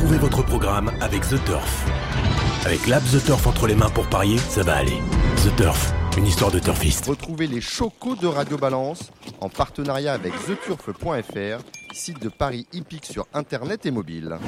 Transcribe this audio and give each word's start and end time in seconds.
Retrouvez 0.00 0.18
votre 0.18 0.42
programme 0.42 0.90
avec 1.02 1.20
The 1.28 1.44
Turf. 1.44 1.84
Avec 2.64 2.86
l'app 2.86 3.02
The 3.04 3.22
Turf 3.22 3.46
entre 3.46 3.66
les 3.66 3.74
mains 3.74 3.90
pour 3.90 4.08
parier, 4.08 4.38
ça 4.38 4.62
va 4.62 4.76
aller. 4.76 4.96
The 5.44 5.54
Turf, 5.56 5.92
une 6.16 6.26
histoire 6.26 6.50
de 6.50 6.58
turfiste. 6.58 7.04
Retrouvez 7.04 7.46
les 7.46 7.60
chocos 7.60 8.16
de 8.16 8.26
Radio 8.26 8.56
Balance 8.56 9.12
en 9.42 9.50
partenariat 9.50 10.14
avec 10.14 10.32
theturf.fr, 10.46 11.62
site 11.92 12.22
de 12.22 12.30
paris 12.30 12.66
hippique 12.72 13.04
sur 13.04 13.26
internet 13.34 13.84
et 13.84 13.90
mobile. 13.90 14.38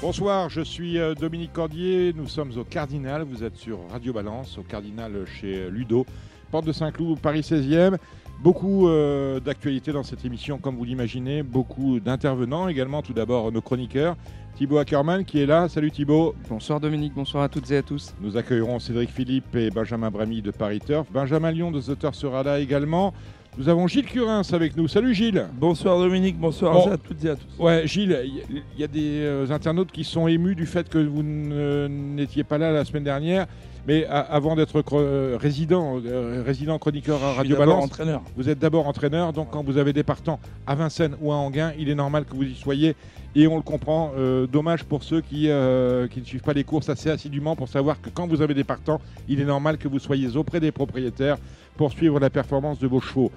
Bonsoir, 0.00 0.48
je 0.48 0.62
suis 0.62 0.98
euh, 0.98 1.14
Dominique 1.14 1.52
Cordier, 1.52 2.14
nous 2.16 2.28
sommes 2.28 2.56
au 2.56 2.64
Cardinal, 2.64 3.24
vous 3.24 3.44
êtes 3.44 3.56
sur 3.56 3.80
Radio 3.90 4.14
Balance, 4.14 4.56
au 4.56 4.62
Cardinal 4.62 5.26
chez 5.26 5.68
Ludo, 5.68 6.06
porte 6.50 6.66
de 6.66 6.72
Saint-Cloud, 6.72 7.18
Paris 7.20 7.40
16e. 7.40 7.96
Beaucoup 8.42 8.88
euh, 8.88 9.40
d'actualités 9.40 9.92
dans 9.92 10.02
cette 10.02 10.24
émission, 10.24 10.58
comme 10.58 10.76
vous 10.76 10.84
l'imaginez, 10.84 11.42
beaucoup 11.42 12.00
d'intervenants 12.00 12.68
également, 12.68 13.00
tout 13.00 13.14
d'abord 13.14 13.50
nos 13.50 13.62
chroniqueurs. 13.62 14.14
Thibaut 14.56 14.78
Ackerman 14.78 15.24
qui 15.24 15.40
est 15.40 15.46
là. 15.46 15.68
Salut 15.68 15.90
Thibaut. 15.90 16.34
Bonsoir 16.48 16.80
Dominique, 16.80 17.12
bonsoir 17.14 17.44
à 17.44 17.48
toutes 17.48 17.70
et 17.70 17.76
à 17.78 17.82
tous. 17.82 18.14
Nous 18.20 18.36
accueillerons 18.36 18.78
Cédric 18.78 19.10
Philippe 19.10 19.54
et 19.54 19.70
Benjamin 19.70 20.10
Bramy 20.10 20.40
de 20.42 20.50
Paris 20.50 20.80
Turf. 20.80 21.06
Benjamin 21.12 21.50
Lyon 21.50 21.70
de 21.70 21.80
The 21.80 21.98
Turf 21.98 22.14
sera 22.14 22.42
là 22.42 22.58
également. 22.58 23.12
Nous 23.58 23.68
avons 23.70 23.86
Gilles 23.86 24.04
Curins 24.06 24.42
avec 24.52 24.76
nous. 24.76 24.86
Salut 24.86 25.14
Gilles. 25.14 25.46
Bonsoir 25.54 25.98
Dominique, 25.98 26.38
bonsoir 26.38 26.74
Bon. 26.74 26.90
à 26.92 26.96
toutes 26.98 27.24
et 27.24 27.30
à 27.30 27.36
tous. 27.36 27.46
Ouais, 27.58 27.86
Gilles, 27.86 28.18
il 28.50 28.62
y, 28.76 28.80
y 28.80 28.84
a 28.84 28.86
des 28.86 29.20
euh, 29.24 29.46
internautes 29.50 29.90
qui 29.92 30.04
sont 30.04 30.26
émus 30.28 30.54
du 30.54 30.66
fait 30.66 30.88
que 30.88 30.98
vous 30.98 31.22
n'étiez 31.22 32.44
pas 32.44 32.58
là 32.58 32.70
la 32.70 32.84
semaine 32.84 33.04
dernière. 33.04 33.46
Mais 33.86 34.04
avant 34.04 34.56
d'être 34.56 34.82
euh, 34.94 35.38
résident, 35.40 36.00
euh, 36.04 36.42
résident 36.44 36.76
chroniqueur 36.78 37.22
à 37.22 37.34
Radio 37.34 37.56
Balance, 37.56 37.84
entraîneur. 37.84 38.22
vous 38.36 38.48
êtes 38.48 38.58
d'abord 38.58 38.88
entraîneur. 38.88 39.32
Donc 39.32 39.50
quand 39.50 39.64
vous 39.64 39.78
avez 39.78 39.92
des 39.92 40.02
partants 40.02 40.40
à 40.66 40.74
Vincennes 40.74 41.16
ou 41.20 41.30
à 41.30 41.36
Anguin, 41.36 41.72
il 41.78 41.88
est 41.88 41.94
normal 41.94 42.24
que 42.24 42.34
vous 42.34 42.42
y 42.42 42.54
soyez. 42.54 42.96
Et 43.36 43.46
on 43.46 43.56
le 43.56 43.62
comprend. 43.62 44.12
Euh, 44.16 44.46
dommage 44.46 44.84
pour 44.84 45.04
ceux 45.04 45.20
qui, 45.20 45.50
euh, 45.50 46.08
qui 46.08 46.20
ne 46.20 46.24
suivent 46.24 46.42
pas 46.42 46.54
les 46.54 46.64
courses 46.64 46.88
assez 46.88 47.10
assidûment 47.10 47.54
pour 47.54 47.68
savoir 47.68 48.00
que 48.00 48.08
quand 48.08 48.26
vous 48.26 48.40
avez 48.40 48.54
des 48.54 48.64
partants, 48.64 49.00
il 49.28 49.40
est 49.40 49.44
normal 49.44 49.76
que 49.76 49.88
vous 49.88 49.98
soyez 49.98 50.36
auprès 50.36 50.58
des 50.58 50.72
propriétaires 50.72 51.36
pour 51.76 51.92
suivre 51.92 52.18
la 52.18 52.30
performance 52.30 52.78
de 52.78 52.86
vos 52.86 53.00
chevaux. 53.00 53.30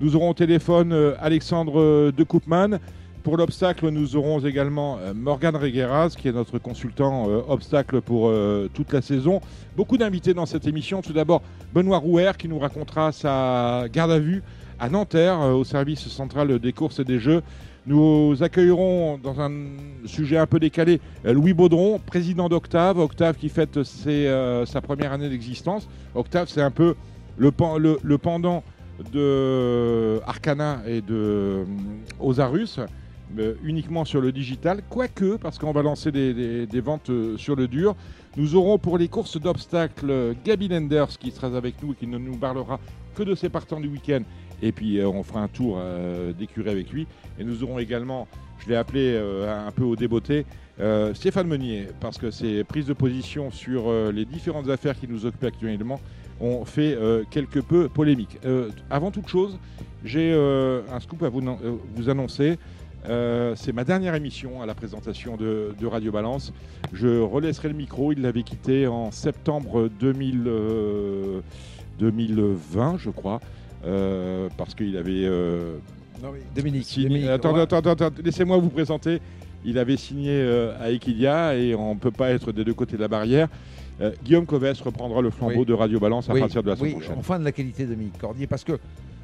Nous 0.00 0.16
aurons 0.16 0.30
au 0.30 0.34
téléphone 0.34 0.92
euh, 0.92 1.14
Alexandre 1.20 2.10
de 2.10 2.24
Koopman. 2.24 2.78
Pour 3.24 3.38
l'obstacle, 3.38 3.88
nous 3.88 4.16
aurons 4.16 4.38
également 4.40 4.98
euh, 5.00 5.14
Morgan 5.14 5.56
Regueras, 5.56 6.10
qui 6.10 6.28
est 6.28 6.32
notre 6.32 6.58
consultant 6.58 7.24
euh, 7.30 7.40
obstacle 7.48 8.02
pour 8.02 8.28
euh, 8.28 8.68
toute 8.74 8.92
la 8.92 9.00
saison. 9.00 9.40
Beaucoup 9.78 9.96
d'invités 9.96 10.34
dans 10.34 10.44
cette 10.44 10.66
émission. 10.66 11.00
Tout 11.00 11.14
d'abord, 11.14 11.40
Benoît 11.72 11.96
Rouer, 11.96 12.32
qui 12.38 12.48
nous 12.48 12.58
racontera 12.58 13.12
sa 13.12 13.86
garde 13.90 14.10
à 14.10 14.18
vue 14.18 14.42
à 14.78 14.90
Nanterre, 14.90 15.38
au 15.40 15.64
service 15.64 16.06
central 16.08 16.58
des 16.58 16.72
courses 16.74 16.98
et 16.98 17.04
des 17.04 17.18
jeux. 17.18 17.42
Nous 17.86 18.36
accueillerons 18.42 19.16
dans 19.22 19.40
un 19.40 19.50
sujet 20.04 20.36
un 20.36 20.46
peu 20.46 20.58
décalé 20.60 21.00
Louis 21.24 21.54
Baudron, 21.54 22.00
président 22.04 22.50
d'Octave. 22.50 22.98
Octave 22.98 23.36
qui 23.36 23.48
fête 23.48 23.82
sa 23.84 24.80
première 24.82 25.12
année 25.12 25.30
d'existence. 25.30 25.88
Octave, 26.14 26.48
c'est 26.50 26.60
un 26.60 26.70
peu 26.70 26.94
le, 27.38 27.50
le- 28.02 28.18
pendant 28.18 28.62
de 29.12 30.20
Arcana 30.26 30.80
et 30.86 31.00
de 31.00 31.64
Osarus, 32.20 32.80
euh, 33.38 33.54
uniquement 33.64 34.04
sur 34.04 34.20
le 34.20 34.32
digital, 34.32 34.82
quoique, 34.88 35.36
parce 35.36 35.58
qu'on 35.58 35.72
va 35.72 35.82
lancer 35.82 36.12
des, 36.12 36.80
ventes 36.80 37.10
euh, 37.10 37.36
sur 37.36 37.56
le 37.56 37.68
dur. 37.68 37.94
Nous 38.36 38.54
aurons 38.54 38.78
pour 38.78 38.98
les 38.98 39.08
courses 39.08 39.40
d'obstacles 39.40 40.10
euh, 40.10 40.34
Gaby 40.44 40.68
Lenders 40.68 41.18
qui 41.18 41.30
sera 41.30 41.48
avec 41.56 41.82
nous 41.82 41.92
et 41.92 41.96
qui 41.96 42.06
ne 42.06 42.18
nous 42.18 42.36
parlera 42.36 42.78
que 43.14 43.22
de 43.22 43.34
ses 43.34 43.48
partants 43.48 43.80
du 43.80 43.88
week-end. 43.88 44.22
Et 44.62 44.72
puis 44.72 45.02
on 45.04 45.22
fera 45.22 45.40
un 45.40 45.48
tour 45.48 45.78
d'écurie 46.38 46.70
avec 46.70 46.90
lui. 46.90 47.06
Et 47.38 47.44
nous 47.44 47.62
aurons 47.64 47.78
également, 47.78 48.26
je 48.60 48.68
l'ai 48.68 48.76
appelé 48.76 49.16
un 49.46 49.70
peu 49.72 49.82
au 49.82 49.94
débeauté, 49.94 50.46
Stéphane 51.12 51.48
Meunier, 51.48 51.88
parce 52.00 52.16
que 52.16 52.30
ses 52.30 52.64
prises 52.64 52.86
de 52.86 52.94
position 52.94 53.50
sur 53.50 53.92
les 54.12 54.24
différentes 54.24 54.70
affaires 54.70 54.98
qui 54.98 55.06
nous 55.06 55.26
occupent 55.26 55.44
actuellement 55.44 56.00
ont 56.40 56.64
fait 56.64 56.96
quelque 57.30 57.58
peu 57.58 57.88
polémique. 57.88 58.38
Avant 58.88 59.10
toute 59.10 59.28
chose, 59.28 59.58
j'ai 60.04 60.32
un 60.32 61.00
scoop 61.00 61.24
à 61.24 61.28
vous 61.28 62.08
annoncer. 62.08 62.56
Euh, 63.08 63.52
c'est 63.56 63.72
ma 63.72 63.84
dernière 63.84 64.14
émission 64.14 64.62
à 64.62 64.66
la 64.66 64.74
présentation 64.74 65.36
de, 65.36 65.74
de 65.78 65.86
Radio 65.86 66.10
Balance. 66.10 66.52
Je 66.92 67.20
relaisserai 67.20 67.68
le 67.68 67.74
micro. 67.74 68.12
Il 68.12 68.22
l'avait 68.22 68.42
quitté 68.42 68.86
en 68.86 69.10
septembre 69.10 69.88
2000, 70.00 70.44
euh, 70.46 71.40
2020, 71.98 72.96
je 72.98 73.10
crois, 73.10 73.40
euh, 73.84 74.48
parce 74.56 74.74
qu'il 74.74 74.96
avait 74.96 75.24
euh, 75.26 75.76
Dominique, 76.56 76.84
signé- 76.86 77.08
Dominique, 77.08 77.28
Attendez, 77.28 77.56
ouais. 77.56 77.62
attendez, 77.62 77.90
attendez, 77.90 78.22
laissez-moi 78.22 78.56
vous 78.56 78.70
présenter. 78.70 79.20
Il 79.66 79.78
avait 79.78 79.96
signé 79.96 80.42
à 80.80 80.90
Equidia 80.90 81.56
et 81.56 81.74
on 81.74 81.94
ne 81.94 81.98
peut 81.98 82.10
pas 82.10 82.30
être 82.30 82.52
des 82.52 82.64
deux 82.64 82.74
côtés 82.74 82.96
de 82.96 83.00
la 83.02 83.08
barrière. 83.08 83.48
Guillaume 84.24 84.44
Covès 84.44 84.78
reprendra 84.80 85.22
le 85.22 85.30
flambeau 85.30 85.60
Oui. 85.60 85.64
de 85.66 85.72
Radio 85.72 85.98
Balance 86.00 86.28
à 86.28 86.34
Oui, 86.34 86.40
partir 86.40 86.62
de 86.62 86.68
la 86.68 86.76
semaine 86.76 86.92
oui, 86.94 86.98
prochaine. 86.98 87.16
enfin 87.18 87.38
de 87.38 87.44
la 87.44 87.52
qualité 87.52 87.84
de 87.84 87.90
Dominique 87.90 88.18
Cordier, 88.18 88.46
parce 88.46 88.64
que 88.64 88.72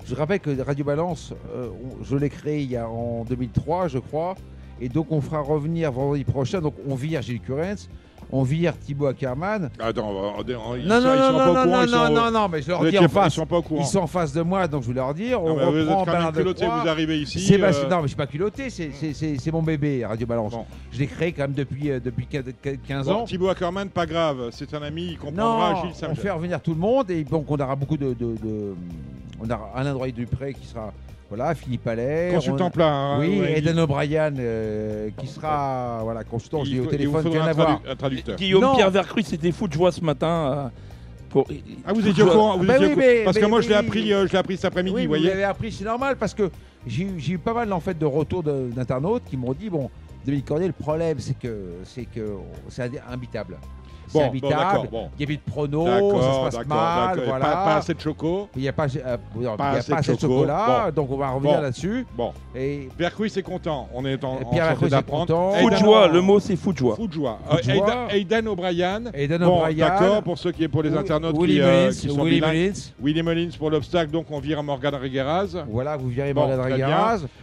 je 0.07 0.15
rappelle 0.15 0.41
que 0.41 0.61
Radio 0.61 0.85
Balance, 0.85 1.33
euh, 1.55 1.69
je 2.03 2.17
l'ai 2.17 2.31
créé 2.31 2.63
il 2.63 2.71
y 2.71 2.77
a 2.77 2.89
en 2.89 3.25
2003, 3.25 3.89
je 3.89 3.99
crois, 3.99 4.35
et 4.81 4.89
donc 4.89 5.07
on 5.11 5.21
fera 5.21 5.41
revenir 5.41 5.93
vendredi 5.93 6.25
prochain. 6.25 6.61
Donc 6.61 6.75
on 6.89 6.95
vire 6.95 7.23
Gilles 7.23 7.41
Curens, 7.41 7.89
on 8.33 8.43
vire 8.43 8.77
Thibaut 8.79 9.07
Ackerman. 9.07 9.71
Attends, 9.79 10.11
ils 10.47 10.87
Non, 10.87 11.01
sont, 11.01 11.07
non, 11.07 11.15
ils 11.15 11.21
non, 11.21 11.39
pas 11.39 11.47
non, 11.47 11.51
au 11.51 11.55
non, 11.55 11.63
courant, 11.63 11.67
non, 11.67 11.83
ils 11.83 11.89
sont 11.89 11.97
non, 11.97 12.11
non, 12.15 12.31
non, 12.31 12.49
mais 12.49 12.63
je 12.63 12.69
leur 12.69 12.85
dis 12.85 12.99
en 12.99 13.09
face. 13.09 13.33
Ils 13.35 13.37
sont 13.37 13.47
pas 13.47 13.59
au 13.59 13.63
courant. 13.63 13.83
Ils 13.83 13.87
sont 13.87 13.99
en 14.01 14.07
face 14.07 14.33
de 14.33 14.41
moi, 14.43 14.67
donc 14.69 14.83
je 14.85 14.89
vais 14.89 14.95
leur 14.95 15.13
dire. 15.15 15.43
On 15.43 15.57
mais 15.57 15.65
vous 15.65 15.79
êtes 15.79 15.89
reprend 15.89 16.05
quand 16.05 16.23
même 16.23 16.33
culotté, 16.33 16.65
vous 16.65 16.89
arrivez 16.89 17.19
ici. 17.21 17.55
Euh, 17.55 17.89
non, 17.89 17.97
mais 17.97 18.03
je 18.03 18.07
suis 18.09 18.17
pas 18.17 18.27
culotté, 18.27 18.71
c'est- 18.71 19.51
mon 19.53 19.63
bébé, 19.63 20.05
Radio 20.07 20.27
Balance. 20.27 20.53
Bon. 20.53 20.65
Je 20.93 20.99
l'ai 21.01 21.07
créé 21.09 21.33
quand 21.33 21.43
même 21.43 21.53
depuis, 21.53 21.91
euh, 21.91 22.01
depuis 22.01 22.27
15 22.27 23.07
Bon, 23.07 23.13
ans. 23.13 23.25
Thibaut 23.25 23.49
Ackerman, 23.49 23.89
pas 23.89 24.07
grave, 24.07 24.49
c'est 24.53 24.73
un 24.75 24.83
ami, 24.83 25.09
il 25.13 25.19
comprendra. 25.19 25.83
Gilles, 25.93 26.07
on 26.11 26.15
fait 26.15 26.31
revenir 26.31 26.61
tout 26.61 26.73
le 26.73 26.81
monde 26.81 27.11
et 27.11 27.23
donc 27.25 27.51
on 27.51 27.57
aura 27.59 27.75
beaucoup 27.77 27.97
de, 27.97 28.09
de- 28.15 28.37
de- 28.43 28.75
on 29.41 29.49
aura 29.51 29.71
Alain 29.75 29.93
Droit 29.93 30.09
Dupré 30.09 30.55
qui 30.55 30.67
sera 30.67 30.93
voilà, 31.29 31.55
Philippe 31.55 31.87
Allaire, 31.87 32.35
Consultant 32.35 32.67
on- 32.67 32.71
plat. 32.71 32.93
hein, 32.93 33.21
oui, 33.21 33.41
ouais, 33.41 33.59
Eden 33.59 33.79
O'Brien 33.79 34.35
euh, 34.37 35.11
qui 35.17 35.29
sera 35.29 36.01
voilà 36.03 36.25
consultant. 36.25 36.63
il 36.65 36.71
J'ai 36.73 36.81
au 36.81 36.85
il 36.85 36.89
téléphone, 36.89 37.27
rien 37.29 37.43
un, 37.43 37.47
à 37.47 37.53
voir. 37.53 37.69
tradu- 37.81 37.91
un 37.93 37.97
traducteur. 37.97 38.37
Guillaume 38.37 38.63
Non. 38.63 38.75
Pierre 38.75 38.91
Vercruy, 38.91 39.23
c'était 39.23 39.53
fou 39.53 39.69
de 39.69 39.73
joie 39.73 39.93
ce 39.93 40.01
matin. 40.03 40.29
euh, 40.29 40.69
pour... 41.29 41.47
Ah, 41.87 41.93
vous 41.93 42.05
étiez 42.09 42.25
au 42.25 42.27
courant, 42.27 42.59
vous 42.59 42.65
Bah 42.67 42.75
étiez 42.75 42.87
oui, 42.89 42.93
au 42.93 42.97
courant. 42.97 43.07
mais- 43.07 43.25
Parce 43.25 43.37
que 43.37 43.43
mais 43.45 43.49
moi, 43.49 43.61
je 43.61 43.69
l'ai 43.69 43.77
appris, 43.77 44.13
euh, 44.13 44.27
je 44.27 44.33
l'ai 44.33 44.39
appris 44.41 44.57
cet 44.57 44.65
après-midi, 44.65 44.93
Oui, 44.97 45.03
vous 45.03 45.13
vous 45.13 45.19
voyez. 45.19 45.29
l'avez 45.29 45.45
appris, 45.45 45.71
c'est 45.71 45.85
normal 45.85 46.17
parce 46.19 46.35
que 46.35 46.51
j'ai 46.85 47.05
eu 47.05 47.11
j'ai 47.19 47.35
eu 47.35 47.39
pas 47.39 47.55
mal 47.55 47.73
en 47.73 47.79
fait 47.79 47.97
de 47.97 48.07
retours 48.07 48.43
d'internautes 48.43 49.23
qui 49.31 49.37
m'ont 49.37 49.53
dit 49.53 49.71
bon, 49.71 49.89
Dominique 50.27 50.47
Cordier, 50.47 50.67
le 50.67 50.73
problème 50.73 51.21
c'est 51.21 51.39
que 51.39 51.75
c'est 51.85 52.07
que 52.07 52.35
c'est 52.69 52.91
imbitable. 53.09 53.57
C'est 54.13 54.19
Bon, 54.41 54.85
bon. 54.91 55.09
Il 55.19 55.21
y 55.21 55.25
a 55.25 55.27
plus 55.27 55.37
de 55.37 55.43
pronos, 55.47 55.85
D'accord, 55.87 56.23
ça 56.23 56.51
se 56.51 56.57
passe 56.57 56.67
mal, 56.67 57.21
voilà. 57.27 57.45
Pas, 57.45 57.53
pas 57.65 57.77
assez 57.77 57.95
de 57.95 58.01
choco. 58.01 58.49
Il 58.57 58.63
n'y 58.63 58.69
a 58.69 58.73
pas, 58.73 58.85
euh, 58.87 59.17
il 59.37 59.43
y 59.43 59.47
a 59.47 59.51
Pas 59.51 59.57
pas 59.57 59.71
assez 59.97 60.15
de 60.15 60.21
chocolat, 60.21 60.91
Bon. 60.95 61.03
donc 61.03 61.11
on 61.13 61.17
va 61.17 61.31
revenir 61.31 61.57
Bon. 61.57 61.61
là-dessus. 61.63 62.07
Bon, 62.17 62.33
Et 62.55 62.89
Vercruy, 62.99 63.31
c'est 63.31 63.43
content. 63.43 63.89
On 63.95 64.05
est 64.05 64.23
en, 64.25 64.33
en 64.33 64.45
Pierre 64.51 64.77
c'est 64.81 64.89
d'apprendre. 64.89 65.27
content. 65.27 65.53
Fou 65.53 65.71
de 65.71 65.75
Aidan- 65.75 65.85
joie, 65.85 66.09
le 66.09 66.21
mot 66.21 66.41
c'est 66.41 66.57
fou 66.57 66.73
de 66.73 66.79
joie. 66.79 66.97
Fou 66.97 67.07
de 67.07 67.13
joie. 67.13 67.39
Euh. 67.53 67.57
Aidan- 67.69 68.09
Aidan 68.11 68.47
O'Brien. 68.51 69.01
Bon, 69.01 69.59
O'Brien. 69.59 69.89
d'accord, 69.89 70.23
pour 70.23 70.39
ceux 70.39 70.53
qui 70.53 70.67
pour 70.69 70.83
les 70.83 70.97
internautes 70.97 71.37
qui, 71.39 71.61
euh, 71.61 71.83
Mullins, 71.87 71.91
qui 71.93 72.09
sont 72.09 72.25
Willy. 72.25 72.41
Mullins. 72.41 72.73
Willy 73.03 73.23
Mullins 73.23 73.51
pour 73.59 73.71
l'obstacle, 73.71 74.11
donc 74.11 74.27
on 74.31 74.41
vire 74.41 74.63
Morgan 74.63 74.95
Regueras. 74.95 75.65
Voilà, 75.69 75.97
vous 75.97 76.09
virez 76.09 76.35
Morgan. 76.35 76.61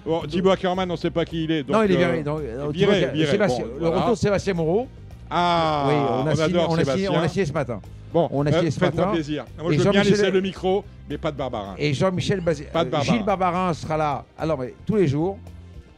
Bon, 0.05 0.21
Thibaut 0.27 0.49
Ackerman, 0.51 0.89
on 0.89 0.93
ne 0.93 0.97
sait 0.97 1.11
pas 1.11 1.25
qui 1.25 1.45
il 1.45 1.51
est. 1.51 1.69
Non, 1.69 1.83
il 1.83 1.91
est 1.91 1.95
viré. 1.97 2.23
le 2.23 3.87
retour 3.89 4.11
de 4.11 4.15
Sébastien 4.15 4.53
Moreau. 4.53 4.87
Ah, 5.29 5.85
oui, 5.87 5.93
on 5.95 6.27
a, 6.27 6.31
signé, 6.31 6.43
adore 6.43 6.69
on, 6.69 6.73
a 6.75 6.77
signé, 6.79 6.83
Sébastien. 6.85 7.11
on 7.11 7.19
a 7.23 7.27
signé 7.27 7.45
ce 7.45 7.53
matin. 7.53 7.81
Bon, 8.13 8.29
on 8.31 8.45
a 8.45 8.51
signé 8.51 8.71
ce 8.71 8.79
matin. 8.79 9.07
plaisir. 9.11 9.45
Moi, 9.61 9.73
Et 9.73 9.77
je 9.77 9.83
veux 9.83 9.91
bien 9.91 10.03
laisser 10.03 10.31
le 10.31 10.41
micro, 10.41 10.85
mais 11.09 11.17
pas 11.17 11.31
de 11.31 11.37
Barbarin. 11.37 11.75
Et 11.77 11.93
Jean-Michel. 11.93 12.41
Pas 12.41 12.53
de 12.53 12.89
Barbarin. 12.89 13.03
Gilles 13.03 13.23
Barbarin 13.25 13.73
sera 13.73 13.97
là. 13.97 14.25
Alors, 14.37 14.57
mais 14.59 14.73
tous 14.85 14.95
les 14.95 15.07
jours. 15.07 15.37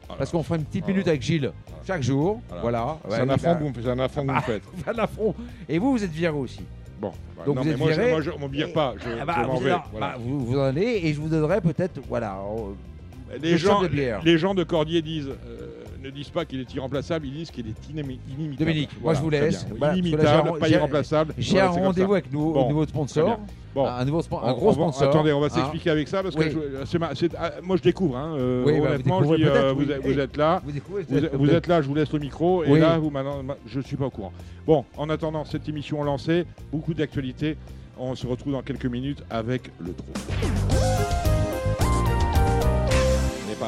Voilà. 0.08 0.18
Parce 0.18 0.32
qu'on 0.32 0.42
fera 0.42 0.56
une 0.58 0.64
petite 0.66 0.82
Voilà. 0.82 0.94
minute 0.94 1.08
avec 1.08 1.22
Gilles 1.22 1.52
chaque 1.86 2.02
jour. 2.02 2.42
Voilà. 2.62 2.98
C'est 3.04 3.12
Ouais, 3.16 3.20
un 3.22 3.26
il 3.26 3.32
affront 3.32 3.56
que 3.56 3.64
vous 3.64 3.74
faites, 3.76 4.64
c'est 4.84 4.90
un 4.90 4.98
affront. 5.00 5.36
Et 5.68 5.78
vous, 5.80 5.92
vous 5.92 6.04
êtes 6.04 6.12
viré 6.12 6.34
aussi. 6.36 6.62
Bon, 7.00 7.12
bah, 7.38 7.44
Donc 7.46 7.56
non, 7.56 7.62
vous 7.62 7.68
mais 7.68 7.74
êtes 7.74 7.78
moi, 7.80 7.92
je, 7.94 8.02
moi, 8.02 8.22
je, 8.22 8.48
vire 8.52 8.74
pas, 8.74 8.94
je, 8.98 9.10
Ah 9.22 9.26
bah, 9.26 9.36
je 9.42 9.46
m'en 9.48 9.54
vous, 9.56 9.60
vais. 9.64 9.76
bah, 10.00 10.16
vous, 10.20 10.46
vous 10.46 10.60
en 10.60 10.64
allez 10.64 11.02
et 11.04 11.14
je 11.14 11.22
vous 11.22 11.30
donnerai 11.30 11.62
peut-être. 11.62 12.02
Voilà. 12.10 12.38
euh, 12.42 13.38
les, 13.42 13.52
le 13.52 13.58
gens, 13.58 13.82
de 13.84 13.88
bière. 13.88 14.20
les 14.26 14.38
gens 14.38 14.54
de 14.56 14.64
Cordier 14.64 15.02
disent, 15.02 15.30
euh, 15.30 15.84
ne 16.02 16.10
disent 16.10 16.30
pas 16.30 16.46
qu'il 16.46 16.60
est 16.60 16.74
irremplaçable, 16.74 17.26
ils 17.28 17.34
disent 17.34 17.52
qu'il 17.52 17.68
est 17.68 17.90
inimitable. 17.90 18.56
Dominique, 18.58 18.90
moi, 19.02 19.14
je 19.14 19.22
vous 19.22 19.30
laisse. 19.30 19.66
bien. 19.66 19.76
Voilà, 19.78 19.96
inimitable, 19.96 20.60
pas 20.60 20.70
irremplaçable. 20.70 21.34
J'ai 21.38 21.52
Voilà, 21.54 21.68
un 21.68 21.72
rendez-vous 21.72 22.14
avec 22.14 22.32
nos, 22.32 22.52
Bon, 22.54 22.70
nouveau 22.70 22.86
sponsor. 22.86 23.40
Bon. 23.76 23.86
Un, 23.86 24.04
nouveau 24.04 24.22
un 24.44 24.54
gros 24.54 24.68
va- 24.70 24.74
sponsor. 24.74 25.10
Attendez, 25.10 25.32
on 25.32 25.40
va 25.40 25.46
hein. 25.46 25.50
s'expliquer 25.50 25.92
avec 25.92 26.08
ça 26.08 26.24
parce 26.24 26.36
que 26.36 26.42
Oui. 26.42 26.50
je- 26.52 26.86
c'est 26.86 26.98
ma- 26.98 27.12
ah, 27.38 27.52
moi 27.62 27.78
je 27.78 27.84
découvre. 27.84 28.18
Hein, 28.18 28.34
euh, 28.36 28.64
Oui, 28.66 28.74
bah, 28.74 28.80
vous 28.80 28.86
honnêtement, 28.88 29.18
je 29.24 29.36
découvrez 29.36 29.38
dis, 29.38 29.44
euh, 29.46 29.74
vous, 29.74 29.80
oui. 29.84 29.92
êtes, 29.92 30.02
vous 30.02 30.20
Et- 30.20 30.24
êtes 30.24 30.38
là. 30.38 30.62
Vous 30.66 30.78
êtes- 31.18 31.36
vous 31.36 31.50
êtes 31.52 31.68
là, 31.68 31.82
je 31.82 31.88
vous 31.88 31.94
laisse 31.96 32.12
le 32.12 32.20
micro. 32.20 32.64
Et 32.64 32.80
là, 32.80 32.98
vous, 32.98 33.12
je 33.68 33.78
ne 33.78 33.84
suis 33.84 33.96
pas 33.96 34.06
au 34.08 34.10
courant. 34.10 34.34
Bon, 34.66 34.86
en 34.98 35.10
attendant 35.10 35.46
cette 35.46 35.70
émission 35.70 36.04
lancée, 36.04 36.46
beaucoup 36.72 36.94
d'actualités. 36.96 37.58
On 38.00 38.16
se 38.16 38.26
retrouve 38.26 38.54
dans 38.54 38.62
quelques 38.64 38.86
minutes 38.86 39.24
avec 39.30 39.70
le 39.80 39.94
trou. 39.94 40.08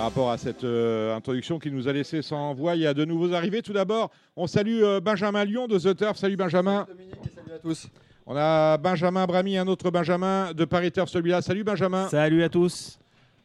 Par 0.02 0.08
rapport 0.08 0.32
à 0.32 0.38
cette 0.40 0.64
euh, 0.64 1.16
introduction 1.16 1.60
qui 1.60 1.70
nous 1.70 1.88
a 1.88 1.94
laissé 1.94 2.24
sans 2.24 2.56
voix, 2.56 2.76
il 2.76 2.82
y 2.82 2.88
a 2.88 2.94
de 2.96 3.06
nouveaux 3.06 3.34
arrivés. 3.34 3.62
Tout 3.62 3.72
d'abord, 3.72 4.10
on 4.36 4.48
salue 4.48 4.82
euh, 4.82 5.00
Benjamin 5.00 5.46
Lyon 5.46 5.68
de 5.68 5.78
The 5.78 5.96
Turf. 5.96 6.18
Salut 6.18 6.36
Benjamin. 6.36 6.88
Dominique 6.90 7.14
et 7.24 7.30
salut 7.30 7.52
à 7.54 7.60
tous. 7.60 7.88
On 8.26 8.36
a 8.36 8.80
Benjamin 8.80 9.28
Brami, 9.28 9.60
un 9.60 9.68
autre 9.68 9.92
Benjamin 9.92 10.54
de 10.54 10.66
Paris 10.66 10.92
Turf, 10.92 11.08
celui-là. 11.08 11.44
Salut 11.44 11.64
Benjamin. 11.64 12.08
Salut 12.10 12.42
à 12.42 12.50
tous. 12.50 12.98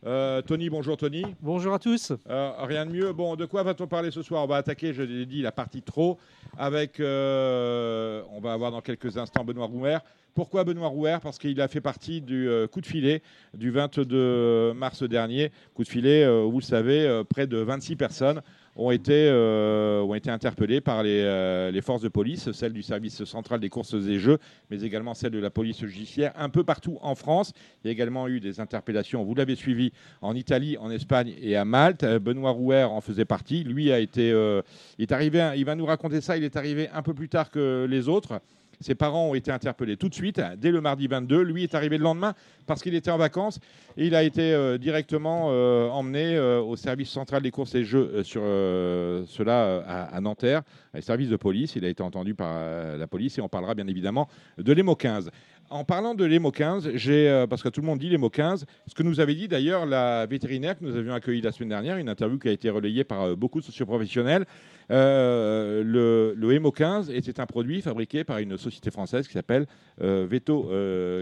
Euh, 0.07 0.41
Tony, 0.41 0.71
bonjour 0.71 0.97
Tony. 0.97 1.25
Bonjour 1.43 1.75
à 1.75 1.81
tous. 1.81 2.13
Euh, 2.31 2.53
rien 2.61 2.87
de 2.87 2.93
mieux. 2.93 3.13
Bon, 3.13 3.35
de 3.35 3.45
quoi 3.45 3.65
va-t-on 3.65 3.89
parler 3.89 4.13
ce 4.13 4.23
soir? 4.23 4.45
On 4.45 4.47
va 4.47 4.57
attaquer, 4.57 4.93
je 4.93 5.03
l'ai 5.03 5.27
dit, 5.27 5.43
la 5.43 5.51
partie 5.51 5.83
trop 5.83 6.17
avec. 6.57 7.01
euh, 7.01 8.23
on 8.31 8.41
va 8.41 8.53
avoir 8.53 8.71
dans 8.71 8.81
quelques 8.81 9.19
instants 9.19 9.45
Benoît 9.45 9.67
Rouer. 9.67 9.99
Pourquoi 10.33 10.63
Benoît 10.63 10.87
Rouer 10.89 11.17
Parce 11.21 11.39
qu'il 11.39 11.61
a 11.61 11.67
fait 11.67 11.81
partie 11.81 12.21
du 12.21 12.49
coup 12.71 12.81
de 12.81 12.87
filet 12.87 13.21
du 13.55 13.71
22 13.71 14.75
mars 14.75 15.03
dernier. 15.03 15.51
Coup 15.75 15.83
de 15.83 15.89
filet, 15.89 16.25
vous 16.45 16.59
le 16.59 16.65
savez, 16.65 17.23
près 17.29 17.47
de 17.47 17.57
26 17.57 17.97
personnes 17.97 18.43
ont 18.77 18.91
été, 18.91 19.29
euh, 19.31 20.03
ont 20.03 20.15
été 20.15 20.31
interpellées 20.31 20.81
par 20.81 21.03
les, 21.03 21.23
euh, 21.23 21.71
les 21.71 21.81
forces 21.81 22.03
de 22.03 22.09
police, 22.09 22.53
celles 22.53 22.73
du 22.73 22.83
service 22.83 23.25
central 23.25 23.61
des 23.61 23.69
courses 23.69 23.95
et 23.95 24.19
jeux, 24.19 24.39
mais 24.71 24.83
également 24.83 25.15
celles 25.15 25.33
de 25.33 25.39
la 25.39 25.51
police 25.51 25.85
judiciaire, 25.85 26.33
un 26.37 26.49
peu 26.49 26.63
partout 26.63 26.99
en 27.03 27.15
France. 27.15 27.53
Il 27.83 27.89
y 27.89 27.91
a 27.91 27.93
également 27.93 28.29
eu 28.29 28.41
des 28.41 28.61
interpellations, 28.61 29.25
vous 29.25 29.35
l'avez 29.35 29.57
suivi, 29.57 29.93
en 30.21 30.35
Italie, 30.35 30.77
en 30.79 30.91
Espagne 30.91 31.35
et 31.41 31.57
à 31.57 31.65
Malte. 31.65 32.05
Euh, 32.05 32.19
Benoît 32.19 32.51
Rouer 32.51 32.85
en 32.85 33.01
faisait 33.01 33.25
partie. 33.25 33.65
Lui 33.65 33.93
a 33.93 33.99
été, 33.99 34.29
il 34.99 35.03
est 35.03 35.13
arrivé, 35.13 35.53
il 35.57 35.65
va 35.65 35.75
nous 35.75 35.87
raconter 35.87 36.21
ça, 36.21 36.37
il 36.37 36.45
est 36.45 36.57
arrivé 36.57 36.89
un 36.93 37.03
peu 37.03 37.15
plus 37.15 37.29
tard 37.29 37.51
que 37.51 37.87
les 37.89 38.09
autres. 38.09 38.41
Ses 38.81 38.95
parents 38.95 39.31
ont 39.31 39.35
été 39.35 39.51
interpellés 39.51 39.97
tout 39.97 40.09
de 40.09 40.15
suite, 40.15 40.41
dès 40.59 40.71
le 40.71 40.81
mardi 40.81 41.07
22. 41.07 41.43
Lui 41.43 41.63
est 41.63 41.75
arrivé 41.75 41.99
le 41.99 42.05
lendemain 42.05 42.35
parce 42.67 42.83
qu'il 42.83 42.95
était 42.95 43.11
en 43.11 43.17
vacances 43.17 43.59
et 43.97 44.07
il 44.07 44.15
a 44.15 44.23
été 44.23 44.53
euh, 44.53 44.77
directement 44.77 45.49
euh, 45.51 45.89
emmené 45.89 46.37
euh, 46.37 46.61
au 46.61 46.77
service 46.77 47.09
central 47.09 47.43
des 47.43 47.51
courses 47.51 47.75
et 47.75 47.85
jeux 47.85 48.23
sur 48.23 48.43
cela 48.43 49.83
à, 49.87 50.17
à 50.17 50.21
Nanterre, 50.21 50.63
les 50.95 51.01
services 51.01 51.29
de 51.29 51.37
police. 51.37 51.77
Il 51.77 51.85
a 51.85 51.89
été 51.89 52.03
entendu 52.03 52.35
par 52.35 52.97
la 52.97 53.07
police 53.07 53.39
et 53.39 53.41
on 53.41 53.49
parlera 53.49 53.75
bien 53.75 53.87
évidemment 53.87 54.29
de 54.59 54.73
l'EMO 54.73 54.95
15. 54.95 55.31
En 55.69 55.83
parlant 55.85 56.15
de 56.15 56.25
l'EMO 56.25 56.53
15, 56.53 56.91
j'ai, 56.95 57.29
euh, 57.29 57.47
parce 57.49 57.61
que 57.63 57.69
tout 57.69 57.81
le 57.81 57.87
monde 57.89 57.99
dit 57.99 58.09
l'EMO 58.09 58.31
15, 58.31 58.67
ce 58.87 58.95
que 58.95 59.03
nous 59.03 59.19
avait 59.19 59.35
dit 59.35 59.49
d'ailleurs 59.49 59.85
la 59.85 60.25
vétérinaire 60.27 60.79
que 60.79 60.85
nous 60.85 60.95
avions 60.95 61.13
accueillie 61.13 61.41
la 61.41 61.51
semaine 61.51 61.71
dernière, 61.71 61.97
une 61.97 62.09
interview 62.09 62.39
qui 62.39 62.49
a 62.49 62.53
été 62.53 62.71
relayée 62.71 63.03
par 63.03 63.23
euh, 63.23 63.35
beaucoup 63.35 63.59
de 63.59 63.65
socioprofessionnels. 63.65 64.45
Euh, 64.93 65.83
le, 65.83 66.35
le 66.37 66.53
Hemo 66.55 66.71
15 66.71 67.11
était 67.11 67.41
un 67.41 67.47
produit 67.47 67.83
fabriqué 67.83 68.23
par 68.23 68.39
une 68.39 68.57
société 68.57 68.93
française 68.93 69.27
qui 69.27 69.33
s'appelle 69.33 69.67
euh, 70.01 70.25
Veto 70.31 70.71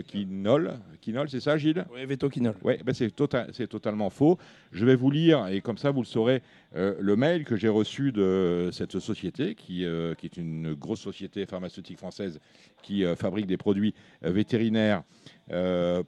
Quinol. 0.06 0.72
Quinol, 1.00 1.30
c'est 1.30 1.40
ça, 1.40 1.56
Gilles? 1.56 1.86
Oui, 1.94 2.04
Veto 2.04 2.28
Quinol. 2.28 2.54
Oui, 2.62 2.74
ben 2.84 2.92
c'est 2.94 3.08
tota- 3.14 3.46
c'est 3.52 3.66
totalement 3.66 4.10
faux. 4.10 4.36
Je 4.72 4.84
vais 4.84 4.94
vous 4.96 5.10
lire, 5.10 5.46
et 5.48 5.62
comme 5.62 5.78
ça 5.78 5.90
vous 5.90 6.00
le 6.02 6.06
saurez, 6.06 6.42
euh, 6.76 6.94
le 6.98 7.14
mail 7.14 7.44
que 7.44 7.56
j'ai 7.56 7.68
reçu 7.68 8.10
de 8.10 8.70
cette 8.72 8.98
société, 8.98 9.54
qui, 9.54 9.84
euh, 9.84 10.14
est 10.22 10.36
une 10.36 10.74
grosse 10.74 11.00
société 11.00 11.46
pharmaceutique 11.46 11.98
française 11.98 12.40
qui 12.82 13.04
euh, 13.04 13.14
fabrique 13.14 13.46
des 13.46 13.56
produits 13.56 13.94
vétérinaires 14.22 15.02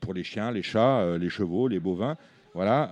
pour 0.01 0.15
les 0.15 0.25
chiens, 0.25 0.51
les 0.51 0.63
chats, 0.63 1.19
les 1.19 1.29
chevaux, 1.29 1.69
les 1.69 1.79
bovins. 1.79 2.17
Voilà, 2.55 2.91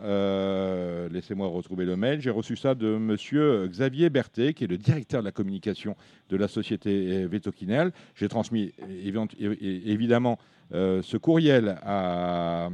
laissez-moi 1.11 1.49
retrouver 1.49 1.87
le 1.87 1.97
mail. 1.97 2.21
J'ai 2.21 2.29
reçu 2.29 2.55
ça 2.55 2.75
de 2.75 2.99
monsieur 2.99 3.67
Xavier 3.67 4.11
Berthet, 4.11 4.53
qui 4.53 4.65
est 4.65 4.67
le 4.67 4.77
directeur 4.77 5.23
de 5.23 5.25
la 5.25 5.33
communication 5.33 5.97
de 6.29 6.37
la 6.37 6.49
société 6.49 7.25
Vetoquinel. 7.25 7.93
J'ai 8.15 8.29
transmis 8.29 8.75
évidemment 8.91 10.39
ce 10.71 11.17
courriel 11.17 11.79
à 11.83 12.69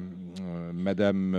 madame 0.74 1.36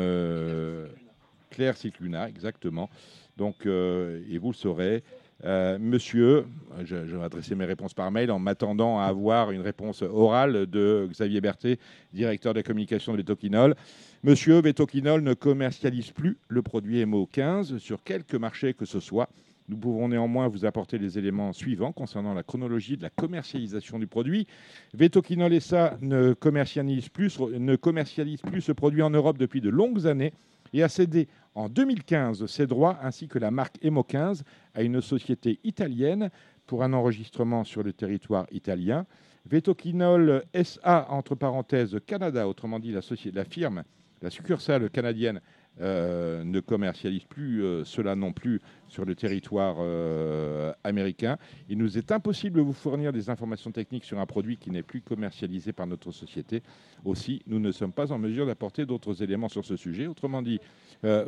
Claire 1.49 1.75
Cicluna, 1.75 2.29
exactement. 2.29 2.89
Donc, 3.37 3.65
euh, 3.65 4.21
et 4.29 4.37
vous 4.37 4.51
le 4.51 4.55
saurez. 4.55 5.03
Euh, 5.43 5.79
monsieur, 5.79 6.45
je, 6.83 6.95
vais 6.95 7.23
adresser 7.23 7.55
mes 7.55 7.65
réponses 7.65 7.95
par 7.95 8.11
mail 8.11 8.29
en 8.29 8.37
m'attendant 8.37 8.99
à 8.99 9.05
avoir 9.05 9.51
une 9.51 9.61
réponse 9.61 10.03
orale 10.03 10.67
de 10.67 11.07
Xavier 11.09 11.41
Berthet, 11.41 11.79
directeur 12.13 12.53
de 12.53 12.59
la 12.59 12.63
communication 12.63 13.13
de 13.13 13.17
Vetoquinol. 13.17 13.75
Monsieur, 14.23 14.61
Vetoquinol 14.61 15.23
ne 15.23 15.33
commercialise 15.33 16.11
plus 16.11 16.37
le 16.47 16.61
produit 16.61 17.03
MO15 17.03 17.79
sur 17.79 18.03
quelque 18.03 18.37
marché 18.37 18.75
que 18.75 18.85
ce 18.85 18.99
soit. 18.99 19.29
Nous 19.67 19.77
pouvons 19.77 20.09
néanmoins 20.09 20.47
vous 20.47 20.65
apporter 20.65 20.97
les 20.97 21.17
éléments 21.17 21.53
suivants 21.53 21.91
concernant 21.91 22.33
la 22.33 22.43
chronologie 22.43 22.97
de 22.97 23.03
la 23.03 23.09
commercialisation 23.09 23.99
du 23.99 24.05
produit. 24.05 24.45
Vetoquinol 24.93 25.59
SA 25.61 25.97
ne 26.01 26.33
commercialise, 26.33 27.09
plus, 27.09 27.39
ne 27.39 27.75
commercialise 27.77 28.41
plus 28.41 28.61
ce 28.61 28.73
produit 28.73 29.01
en 29.01 29.09
Europe 29.09 29.37
depuis 29.37 29.61
de 29.61 29.69
longues 29.69 30.07
années 30.07 30.33
et 30.73 30.83
a 30.83 30.89
cédé 30.89 31.27
en 31.55 31.69
2015 31.69 32.45
ses 32.45 32.67
droits 32.67 32.99
ainsi 33.01 33.27
que 33.27 33.39
la 33.39 33.51
marque 33.51 33.77
Emo15 33.83 34.41
à 34.73 34.81
une 34.83 35.01
société 35.01 35.59
italienne 35.63 36.29
pour 36.65 36.83
un 36.83 36.93
enregistrement 36.93 37.63
sur 37.63 37.83
le 37.83 37.93
territoire 37.93 38.47
italien. 38.51 39.05
Vetoquinol 39.45 40.43
SA, 40.63 41.07
entre 41.09 41.35
parenthèses 41.35 41.97
Canada, 42.05 42.47
autrement 42.47 42.79
dit 42.79 42.91
la, 42.91 43.01
société, 43.01 43.35
la 43.35 43.45
firme, 43.45 43.83
la 44.21 44.29
succursale 44.29 44.89
canadienne, 44.89 45.41
euh, 45.79 46.43
ne 46.43 46.59
commercialise 46.59 47.23
plus 47.23 47.63
euh, 47.63 47.83
cela 47.85 48.15
non 48.15 48.33
plus 48.33 48.59
sur 48.87 49.05
le 49.05 49.15
territoire 49.15 49.77
euh, 49.79 50.73
américain. 50.83 51.37
Il 51.69 51.77
nous 51.77 51.97
est 51.97 52.11
impossible 52.11 52.57
de 52.57 52.61
vous 52.61 52.73
fournir 52.73 53.13
des 53.13 53.29
informations 53.29 53.71
techniques 53.71 54.03
sur 54.03 54.19
un 54.19 54.25
produit 54.25 54.57
qui 54.57 54.69
n'est 54.69 54.83
plus 54.83 55.01
commercialisé 55.01 55.71
par 55.71 55.87
notre 55.87 56.11
société. 56.11 56.61
Aussi, 57.05 57.41
nous 57.47 57.59
ne 57.59 57.71
sommes 57.71 57.93
pas 57.93 58.11
en 58.11 58.19
mesure 58.19 58.45
d'apporter 58.45 58.85
d'autres 58.85 59.23
éléments 59.23 59.49
sur 59.49 59.65
ce 59.65 59.75
sujet. 59.75 60.07
Autrement 60.07 60.41
dit, 60.41 60.59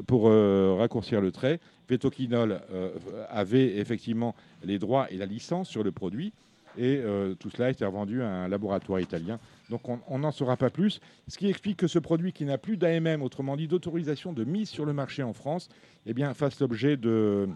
pour 0.05 0.29
raccourcir 0.29 1.19
le 1.19 1.31
trait, 1.31 1.59
Vetoquinol 1.89 2.61
euh, 2.71 2.91
avait 3.29 3.77
effectivement 3.77 4.35
les 4.63 4.79
droits 4.79 5.11
et 5.11 5.17
la 5.17 5.25
licence 5.25 5.69
sur 5.69 5.83
le 5.83 5.91
produit. 5.91 6.33
Et 6.77 6.97
euh, 6.97 7.35
tout 7.35 7.49
cela 7.49 7.67
a 7.67 7.69
été 7.69 7.85
revendu 7.85 8.21
à 8.21 8.29
un 8.29 8.47
laboratoire 8.47 8.99
italien. 8.99 9.39
Donc 9.69 9.81
on 9.87 10.19
n'en 10.19 10.31
saura 10.31 10.57
pas 10.57 10.69
plus. 10.69 10.99
Ce 11.27 11.37
qui 11.37 11.47
explique 11.47 11.77
que 11.77 11.87
ce 11.87 11.99
produit 11.99 12.33
qui 12.33 12.45
n'a 12.45 12.57
plus 12.57 12.77
d'AMM, 12.77 13.21
autrement 13.21 13.55
dit 13.55 13.67
d'autorisation 13.67 14.33
de 14.33 14.43
mise 14.43 14.69
sur 14.69 14.85
le 14.85 14.93
marché 14.93 15.23
en 15.23 15.33
France, 15.33 15.69
eh 16.05 16.13
bien, 16.13 16.33
fasse 16.33 16.59
l'objet 16.59 16.97
de, 16.97 17.47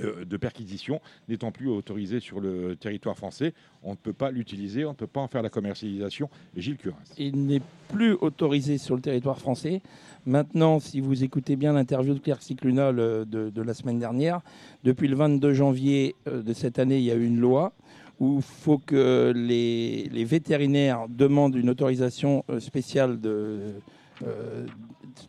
euh, 0.00 0.24
de 0.24 0.36
perquisition, 0.36 1.00
n'étant 1.28 1.52
plus 1.52 1.68
autorisé 1.68 2.18
sur 2.18 2.40
le 2.40 2.74
territoire 2.74 3.16
français. 3.16 3.54
On 3.84 3.92
ne 3.92 3.96
peut 3.96 4.12
pas 4.12 4.32
l'utiliser, 4.32 4.84
on 4.84 4.90
ne 4.90 4.96
peut 4.96 5.06
pas 5.06 5.20
en 5.20 5.28
faire 5.28 5.40
la 5.40 5.50
commercialisation. 5.50 6.28
Gilles 6.56 6.78
Curins. 6.78 6.96
Il 7.16 7.46
n'est 7.46 7.62
plus 7.88 8.14
autorisé 8.14 8.76
sur 8.78 8.96
le 8.96 9.00
territoire 9.00 9.38
français. 9.38 9.82
Maintenant, 10.26 10.80
si 10.80 11.00
vous 11.00 11.22
écoutez 11.22 11.54
bien 11.54 11.74
l'interview 11.74 12.14
de 12.14 12.18
Claire 12.18 12.42
Ciclunol 12.42 12.96
de, 12.96 13.50
de 13.50 13.62
la 13.62 13.72
semaine 13.72 14.00
dernière, 14.00 14.40
depuis 14.82 15.06
le 15.06 15.14
22 15.14 15.54
janvier 15.54 16.16
euh, 16.26 16.42
de 16.42 16.52
cette 16.54 16.80
année, 16.80 16.98
il 16.98 17.04
y 17.04 17.12
a 17.12 17.14
eu 17.14 17.24
une 17.24 17.38
loi 17.38 17.72
où 18.20 18.36
il 18.36 18.42
faut 18.42 18.78
que 18.78 19.32
les, 19.34 20.24
vétérinaires 20.24 21.06
demandent 21.08 21.56
une 21.56 21.70
autorisation 21.70 22.44
euh, 22.50 22.60
spéciale 22.60 23.18
euh, 23.24 23.72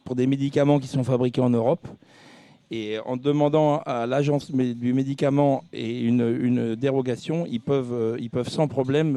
pour 0.03 0.15
des 0.15 0.27
médicaments 0.27 0.79
qui 0.79 0.87
sont 0.87 1.03
fabriqués 1.03 1.41
en 1.41 1.49
Europe. 1.49 1.87
Et 2.71 2.97
en 3.05 3.15
demandant 3.15 3.79
à 3.85 4.07
l'agence 4.07 4.51
du 4.51 4.93
médicament 4.93 5.63
et 5.71 6.01
une, 6.01 6.75
dérogation, 6.75 7.45
ils 7.45 7.61
peuvent, 7.61 7.93
euh, 7.93 8.17
ils 8.19 8.31
peuvent 8.31 8.49
sans 8.49 8.67
problème 8.67 9.13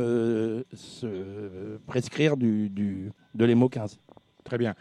se 0.74 1.78
prescrire 1.86 2.36
du, 2.36 2.70
de 3.34 3.44
l'EMO 3.44 3.70
15. 3.70 3.98
Très 4.44 4.58
bien. 4.58 4.74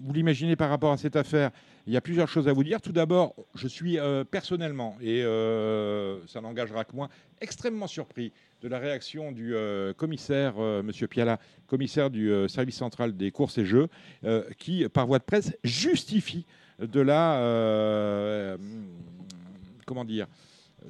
Vous 0.00 0.12
l'imaginez 0.12 0.56
par 0.56 0.70
rapport 0.70 0.92
à 0.92 0.96
cette 0.96 1.16
affaire, 1.16 1.50
il 1.86 1.92
y 1.92 1.96
a 1.96 2.00
plusieurs 2.00 2.28
choses 2.28 2.48
à 2.48 2.52
vous 2.52 2.64
dire. 2.64 2.80
Tout 2.80 2.92
d'abord, 2.92 3.34
je 3.54 3.68
suis 3.68 3.98
euh, 3.98 4.24
personnellement, 4.24 4.96
et 5.00 5.22
euh, 5.22 6.18
ça 6.26 6.40
n'engagera 6.40 6.84
que 6.84 6.94
moi, 6.94 7.08
extrêmement 7.40 7.86
surpris 7.86 8.32
de 8.62 8.68
la 8.68 8.78
réaction 8.78 9.32
du 9.32 9.54
euh, 9.54 9.92
commissaire, 9.92 10.58
Monsieur 10.58 11.06
Piala, 11.06 11.38
commissaire 11.66 12.10
du 12.10 12.30
service 12.48 12.76
central 12.76 13.16
des 13.16 13.30
courses 13.30 13.58
et 13.58 13.64
jeux, 13.64 13.88
qui, 14.58 14.88
par 14.88 15.06
voie 15.06 15.18
de 15.18 15.24
presse, 15.24 15.56
justifie 15.62 16.46
de 16.78 17.00
la... 17.00 18.56
comment 19.86 20.04
dire 20.04 20.26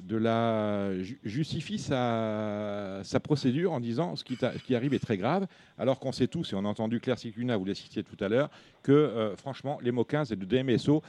de 0.01 0.17
la 0.17 1.01
ju- 1.01 1.19
justifie 1.23 1.79
sa, 1.79 3.01
procédure 3.23 3.73
en 3.73 3.79
disant 3.79 4.15
ce 4.15 4.23
qui, 4.23 4.35
ce 4.35 4.63
qui 4.63 4.75
arrive 4.75 4.93
est 4.93 4.99
très 4.99 5.17
grave, 5.17 5.47
alors 5.77 5.99
qu'on 5.99 6.11
sait 6.11 6.27
tous, 6.27 6.53
et 6.53 6.55
on 6.55 6.65
a 6.65 6.67
entendu 6.67 6.99
Claire 6.99 7.19
Cicluna, 7.19 7.57
vous 7.57 7.65
la 7.65 7.75
citiez 7.75 8.03
tout 8.03 8.21
à 8.23 8.29
l'heure, 8.29 8.49
que 8.83 8.91
euh, 8.91 9.35
franchement, 9.35 9.79
les 9.81 9.91
MO15 9.91 10.31
et 10.31 10.35
le 10.35 10.45
DMSO, 10.45 11.01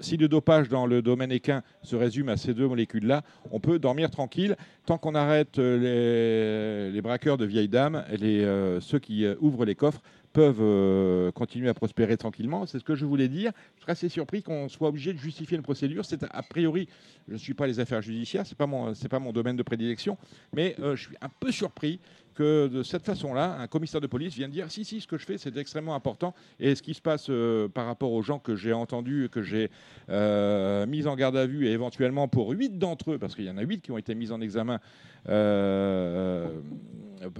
si 0.00 0.16
le 0.16 0.28
dopage 0.28 0.68
dans 0.68 0.86
le 0.86 1.02
domaine 1.02 1.32
équin 1.32 1.62
se 1.82 1.96
résume 1.96 2.28
à 2.28 2.36
ces 2.36 2.54
deux 2.54 2.68
molécules-là, 2.68 3.22
on 3.50 3.60
peut 3.60 3.78
dormir 3.78 4.10
tranquille. 4.10 4.56
Tant 4.86 4.98
qu'on 4.98 5.14
arrête 5.14 5.58
euh, 5.58 6.90
les, 6.90 7.00
braqueurs 7.00 7.38
de 7.38 7.44
vieilles 7.44 7.68
dames, 7.68 8.04
les, 8.10 8.44
euh, 8.44 8.80
ceux 8.80 8.98
qui 8.98 9.26
ouvrent 9.40 9.64
les 9.64 9.74
coffres 9.74 10.02
peuvent 10.34 10.60
euh, 10.60 11.30
continuer 11.30 11.68
à 11.70 11.74
prospérer 11.74 12.16
tranquillement. 12.18 12.66
C'est 12.66 12.80
ce 12.80 12.84
que 12.84 12.96
je 12.96 13.06
voulais 13.06 13.28
dire. 13.28 13.52
Je 13.76 13.82
serais 13.82 13.92
assez 13.92 14.08
surpris 14.10 14.42
qu'on 14.42 14.68
soit 14.68 14.88
obligé 14.88 15.12
de 15.12 15.18
justifier 15.18 15.56
une 15.56 15.62
procédure. 15.62 16.04
C'est 16.04 16.24
a 16.24 16.42
priori, 16.42 16.88
je 17.28 17.34
ne 17.34 17.38
suis 17.38 17.54
pas 17.54 17.66
les 17.66 17.80
affaires 17.80 18.02
judiciaires, 18.02 18.44
mon, 18.66 18.94
c'est 18.94 19.08
pas 19.08 19.20
mon 19.20 19.32
domaine 19.32 19.56
de 19.56 19.62
prédilection, 19.62 20.18
mais 20.52 20.74
euh, 20.80 20.96
je 20.96 21.04
suis 21.04 21.16
un 21.20 21.28
peu 21.28 21.52
surpris 21.52 22.00
que 22.34 22.68
de 22.68 22.82
cette 22.82 23.04
façon-là, 23.04 23.56
un 23.60 23.66
commissaire 23.66 24.00
de 24.00 24.06
police 24.06 24.34
vient 24.34 24.48
dire 24.48 24.70
si, 24.70 24.84
si, 24.84 25.00
ce 25.00 25.06
que 25.06 25.16
je 25.16 25.24
fais, 25.24 25.38
c'est 25.38 25.56
extrêmement 25.56 25.94
important. 25.94 26.34
Et 26.60 26.74
ce 26.74 26.82
qui 26.82 26.94
se 26.94 27.00
passe 27.00 27.26
euh, 27.30 27.68
par 27.68 27.86
rapport 27.86 28.12
aux 28.12 28.22
gens 28.22 28.38
que 28.38 28.56
j'ai 28.56 28.72
entendus, 28.72 29.28
que 29.30 29.42
j'ai 29.42 29.70
euh, 30.10 30.86
mis 30.86 31.06
en 31.06 31.16
garde 31.16 31.36
à 31.36 31.46
vue, 31.46 31.66
et 31.66 31.72
éventuellement 31.72 32.28
pour 32.28 32.50
huit 32.50 32.78
d'entre 32.78 33.12
eux, 33.12 33.18
parce 33.18 33.34
qu'il 33.34 33.44
y 33.44 33.50
en 33.50 33.56
a 33.56 33.62
huit 33.62 33.80
qui 33.80 33.92
ont 33.92 33.98
été 33.98 34.14
mis 34.14 34.32
en 34.32 34.40
examen, 34.40 34.80
euh, 35.28 36.50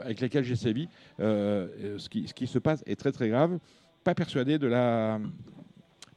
avec 0.02 0.20
lesquels 0.20 0.44
j'ai 0.44 0.56
sévi, 0.56 0.88
ce 1.18 2.08
qui, 2.08 2.46
se 2.46 2.58
passe 2.58 2.82
est 2.86 2.96
très 2.96 3.12
très 3.12 3.28
grave. 3.28 3.58
Pas 4.04 4.14
persuadé 4.14 4.58
de 4.58 4.66
la. 4.66 5.20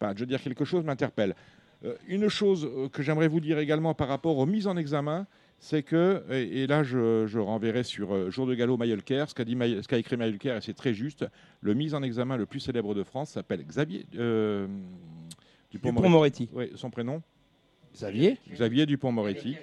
Je 0.01 0.19
veux 0.19 0.25
dire, 0.25 0.41
quelque 0.41 0.65
chose 0.65 0.83
m'interpelle. 0.83 1.35
une 2.07 2.29
chose 2.29 2.69
que 2.93 3.01
j'aimerais 3.01 3.27
vous 3.27 3.39
dire 3.39 3.57
également 3.59 3.93
par 3.93 4.07
rapport 4.07 4.37
aux 4.37 4.45
mises 4.45 4.67
en 4.67 4.77
examen, 4.77 5.25
c'est 5.59 5.83
que, 5.83 6.23
et, 6.31 6.67
là 6.67 6.83
je, 6.83 7.37
renverrai 7.37 7.83
sur 7.83 8.13
euh, 8.13 8.29
Jour 8.29 8.45
de 8.47 8.55
Gallo 8.55 8.77
Mayolker, 8.77 9.25
ce 9.27 9.33
qu'a 9.33 9.43
dit 9.43 9.53
ce 9.55 9.87
qu'a 9.87 9.97
écrit 9.97 10.17
Mayolker, 10.17 10.57
et 10.57 10.61
c'est 10.61 10.73
très 10.73 10.93
juste, 10.93 11.25
le 11.61 11.73
mise 11.73 11.93
en 11.93 12.03
examen 12.03 12.37
le 12.37 12.45
plus 12.45 12.59
célèbre 12.59 12.93
de 12.93 13.03
France 13.03 13.31
s'appelle 13.31 13.63
Xavier 13.65 14.05
euh, 14.17 14.67
Dupont-Moretti. 15.71 16.49
Oui, 16.53 16.71
son 16.75 16.89
prénom 16.89 17.21
Xavier 17.93 18.37
Xavier 18.51 18.85
Dupont-Moretti. 18.85 19.55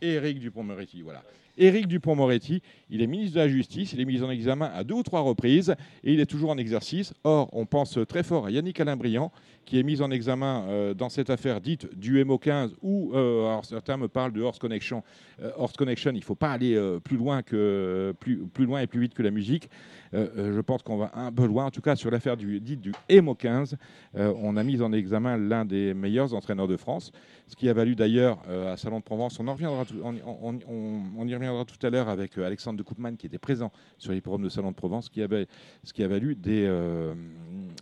Éric 0.00 0.38
Dupont-Moretti, 0.38 1.02
voilà. 1.02 1.22
Éric 1.58 1.88
Dupont-Moretti, 1.88 2.60
il 2.90 3.00
est 3.00 3.06
ministre 3.06 3.36
de 3.36 3.40
la 3.40 3.48
Justice, 3.48 3.92
il 3.92 4.00
est 4.00 4.04
mis 4.04 4.22
en 4.22 4.30
examen 4.30 4.70
à 4.74 4.84
deux 4.84 4.94
ou 4.94 5.02
trois 5.02 5.20
reprises 5.22 5.74
et 6.04 6.12
il 6.12 6.20
est 6.20 6.26
toujours 6.26 6.50
en 6.50 6.58
exercice. 6.58 7.14
Or, 7.24 7.48
on 7.52 7.64
pense 7.64 7.98
très 8.06 8.22
fort 8.22 8.46
à 8.46 8.50
Yannick 8.50 8.78
Alain-Briand, 8.78 9.32
qui 9.66 9.80
est 9.80 9.82
mis 9.82 10.00
en 10.00 10.10
examen 10.12 10.64
euh, 10.68 10.94
dans 10.94 11.08
cette 11.08 11.28
affaire 11.28 11.60
dite 11.60 11.92
du 11.98 12.24
MO15, 12.24 12.70
où 12.82 13.12
euh, 13.12 13.46
alors 13.46 13.64
certains 13.64 13.96
me 13.96 14.06
parlent 14.06 14.32
de 14.32 14.40
Horse 14.40 14.60
Connection. 14.60 15.02
Euh, 15.42 15.50
Horse 15.56 15.76
Connection, 15.76 16.12
il 16.12 16.20
ne 16.20 16.24
faut 16.24 16.36
pas 16.36 16.52
aller 16.52 16.80
plus, 17.04 17.16
loin 17.16 17.42
que, 17.42 18.14
plus, 18.20 18.46
plus 18.46 18.64
loin 18.64 18.80
et 18.80 18.86
plus 18.86 19.00
vite 19.00 19.14
que 19.14 19.22
la 19.22 19.32
musique. 19.32 19.68
je 20.12 20.60
pense 20.60 20.82
qu'on 20.82 20.96
va 20.96 21.10
un 21.14 21.32
peu 21.32 21.44
loin, 21.46 21.66
en 21.66 21.70
tout 21.70 21.80
cas 21.80 21.96
sur 21.96 22.10
l'affaire 22.10 22.36
dite 22.36 22.80
du 22.80 22.92
MO15. 23.10 23.74
on 24.14 24.56
a 24.56 24.62
mis 24.62 24.80
en 24.80 24.92
examen 24.92 25.36
l'un 25.36 25.64
des 25.64 25.94
meilleurs 25.94 26.32
entraîneurs 26.32 26.68
de 26.68 26.76
France, 26.76 27.10
ce 27.48 27.56
qui 27.56 27.68
a 27.68 27.72
valu 27.72 27.96
d'ailleurs 27.96 28.38
à 28.48 28.76
Salon 28.76 29.00
de 29.00 29.04
Provence, 29.04 29.40
on, 29.40 29.48
en 29.48 29.54
reviendra 29.54 29.84
on, 30.04 31.26
y 31.26 31.34
reviendra 31.34 31.64
tout 31.64 31.84
à 31.84 31.90
l'heure 31.90 32.08
avec 32.08 32.38
Alexandre 32.38 32.78
de 32.78 32.82
Koopman 32.84 33.16
qui 33.16 33.26
était 33.26 33.38
présent 33.38 33.72
sur 33.98 34.12
les 34.12 34.20
programmes 34.20 34.44
de 34.44 34.48
Salon 34.48 34.70
de 34.70 34.76
Provence, 34.76 35.10
ce 35.12 35.92
qui 35.92 36.02
a 36.02 36.08
valu 36.08 36.36
des, 36.36 36.70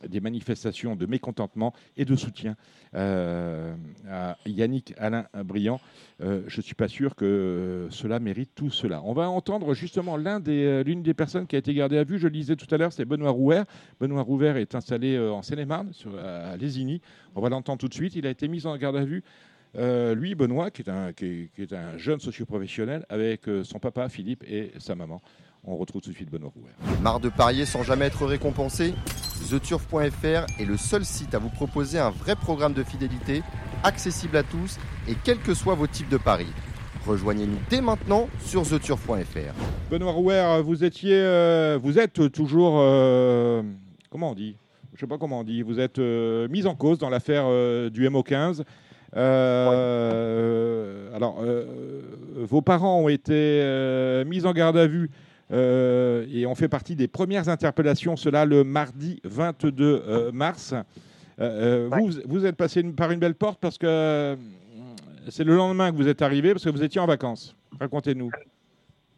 des 0.09 0.21
manifestations 0.21 0.97
de 0.97 1.07
mécontentement 1.07 1.74
et 1.97 2.05
de 2.05 2.17
soutien 2.17 2.57
euh, 2.95 3.75
à 4.09 4.37
Yannick 4.47 4.95
Alain 4.99 5.27
Briand. 5.45 5.81
Euh, 6.23 6.43
je 6.47 6.59
ne 6.59 6.63
suis 6.63 6.77
pas 6.77 6.87
sûr 6.87 7.17
que 7.17 7.89
cela 7.91 8.21
mérite 8.21 8.51
tout 8.55 8.71
cela. 8.71 9.03
On 9.05 9.15
va 9.15 9.29
entendre 9.29 9.75
justement 9.75 10.17
euh, 10.17 10.85
l'une 10.85 11.03
des 11.03 11.15
personnes 11.15 11.47
qui 11.47 11.57
a 11.57 11.59
été 11.59 11.75
gardée 11.75 11.99
à 11.99 12.05
vue, 12.05 12.19
je 12.19 12.29
le 12.29 12.33
disais 12.33 12.55
tout 12.55 12.73
à 12.73 12.79
l'heure, 12.79 12.93
c'est 12.93 13.05
Benoît 13.05 13.31
Rouvert. 13.31 13.65
Benoît 13.99 14.23
Rouvert 14.23 14.57
est 14.57 14.75
installé 14.77 15.19
en 15.19 15.43
Seine-et-Marne, 15.43 15.91
à 16.23 16.57
Lésigny. 16.57 17.01
On 17.35 17.41
va 17.41 17.49
l'entendre 17.49 17.79
tout 17.79 17.89
de 17.89 17.95
suite. 17.95 18.15
Il 18.15 18.27
a 18.27 18.31
été 18.31 18.47
mis 18.47 18.65
en 18.67 18.77
garde 18.77 18.97
à 18.97 19.05
vue 19.05 19.25
lui, 19.77 20.37
Benoît, 20.37 20.71
qui 20.71 20.83
est, 20.83 21.73
un 21.73 21.99
jeune 21.99 22.21
socioprofessionnel, 22.21 23.05
avec 23.09 23.49
son 23.65 23.81
papa 23.81 24.09
Philippe 24.09 24.45
et 24.47 24.71
sa 24.79 24.95
maman. 24.95 25.21
On 25.67 25.77
retrouve 25.77 26.03
tout 26.03 26.11
de 26.11 26.15
suite 26.15 26.31
Benoît 26.31 26.53
Rouvert. 26.55 26.75
Marre 27.03 27.21
de 27.21 27.31
parier 27.31 27.65
sans 27.65 27.83
jamais 27.83 28.05
être 28.05 28.27
récompensé 28.27 28.93
TheTurf.fr 29.49 30.47
est 30.61 30.65
le 30.65 30.77
seul 30.77 31.05
site 31.05 31.35
à 31.35 31.39
vous 31.39 31.49
proposer 31.49 31.99
un 31.99 32.11
vrai 32.11 32.37
programme 32.37 32.73
de 32.73 32.83
fidélité, 32.83 33.43
accessible 33.83 34.37
à 34.37 34.43
tous 34.43 34.79
et 35.09 35.15
quels 35.25 35.39
que 35.39 35.55
soient 35.55 35.75
vos 35.75 35.87
types 35.87 36.09
de 36.09 36.17
paris. 36.17 36.53
Rejoignez-nous 37.07 37.59
dès 37.69 37.81
maintenant 37.81 38.29
sur 38.41 38.63
TheTurf.fr. 38.63 39.55
Benoît 39.91 40.13
Rouer, 40.13 40.61
vous 40.65 40.85
étiez, 40.85 41.17
euh, 41.17 41.79
vous 41.83 41.99
êtes 41.99 42.31
toujours, 42.33 42.77
euh, 42.79 43.63
comment 44.11 44.31
on 44.31 44.35
dit? 44.35 44.57
Je 44.93 44.97
ne 44.97 45.01
sais 45.01 45.07
pas 45.07 45.19
comment 45.19 45.41
on 45.41 45.45
dit. 45.45 45.63
Vous 45.63 45.81
êtes 45.81 45.99
euh, 45.99 46.47
mis 46.49 46.67
en 46.67 46.75
cause 46.75 46.99
dans 46.99 47.11
l'affaire 47.11 47.45
du 47.91 48.09
MO15. 48.09 48.63
alors, 51.15 51.43
vos 52.37 52.63
parents 52.63 53.01
ont 53.01 53.09
été 53.09 54.25
mis 54.27 54.47
en 54.47 54.53
garde 54.53 54.77
à 54.77 54.87
vue 54.87 55.11
euh, 55.53 56.27
et 56.33 56.47
on 56.47 56.55
fait 56.55 56.69
partie 56.69 56.97
des 56.97 57.09
premières 57.09 57.49
interpellations, 57.49 58.17
cela 58.17 58.45
le 58.47 58.65
mardi 58.65 59.21
22 59.25 60.03
euh, 60.07 60.33
mars. 60.33 60.75
Euh, 61.41 61.89
vous, 61.93 62.11
vous 62.27 62.47
êtes 62.47 62.57
passé 62.57 62.83
par 62.83 63.11
une 63.11 63.19
belle 63.19 63.35
porte 63.35 63.61
parce 63.61 63.77
que 63.77 64.37
c'est 65.29 65.45
le 65.45 65.57
lendemain 65.57 65.91
que 65.91 65.97
vous 65.97 66.09
êtes 66.09 66.23
arrivé 66.23 66.53
parce 66.53 66.65
que 66.65 66.71
vous 66.71 66.83
étiez 66.83 67.01
en 67.01 67.07
vacances. 67.07 67.57
Racontez-nous. 67.81 68.31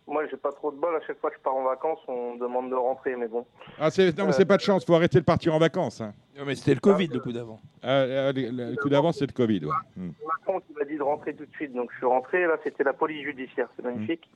Moi, 0.09 0.25
j'ai 0.30 0.37
pas 0.37 0.52
trop 0.52 0.71
de 0.71 0.76
bol. 0.76 0.95
À 0.95 1.04
chaque 1.04 1.18
fois 1.18 1.30
que 1.30 1.37
je 1.37 1.42
pars 1.42 1.56
en 1.56 1.64
vacances, 1.64 1.99
on 2.06 2.35
me 2.35 2.38
demande 2.38 2.71
de 2.71 2.76
rentrer, 2.76 3.16
mais 3.16 3.26
bon. 3.26 3.45
Ah, 3.78 3.90
c'est, 3.90 4.16
non, 4.16 4.26
mais 4.26 4.33
c'est 4.33 4.45
pas 4.45 4.56
de 4.56 4.62
chance. 4.62 4.85
Faut 4.85 4.95
arrêter 4.95 5.18
de 5.18 5.25
partir 5.25 5.52
en 5.52 5.59
vacances. 5.59 6.00
Hein. 6.00 6.12
Non, 6.38 6.45
mais 6.47 6.54
c'était 6.54 6.75
le 6.75 6.80
Covid, 6.80 7.09
le 7.09 7.18
coup 7.18 7.33
d'avant. 7.33 7.61
Ah, 7.83 8.30
le, 8.33 8.76
coup 8.76 8.88
d'avant, 8.88 9.11
c'est 9.11 9.26
le 9.26 9.33
Covid, 9.33 9.64
ouais. 9.64 9.75
Macron 9.97 10.61
qui 10.61 10.73
m'a 10.75 10.85
dit 10.85 10.97
de 10.97 11.02
rentrer 11.02 11.35
tout 11.35 11.45
de 11.45 11.50
suite, 11.52 11.75
donc 11.75 11.90
je 11.90 11.97
suis 11.97 12.06
rentré. 12.06 12.47
Là, 12.47 12.56
c'était 12.62 12.85
la 12.85 12.92
police 12.92 13.25
judiciaire. 13.25 13.68
C'est 13.75 13.85
magnifique. 13.85 14.30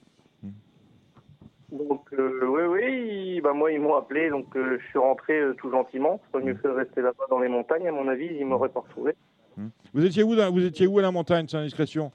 Donc 1.72 2.02
euh, 2.12 2.46
oui, 2.46 2.62
oui, 2.64 3.40
bah 3.40 3.52
moi 3.52 3.70
ils 3.70 3.80
m'ont 3.80 3.94
appelé, 3.94 4.28
donc 4.28 4.46
euh, 4.56 4.78
je 4.80 4.86
suis 4.88 4.98
rentré 4.98 5.38
euh, 5.38 5.54
tout 5.54 5.70
gentiment. 5.70 6.20
C'est 6.24 6.32
pas 6.40 6.44
mieux 6.44 6.56
fait 6.56 6.68
de 6.68 6.72
rester 6.72 7.00
là-bas 7.00 7.24
dans 7.30 7.38
les 7.38 7.48
montagnes, 7.48 7.86
à 7.86 7.92
mon 7.92 8.08
avis, 8.08 8.26
ils 8.26 8.44
m'auraient 8.44 8.70
pas 8.70 8.80
retrouvé. 8.80 9.14
Hmm. 9.56 9.68
Vous 9.94 10.04
étiez 10.04 10.24
où 10.24 10.34
Vous 10.34 10.64
étiez 10.64 10.88
où 10.88 10.98
à 10.98 11.02
la 11.02 11.12
montagne, 11.12 11.46
sans 11.46 11.58
indiscrétion 11.58 12.10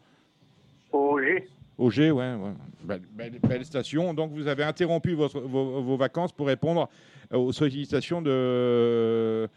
Au 0.91 1.19
G. 1.19 1.47
Au 1.77 1.89
G, 1.89 2.11
ouais, 2.11 2.33
ouais. 2.35 2.99
Belle, 3.13 3.65
station. 3.65 4.13
Donc 4.13 4.31
vous 4.31 4.47
avez 4.47 4.63
interrompu 4.63 5.13
votre, 5.13 5.39
vos, 5.39 5.95
vacances 5.95 6.33
pour 6.33 6.47
répondre 6.47 6.89
aux 7.31 7.51
sollicitations 7.51 8.21
de 8.21 9.47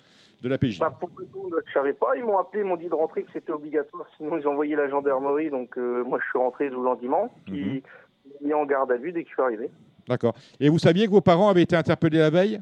de 0.42 0.48
la 0.48 0.56
PJ. 0.56 0.78
Bah, 0.78 0.96
pour 0.98 1.10
répondre, 1.18 1.56
je 1.66 1.72
savais 1.72 1.92
pas. 1.92 2.16
Ils 2.16 2.24
m'ont 2.24 2.38
appelé, 2.38 2.62
ils 2.62 2.66
m'ont 2.66 2.76
dit 2.76 2.88
de 2.88 2.94
rentrer, 2.94 3.24
que 3.24 3.32
c'était 3.32 3.50
obligatoire. 3.50 4.06
Sinon 4.16 4.38
ils 4.38 4.46
envoyaient 4.46 4.76
la 4.76 4.88
gendarmerie. 4.88 5.50
Donc 5.50 5.76
moi 5.76 6.20
je 6.22 6.28
suis 6.30 6.38
rentré 6.38 6.70
tout 6.70 6.84
gentiment. 6.84 7.34
Puis 7.46 7.64
mhm. 7.64 8.46
mis 8.46 8.54
en 8.54 8.64
garde 8.64 8.92
à 8.92 8.96
vue 8.96 9.10
dès 9.10 9.24
que 9.24 9.28
je 9.28 9.34
suis 9.34 9.42
arrivé. 9.42 9.70
D'accord. 10.08 10.34
Et 10.58 10.68
vous 10.68 10.78
saviez 10.78 11.06
que 11.06 11.10
vos 11.10 11.20
parents 11.20 11.48
avaient 11.48 11.62
été 11.62 11.76
interpellés 11.76 12.18
la 12.18 12.30
veille? 12.30 12.60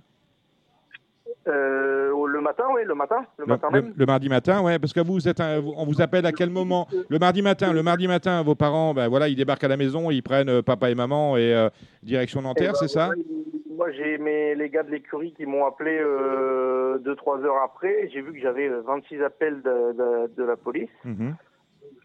Euh, 1.47 2.13
le 2.27 2.41
matin, 2.41 2.65
oui, 2.75 2.83
le 2.85 2.95
matin, 2.95 3.25
le, 3.39 3.47
matin 3.47 3.71
même. 3.71 3.95
Le, 3.97 4.07
mardi 4.07 4.29
matin, 4.29 4.61
oui, 4.65 4.79
parce 4.79 4.93
que 4.93 5.01
vous 5.01 5.29
êtes, 5.29 5.41
on 5.41 5.85
vous 5.85 6.03
appelle 6.03 6.27
à 6.27 6.33
quel 6.33 6.51
moment? 6.51 6.89
Le 7.09 7.19
mardi 7.19 7.41
matin. 7.41 7.73
Le 7.73 7.83
mardi 7.83 8.09
matin, 8.09 8.43
vos 8.43 8.57
parents, 8.57 8.95
ben 8.95 9.09
voilà, 9.09 9.29
ils 9.29 9.37
débarquent 9.37 9.65
à 9.65 9.69
la 9.69 9.77
maison, 9.77 10.11
ils 10.11 10.23
prennent 10.23 10.49
euh, 10.49 10.63
papa 10.63 10.91
et 10.91 10.95
maman 10.95 11.37
et 11.37 11.55
euh, 11.55 11.69
direction 12.03 12.43
Nanterre, 12.43 12.71
eh 12.71 12.73
ben, 12.73 12.79
c'est 12.81 12.89
ça? 12.89 13.11
Moi, 13.71 13.93
j'ai 13.93 14.19
mes 14.19 14.55
les 14.55 14.71
gars 14.71 14.83
de 14.83 14.91
l'écurie 14.91 15.33
qui 15.33 15.47
m'ont 15.47 15.67
appelé 15.67 15.99
deux 17.05 17.15
trois 17.17 17.39
heures 17.45 17.63
après. 17.63 18.09
J'ai 18.13 18.23
vu 18.23 18.33
que 18.33 18.41
j'avais 18.41 18.69
26 18.69 19.23
appels 19.23 19.63
de, 19.63 20.43
la 20.43 20.57
police. 20.57 20.89
Mhm 21.05 21.35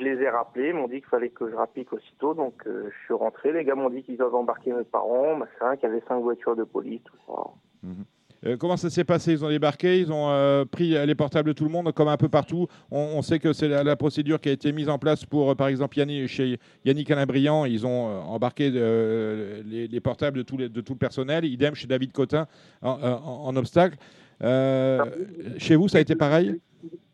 je 0.02 0.06
les 0.06 0.22
ai 0.22 0.30
rappelés, 0.30 0.74
m'ont 0.74 0.88
dit 0.88 0.96
qu'il 0.96 1.06
fallait 1.06 1.30
que 1.30 1.50
je 1.50 1.56
rapplique 1.56 1.94
aussitôt, 1.94 2.34
donc 2.34 2.54
euh, 2.66 2.90
je 2.90 3.06
suis 3.06 3.14
rentré. 3.14 3.54
Les 3.54 3.64
gars 3.64 3.76
m'ont 3.76 3.90
dit 3.90 4.04
qu'ils 4.04 4.18
doivent 4.18 4.36
embarquer 4.36 4.74
mes 4.74 4.84
parents, 4.84 5.36
machin, 5.36 5.76
qu'il 5.76 5.90
y 5.90 5.92
avait 5.92 6.04
cinq 6.08 6.20
voitures 6.20 6.56
de 6.56 6.64
police, 6.64 7.02
tout 7.04 7.18
ça. 7.28 7.44
Mhm. 7.84 8.06
Euh, 8.44 8.58
comment 8.58 8.76
ça 8.76 8.90
s'est 8.90 9.04
passé? 9.04 9.34
Ils 9.34 9.46
ont 9.46 9.50
débarqué, 9.50 10.00
ils 10.00 10.12
ont 10.12 10.32
euh, 10.32 10.66
pris 10.66 10.90
les 11.06 11.14
portables 11.14 11.50
de 11.50 11.54
tout 11.54 11.64
le 11.64 11.70
monde, 11.70 11.92
comme 11.94 12.08
un 12.08 12.18
peu 12.18 12.28
partout. 12.28 12.66
On, 12.90 13.22
sait 13.22 13.38
que 13.38 13.54
c'est 13.54 13.68
la, 13.68 13.96
procédure 13.96 14.42
qui 14.42 14.50
a 14.50 14.52
été 14.52 14.72
mise 14.72 14.90
en 14.90 14.98
place 14.98 15.26
pour, 15.26 15.56
par 15.56 15.68
exemple, 15.68 16.00
Yannick, 16.00 16.28
chez 16.28 16.58
Yannick 16.84 17.12
Alain-Briand. 17.12 17.66
Ils 17.66 17.86
ont 17.86 18.08
embarqué 18.24 18.72
les, 18.72 20.00
portables 20.00 20.38
de 20.38 20.42
tout, 20.42 20.58
le 20.58 20.96
personnel. 20.96 21.46
Idem 21.46 21.76
chez 21.76 21.86
David 21.86 22.14
Cotin 22.14 22.48
en 22.82 23.56
obstacle. 23.56 23.98
chez 24.42 25.76
vous, 25.76 25.88
ça 25.88 26.00
a 26.00 26.02
été 26.02 26.16
pareil? 26.16 26.60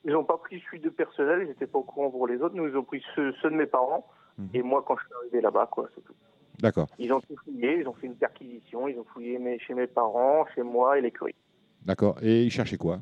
Ils 0.07 0.13
n'ont 0.13 0.23
pas 0.23 0.37
pris 0.37 0.63
celui 0.65 0.79
de 0.79 0.89
personnel, 0.89 1.41
ils 1.43 1.49
n'étaient 1.49 1.67
pas 1.67 1.79
au 1.79 1.83
courant 1.83 2.09
pour 2.09 2.27
les 2.27 2.41
autres. 2.41 2.55
Nous, 2.55 2.65
ils 2.65 2.77
ont 2.77 2.83
pris 2.83 3.03
ceux, 3.13 3.33
de 3.43 3.49
mes 3.49 3.65
parents. 3.65 4.07
Mhm. 4.37 4.49
Et 4.53 4.61
moi, 4.63 4.83
quand 4.87 4.95
je 4.97 5.03
suis 5.03 5.13
arrivé 5.21 5.41
là-bas, 5.41 5.67
quoi, 5.69 5.89
c'est 5.93 6.03
tout. 6.03 6.13
D'accord. 6.59 6.87
Ils 6.97 7.11
ont 7.11 7.19
tout 7.19 7.35
fouillé, 7.43 7.79
ils 7.81 7.87
ont 7.87 7.93
fait 7.93 8.07
une 8.07 8.15
perquisition, 8.15 8.87
ils 8.87 8.97
ont 8.97 9.03
fouillé 9.03 9.37
chez 9.59 9.73
mes 9.73 9.85
parents, 9.85 10.45
chez 10.55 10.63
moi 10.63 10.97
et 10.97 11.01
l'écurie. 11.01 11.35
D'accord. 11.85 12.17
Et 12.21 12.43
ils 12.43 12.49
cherchaient 12.49 12.77
quoi? 12.77 12.99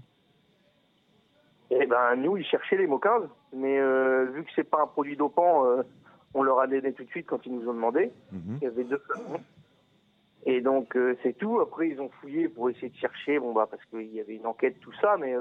Eh 1.69 1.85
ben, 1.85 2.15
nous, 2.15 2.37
ils 2.37 2.45
cherchaient 2.45 2.77
les 2.77 2.87
15. 2.87 3.29
Mais 3.53 3.79
euh, 3.79 4.25
vu 4.33 4.43
que 4.43 4.49
c'est 4.55 4.69
pas 4.69 4.81
un 4.81 4.87
produit 4.87 5.15
dopant, 5.15 5.65
euh, 5.65 5.83
on 6.33 6.41
leur 6.41 6.59
a 6.59 6.67
donné 6.67 6.91
tout 6.91 7.03
de 7.03 7.09
suite 7.09 7.27
quand 7.27 7.45
ils 7.45 7.53
nous 7.53 7.69
ont 7.69 7.73
demandé. 7.73 8.11
Mhm. 8.31 8.57
Il 8.61 8.63
y 8.63 8.67
avait 8.67 8.83
deux 8.83 9.01
Et 10.47 10.59
donc, 10.59 10.97
euh, 10.97 11.15
c'est 11.21 11.37
tout. 11.37 11.59
Après, 11.59 11.87
ils 11.87 12.01
ont 12.01 12.09
fouillé 12.19 12.49
pour 12.49 12.71
essayer 12.71 12.89
de 12.89 12.97
chercher, 12.97 13.37
bon, 13.37 13.53
bah, 13.53 13.67
parce 13.69 13.85
qu'il 13.85 14.11
y 14.11 14.19
avait 14.19 14.35
une 14.35 14.47
enquête, 14.47 14.79
tout 14.81 14.93
ça, 14.99 15.17
mais 15.19 15.35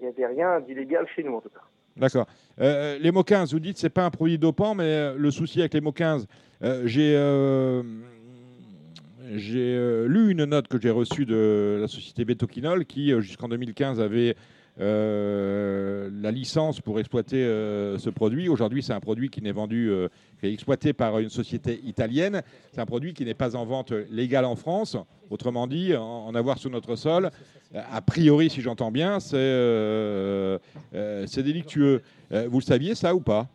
il 0.00 0.06
n'y 0.06 0.08
avait 0.08 0.34
rien 0.34 0.60
d'illégal 0.60 1.06
chez 1.14 1.22
nous 1.22 1.34
en 1.34 1.40
tout 1.40 1.48
cas. 1.48 1.62
D'accord. 1.96 2.26
Euh, 2.60 2.98
les 3.00 3.10
mots 3.10 3.22
15, 3.22 3.52
vous 3.52 3.60
dites 3.60 3.78
c'est 3.78 3.90
pas 3.90 4.04
un 4.04 4.10
produit 4.10 4.38
dopant, 4.38 4.74
mais 4.74 4.84
euh, 4.84 5.14
le 5.16 5.30
souci 5.30 5.60
avec 5.60 5.74
les 5.74 5.80
mots 5.80 5.92
15, 5.92 6.26
euh, 6.62 6.82
j'ai 6.84 7.14
j'ai 9.34 10.06
lu 10.06 10.30
une 10.30 10.44
note 10.44 10.68
que 10.68 10.80
j'ai 10.80 10.90
reçue 10.90 11.26
de 11.26 11.78
la 11.80 11.88
société 11.88 12.24
Betoquinol 12.24 12.84
qui 12.84 13.10
jusqu'en 13.20 13.48
2015 13.48 14.00
avait 14.00 14.36
euh, 14.78 16.10
la 16.12 16.30
licence 16.30 16.80
pour 16.80 17.00
exploiter 17.00 17.44
euh, 17.44 17.98
ce 17.98 18.10
produit. 18.10 18.48
Aujourd'hui, 18.48 18.82
c'est 18.82 18.92
un 18.92 19.00
produit 19.00 19.30
qui 19.30 19.40
n'est 19.42 19.52
vendu, 19.52 19.90
euh, 19.90 20.08
qui 20.38 20.46
est 20.46 20.52
exploité 20.52 20.92
par 20.92 21.18
une 21.18 21.30
société 21.30 21.80
italienne. 21.84 22.42
C'est 22.72 22.80
un 22.80 22.86
produit 22.86 23.14
qui 23.14 23.24
n'est 23.24 23.34
pas 23.34 23.56
en 23.56 23.64
vente 23.64 23.92
légale 24.10 24.44
en 24.44 24.56
France. 24.56 24.96
Autrement 25.30 25.66
dit, 25.66 25.96
en, 25.96 26.34
avoir 26.34 26.58
sur 26.58 26.70
notre 26.70 26.94
sol, 26.94 27.30
a 27.74 28.00
priori, 28.00 28.50
si 28.50 28.60
j'entends 28.60 28.90
bien, 28.90 29.18
c'est 29.18 29.36
euh, 29.36 30.58
euh, 30.94 31.26
délictueux. 31.36 32.02
Euh, 32.32 32.46
vous 32.48 32.58
le 32.58 32.64
saviez 32.64 32.94
ça 32.94 33.14
ou 33.14 33.20
pas? 33.20 33.46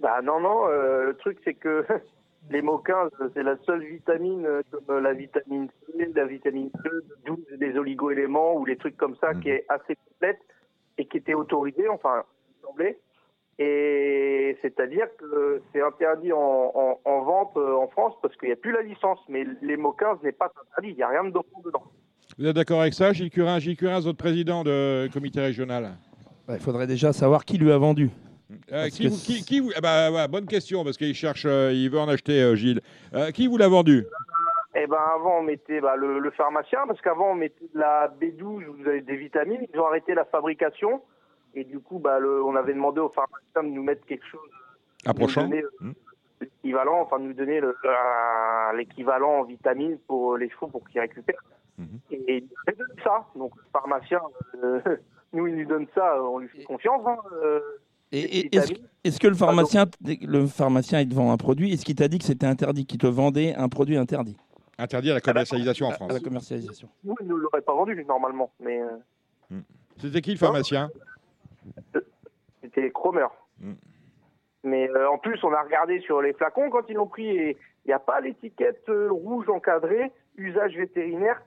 Bah 0.00 0.20
non, 0.22 0.40
non, 0.40 0.66
euh, 0.66 1.06
le 1.06 1.16
truc 1.16 1.38
c'est 1.44 1.54
que 1.54 1.84
les 2.50 2.62
moquins, 2.62 3.08
c'est 3.34 3.42
la 3.42 3.56
seule 3.64 3.84
vitamine, 3.84 4.44
euh, 4.44 4.62
comme 4.70 4.84
euh, 4.96 5.00
la 5.00 5.12
vitamine 5.14 5.68
C, 5.86 6.08
la 6.14 6.26
vitamine 6.26 6.70
E, 6.84 7.04
12 7.26 7.38
des 7.58 7.78
oligo-éléments 7.78 8.54
ou 8.56 8.64
les 8.64 8.76
trucs 8.76 8.96
comme 8.96 9.16
ça, 9.16 9.34
qui 9.34 9.50
est 9.50 9.64
assez 9.68 9.96
complète 10.08 10.40
et 10.98 11.06
qui 11.06 11.16
était 11.18 11.34
autorisée, 11.34 11.88
enfin, 11.88 12.24
il 12.48 12.66
semblait. 12.66 12.98
Et 13.58 14.56
c'est-à-dire 14.62 15.06
que 15.18 15.60
c'est 15.72 15.82
interdit 15.82 16.32
en, 16.32 16.38
en- 16.74 16.98
en 17.04 17.20
vente 17.22 17.52
euh, 17.56 17.74
en 17.76 17.88
France 17.88 18.14
parce 18.22 18.34
qu'il 18.36 18.48
n'y 18.48 18.54
a 18.54 18.56
plus 18.56 18.72
la 18.72 18.82
licence. 18.82 19.18
Mais 19.28 19.44
les 19.62 19.76
moquins 19.76 20.18
n'est 20.22 20.32
pas 20.32 20.46
interdit, 20.70 20.90
il 20.90 20.96
n'y 20.96 21.02
a 21.02 21.08
rien 21.08 21.24
de 21.24 21.30
dopant 21.30 21.60
dedans. 21.64 21.82
Vous 22.38 22.46
êtes 22.46 22.56
d'accord 22.56 22.80
avec 22.80 22.94
ça, 22.94 23.12
Gilles 23.12 23.30
Curin? 23.30 23.58
Gilles 23.58 23.76
Curin, 23.76 24.00
votre 24.00 24.16
président 24.16 24.62
de 24.64 25.08
comité 25.12 25.40
régional 25.40 25.90
Bah, 26.48 26.54
il 26.54 26.60
faudrait 26.60 26.86
déjà 26.86 27.12
savoir 27.12 27.44
qui 27.44 27.58
lui 27.58 27.70
a 27.70 27.76
vendu. 27.78 28.08
Euh, 28.72 28.88
qui, 28.88 29.04
que 29.04 29.08
vous- 29.10 29.16
qui- 29.16 29.44
qui 29.44 29.60
vous- 29.60 29.70
ah 29.76 29.80
bah, 29.80 30.10
voilà, 30.10 30.28
Bonne 30.28 30.46
question, 30.46 30.82
parce 30.84 30.96
qu'il 30.96 31.14
cherche, 31.14 31.44
euh, 31.46 31.72
il 31.72 31.88
veut 31.90 31.98
en 32.00 32.08
acheter, 32.08 32.40
euh, 32.42 32.54
Gilles. 32.54 32.80
Euh, 33.14 33.30
qui 33.30 33.46
vous 33.46 33.56
l'a 33.56 33.68
vendu? 33.68 34.04
Eh 34.76 34.86
ben 34.86 34.98
avant 35.16 35.38
on 35.38 35.42
mettait 35.42 35.80
bah, 35.80 35.96
le, 35.96 36.20
le 36.20 36.30
pharmacien 36.30 36.86
parce 36.86 37.00
qu'avant 37.00 37.32
on 37.32 37.34
mettait 37.34 37.68
de 37.74 37.78
la 37.80 38.06
B12 38.20 38.66
ou 38.68 38.74
vous 38.78 38.86
avez 38.88 39.00
des 39.00 39.16
vitamines. 39.16 39.66
Ils 39.74 39.80
ont 39.80 39.86
arrêté 39.86 40.14
la 40.14 40.24
fabrication 40.24 41.02
et 41.54 41.64
du 41.64 41.80
coup 41.80 41.98
bah, 41.98 42.20
le- 42.20 42.42
on 42.44 42.54
avait 42.54 42.72
demandé 42.74 43.00
au 43.00 43.08
pharmacien 43.08 43.64
de 43.64 43.74
nous 43.74 43.82
mettre 43.82 44.06
quelque 44.06 44.24
chose 44.26 44.40
Approchant 45.04 45.48
Hmm. 45.80 45.92
l'équivalent, 46.40 47.00
enfin 47.00 47.18
de 47.18 47.24
nous 47.24 47.32
donner 47.32 47.58
le- 47.60 47.74
l'équivalent 48.76 49.40
en 49.40 49.42
vitamines 49.44 49.98
pour 50.06 50.36
les 50.36 50.48
chevaux 50.50 50.68
pour 50.68 50.86
qu'ils 50.88 51.00
récupèrent. 51.00 51.42
Mhm. 51.78 51.98
Et 52.12 52.36
il 52.38 52.42
nous 52.44 52.50
avait 52.66 52.76
donné 52.76 53.02
ça. 53.02 53.26
Donc 53.34 53.52
le 53.56 53.62
pharmacien, 53.72 54.20
euh, 54.62 54.80
nous 55.32 55.46
il 55.48 55.56
nous 55.56 55.66
donne 55.66 55.86
ça, 55.94 56.22
on 56.22 56.38
lui 56.38 56.48
fait 56.48 56.62
confiance. 56.64 57.02
Hein, 57.06 57.16
euh, 57.42 57.60
Et, 58.12 58.56
est-ce, 59.04 59.20
que 59.20 59.28
le 59.28 59.34
pharmacien, 59.34 59.86
le 60.04 60.46
pharmacien, 60.46 61.00
il 61.00 61.08
te 61.08 61.14
vend 61.14 61.32
un 61.32 61.36
produit 61.36 61.72
Est-ce 61.72 61.84
qu'il 61.84 61.94
t'a 61.94 62.08
dit 62.08 62.18
que 62.18 62.24
c'était 62.24 62.46
interdit, 62.46 62.84
qu'il 62.84 62.98
te 62.98 63.06
vendait 63.06 63.54
un 63.54 63.68
produit 63.68 63.96
interdit? 63.96 64.36
Interdit 64.78 65.10
à 65.10 65.14
la 65.14 65.20
commercialisation 65.20 65.86
en 65.86 65.90
à 65.90 65.94
France. 65.94 66.12
la 66.12 66.20
commercialisation 66.20 66.88
Nous 67.04 67.14
il 67.20 67.26
ne 67.28 67.34
l'aurait 67.34 67.60
pas 67.60 67.74
vendu 67.74 68.04
normalement, 68.06 68.50
mais 68.60 68.80
euh, 68.80 69.58
C'était 69.98 70.20
qui 70.22 70.32
le 70.32 70.38
pharmacien? 70.38 70.90
C'était 72.62 72.90
Cromer. 72.90 73.26
Mm. 73.60 73.72
Mais 74.64 74.88
euh, 74.90 75.10
en 75.10 75.18
plus, 75.18 75.42
on 75.44 75.52
a 75.52 75.62
regardé 75.62 76.00
sur 76.00 76.20
les 76.20 76.32
flacons 76.32 76.70
quand 76.70 76.88
ils 76.88 76.94
l'ont 76.94 77.06
pris 77.06 77.28
et 77.28 77.56
il 77.84 77.88
n'y 77.88 77.94
a 77.94 77.98
pas 77.98 78.20
l'étiquette 78.20 78.88
euh, 78.88 79.10
rouge 79.10 79.48
encadrée, 79.48 80.12
usage 80.36 80.76
vétérinaire, 80.76 81.42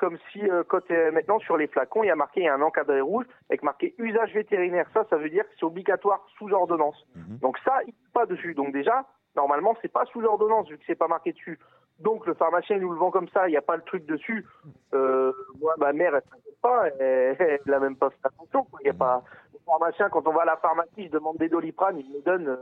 comme 0.00 0.16
si 0.32 0.40
euh, 0.50 0.64
quand 0.66 0.90
euh, 0.90 1.12
maintenant 1.12 1.38
sur 1.40 1.56
les 1.58 1.66
flacons, 1.66 2.02
il 2.02 2.06
y 2.06 2.10
a 2.10 2.16
marqué 2.16 2.40
il 2.40 2.44
y 2.44 2.48
a 2.48 2.54
un 2.54 2.62
encadré 2.62 3.02
rouge 3.02 3.26
avec 3.50 3.62
marqué 3.62 3.94
usage 3.98 4.32
vétérinaire. 4.32 4.86
Ça, 4.94 5.04
ça 5.10 5.16
veut 5.18 5.28
dire 5.28 5.44
que 5.44 5.50
c'est 5.58 5.66
obligatoire 5.66 6.26
sous 6.38 6.50
ordonnance. 6.50 7.06
Mhm. 7.14 7.38
Donc 7.38 7.58
ça, 7.58 7.80
il 7.82 7.88
n'est 7.88 8.12
pas 8.14 8.24
dessus. 8.26 8.54
Donc 8.54 8.72
déjà, 8.72 9.04
normalement, 9.36 9.76
c'est 9.82 9.92
pas 9.92 10.06
sous 10.06 10.24
ordonnance 10.24 10.68
vu 10.68 10.78
que 10.78 10.84
c'est 10.86 10.94
pas 10.94 11.06
marqué 11.06 11.32
dessus. 11.32 11.58
Donc 11.98 12.26
le 12.26 12.32
pharmacien 12.32 12.76
il 12.76 12.82
nous 12.82 12.92
le 12.92 12.98
vend 12.98 13.10
comme 13.10 13.28
ça, 13.28 13.46
il 13.46 13.50
n'y 13.50 13.58
a 13.58 13.62
pas 13.62 13.76
le 13.76 13.82
truc 13.82 14.06
dessus. 14.06 14.46
Euh, 14.94 15.32
moi, 15.60 15.74
ma 15.78 15.92
mère, 15.92 16.14
elle 16.14 16.22
s'inquiète 16.30 16.60
pas, 16.62 16.88
elle, 16.98 17.60
n'a 17.66 17.78
même 17.78 17.96
pas 17.96 18.08
fait 18.08 18.24
attention. 18.24 18.66
Il 18.80 18.86
y 18.86 18.90
a 18.90 18.94
pas 18.94 19.22
le 19.52 19.58
pharmacien 19.66 20.08
quand 20.08 20.26
on 20.26 20.32
va 20.32 20.42
à 20.42 20.46
la 20.46 20.56
pharmacie, 20.56 21.06
je 21.06 21.10
demande 21.10 21.36
des 21.36 21.50
doliprane, 21.50 21.98
il 21.98 22.10
me 22.10 22.22
donne. 22.22 22.48
euh, 22.48 22.56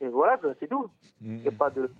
et 0.00 0.08
voilà, 0.08 0.40
c'est 0.58 0.66
tout. 0.68 0.88
Il 1.20 1.42
y 1.42 1.48
a 1.48 1.52
pas 1.52 1.68
de. 1.68 1.90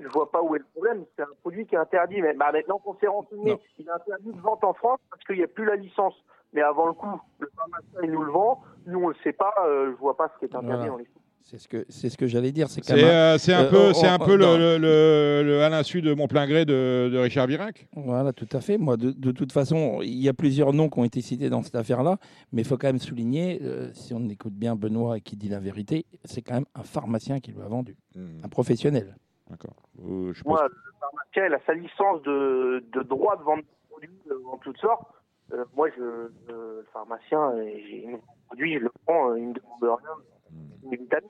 Je 0.00 0.08
vois 0.08 0.30
pas 0.30 0.42
où 0.42 0.54
est 0.54 0.58
le 0.58 0.64
problème. 0.74 1.04
C'est 1.16 1.22
un 1.22 1.26
produit 1.42 1.66
qui 1.66 1.74
est 1.74 1.78
interdit. 1.78 2.20
Mais 2.22 2.34
bah, 2.34 2.50
maintenant 2.52 2.78
qu'on 2.78 2.96
s'est 2.98 3.06
renseigné, 3.06 3.56
il 3.78 3.86
est 3.86 3.90
interdit 3.90 4.32
de 4.32 4.40
vente 4.40 4.62
en 4.64 4.74
France 4.74 4.98
parce 5.10 5.22
qu'il 5.24 5.36
n'y 5.36 5.42
a 5.44 5.48
plus 5.48 5.64
la 5.64 5.76
licence. 5.76 6.14
Mais 6.52 6.62
avant 6.62 6.86
le 6.86 6.92
coup, 6.92 7.06
le 7.38 7.48
pharmacien 7.56 8.00
il 8.04 8.10
nous 8.12 8.22
le 8.22 8.32
vend. 8.32 8.60
Nous 8.86 9.00
on 9.00 9.08
le 9.08 9.16
sait 9.24 9.32
pas. 9.32 9.54
euh, 9.66 9.90
je 9.92 9.96
vois 9.96 10.16
pas 10.16 10.30
ce 10.34 10.38
qui 10.38 10.44
est 10.52 10.56
interdit 10.56 10.66
Voilà. 10.76 10.86
dans 10.88 10.96
les. 10.96 11.06
C'est 11.42 11.58
ce 11.58 11.68
que 11.68 11.84
c'est 11.88 12.08
ce 12.08 12.16
que 12.18 12.26
j'allais 12.26 12.50
dire. 12.50 12.68
C'est 12.68 12.88
même- 12.90 13.04
euh, 13.04 13.38
c'est 13.38 13.52
un 13.52 13.64
Euh, 13.66 13.70
peu, 13.70 13.92
c'est 13.94 14.08
un 14.08 14.16
on- 14.20 14.24
peu 14.24 14.34
le, 14.36 14.56
le, 14.58 14.78
le- 14.78 15.42
le 15.46 15.62
à 15.62 15.68
l'insu 15.68 16.02
de 16.02 16.12
mon 16.12 16.26
plein 16.26 16.44
gré 16.48 16.64
de, 16.64 17.08
de 17.12 17.18
Richard 17.18 17.46
Virac. 17.46 17.86
Voilà, 17.94 18.32
tout 18.32 18.48
à 18.52 18.60
fait. 18.60 18.78
Moi, 18.78 18.96
de, 18.96 19.12
de 19.12 19.30
toute 19.30 19.52
façon, 19.52 20.00
il 20.02 20.20
y 20.20 20.28
a 20.28 20.32
plusieurs 20.34 20.72
noms 20.72 20.88
qui 20.88 20.98
ont 20.98 21.04
été 21.04 21.20
cités 21.20 21.48
dans 21.48 21.62
cette 21.62 21.76
affaire-là, 21.76 22.16
mais 22.52 22.62
il 22.62 22.64
faut 22.66 22.76
quand 22.76 22.88
même 22.88 22.98
souligner, 22.98 23.60
euh, 23.62 23.92
si 23.92 24.12
on 24.12 24.28
écoute 24.28 24.54
bien 24.54 24.74
Benoît 24.74 25.18
et 25.18 25.20
qui 25.20 25.36
dit 25.36 25.48
la 25.48 25.60
vérité, 25.60 26.04
c'est 26.24 26.42
quand 26.42 26.54
même 26.54 26.66
un 26.74 26.82
pharmacien 26.82 27.38
qui 27.38 27.52
lui 27.52 27.62
a 27.62 27.68
vendu, 27.68 27.96
un 28.16 28.48
professionnel. 28.48 29.16
D'accord. 29.50 29.76
Euh, 30.00 30.32
je 30.32 30.42
pense- 30.42 30.52
Moi, 30.52 30.68
le 30.68 30.92
pharmacien, 31.00 31.46
il 31.46 31.54
a 31.54 31.60
sa 31.66 31.74
licence 31.74 32.22
de, 32.22 32.84
de 32.92 33.02
droit 33.02 33.36
de 33.36 33.42
vendre 33.42 33.62
des 33.62 33.68
produits 33.88 34.10
euh, 34.30 34.38
en 34.52 34.58
toutes 34.58 34.78
sortes. 34.78 35.06
Euh, 35.52 35.64
moi, 35.76 35.88
je, 35.96 36.02
le 36.48 36.84
pharmacien, 36.92 37.52
j'ai 37.64 38.08
produit, 38.46 38.74
je 38.74 38.78
le 38.80 38.90
prends, 39.04 39.34
il 39.36 39.48
me 39.48 39.54
demande 39.54 39.98
rien. 40.00 40.90
Vitamines. 40.90 41.28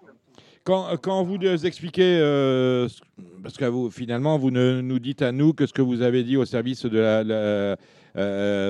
Quand, 0.64 0.96
quand 1.02 1.22
vous 1.22 1.38
nous 1.38 1.66
expliquez, 1.66 2.18
euh, 2.18 2.88
ce- 2.88 3.00
parce 3.42 3.56
que 3.56 3.64
vous, 3.66 3.90
finalement, 3.90 4.36
vous 4.38 4.50
ne 4.50 4.80
nous 4.80 4.98
dites 4.98 5.22
à 5.22 5.32
nous 5.32 5.52
que 5.52 5.66
ce 5.66 5.72
que 5.72 5.82
vous 5.82 6.02
avez 6.02 6.24
dit 6.24 6.36
au 6.36 6.44
service 6.44 6.84
de 6.86 6.98
la, 6.98 7.22
la, 7.24 7.76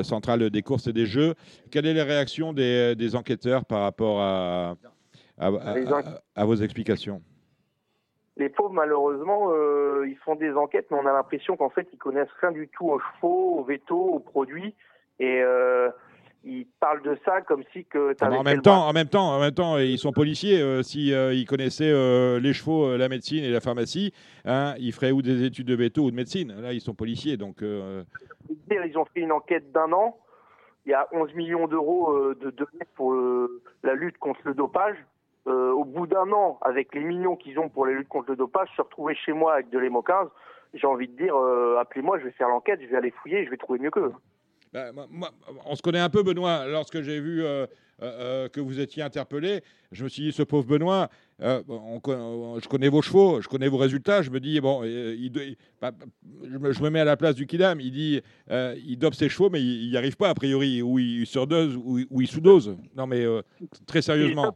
centrale 0.04 0.50
des 0.50 0.62
courses 0.62 0.88
et 0.88 0.92
des 0.92 1.06
jeux, 1.06 1.34
quelle 1.70 1.86
est 1.86 1.94
la 1.94 2.04
réaction 2.04 2.52
des, 2.52 2.94
des 2.96 3.14
enquêteurs 3.14 3.64
par 3.64 3.82
rapport 3.82 4.20
à- 4.20 4.74
à 5.38 6.44
vos 6.44 6.54
explications? 6.56 7.22
Les 8.38 8.48
pauvres, 8.50 8.72
malheureusement, 8.74 9.48
euh, 9.52 10.06
ils 10.06 10.16
font 10.18 10.34
des 10.34 10.52
enquêtes, 10.52 10.86
mais 10.90 10.98
on 10.98 11.06
a 11.06 11.12
l'impression 11.12 11.56
qu'en 11.56 11.70
fait, 11.70 11.88
ils 11.92 11.98
connaissent 11.98 12.28
rien 12.40 12.52
du 12.52 12.68
tout 12.68 12.90
aux 12.90 13.00
chevaux, 13.00 13.58
aux 13.58 13.64
vétos, 13.64 13.98
aux 13.98 14.18
produits. 14.18 14.74
Et 15.18 15.40
euh, 15.42 15.88
ils 16.44 16.66
parlent 16.78 17.00
de 17.02 17.16
ça 17.24 17.40
comme 17.40 17.64
si 17.72 17.86
que 17.86 18.14
Ah, 18.20 18.30
en 18.30 18.42
même 18.42 18.60
temps, 18.60 18.86
en 18.86 18.92
même 18.92 19.08
temps, 19.08 19.30
en 19.34 19.40
même 19.40 19.54
temps, 19.54 19.78
ils 19.78 19.98
sont 19.98 20.12
policiers. 20.12 20.60
euh, 20.60 20.82
si 20.82 21.14
euh, 21.14 21.32
ils 21.32 21.46
connaissaient 21.46 21.90
euh, 21.90 22.38
les 22.38 22.52
chevaux, 22.52 22.84
euh, 22.84 22.98
la 22.98 23.08
médecine 23.08 23.42
et 23.42 23.48
la 23.50 23.60
pharmacie, 23.60 24.12
hein, 24.44 24.74
ils 24.78 24.92
feraient 24.92 25.12
ou 25.12 25.22
des 25.22 25.42
études 25.44 25.66
de 25.68 25.74
veto 25.74 26.02
ou 26.02 26.10
de 26.10 26.16
médecine. 26.16 26.54
Là, 26.60 26.74
ils 26.74 26.82
sont 26.82 26.94
policiers, 26.94 27.38
donc. 27.38 27.62
euh, 27.62 28.04
Ils 28.70 28.98
ont 28.98 29.06
fait 29.06 29.20
une 29.20 29.32
enquête 29.32 29.72
d'un 29.72 29.90
an. 29.92 30.18
Il 30.84 30.90
y 30.90 30.94
a 30.94 31.08
11 31.12 31.34
millions 31.34 31.66
d'euros 31.66 32.34
de 32.34 32.50
données 32.50 32.86
pour 32.94 33.12
la 33.82 33.94
lutte 33.94 34.18
contre 34.18 34.40
le 34.44 34.54
dopage. 34.54 34.96
Au 35.86 36.00
bout 36.00 36.06
d'un 36.08 36.30
an, 36.32 36.58
avec 36.62 36.92
les 36.96 37.00
millions 37.04 37.36
qu'ils 37.36 37.58
ont 37.60 37.68
pour 37.68 37.86
la 37.86 37.92
lutte 37.92 38.08
contre 38.08 38.30
le 38.30 38.36
dopage, 38.36 38.68
se 38.76 38.82
retrouver 38.82 39.14
chez 39.14 39.32
moi 39.32 39.54
avec 39.54 39.70
de 39.70 39.78
l'hémo 39.78 40.02
15, 40.02 40.26
j'ai 40.74 40.86
envie 40.86 41.06
de 41.06 41.16
dire, 41.16 41.36
euh, 41.36 41.76
appelez-moi, 41.78 42.18
je 42.18 42.24
vais 42.24 42.32
faire 42.32 42.48
l'enquête, 42.48 42.80
je 42.82 42.86
vais 42.88 42.96
aller 42.96 43.12
fouiller, 43.22 43.44
je 43.44 43.50
vais 43.50 43.56
trouver 43.56 43.78
mieux 43.78 43.90
qu'eux. 43.92 44.12
Bah, 44.72 44.90
moi- 45.10 45.30
on 45.64 45.76
se 45.76 45.82
connaît 45.82 46.00
un 46.00 46.08
peu, 46.10 46.24
Benoît. 46.24 46.66
Lorsque 46.66 47.00
j'ai 47.02 47.20
vu 47.20 47.44
euh, 47.44 47.66
euh, 48.02 48.48
que 48.48 48.60
vous 48.60 48.80
étiez 48.80 49.02
interpellé, 49.02 49.62
je 49.92 50.02
me 50.02 50.08
suis 50.08 50.24
dit, 50.24 50.32
ce 50.32 50.42
pauvre 50.42 50.66
Benoît, 50.66 51.08
euh, 51.40 51.62
on 51.68 52.00
co- 52.00 52.12
on- 52.14 52.58
je 52.58 52.68
connais 52.68 52.88
vos 52.88 53.00
chevaux, 53.00 53.40
je 53.40 53.48
connais 53.48 53.68
vos 53.68 53.78
résultats. 53.78 54.22
Je 54.22 54.30
me 54.30 54.40
dis, 54.40 54.60
bon, 54.60 54.82
il 54.82 55.30
doit- 55.30 55.44
il- 55.44 55.56
bah, 55.80 55.92
je, 56.42 56.58
me, 56.58 56.72
je 56.72 56.82
me 56.82 56.90
mets 56.90 57.00
à 57.00 57.04
la 57.04 57.16
place 57.16 57.36
du 57.36 57.46
Kidam. 57.46 57.78
Il 57.80 57.92
dit, 57.92 58.20
il 58.50 58.96
dope 58.98 59.14
ses 59.14 59.28
chevaux, 59.28 59.50
mais 59.50 59.62
il 59.62 59.88
n'y 59.88 59.96
arrive 59.96 60.16
pas, 60.16 60.30
a 60.30 60.34
priori, 60.34 60.82
ou 60.82 60.98
il 60.98 61.26
surdose, 61.26 61.76
ou, 61.76 62.00
il- 62.00 62.06
ou 62.10 62.20
il 62.22 62.26
sous-dose. 62.26 62.76
Non, 62.96 63.06
mais 63.06 63.24
très 63.86 64.02
sérieusement. 64.02 64.52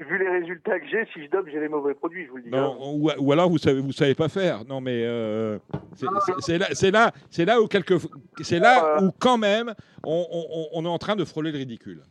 Vu 0.00 0.18
les 0.18 0.28
résultats 0.30 0.80
que 0.80 0.86
j'ai, 0.86 1.04
si 1.12 1.24
je 1.24 1.30
dope, 1.30 1.46
j'ai 1.52 1.60
les 1.60 1.68
mauvais 1.68 1.92
produits, 1.94 2.24
je 2.24 2.30
vous 2.30 2.38
le 2.38 2.42
dis. 2.44 2.50
Non, 2.50 2.76
ou, 2.94 3.10
ou 3.18 3.32
alors 3.32 3.50
vous 3.50 3.58
savez, 3.58 3.80
vous 3.80 3.92
savez 3.92 4.14
pas 4.14 4.28
faire. 4.30 4.64
Non, 4.64 4.80
mais 4.80 5.04
euh, 5.04 5.58
c'est- 5.94 6.06
c'est 6.40 6.58
là, 6.58 6.66
c'est 6.72 6.90
là, 6.90 7.12
c'est 7.28 7.44
là 7.44 7.60
où 7.60 7.66
quelque, 7.66 7.94
c'est 8.40 8.58
là 8.60 9.02
où 9.02 9.10
quand 9.18 9.36
même 9.36 9.74
on, 10.02 10.26
on- 10.30 10.68
on 10.72 10.84
est 10.86 10.88
en 10.88 10.98
train 10.98 11.16
de 11.16 11.24
frôler 11.26 11.52
le 11.52 11.58
ridicule. 11.58 12.02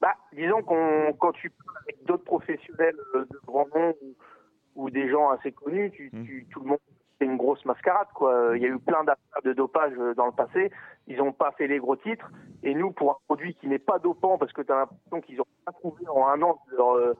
Bah, 0.00 0.14
disons 0.32 0.62
qu'on 0.62 1.12
quand 1.18 1.32
tu 1.32 1.50
parles 1.50 1.76
avec 1.84 2.04
d'autres 2.06 2.24
professionnels 2.24 2.96
euh, 3.14 3.24
de 3.30 3.38
grand 3.46 3.68
nom 3.74 3.94
ou, 4.02 4.14
ou 4.74 4.90
des 4.90 5.08
gens 5.10 5.30
assez 5.30 5.52
connus, 5.52 5.92
tu, 5.94 6.10
tu- 6.10 6.46
tout 6.50 6.60
le 6.60 6.66
monde 6.70 6.78
une 7.24 7.36
grosse 7.36 7.64
mascarade 7.64 8.08
quoi. 8.14 8.52
Il 8.54 8.62
y 8.62 8.66
a 8.66 8.68
eu 8.68 8.78
plein 8.78 9.04
d'affaires 9.04 9.42
de 9.44 9.52
dopage 9.52 9.92
euh, 9.98 10.14
dans 10.14 10.26
le 10.26 10.32
passé, 10.32 10.70
ils 11.06 11.16
n'ont 11.16 11.32
pas 11.32 11.52
fait 11.52 11.66
les 11.66 11.78
gros 11.78 11.96
titres 11.96 12.30
et 12.62 12.74
nous 12.74 12.92
pour 12.92 13.10
un 13.10 13.16
produit 13.26 13.54
qui 13.54 13.68
n'est 13.68 13.78
pas 13.78 13.98
dopant 13.98 14.38
parce 14.38 14.52
que 14.52 14.62
tu 14.62 14.72
as 14.72 14.76
l'impression 14.76 15.20
qu'ils 15.20 15.40
ont 15.40 15.46
pas 15.64 15.72
trouvé 15.72 16.06
en 16.08 16.26
un 16.28 16.42
an 16.42 16.60
de 16.70 16.76
leur, 16.76 16.92
euh, 16.96 17.14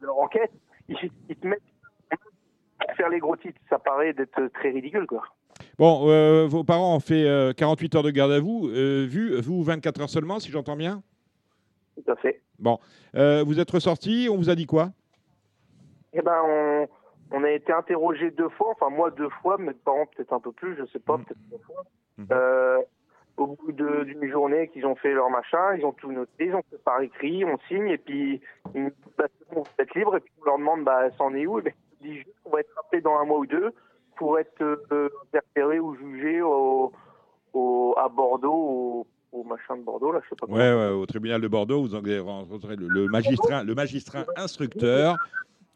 leur 0.00 0.18
enquête, 0.18 0.52
ils, 0.88 0.96
ils 1.28 1.36
te 1.36 1.46
mettent 1.46 1.62
à 2.88 2.94
faire 2.94 3.08
les 3.08 3.18
gros 3.18 3.36
titres, 3.36 3.60
ça 3.68 3.78
paraît 3.78 4.12
d'être 4.12 4.48
très 4.54 4.70
ridicule 4.70 5.06
quoi. 5.06 5.22
Bon, 5.78 6.08
euh, 6.08 6.46
vos 6.48 6.64
parents 6.64 6.96
ont 6.96 7.00
fait 7.00 7.24
euh, 7.24 7.52
48 7.52 7.94
heures 7.96 8.02
de 8.02 8.10
garde 8.10 8.32
à 8.32 8.40
vous, 8.40 8.68
euh, 8.68 9.06
vu, 9.08 9.40
vous 9.40 9.62
24 9.62 10.00
heures 10.00 10.10
seulement, 10.10 10.40
si 10.40 10.50
j'entends 10.50 10.76
bien? 10.76 11.02
Tout 11.96 12.10
à 12.10 12.16
fait. 12.16 12.40
Bon, 12.58 12.78
vous 13.14 13.60
êtes 13.60 13.70
ressorti, 13.70 14.28
on 14.30 14.36
vous 14.36 14.50
a 14.50 14.54
dit 14.54 14.66
quoi? 14.66 14.90
Eh 16.12 16.22
ben, 16.22 16.40
on, 16.44 16.88
on 17.30 17.44
a 17.44 17.50
été 17.50 17.72
interrogé 17.72 18.30
deux 18.30 18.48
fois, 18.50 18.68
enfin 18.72 18.88
moi 18.94 19.10
deux 19.10 19.28
fois, 19.42 19.58
mes 19.58 19.72
parents 19.74 20.06
peut-être 20.14 20.32
un 20.32 20.40
peu 20.40 20.52
plus, 20.52 20.76
je 20.76 20.84
sais 20.86 20.98
pas, 20.98 21.16
Mhm. 21.18 21.24
peut-être 21.24 21.40
trois 21.48 21.60
fois. 21.74 21.84
Mhm. 22.18 22.26
Euh, 22.32 22.78
au 23.36 23.46
bout 23.48 23.70
d'une 23.72 24.28
journée 24.30 24.66
qu'ils 24.68 24.84
ont 24.86 24.96
fait 24.96 25.12
leur 25.12 25.30
machin, 25.30 25.74
ils 25.76 25.84
ont 25.84 25.92
tout 25.92 26.10
noté, 26.10 26.46
ils 26.46 26.54
ont 26.54 26.62
fait 26.70 26.82
par 26.82 27.00
écrit, 27.00 27.44
on 27.44 27.56
signe, 27.68 27.88
et 27.88 27.98
puis 27.98 28.40
ils 28.74 28.82
nous 28.84 28.90
disent, 28.90 29.06
c'est 29.16 29.54
bon, 29.54 29.62
vous 29.62 29.70
êtes 29.78 29.94
libre, 29.94 30.16
et 30.16 30.20
puis 30.20 30.32
on 30.42 30.44
leur 30.44 30.58
demande, 30.58 30.84
bah, 30.84 31.08
c'en 31.16 31.32
est 31.34 31.46
où? 31.46 31.58
Et 31.60 31.62
ben, 31.62 31.72
ils 32.00 32.08
disent 32.10 32.16
juste 32.24 32.36
qu'on 32.42 32.50
va 32.50 32.60
être 32.60 32.74
rappelé 32.74 33.00
dans 33.00 33.16
un 33.18 33.24
mois 33.24 33.38
ou 33.38 33.46
deux 33.46 33.72
pour 34.16 34.38
être 34.40 34.60
euh, 34.62 35.08
interpellé 35.32 35.78
ou 35.78 35.94
jugé 35.94 36.42
au, 36.42 36.90
au- 37.52 37.94
à 37.96 38.08
Bordeaux, 38.08 38.52
au, 38.52 39.06
au 39.30 39.44
machin 39.44 39.76
de 39.76 39.82
Bordeaux, 39.82 40.10
là, 40.10 40.20
je 40.24 40.30
sais 40.30 40.34
pas 40.36 40.46
Ouais, 40.52 40.74
ouais, 40.74 40.90
au 40.90 41.06
tribunal 41.06 41.40
de 41.40 41.46
Bordeaux, 41.46 41.80
vous 41.82 41.94
allez 41.94 42.18
rencontrer 42.18 42.74
le, 42.74 42.88
le 42.88 43.06
magistrat, 43.06 43.62
le 43.62 43.74
magistrat 43.76 44.24
instructeur. 44.36 45.16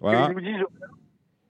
Voilà. 0.01 0.27
Ils 0.31 0.35
nous 0.35 0.41
disent. 0.41 0.65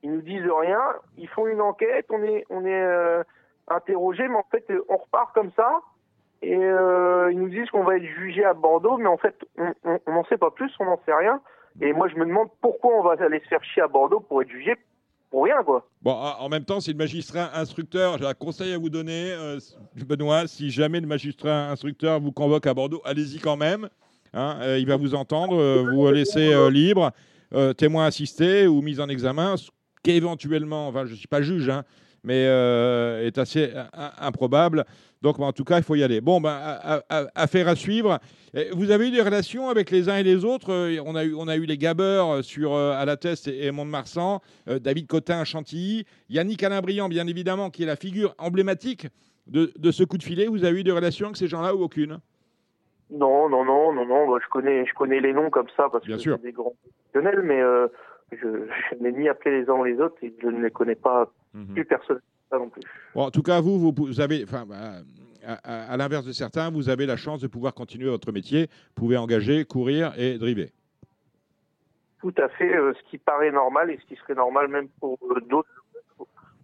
Ils 0.02 0.10
nous 0.12 0.22
disent 0.22 0.48
rien. 0.60 0.80
Ils 1.16 1.28
font 1.28 1.46
une 1.46 1.60
enquête. 1.60 2.06
On 2.10 2.22
est, 2.22 2.44
euh, 2.50 3.22
interrogé, 3.68 4.26
mais 4.28 4.36
en 4.36 4.46
fait, 4.50 4.64
euh, 4.70 4.84
on 4.88 4.96
repart 4.96 5.32
comme 5.34 5.50
ça. 5.56 5.80
Et 6.42 6.56
euh, 6.56 7.30
ils 7.30 7.38
nous 7.38 7.48
disent 7.48 7.70
qu'on 7.70 7.84
va 7.84 7.96
être 7.96 8.04
jugé 8.04 8.44
à 8.44 8.52
Bordeaux, 8.52 8.96
mais 8.98 9.06
en 9.06 9.16
fait, 9.16 9.36
on 9.58 10.12
n'en 10.12 10.24
sait 10.24 10.36
pas 10.38 10.50
plus, 10.50 10.72
on 10.80 10.86
n'en 10.86 11.00
sait 11.06 11.14
rien. 11.14 11.40
Et 11.80 11.92
moi, 11.92 12.08
je 12.08 12.16
me 12.16 12.26
demande 12.26 12.48
pourquoi 12.60 12.98
on 12.98 13.02
va 13.02 13.12
aller 13.24 13.38
se 13.40 13.46
faire 13.46 13.62
chier 13.62 13.82
à 13.82 13.86
Bordeaux 13.86 14.18
pour 14.18 14.42
être 14.42 14.50
jugé 14.50 14.74
pour 15.30 15.44
rien, 15.44 15.62
quoi. 15.62 15.86
Bon, 16.02 16.10
en 16.12 16.48
même 16.48 16.64
temps, 16.64 16.80
si 16.80 16.90
le 16.90 16.98
magistrat 16.98 17.56
instructeur, 17.56 18.18
j'ai 18.18 18.26
un 18.26 18.34
conseil 18.34 18.74
à 18.74 18.78
vous 18.78 18.90
donner, 18.90 19.34
Benoît, 19.96 20.46
si 20.48 20.70
jamais 20.70 21.00
le 21.00 21.06
magistrat 21.06 21.70
instructeur 21.70 22.20
vous 22.20 22.32
convoque 22.32 22.66
à 22.66 22.74
Bordeaux, 22.74 23.00
allez-y 23.04 23.38
quand 23.38 23.56
même. 23.56 23.88
hein, 24.34 24.58
il 24.76 24.86
va 24.86 24.96
vous 24.96 25.14
entendre, 25.14 25.56
vous 25.94 26.10
laisser 26.10 26.52
libre, 26.70 27.12
témoin 27.78 28.04
assisté 28.06 28.66
ou 28.66 28.82
mise 28.82 29.00
en 29.00 29.08
examen, 29.08 29.54
ce 30.04 30.10
qui 30.10 30.16
éventuellement, 30.16 30.88
enfin, 30.88 31.04
je 31.06 31.12
ne 31.12 31.16
suis 31.16 31.28
pas 31.28 31.42
juge, 31.42 31.68
hein, 31.68 31.84
mais 32.24 32.46
euh, 32.46 33.24
est 33.24 33.38
assez 33.38 33.70
euh, 33.74 33.84
improbable. 34.18 34.84
Donc, 35.22 35.38
bah, 35.38 35.46
en 35.46 35.52
tout 35.52 35.62
cas, 35.62 35.78
il 35.78 35.84
faut 35.84 35.94
y 35.94 36.02
aller. 36.02 36.20
Bon, 36.20 36.40
ben, 36.40 36.58
affaire 37.36 37.68
à 37.68 37.76
suivre. 37.76 38.18
Vous 38.72 38.90
avez 38.90 39.08
eu 39.08 39.10
des 39.12 39.22
relations 39.22 39.68
avec 39.68 39.92
les 39.92 40.08
uns 40.08 40.16
et 40.16 40.24
les 40.24 40.44
autres. 40.44 40.72
Euh, 40.72 41.00
On 41.06 41.14
a 41.14 41.24
eu, 41.24 41.34
on 41.34 41.46
a 41.46 41.56
eu 41.56 41.66
les 41.66 41.78
Gabeurs 41.78 42.42
sur 42.44 42.74
euh, 42.74 42.92
à 42.92 43.04
la 43.04 43.16
Teste 43.16 43.46
et, 43.46 43.66
et 43.66 43.70
Mont-de-Marsan, 43.70 44.40
euh, 44.68 44.80
David 44.80 45.06
Cotin 45.06 45.40
à 45.40 45.44
Chantilly, 45.44 46.04
Yannick 46.28 46.64
Alain 46.64 46.80
Briand, 46.80 47.08
bien 47.08 47.28
évidemment, 47.28 47.70
qui 47.70 47.84
est 47.84 47.86
la 47.86 47.96
figure 47.96 48.34
emblématique 48.38 49.06
de, 49.46 49.72
de 49.78 49.90
ce 49.92 50.02
coup 50.02 50.18
de 50.18 50.24
filet. 50.24 50.46
Vous 50.46 50.64
avez 50.64 50.80
eu 50.80 50.84
des 50.84 50.90
relations 50.90 51.26
avec 51.26 51.36
ces 51.36 51.46
gens-là 51.46 51.76
ou 51.76 51.82
aucune? 51.82 52.18
Non, 53.10 53.48
non, 53.48 53.64
non, 53.64 53.92
non, 53.92 54.04
non. 54.04 54.28
bah, 54.28 54.38
je 54.42 54.48
connais, 54.50 54.84
je 54.86 54.94
connais 54.94 55.20
les 55.20 55.32
noms 55.32 55.50
comme 55.50 55.68
ça 55.76 55.88
parce 55.92 56.04
Bien 56.04 56.16
que 56.16 56.22
c'est 56.22 56.42
des 56.42 56.52
grands 56.52 56.74
professionnels, 56.82 57.42
mais 57.44 57.60
euh, 57.60 57.86
je, 58.40 58.66
je 58.90 59.02
n'ai 59.02 59.12
ni 59.12 59.28
appelé 59.28 59.60
les 59.62 59.68
uns 59.68 59.74
ou 59.74 59.84
les 59.84 60.00
autres 60.00 60.16
et 60.22 60.32
je 60.42 60.46
ne 60.48 60.62
les 60.62 60.70
connais 60.70 60.94
pas 60.94 61.30
Mhm. 61.54 61.74
plus 61.74 61.86
ça 62.50 62.58
non 62.58 62.68
plus. 62.70 62.80
Bon, 63.14 63.22
en 63.24 63.30
tout 63.30 63.42
cas, 63.42 63.60
vous, 63.60 63.78
vous, 63.78 63.92
vous 63.96 64.20
avez, 64.20 64.42
enfin, 64.44 64.64
bah, 64.66 65.00
à, 65.46 65.52
à- 65.64 65.92
à 65.92 65.96
l'inverse 65.98 66.24
de 66.24 66.32
certains, 66.32 66.70
vous 66.70 66.88
avez 66.88 67.04
la 67.06 67.16
chance 67.16 67.40
de 67.40 67.46
pouvoir 67.46 67.74
continuer 67.74 68.08
votre 68.08 68.32
métier. 68.32 68.68
Vous 68.88 68.94
pouvez 69.02 69.16
engager, 69.18 69.64
courir 69.66 70.12
et 70.18 70.38
driver. 70.38 70.70
Tout 72.20 72.32
à 72.38 72.48
fait, 72.50 72.74
euh, 72.74 72.92
ce 72.94 73.10
qui 73.10 73.18
paraît 73.18 73.50
normal 73.50 73.90
et 73.90 73.98
ce 73.98 74.06
qui 74.06 74.16
serait 74.16 74.34
normal 74.34 74.68
même 74.68 74.88
pour 75.00 75.18
euh, 75.30 75.40
d'autres, 75.40 75.81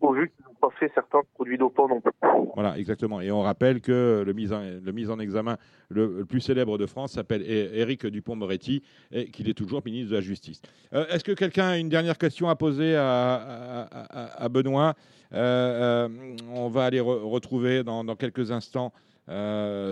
au 0.01 0.13
vu 0.13 0.31
qu'ils 0.31 0.45
n'ont 0.47 0.55
pas 0.61 0.69
fait 0.79 0.91
certains 0.95 1.21
produits 1.35 1.59
dopants 1.59 1.89
non 1.89 2.01
plus. 2.01 2.13
Voilà, 2.55 2.79
exactement. 2.79 3.21
Et 3.21 3.31
on 3.31 3.41
rappelle 3.43 3.81
que 3.81 4.23
le 4.27 4.33
mis 4.33 4.53
en, 4.53 4.61
le 4.61 4.93
mis 4.93 5.09
en 5.11 5.19
examen 5.19 5.57
le, 5.89 6.19
le 6.19 6.25
plus 6.25 6.41
célèbre 6.41 6.79
de 6.79 6.87
France 6.87 7.13
s'appelle 7.13 7.43
Éric 7.43 8.07
Dupont-Moretti 8.07 8.83
et 9.13 9.31
qu'il 9.31 9.49
est 9.49 9.55
toujours 9.55 9.83
ministre 9.85 10.11
de 10.11 10.17
la 10.17 10.21
Justice. 10.21 10.61
Euh, 10.93 11.07
Est-ce 11.09 11.25
que 11.25 11.33
quelqu'un 11.33 11.69
a 11.69 11.77
une 11.79 11.89
dernière 11.89 12.19
question 12.19 12.49
à 12.49 12.57
poser 12.57 12.97
à, 12.97 13.35
à- 13.35 13.83
à- 13.85 14.45
à 14.45 14.49
Benoît? 14.49 14.95
Euh, 15.33 16.07
euh, 16.09 16.37
On 16.55 16.69
va 16.69 16.85
aller 16.85 17.01
re- 17.01 17.23
retrouver 17.29 17.83
dans, 17.85 18.03
dans 18.05 18.17
quelques 18.17 18.51
instants 18.51 18.93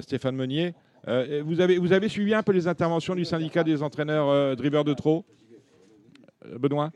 Stéphane 0.00 0.34
Meunier. 0.36 0.72
Vous, 1.44 1.60
avez, 1.60 1.78
vous 1.78 1.92
avez 1.92 2.08
suivi 2.08 2.34
un 2.34 2.42
peu 2.42 2.52
les 2.52 2.66
interventions 2.66 3.14
du 3.14 3.24
syndicat 3.24 3.62
des 3.62 3.82
entraîneurs 3.82 4.56
drivers 4.56 4.82
de 4.82 4.92
trop 4.94 5.24
Benoît? 6.58 6.90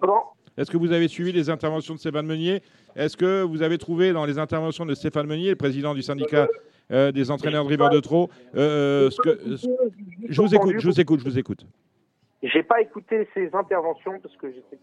Pardon? 0.00 0.20
Est-ce 0.60 0.70
que 0.70 0.76
vous 0.76 0.92
avez 0.92 1.08
suivi 1.08 1.32
les 1.32 1.48
interventions 1.50 1.94
de 1.94 1.98
Stéphane 1.98 2.26
Meunier? 2.26 2.62
Est-ce 2.96 3.16
que 3.16 3.42
vous 3.42 3.62
avez 3.62 3.78
trouvé 3.78 4.12
dans 4.12 4.24
les 4.26 4.38
interventions 4.38 4.84
de 4.86 4.94
Stéphane 4.94 5.26
Meunier, 5.26 5.50
le 5.50 5.56
président 5.56 5.94
du 5.94 6.02
syndicat 6.02 6.48
euh, 6.92 7.12
des 7.12 7.30
entraîneurs 7.30 7.64
drivers 7.64 7.90
de 7.90 8.00
trop, 8.00 8.28
euh, 8.56 9.10
ce 9.10 9.20
que, 9.20 9.56
ce- 9.56 9.66
je 10.28 10.42
vous 10.42 10.54
écoute, 10.54 10.74
je 10.78 10.86
vous 10.88 11.00
écoute, 11.00 11.20
je 11.20 11.24
vous 11.24 11.38
écoute. 11.38 11.64
J'ai 12.42 12.62
pas 12.62 12.80
écouté 12.80 13.28
ses 13.34 13.48
interventions 13.54 14.18
parce 14.20 14.36
que 14.36 14.50
j'étais. 14.50 14.78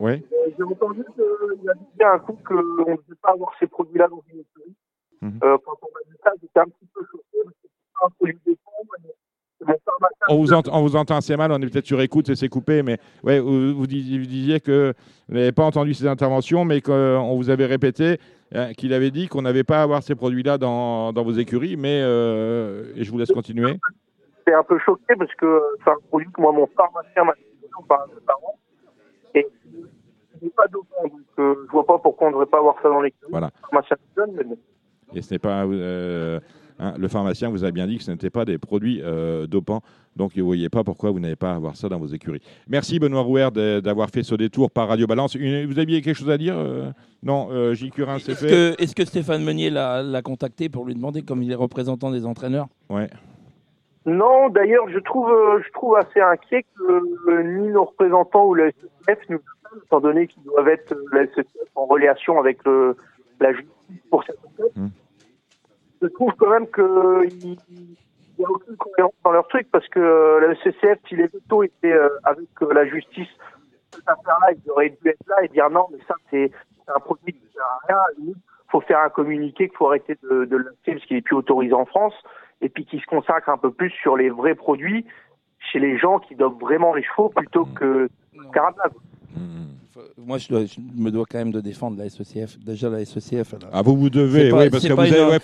Oui. 0.00 0.12
Euh, 0.12 0.50
J'ai 0.56 0.62
entendu 0.64 1.02
qu'il 1.14 1.70
a 1.70 1.74
dit 1.74 2.02
un 2.04 2.18
coup 2.18 2.38
qu'on 2.46 2.54
ne 2.54 2.96
devait 2.96 3.18
pas 3.22 3.32
avoir 3.32 3.52
ces 3.58 3.66
produits-là 3.66 4.08
dans 4.08 4.22
une 4.32 4.40
écurie. 4.40 4.74
Mhm. 5.22 5.38
Euh, 5.44 5.56
quand 5.64 5.76
on 5.82 5.86
m'a 5.92 6.00
dit 6.10 6.18
ça, 6.22 6.30
j'étais 6.40 6.60
un 6.60 6.64
petit 6.64 6.86
peu 6.94 7.00
choqué 7.10 7.38
parce 7.44 7.54
que 7.56 7.62
c'est 7.62 7.92
pas 8.00 8.06
un 8.06 8.10
produit 8.10 8.38
mon 8.46 8.56
pharmacien. 8.64 9.10
On 10.28 10.36
vous, 10.36 10.52
entend, 10.52 10.72
on 10.74 10.82
vous 10.82 10.96
entend 10.96 11.16
assez 11.16 11.36
mal, 11.36 11.52
on 11.52 11.60
est 11.60 11.70
peut-être 11.70 11.86
sur 11.86 12.00
écoute 12.00 12.28
et 12.28 12.36
c'est 12.36 12.48
coupé, 12.48 12.82
mais 12.82 12.98
ouais, 13.22 13.40
vous, 13.40 13.74
vous 13.74 13.86
disiez, 13.86 14.60
que 14.60 14.94
vous 15.28 15.34
n'avez 15.34 15.52
pas 15.52 15.64
entendu 15.64 15.94
ces 15.94 16.06
interventions, 16.06 16.64
mais 16.64 16.80
qu'on 16.80 17.36
vous 17.36 17.50
avait 17.50 17.66
répété 17.66 18.18
euh, 18.54 18.72
qu'il 18.72 18.92
avait 18.92 19.10
dit 19.10 19.28
qu'on 19.28 19.42
n'avait 19.42 19.64
pas 19.64 19.80
à 19.80 19.82
avoir 19.82 20.02
ces 20.02 20.14
produits-là 20.14 20.58
dans, 20.58 21.12
dans 21.12 21.24
vos 21.24 21.32
écuries, 21.32 21.76
mais 21.76 22.00
euh, 22.02 22.92
et 22.96 23.04
je 23.04 23.10
vous 23.10 23.18
laisse 23.18 23.32
continuer. 23.32 23.78
J'étais 24.38 24.54
un 24.54 24.62
peu 24.62 24.78
choqué 24.78 25.14
parce 25.18 25.34
que 25.34 25.60
c'est 25.82 25.90
un 25.90 25.96
produit 26.08 26.28
que 26.32 26.40
moi, 26.40 26.52
mon 26.52 26.66
pharmacien 26.66 27.24
m'a 27.24 27.32
dit 27.34 27.42
par 27.88 28.06
mes 28.08 28.20
parents. 28.26 28.58
Et 29.34 29.46
il 29.72 30.44
n'est 30.44 30.50
pas 30.50 30.66
dopant, 30.66 31.02
donc 31.04 31.20
euh, 31.38 31.54
je 31.66 31.72
vois 31.72 31.86
pas 31.86 31.98
pourquoi 31.98 32.26
on 32.26 32.30
ne 32.30 32.34
devrait 32.34 32.46
pas 32.46 32.58
avoir 32.58 32.76
ça 32.82 32.88
dans 32.88 33.00
l'écurie. 33.00 33.30
Voilà. 33.30 33.50
Et 35.14 35.22
ce 35.22 35.34
n'est 35.34 35.38
pas 35.38 35.64
euh, 35.64 36.40
hein, 36.78 36.94
le 36.98 37.08
pharmacien 37.08 37.48
vous 37.48 37.64
a 37.64 37.70
bien 37.70 37.86
dit 37.86 37.98
que 37.98 38.02
ce 38.04 38.10
n'était 38.10 38.30
pas 38.30 38.44
des 38.44 38.58
produits 38.58 39.00
euh, 39.02 39.46
dopants, 39.46 39.80
donc 40.16 40.32
vous 40.32 40.38
ne 40.40 40.44
voyez 40.44 40.68
pas 40.68 40.84
pourquoi 40.84 41.10
vous 41.10 41.20
n'avez 41.20 41.36
pas 41.36 41.52
à 41.52 41.54
avoir 41.56 41.76
ça 41.76 41.88
dans 41.88 41.98
vos 41.98 42.06
écuries. 42.06 42.42
Merci 42.68 42.98
Benoît 42.98 43.20
Rouer 43.22 43.48
d'avoir 43.82 44.10
fait 44.10 44.22
ce 44.22 44.34
détour 44.34 44.70
par 44.70 44.88
Radio 44.88 45.06
Balance. 45.06 45.34
Une- 45.34 45.66
vous 45.66 45.78
aviez 45.78 46.00
quelque 46.02 46.16
chose 46.16 46.30
à 46.30 46.38
dire 46.38 46.54
euh? 46.56 46.90
Non, 47.22 47.48
euh, 47.52 47.72
Gilles 47.74 47.92
Curin, 47.92 48.18
c'est 48.18 48.32
Est-ce 48.32 48.46
fait. 48.46 48.50
que, 48.76 48.82
est-ce 48.82 48.94
que 48.96 49.04
Stéphane 49.04 49.44
Meunier 49.44 49.70
l'a 49.70 50.22
contacté 50.22 50.68
pour 50.68 50.84
lui 50.84 50.94
demander, 50.94 51.22
comme 51.22 51.42
il 51.42 51.50
est 51.52 51.56
représentant 51.56 52.10
des 52.10 52.26
entraîneurs? 52.26 52.66
Ouais. 52.90 53.08
Non, 54.04 54.48
d'ailleurs, 54.48 54.88
je 54.88 54.98
trouve, 54.98 55.30
euh, 55.30 55.60
je 55.64 55.70
trouve 55.72 55.96
assez 55.96 56.20
inquiet 56.20 56.64
que 56.76 57.30
euh, 57.30 57.42
ni 57.44 57.68
nos 57.68 57.84
représentants 57.84 58.46
ou 58.46 58.54
la 58.54 58.70
SCF 58.70 59.18
nous 59.28 59.36
appellent, 59.36 59.82
étant 59.86 60.00
donné 60.00 60.26
qu'ils 60.26 60.42
doivent 60.42 60.66
être 60.68 60.92
euh, 60.92 61.04
la 61.12 61.26
SCF 61.26 61.46
en 61.76 61.86
relation 61.86 62.40
avec 62.40 62.58
le, 62.64 62.96
la 63.40 63.52
justice 63.52 63.70
pour 64.10 64.24
cette 64.24 64.38
enquête. 64.44 64.76
Hmm. 64.76 64.88
Je 66.02 66.08
trouve 66.08 66.32
quand 66.36 66.50
même 66.50 66.66
qu'il 66.66 67.56
n'y 68.38 68.44
a 68.44 68.50
aucune 68.50 68.76
cohérence 68.76 69.14
dans 69.24 69.30
leur 69.30 69.46
truc 69.46 69.68
parce 69.70 69.86
que 69.88 70.00
euh, 70.00 70.40
la 70.40 70.54
SCF, 70.56 70.98
si 71.08 71.14
les 71.14 71.28
veto 71.28 71.62
étaient 71.62 71.92
euh, 71.92 72.08
avec 72.24 72.48
euh, 72.60 72.72
la 72.74 72.86
justice, 72.86 73.28
cette 73.94 74.08
affaire-là, 74.08 74.48
ils 74.52 74.70
auraient 74.70 74.90
dû 74.90 75.08
être 75.08 75.24
là 75.28 75.44
et 75.44 75.48
dire 75.48 75.70
non, 75.70 75.86
mais 75.92 75.98
ça, 76.08 76.16
c'est 76.30 76.50
un 76.88 76.98
produit 76.98 77.32
qui 77.32 77.44
ne 77.44 77.50
sert 77.52 77.62
à 77.62 77.78
rien. 77.86 77.98
Il 78.26 78.34
faut 78.70 78.80
faire 78.80 78.98
un 78.98 79.10
communiqué 79.10 79.68
qu'il 79.68 79.76
faut 79.76 79.86
arrêter 79.86 80.18
de, 80.22 80.44
de 80.44 80.56
l'acheter 80.56 80.94
parce 80.94 81.06
qu'il 81.06 81.16
n'est 81.16 81.22
plus 81.22 81.36
autorisé 81.36 81.74
en 81.74 81.84
France 81.84 82.14
et 82.60 82.68
puis 82.68 82.84
qui 82.84 82.98
se 82.98 83.06
consacre 83.06 83.48
un 83.48 83.58
peu 83.58 83.70
plus 83.70 83.90
sur 83.90 84.16
les 84.16 84.30
vrais 84.30 84.56
produits 84.56 85.06
chez 85.58 85.78
les 85.78 85.98
gens 85.98 86.18
qui 86.18 86.34
dopent 86.34 86.60
vraiment 86.60 86.94
les 86.94 87.04
chevaux 87.04 87.28
plutôt 87.28 87.66
que 87.66 88.08
Carapaz. 88.52 88.90
Moi, 90.18 90.38
je, 90.38 90.48
dois- 90.48 90.64
je 90.64 90.76
me 91.00 91.10
dois 91.10 91.24
quand 91.30 91.38
même 91.38 91.52
de 91.52 91.60
défendre 91.60 91.98
la 91.98 92.08
SECF. 92.08 92.58
Déjà, 92.64 92.88
la 92.88 93.04
SECF. 93.04 93.54
elle 93.54 93.66
a- 93.66 93.70
Ah, 93.72 93.82
vous 93.82 93.96
vous 93.96 94.10
devez, 94.10 94.44
oui, 94.52 94.70
parce 94.70 94.82
que 94.88 94.88
vous 94.92 94.96
pas 94.96 95.02
avez. 95.02 95.18
une- 95.20 95.28
ouais, 95.30 95.38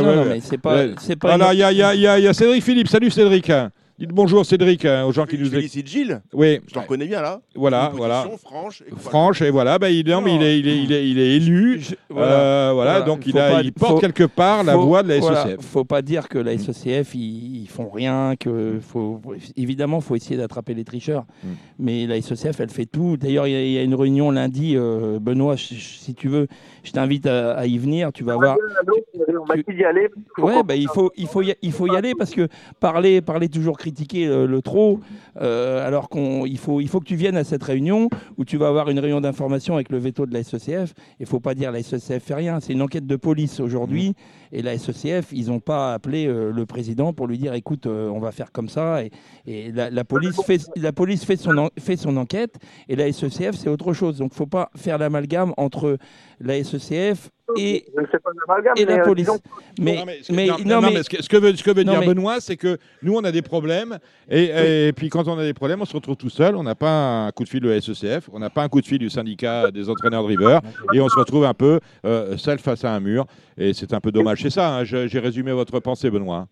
ouais, 0.00 0.14
non, 0.16 0.24
mais 0.24 0.40
c'est 0.40 0.58
pas. 0.58 0.86
Voilà, 1.22 1.54
il 1.54 1.58
y 1.58 1.64
y 1.94 2.22
y 2.22 2.26
a 2.28 2.34
Cédric 2.34 2.62
Philippe. 2.62 2.88
Salut 2.88 3.10
Cédric. 3.10 3.50
Dites 3.98 4.10
bonjour 4.10 4.44
Cédric 4.44 4.84
hein, 4.84 5.06
aux 5.06 5.12
gens 5.12 5.24
qui 5.24 5.36
Je 5.36 5.40
nous 5.40 5.46
écoutent. 5.46 5.56
félicite 5.60 5.86
Gilles, 5.88 6.20
Oui, 6.34 6.60
je 6.68 6.74
t'en 6.74 6.82
reconnais 6.82 7.06
bien 7.06 7.22
là. 7.22 7.40
voilà, 7.54 7.88
Une 7.90 7.96
voilà. 7.96 8.24
position 8.24 8.46
franche. 8.46 8.82
et 8.82 8.90
voilà. 8.90 9.02
Franche, 9.08 9.40
et 9.42 9.50
voilà, 9.50 9.78
bah, 9.78 9.88
il, 9.88 10.06
non, 10.06 10.20
mais 10.20 10.34
il, 10.34 10.42
est, 10.42 10.58
il, 10.58 10.68
est, 10.68 10.82
il, 10.82 10.92
est, 10.92 11.08
il 11.08 11.18
est 11.18 11.36
élu. 11.36 11.80
Je- 11.80 11.94
Euh, 12.14 12.72
voilà, 12.74 13.00
donc 13.00 13.26
il, 13.26 13.32
Faut 13.32 13.38
a, 13.38 13.48
pas- 13.50 13.62
il 13.62 13.72
porte 13.72 13.92
faut- 13.92 13.98
quelque 14.00 14.24
part 14.24 14.64
la 14.64 14.76
voix 14.76 15.02
de 15.02 15.08
la 15.08 15.18
voilà, 15.18 15.44
SECF. 15.46 15.64
faut 15.64 15.84
pas 15.84 16.02
dire 16.02 16.28
que 16.28 16.38
la 16.38 16.56
SECF 16.58 17.14
ils, 17.14 17.62
ils 17.62 17.68
font 17.68 17.88
rien, 17.90 18.34
que 18.38 18.78
faut 18.82 19.20
évidemment 19.56 20.00
faut 20.02 20.14
essayer 20.16 20.36
d'attraper 20.36 20.74
les 20.74 20.84
tricheurs. 20.84 21.24
Mm. 21.42 21.48
Mais 21.78 22.06
la 22.06 22.20
SECF 22.20 22.60
elle 22.60 22.70
fait 22.70 22.86
tout. 22.86 23.16
D'ailleurs 23.16 23.46
il 23.46 23.52
y 23.52 23.56
a- 23.56 23.64
il 23.64 23.72
y, 23.72 23.78
a 23.78 23.82
une 23.82 23.94
réunion 23.94 24.30
lundi, 24.30 24.74
euh, 24.76 25.18
Benoît, 25.20 25.56
je- 25.56 25.74
je- 25.74 25.98
si 25.98 26.14
tu 26.14 26.28
veux, 26.28 26.48
je 26.84 26.92
t'invite 26.92 27.26
à, 27.26 27.52
à 27.52 27.66
y 27.66 27.76
venir. 27.78 28.12
Tu 28.12 28.24
vas 28.24 28.34
voir. 28.36 28.56
On 29.40 29.46
m'a 29.46 29.56
dit 29.56 29.62
d'y 29.74 29.84
aller. 29.84 30.08
Ouais, 30.38 30.62
bah, 30.62 30.74
il 30.76 30.88
faut 30.88 31.10
il 31.16 31.26
faut 31.26 31.42
y, 31.42 31.54
il 31.62 31.72
faut 31.72 31.86
y 31.86 31.96
aller 31.96 32.14
parce 32.14 32.30
que 32.32 32.48
parler 32.80 33.20
parler 33.22 33.48
toujours 33.48 33.76
critiquer 33.86 34.26
le, 34.26 34.46
le 34.46 34.62
trop, 34.62 34.98
euh, 35.40 35.86
alors 35.86 36.08
qu'on 36.08 36.44
il 36.44 36.58
faut 36.58 36.80
il 36.80 36.88
faut 36.88 36.98
que 36.98 37.04
tu 37.04 37.14
viennes 37.14 37.36
à 37.36 37.44
cette 37.44 37.62
réunion 37.62 38.08
où 38.36 38.44
tu 38.44 38.56
vas 38.56 38.66
avoir 38.66 38.90
une 38.90 38.98
réunion 38.98 39.20
d'information 39.20 39.74
avec 39.74 39.90
le 39.90 39.98
veto 39.98 40.26
de 40.26 40.34
la 40.34 40.42
SECF. 40.42 40.92
Il 41.20 41.26
faut 41.26 41.38
pas 41.38 41.54
dire 41.54 41.70
la 41.70 41.84
SECF 41.84 42.24
fait 42.24 42.34
rien. 42.34 42.58
C'est 42.58 42.72
une 42.72 42.82
enquête 42.82 43.06
de 43.06 43.14
police 43.14 43.60
aujourd'hui 43.60 44.14
et 44.50 44.60
la 44.62 44.76
SECF 44.76 45.28
ils 45.30 45.52
ont 45.52 45.60
pas 45.60 45.94
appelé 45.94 46.26
euh, 46.26 46.50
le 46.50 46.66
président 46.66 47.12
pour 47.12 47.28
lui 47.28 47.38
dire 47.38 47.54
écoute 47.54 47.86
euh, 47.86 48.08
on 48.08 48.18
va 48.18 48.32
faire 48.32 48.50
comme 48.50 48.68
ça 48.68 49.02
et, 49.04 49.70
la, 49.72 50.04
police 50.04 50.40
fait 50.44 50.60
la 50.74 50.92
police 50.92 51.24
fait 51.24 51.36
son 51.36 51.70
fait 51.78 51.96
son 51.96 52.16
enquête 52.16 52.56
et 52.88 52.96
la 52.96 53.12
SECF 53.12 53.54
c'est 53.54 53.68
autre 53.68 53.92
chose. 53.92 54.18
Donc 54.18 54.34
faut 54.34 54.46
pas 54.46 54.70
faire 54.74 54.98
l'amalgame 54.98 55.52
entre 55.56 55.96
la 56.40 56.64
SECF 56.64 57.30
et, 57.56 57.84
je 57.94 58.00
ne 58.00 58.06
fais 58.06 58.18
pas 58.18 58.30
d'amalgame, 58.32 58.74
et 58.76 58.84
la 58.84 58.94
mais, 58.94 59.00
euh, 59.00 59.04
police. 59.04 59.26
disons- 59.26 59.40
Mais, 59.80 59.96
Non, 59.96 60.04
mais 60.06 60.22
ce 60.22 60.28
que- 60.28 60.36
mais- 60.36 60.46
non, 60.46 60.56
non, 60.64 60.80
non, 60.80 60.80
mais- 60.88 60.94
mais 60.94 61.02
ce 61.02 61.10
que, 61.10 61.22
ce 61.22 61.28
que 61.28 61.36
veut, 61.36 61.54
ce 61.54 61.62
que 61.62 61.70
veut 61.70 61.84
Non, 61.84 61.92
dire 61.92 62.00
mais- 62.00 62.06
Benoît, 62.08 62.40
c'est 62.40 62.56
que 62.56 62.78
nous, 63.02 63.14
on 63.14 63.22
a 63.24 63.30
des 63.32 63.42
problèmes, 63.42 63.98
et, 64.28 64.88
et 64.88 64.92
puis 64.92 65.08
quand 65.08 65.28
on 65.28 65.38
a 65.38 65.44
des 65.44 65.54
problèmes, 65.54 65.80
on 65.80 65.84
se 65.84 65.94
retrouve 65.94 66.16
tout 66.16 66.28
seul. 66.30 66.56
On 66.56 66.62
n'a 66.64 66.74
pas 66.74 67.26
un 67.26 67.30
coup 67.32 67.44
de 67.44 67.48
fil 67.48 67.60
de 67.60 67.68
la 67.68 67.80
SECF, 67.80 68.28
on 68.32 68.38
n'a 68.38 68.50
pas 68.50 68.62
un 68.62 68.68
coup 68.68 68.80
de 68.80 68.86
fil 68.86 68.98
du 68.98 69.10
syndicat 69.10 69.70
des 69.70 69.88
entraîneurs 69.88 70.22
de 70.22 70.28
river, 70.28 70.58
et 70.92 71.00
on 71.00 71.08
se 71.08 71.18
retrouve 71.18 71.44
un 71.44 71.54
peu 71.54 71.80
euh, 72.04 72.36
seul 72.36 72.58
face 72.58 72.84
à 72.84 72.92
un 72.92 73.00
mur. 73.00 73.26
Et 73.58 73.72
c'est 73.72 73.92
un 73.94 74.00
peu 74.00 74.10
dommage. 74.12 74.42
C'est 74.42 74.50
ça, 74.50 74.76
hein, 74.78 74.84
j'ai 74.84 75.18
résumé 75.18 75.52
votre 75.52 75.78
pensée, 75.80 76.10
Benoît. 76.10 76.46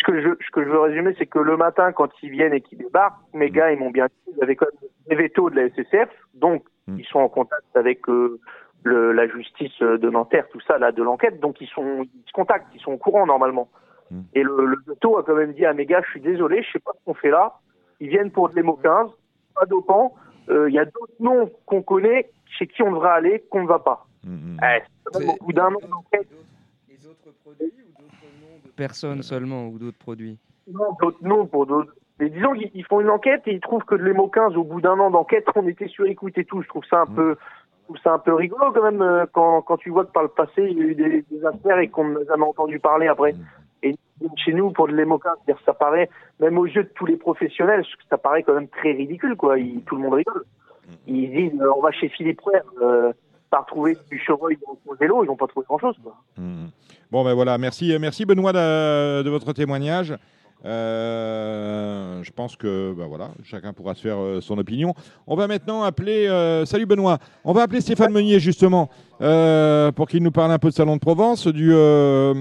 ce 0.00 0.04
que 0.12 0.20
je, 0.22 0.28
ce 0.44 0.50
que 0.52 0.64
je 0.64 0.68
veux 0.70 0.80
résumer, 0.80 1.14
c'est 1.18 1.26
que 1.26 1.38
le 1.38 1.56
matin, 1.56 1.92
quand 1.92 2.08
ils 2.22 2.30
viennent 2.30 2.52
et 2.54 2.60
qu'ils 2.60 2.78
débarquent, 2.78 3.16
mes 3.34 3.50
gars, 3.50 3.70
ils 3.72 3.78
m'ont 3.78 3.90
bien 3.90 4.06
dit, 4.06 4.32
ils 4.36 4.42
avaient 4.42 4.56
quand 4.56 4.66
même 4.80 4.90
des 5.08 5.16
vétos 5.16 5.50
de 5.50 5.56
la 5.56 5.66
SSF, 5.66 6.08
donc 6.34 6.64
Mm. 6.86 6.98
ils 6.98 7.04
sont 7.06 7.18
en 7.18 7.28
contact 7.28 7.62
avec 7.74 8.08
euh, 8.08 8.40
le, 8.84 9.12
la 9.12 9.28
justice 9.28 9.78
de 9.80 10.10
Nanterre, 10.10 10.48
tout 10.50 10.60
ça, 10.60 10.78
là, 10.78 10.92
de 10.92 11.02
l'enquête, 11.02 11.40
donc 11.40 11.60
ils 11.60 11.68
sont, 11.68 12.02
ils 12.02 12.28
se 12.28 12.32
contactent, 12.32 12.68
ils 12.74 12.80
sont 12.80 12.92
au 12.92 12.98
courant 12.98 13.26
normalement. 13.26 13.68
Mm. 14.10 14.20
Et 14.34 14.42
le, 14.42 14.66
le 14.66 14.76
veto 14.86 15.18
a 15.18 15.22
quand 15.22 15.34
même 15.34 15.52
dit 15.52 15.66
à 15.66 15.72
mes 15.72 15.86
gars, 15.86 16.02
je 16.04 16.10
suis 16.10 16.20
désolé, 16.20 16.62
je 16.62 16.72
sais 16.72 16.78
pas 16.78 16.92
ce 16.98 17.04
qu'on 17.04 17.14
fait 17.14 17.30
là, 17.30 17.58
ils 18.00 18.08
viennent 18.08 18.30
pour 18.30 18.48
de 18.48 18.54
l'hémo 18.56 18.78
15, 18.82 19.10
pas 19.54 19.66
dopant, 19.66 20.14
Euh, 20.48 20.68
il 20.68 20.74
y 20.74 20.78
a 20.80 20.84
d'autres 20.84 21.20
noms 21.20 21.48
qu'on 21.66 21.82
connaît, 21.82 22.30
chez 22.46 22.66
qui 22.66 22.82
on 22.82 22.90
devrait 22.90 23.10
aller, 23.10 23.44
qu'on 23.50 23.62
ne 23.62 23.68
va 23.68 23.78
pas. 23.78 24.06
Mm, 24.24 24.54
mm. 24.54 24.60
Eh, 24.64 24.82
c'est 25.12 25.26
au 25.28 25.44
bout 25.44 25.52
d'un 25.52 25.66
an 25.68 25.88
d'enquête, 25.88 26.28
Les 26.88 27.06
autres 27.06 27.30
produits 27.44 27.72
ou 27.86 28.02
d'autres 28.02 28.26
noms 28.40 28.58
de 28.64 28.70
personnes 28.72 29.22
seulement 29.22 29.68
ou 29.68 29.78
d'autres 29.78 29.98
produits 29.98 30.38
Non, 30.66 30.96
d'autres 31.00 31.22
non, 31.22 31.46
pour 31.46 31.66
d'autres. 31.66 31.94
Mais 32.18 32.30
disons 32.30 32.52
qu'ils 32.54 32.70
ils 32.74 32.84
font 32.84 33.00
une 33.00 33.10
enquête 33.10 33.42
et 33.46 33.54
ils 33.54 33.60
trouvent 33.60 33.84
que 33.84 33.94
de 33.94 34.02
l'EMO 34.02 34.28
15, 34.28 34.56
au 34.56 34.64
bout 34.64 34.80
d'un 34.80 34.98
an 34.98 35.10
d'enquête, 35.10 35.44
on 35.54 35.66
était 35.68 35.88
sur 35.88 36.06
écoute 36.06 36.36
et 36.36 36.44
tout. 36.44 36.62
Je 36.62 36.68
trouve 36.68 36.84
ça 36.84 37.02
un 37.02 37.06
peu, 37.06 37.36
trouve 37.90 38.02
ça 38.02 38.14
un 38.14 38.18
peu 38.18 38.34
rigolo 38.34 38.72
quand 38.72 38.82
même 38.82 39.02
euh, 39.02 39.26
quand, 39.32 39.62
quand 39.62 39.76
tu 39.76 39.90
vois 39.90 40.04
que 40.04 40.12
par 40.12 40.22
le 40.22 40.28
passé, 40.28 40.52
il 40.70 40.78
y 40.78 40.80
a 40.80 40.84
eu 40.84 40.94
des, 40.94 41.24
des 41.30 41.44
affaires 41.44 41.78
et 41.78 41.88
qu'on 41.88 42.08
n'a 42.08 42.20
jamais 42.28 42.44
entendu 42.44 42.78
parler 42.78 43.08
après. 43.08 43.34
Et 43.82 43.96
chez 44.36 44.52
nous, 44.52 44.70
pour 44.70 44.86
de 44.86 44.92
l'EMO 44.92 45.18
15, 45.18 45.32
c'est-à-dire, 45.44 45.62
ça 45.64 45.72
paraît, 45.72 46.08
même 46.38 46.58
aux 46.58 46.66
yeux 46.66 46.84
de 46.84 46.90
tous 46.94 47.06
les 47.06 47.16
professionnels, 47.16 47.84
ça 48.08 48.18
paraît 48.18 48.42
quand 48.42 48.54
même 48.54 48.68
très 48.68 48.92
ridicule, 48.92 49.34
quoi. 49.36 49.58
Il- 49.58 49.82
tout 49.82 49.96
le 49.96 50.02
monde 50.02 50.14
rigole. 50.14 50.44
Ils 51.06 51.30
disent, 51.30 51.60
euh, 51.60 51.70
on 51.76 51.80
va 51.80 51.90
chez 51.92 52.08
Philippe 52.10 52.40
Rouer, 52.42 52.60
euh, 52.82 53.12
pas 53.50 53.60
retrouver 53.60 53.96
du 54.10 54.18
chevreuil 54.18 54.58
dans 54.66 54.76
son 54.86 54.94
vélo, 54.94 55.24
ils 55.24 55.26
n'ont 55.28 55.36
pas 55.36 55.46
trouvé 55.46 55.64
grand-chose, 55.66 55.96
quoi. 56.02 56.14
Mm. 56.36 56.66
Bon, 57.10 57.24
ben 57.24 57.34
voilà, 57.34 57.58
merci, 57.58 57.96
merci 58.00 58.24
Benoît 58.26 58.52
de, 58.52 59.22
de 59.22 59.30
votre 59.30 59.52
témoignage. 59.52 60.14
Euh, 60.64 62.22
je 62.22 62.30
pense 62.32 62.56
que 62.56 62.94
ben 62.96 63.06
voilà, 63.06 63.30
chacun 63.44 63.72
pourra 63.72 63.94
se 63.94 64.02
faire 64.02 64.18
euh, 64.18 64.40
son 64.40 64.58
opinion. 64.58 64.94
On 65.26 65.34
va 65.34 65.46
maintenant 65.46 65.82
appeler. 65.82 66.26
euh, 66.26 66.66
salut 66.66 66.86
Benoît. 66.86 67.18
On 67.44 67.52
va 67.52 67.62
appeler 67.62 67.80
Stéphane 67.80 68.12
Meunier 68.12 68.40
justement 68.40 68.90
pour 69.18 70.08
qu'il 70.08 70.22
nous 70.22 70.30
parle 70.30 70.50
un 70.50 70.58
peu 70.58 70.68
de 70.70 70.74
Salon 70.74 70.94
de 70.96 71.00
Provence, 71.00 71.46
du, 71.46 71.70
euh, 71.74 72.32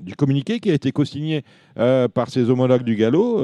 du 0.00 0.14
communiqué 0.14 0.60
qui 0.60 0.70
a 0.70 0.74
été 0.74 0.92
co-signé 0.92 1.42
par 1.74 2.28
ses 2.28 2.50
homologues 2.50 2.82
du 2.82 2.96
Gallo, 2.96 3.42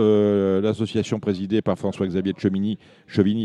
l'association 0.61 1.19
présidée 1.19 1.63
par 1.63 1.79
François-Xavier 1.79 2.35
Chevigny, 2.37 2.79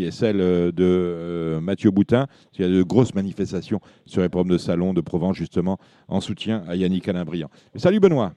et 0.04 0.12
celle 0.12 0.40
de 0.40 1.60
Mathieu 1.62 1.90
Boutin. 1.92 2.28
Il 2.58 2.62
y 2.62 2.66
a 2.66 2.70
de 2.70 2.84
grosses 2.84 3.16
manifestations 3.16 3.80
sur 4.06 4.22
les 4.22 4.30
problèmes 4.30 4.52
de 4.52 4.58
Salon 4.58 4.94
de 4.94 5.00
Provence 5.02 5.38
justement 5.38 5.78
en 6.10 6.20
soutien 6.20 6.64
à 6.68 6.76
Yannick 6.76 7.08
Alain-Briand. 7.08 7.50
Salut 7.76 8.02
Benoît. 8.02 8.34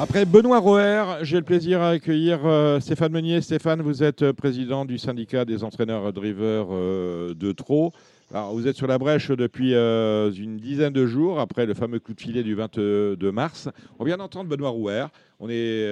Après 0.00 0.24
Benoît 0.24 0.58
Roher, 0.58 1.18
j'ai 1.22 1.36
le 1.36 1.42
plaisir 1.42 1.82
à 1.82 1.90
accueillir 1.90 2.40
euh, 2.46 2.80
Stéphane 2.80 3.12
Meunier. 3.12 3.42
Stéphane, 3.42 3.82
vous 3.82 4.02
êtes 4.02 4.22
euh, 4.22 4.32
président 4.32 4.86
du 4.86 4.96
syndicat 4.96 5.44
des 5.44 5.62
entraîneurs 5.62 6.12
drivers 6.14 6.68
euh, 6.70 7.34
de 7.34 7.52
Trot. 7.52 7.92
Vous 8.32 8.66
êtes 8.66 8.76
sur 8.76 8.86
la 8.86 8.96
brèche 8.96 9.30
depuis 9.30 9.74
une 9.74 10.56
dizaine 10.56 10.92
de 10.92 11.04
jours 11.04 11.40
après 11.40 11.66
le 11.66 11.74
fameux 11.74 11.98
coup 11.98 12.14
de 12.14 12.20
filet 12.20 12.44
du 12.44 12.54
22 12.54 13.16
mars. 13.32 13.68
On 13.98 14.04
vient 14.04 14.18
d'entendre 14.18 14.48
Benoît 14.48 14.70
Rouer. 14.70 15.06
On 15.40 15.48
est, 15.50 15.84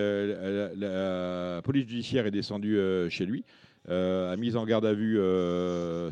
la, 0.76 1.60
police 1.62 1.88
judiciaire 1.88 2.26
est 2.26 2.30
descendue 2.30 2.78
chez 3.10 3.26
lui, 3.26 3.44
a 3.88 4.36
mis 4.36 4.54
en 4.54 4.64
garde 4.66 4.86
à 4.86 4.92
vue 4.92 5.18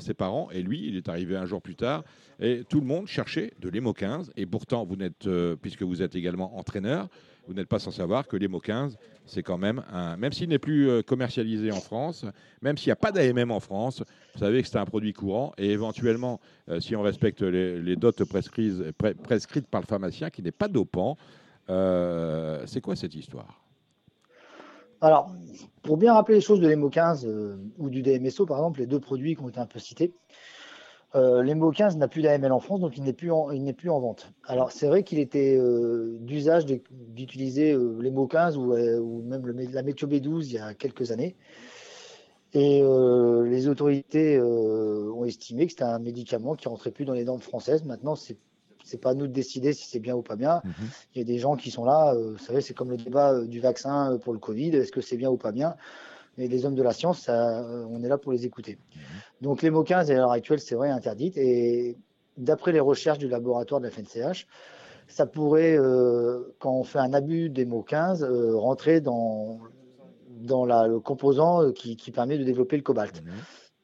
ses 0.00 0.14
parents 0.14 0.48
et 0.52 0.62
lui, 0.62 0.88
il 0.88 0.96
est 0.96 1.08
arrivé 1.08 1.36
un 1.36 1.46
jour 1.46 1.62
plus 1.62 1.76
tard. 1.76 2.02
Et 2.40 2.64
tout 2.68 2.80
le 2.80 2.86
monde 2.86 3.06
cherchait 3.06 3.52
de 3.60 3.68
l'EMO 3.68 3.92
15. 3.92 4.32
Et 4.36 4.46
pourtant, 4.46 4.86
euh, 5.26 5.56
puisque 5.56 5.82
vous 5.82 6.02
êtes 6.02 6.14
également 6.14 6.56
entraîneur, 6.58 7.08
vous 7.46 7.54
n'êtes 7.54 7.68
pas 7.68 7.78
sans 7.78 7.90
savoir 7.90 8.26
que 8.26 8.36
l'EMO 8.36 8.60
15, 8.60 8.98
c'est 9.24 9.42
quand 9.42 9.58
même 9.58 9.82
un. 9.90 10.16
Même 10.16 10.32
s'il 10.32 10.48
n'est 10.48 10.58
plus 10.58 10.88
euh, 10.88 11.02
commercialisé 11.02 11.70
en 11.72 11.80
France, 11.80 12.24
même 12.60 12.76
s'il 12.76 12.88
n'y 12.88 12.92
a 12.92 12.96
pas 12.96 13.12
d'AMM 13.12 13.50
en 13.50 13.60
France, 13.60 14.02
vous 14.34 14.40
savez 14.40 14.62
que 14.62 14.68
c'est 14.68 14.78
un 14.78 14.84
produit 14.84 15.12
courant. 15.12 15.52
Et 15.56 15.70
éventuellement, 15.70 16.40
euh, 16.68 16.80
si 16.80 16.94
on 16.94 17.02
respecte 17.02 17.42
les, 17.42 17.80
les 17.80 17.96
dotes 17.96 18.24
prescrites, 18.24 18.74
pre- 18.98 19.14
prescrites 19.14 19.66
par 19.66 19.80
le 19.80 19.86
pharmacien, 19.86 20.30
qui 20.30 20.42
n'est 20.42 20.52
pas 20.52 20.68
dopant, 20.68 21.16
c'est 21.68 22.80
quoi 22.80 22.94
cette 22.94 23.14
histoire? 23.14 23.60
Alors, 25.00 25.30
pour 25.82 25.96
bien 25.98 26.14
rappeler 26.14 26.36
les 26.36 26.40
choses 26.40 26.60
de 26.60 26.66
l'EMO 26.66 26.88
15 26.88 27.26
euh, 27.26 27.56
ou 27.78 27.90
du 27.90 28.02
DMSO, 28.02 28.46
par 28.46 28.58
exemple, 28.58 28.80
les 28.80 28.86
deux 28.86 28.98
produits 28.98 29.36
qui 29.36 29.42
ont 29.42 29.48
été 29.48 29.60
un 29.60 29.66
peu 29.66 29.78
cités, 29.78 30.14
euh, 31.14 31.42
l'EMO 31.42 31.70
15 31.70 31.96
n'a 31.96 32.08
plus 32.08 32.22
d'AML 32.22 32.52
en 32.52 32.60
France, 32.60 32.80
donc 32.80 32.96
il 32.96 33.04
n'est 33.04 33.12
plus 33.12 33.30
en, 33.30 33.50
il 33.50 33.62
n'est 33.62 33.72
plus 33.72 33.90
en 33.90 34.00
vente. 34.00 34.32
Alors, 34.44 34.72
c'est 34.72 34.86
vrai 34.86 35.02
qu'il 35.02 35.18
était 35.18 35.56
euh, 35.56 36.16
d'usage 36.20 36.66
d'utiliser 36.90 37.72
euh, 37.72 37.98
l'EMO 38.00 38.26
15 38.26 38.56
ou, 38.56 38.72
euh, 38.72 38.98
ou 38.98 39.22
même 39.22 39.46
le, 39.46 39.54
la 39.72 39.82
Métio 39.82 40.08
B12 40.08 40.46
il 40.46 40.52
y 40.52 40.58
a 40.58 40.74
quelques 40.74 41.12
années. 41.12 41.36
Et 42.52 42.80
euh, 42.82 43.46
les 43.46 43.68
autorités 43.68 44.40
ont 44.40 45.24
estimé 45.24 45.66
que 45.66 45.72
c'était 45.72 45.84
un 45.84 45.98
médicament 45.98 46.54
qui 46.54 46.68
rentrait 46.68 46.90
plus 46.90 47.04
dans 47.04 47.12
les 47.12 47.24
normes 47.24 47.40
françaises. 47.40 47.84
Maintenant, 47.84 48.14
c'est 48.14 48.38
c'est 48.86 48.98
pas 48.98 49.10
à 49.10 49.14
nous 49.14 49.26
de 49.26 49.32
décider 49.32 49.72
si 49.72 49.88
c'est 49.88 49.98
bien 49.98 50.14
ou 50.14 50.22
pas 50.22 50.36
bien. 50.36 50.62
Il 51.14 51.18
y 51.18 51.20
a 51.20 51.24
des 51.24 51.38
gens 51.38 51.56
qui 51.56 51.70
sont 51.72 51.84
là, 51.84 52.14
euh, 52.14 52.32
vous 52.32 52.38
savez, 52.38 52.60
c'est 52.60 52.72
comme 52.72 52.90
le 52.90 52.96
débat 52.96 53.32
euh, 53.32 53.46
du 53.46 53.58
vaccin 53.60 54.12
euh, 54.12 54.18
pour 54.18 54.32
le 54.32 54.38
Covid, 54.38 54.68
est-ce 54.76 54.92
que 54.92 55.00
c'est 55.00 55.16
bien 55.16 55.28
ou 55.28 55.36
pas 55.36 55.50
bien? 55.50 55.74
Mais 56.36 56.48
les 56.48 56.66
hommes 56.66 56.74
de 56.74 56.82
la 56.82 56.92
science, 56.92 57.20
ça, 57.20 57.60
euh, 57.60 57.86
on 57.88 58.02
est 58.02 58.08
là 58.08 58.18
pour 58.18 58.32
les 58.32 58.44
écouter. 58.44 58.78
Donc 59.40 59.62
l'EMO 59.62 59.82
15, 59.82 60.10
à 60.10 60.14
l'heure 60.14 60.30
actuelle, 60.30 60.60
c'est 60.60 60.74
vrai, 60.74 60.90
interdite. 60.90 61.36
Et 61.36 61.96
d'après 62.36 62.72
les 62.72 62.80
recherches 62.80 63.18
du 63.18 63.28
laboratoire 63.28 63.80
de 63.80 63.86
la 63.86 63.90
FNCH, 63.90 64.46
ça 65.08 65.26
pourrait, 65.26 65.78
euh, 65.78 66.54
quand 66.58 66.72
on 66.72 66.84
fait 66.84 66.98
un 66.98 67.12
abus 67.12 67.48
d'EMO 67.48 67.82
15, 67.82 68.22
euh, 68.22 68.56
rentrer 68.56 69.00
dans, 69.00 69.60
dans 70.28 70.64
la, 70.64 70.86
le 70.86 71.00
composant 71.00 71.72
qui, 71.72 71.96
qui 71.96 72.10
permet 72.10 72.38
de 72.38 72.44
développer 72.44 72.76
le 72.76 72.82
cobalt. 72.82 73.22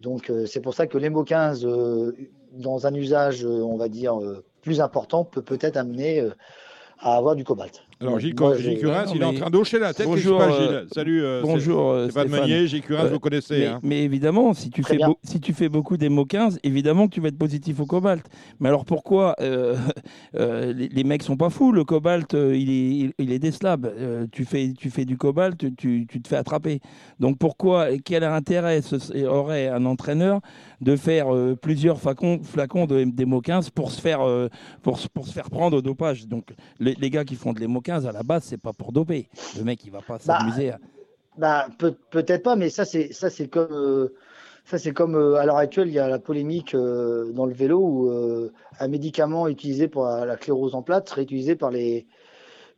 Donc 0.00 0.30
euh, 0.30 0.46
c'est 0.46 0.60
pour 0.60 0.74
ça 0.74 0.86
que 0.86 0.98
l'EMO 0.98 1.24
15, 1.24 1.64
euh, 1.64 2.12
dans 2.52 2.86
un 2.86 2.94
usage, 2.94 3.44
on 3.46 3.76
va 3.76 3.88
dire, 3.88 4.18
plus 4.60 4.80
important, 4.80 5.24
peut 5.24 5.42
peut-être 5.42 5.76
amener 5.76 6.28
à 6.98 7.16
avoir 7.16 7.34
du 7.34 7.44
cobalt. 7.44 7.82
Alors, 8.02 8.18
Gilles, 8.18 8.34
moi, 8.38 8.56
Gilles 8.58 8.80
Non, 8.84 9.04
il 9.14 9.22
est 9.22 9.24
en 9.24 9.32
train 9.32 9.50
d'hocher 9.50 9.78
la 9.78 9.94
tête. 9.94 10.06
Bonjour, 10.06 10.38
passe, 10.38 10.54
euh, 10.58 10.80
Gilles 10.80 10.88
Salut, 10.92 11.22
euh, 11.22 11.40
Bonjour, 11.42 11.90
euh, 11.90 12.08
Stéphane. 12.08 12.28
Meunier, 12.30 12.66
Gilles 12.66 12.82
Curins, 12.82 13.06
Euh, 13.06 13.10
vous 13.10 13.20
connaissez. 13.20 13.58
Mais, 13.60 13.66
hein. 13.66 13.80
mais 13.84 14.02
évidemment, 14.02 14.52
si 14.54 14.70
tu, 14.70 14.82
Très 14.82 14.96
fais 14.98 15.04
si 15.22 15.40
tu 15.40 15.52
fais 15.52 15.68
beaucoup 15.68 15.96
d'EMO 15.96 16.24
15, 16.24 16.58
évidemment 16.64 17.06
que 17.06 17.14
tu 17.14 17.20
vas 17.20 17.28
être 17.28 17.38
positif 17.38 17.78
au 17.78 17.86
cobalt. 17.86 18.26
Mais 18.58 18.68
alors 18.68 18.84
pourquoi 18.84 19.36
euh, 19.40 19.76
euh, 20.34 20.72
les, 20.72 20.88
les 20.88 21.04
mecs 21.04 21.22
sont 21.22 21.36
pas 21.36 21.48
fous 21.48 21.70
Le 21.70 21.84
cobalt, 21.84 22.32
il, 22.32 22.70
est, 22.70 22.90
il, 23.06 23.12
il 23.20 23.30
est 23.32 23.38
décelable. 23.38 23.92
Euh, 23.96 24.26
tu, 24.32 24.44
fais, 24.44 24.72
tu 24.76 24.90
fais 24.90 25.04
du 25.04 25.16
cobalt, 25.16 25.56
tu, 25.76 26.06
tu 26.08 26.20
te 26.20 26.26
fais 26.26 26.36
attraper. 26.36 26.80
Donc 27.20 27.38
pourquoi 27.38 27.86
Quel 28.04 28.24
intérêt 28.24 28.82
ce- 28.82 29.24
aurait 29.26 29.68
un 29.68 29.84
entraîneur 29.86 30.40
de 30.82 30.96
faire 30.96 31.34
euh, 31.34 31.54
plusieurs 31.54 31.98
flacons, 32.00 32.40
flacons 32.42 32.86
de 32.86 33.04
d'EMO 33.04 33.40
15 33.40 33.70
pour 33.70 33.90
se, 33.92 34.00
faire, 34.00 34.20
euh, 34.26 34.48
pour, 34.82 34.98
se- 34.98 35.08
pour 35.08 35.26
se 35.26 35.32
faire 35.32 35.48
prendre 35.48 35.76
au 35.78 35.82
dopage 35.82 36.26
Donc 36.26 36.52
les, 36.80 36.94
les 36.94 37.08
gars 37.10 37.24
qui 37.24 37.36
font 37.36 37.52
de 37.52 37.60
l'EMO 37.60 37.80
15, 37.80 38.06
à 38.06 38.12
la 38.12 38.22
base, 38.22 38.42
c'est 38.44 38.60
pas 38.60 38.72
pour 38.72 38.92
doper. 38.92 39.28
Le 39.56 39.64
mec, 39.64 39.84
il 39.84 39.90
va 39.92 40.00
pas 40.02 40.18
Bah, 40.26 40.38
s'amuser 40.40 40.72
à... 40.72 40.78
Bah, 41.38 41.68
peut, 41.78 41.94
peut-être 42.10 42.42
pas, 42.42 42.56
mais 42.56 42.68
ça 42.68 42.84
c'est 42.84 43.12
ça 43.12 43.30
c'est 43.30 43.48
comme 43.48 43.68
euh, 43.72 44.14
ça 44.66 44.76
c'est 44.78 44.92
comme 44.92 45.14
euh, 45.14 45.36
à 45.36 45.46
l'heure 45.46 45.56
actuelle 45.56 45.88
il 45.88 45.94
y 45.94 45.98
a 45.98 46.08
la 46.08 46.18
polémique 46.18 46.74
dans 46.74 47.46
le 47.46 47.54
vélo 47.54 47.78
où 47.80 48.50
un 48.78 48.88
médicament 48.88 49.48
utilisé 49.48 49.88
pour 49.88 50.04
la, 50.04 50.26
la 50.26 50.36
clérose 50.36 50.74
en 50.74 50.82
plate 50.82 51.08
serait 51.08 51.22
utilisé 51.22 51.56
par 51.56 51.70
les 51.70 52.06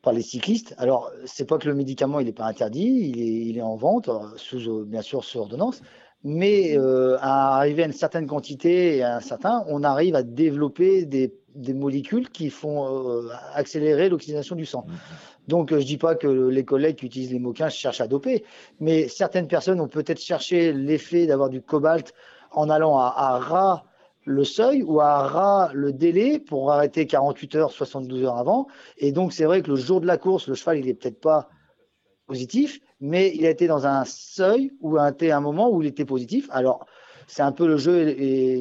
par 0.02 0.12
les 0.12 0.22
cyclistes. 0.22 0.74
Alors 0.78 1.10
c'est 1.24 1.46
pas 1.48 1.58
que 1.58 1.66
le 1.66 1.74
médicament 1.74 2.20
il 2.20 2.28
est 2.28 2.32
pas 2.32 2.44
interdit, 2.46 3.10
il 3.14 3.20
est 3.20 3.46
il 3.50 3.58
est 3.58 3.62
en 3.62 3.76
vente 3.76 4.08
sous 4.36 4.84
bien 4.84 5.02
sûr 5.02 5.24
sous 5.24 5.38
ordonnance, 5.38 5.80
mais 6.24 6.76
euh, 6.76 7.16
à 7.20 7.58
arriver 7.58 7.82
à 7.82 7.86
une 7.86 7.92
certaine 7.92 8.26
quantité 8.26 8.96
et 8.96 9.02
à 9.02 9.16
un 9.16 9.20
certain, 9.20 9.64
on 9.68 9.84
arrive 9.84 10.14
à 10.14 10.22
développer 10.22 11.04
des 11.04 11.34
des 11.54 11.74
molécules 11.74 12.28
qui 12.30 12.50
font 12.50 13.08
euh, 13.08 13.28
accélérer 13.54 14.08
l'oxydation 14.08 14.56
du 14.56 14.66
sang. 14.66 14.86
Donc, 15.46 15.72
euh, 15.72 15.80
je 15.80 15.86
dis 15.86 15.98
pas 15.98 16.14
que 16.14 16.26
les 16.26 16.64
collègues 16.64 16.96
qui 16.96 17.06
utilisent 17.06 17.32
les 17.32 17.38
moquins 17.38 17.68
cherchent 17.68 18.00
à 18.00 18.08
doper, 18.08 18.44
mais 18.80 19.08
certaines 19.08 19.46
personnes 19.46 19.80
ont 19.80 19.88
peut-être 19.88 20.20
cherché 20.20 20.72
l'effet 20.72 21.26
d'avoir 21.26 21.50
du 21.50 21.62
cobalt 21.62 22.12
en 22.50 22.70
allant 22.70 22.98
à, 22.98 23.14
à 23.16 23.38
ras 23.38 23.84
le 24.24 24.42
seuil 24.42 24.82
ou 24.82 25.00
à 25.00 25.28
ras 25.28 25.70
le 25.74 25.92
délai 25.92 26.38
pour 26.38 26.72
arrêter 26.72 27.06
48 27.06 27.56
heures, 27.56 27.72
72 27.72 28.24
heures 28.24 28.38
avant. 28.38 28.66
Et 28.96 29.12
donc, 29.12 29.32
c'est 29.32 29.44
vrai 29.44 29.62
que 29.62 29.70
le 29.70 29.76
jour 29.76 30.00
de 30.00 30.06
la 30.06 30.16
course, 30.16 30.48
le 30.48 30.54
cheval, 30.54 30.78
il 30.78 30.88
est 30.88 30.94
peut-être 30.94 31.20
pas 31.20 31.48
positif, 32.26 32.80
mais 33.04 33.32
il 33.34 33.44
a 33.44 33.50
été 33.50 33.66
dans 33.66 33.86
un 33.86 34.06
seuil 34.06 34.72
ou 34.80 34.96
un, 34.96 35.12
un 35.20 35.40
moment 35.40 35.70
où 35.70 35.82
il 35.82 35.88
était 35.88 36.06
positif. 36.06 36.48
Alors, 36.50 36.86
c'est 37.26 37.42
un 37.42 37.52
peu 37.52 37.66
le 37.66 37.76
jeu 37.76 38.14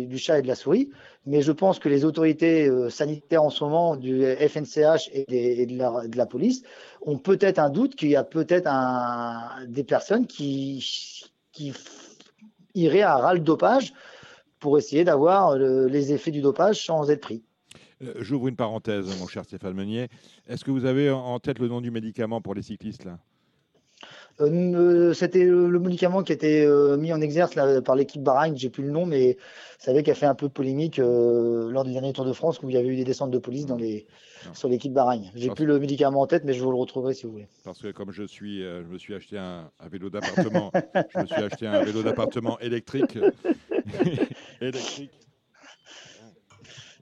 du 0.06 0.18
chat 0.18 0.40
et 0.40 0.42
de 0.42 0.48
la 0.48 0.56
souris. 0.56 0.90
Mais 1.26 1.42
je 1.42 1.54
pense 1.54 1.80
que 1.80 1.88
les 1.88 2.04
autorités 2.04 2.68
euh, 2.68 2.90
sanitaires 2.90 3.44
en 3.44 3.50
ce 3.50 3.64
moment, 3.64 3.96
du 3.96 4.22
FNCH 4.26 5.10
et, 5.14 5.66
de, 5.66 6.18
la, 6.18 6.26
police, 6.26 6.64
ont 7.02 7.18
peut-être 7.18 7.58
un 7.58 7.70
doute 7.70 7.96
qu'il 7.96 8.10
y 8.10 8.18
a 8.18 8.26
peut-être 8.26 8.70
des 9.70 9.86
personnes 9.86 10.28
qui, 10.28 10.84
iraient 12.76 13.02
à 13.02 13.16
ras 13.16 13.36
le 13.36 13.40
dopage 13.40 13.94
pour 14.60 14.78
essayer 14.78 15.06
d'avoir 15.06 15.56
les 15.58 16.12
effets 16.12 16.32
du 16.32 16.42
dopage 16.42 16.86
sans 16.86 17.10
être 17.10 17.22
pris. 17.22 17.44
Euh, 18.02 18.14
j'ouvre 18.20 18.50
une 18.50 18.58
parenthèse, 18.58 19.06
mon 19.22 19.28
cher 19.28 19.46
Stéphane 19.46 19.74
Meunier. 19.74 20.10
Est-ce 20.48 20.66
que 20.66 20.72
vous 20.72 20.84
avez 20.84 21.10
en 21.10 21.40
tête 21.40 21.60
le 21.60 21.70
nom 21.70 21.80
du 21.80 21.92
médicament 21.92 22.42
pour 22.42 22.56
les 22.56 22.64
cyclistes 22.64 23.06
là? 23.06 23.20
Euh, 24.42 24.50
euh, 24.50 25.14
c'était 25.14 25.44
le 25.44 25.80
médicament 25.80 26.24
qui 26.24 26.32
a 26.32 26.36
été 26.36 26.68
mis 26.98 27.14
en 27.14 27.22
exergue 27.22 27.82
par 27.82 27.96
l'équipe 27.96 28.22
Bahreïn, 28.22 28.56
j'ai 28.56 28.70
plus 28.70 28.84
le 28.84 28.92
nom, 28.92 29.06
mais 29.06 29.34
vous 29.34 29.86
savez 29.86 30.04
qu'elle 30.04 30.14
a 30.14 30.16
fait 30.16 30.26
un 30.26 30.36
peu 30.36 30.48
de 30.48 30.54
polémique 30.54 30.98
lors 30.98 31.84
du 31.84 31.94
dernier 31.94 32.14
Tour 32.14 32.26
de 32.26 32.34
France 32.34 32.60
où 32.62 32.70
il 32.70 32.76
y 32.76 32.78
avait 32.78 32.88
eu 32.88 32.96
des 32.96 33.04
descentes 33.04 33.32
de 33.32 33.40
police 33.40 33.66
dans 33.66 33.78
les, 33.78 34.06
sur 34.54 34.70
l'équipe 34.70 34.94
Bahreïn. 34.94 35.32
J'ai 35.36 35.50
plus 35.50 35.66
le 35.66 35.80
médicament 35.80 36.22
en 36.22 36.28
tête, 36.28 36.44
mais 36.46 36.54
je 36.54 36.64
vous 36.64 36.72
le 36.72 36.78
retrouverai 36.78 37.14
si 37.14 37.26
vous 37.26 37.34
voulez. 37.34 37.48
Parce 37.64 37.82
que 37.82 37.92
comme 37.92 38.12
je 38.12 38.24
suis, 38.24 38.62
je 38.62 38.88
me 38.92 38.98
suis 38.98 39.14
acheté 39.14 39.38
un, 39.38 39.70
un 39.80 39.88
vélo 39.90 40.10
d'appartement, 40.10 40.72
je 40.94 41.20
me 41.20 41.26
suis 41.26 41.36
acheté 41.36 41.68
un 41.68 41.84
vélo 41.84 42.04
d'appartement 42.04 42.60
électrique, 42.60 43.18
électrique 44.62 45.12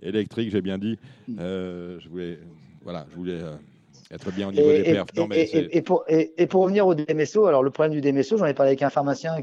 électrique, 0.02 0.52
j'ai 0.52 0.62
bien 0.62 0.78
dit. 0.78 0.98
Euh, 1.40 2.00
je 2.00 2.10
voulais, 2.10 2.40
voilà, 2.84 3.06
je 3.10 3.16
voulais 3.16 3.42
euh, 3.42 3.56
être 4.12 4.32
bien 4.32 4.50
au 4.50 4.52
niveau 4.52 4.70
des 4.70 4.84
perfs. 4.84 5.10
et, 5.32 5.82
pour, 5.82 6.04
et, 6.08 6.48
pour, 6.48 6.64
revenir 6.64 6.86
au 6.86 6.96
DMSO, 6.96 7.46
alors 7.46 7.64
le 7.64 7.72
problème 7.72 8.00
du 8.00 8.02
DMSO, 8.02 8.38
j'en 8.38 8.46
ai 8.46 8.54
parlé 8.54 8.72
avec 8.72 8.82
un 8.82 8.90
pharmacien, 8.90 9.36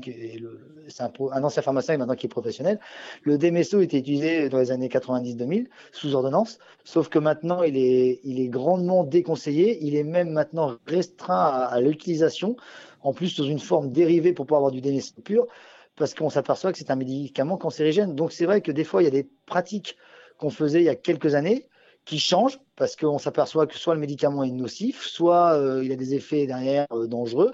c'est 0.89 1.03
un, 1.03 1.13
un, 1.33 1.45
ancien 1.45 1.63
pharmacien 1.63 1.97
maintenant 1.97 2.15
qui 2.15 2.27
est 2.27 2.31
professionnel. 2.31 2.79
Le 3.23 3.39
DMSO 3.39 3.81
était 3.81 3.99
utilisé 3.99 4.49
dans 4.49 4.59
les 4.59 4.71
années 4.71 4.89
90-2000 4.89 5.67
sous 5.93 6.15
ordonnance, 6.15 6.59
sauf 6.85 7.09
que 7.09 7.19
maintenant 7.19 7.63
il 7.63 7.77
est, 7.77 8.21
il 8.25 8.41
est 8.41 8.49
grandement 8.49 9.05
déconseillé. 9.05 9.79
Il 9.83 9.97
est 9.97 10.05
même 10.05 10.31
maintenant 10.31 10.77
restreint 10.87 11.47
à, 11.71 11.81
l'utilisation, 11.81 12.57
en 13.03 13.13
plus 13.13 13.37
dans 13.37 13.45
une 13.45 13.61
forme 13.61 13.91
dérivée 13.91 14.33
pour 14.33 14.47
pouvoir 14.47 14.59
avoir 14.59 14.73
du 14.73 14.81
DMSO 14.81 15.23
pur, 15.23 15.47
parce 15.97 16.15
qu'on 16.15 16.31
s'aperçoit 16.31 16.73
que 16.73 16.79
c'est 16.79 16.91
un 16.91 16.97
médicament 16.97 17.57
cancérigène. 17.57 18.15
Donc 18.15 18.33
c'est 18.33 18.45
vrai 18.45 18.61
que 18.61 18.73
des 18.73 18.85
fois 18.85 19.03
il 19.03 19.07
y 19.07 19.09
a 19.09 19.13
des 19.13 19.29
pratiques 19.47 19.97
qu'on 20.39 20.51
faisait 20.51 20.81
il 20.81 20.85
y 20.85 20.91
a 20.91 20.95
quelques 20.95 21.35
années 21.35 21.69
qui 22.09 22.19
changent 22.19 22.59
parce 22.75 22.97
qu'on 22.97 23.19
s'aperçoit 23.19 23.67
que 23.67 23.77
soit 23.77 23.95
le 23.95 24.01
médicament 24.01 24.43
est 24.43 24.51
nocif, 24.51 25.05
soit 25.05 25.53
euh, 25.53 25.85
il 25.85 25.93
a 25.93 25.97
des 25.97 26.15
effets 26.15 26.47
derrière 26.47 26.87
euh, 26.91 27.07
dangereux, 27.07 27.53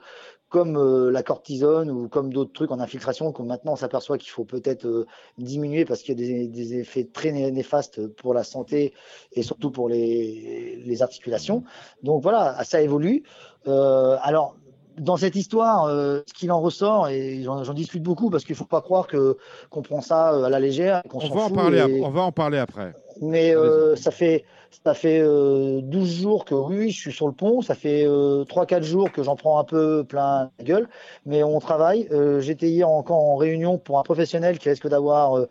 comme 0.49 0.77
euh, 0.77 1.11
la 1.11 1.25
cortisone 1.25 1.91
ou 1.91 2.09
comme 2.09 2.33
d'autres 2.33 2.53
trucs 2.53 2.71
en 2.71 2.79
infiltration, 2.79 3.33
que 3.33 3.43
maintenant 3.43 3.73
on 3.73 3.77
s'aperçoit 3.77 4.17
qu'il 4.17 4.31
faut 4.31 4.45
peut-être 4.45 5.07
diminuer 5.39 5.85
parce 5.85 6.03
qu'il 6.03 6.21
y 6.21 6.45
a 6.45 6.47
des, 6.47 6.79
effets 6.79 7.05
très 7.05 7.33
néfastes 7.33 8.07
pour 8.07 8.33
la 8.33 8.45
santé 8.45 8.95
et 9.33 9.43
surtout 9.43 9.73
pour 9.73 9.89
les, 9.89 10.81
les 10.87 11.03
articulations. 11.03 11.65
Donc 12.05 12.23
voilà, 12.23 12.63
ça 12.63 12.81
évolue. 12.81 13.25
alors 13.67 14.55
dans 14.99 15.17
cette 15.17 15.37
histoire, 15.37 15.85
euh, 15.85 16.21
ce 16.27 16.35
qu'il 16.35 16.53
en 16.53 16.61
ressort, 16.61 17.09
et 17.09 17.43
j'en 17.43 17.75
discute 17.75 18.03
beaucoup 18.03 18.31
parce 18.31 18.45
qu'il 18.45 18.55
ne 18.55 18.59
faut 18.59 18.65
pas 18.65 18.81
croire 18.81 19.07
que 19.07 19.37
qu'on 19.71 19.83
prend 19.83 20.01
ça 20.01 20.45
à 20.45 20.49
la 20.49 20.61
légère. 20.61 21.03
On, 21.13 21.19
va 21.19 21.43
en 21.43 21.51
parler 21.51 22.01
on 22.03 22.11
va 22.11 22.23
en 22.23 22.33
parler 22.33 22.59
après. 22.59 22.95
Mais 23.21 23.55
euh, 23.55 23.97
ça 23.97 24.11
fait, 24.11 24.45
ça 24.85 24.95
fait 24.95 25.23
12 25.23 26.23
jours 26.23 26.45
que 26.45 26.55
oui, 26.55 26.91
je 26.91 26.99
suis 26.99 27.13
sur 27.13 27.27
le 27.27 27.33
pont. 27.33 27.63
Ça 27.63 27.75
fait 27.75 28.07
3-4 28.07 28.83
jours 28.83 29.13
que 29.13 29.23
j'en 29.23 29.37
prends 29.37 29.59
un 29.59 29.65
peu 29.65 30.05
plein 30.05 30.51
la 30.59 30.65
gueule. 30.65 30.89
Mais 31.27 31.43
on 31.43 31.59
travaille. 31.61 32.09
J'étais 32.41 32.69
hier 32.69 32.89
encore 32.89 33.19
en 33.19 33.37
réunion 33.37 33.79
pour 33.79 33.99
un 33.99 34.03
professionnel 34.03 34.59
qui 34.59 34.69
risque 34.69 34.89
d'avoir 34.89 35.47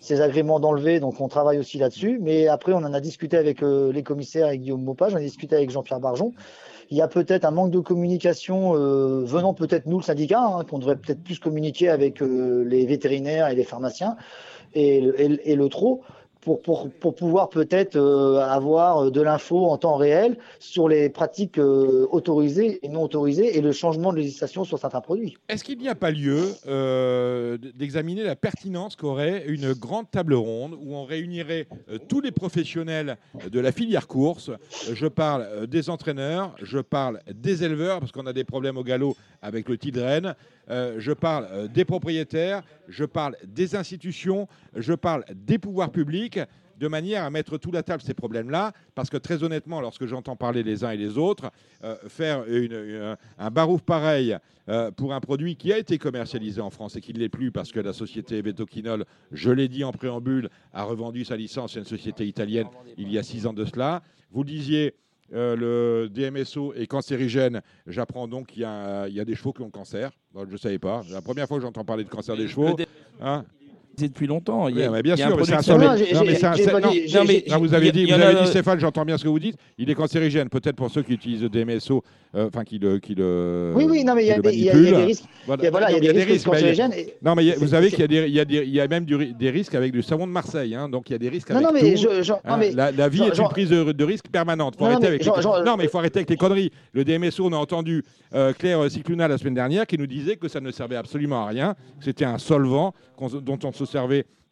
ses 0.00 0.20
agréments 0.20 0.60
d'enlever, 0.60 1.00
donc 1.00 1.20
on 1.20 1.26
travaille 1.26 1.58
aussi 1.58 1.76
là-dessus. 1.76 2.18
Mais 2.22 2.46
après, 2.46 2.72
on 2.72 2.78
en 2.78 2.94
a 2.94 3.00
discuté 3.00 3.36
avec 3.36 3.60
les 3.62 4.02
commissaires 4.02 4.50
et 4.50 4.58
Guillaume 4.58 4.84
Maupas, 4.84 5.10
j'en 5.10 5.18
ai 5.18 5.24
discuté 5.24 5.56
avec 5.56 5.70
Jean-Pierre 5.70 6.00
Barjon. 6.00 6.32
Il 6.90 6.96
y 6.96 7.02
a 7.02 7.08
peut-être 7.08 7.44
un 7.44 7.50
manque 7.50 7.70
de 7.70 7.80
communication 7.80 8.74
euh, 8.74 9.22
venant 9.24 9.52
peut-être 9.52 9.86
nous, 9.86 9.98
le 9.98 10.02
syndicat, 10.02 10.40
hein, 10.40 10.64
qu'on 10.64 10.78
devrait 10.78 10.96
peut-être 10.96 11.22
plus 11.22 11.38
communiquer 11.38 11.90
avec 11.90 12.22
euh, 12.22 12.64
les 12.64 12.86
vétérinaires 12.86 13.48
et 13.48 13.54
les 13.54 13.64
pharmaciens 13.64 14.16
et, 14.74 14.96
et, 14.96 15.52
et 15.52 15.54
le 15.54 15.68
trop 15.68 16.02
pour, 16.40 16.62
pour, 16.62 16.90
pour 16.90 17.14
pouvoir 17.14 17.48
peut-être 17.48 17.96
euh, 17.96 18.40
avoir 18.40 18.98
euh, 18.98 19.10
de 19.10 19.20
l'info 19.20 19.66
en 19.66 19.76
temps 19.76 19.96
réel 19.96 20.38
sur 20.58 20.88
les 20.88 21.08
pratiques 21.08 21.58
euh, 21.58 22.06
autorisées 22.10 22.78
et 22.82 22.88
non 22.88 23.02
autorisées 23.02 23.56
et 23.56 23.60
le 23.60 23.72
changement 23.72 24.12
de 24.12 24.18
législation 24.18 24.64
sur 24.64 24.78
certains 24.78 25.00
produits. 25.00 25.36
Est-ce 25.48 25.64
qu'il 25.64 25.78
n'y 25.78 25.88
a 25.88 25.94
pas 25.94 26.10
lieu 26.10 26.54
d'examiner 27.74 28.22
la 28.22 28.36
pertinence 28.36 28.96
qu'aurait 28.96 29.44
une 29.46 29.72
grande 29.72 30.10
table 30.10 30.34
ronde 30.34 30.74
où 30.80 30.94
on 30.94 31.04
réunirait 31.04 31.66
tous 32.08 32.20
les 32.20 32.30
professionnels 32.30 33.16
de 33.50 33.60
la 33.60 33.72
filière 33.72 34.06
course? 34.06 34.50
Je 34.92 35.06
parle 35.06 35.66
des 35.66 35.90
entraîneurs, 35.90 36.54
je 36.62 36.78
parle 36.78 37.20
des 37.32 37.64
éleveurs, 37.64 38.00
parce 38.00 38.12
qu'on 38.12 38.26
a 38.26 38.32
des 38.32 38.44
problèmes 38.44 38.76
au 38.76 38.84
galop 38.84 39.16
avec 39.42 39.68
le 39.68 39.78
titre 39.78 40.00
Rennes, 40.68 40.98
je 40.98 41.12
parle 41.12 41.68
des 41.68 41.84
propriétaires, 41.84 42.62
je 42.88 43.04
parle 43.04 43.36
des 43.44 43.74
institutions, 43.76 44.48
je 44.76 44.92
parle 44.92 45.24
des 45.34 45.58
pouvoirs 45.58 45.90
publics 45.90 46.40
de 46.78 46.88
manière 46.88 47.24
à 47.24 47.30
mettre 47.30 47.58
tout 47.58 47.72
la 47.72 47.82
table 47.82 48.02
ces 48.02 48.14
problèmes-là, 48.14 48.72
parce 48.94 49.10
que 49.10 49.16
très 49.16 49.42
honnêtement, 49.42 49.80
lorsque 49.80 50.06
j'entends 50.06 50.36
parler 50.36 50.62
les 50.62 50.84
uns 50.84 50.90
et 50.90 50.96
les 50.96 51.18
autres, 51.18 51.50
euh, 51.84 51.96
faire 52.08 52.44
un 53.38 53.50
barouf 53.50 53.82
pareil 53.82 54.36
euh, 54.68 54.90
pour 54.90 55.12
un 55.12 55.20
produit 55.20 55.56
qui 55.56 55.72
a 55.72 55.78
été 55.78 55.98
commercialisé 55.98 56.60
en 56.60 56.70
France 56.70 56.96
et 56.96 57.00
qui 57.00 57.12
ne 57.12 57.18
l'est 57.18 57.28
plus 57.28 57.50
parce 57.50 57.72
que 57.72 57.80
la 57.80 57.92
société 57.92 58.40
Vetoquinol, 58.42 59.04
je 59.32 59.50
l'ai 59.50 59.68
dit 59.68 59.84
en 59.84 59.92
préambule, 59.92 60.50
a 60.72 60.84
revendu 60.84 61.24
sa 61.24 61.36
licence 61.36 61.76
à 61.76 61.80
une 61.80 61.86
société 61.86 62.26
italienne 62.26 62.68
il 62.96 63.10
y 63.10 63.18
a 63.18 63.22
six 63.22 63.46
ans 63.46 63.52
de 63.52 63.64
cela. 63.64 64.02
Vous 64.30 64.44
disiez, 64.44 64.94
euh, 65.32 65.56
le 65.56 66.08
DMSO 66.08 66.74
est 66.74 66.86
cancérigène. 66.86 67.60
J'apprends 67.86 68.28
donc 68.28 68.48
qu'il 68.48 68.62
y, 68.62 68.64
a 68.64 69.24
des 69.24 69.34
chevaux 69.34 69.52
qui 69.52 69.62
ont 69.62 69.66
le 69.66 69.70
cancer. 69.70 70.10
je 70.34 70.52
ne 70.52 70.56
savais 70.56 70.78
pas. 70.78 71.02
La 71.10 71.22
première 71.22 71.46
fois 71.46 71.58
que 71.58 71.62
j'entends 71.62 71.84
parler 71.84 72.04
de 72.04 72.08
cancer 72.08 72.36
des 72.36 72.48
chevaux. 72.48 72.76
Hein 73.20 73.44
depuis 74.06 74.28
longtemps. 74.28 74.68
Il 74.68 74.78
y 74.78 74.82
a, 74.84 75.02
bien 75.02 75.16
sûr, 75.16 75.36
mais 75.36 75.44
c'est 75.44 75.54
un 75.54 75.78
Non, 75.78 77.24
mais 77.26 77.44
vous 77.58 77.74
avez 77.74 77.90
dit, 77.90 78.06
vous 78.06 78.12
avez 78.12 78.40
dit 78.42 78.46
Stéphane, 78.46 78.78
j'entends 78.78 79.04
bien 79.04 79.18
ce 79.18 79.24
que 79.24 79.28
vous 79.28 79.40
dites. 79.40 79.56
Il 79.78 79.90
est 79.90 79.94
cancérigène, 79.94 80.48
peut-être 80.48 80.76
pour 80.76 80.90
ceux 80.90 81.02
qui 81.02 81.14
utilisent 81.14 81.42
le 81.42 81.48
DMSO, 81.48 82.04
euh, 82.36 82.46
enfin 82.46 82.62
qui 82.62 82.78
le, 82.78 82.98
qui 82.98 83.14
le. 83.16 83.72
Oui, 83.74 83.86
oui, 83.88 84.04
non, 84.04 84.14
mais 84.14 84.24
il 84.24 84.28
y, 84.28 84.70
a 84.70 84.74
des 84.74 84.94
risques. 84.94 85.24
Voilà, 85.46 85.90
il 85.90 86.04
y 86.04 86.08
a 86.08 86.12
des 86.12 86.24
risques 86.24 86.46
cancérigènes. 86.46 86.92
Non, 87.22 87.34
mais 87.34 87.54
vous 87.56 87.68
savez 87.68 87.90
qu'il 87.90 88.12
y 88.12 88.80
a 88.80 88.86
même 88.86 89.04
des 89.04 89.50
risques 89.50 89.74
avec 89.74 89.90
du 89.92 90.02
savon 90.02 90.26
de 90.26 90.32
Marseille, 90.32 90.74
hein, 90.74 90.88
donc 90.88 91.10
il 91.10 91.12
y 91.12 91.16
a 91.16 91.18
des 91.18 91.28
risques 91.28 91.50
avec 91.50 91.64
non, 91.64 91.70
mais 91.72 91.94
hein. 92.44 92.92
La 92.96 93.08
vie 93.08 93.22
est 93.22 93.36
une 93.36 93.48
prise 93.48 93.70
de 93.70 94.04
risque 94.04 94.28
permanente. 94.28 94.78
Non, 94.78 95.76
mais 95.76 95.84
il 95.84 95.88
faut 95.90 95.98
arrêter 95.98 96.18
avec 96.18 96.30
les 96.30 96.36
conneries. 96.36 96.70
Le 96.92 97.04
DMSO, 97.04 97.46
on 97.46 97.52
a 97.52 97.56
entendu 97.56 98.04
euh, 98.34 98.52
Claire 98.52 98.90
Cicluna 98.90 99.28
la 99.28 99.38
semaine 99.38 99.54
dernière 99.54 99.86
qui 99.86 99.98
nous 99.98 100.06
disait 100.06 100.36
que 100.36 100.48
ça 100.48 100.60
ne 100.60 100.70
servait 100.70 100.96
absolument 100.96 101.44
à 101.44 101.46
rien, 101.46 101.74
c'était 102.00 102.24
un 102.24 102.38
solvant 102.38 102.94
dont 103.42 103.58
on 103.64 103.72
se 103.72 103.84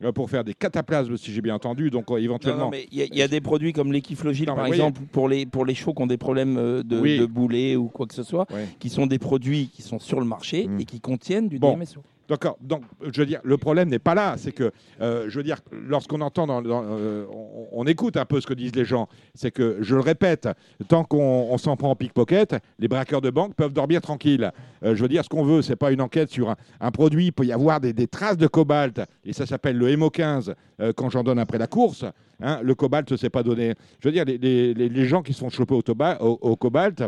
euh, 0.05 0.13
pour 0.13 0.29
faire 0.29 0.45
des 0.45 0.53
cataplasmes, 0.53 1.17
si 1.17 1.33
j'ai 1.33 1.41
bien 1.41 1.55
entendu. 1.55 1.91
Donc 1.91 2.11
euh, 2.11 2.19
éventuellement. 2.19 2.71
il 2.93 3.17
y, 3.17 3.23
a 3.23 3.29
des 3.29 3.41
produits 3.41 3.73
comme 3.73 3.93
l'équiflogile, 3.93 4.47
par 4.47 4.67
exemple, 4.67 5.01
pour 5.11 5.29
les 5.29 5.47
pour 5.47 5.65
les 5.65 5.75
chevaux 5.75 5.95
qui 5.95 6.03
ont 6.03 6.07
des 6.07 6.19
problèmes 6.19 6.59
euh, 6.59 6.83
de, 6.83 7.25
boulet 7.25 7.77
ou 7.77 7.89
quoi 7.89 8.07
que 8.07 8.15
ce 8.15 8.23
soit, 8.23 8.47
qui 8.79 8.91
sont 8.91 9.07
des 9.07 9.19
produits 9.19 9.71
qui 9.73 9.81
sont 9.81 9.99
sur 9.99 10.21
le 10.21 10.27
marché 10.27 10.67
mm. 10.67 10.81
et 10.81 10.85
qui 10.85 11.01
contiennent 11.01 11.49
du 11.49 11.59
DMSO. 11.59 12.03
D'accord. 12.29 12.57
Donc, 12.61 12.83
je 13.01 13.21
veux 13.21 13.27
dire, 13.27 13.41
le 13.45 13.57
problème 13.57 13.89
n'est 13.89 14.01
pas 14.01 14.15
là. 14.15 14.35
C'est 14.37 14.53
que, 14.53 14.73
euh, 15.01 15.27
je 15.29 15.37
veux 15.37 15.45
dire, 15.45 15.59
lorsqu'on 15.71 16.21
entend, 16.21 16.47
euh, 16.67 17.25
on, 17.73 17.85
écoute 17.87 18.17
un 18.17 18.25
peu 18.25 18.41
ce 18.41 18.47
que 18.47 18.55
disent 18.55 18.75
les 18.75 18.85
gens. 18.85 19.09
C'est 19.35 19.53
que, 19.53 19.79
je 19.81 19.95
le 19.95 20.01
répète, 20.01 20.49
tant 20.89 21.05
qu'on 21.05 21.57
s'en 21.59 21.77
prend 21.77 21.91
en 21.91 21.97
pickpocket, 21.97 22.57
les 22.79 22.89
braqueurs 22.89 23.21
de 23.21 23.31
banque 23.31 23.55
peuvent 23.55 23.73
dormir 23.73 24.01
tranquilles. 24.01 24.51
Euh, 24.83 24.97
je 24.97 25.03
veux 25.03 25.09
dire, 25.09 25.23
ce 25.23 25.29
qu'on 25.29 25.45
veut, 25.45 25.63
c'est 25.63 25.77
pas 25.77 25.93
une 25.93 26.01
enquête 26.01 26.31
sur 26.31 26.55
un, 26.81 26.91
produit. 26.91 27.27
Il 27.27 27.33
peut 27.33 27.45
y 27.45 27.53
avoir 27.53 27.81
des, 27.81 28.07
traces 28.09 28.37
de 28.37 28.47
cobalt, 28.49 29.01
et 29.25 29.33
ça 29.33 29.47
s'appelle 29.47 29.77
le 29.77 29.95
MO15 29.97 30.55
quand 30.97 31.11
j'en 31.11 31.23
donne 31.23 31.39
après 31.39 31.59
la 31.59 31.67
course. 31.67 32.05
Hein, 32.41 32.61
le 32.63 32.75
cobalt, 32.75 33.17
c'est 33.17 33.31
pas 33.31 33.43
donné. 33.43 33.75
Je 34.01 34.09
veux 34.09 34.13
dire, 34.13 34.25
les, 34.25 35.07
gens 35.07 35.23
qui 35.23 35.33
sont 35.33 35.49
chopés 35.49 35.75
au, 35.75 35.83
au 36.21 36.57
cobalt, 36.57 37.03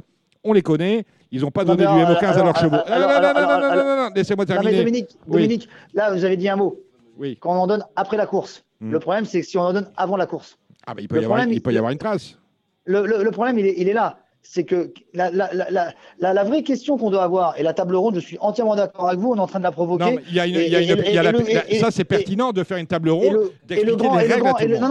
on 0.45 0.53
les 0.53 0.63
connaît, 0.63 1.05
ils 1.31 1.43
n'ont 1.43 1.51
pas 1.51 1.65
donné 1.65 1.83
du 1.85 1.89
MO15 1.89 2.39
à 2.39 2.45
leurs 2.45 2.57
chevaux. 2.57 2.77
non, 2.77 2.99
non, 2.99 3.35
non, 3.35 3.61
non, 3.61 3.85
non, 3.85 3.97
non, 3.97 4.11
laissez-moi 4.15 4.47
terminer. 4.47 4.79
Dominique, 4.79 5.11
Dominique, 5.27 5.69
là, 5.95 6.13
vous 6.13 6.25
avez 6.25 6.37
dit 6.37 6.49
un 6.49 6.57
mot. 6.57 6.79
Oui. 7.19 7.37
Quand 7.41 7.53
on 7.53 7.61
en 7.61 7.67
donne 7.67 7.85
après 7.97 8.17
la 8.17 8.27
course. 8.27 8.65
Hmm. 8.81 8.93
Le 8.93 9.01
problème, 9.01 9.25
c'est 9.25 9.41
que 9.41 9.47
si 9.47 9.59
on 9.59 9.63
en 9.63 9.73
donne 9.73 9.91
avant 9.97 10.17
la 10.17 10.27
course. 10.27 10.59
Ah, 10.87 10.95
bah, 10.95 11.03
il 11.03 11.09
peut, 11.09 11.21
y, 11.21 11.25
avoir, 11.25 11.47
il 11.47 11.61
peut 11.61 11.73
y 11.73 11.79
avoir 11.79 11.93
une 11.93 11.99
trace. 11.99 12.39
Le, 12.85 13.05
le, 13.05 13.31
problème, 13.31 13.59
il 13.59 13.67
est, 13.67 13.75
il 13.77 13.89
est 13.89 13.93
là. 13.93 14.19
C'est 14.43 14.65
que 14.65 14.95
la, 15.13 15.31
la, 15.31 15.51
la, 15.53 15.93
la, 16.19 16.45
vraie 16.45 16.63
question 16.63 16.97
qu'on 16.97 17.11
doit 17.11 17.25
avoir, 17.25 17.59
et 17.59 17.63
la 17.63 17.75
table 17.75 17.97
ronde, 17.97 18.15
je 18.15 18.21
suis 18.21 18.39
entièrement 18.41 18.77
d'accord 18.77 19.09
avec 19.09 19.21
vous, 19.21 19.33
on 19.33 19.37
est 19.37 19.41
en 19.41 19.47
train 19.47 19.59
de 19.59 19.65
la 19.65 19.73
provoquer. 19.73 20.05
Non, 20.05 20.21
il 20.29 20.35
y 20.35 20.41
a 20.41 20.47
une, 20.47 20.55
y 20.55 20.75
a 20.75 20.81
une, 20.81 21.47
y 21.47 21.77
a 21.77 21.81
ça, 21.81 21.91
c'est 21.91 22.05
pertinent 22.05 22.53
de 22.53 22.65
faire 22.65 22.79
une 22.79 22.87
table 22.87 23.11
ronde, 23.11 23.51
d'expliquer 23.67 24.09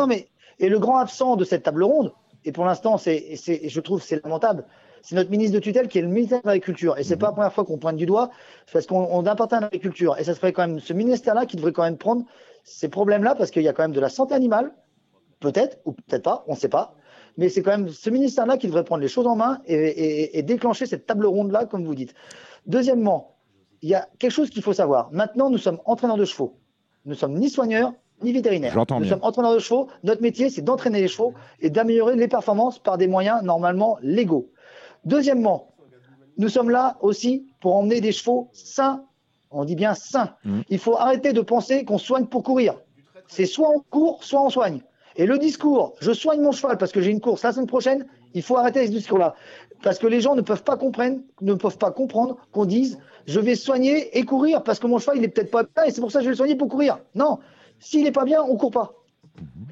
mais 0.08 0.28
et 0.60 0.70
le 0.70 0.80
grand 0.80 0.98
absent 0.98 1.36
de 1.36 1.46
cette 1.46 1.64
table 1.64 1.84
ronde, 1.84 2.12
et 2.46 2.52
pour 2.52 2.66
l'instant, 2.66 2.98
c'est, 2.98 3.36
je 3.66 3.80
trouve 3.80 4.02
c'est 4.02 4.24
lamentable, 4.24 4.66
c'est 5.02 5.16
notre 5.16 5.30
ministre 5.30 5.56
de 5.56 5.60
tutelle 5.60 5.88
qui 5.88 6.00
est 6.00 6.02
le 6.02 6.08
ministère 6.08 6.42
de 6.42 6.48
l'Agriculture. 6.48 6.98
Et 6.98 7.04
c'est 7.04 7.18
pas 7.18 7.28
la 7.28 7.34
première 7.34 7.54
fois 7.54 7.66
qu'on 7.66 7.78
pointe 7.78 7.98
du 7.98 8.06
doigt, 8.06 8.30
parce 8.72 8.86
qu'on 8.86 9.26
appartient 9.26 9.56
à 9.56 9.62
l'agriculture. 9.62 10.18
Et 10.18 10.24
ça 10.24 10.36
serait 10.36 10.54
quand 10.54 10.68
même 10.68 10.80
ce 10.80 10.94
ministère-là 10.94 11.46
qui 11.46 11.56
devrait 11.56 11.74
quand 11.74 11.84
même 11.84 11.98
prendre 11.98 12.24
ces 12.64 12.90
problèmes-là, 12.90 13.36
parce 13.36 13.52
qu'il 13.52 13.64
y 13.64 13.68
a 13.68 13.74
quand 13.74 13.84
même 13.84 13.94
de 13.94 14.00
la 14.00 14.10
santé 14.10 14.34
animale, 14.34 14.74
peut-être, 15.40 15.80
ou 15.86 15.94
peut-être 15.94 16.24
pas, 16.24 16.44
on 16.48 16.54
ne 16.54 16.58
sait 16.58 16.70
pas. 16.70 16.96
Mais 17.38 17.50
c'est 17.50 17.62
quand 17.62 17.72
même 17.72 17.90
ce 17.90 18.10
ministère-là 18.10 18.58
qui 18.58 18.68
devrait 18.68 18.84
prendre 18.84 19.02
les 19.02 19.08
choses 19.08 19.28
en 19.28 19.36
main 19.36 19.62
et, 19.68 20.38
et 20.38 20.42
déclencher 20.44 20.86
cette 20.86 21.06
table 21.06 21.26
ronde-là, 21.28 21.66
comme 21.66 21.86
vous 21.86 21.96
dites. 21.96 22.14
Deuxièmement, 22.66 23.38
il 23.82 23.90
y 23.90 23.96
a 23.96 24.08
quelque 24.20 24.32
chose 24.32 24.50
qu'il 24.50 24.64
faut 24.64 24.74
savoir. 24.74 25.10
Maintenant, 25.12 25.50
nous 25.50 25.60
sommes 25.60 25.80
entraîneurs 25.86 26.18
de 26.18 26.26
chevaux. 26.26 26.58
Nous 27.06 27.14
sommes 27.14 27.36
ni 27.36 27.50
soigneurs, 27.50 27.94
ni 28.22 28.34
vétérinaires. 28.34 28.76
Nous 29.00 29.06
sommes 29.06 29.20
entraîneurs 29.22 29.54
de 29.54 29.60
chevaux. 29.60 29.88
Notre 30.04 30.22
métier, 30.22 30.50
c'est 30.50 30.62
d'entraîner 30.62 31.00
les 31.00 31.08
chevaux 31.08 31.34
et 31.60 31.70
d'améliorer 31.70 32.16
les 32.16 32.28
performances 32.28 32.80
par 32.80 32.98
des 32.98 33.08
moyens 33.08 33.44
normalement 33.44 33.98
légaux. 34.02 34.50
Deuxièmement, 35.08 35.70
nous 36.38 36.50
sommes 36.50 36.70
là 36.70 36.98
aussi 37.00 37.48
pour 37.62 37.78
emmener 37.78 38.02
des 38.02 38.12
chevaux 38.12 38.50
sains. 38.52 39.06
On 39.52 39.64
dit 39.64 39.78
bien 39.78 39.94
sains. 39.94 40.36
Mmh. 40.44 40.62
Il 40.68 40.80
faut 40.80 40.98
arrêter 40.98 41.32
de 41.32 41.40
penser 41.40 41.86
qu'on 41.86 41.98
soigne 41.98 42.26
pour 42.26 42.44
courir. 42.44 42.76
C'est 43.30 43.46
soit 43.46 43.70
on 43.70 43.80
court, 43.90 44.26
soit 44.26 44.44
on 44.44 44.50
soigne. 44.50 44.82
Et 45.16 45.26
le 45.26 45.38
discours, 45.38 45.94
je 46.02 46.12
soigne 46.12 46.42
mon 46.42 46.52
cheval 46.52 46.78
parce 46.78 46.92
que 46.92 47.00
j'ai 47.00 47.12
une 47.12 47.22
course 47.22 47.44
la 47.44 47.54
semaine 47.54 47.68
prochaine, 47.68 48.06
il 48.34 48.42
faut 48.44 48.58
arrêter 48.58 48.86
ce 48.86 48.92
discours-là. 48.92 49.36
Parce 49.82 49.98
que 49.98 50.08
les 50.08 50.20
gens 50.20 50.36
ne 50.36 50.42
peuvent 50.42 50.64
pas 50.64 50.76
comprendre, 50.76 51.20
ne 51.40 51.54
peuvent 51.54 51.78
pas 51.78 51.92
comprendre 51.92 52.36
qu'on 52.52 52.66
dise 52.66 53.00
je 53.28 53.40
vais 53.40 53.56
soigner 53.56 54.18
et 54.18 54.24
courir 54.24 54.62
parce 54.64 54.80
que 54.80 54.88
mon 54.88 55.00
cheval 55.00 55.20
il 55.20 55.24
est 55.24 55.30
peut-être 55.30 55.52
pas 55.52 55.64
bien 55.64 55.86
et 55.86 55.92
c'est 55.92 56.02
pour 56.02 56.12
ça 56.12 56.20
que 56.20 56.24
je 56.24 56.30
vais 56.30 56.34
le 56.34 56.38
soigner 56.38 56.56
pour 56.56 56.68
courir. 56.68 57.00
Non, 57.16 57.40
s'il 57.80 58.04
n'est 58.04 58.12
pas 58.12 58.26
bien, 58.26 58.44
on 58.44 58.58
court 58.58 58.72
pas. 58.72 58.94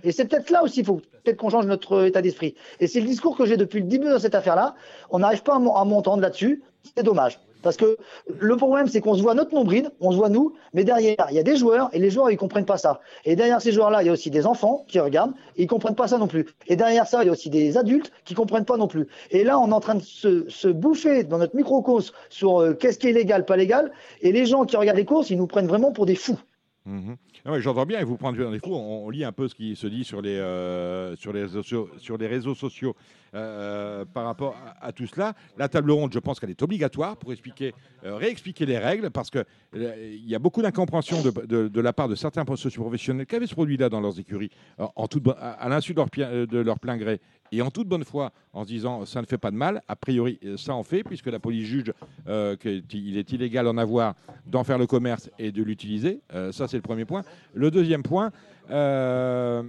Et 0.03 0.11
c'est 0.11 0.25
peut-être 0.25 0.49
là 0.49 0.63
aussi, 0.63 0.81
il 0.81 0.85
faut 0.85 1.01
peut-être 1.23 1.37
qu'on 1.37 1.49
change 1.49 1.65
notre 1.65 2.05
état 2.05 2.21
d'esprit. 2.21 2.55
Et 2.79 2.87
c'est 2.87 2.99
le 2.99 3.07
discours 3.07 3.37
que 3.37 3.45
j'ai 3.45 3.57
depuis 3.57 3.79
le 3.79 3.87
début 3.87 4.07
de 4.07 4.17
cette 4.17 4.35
affaire-là. 4.35 4.75
On 5.09 5.19
n'arrive 5.19 5.43
pas 5.43 5.55
à 5.55 5.59
m'entendre 5.59 6.21
là-dessus. 6.21 6.63
C'est 6.95 7.03
dommage. 7.03 7.39
Parce 7.65 7.77
que 7.77 7.97
le 8.39 8.55
problème, 8.57 8.85
c'est 8.85 9.01
qu'on 9.01 9.15
se 9.15 9.23
voit 9.23 9.33
notre 9.33 9.55
nombril, 9.55 9.89
on 9.99 10.11
se 10.11 10.17
voit 10.17 10.29
nous, 10.29 10.53
mais 10.75 10.83
derrière, 10.83 11.25
il 11.31 11.35
y 11.35 11.39
a 11.39 11.43
des 11.43 11.57
joueurs 11.57 11.89
et 11.93 11.97
les 11.97 12.11
joueurs, 12.11 12.29
ils 12.29 12.37
comprennent 12.37 12.67
pas 12.67 12.77
ça. 12.77 12.99
Et 13.23 13.35
derrière 13.35 13.59
ces 13.59 13.71
joueurs-là, 13.71 14.03
il 14.03 14.05
y 14.05 14.09
a 14.09 14.11
aussi 14.11 14.29
des 14.29 14.45
enfants 14.45 14.85
qui 14.87 14.99
regardent 14.99 15.33
et 15.57 15.63
ils 15.63 15.67
comprennent 15.67 15.95
pas 15.95 16.07
ça 16.07 16.19
non 16.19 16.27
plus. 16.27 16.45
Et 16.67 16.75
derrière 16.75 17.07
ça, 17.07 17.23
il 17.23 17.25
y 17.25 17.29
a 17.29 17.31
aussi 17.31 17.49
des 17.49 17.75
adultes 17.75 18.11
qui 18.23 18.35
comprennent 18.35 18.65
pas 18.65 18.77
non 18.77 18.87
plus. 18.87 19.07
Et 19.31 19.43
là, 19.43 19.57
on 19.57 19.71
est 19.71 19.73
en 19.73 19.79
train 19.79 19.95
de 19.95 20.03
se, 20.03 20.67
bouffer 20.67 21.23
dans 21.23 21.39
notre 21.39 21.55
microcosme 21.55 22.13
sur 22.29 22.61
euh, 22.61 22.73
qu'est-ce 22.73 22.99
qui 22.99 23.07
est 23.07 23.13
légal, 23.13 23.45
pas 23.45 23.57
légal. 23.57 23.91
Et 24.21 24.31
les 24.31 24.45
gens 24.45 24.65
qui 24.65 24.77
regardent 24.77 24.99
les 24.99 25.05
courses, 25.05 25.31
ils 25.31 25.37
nous 25.37 25.47
prennent 25.47 25.67
vraiment 25.67 25.91
pour 25.91 26.05
des 26.05 26.13
fous. 26.13 26.37
Mhm. 26.85 27.17
Ah 27.45 27.59
j'entends 27.59 27.85
bien, 27.85 27.99
et 27.99 28.03
vous 28.03 28.17
prendre 28.17 28.37
dans 28.37 28.51
les 28.51 28.59
fous. 28.59 28.75
On, 28.75 29.09
lit 29.09 29.23
un 29.23 29.31
peu 29.31 29.47
ce 29.47 29.55
qui 29.55 29.75
se 29.75 29.87
dit 29.87 30.03
sur 30.03 30.21
les, 30.21 30.37
euh, 30.37 31.15
sur 31.15 31.33
les, 31.33 31.47
sur 31.63 32.17
les 32.17 32.27
réseaux 32.27 32.55
sociaux 32.55 32.95
euh, 33.33 34.05
par 34.05 34.25
rapport 34.25 34.55
à, 34.81 34.91
tout 34.91 35.07
cela. 35.07 35.33
La 35.57 35.67
table 35.67 35.91
ronde, 35.91 36.13
je 36.13 36.19
pense 36.19 36.39
qu'elle 36.39 36.49
est 36.49 36.61
obligatoire 36.61 37.17
pour 37.17 37.31
euh, 37.31 38.15
réexpliquer 38.15 38.65
les 38.65 38.77
règles, 38.77 39.09
parce 39.09 39.29
qu'il 39.29 39.45
il 39.73 40.29
y 40.29 40.35
a 40.35 40.39
beaucoup 40.39 40.61
d'incompréhension 40.61 41.21
de, 41.21 41.81
la 41.81 41.93
part 41.93 42.07
de 42.07 42.15
certains 42.15 42.45
professionnels 42.45 43.25
qui 43.25 43.35
avaient 43.35 43.47
ce 43.47 43.53
produit-là 43.53 43.89
dans 43.89 44.01
leurs 44.01 44.19
écuries, 44.19 44.51
à, 44.77 45.69
l'insu 45.69 45.93
de 45.93 46.57
leur, 46.59 46.79
plein 46.79 46.97
gré, 46.97 47.19
et 47.51 47.61
en 47.61 47.71
toute 47.71 47.87
bonne 47.87 48.03
foi 48.03 48.31
en 48.53 48.63
se 48.63 48.67
disant 48.67 49.05
ça 49.05 49.21
ne 49.21 49.25
fait 49.25 49.37
pas 49.37 49.51
de 49.51 49.55
mal. 49.55 49.81
A 49.87 49.95
priori, 49.95 50.39
ça 50.57 50.73
en 50.73 50.83
fait, 50.83 51.03
puisque 51.03 51.27
la 51.27 51.39
police 51.39 51.65
juge 51.65 51.93
euh, 52.27 52.55
qu'il 52.55 53.17
est 53.17 53.31
illégal 53.31 53.65
d'en 53.65 53.77
avoir, 53.77 54.15
d'en 54.45 54.63
faire 54.63 54.77
le 54.77 54.87
commerce 54.87 55.29
et 55.39 55.51
de 55.51 55.63
l'utiliser. 55.63 56.21
Euh, 56.33 56.51
ça, 56.51 56.67
c'est 56.67 56.77
le 56.77 56.81
premier 56.81 57.05
point. 57.05 57.23
Le 57.53 57.71
deuxième 57.71 58.03
point, 58.03 58.31
euh, 58.71 59.63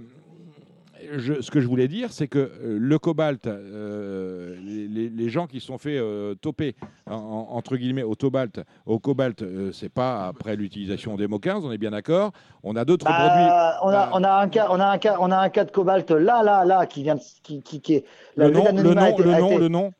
ce 1.41 1.51
que 1.51 1.59
je 1.59 1.67
voulais 1.67 1.87
dire, 1.87 2.11
c'est 2.11 2.27
que 2.27 2.39
euh, 2.39 2.77
le 2.79 2.99
cobalt, 2.99 3.47
euh, 3.47 4.55
les, 4.63 5.29
gens 5.29 5.47
qui 5.47 5.59
sont 5.59 5.77
fait 5.77 5.97
euh, 5.97 6.35
toper 6.35 6.75
entre 7.05 7.75
guillemets 7.75 8.03
au 8.03 8.15
cobalt, 8.15 8.61
au 8.85 8.99
cobalt, 8.99 9.43
c'est 9.73 9.91
pas 9.91 10.27
après 10.27 10.55
l'utilisation 10.55 11.15
des 11.15 11.27
mots 11.27 11.39
15, 11.39 11.65
on 11.65 11.71
est 11.71 11.77
bien 11.77 11.91
d'accord. 11.91 12.31
On 12.63 12.75
a 12.75 12.85
d'autres 12.85 13.05
bah, 13.05 13.13
produits. 13.13 13.45
On 13.83 13.89
a, 13.89 14.09
on 14.13 14.23
a 14.23 14.41
un 14.41 14.47
cas, 14.47 14.67
on 14.69 14.79
a 14.79 14.85
un 14.85 14.97
cas, 14.97 15.17
on 15.19 15.31
a 15.31 15.37
un 15.37 15.49
cas 15.49 15.65
de 15.65 15.71
cobalt 15.71 16.09
là, 16.11 16.43
là, 16.43 16.65
là, 16.65 16.85
qui 16.85 17.03
vient, 17.03 17.17
qui, 17.43 17.61
qui, 17.61 17.93
est. 17.93 18.05
Le 18.35 18.49
nom, 18.49 18.65
le 18.65 18.93
nom, 18.93 19.17
le 19.17 19.39
nom, 19.39 19.57
le 19.57 19.67
nom. 19.67 19.91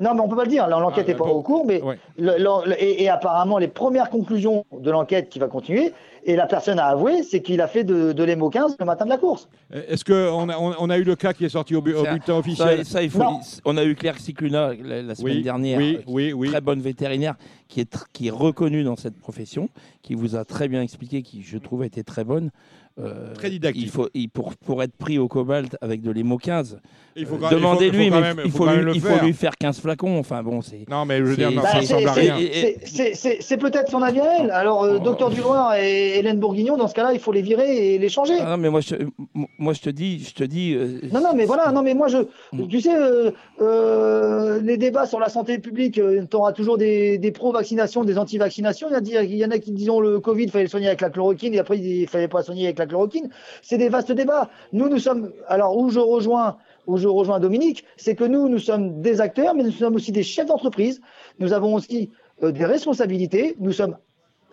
Non, 0.00 0.14
mais 0.14 0.20
on 0.20 0.28
peut 0.28 0.36
pas 0.36 0.44
le 0.44 0.50
dire. 0.50 0.66
L'enquête 0.68 1.06
n'est 1.06 1.14
ah, 1.14 1.18
pas 1.18 1.24
au 1.24 1.42
cours, 1.42 1.64
mais 1.64 1.80
et, 2.78 3.08
apparemment 3.08 3.58
les 3.58 3.68
premières 3.68 4.10
conclusions 4.10 4.64
de 4.72 4.90
l'enquête 4.90 5.28
qui 5.28 5.38
va 5.38 5.46
continuer, 5.46 5.92
et 6.24 6.36
la 6.36 6.46
personne 6.46 6.78
a 6.78 6.86
avoué, 6.86 7.22
c'est 7.22 7.42
qu'il 7.42 7.60
a 7.60 7.68
fait 7.68 7.84
de, 7.84 8.12
de 8.12 8.24
l'EMO 8.24 8.48
15 8.48 8.76
le 8.78 8.86
matin 8.86 9.04
de 9.04 9.10
la 9.10 9.18
course. 9.18 9.48
Est-ce 9.72 10.04
qu'on 10.04 10.48
a, 10.48 10.56
on, 10.58 10.90
a 10.90 10.98
eu 10.98 11.04
le 11.04 11.16
cas 11.16 11.32
qui 11.32 11.44
est 11.44 11.50
sorti 11.50 11.74
au, 11.76 11.82
bulletin 11.82 12.34
officiel 12.34 12.84
ça, 12.84 13.02
il 13.02 13.10
faut, 13.10 13.22
On 13.64 13.76
a 13.76 13.84
eu 13.84 13.94
Claire 13.94 14.18
Cicluna 14.18 14.72
la, 14.74 15.14
semaine 15.14 15.42
dernière, 15.42 15.78
oui, 16.06 16.32
oui, 16.32 16.48
très 16.48 16.60
bonne 16.60 16.80
vétérinaire, 16.80 17.34
qui 17.68 17.80
est, 17.80 18.06
qui 18.12 18.28
est 18.28 18.32
reconnue 18.32 18.84
dans 18.84 18.96
cette 18.96 19.18
profession, 19.18 19.68
qui 20.02 20.14
vous 20.14 20.36
a 20.36 20.44
très 20.44 20.68
bien 20.68 20.82
expliqué, 20.82 21.22
qui 21.22 21.42
je 21.42 21.58
trouve 21.58 21.82
a 21.82 21.86
été 21.86 22.04
très 22.04 22.24
bonne. 22.24 22.50
Euh, 23.00 23.34
Très 23.34 23.50
didactique. 23.50 23.82
Il 23.82 23.90
faut, 23.90 24.08
il, 24.14 24.28
pour, 24.28 24.54
pour 24.54 24.80
être 24.80 24.96
pris 24.96 25.18
au 25.18 25.26
cobalt 25.26 25.76
avec 25.80 26.00
de 26.00 26.12
l'EMO 26.12 26.38
15, 26.38 26.78
demandez-lui, 27.16 28.08
mais 28.08 28.20
il 28.44 28.52
faut, 28.52 28.66
lui, 28.68 28.92
il 28.94 29.00
faut 29.00 29.24
lui 29.24 29.32
faire 29.32 29.56
15 29.58 29.80
flacons. 29.80 30.16
Enfin 30.16 30.44
bon, 30.44 30.62
c'est. 30.62 30.88
Non, 30.88 31.04
mais 31.04 31.18
je 31.18 31.24
veux 31.24 31.36
dire, 31.36 31.50
non, 31.50 31.62
ça 31.62 31.78
ressemble 31.78 32.06
à 32.06 32.12
rien. 32.12 32.36
C'est 32.84 33.56
peut-être 33.56 33.90
son 33.90 34.00
avis 34.00 34.20
à 34.20 34.38
elle. 34.38 34.50
Alors, 34.52 34.84
euh, 34.84 34.98
oh. 35.00 35.02
docteur 35.02 35.30
Duloir 35.30 35.74
et 35.74 36.18
Hélène 36.18 36.38
Bourguignon, 36.38 36.76
dans 36.76 36.86
ce 36.86 36.94
cas-là, 36.94 37.12
il 37.12 37.18
faut 37.18 37.32
les 37.32 37.42
virer 37.42 37.94
et 37.94 37.98
les 37.98 38.08
changer. 38.08 38.34
Ah, 38.38 38.50
non, 38.50 38.58
mais 38.58 38.70
moi, 38.70 38.80
je, 38.80 38.94
moi, 39.58 39.72
je 39.72 39.80
te 39.80 39.90
dis. 39.90 40.20
Je 40.20 40.34
te 40.34 40.44
dis 40.44 40.74
euh, 40.74 41.00
non, 41.12 41.20
non, 41.20 41.34
mais 41.34 41.46
voilà, 41.46 41.72
non, 41.72 41.82
mais 41.82 41.94
moi, 41.94 42.06
je. 42.06 42.18
Mm. 42.52 42.68
Tu 42.68 42.80
sais, 42.80 42.94
les 44.62 44.76
débats 44.76 45.06
sur 45.06 45.18
la 45.18 45.28
santé 45.30 45.58
publique, 45.58 45.94
tu 45.94 46.36
auras 46.36 46.52
toujours 46.52 46.78
des, 46.78 47.18
des 47.18 47.32
pro-vaccinations, 47.32 48.04
des 48.04 48.18
anti-vaccinations. 48.18 48.88
Il, 49.04 49.24
il 49.24 49.36
y 49.36 49.44
en 49.44 49.50
a 49.50 49.58
qui 49.58 49.72
disent 49.72 49.88
le 49.88 50.20
Covid, 50.20 50.44
il 50.44 50.50
fallait 50.52 50.64
le 50.64 50.70
soigner 50.70 50.86
avec 50.86 51.00
la 51.00 51.10
chloroquine, 51.10 51.54
et 51.54 51.58
après, 51.58 51.76
il 51.78 52.06
fallait 52.06 52.28
pas 52.28 52.44
soigner 52.44 52.66
avec 52.66 52.78
la 52.78 52.83
chloroquine. 52.86 53.30
C'est 53.62 53.78
des 53.78 53.88
vastes 53.88 54.12
débats. 54.12 54.50
Nous, 54.72 54.88
nous 54.88 54.98
sommes. 54.98 55.32
Alors, 55.48 55.76
où 55.76 55.90
je 55.90 56.00
rejoins, 56.00 56.56
où 56.86 56.96
je 56.96 57.08
rejoins 57.08 57.40
Dominique, 57.40 57.84
c'est 57.96 58.14
que 58.14 58.24
nous, 58.24 58.48
nous 58.48 58.58
sommes 58.58 59.00
des 59.00 59.20
acteurs, 59.20 59.54
mais 59.54 59.62
nous 59.62 59.72
sommes 59.72 59.94
aussi 59.94 60.12
des 60.12 60.22
chefs 60.22 60.46
d'entreprise. 60.46 61.00
Nous 61.38 61.52
avons 61.52 61.74
aussi 61.74 62.10
euh, 62.42 62.52
des 62.52 62.64
responsabilités. 62.64 63.56
Nous 63.58 63.72
sommes 63.72 63.96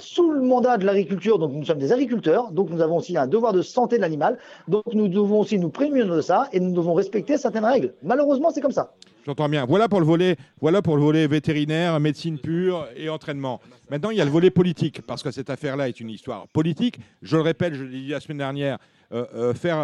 sous 0.02 0.32
le 0.32 0.42
mandat 0.42 0.78
de 0.78 0.86
l'agriculture, 0.86 1.40
donc 1.40 1.54
nous 1.54 1.66
sommes 1.66 1.80
des 1.80 1.92
agriculteurs, 1.92 2.52
donc 2.52 2.70
nous 2.70 2.82
avons 2.82 2.98
aussi 2.98 3.18
un 3.18 3.28
devoir 3.28 3.54
de 3.54 3.62
santé 3.62 3.98
de 3.98 4.02
l'animal, 4.02 4.38
donc 4.68 4.84
nous 4.94 5.08
devons 5.08 5.40
aussi 5.40 5.60
nous 5.60 5.70
prémunir 5.70 6.14
de 6.14 6.22
ça 6.22 6.48
et 6.52 6.60
nous 6.60 6.74
devons 6.74 6.94
respecter 6.94 7.38
certaines 7.38 7.66
règles. 7.66 7.94
Malheureusement, 8.04 8.52
c'est 8.52 8.62
comme 8.62 8.72
ça. 8.72 8.94
J'entends 9.26 9.50
bien. 9.50 9.66
Voilà 9.66 9.88
pour 9.88 10.00
le 10.00 10.06
volet, 10.06 10.36
voilà 10.60 10.82
pour 10.82 10.98
le 10.98 11.04
volet 11.04 11.28
vétérinaire, 11.28 12.00
médecine 12.00 12.40
pure 12.40 12.88
et 12.96 13.08
entraînement. 13.10 13.62
Maintenant, 13.90 14.10
il 14.10 14.18
y 14.18 14.22
a 14.22 14.26
le 14.26 14.32
volet 14.32 14.50
politique, 14.50 15.02
parce 15.06 15.22
que 15.22 15.32
cette 15.32 15.50
affaire-là 15.50 15.88
est 15.88 16.00
une 16.00 16.10
histoire 16.10 16.48
politique. 16.48 17.00
Je 17.22 17.36
le 17.36 17.44
répète, 17.44 17.76
je 17.76 17.84
l'ai 17.84 18.02
dit 18.02 18.08
la 18.10 18.20
semaine 18.20 18.40
dernière, 18.40 18.80
euh, 19.14 19.26
euh, 19.36 19.54
faire, 19.54 19.78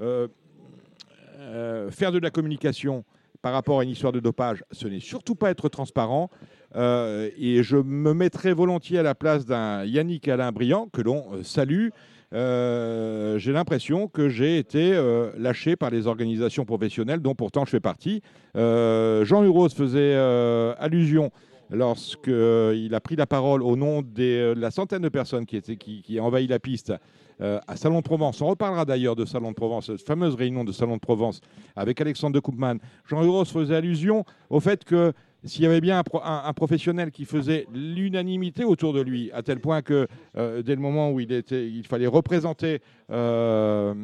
euh, 0.00 1.90
faire 1.90 2.12
de 2.12 2.18
la 2.18 2.30
communication 2.30 3.04
par 3.42 3.52
rapport 3.52 3.80
à 3.80 3.84
une 3.84 3.90
histoire 3.90 4.12
de 4.12 4.20
dopage, 4.20 4.64
ce 4.70 4.86
n'est 4.86 5.00
surtout 5.00 5.34
pas 5.34 5.50
être 5.50 5.68
transparent. 5.68 6.30
Et 6.74 7.62
je 7.62 7.76
me 7.76 8.14
mettrai 8.14 8.52
volontiers 8.52 8.98
à 8.98 9.02
la 9.02 9.14
place 9.14 9.46
d'un 9.46 9.84
Yannick 9.84 10.28
Alain 10.28 10.52
Briand, 10.52 10.88
que 10.92 11.02
l'on 11.02 11.42
salue, 11.42 11.88
euh, 12.32 13.38
j'ai 13.38 13.52
l'impression 13.52 14.06
que 14.06 14.28
j'ai 14.28 14.58
été 14.58 14.92
euh, 14.92 15.30
lâché 15.36 15.74
par 15.74 15.90
les 15.90 16.06
organisations 16.06 16.64
professionnelles 16.64 17.20
dont 17.20 17.34
pourtant 17.34 17.64
je 17.64 17.70
fais 17.70 17.80
partie. 17.80 18.22
Euh, 18.56 19.24
Jean 19.24 19.42
Huros 19.42 19.68
faisait 19.70 20.14
allusion 20.78 21.30
lorsqu'il 21.70 22.94
a 22.94 23.00
pris 23.00 23.16
la 23.16 23.26
parole 23.26 23.62
au 23.62 23.76
nom 23.76 24.02
de 24.02 24.54
la 24.56 24.70
centaine 24.70 25.02
de 25.02 25.08
personnes 25.08 25.46
qui, 25.46 25.56
étaient, 25.56 25.76
qui, 25.76 26.02
qui 26.02 26.18
envahi 26.20 26.46
la 26.46 26.58
piste 26.58 26.92
à 27.40 27.76
Salon 27.76 27.98
de 27.98 28.04
Provence. 28.04 28.42
On 28.42 28.48
reparlera 28.48 28.84
d'ailleurs 28.84 29.16
de 29.16 29.24
Salon 29.24 29.50
de 29.50 29.54
Provence, 29.54 29.86
cette 29.86 30.06
fameuse 30.06 30.34
réunion 30.34 30.62
de 30.62 30.72
Salon 30.72 30.96
de 30.96 31.00
Provence 31.00 31.40
avec 31.74 31.98
Alexandre 32.00 32.34
de 32.34 32.40
Koopman. 32.40 32.78
Jean 33.06 33.24
Huros 33.24 33.46
faisait 33.46 33.76
allusion 33.76 34.24
au 34.50 34.60
fait 34.60 34.84
que 34.84 35.14
s'il 35.44 35.62
y 35.62 35.66
avait 35.66 35.80
bien 35.80 36.02
un, 36.22 36.52
professionnel 36.52 37.10
qui 37.10 37.24
faisait 37.24 37.66
l'unanimité 37.72 38.64
autour 38.64 38.92
de 38.92 39.00
lui, 39.00 39.30
à 39.32 39.42
tel 39.42 39.60
point 39.60 39.80
que 39.80 40.06
euh, 40.36 40.62
dès 40.62 40.74
le 40.74 40.80
moment 40.80 41.10
où 41.10 41.20
il, 41.20 41.84
fallait 41.88 42.06
représenter 42.06 42.80
euh, 43.10 43.94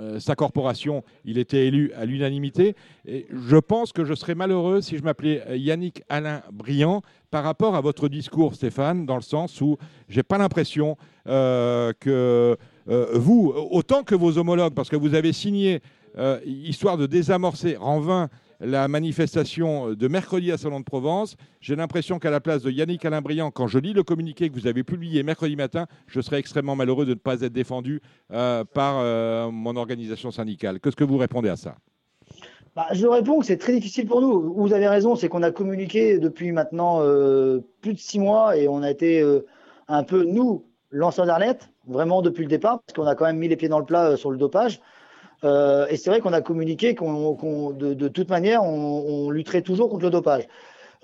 euh, 0.00 0.20
sa 0.20 0.34
corporation, 0.34 1.02
il 1.24 1.38
était 1.38 1.66
élu 1.66 1.92
à 1.96 2.04
l'unanimité. 2.04 2.76
Je 3.06 3.56
pense 3.56 3.92
que 3.92 4.04
je 4.04 4.14
serais 4.14 4.34
malheureux 4.34 4.82
si 4.82 4.98
je 4.98 5.02
m'appelais 5.02 5.42
Yannick 5.58 6.02
Alain 6.08 6.42
Briand 6.52 7.00
par 7.30 7.44
rapport 7.44 7.74
à 7.74 7.80
votre 7.80 8.08
discours, 8.08 8.54
Stéphane, 8.54 9.06
dans 9.06 9.16
le 9.16 9.22
sens 9.22 9.60
où 9.60 9.78
j'ai 10.08 10.22
pas 10.22 10.38
l'impression 10.38 10.96
que 11.24 12.56
vous, 12.86 13.52
autant 13.70 14.02
que 14.02 14.14
vos 14.14 14.36
homologues, 14.38 14.74
parce 14.74 14.90
que 14.90 14.96
vous 14.96 15.14
avez 15.14 15.32
signé 15.32 15.80
histoire 16.44 16.96
de 16.96 17.06
désamorcer 17.06 17.76
en 17.78 18.00
vain 18.00 18.28
la 18.60 18.88
manifestation 18.88 19.94
de 19.94 20.08
mercredi 20.08 20.52
à 20.52 20.58
Salon 20.58 20.80
de 20.80 20.84
Provence. 20.84 21.36
J'ai 21.60 21.76
l'impression 21.76 22.18
qu'à 22.18 22.30
la 22.30 22.40
place 22.40 22.62
de 22.62 22.70
Yannick 22.70 23.04
Alain 23.04 23.22
quand 23.50 23.66
je 23.66 23.78
lis 23.78 23.92
le 23.92 24.02
communiqué 24.02 24.48
que 24.48 24.54
vous 24.54 24.66
avez 24.66 24.84
publié 24.84 25.22
mercredi 25.22 25.56
matin, 25.56 25.86
je 26.06 26.20
serais 26.20 26.38
extrêmement 26.38 26.76
malheureux 26.76 27.04
de 27.04 27.10
ne 27.10 27.14
pas 27.14 27.42
être 27.42 27.52
défendu 27.52 28.00
euh, 28.32 28.64
par 28.64 28.98
euh, 28.98 29.50
mon 29.50 29.76
organisation 29.76 30.30
syndicale. 30.30 30.80
Qu'est-ce 30.80 30.96
que 30.96 31.04
vous 31.04 31.18
répondez 31.18 31.48
à 31.48 31.56
ça? 31.56 31.76
Bah, 32.76 32.88
Je 32.92 33.06
réponds 33.06 33.40
que 33.40 33.46
c'est 33.46 33.56
très 33.56 33.72
difficile 33.72 34.06
pour 34.06 34.20
nous. 34.20 34.52
Vous 34.54 34.74
avez 34.74 34.86
raison, 34.86 35.16
c'est 35.16 35.30
qu'on 35.30 35.42
a 35.42 35.50
communiqué 35.50 36.18
depuis 36.18 36.52
maintenant 36.52 37.00
euh, 37.00 37.60
plus 37.80 37.94
de 37.94 37.98
six 37.98 38.18
mois 38.18 38.58
et 38.58 38.68
on 38.68 38.82
a 38.82 38.90
été 38.90 39.22
euh, 39.22 39.46
un 39.88 40.04
peu, 40.04 40.24
nous, 40.24 40.66
lanceurs 40.90 41.24
d'alerte, 41.24 41.70
vraiment 41.86 42.20
depuis 42.20 42.42
le 42.42 42.50
départ, 42.50 42.80
parce 42.80 42.94
qu'on 42.94 43.06
a 43.06 43.14
quand 43.14 43.24
même 43.24 43.38
mis 43.38 43.48
les 43.48 43.56
pieds 43.56 43.70
dans 43.70 43.78
le 43.78 43.86
plat 43.86 44.10
euh, 44.10 44.16
sur 44.16 44.30
le 44.30 44.36
dopage. 44.36 44.80
Et 45.90 45.96
c'est 45.96 46.10
vrai 46.10 46.20
qu'on 46.20 46.32
a 46.32 46.40
communiqué 46.40 46.94
qu'on, 46.94 47.70
de, 47.70 47.94
de, 47.94 48.08
toute 48.08 48.30
manière, 48.30 48.62
on, 48.62 49.26
on, 49.26 49.30
lutterait 49.30 49.62
toujours 49.62 49.88
contre 49.88 50.04
le 50.04 50.10
dopage. 50.10 50.46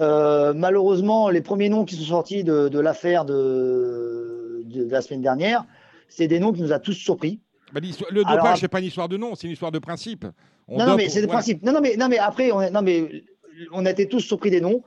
malheureusement, 0.01 1.29
les 1.31 1.43
premiers 1.43 1.69
noms 1.69 1.85
qui 1.85 1.97
sont 1.97 2.05
sortis 2.05 2.45
de, 2.45 2.69
de 2.69 2.81
l'affaire 2.81 3.25
de, 3.25 4.63
de, 4.65 4.91
la 4.91 5.03
semaine 5.03 5.23
dernière, 5.23 5.65
c'est 6.09 6.29
des 6.29 6.41
noms 6.41 6.53
qui 6.53 6.63
nous 6.63 6.73
a 6.73 6.79
tous 6.79 6.95
surpris. 6.95 7.41
Bah, 7.73 7.81
le 8.11 8.23
dopage, 8.25 8.61
c'est 8.61 8.69
pas 8.69 8.81
une 8.81 8.87
histoire 8.87 9.09
de 9.09 9.17
nom, 9.17 9.35
c'est 9.35 9.47
une 9.47 9.53
histoire 9.53 9.73
de 9.73 9.79
principe. 9.79 10.27
non, 10.69 10.87
non, 10.87 10.97
mais 10.97 11.09
c'est 11.09 11.23
des 11.23 11.27
principes. 11.27 11.63
Non, 11.63 11.73
non, 11.73 11.81
mais, 11.81 11.97
non, 11.97 12.09
mais 12.09 12.19
après, 12.19 12.53
on, 12.53 12.71
non, 12.71 12.83
mais 12.83 13.25
on 13.73 13.87
a 13.87 13.91
été 13.91 14.09
tous 14.09 14.21
surpris 14.21 14.51
des 14.51 14.61
noms. 14.61 14.83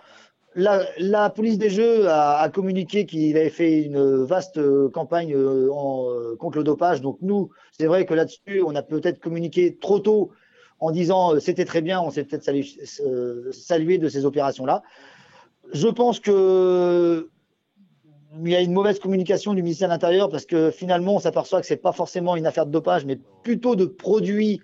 La, 0.56 0.86
la 1.00 1.30
police 1.30 1.58
des 1.58 1.70
Jeux 1.70 2.08
a, 2.08 2.38
a 2.38 2.50
communiqué 2.50 3.06
qu'il 3.06 3.36
avait 3.36 3.50
fait 3.50 3.82
une 3.82 4.24
vaste 4.24 4.58
euh, 4.58 4.90
campagne 4.90 5.34
euh, 5.34 5.70
en, 5.74 6.10
euh, 6.10 6.36
contre 6.38 6.60
le 6.60 6.64
dopage. 6.64 7.02
Donc 7.02 7.18
nous, 7.22 7.50
c'est 7.78 7.88
vrai 7.88 8.06
que 8.06 8.14
là-dessus, 8.14 8.62
on 8.66 8.76
a 8.76 8.82
peut-être 8.82 9.20
communiqué 9.20 9.78
trop 9.80 10.00
tôt 10.00 10.32
en 10.80 10.92
disant 10.92 11.40
c'était 11.40 11.66
très 11.66 11.82
bien, 11.82 12.02
on 12.02 12.12
s'est 12.12 12.24
peut-être 12.24 12.44
salué, 12.44 12.66
salué 13.52 13.98
de 13.98 14.10
ces 14.10 14.26
opérations-là. 14.26 14.84
Je 15.74 15.88
pense 15.88 16.20
que 16.20 17.30
il 18.44 18.50
y 18.50 18.56
a 18.56 18.62
une 18.62 18.74
mauvaise 18.74 19.00
communication 19.00 19.54
du 19.54 19.64
ministère 19.64 19.88
de 19.88 19.94
l'Intérieur 19.94 20.30
parce 20.30 20.46
que 20.46 20.72
finalement, 20.72 21.16
on 21.16 21.20
s'aperçoit 21.20 21.62
que 21.62 21.68
c'est 21.68 21.78
pas 21.78 21.94
forcément 21.94 22.36
une 22.36 22.46
affaire 22.46 22.66
de 22.66 22.72
dopage, 22.72 23.06
mais 23.06 23.18
plutôt 23.44 23.76
de 23.76 23.86
produits, 23.86 24.62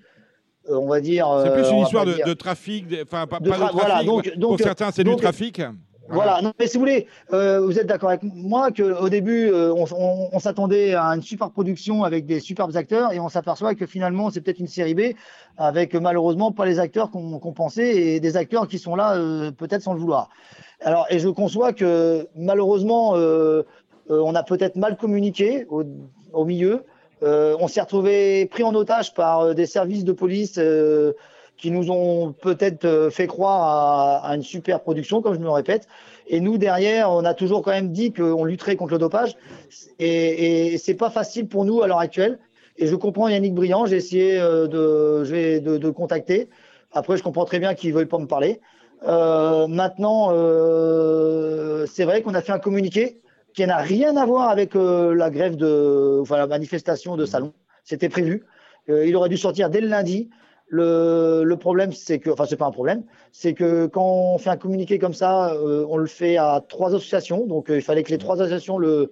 euh, 0.70 0.76
on 0.76 0.88
va 0.88 1.00
dire. 1.00 1.28
C'est 1.44 1.54
plus 1.54 1.70
une 1.70 1.80
euh, 1.80 1.84
histoire 1.84 2.06
de, 2.06 2.34
trafic, 2.34 2.86
enfin 3.04 3.28
pas, 3.28 3.40
de, 3.40 3.50
trafic. 3.50 3.80
Voilà, 3.80 4.04
donc, 4.04 4.38
donc, 4.38 4.58
pour 4.58 4.60
certains, 4.60 4.92
c'est 4.92 5.04
du 5.04 5.16
trafic. 5.16 5.62
Voilà. 6.10 6.42
mais 6.60 6.68
si 6.68 6.76
vous 6.76 6.82
voulez, 6.82 7.08
euh, 7.32 7.62
vous 7.62 7.80
êtes 7.80 7.88
d'accord 7.88 8.10
avec 8.10 8.24
moi 8.24 8.72
qu'au 8.72 9.08
début, 9.08 9.52
on, 9.54 9.86
on, 10.34 10.40
s'attendait 10.40 10.94
à 10.94 11.06
une 11.06 11.22
super 11.22 11.52
production 11.52 12.04
avec 12.04 12.26
des 12.26 12.40
superbes 12.40 12.76
acteurs 12.76 13.14
et 13.14 13.20
on 13.20 13.30
s'aperçoit 13.30 13.76
que 13.76 13.86
finalement, 13.86 14.30
c'est 14.30 14.42
peut-être 14.42 14.60
une 14.60 14.68
série 14.68 14.96
B 14.96 15.02
avec 15.58 15.94
malheureusement 15.96 16.52
pas 16.52 16.66
les 16.66 16.80
acteurs 16.80 17.12
qu'on 17.12 17.54
pensait 17.54 17.96
et 17.96 18.20
des 18.20 18.36
acteurs 18.36 18.68
qui 18.68 18.78
sont 18.78 18.96
là 18.96 19.16
peut-être 19.58 19.84
sans 19.84 19.94
le 19.94 20.00
vouloir. 20.00 20.30
Alors, 20.84 21.06
et 21.10 21.20
je 21.20 21.30
conçois 21.30 21.74
que 21.74 22.28
malheureusement, 22.36 23.16
euh, 23.16 23.62
euh, 24.10 24.20
on 24.24 24.34
a 24.34 24.44
peut-être 24.44 24.76
mal 24.76 24.98
communiqué 24.98 25.66
au, 25.70 25.84
au 26.34 26.46
milieu. 26.46 26.84
Euh, 27.24 27.56
on 27.60 27.68
s'est 27.68 27.82
retrouvé 27.82 28.48
pris 28.48 28.64
en 28.64 28.74
otage 28.74 29.14
par 29.14 29.54
des 29.54 29.68
services 29.68 30.04
de 30.04 30.12
police 30.12 30.60
qui 31.62 31.72
nous 31.72 31.92
ont 31.92 32.34
peut-être 32.34 33.10
fait 33.12 33.28
croire 33.28 34.26
à, 34.26 34.36
une 34.36 34.42
super 34.42 34.82
production, 34.82 35.22
comme 35.22 35.36
je 35.36 35.40
me 35.40 35.50
répète. 35.50 35.88
Et 36.28 36.40
nous, 36.40 36.58
derrière, 36.58 37.12
on 37.12 37.24
a 37.24 37.34
toujours 37.34 37.62
quand 37.62 37.72
même 37.72 37.92
dit 37.92 38.12
qu'on 38.12 38.44
lutterait 38.44 38.76
contre 38.76 38.94
le 38.94 38.98
dopage. 38.98 39.36
Et, 40.00 40.74
et 40.74 40.78
c'est 40.78 40.96
pas 40.96 41.10
facile 41.10 41.48
pour 41.48 41.64
nous 41.64 41.84
à 41.84 41.88
l'heure 41.88 42.00
actuelle. 42.00 42.40
Et 42.78 42.88
je 42.88 42.96
comprends 42.96 43.28
Yannick 43.28 43.54
Briand, 43.54 43.86
j'ai 43.86 43.98
essayé 43.98 44.40
de, 44.40 44.68
de, 44.68 45.78
de, 45.78 45.90
contacter. 45.92 46.50
Après, 46.94 47.16
je 47.16 47.24
comprends 47.24 47.46
très 47.46 47.60
bien 47.60 47.76
qu'il 47.76 47.92
ne 47.92 47.96
veuille 47.96 48.06
pas 48.06 48.18
me 48.18 48.28
parler. 48.28 48.60
Euh, 49.08 49.68
maintenant, 49.68 50.30
euh, 50.32 51.86
c'est 51.86 52.06
vrai 52.06 52.22
qu'on 52.22 52.34
a 52.34 52.42
fait 52.42 52.52
un 52.52 52.60
communiqué 52.60 53.22
qui 53.54 53.66
n'a 53.66 53.78
rien 53.78 54.16
à 54.18 54.26
voir 54.26 54.50
avec 54.50 54.76
euh, 54.76 55.14
la 55.14 55.30
grève 55.30 55.56
de, 55.56 56.20
enfin 56.22 56.38
la 56.38 56.48
manifestation 56.48 57.18
de 57.18 57.26
salon. 57.26 57.54
C'était 57.84 58.10
prévu. 58.10 58.46
Euh, 58.90 59.06
il 59.06 59.16
aurait 59.16 59.30
dû 59.30 59.38
sortir 59.38 59.70
dès 59.70 59.82
le 59.82 59.88
lundi. 59.88 60.30
Le, 60.74 61.56
problème, 61.56 61.92
c'est 61.92 62.20
que, 62.20 62.30
enfin, 62.30 62.46
c'est 62.46 62.56
pas 62.56 62.66
un 62.66 62.72
problème, 62.72 63.04
c'est 63.34 63.54
que 63.54 63.88
quand 63.88 64.06
on 64.06 64.38
fait 64.38 64.50
un 64.50 64.58
communiqué 64.58 65.00
comme 65.00 65.14
ça, 65.14 65.52
euh, 65.52 65.86
on 65.90 65.98
le 65.98 66.08
fait 66.08 66.38
à 66.38 66.64
trois 66.66 66.96
associations. 66.96 67.46
Donc, 67.46 67.66
il 67.68 67.82
fallait 67.82 68.04
que 68.04 68.10
les 68.10 68.18
trois 68.18 68.42
associations 68.42 68.78
le, 68.78 69.12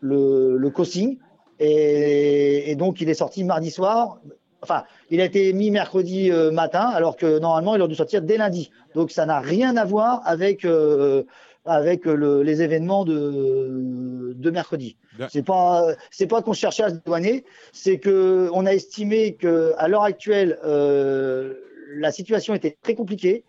le, 0.00 0.68
co-signent. 0.70 1.18
Et, 1.60 2.74
donc, 2.76 3.00
il 3.00 3.08
est 3.08 3.14
sorti 3.14 3.44
mardi 3.44 3.70
soir. 3.70 4.18
Enfin, 4.62 4.82
il 5.10 5.20
a 5.20 5.24
été 5.24 5.52
mis 5.52 5.70
mercredi 5.70 6.32
euh, 6.32 6.50
matin, 6.50 6.88
alors 6.88 7.16
que 7.16 7.38
normalement, 7.38 7.76
il 7.76 7.82
aurait 7.82 7.88
dû 7.88 7.94
sortir 7.94 8.20
dès 8.20 8.36
lundi. 8.36 8.72
Donc, 8.96 9.12
ça 9.12 9.26
n'a 9.26 9.38
rien 9.38 9.76
à 9.76 9.84
voir 9.84 10.22
avec 10.24 10.64
euh, 10.64 11.22
avec 11.66 12.04
le, 12.04 12.42
les 12.42 12.62
événements 12.62 13.04
de, 13.04 14.32
de 14.34 14.50
mercredi. 14.50 14.96
C'est 15.28 15.44
pas 15.44 15.88
c'est 16.10 16.26
pas 16.26 16.42
qu'on 16.42 16.52
cherchait 16.52 16.84
à 16.84 16.90
se 16.90 16.96
douaner, 17.04 17.44
c'est 17.72 17.98
que 17.98 18.48
on 18.52 18.66
a 18.66 18.72
estimé 18.72 19.34
que 19.34 19.72
à 19.78 19.88
l'heure 19.88 20.02
actuelle, 20.02 20.58
euh, 20.64 21.54
la 21.96 22.12
situation 22.12 22.54
était 22.54 22.76
très 22.82 22.94
compliquée. 22.94 23.44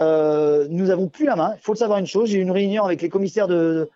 Euh, 0.00 0.66
nous 0.70 0.90
avons 0.90 1.08
plus 1.08 1.26
la 1.26 1.36
main. 1.36 1.54
Il 1.56 1.60
faut 1.60 1.72
le 1.72 1.78
savoir 1.78 1.98
une 1.98 2.06
chose. 2.06 2.30
J'ai 2.30 2.38
eu 2.38 2.42
une 2.42 2.50
réunion 2.50 2.84
avec 2.84 3.02
les 3.02 3.08
commissaires 3.08 3.48
de, 3.48 3.90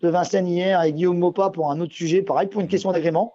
de 0.00 0.08
Vincennes 0.08 0.46
hier 0.46 0.82
et 0.82 0.92
Guillaume 0.92 1.18
Mopa 1.18 1.50
pour 1.50 1.70
un 1.70 1.80
autre 1.80 1.92
sujet, 1.92 2.22
pareil 2.22 2.48
pour 2.48 2.60
une 2.60 2.68
question 2.68 2.92
d'agrément. 2.92 3.34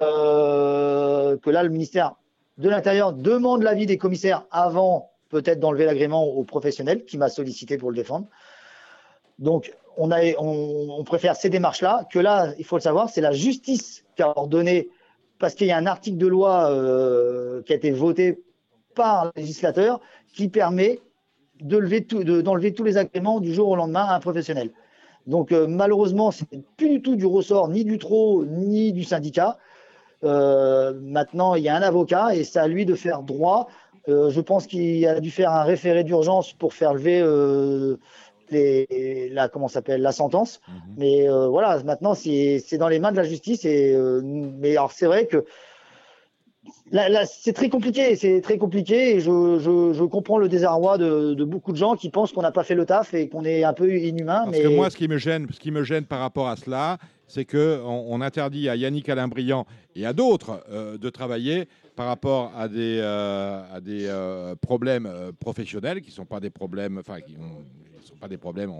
Euh, 0.00 1.36
que 1.38 1.50
là, 1.50 1.62
le 1.62 1.68
ministère 1.68 2.14
de 2.58 2.68
l'Intérieur 2.68 3.12
demande 3.12 3.62
l'avis 3.62 3.86
des 3.86 3.98
commissaires 3.98 4.44
avant 4.50 5.10
peut-être 5.28 5.58
d'enlever 5.58 5.86
l'agrément 5.86 6.24
aux 6.24 6.44
professionnels 6.44 7.04
qui 7.04 7.16
m'a 7.18 7.28
sollicité 7.28 7.78
pour 7.78 7.90
le 7.90 7.96
défendre. 7.96 8.26
Donc, 9.38 9.72
on, 9.96 11.04
préfère 11.04 11.36
ces 11.36 11.50
démarches-là 11.50 12.06
que 12.10 12.18
là, 12.18 12.52
il 12.58 12.64
faut 12.64 12.76
le 12.76 12.82
savoir, 12.82 13.10
c'est 13.10 13.20
la 13.20 13.32
justice 13.32 14.04
qui 14.16 14.22
a 14.22 14.36
ordonné, 14.36 14.88
parce 15.38 15.54
qu'il 15.54 15.66
y 15.66 15.72
a 15.72 15.76
un 15.76 15.86
article 15.86 16.18
de 16.18 16.26
loi 16.26 16.70
euh, 16.70 17.62
qui 17.62 17.72
a 17.72 17.76
été 17.76 17.90
voté 17.90 18.42
par 18.94 19.26
le 19.26 19.32
législateur 19.36 20.00
qui 20.32 20.48
permet 20.48 21.00
d'enlever 21.60 22.00
de, 22.00 22.68
tous 22.70 22.84
les 22.84 22.96
agréments 22.96 23.40
du 23.40 23.52
jour 23.52 23.68
au 23.68 23.76
lendemain 23.76 24.04
à 24.04 24.16
un 24.16 24.20
professionnel. 24.20 24.70
Donc 25.26 25.52
euh, 25.52 25.66
malheureusement, 25.66 26.30
c'est 26.30 26.46
plus 26.76 26.88
du 26.88 27.02
tout 27.02 27.16
du 27.16 27.26
ressort 27.26 27.68
ni 27.68 27.84
du 27.84 27.98
TRO 27.98 28.44
ni 28.44 28.92
du 28.92 29.04
syndicat. 29.04 29.58
Euh, 30.24 30.94
maintenant, 31.00 31.54
il 31.54 31.62
y 31.62 31.68
a 31.68 31.76
un 31.76 31.82
avocat 31.82 32.34
et 32.34 32.44
c'est 32.44 32.58
à 32.58 32.66
lui 32.66 32.86
de 32.86 32.94
faire 32.94 33.22
droit. 33.22 33.68
Je 34.08 34.40
pense 34.40 34.66
qu'il 34.66 35.06
a 35.06 35.20
dû 35.20 35.30
faire 35.30 35.52
un 35.52 35.62
référé 35.62 36.02
d'urgence 36.02 36.52
pour 36.52 36.74
faire 36.74 36.92
lever 36.92 37.22
les, 38.52 39.28
la 39.30 39.48
comment 39.48 39.68
s'appelle 39.68 40.02
la 40.02 40.12
sentence. 40.12 40.60
Mhm. 40.68 40.74
Mais 40.96 41.28
euh, 41.28 41.48
voilà, 41.48 41.82
maintenant 41.82 42.14
c'est 42.14 42.78
dans 42.78 42.88
les 42.88 42.98
mains 42.98 43.12
de 43.12 43.16
la 43.16 43.24
justice. 43.24 43.64
Et 43.64 43.94
euh, 43.94 44.20
mais 44.24 44.72
alors 44.72 44.92
c'est 44.92 45.06
vrai 45.06 45.26
que 45.26 45.44
Là, 46.92 47.08
là 47.08 47.24
c'est 47.26 47.52
très 47.52 47.68
compliqué, 47.68 48.14
c'est 48.14 48.40
très 48.40 48.56
compliqué 48.56 49.16
et 49.16 49.20
je, 49.20 49.58
je, 49.58 49.92
je, 49.94 50.04
comprends 50.04 50.38
le 50.38 50.48
désarroi 50.48 50.96
de, 50.96 51.34
de 51.34 51.44
beaucoup 51.44 51.72
de 51.72 51.76
gens 51.76 51.96
qui 51.96 52.08
pensent 52.08 52.32
qu'on 52.32 52.42
n'a 52.42 52.52
pas 52.52 52.62
fait 52.62 52.74
le 52.74 52.84
taf 52.84 53.14
et 53.14 53.28
qu'on 53.28 53.44
est 53.44 53.64
un 53.64 53.72
peu 53.72 53.96
inhumain. 53.96 54.42
Parce 54.44 54.58
mais... 54.58 54.62
que 54.62 54.68
moi, 54.68 54.90
ce 54.90 54.96
qui 54.96 55.08
me 55.08 55.18
gêne, 55.18 55.48
ce 55.50 55.58
qui 55.58 55.70
me 55.70 55.82
gêne 55.82 56.04
par 56.04 56.20
rapport 56.20 56.48
à 56.48 56.56
cela, 56.56 56.98
c'est 57.26 57.46
qu'on 57.46 58.04
on 58.08 58.20
interdit 58.20 58.68
à 58.68 58.76
Yannick 58.76 59.08
Alain-Briand 59.08 59.66
et 59.96 60.04
à 60.04 60.12
d'autres 60.12 60.62
euh, 60.70 60.98
de 60.98 61.08
travailler 61.08 61.66
par 61.96 62.06
rapport 62.06 62.52
à 62.56 62.68
des, 62.68 62.98
euh, 63.00 63.62
à 63.74 63.80
des 63.80 64.06
euh, 64.06 64.54
problèmes 64.56 65.10
professionnels 65.40 66.02
qui 66.02 66.08
ne 66.08 66.14
sont 66.14 66.26
pas 66.26 66.40
des 66.40 66.50
problèmes, 66.50 66.98
enfin, 66.98 67.20
qui 67.20 67.36
ne 68.02 68.08
sont 68.08 68.16
pas 68.16 68.28
des 68.28 68.38
problèmes, 68.38 68.70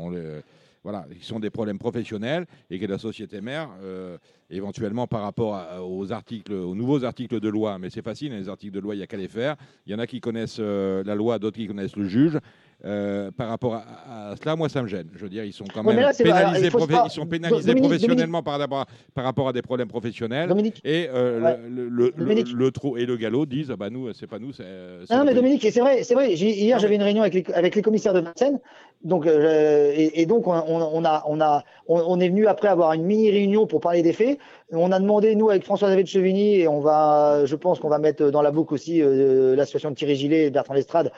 voilà, 0.84 1.06
sont 1.20 1.38
des 1.38 1.50
problèmes 1.50 1.78
professionnels 1.78 2.46
et 2.70 2.78
que 2.78 2.86
la 2.86 2.98
société 2.98 3.40
mère, 3.40 3.70
euh, 3.82 4.18
éventuellement 4.50 5.06
par 5.06 5.22
rapport 5.22 5.64
aux 5.80 6.12
articles, 6.12 6.52
aux 6.52 6.74
nouveaux 6.74 7.04
articles 7.04 7.38
de 7.38 7.48
loi, 7.48 7.78
mais 7.78 7.88
c'est 7.88 8.02
facile, 8.02 8.32
les 8.32 8.48
articles 8.48 8.74
de 8.74 8.80
loi, 8.80 8.94
il 8.94 8.98
n'y 8.98 9.04
a 9.04 9.06
qu'à 9.06 9.16
les 9.16 9.28
faire. 9.28 9.56
Il 9.86 9.92
y 9.92 9.94
en 9.94 10.00
a 10.00 10.06
qui 10.06 10.20
connaissent 10.20 10.58
euh, 10.58 11.04
la 11.04 11.14
loi, 11.14 11.38
d'autres 11.38 11.56
qui 11.56 11.68
connaissent 11.68 11.96
le 11.96 12.08
juge. 12.08 12.38
Euh, 12.84 13.30
par 13.30 13.48
rapport 13.48 13.74
à, 13.74 14.30
à, 14.30 14.36
cela, 14.36 14.56
moi, 14.56 14.68
ça 14.68 14.82
me 14.82 14.88
gêne. 14.88 15.06
Je 15.14 15.20
veux 15.20 15.28
dire, 15.28 15.44
ils 15.44 15.52
sont 15.52 15.64
quand 15.72 15.84
même 15.84 16.00
là, 16.00 16.12
pénalisés, 16.12 16.66
alors, 16.66 16.88
pas... 16.88 17.04
ils 17.06 17.10
sont 17.12 17.26
pénalisés 17.26 17.68
Dominique, 17.68 17.90
professionnellement 17.90 18.42
Dominique. 18.42 18.68
Par, 18.70 18.86
par, 19.14 19.24
rapport 19.24 19.48
à 19.48 19.52
des 19.52 19.62
problèmes 19.62 19.86
professionnels. 19.86 20.48
Dominique. 20.48 20.80
Et 20.84 21.08
euh, 21.12 21.40
ouais. 21.40 21.58
le, 21.68 21.88
le, 21.88 22.12
le, 22.16 22.42
le, 22.42 22.70
trou 22.72 22.96
et 22.96 23.06
le 23.06 23.16
galop 23.16 23.46
disent, 23.46 23.70
ah 23.70 23.76
bah 23.76 23.88
nous, 23.88 24.12
c'est 24.14 24.26
pas 24.26 24.40
nous, 24.40 24.52
c'est. 24.52 24.64
Non, 25.10 25.24
mais 25.24 25.34
Dominique, 25.34 25.64
c'est 25.70 25.80
vrai, 25.80 26.02
c'est 26.02 26.14
vrai. 26.14 26.32
Hier, 26.34 26.78
j'avais 26.80 26.96
une 26.96 27.02
réunion 27.02 27.22
avec 27.22 27.34
les, 27.34 27.54
avec 27.54 27.76
les 27.76 27.82
commissaires 27.82 28.14
de 28.14 28.20
Vincennes. 28.20 28.58
Donc, 29.04 29.26
euh, 29.26 29.92
et, 29.94 30.22
et, 30.22 30.26
donc, 30.26 30.46
on, 30.46 30.52
on, 30.52 31.04
a, 31.04 31.24
on, 31.26 31.40
a, 31.40 31.64
on, 31.88 32.00
on, 32.00 32.20
est 32.20 32.28
venu 32.28 32.46
après 32.46 32.68
avoir 32.68 32.92
une 32.92 33.02
mini 33.02 33.30
réunion 33.30 33.66
pour 33.66 33.80
parler 33.80 34.02
des 34.02 34.12
faits. 34.12 34.38
On 34.70 34.92
a 34.92 35.00
demandé, 35.00 35.34
nous, 35.34 35.50
avec 35.50 35.64
François 35.64 35.88
David 35.88 36.06
Chevigny, 36.06 36.60
et 36.60 36.68
on 36.68 36.80
va, 36.80 37.44
je 37.44 37.56
pense 37.56 37.80
qu'on 37.80 37.88
va 37.88 37.98
mettre 37.98 38.30
dans 38.30 38.42
la 38.42 38.52
boucle 38.52 38.74
aussi 38.74 39.02
euh, 39.02 39.56
l'association 39.56 39.90
de 39.90 39.96
Thierry 39.96 40.14
Gillet 40.14 40.44
et 40.46 40.50
Bertrand 40.50 40.74
Lestrade, 40.74 41.10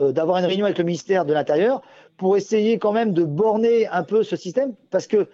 euh, 0.00 0.12
d'avoir 0.12 0.38
une 0.38 0.46
réunion 0.46 0.64
avec 0.64 0.78
le 0.78 0.84
ministère 0.84 1.24
de 1.24 1.32
l'Intérieur 1.32 1.82
pour 2.16 2.36
essayer 2.36 2.78
quand 2.78 2.92
même 2.92 3.12
de 3.12 3.24
borner 3.24 3.86
un 3.88 4.02
peu 4.02 4.22
ce 4.22 4.36
système, 4.36 4.74
parce 4.90 5.06
que 5.06 5.28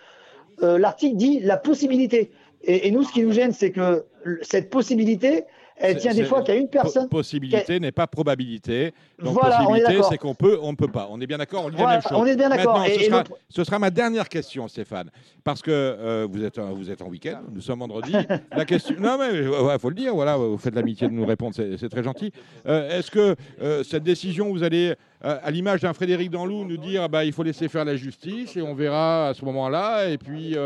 euh, 0.63 0.79
l'article 0.79 1.17
dit 1.17 1.41
la 1.41 1.57
possibilité. 1.57 2.31
Et, 2.63 2.89
et, 2.89 2.91
nous, 2.91 3.03
ce 3.03 3.13
qui 3.13 3.23
nous 3.23 3.33
gêne, 3.33 3.53
c'est 3.53 3.71
que 3.71 4.05
cette 4.43 4.69
possibilité, 4.69 5.45
Elle 5.77 5.97
tient 5.97 6.13
des 6.13 6.25
fois 6.25 6.45
a 6.47 6.55
une 6.55 6.69
personne. 6.69 7.09
Possibilité 7.09 7.81
n'est 7.81 7.93
pas 7.93 8.07
probabilité. 8.07 8.93
Donc 9.23 9.35
Voilà, 9.35 9.59
possibilité, 9.59 10.01
c'est 10.09 10.19
qu'on 10.19 10.35
peut, 10.35 10.59
on 10.63 10.73
ne 10.73 10.77
peut 10.77 10.89
pas. 10.89 11.09
On 11.11 11.21
est 11.21 11.27
bien 11.27 11.39
d'accord, 11.39 11.65
on 11.67 11.71
dit 11.71 11.77
Voilà, 11.77 11.91
la 11.93 11.97
même 11.99 12.03
chose. 12.09 12.19
on 12.19 12.27
est 12.27 12.37
bien 12.37 12.49
d'accord. 12.49 12.85
Ce, 12.87 13.11
le- 13.11 13.23
ce 13.49 13.65
sera 13.65 13.79
ma 13.79 13.91
dernière 13.91 14.29
question, 14.29 14.67
Stéphane, 14.69 15.11
parce 15.45 15.63
que 15.63 15.71
euh, 15.71 16.27
vous 16.31 16.43
êtes, 16.45 16.59
en- 16.59 16.73
vous 16.73 16.91
êtes 16.91 17.03
en 17.03 17.09
week-end, 17.09 17.41
nous 17.53 17.61
sommes 17.61 17.81
vendredi. 17.81 18.13
la 18.57 18.65
question, 18.65 18.97
non 18.99 19.17
mais 19.19 19.39
il 19.39 19.79
faut 19.79 19.89
le 19.91 19.95
dire, 19.95 20.15
voilà, 20.15 20.37
vous 20.37 20.59
faites 20.59 20.75
l'amitié 20.75 21.07
de 21.09 21.13
nous 21.13 21.27
répondre, 21.27 21.55
c'est 21.55 21.89
très 21.89 22.03
gentil. 22.03 22.33
Euh, 22.67 22.99
Est-ce 22.99 23.11
que 23.11 23.37
euh, 23.63 23.83
cette 23.85 24.03
décision, 24.03 24.51
vous 24.51 24.63
allez, 24.63 24.95
à 25.23 25.51
l'image 25.51 25.81
d'un 25.83 25.93
Frédéric 25.93 26.31
Danlou, 26.31 26.65
nous 26.65 26.79
dire, 26.79 27.09
bah, 27.09 27.25
il 27.25 27.33
faut 27.33 27.43
laisser 27.43 27.69
faire 27.69 27.85
la 27.85 27.97
justice 27.97 28.57
et 28.57 28.63
on 28.63 28.75
verra 28.75 29.29
à 29.29 29.35
ce 29.35 29.45
moment-là. 29.45 30.09
Et 30.09 30.17
puis 30.19 30.57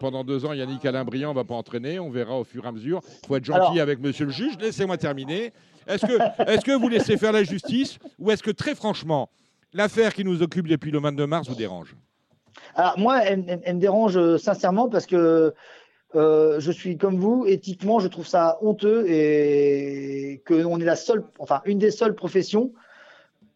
pendant 0.00 0.24
deux 0.24 0.44
ans, 0.46 0.52
Yannick 0.52 0.84
Alain 0.86 1.04
Briand 1.04 1.34
va 1.34 1.44
pas 1.44 1.54
entraîner, 1.54 1.98
on 1.98 2.08
verra 2.10 2.38
au 2.38 2.44
fur 2.44 2.64
et 2.64 2.68
à 2.68 2.72
mesure. 2.72 3.00
Il 3.24 3.26
faut 3.26 3.36
être 3.36 3.44
gentil 3.44 3.60
Alors- 3.60 3.80
avec 3.82 4.00
Monsieur 4.00 4.24
le 4.26 4.30
juge. 4.32 4.54
Laissez-moi 4.60 4.96
terminer. 4.96 5.52
Est-ce 5.86 6.06
que, 6.06 6.64
que 6.64 6.72
vous 6.72 6.88
laissez 6.88 7.16
faire 7.16 7.32
la 7.32 7.44
justice 7.44 7.98
ou 8.18 8.30
est-ce 8.30 8.42
que 8.42 8.50
très 8.50 8.74
franchement, 8.74 9.30
l'affaire 9.72 10.14
qui 10.14 10.24
nous 10.24 10.42
occupe 10.42 10.68
depuis 10.68 10.90
le 10.90 11.00
22 11.00 11.26
mars 11.26 11.48
vous 11.48 11.54
dérange? 11.54 11.96
Alors 12.74 12.98
moi, 12.98 13.22
elle, 13.24 13.40
me 13.44 13.80
dérange 13.80 14.16
euh, 14.16 14.38
sincèrement 14.38 14.88
parce 14.88 15.06
que 15.06 15.54
euh, 16.14 16.60
je 16.60 16.72
suis 16.72 16.98
comme 16.98 17.18
vous, 17.18 17.46
éthiquement, 17.46 17.98
je 17.98 18.08
trouve 18.08 18.26
ça 18.26 18.58
honteux 18.60 19.06
et 19.08 20.42
qu'on 20.46 20.78
est 20.78 20.84
la 20.84 20.96
seule, 20.96 21.24
enfin 21.38 21.62
une 21.64 21.78
des 21.78 21.90
seules 21.90 22.14
professions 22.14 22.72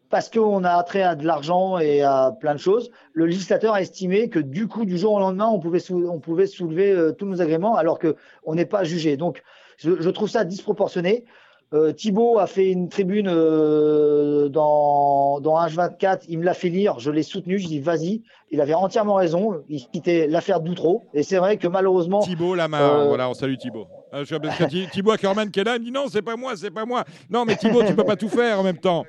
parce 0.09 0.29
qu'on 0.29 0.63
a 0.63 0.71
attrait 0.71 1.03
à 1.03 1.15
de 1.15 1.25
l'argent 1.25 1.77
et 1.79 2.01
à 2.01 2.33
plein 2.39 2.53
de 2.53 2.59
choses. 2.59 2.91
Le 3.13 3.25
législateur 3.25 3.73
a 3.73 3.81
estimé 3.81 4.29
que 4.29 4.39
du 4.39 4.67
coup, 4.67 4.85
du 4.85 4.97
jour 4.97 5.13
au 5.13 5.19
lendemain, 5.19 5.47
on 5.47 5.59
pouvait, 5.59 5.81
on 5.91 6.19
pouvait 6.19 6.47
soulever 6.47 6.91
euh, 6.91 7.11
tous 7.11 7.25
nos 7.25 7.41
agréments 7.41 7.75
alors 7.75 7.99
que 7.99 8.15
on 8.43 8.55
n'est 8.55 8.65
pas 8.65 8.83
jugé. 8.83 9.17
Donc, 9.17 9.43
je 9.77 10.09
trouve 10.09 10.29
ça 10.29 10.43
disproportionné. 10.43 11.25
Euh, 11.73 11.91
Thibaut 11.91 12.39
a 12.39 12.47
fait 12.47 12.71
une 12.71 12.87
tribune 12.87 13.27
euh, 13.27 14.47
dans, 14.47 15.41
dans 15.41 15.55
H24, 15.59 16.21
il 16.29 16.39
me 16.39 16.45
l'a 16.45 16.53
fait 16.53 16.69
lire, 16.69 16.97
je 16.99 17.11
l'ai 17.11 17.23
soutenu, 17.23 17.59
je 17.59 17.67
dis 17.67 17.81
vas-y, 17.81 18.21
il 18.51 18.61
avait 18.61 18.73
entièrement 18.73 19.15
raison, 19.15 19.61
il 19.67 19.85
quittait 19.87 20.27
l'affaire 20.27 20.61
d'Outreau, 20.61 21.03
et 21.13 21.23
c'est 21.23 21.37
vrai 21.37 21.57
que 21.57 21.67
malheureusement... 21.67 22.21
Thibaut 22.21 22.55
Lamar, 22.55 22.99
Euh, 22.99 23.07
voilà, 23.07 23.29
on 23.29 23.33
salue 23.33 23.57
Thibaut. 23.57 23.87
Thibaut 24.93 25.11
Ackerman 25.11 25.51
qui 25.51 25.59
est 25.59 25.65
là, 25.65 25.75
il 25.75 25.79
me 25.81 25.85
dit 25.85 25.91
non, 25.91 26.05
c'est 26.09 26.21
pas 26.21 26.37
moi, 26.37 26.53
c'est 26.55 26.71
pas 26.71 26.85
moi. 26.85 27.03
Non, 27.29 27.43
mais 27.43 27.57
Thibaut, 27.57 27.83
tu 27.83 27.93
peux 27.93 28.05
pas 28.05 28.15
tout 28.15 28.29
faire 28.29 28.61
en 28.61 28.63
même 28.63 28.77
temps. 28.77 29.03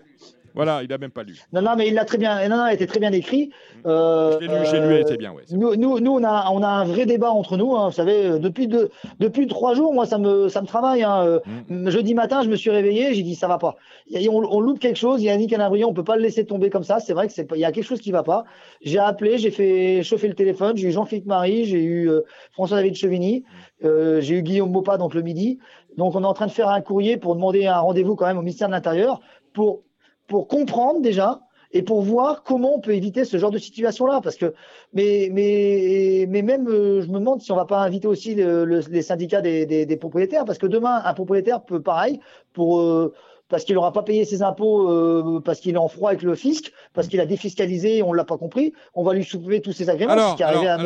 Voilà, 0.58 0.82
il 0.82 0.92
a 0.92 0.98
même 0.98 1.12
pas 1.12 1.22
lu. 1.22 1.40
Non, 1.52 1.62
non, 1.62 1.76
mais 1.76 1.86
il 1.86 1.94
l'a 1.94 2.04
très 2.04 2.18
bien, 2.18 2.48
non, 2.48 2.56
non, 2.56 2.66
il 2.66 2.74
était 2.74 2.88
très 2.88 2.98
bien 2.98 3.12
écrit. 3.12 3.50
Euh, 3.86 4.40
l'ai 4.40 4.48
lu 4.48 4.88
lui, 4.88 4.94
elle 4.96 5.00
était 5.02 5.16
bien, 5.16 5.30
ouais. 5.32 5.44
Nous, 5.52 5.76
nous, 5.76 6.00
nous, 6.00 6.10
on, 6.10 6.24
a, 6.24 6.50
on 6.50 6.62
a 6.64 6.66
un 6.66 6.84
vrai 6.84 7.06
débat 7.06 7.30
entre 7.30 7.56
nous. 7.56 7.76
hein, 7.76 7.86
vous 7.90 7.94
savez, 7.94 8.26
euh, 8.26 8.38
depuis, 8.40 8.66
deux, 8.66 8.90
depuis 9.20 9.46
trois 9.46 9.74
jours, 9.74 9.94
moi, 9.94 10.04
ça 10.04 10.18
me, 10.18 10.48
ça 10.48 10.60
me 10.60 10.66
travaille. 10.66 11.04
hein, 11.04 11.22
euh, 11.24 11.38
Mm. 11.68 11.90
Jeudi 11.90 12.14
matin, 12.14 12.42
je 12.42 12.48
me 12.48 12.56
suis 12.56 12.70
réveillé, 12.70 13.14
j'ai 13.14 13.22
dit 13.22 13.36
ça 13.36 13.46
va 13.46 13.58
pas. 13.58 13.76
On, 14.12 14.42
on 14.50 14.60
loupe 14.60 14.80
quelque 14.80 14.96
chose. 14.96 15.22
Il 15.22 15.26
y 15.26 15.28
a 15.28 15.32
Yannick 15.34 15.52
Alain-Briand, 15.52 15.88
on 15.88 15.94
peut 15.94 16.02
pas 16.02 16.16
le 16.16 16.22
laisser 16.22 16.44
tomber 16.44 16.70
comme 16.70 16.82
ça. 16.82 16.98
C'est 16.98 17.12
vrai 17.12 17.28
que 17.28 17.32
c'est, 17.32 17.44
pas- 17.44 17.56
il 17.56 17.60
y 17.60 17.64
a 17.64 17.70
quelque 17.70 17.84
chose 17.86 18.00
qui 18.00 18.10
va 18.10 18.24
pas. 18.24 18.44
J'ai 18.82 18.98
appelé, 18.98 19.38
j'ai 19.38 19.52
fait 19.52 20.02
chauffer 20.02 20.26
le 20.26 20.34
téléphone. 20.34 20.76
J'ai 20.76 20.88
eu 20.88 20.90
Jean-Philippe 20.92 21.26
Marie, 21.26 21.64
j'ai 21.66 21.80
eu 21.82 22.10
euh, 22.10 22.22
François-David 22.52 22.96
Chevigny, 22.96 23.44
euh, 23.84 24.20
j'ai 24.20 24.34
eu 24.34 24.42
Guillaume 24.42 24.72
Mopa 24.72 24.96
donc 24.98 25.14
le 25.14 25.22
midi. 25.22 25.58
Donc, 25.96 26.16
on 26.16 26.22
est 26.22 26.26
en 26.26 26.34
train 26.34 26.46
de 26.46 26.52
faire 26.52 26.68
un 26.68 26.80
courrier 26.80 27.16
pour 27.16 27.34
demander 27.36 27.66
un 27.66 27.78
rendez-vous 27.78 28.16
quand 28.16 28.26
même 28.26 28.38
au 28.38 28.42
ministère 28.42 28.66
de 28.68 28.72
l'Intérieur 28.72 29.20
pour 29.52 29.82
pour 30.28 30.46
comprendre 30.46 31.00
déjà 31.00 31.40
et 31.72 31.82
pour 31.82 32.00
voir 32.00 32.44
comment 32.44 32.76
on 32.76 32.80
peut 32.80 32.94
éviter 32.94 33.24
ce 33.24 33.36
genre 33.36 33.50
de 33.50 33.58
situation-là. 33.58 34.20
Parce 34.22 34.36
que, 34.36 34.54
mais, 34.94 35.28
mais, 35.32 36.24
mais 36.28 36.42
même, 36.42 36.66
euh, 36.68 37.02
je 37.02 37.08
me 37.08 37.18
demande 37.18 37.40
si 37.42 37.52
on 37.52 37.56
va 37.56 37.66
pas 37.66 37.80
inviter 37.80 38.06
aussi 38.08 38.34
le- 38.34 38.64
le- 38.64 38.80
les 38.90 39.02
syndicats 39.02 39.40
des, 39.42 39.66
des, 39.66 39.84
des 39.84 39.96
propriétaires, 39.96 40.44
parce 40.44 40.58
que 40.58 40.66
demain, 40.66 41.02
un 41.04 41.12
propriétaire 41.14 41.62
peut, 41.62 41.82
pareil, 41.82 42.20
pour 42.54 42.80
euh, 42.80 43.12
parce 43.50 43.64
qu'il 43.64 43.74
n'aura 43.76 43.92
pas 43.92 44.02
payé 44.02 44.26
ses 44.26 44.42
impôts, 44.42 44.90
euh, 44.90 45.40
parce 45.42 45.60
qu'il 45.60 45.74
est 45.74 45.78
en 45.78 45.88
froid 45.88 46.10
avec 46.10 46.22
le 46.22 46.34
fisc, 46.34 46.70
parce 46.92 47.08
qu'il 47.08 47.18
a 47.20 47.24
défiscalisé, 47.26 47.98
et 47.98 48.02
on 48.02 48.12
l'a 48.12 48.24
pas 48.24 48.36
compris, 48.36 48.74
on 48.94 49.02
va 49.02 49.14
lui 49.14 49.24
soulever 49.24 49.60
tous 49.62 49.72
ses 49.72 49.88
agréments, 49.88 50.12
ce 50.32 50.36
qui 50.36 50.42
est 50.42 50.44
arrivé 50.46 50.68
à, 50.68 50.76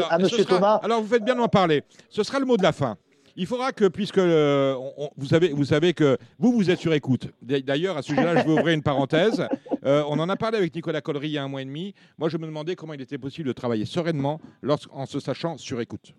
sera- 0.42 0.56
Thomas. 0.56 0.80
alors, 0.82 1.00
vous 1.02 1.08
faites 1.08 1.24
bien 1.24 1.34
d'en 1.34 1.48
parler. 1.48 1.82
Ce 2.08 2.22
sera 2.22 2.38
le 2.38 2.46
mot 2.46 2.56
de 2.56 2.62
la 2.62 2.70
fin. 2.72 2.96
Il 3.36 3.46
faudra 3.46 3.72
que, 3.72 3.86
puisque 3.86 4.18
euh, 4.18 4.74
on- 4.74 5.04
on- 5.04 5.10
vous, 5.16 5.26
savez, 5.26 5.48
vous 5.50 5.64
savez 5.64 5.94
que 5.94 6.18
vous, 6.38 6.52
vous 6.52 6.70
êtes 6.70 6.78
sur 6.80 6.92
écoute. 6.92 7.28
D'ailleurs, 7.42 7.96
à 7.96 8.02
ce 8.02 8.08
sujet-là, 8.10 8.42
je 8.42 8.46
vais 8.46 8.52
ouvrir 8.52 8.74
une 8.74 8.82
parenthèse. 8.82 9.46
Euh, 9.84 10.04
on 10.08 10.20
en 10.20 10.28
a 10.28 10.36
parlé 10.36 10.58
avec 10.58 10.72
Nicolas 10.76 11.00
Collery 11.00 11.26
il 11.30 11.32
y 11.32 11.38
a 11.38 11.42
un 11.42 11.48
mois 11.48 11.60
et 11.60 11.64
demi. 11.64 11.92
Moi, 12.16 12.28
je 12.28 12.36
me 12.38 12.46
demandais 12.46 12.76
comment 12.76 12.94
il 12.94 13.00
était 13.00 13.18
possible 13.18 13.48
de 13.48 13.52
travailler 13.52 13.84
sereinement 13.84 14.40
lorsqu'en 14.62 15.06
se 15.06 15.18
sachant 15.18 15.58
sur 15.58 15.80
écoute. 15.80 16.14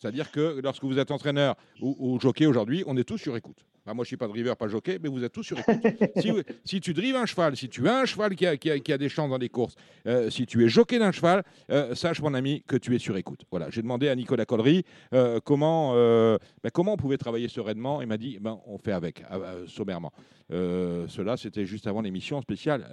C'est-à-dire 0.00 0.30
que 0.32 0.60
lorsque 0.62 0.82
vous 0.82 0.98
êtes 0.98 1.10
entraîneur 1.10 1.54
ou, 1.80 1.94
ou 1.98 2.18
jockey 2.18 2.46
aujourd'hui, 2.46 2.82
on 2.86 2.96
est 2.96 3.04
tous 3.04 3.18
sur 3.18 3.36
écoute. 3.36 3.64
Enfin, 3.84 3.94
moi, 3.94 4.04
je 4.04 4.08
suis 4.08 4.16
pas 4.16 4.28
driver, 4.28 4.56
pas 4.56 4.68
jockey, 4.68 4.98
mais 5.02 5.08
vous 5.08 5.22
êtes 5.24 5.32
tous 5.32 5.42
sur 5.42 5.58
écoute. 5.58 5.76
si, 6.64 6.80
tu 6.80 6.92
drives 6.94 7.16
un 7.16 7.24
cheval, 7.26 7.56
si 7.56 7.68
tu 7.68 7.86
as 7.88 8.00
un 8.00 8.04
cheval 8.06 8.34
qui 8.34 8.46
a, 8.46 8.56
qui 8.56 8.70
a- 8.70 8.78
qui 8.78 8.92
a 8.92 8.98
des 8.98 9.08
chances 9.08 9.30
dans 9.30 9.38
des 9.38 9.48
courses, 9.48 9.74
euh, 10.06 10.28
si 10.30 10.44
tu 10.46 10.64
es 10.64 10.68
jockey 10.68 10.98
d'un 10.98 11.12
cheval, 11.12 11.42
euh, 11.70 11.94
sache, 11.94 12.20
mon 12.20 12.34
ami, 12.34 12.62
que 12.66 12.76
tu 12.76 12.94
es 12.94 12.98
sur 12.98 13.16
écoute. 13.16 13.42
Voilà, 13.50 13.68
j'ai 13.70 13.80
demandé 13.82 14.08
à 14.08 14.14
Nicolas 14.16 14.44
Collery 14.46 14.84
euh, 15.14 15.38
comment, 15.44 15.94
ben, 15.94 16.70
comment 16.72 16.94
on 16.94 16.96
pouvait 16.96 17.18
travailler 17.18 17.48
sereinement. 17.48 18.00
Il 18.02 18.08
m'a 18.08 18.18
dit, 18.18 18.38
ben, 18.40 18.58
on 18.66 18.78
fait 18.78 18.92
avec, 18.92 19.22
sommairement. 19.66 20.12
Cela, 20.50 21.36
c'était 21.36 21.64
juste 21.66 21.86
avant 21.86 22.00
l'émission 22.02 22.40
spéciale 22.42 22.86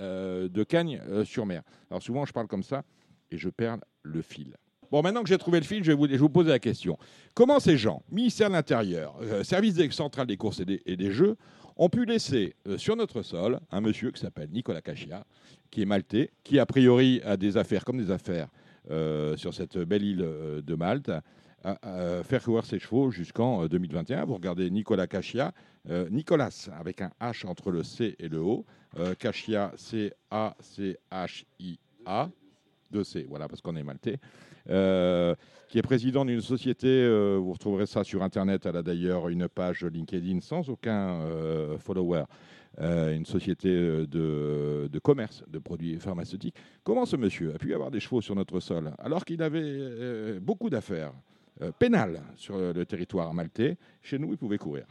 de 0.51 0.64
Cagnes 0.64 1.01
sur 1.26 1.45
mer. 1.45 1.64
Alors 1.89 2.01
souvent, 2.01 2.26
je 2.26 2.34
parle 2.34 2.47
comme 2.47 2.64
ça 2.64 2.84
et 3.32 3.38
je 3.38 3.49
perds 3.49 3.78
le 4.03 4.22
fil. 4.22 4.55
Bon, 4.92 5.02
maintenant 5.02 5.24
que 5.24 5.30
j'ai 5.30 5.38
trouvé 5.38 5.60
le 5.60 5.66
fil, 5.66 5.84
je 5.84 5.92
vais 5.92 6.18
vous, 6.18 6.30
poser 6.30 6.50
la 6.50 6.60
question. 6.60 6.98
Comment 7.34 7.60
ces 7.60 7.78
gens, 7.78 8.04
ministère 8.12 8.50
de 8.50 8.54
l'Intérieur, 8.54 9.16
euh, 9.22 9.44
service 9.44 9.78
central 9.92 10.28
des 10.28 10.38
courses 10.38 10.62
et 10.86 10.96
des, 10.96 11.12
jeux, 11.12 11.36
ont 11.76 11.90
pu 11.90 12.06
laisser 12.06 12.56
euh, 12.68 12.78
sur 12.78 12.96
notre 12.96 13.22
sol 13.22 13.60
un 13.72 13.82
monsieur 13.82 14.12
qui 14.12 14.22
s'appelle 14.22 14.50
Nicolas 14.52 14.82
Cachia, 14.82 15.26
qui 15.70 15.82
est 15.82 15.86
maltais, 15.86 16.32
qui 16.44 16.60
a 16.60 16.66
priori 16.66 17.22
a 17.26 17.38
des 17.38 17.58
affaires 17.58 17.84
comme 17.86 17.98
des 17.98 18.12
affaires 18.12 18.48
euh, 18.90 19.36
sur 19.36 19.54
cette 19.54 19.78
belle 19.78 20.04
île 20.04 20.18
de 20.18 20.76
Malte, 20.76 21.12
faire 22.24 22.44
courir 22.44 22.66
ses 22.66 22.80
chevaux 22.80 23.12
jusqu'en 23.12 23.64
euh, 23.64 23.68
2021. 23.68 24.26
Vous 24.26 24.36
regardez 24.36 24.70
Nicolas 24.70 25.08
Cachia, 25.08 25.54
Nicolas 26.12 26.70
avec 26.78 27.02
un 27.02 27.12
H 27.22 27.48
entre 27.48 27.72
le 27.72 27.82
C 27.84 28.16
et 28.20 28.28
le 28.28 28.40
O, 28.40 28.66
euh, 29.00 29.16
Cachia, 29.16 29.72
C-A-C-H-I-A, 32.92 32.98
2C, 32.98 33.26
voilà, 33.28 33.48
parce 33.48 33.62
qu'on 33.62 33.76
est 33.76 33.84
maltais, 33.84 34.20
euh, 34.70 35.36
qui 35.70 35.78
est 35.78 35.82
président 35.82 36.26
d'une 36.26 36.42
société, 36.42 36.88
euh, 36.88 37.38
vous 37.42 37.54
retrouverez 37.54 37.86
ça 37.86 38.04
sur 38.04 38.24
Internet, 38.24 38.66
elle 38.66 38.78
a 38.78 38.84
d'ailleurs 38.84 39.30
une 39.30 39.48
page 39.48 39.84
LinkedIn 39.84 40.40
sans 40.42 40.70
aucun 40.70 41.22
euh, 41.22 41.78
follower, 41.78 42.24
une 42.80 43.26
société 43.26 43.70
de, 43.70 44.88
de 44.92 45.00
commerce 45.00 45.44
de 45.48 45.58
produits 45.58 46.00
pharmaceutiques. 46.00 46.54
Comment 46.84 47.08
ce 47.08 47.16
monsieur 47.16 47.56
a 47.56 47.58
pu 47.58 47.74
avoir 47.74 47.90
des 47.90 48.00
chevaux 48.00 48.22
sur 48.22 48.36
notre 48.36 48.60
sol 48.60 48.94
alors 49.00 49.26
qu'il 49.26 49.42
avait 49.42 50.40
beaucoup 50.40 50.70
d'affaires 50.70 51.12
pénales 51.80 52.22
sur 52.36 52.56
le 52.56 52.86
territoire 52.86 53.34
maltais 53.34 53.78
Chez 54.04 54.20
nous, 54.20 54.30
il 54.30 54.38
pouvait 54.38 54.60
courir. 54.60 54.86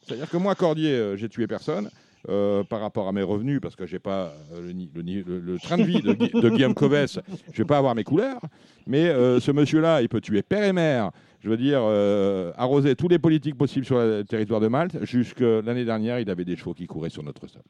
C'est-à-dire 0.00 0.28
que 0.28 0.38
moi, 0.38 0.56
Cordier, 0.56 1.16
j'ai 1.16 1.28
tué 1.28 1.46
personne. 1.46 1.88
Euh, 2.28 2.62
par 2.64 2.80
rapport 2.80 3.08
à 3.08 3.12
mes 3.12 3.22
revenus, 3.22 3.60
parce 3.60 3.76
que 3.76 3.86
j'ai 3.86 3.98
pas 3.98 4.32
euh, 4.52 4.60
le, 4.62 4.72
ni- 4.72 4.90
le 4.94 5.02
ni- 5.02 5.22
le- 5.22 5.40
le 5.40 5.58
train 5.58 5.78
de 5.78 5.82
vie 5.84 6.02
de, 6.02 6.12
Gui- 6.12 6.30
de 6.40 6.48
Guillaume 6.50 6.74
Covès, 6.74 7.18
je 7.52 7.58
vais 7.62 7.66
pas 7.66 7.78
avoir 7.78 7.94
mes 7.94 8.04
couleurs, 8.04 8.40
mais 8.86 9.06
euh, 9.08 9.40
ce 9.40 9.50
monsieur-là, 9.50 10.02
il 10.02 10.08
peut 10.08 10.20
tuer 10.20 10.42
père 10.42 10.64
et 10.64 10.72
mère, 10.72 11.10
je 11.40 11.48
veux 11.48 11.56
dire, 11.56 11.80
euh, 11.82 12.52
arroser 12.56 12.96
tous 12.96 13.08
les 13.08 13.18
politiques 13.18 13.56
possibles 13.56 13.86
sur 13.86 13.98
le 13.98 14.24
territoire 14.24 14.60
de 14.60 14.68
Malte. 14.68 14.96
Jusque 15.04 15.40
l'année 15.40 15.84
dernière, 15.84 16.18
il 16.20 16.28
avait 16.30 16.44
des 16.44 16.56
chevaux 16.56 16.74
qui 16.74 16.86
couraient 16.86 17.10
sur 17.10 17.22
notre 17.22 17.46
sol. 17.46 17.62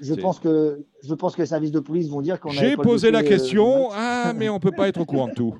Je 0.00 0.14
pense 0.14 0.38
que 0.38 0.84
je 1.02 1.14
pense 1.14 1.34
que 1.34 1.42
les 1.42 1.46
services 1.46 1.72
de 1.72 1.80
police 1.80 2.08
vont 2.08 2.22
dire 2.22 2.38
qu'on 2.40 2.50
avait 2.50 2.70
J'ai 2.70 2.76
posé 2.76 3.10
la 3.10 3.22
question, 3.24 3.88
ah, 3.92 4.32
mais 4.36 4.48
on 4.48 4.60
peut 4.60 4.70
pas 4.72 4.88
être 4.88 5.00
au 5.00 5.04
courant 5.04 5.28
de 5.28 5.34
tout. 5.34 5.54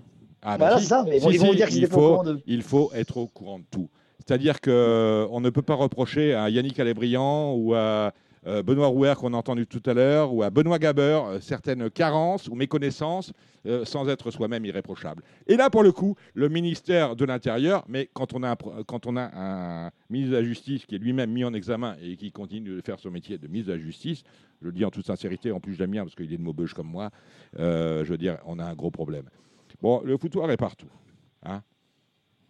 Ah, 0.44 0.56
c'est 0.78 0.84
ça, 0.86 1.04
mais 1.06 1.18
ils 1.18 1.22
vont- 1.22 1.30
ils 1.30 1.38
vont 1.40 1.52
dire 1.52 1.68
qu'ils 1.68 1.78
il 1.78 1.84
étaient 1.84 1.94
pas 1.94 2.00
au 2.00 2.16
faut, 2.18 2.24
de- 2.24 2.40
il 2.46 2.62
faut 2.62 2.90
être 2.94 3.16
au 3.16 3.26
courant 3.26 3.58
de 3.58 3.64
tout. 3.70 3.88
C'est-à-dire 4.24 4.60
qu'on 4.60 5.40
ne 5.40 5.50
peut 5.50 5.62
pas 5.62 5.74
reprocher 5.74 6.32
à 6.34 6.48
Yannick 6.48 6.78
Alébriand 6.78 7.54
ou 7.56 7.74
à 7.74 8.12
Benoît 8.44 8.88
Rouer 8.88 9.14
qu'on 9.16 9.34
a 9.34 9.36
entendu 9.36 9.66
tout 9.66 9.82
à 9.86 9.94
l'heure 9.94 10.34
ou 10.34 10.42
à 10.42 10.50
Benoît 10.50 10.78
Gaber 10.78 11.20
euh, 11.24 11.40
certaines 11.40 11.90
carences 11.90 12.48
ou 12.48 12.54
méconnaissances 12.54 13.32
euh, 13.66 13.84
sans 13.84 14.08
être 14.08 14.32
soi-même 14.32 14.64
irréprochable. 14.64 15.22
Et 15.46 15.56
là, 15.56 15.70
pour 15.70 15.84
le 15.84 15.92
coup, 15.92 16.16
le 16.34 16.48
ministère 16.48 17.14
de 17.14 17.24
l'Intérieur, 17.24 17.84
mais 17.88 18.10
quand 18.12 18.34
on, 18.34 18.42
a 18.42 18.56
un, 19.34 19.90
ministre 20.10 20.32
de 20.32 20.36
la 20.36 20.42
Justice 20.42 20.84
qui 20.84 20.96
est 20.96 20.98
lui-même 20.98 21.30
mis 21.30 21.44
en 21.44 21.54
examen 21.54 21.96
et 22.02 22.16
qui 22.16 22.32
continue 22.32 22.70
de 22.70 22.80
faire 22.80 22.98
son 22.98 23.12
métier 23.12 23.38
de 23.38 23.46
ministre 23.46 23.70
de 23.72 23.76
la 23.76 23.82
Justice, 23.82 24.24
je 24.60 24.66
le 24.66 24.72
dis 24.72 24.84
en 24.84 24.90
toute 24.90 25.06
sincérité, 25.06 25.52
en 25.52 25.60
plus 25.60 25.74
je 25.74 25.78
l'aime 25.78 25.92
bien 25.92 26.02
parce 26.02 26.16
qu'il 26.16 26.32
est 26.32 26.36
de 26.36 26.42
Maubeuge 26.42 26.74
comme 26.74 26.88
moi, 26.88 27.10
euh, 27.60 28.04
je 28.04 28.10
veux 28.10 28.18
dire, 28.18 28.38
on 28.46 28.58
a 28.58 28.64
un 28.64 28.74
gros 28.74 28.90
problème. 28.90 29.26
Bon, 29.80 30.02
le 30.04 30.16
foutoir 30.16 30.50
est 30.50 30.56
partout. 30.56 30.90
hein. 31.44 31.62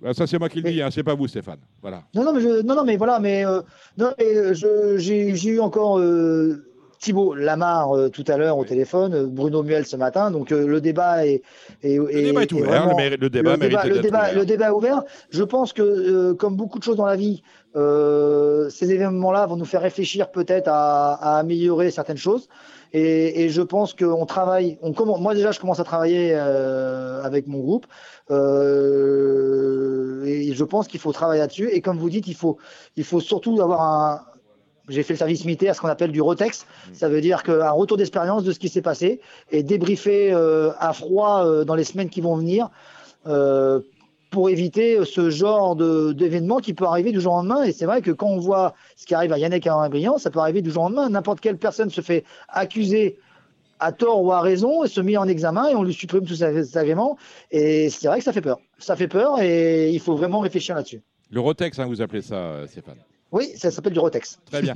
Euh, 0.04 0.12
Ça, 0.12 0.26
c'est 0.26 0.38
moi 0.38 0.48
qui 0.48 0.60
le 0.60 0.70
dis, 0.70 0.82
hein, 0.82 0.88
c'est 0.90 1.02
pas 1.02 1.14
vous, 1.14 1.28
Stéphane. 1.28 1.58
Voilà. 1.80 2.02
Non, 2.14 2.24
non, 2.24 2.32
mais 2.32 2.40
je, 2.40 2.62
non, 2.62 2.74
non, 2.74 2.84
mais 2.84 2.96
voilà, 2.96 3.18
mais, 3.20 3.46
euh, 3.46 3.60
non, 3.98 4.12
mais 4.18 4.36
euh, 4.36 4.98
j'ai 4.98 5.48
eu 5.48 5.60
encore 5.60 5.98
euh, 5.98 6.64
Thibaut 6.98 7.34
Lamar 7.34 7.96
euh, 7.96 8.08
tout 8.08 8.24
à 8.28 8.36
l'heure 8.36 8.58
au 8.58 8.64
téléphone, 8.64 9.14
euh, 9.14 9.26
Bruno 9.26 9.62
Muel 9.62 9.86
ce 9.86 9.96
matin. 9.96 10.30
Donc 10.30 10.50
le 10.50 10.80
débat 10.80 11.26
est, 11.26 11.42
est, 11.82 11.96
Le 11.98 12.22
débat 12.22 12.42
est 12.42 12.52
ouvert, 12.52 12.96
le, 13.18 13.28
débat 13.28 13.56
débat, 13.56 13.84
le 13.86 13.98
débat- 14.00 14.18
ouvert. 14.22 14.34
le 14.34 14.44
débat 14.46 14.66
est 14.68 14.70
ouvert. 14.70 15.02
Je 15.30 15.42
pense 15.42 15.72
que, 15.72 16.32
comme 16.32 16.56
beaucoup 16.56 16.78
de 16.78 16.84
choses 16.84 16.96
dans 16.96 17.06
la 17.06 17.16
vie, 17.16 17.42
ces 17.74 18.92
événements-là 18.92 19.46
vont 19.46 19.56
nous 19.56 19.64
faire 19.64 19.82
réfléchir 19.82 20.30
peut-être 20.30 20.68
à, 20.68 21.14
à 21.14 21.38
améliorer 21.38 21.90
certaines 21.90 22.16
choses. 22.16 22.48
Et, 22.94 23.44
et 23.44 23.48
je 23.48 23.62
pense 23.62 23.94
qu'on 23.94 24.26
travaille. 24.26 24.76
On 24.82 24.92
commence, 24.92 25.18
moi 25.18 25.34
déjà, 25.34 25.50
je 25.50 25.58
commence 25.58 25.80
à 25.80 25.84
travailler 25.84 26.32
euh, 26.34 27.22
avec 27.22 27.46
mon 27.46 27.58
groupe. 27.60 27.86
Euh, 28.30 30.24
et 30.24 30.52
je 30.52 30.64
pense 30.64 30.88
qu'il 30.88 31.00
faut 31.00 31.12
travailler 31.12 31.40
là-dessus. 31.40 31.68
Et 31.70 31.80
comme 31.80 31.98
vous 31.98 32.10
dites, 32.10 32.28
il 32.28 32.34
faut, 32.34 32.58
il 32.96 33.04
faut 33.04 33.20
surtout 33.20 33.60
avoir 33.60 33.82
un. 33.82 34.22
J'ai 34.88 35.04
fait 35.04 35.12
le 35.14 35.18
service 35.18 35.44
militaire, 35.44 35.76
ce 35.76 35.80
qu'on 35.80 35.88
appelle 35.88 36.10
du 36.10 36.20
rotex. 36.20 36.66
Ça 36.92 37.08
veut 37.08 37.20
dire 37.20 37.44
qu'un 37.44 37.70
retour 37.70 37.96
d'expérience 37.96 38.42
de 38.42 38.50
ce 38.52 38.58
qui 38.58 38.68
s'est 38.68 38.82
passé 38.82 39.20
et 39.52 39.62
débriefer 39.62 40.32
euh, 40.32 40.72
à 40.78 40.92
froid 40.92 41.46
euh, 41.46 41.64
dans 41.64 41.76
les 41.76 41.84
semaines 41.84 42.10
qui 42.10 42.20
vont 42.20 42.36
venir 42.36 42.68
pour 44.30 44.50
éviter 44.50 45.04
ce 45.04 45.30
genre 45.30 45.76
d'événement 45.76 46.58
qui 46.58 46.74
peut 46.74 46.86
arriver 46.86 47.12
du 47.12 47.20
jour 47.20 47.34
au 47.34 47.36
lendemain. 47.36 47.62
Et 47.62 47.70
c'est 47.70 47.84
vrai 47.84 48.02
que 48.02 48.10
quand 48.10 48.26
on 48.26 48.38
voit 48.38 48.74
ce 48.96 49.06
qui 49.06 49.14
arrive 49.14 49.32
à 49.32 49.38
Yannick 49.38 49.68
Brillant, 49.90 50.18
ça 50.18 50.30
peut 50.30 50.40
arriver 50.40 50.62
du 50.62 50.72
jour 50.72 50.84
au 50.84 50.86
lendemain. 50.86 51.08
N'importe 51.10 51.38
quelle 51.40 51.58
personne 51.58 51.90
se 51.90 52.00
fait 52.00 52.24
accuser 52.48 53.18
à 53.82 53.90
tort 53.90 54.22
ou 54.22 54.32
à 54.32 54.40
raison 54.40 54.86
se 54.86 55.00
met 55.00 55.16
en 55.16 55.26
examen 55.26 55.68
et 55.68 55.74
on 55.74 55.82
lui 55.82 55.92
supprime 55.92 56.24
tous 56.24 56.36
ses 56.36 56.78
agréments. 56.78 57.18
Et 57.50 57.90
c'est 57.90 58.06
vrai 58.06 58.18
que 58.18 58.24
ça 58.24 58.32
fait 58.32 58.40
peur. 58.40 58.58
Ça 58.78 58.94
fait 58.94 59.08
peur 59.08 59.40
et 59.40 59.90
il 59.90 60.00
faut 60.00 60.16
vraiment 60.16 60.40
réfléchir 60.40 60.76
là-dessus. 60.76 61.02
Le 61.30 61.40
Rotex, 61.40 61.78
hein, 61.78 61.86
vous 61.86 62.00
appelez 62.00 62.22
ça, 62.22 62.36
euh, 62.36 62.66
Stéphane? 62.66 62.98
Oui, 63.32 63.48
ça 63.56 63.70
s'appelle 63.70 63.94
du 63.94 63.98
rotex. 63.98 64.38
Très 64.50 64.60
bien. 64.60 64.74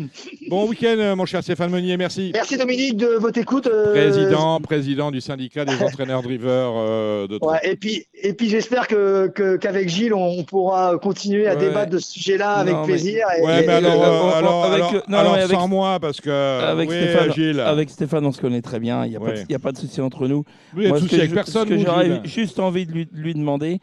Bon 0.49 0.67
week-end, 0.67 0.97
euh, 0.97 1.15
mon 1.15 1.27
cher 1.27 1.43
Stéphane 1.43 1.71
Meunier, 1.71 1.99
merci. 1.99 2.31
Merci 2.33 2.57
Dominique 2.57 2.97
de 2.97 3.07
votre 3.19 3.39
écoute. 3.39 3.67
euh, 3.67 3.93
Président, 3.93 4.59
président 4.61 5.11
du 5.11 5.21
syndicat 5.21 5.67
des 5.67 5.83
entraîneurs 5.83 6.23
drivers 6.23 6.73
euh, 6.75 7.27
de 7.29 7.39
Ouais, 7.43 7.59
et 7.65 7.77
puis, 7.77 8.07
et 8.15 8.33
puis 8.33 8.49
j'espère 8.49 8.89
que 8.89 9.27
que- 9.29 9.57
qu'avec 9.59 9.91
Gilles, 9.91 10.15
on, 10.15 10.43
pourra 10.45 10.97
continuer 10.99 11.47
à 11.47 11.55
Ouais. 11.55 11.61
débattre 11.69 11.91
de 11.91 11.99
ce 11.99 12.13
sujet-là 12.13 12.53
avec 12.55 12.73
Non, 12.73 12.81
mais- 12.81 12.87
plaisir. 12.87 13.27
et- 13.39 13.43
Ouais, 13.43 13.63
et- 13.63 13.67
mais 13.67 13.73
alors, 13.75 13.93
et- 13.93 13.99
euh, 13.99 14.39
alors, 14.39 14.65
avec- 14.65 14.75
alors, 14.81 14.93
non, 15.09 15.19
alors 15.19 15.33
mais 15.35 15.43
avec- 15.43 15.57
sans 15.59 15.69
moi, 15.69 15.99
parce 16.01 16.23
que. 16.23 16.31
Avec, 16.31 16.89
oui, 16.89 16.97
Stéphane, 16.97 17.33
Gilles. 17.35 17.61
avec 17.61 17.91
Stéphane, 17.91 18.25
on 18.25 18.33
se 18.33 18.41
connaît 18.41 18.63
très 18.63 18.81
bien. 18.81 19.05
Il 19.05 19.11
n'y 19.11 19.17
a, 19.17 19.21
pas 19.21 19.27
de- 19.27 19.31
Ouais. 19.33 19.45
il 19.51 19.53
y 19.53 19.57
a 19.57 19.59
pas 19.59 19.73
de 19.73 19.77
souci 19.79 20.01
entre 20.01 20.27
nous. 20.29 20.45
Êtes 20.81 20.89
Moi, 20.89 20.97
ce 20.97 21.03
souci 21.03 21.11
que 21.17 21.21
avec 21.21 21.31
je- 21.31 21.35
personne, 21.35 21.65
Ce 21.65 21.75
que 21.75 21.79
vous, 21.79 21.85
j'aurais 21.85 22.21
juste 22.25 22.59
envie 22.59 22.87
de 22.87 22.93
lui, 22.93 23.05
de 23.05 23.19
lui 23.19 23.35
demander, 23.35 23.81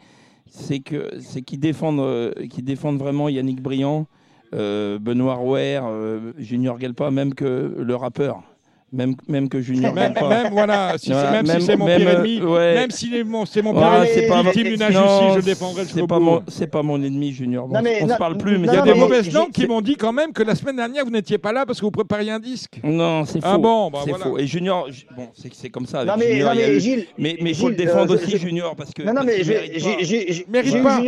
c'est 0.50 0.80
que 0.80 1.10
c'est 1.20 1.42
qu'il 1.42 1.60
défende, 1.60 2.00
euh, 2.00 2.32
qu'il 2.50 2.64
défende 2.64 2.98
vraiment 2.98 3.28
Yannick 3.28 3.62
Briand, 3.62 4.06
Benoît 4.52 5.34
Rouer, 5.34 5.80
euh, 5.82 6.32
Junior 6.38 6.78
Gelpa, 6.80 7.10
même 7.10 7.34
que 7.34 7.74
le 7.78 7.94
rappeur. 7.96 8.42
Même, 8.92 9.16
même 9.26 9.48
que 9.48 9.60
Junior 9.60 9.92
Même, 9.92 10.14
Gelpa. 10.14 10.28
même, 10.28 10.52
voilà, 10.52 10.92
si 10.98 11.06
c'est- 11.06 11.12
Voilà, 11.14 11.30
même, 11.32 11.46
si 11.46 11.52
même- 11.52 11.60
c'est 11.62 11.76
mon 11.76 11.84
même, 11.86 11.98
pire 12.00 12.08
euh, 12.10 12.12
ennemi, 12.14 12.40
ouais. 12.42 12.74
même 12.74 12.90
si 12.92 13.10
c'est 13.10 13.24
mon, 13.24 13.44
c'est 13.44 13.60
mon 13.60 13.72
Voilà, 13.72 14.02
pire 14.04 14.10
c'est 14.14 14.26
pas 14.28 14.34
ennemi, 14.38 14.52
victime 14.52 14.64
d'une 14.68 14.78
non, 14.78 14.86
injustice, 14.86 15.34
je 15.34 15.40
défendrai 15.50 15.84
C'est 15.86 16.06
pas 16.06 16.18
mon, 16.20 16.42
c'est 16.46 16.66
pas 16.68 16.82
mon 16.84 17.02
ennemi, 17.02 17.32
Junior. 17.32 17.66
Non, 17.66 17.80
on 17.80 17.82
mais- 17.82 17.98
on 18.02 18.06
se 18.06 18.12
non, 18.12 18.16
parle 18.18 18.36
plus, 18.38 18.56
mais 18.56 18.68
non, 18.68 18.72
Il 18.72 18.76
y 18.76 18.78
a 18.78 18.84
non, 18.84 18.92
des 18.92 19.00
mauvaises 19.00 19.32
langues 19.34 19.50
qui 19.50 19.66
m'ont 19.66 19.80
dit 19.80 19.96
quand 19.96 20.12
même 20.12 20.32
que 20.32 20.44
la 20.44 20.54
semaine 20.54 20.76
dernière, 20.76 21.04
vous 21.04 21.10
n'étiez 21.10 21.38
pas 21.38 21.50
là 21.52 21.66
parce 21.66 21.80
que 21.80 21.84
vous 21.86 21.90
prépariez 21.90 22.30
un 22.30 22.38
disque. 22.38 22.78
Non, 22.84 23.24
c'est 23.24 23.40
faux. 23.40 23.48
Ah 23.50 23.58
bon, 23.58 23.90
bah 23.90 23.98
c'est 24.04 24.10
voilà. 24.10 24.26
faux. 24.26 24.38
Et 24.38 24.46
Junior, 24.46 24.88
ju- 24.92 25.06
bon, 25.16 25.26
c'est 25.34 25.70
comme 25.70 25.86
ça. 25.86 26.02
Avec 26.02 26.12
Non, 26.12 26.16
mais- 26.16 26.30
Junior, 26.32 26.54
non, 26.54 26.60
mais 26.60 26.78
Gilles- 26.78 27.06
mais 27.18 27.36
mais 27.42 27.50
il 27.50 27.56
faut 27.56 27.68
le 27.70 27.74
défendre 27.74 28.12
euh, 28.12 28.16
aussi, 28.16 28.38
Junior, 28.38 28.76
parce 28.76 28.92
que. 28.92 29.02
Non, 29.02 29.12
non, 29.12 29.22
mais 29.24 29.42
mérite 30.48 30.82
pas. 30.84 31.00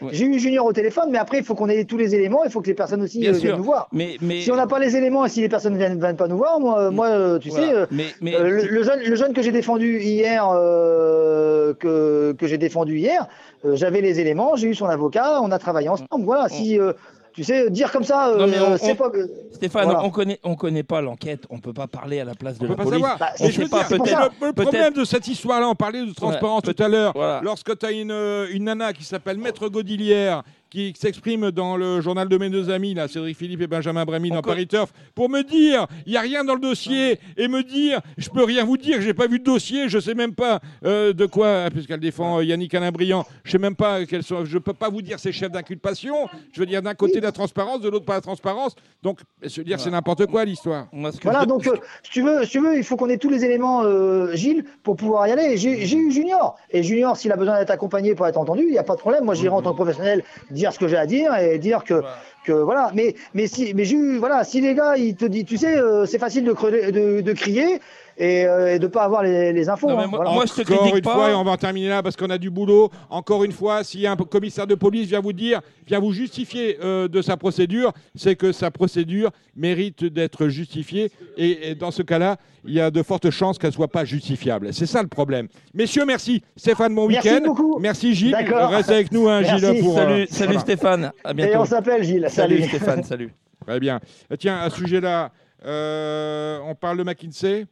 J'ai- 0.00 0.06
eu. 0.06 0.06
Junior 0.06 0.06
au 0.06 0.06
té- 0.06 0.06
Ouais. 0.06 0.10
j'ai 0.12 0.24
eu 0.26 0.38
Junior 0.38 0.66
au 0.66 0.72
téléphone, 0.72 1.08
mais 1.10 1.18
après, 1.18 1.38
il 1.38 1.44
faut 1.44 1.54
qu'on 1.54 1.68
ait 1.68 1.84
tous 1.84 1.96
les 1.98 2.14
éléments, 2.14 2.42
il 2.44 2.50
faut 2.50 2.60
que 2.60 2.66
les 2.68 2.74
personnes 2.74 3.02
aussi 3.02 3.18
Bien 3.20 3.30
euh, 3.30 3.34
sûr. 3.34 3.42
viennent 3.42 3.56
nous 3.58 3.64
voir. 3.64 3.88
Mais, 3.92 4.16
mais, 4.20 4.40
Si 4.40 4.50
on 4.50 4.56
n'a 4.56 4.66
pas 4.66 4.78
les 4.78 4.96
éléments 4.96 5.24
et 5.26 5.28
si 5.28 5.40
les 5.40 5.48
personnes 5.48 5.72
ne 5.74 5.78
viennent, 5.78 6.00
viennent 6.00 6.16
pas 6.16 6.28
nous 6.28 6.36
voir, 6.38 6.58
moi, 6.60 6.90
moi 6.90 7.38
tu 7.40 7.50
voilà. 7.50 7.66
sais, 7.66 7.86
mais, 7.90 8.06
mais 8.20 8.34
euh, 8.34 8.48
le, 8.48 8.62
le 8.68 8.82
jeune, 8.82 9.00
le 9.00 9.14
jeune 9.14 9.32
que 9.32 9.42
j'ai 9.42 9.52
défendu 9.52 10.00
hier, 10.00 10.48
euh, 10.52 11.74
que, 11.74 12.32
que 12.38 12.46
j'ai 12.46 12.58
défendu 12.58 12.98
hier, 12.98 13.26
euh, 13.64 13.76
j'avais 13.76 14.00
les 14.00 14.20
éléments, 14.20 14.56
j'ai 14.56 14.68
eu 14.68 14.74
son 14.74 14.86
avocat, 14.86 15.40
on 15.42 15.50
a 15.50 15.58
travaillé 15.58 15.88
ensemble. 15.88 16.24
Voilà, 16.24 16.48
si 16.48 16.78
euh, 16.78 16.92
tu 17.40 17.44
sais, 17.44 17.70
dire 17.70 17.90
comme 17.90 18.04
ça, 18.04 18.32
Non, 18.36 18.46
mais 18.46 18.58
euh, 18.58 18.66
on- 18.74 18.76
c'est 18.76 18.92
on- 18.92 18.96
pas. 18.96 19.10
Stéphane, 19.52 19.84
Voilà. 19.84 20.04
on 20.04 20.10
connaît, 20.10 20.38
on 20.42 20.54
connaît 20.54 20.82
pas 20.82 21.00
l'enquête, 21.00 21.44
on 21.50 21.58
peut 21.58 21.72
pas 21.72 21.86
parler 21.86 22.20
à 22.20 22.24
la 22.24 22.34
place 22.34 22.58
de 22.58 22.66
On 22.66 22.70
la 22.70 22.76
peut 22.76 22.84
pas 22.84 22.84
police. 22.84 23.00
savoir. 23.00 23.18
Bah, 23.18 23.30
on 23.40 23.44
Mais 23.46 23.52
sait 23.52 23.68
pas, 23.68 23.82
dire, 23.84 23.98
le, 23.98 24.46
le 24.46 24.52
peut-être- 24.52 24.62
problème 24.70 24.92
de 24.94 25.04
cette 25.04 25.26
histoire-là, 25.28 25.68
on 25.68 25.74
parlait 25.74 26.04
de 26.04 26.12
transparence 26.12 26.62
Ouais, 26.66 26.74
tout 26.74 26.82
à 26.82 26.88
l'heure. 26.88 27.12
Voilà. 27.14 27.40
Lorsque 27.42 27.78
tu 27.78 27.86
as 27.86 27.90
une, 27.92 28.10
euh, 28.10 28.46
une 28.52 28.64
nana 28.64 28.92
qui 28.92 29.04
s'appelle 29.04 29.38
Maître 29.38 29.68
Godilière, 29.68 30.42
qui 30.70 30.94
s'exprime 30.96 31.50
dans 31.50 31.76
le 31.76 32.00
journal 32.00 32.28
de 32.28 32.38
mes 32.38 32.48
deux 32.48 32.70
amis, 32.70 32.94
là, 32.94 33.08
Cédric 33.08 33.36
Philippe 33.36 33.60
et 33.60 33.66
Benjamin 33.66 34.04
Bremy, 34.04 34.30
On 34.30 34.36
dans 34.36 34.42
Paris 34.42 34.66
Turf, 34.66 34.92
pour 35.14 35.28
me 35.28 35.42
dire, 35.42 35.86
il 36.06 36.12
n'y 36.12 36.16
a 36.16 36.20
rien 36.20 36.44
dans 36.44 36.54
le 36.54 36.60
dossier, 36.60 37.18
et 37.36 37.48
me 37.48 37.62
dire, 37.62 38.00
je 38.16 38.30
peux 38.30 38.44
rien 38.44 38.64
vous 38.64 38.76
dire, 38.76 39.00
j'ai 39.00 39.14
pas 39.14 39.26
vu 39.26 39.40
de 39.40 39.44
dossier, 39.44 39.88
je 39.88 39.98
sais 39.98 40.14
même 40.14 40.34
pas 40.34 40.60
euh, 40.84 41.12
de 41.12 41.26
quoi, 41.26 41.68
puisqu'elle 41.70 42.00
défend 42.00 42.38
euh, 42.38 42.44
Yannick 42.44 42.72
Alain 42.74 42.92
Briand, 42.92 43.26
je 43.42 43.50
sais 43.50 43.58
même 43.58 43.74
pas 43.74 44.06
quels 44.06 44.22
sont, 44.22 44.44
je 44.44 44.58
peux 44.58 44.72
pas 44.72 44.88
vous 44.88 45.02
dire 45.02 45.18
ses 45.18 45.32
chefs 45.32 45.50
d'inculpation, 45.50 46.28
je 46.52 46.60
veux 46.60 46.66
dire 46.66 46.82
d'un 46.82 46.94
côté 46.94 47.20
la 47.20 47.32
transparence, 47.32 47.80
de 47.80 47.88
l'autre 47.88 48.04
pas 48.04 48.14
la 48.14 48.20
transparence, 48.20 48.76
donc 49.02 49.20
je 49.42 49.60
veux 49.60 49.64
dire 49.64 49.80
c'est 49.80 49.90
n'importe 49.90 50.26
quoi 50.26 50.44
l'histoire. 50.44 50.86
Voilà, 51.22 51.46
donc 51.46 51.66
euh, 51.66 51.74
si 52.04 52.10
tu 52.12 52.22
veux, 52.22 52.44
si 52.44 52.50
tu 52.50 52.60
veux, 52.60 52.76
il 52.76 52.84
faut 52.84 52.96
qu'on 52.96 53.08
ait 53.08 53.18
tous 53.18 53.30
les 53.30 53.44
éléments, 53.44 53.82
euh, 53.82 54.34
Gilles, 54.34 54.64
pour 54.82 54.96
pouvoir 54.96 55.26
y 55.26 55.32
aller. 55.32 55.56
J'ai 55.56 55.86
j'ai 55.86 55.96
eu 55.96 56.12
Junior, 56.12 56.56
et 56.70 56.82
Junior, 56.82 57.16
s'il 57.16 57.32
a 57.32 57.36
besoin 57.36 57.58
d'être 57.58 57.70
accompagné 57.70 58.14
pour 58.14 58.26
être 58.26 58.36
entendu, 58.36 58.62
il 58.62 58.70
n'y 58.70 58.78
a 58.78 58.84
pas 58.84 58.94
de 58.94 59.00
problème. 59.00 59.24
Moi, 59.24 59.34
j'irai 59.34 59.54
en 59.54 59.62
tant 59.62 59.70
que 59.72 59.76
professionnel 59.76 60.22
dire 60.60 60.72
ce 60.72 60.78
que 60.78 60.88
j'ai 60.88 60.96
à 60.96 61.06
dire 61.06 61.34
et 61.36 61.58
dire 61.58 61.82
que, 61.84 62.02
que 62.44 62.52
voilà. 62.52 62.90
Mais 62.94 63.14
mais 63.34 63.46
si, 63.46 63.72
mais 63.74 63.88
eu, 63.90 64.18
voilà, 64.18 64.44
si 64.44 64.60
les 64.60 64.74
gars, 64.74 64.94
ils 64.96 65.16
te 65.16 65.24
disent, 65.24 65.46
tu 65.46 65.56
sais, 65.56 65.76
euh, 65.78 66.06
c'est 66.06 66.18
facile 66.18 66.44
de, 66.44 66.52
creuser- 66.52 66.92
de, 66.92 67.20
de 67.22 67.32
crier 67.32 67.80
et, 68.20 68.44
euh, 68.46 68.74
et 68.74 68.78
de 68.78 68.86
pas 68.86 69.02
avoir 69.04 69.22
les, 69.22 69.52
les 69.52 69.68
infos. 69.68 69.88
Non, 69.88 69.98
hein, 69.98 70.06
moi- 70.06 70.18
voilà. 70.18 70.30
moi, 70.32 70.44
je 70.46 70.52
te 70.52 70.60
Encore 70.60 70.76
critique 70.78 70.96
une 70.96 71.02
pas. 71.02 71.14
fois, 71.14 71.30
et 71.30 71.34
on 71.34 71.42
va 71.42 71.52
en 71.52 71.56
terminer 71.56 71.88
là 71.88 72.02
parce 72.02 72.16
qu'on 72.16 72.30
a 72.30 72.38
du 72.38 72.50
boulot. 72.50 72.90
Encore 73.08 73.42
une 73.44 73.52
fois, 73.52 73.82
s'il 73.82 74.00
y 74.00 74.06
a 74.06 74.12
un 74.12 74.16
commissaire 74.16 74.66
de 74.66 74.74
police 74.74 75.08
vient 75.08 75.20
vous 75.20 75.32
dire, 75.32 75.60
vient 75.86 75.98
vous 75.98 76.12
justifier 76.12 76.78
euh, 76.84 77.08
de 77.08 77.22
sa 77.22 77.36
procédure, 77.36 77.92
c'est 78.14 78.36
que 78.36 78.52
sa 78.52 78.70
procédure 78.70 79.30
mérite 79.56 80.04
d'être 80.04 80.48
justifiée. 80.48 81.10
Et, 81.36 81.70
et 81.70 81.74
dans 81.74 81.90
ce 81.90 82.02
cas-là, 82.02 82.36
il 82.66 82.74
y 82.74 82.80
a 82.80 82.90
de 82.90 83.02
fortes 83.02 83.30
chances 83.30 83.58
qu'elle 83.58 83.72
soit 83.72 83.88
pas 83.88 84.04
justifiable. 84.04 84.74
C'est 84.74 84.84
ça 84.86 85.00
le 85.02 85.08
problème. 85.08 85.48
Messieurs, 85.72 86.04
merci. 86.06 86.42
Stéphane, 86.56 86.94
bon 86.94 87.08
Merci 87.08 87.28
week-end. 87.30 87.44
beaucoup. 87.46 87.78
Merci 87.80 88.14
Gilles. 88.14 88.36
Reste 88.36 88.90
avec 88.90 89.10
nous, 89.12 89.28
hein. 89.28 89.42
Gilles. 89.42 89.80
Pour, 89.80 89.98
euh, 89.98 90.26
Salut, 90.28 90.46
voilà. 90.52 90.60
Stéphane, 90.60 91.12
à 91.24 91.30
et 91.30 91.34
bientôt. 91.34 91.58
on 91.60 91.64
s'appelle 91.64 92.02
Gilles. 92.04 92.26
Salut 92.28 92.58
Salut. 92.58 92.68
Stéphane, 92.68 93.02
salut. 93.02 93.32
Très 93.66 93.80
bien. 93.80 93.98
Tiens, 94.38 94.58
à 94.58 94.68
ce 94.68 94.76
sujet-là, 94.76 95.30
euh, 95.64 96.58
on 96.66 96.74
parle 96.74 96.98
de 96.98 97.02
McKinsey. 97.02 97.66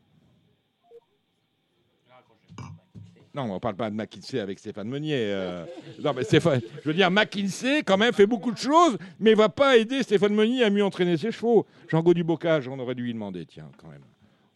Non, 3.38 3.52
on 3.52 3.54
ne 3.54 3.58
parle 3.60 3.76
pas 3.76 3.88
de 3.88 3.94
McKinsey 3.94 4.40
avec 4.40 4.58
Stéphane 4.58 4.88
Meunier. 4.88 5.14
euh. 5.16 5.64
Non, 6.02 6.12
mais 6.12 6.24
Stéphane, 6.24 6.60
je 6.82 6.88
veux 6.88 6.94
dire, 6.94 7.08
McKinsey, 7.08 7.82
quand 7.84 7.96
même, 7.96 8.12
fait 8.12 8.26
beaucoup 8.26 8.50
de 8.50 8.58
choses, 8.58 8.98
mais 9.20 9.34
va 9.34 9.48
pas 9.48 9.76
aider 9.76 10.02
Stéphane 10.02 10.34
Meunier 10.34 10.64
à 10.64 10.70
mieux 10.70 10.84
entraîner 10.84 11.16
ses 11.16 11.30
chevaux. 11.30 11.64
Jean 11.88 12.02
Gaudibocage, 12.02 12.66
on 12.66 12.76
aurait 12.80 12.96
dû 12.96 13.04
lui 13.04 13.12
demander, 13.12 13.46
tiens, 13.46 13.70
quand 13.76 13.88
même. 13.88 14.02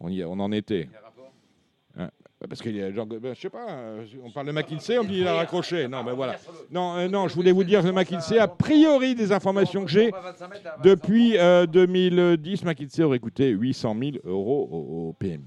On, 0.00 0.08
y, 0.08 0.24
on 0.24 0.32
en 0.40 0.50
était. 0.50 0.88
Hein, 1.96 2.08
parce 2.48 2.60
qu'il 2.60 2.74
y 2.74 2.82
a 2.82 2.90
Jean, 2.90 3.06
ben, 3.06 3.34
je 3.36 3.40
sais 3.40 3.50
pas, 3.50 3.70
euh, 3.70 4.04
on 4.24 4.32
parle 4.32 4.48
de 4.48 4.52
McKinsey, 4.52 4.98
on 4.98 5.04
me 5.04 5.08
dit 5.08 5.18
il 5.20 5.28
a 5.28 5.34
raccroché. 5.34 5.86
Non, 5.86 6.02
mais 6.02 6.12
voilà. 6.12 6.34
Non, 6.72 6.96
euh, 6.96 7.06
non, 7.06 7.28
je 7.28 7.34
voulais 7.36 7.52
vous 7.52 7.62
dire 7.62 7.82
que 7.82 7.88
McKinsey, 7.88 8.38
a 8.40 8.48
priori 8.48 9.14
des 9.14 9.30
informations 9.30 9.84
que 9.84 9.90
j'ai, 9.92 10.10
depuis 10.82 11.38
euh, 11.38 11.66
2010, 11.66 12.64
McKinsey 12.64 13.04
aurait 13.04 13.20
coûté 13.20 13.50
800 13.50 13.96
000 13.96 14.10
euros 14.24 14.68
au, 14.72 15.08
au 15.10 15.12
PMU. 15.12 15.44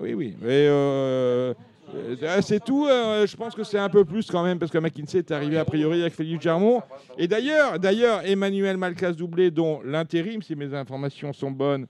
Oui, 0.00 0.14
oui. 0.14 0.34
Et, 0.42 0.46
euh, 0.48 1.54
euh, 1.94 2.40
c'est 2.42 2.62
tout. 2.64 2.86
euh, 2.86 3.26
je 3.26 3.36
pense 3.36 3.54
que 3.54 3.64
c'est 3.64 3.78
un 3.78 3.88
peu 3.88 4.04
plus 4.04 4.30
quand 4.30 4.42
même, 4.42 4.58
parce 4.58 4.70
que 4.70 4.78
McKinsey 4.78 5.18
est 5.18 5.30
arrivé 5.30 5.58
a 5.58 5.64
priori 5.64 6.00
avec 6.00 6.14
Philippe 6.14 6.40
Germont. 6.40 6.82
Et 7.18 7.28
d'ailleurs, 7.28 7.78
d'ailleurs, 7.78 8.26
Emmanuel 8.26 8.76
Malkas-Doublé, 8.76 9.50
dont 9.50 9.80
l'intérim, 9.84 10.42
si 10.42 10.56
mes 10.56 10.74
informations 10.74 11.32
sont 11.32 11.50
bonnes, 11.50 11.86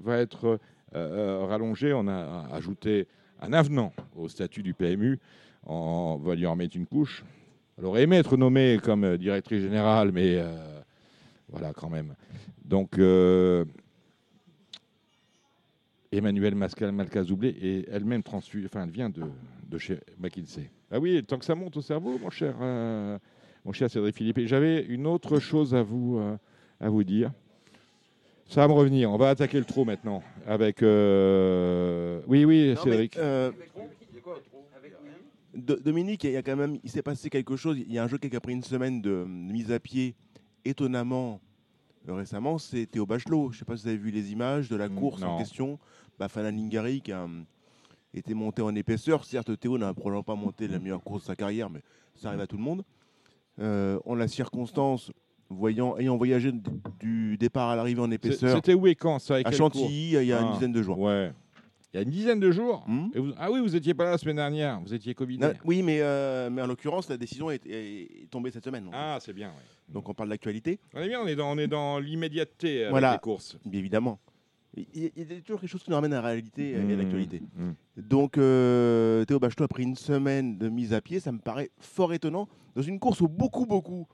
va 0.00 0.18
être 0.18 0.58
euh, 0.94 1.44
rallongé. 1.48 1.92
On 1.92 2.06
a 2.08 2.46
ajouté 2.52 3.06
un 3.40 3.52
avenant 3.52 3.92
au 4.16 4.28
statut 4.28 4.62
du 4.62 4.74
PMU. 4.74 5.18
On 5.66 6.16
va 6.22 6.34
lui 6.34 6.46
en 6.46 6.56
mettre 6.56 6.76
une 6.76 6.86
couche. 6.86 7.24
Elle 7.78 7.84
aurait 7.84 8.02
aimé 8.02 8.16
être 8.16 8.36
nommée 8.36 8.78
comme 8.82 9.16
directrice 9.16 9.62
générale, 9.62 10.10
mais 10.12 10.42
voilà 11.48 11.72
quand 11.72 11.88
même. 11.88 12.14
Donc, 12.64 12.98
Emmanuel 16.10 16.54
Mascal 16.54 16.90
Malcazoublé 16.92 17.48
est 17.60 17.88
elle-même 17.90 18.22
transfusée, 18.22 18.66
enfin, 18.66 18.84
elle 18.84 18.90
vient 18.90 19.10
de, 19.10 19.22
de 19.68 19.78
chez 19.78 19.98
McKinsey. 20.18 20.70
Ah 20.90 20.98
oui, 20.98 21.22
tant 21.22 21.38
que 21.38 21.44
ça 21.44 21.54
monte 21.54 21.76
au 21.76 21.82
cerveau, 21.82 22.18
mon 22.18 22.30
cher, 22.30 22.54
euh, 22.60 23.18
mon 23.64 23.72
cher 23.72 23.90
Cédric 23.90 24.14
Philippe. 24.16 24.38
Et 24.38 24.46
j'avais 24.46 24.84
une 24.86 25.06
autre 25.06 25.38
chose 25.38 25.74
à 25.74 25.82
vous, 25.82 26.18
euh, 26.18 26.36
à 26.80 26.88
vous 26.88 27.04
dire. 27.04 27.30
Ça 28.46 28.62
va 28.62 28.68
me 28.68 28.72
revenir. 28.72 29.10
On 29.12 29.18
va 29.18 29.28
attaquer 29.28 29.58
le 29.58 29.66
trou 29.66 29.84
maintenant. 29.84 30.22
Avec. 30.46 30.82
euh, 30.82 32.22
Oui, 32.26 32.46
oui, 32.46 32.72
Non, 32.74 32.82
Cédric. 32.82 33.18
Do- 35.54 35.76
Dominique, 35.80 36.24
il 36.24 36.30
y 36.32 36.36
a 36.36 36.42
quand 36.42 36.56
même, 36.56 36.78
il 36.84 36.90
s'est 36.90 37.02
passé 37.02 37.28
quelque 37.30 37.56
chose. 37.56 37.76
Il 37.78 37.92
y 37.92 37.98
a 37.98 38.04
un 38.04 38.08
jeu 38.08 38.16
qui 38.18 38.34
a 38.34 38.40
pris 38.40 38.52
une 38.52 38.62
semaine 38.62 39.02
de, 39.02 39.24
mise 39.26 39.72
à 39.72 39.80
pied 39.80 40.14
étonnamment 40.64 41.40
récemment, 42.14 42.58
c'est 42.58 42.86
Théo 42.86 43.06
Bachelot. 43.06 43.50
Je 43.50 43.56
ne 43.56 43.58
sais 43.60 43.64
pas 43.64 43.76
si 43.76 43.82
vous 43.84 43.88
avez 43.88 43.98
vu 43.98 44.10
les 44.10 44.32
images 44.32 44.68
de 44.68 44.76
la 44.76 44.88
Mm, 44.88 44.94
course 44.94 45.20
non. 45.20 45.28
en 45.28 45.38
question. 45.38 45.78
Bafana 46.18 46.50
Lingari 46.50 47.00
qui 47.00 47.12
a 47.12 47.24
hum, 47.24 47.44
été 48.14 48.34
monté 48.34 48.62
en 48.62 48.74
épaisseur. 48.74 49.24
Certes, 49.24 49.58
Théo 49.58 49.78
n'a 49.78 49.92
probablement 49.94 50.22
pas 50.22 50.34
monté 50.34 50.66
la 50.68 50.78
meilleure 50.78 51.02
course 51.02 51.22
de 51.22 51.26
sa 51.26 51.36
carrière, 51.36 51.70
mais 51.70 51.80
ça 52.16 52.28
arrive 52.28 52.40
à 52.40 52.46
tout 52.46 52.56
le 52.56 52.62
monde. 52.62 52.82
Euh, 53.60 53.98
en 54.06 54.14
la 54.14 54.28
circonstance, 54.28 55.10
voyant, 55.50 55.96
ayant 55.98 56.16
voyagé 56.16 56.52
du 57.00 57.36
départ 57.38 57.70
à 57.70 57.76
l'arrivée 57.76 58.00
en 58.00 58.10
épaisseur 58.10 58.54
C'était 58.56 58.74
où 58.74 58.86
et 58.86 58.94
quand? 58.94 59.18
Ça 59.18 59.36
à 59.44 59.50
Chantilly, 59.52 60.12
il 60.14 60.24
y 60.24 60.32
a 60.32 60.38
Ah. 60.40 60.46
une 60.46 60.52
dizaine 60.54 60.72
de 60.72 60.82
jours. 60.82 60.98
Ouais. 60.98 61.32
Il 61.92 61.96
y 61.96 62.00
a 62.00 62.02
une 62.02 62.10
dizaine 62.10 62.38
de 62.38 62.50
jours. 62.50 62.84
Hmm 62.86 63.08
Et 63.14 63.18
vous- 63.18 63.32
Ah 63.38 63.50
oui, 63.50 63.60
vous 63.60 63.74
étiez 63.74 63.94
pas 63.94 64.04
là 64.04 64.10
la 64.10 64.18
semaine 64.18 64.36
dernière. 64.36 64.78
Vous 64.80 64.92
étiez 64.92 65.14
Covid. 65.14 65.40
Oui, 65.64 65.82
mais, 65.82 66.00
euh, 66.02 66.50
mais 66.50 66.60
en 66.60 66.66
l'occurrence, 66.66 67.08
la 67.08 67.16
décision 67.16 67.50
est, 67.50 67.64
est 67.66 68.28
tombée 68.30 68.50
cette 68.50 68.64
semaine. 68.64 68.84
Donc, 68.84 68.92
Ah, 68.94 69.18
c'est 69.22 69.32
bien. 69.32 69.48
ouais. 69.48 69.54
donc 69.94 70.06
on 70.08 70.12
parle 70.14 70.28
d'actualité. 70.28 70.78
On 70.92 71.00
est 71.00 71.08
bien. 71.08 71.20
On 71.22 71.26
est 71.26 71.34
dans, 71.36 71.50
on 71.50 71.56
est 71.58 71.66
dans 71.66 71.98
l'immédiateté 71.98 72.80
avec 72.80 72.90
Voilà. 72.90 73.12
les 73.14 73.18
courses. 73.18 73.56
Bien 73.64 73.78
évidemment. 73.80 74.18
Il 74.76 74.84
y, 75.02 75.06
a- 75.06 75.10
il 75.16 75.32
y 75.32 75.36
a 75.38 75.40
toujours 75.40 75.60
quelque 75.60 75.70
chose 75.70 75.82
qui 75.82 75.88
nous 75.90 75.96
ramène 75.96 76.12
à 76.12 76.16
la 76.20 76.28
réalité 76.28 76.72
et 76.72 76.76
à 76.76 76.78
Mmh, 76.80 76.92
l'actualité. 76.98 77.40
mmh. 77.56 77.70
Donc 78.02 78.36
euh, 78.36 79.24
Théo 79.24 79.38
Bachelot 79.40 79.64
a 79.64 79.68
pris 79.68 79.82
une 79.82 79.96
semaine 79.96 80.58
de 80.58 80.68
mise 80.68 80.92
à 80.92 81.00
pied, 81.00 81.20
ça 81.20 81.32
me 81.32 81.38
paraît 81.38 81.70
fort 81.80 82.12
étonnant, 82.12 82.48
dans 82.76 82.82
une 82.82 83.00
course 83.00 83.20
où 83.22 83.28
beaucoup, 83.28 83.64
beaucoup 83.66 84.06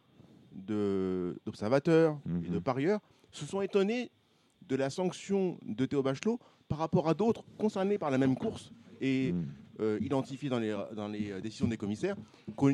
d'observateurs 0.54 2.18
et 2.46 2.48
de 2.48 2.58
parieurs 2.60 3.00
se 3.32 3.44
sont 3.44 3.60
étonnés 3.60 4.10
de 4.68 4.76
la 4.76 4.90
sanction 4.90 5.58
de 5.66 5.84
Théo 5.86 6.02
Bachelot 6.02 6.38
par 6.68 6.78
rapport 6.78 7.08
à 7.08 7.14
d'autres 7.14 7.44
concernés 7.58 7.98
par 7.98 8.10
la 8.10 8.18
même 8.18 8.36
course 8.36 8.72
et 9.00 9.32
Mmh. 9.32 9.44
euh, 9.80 9.98
identifiés 10.00 10.48
dans 10.48 10.58
les, 10.60 10.74
dans 10.94 11.08
les 11.08 11.32
euh, 11.32 11.40
décisions 11.40 11.66
des 11.66 11.76
commissaires, 11.76 12.16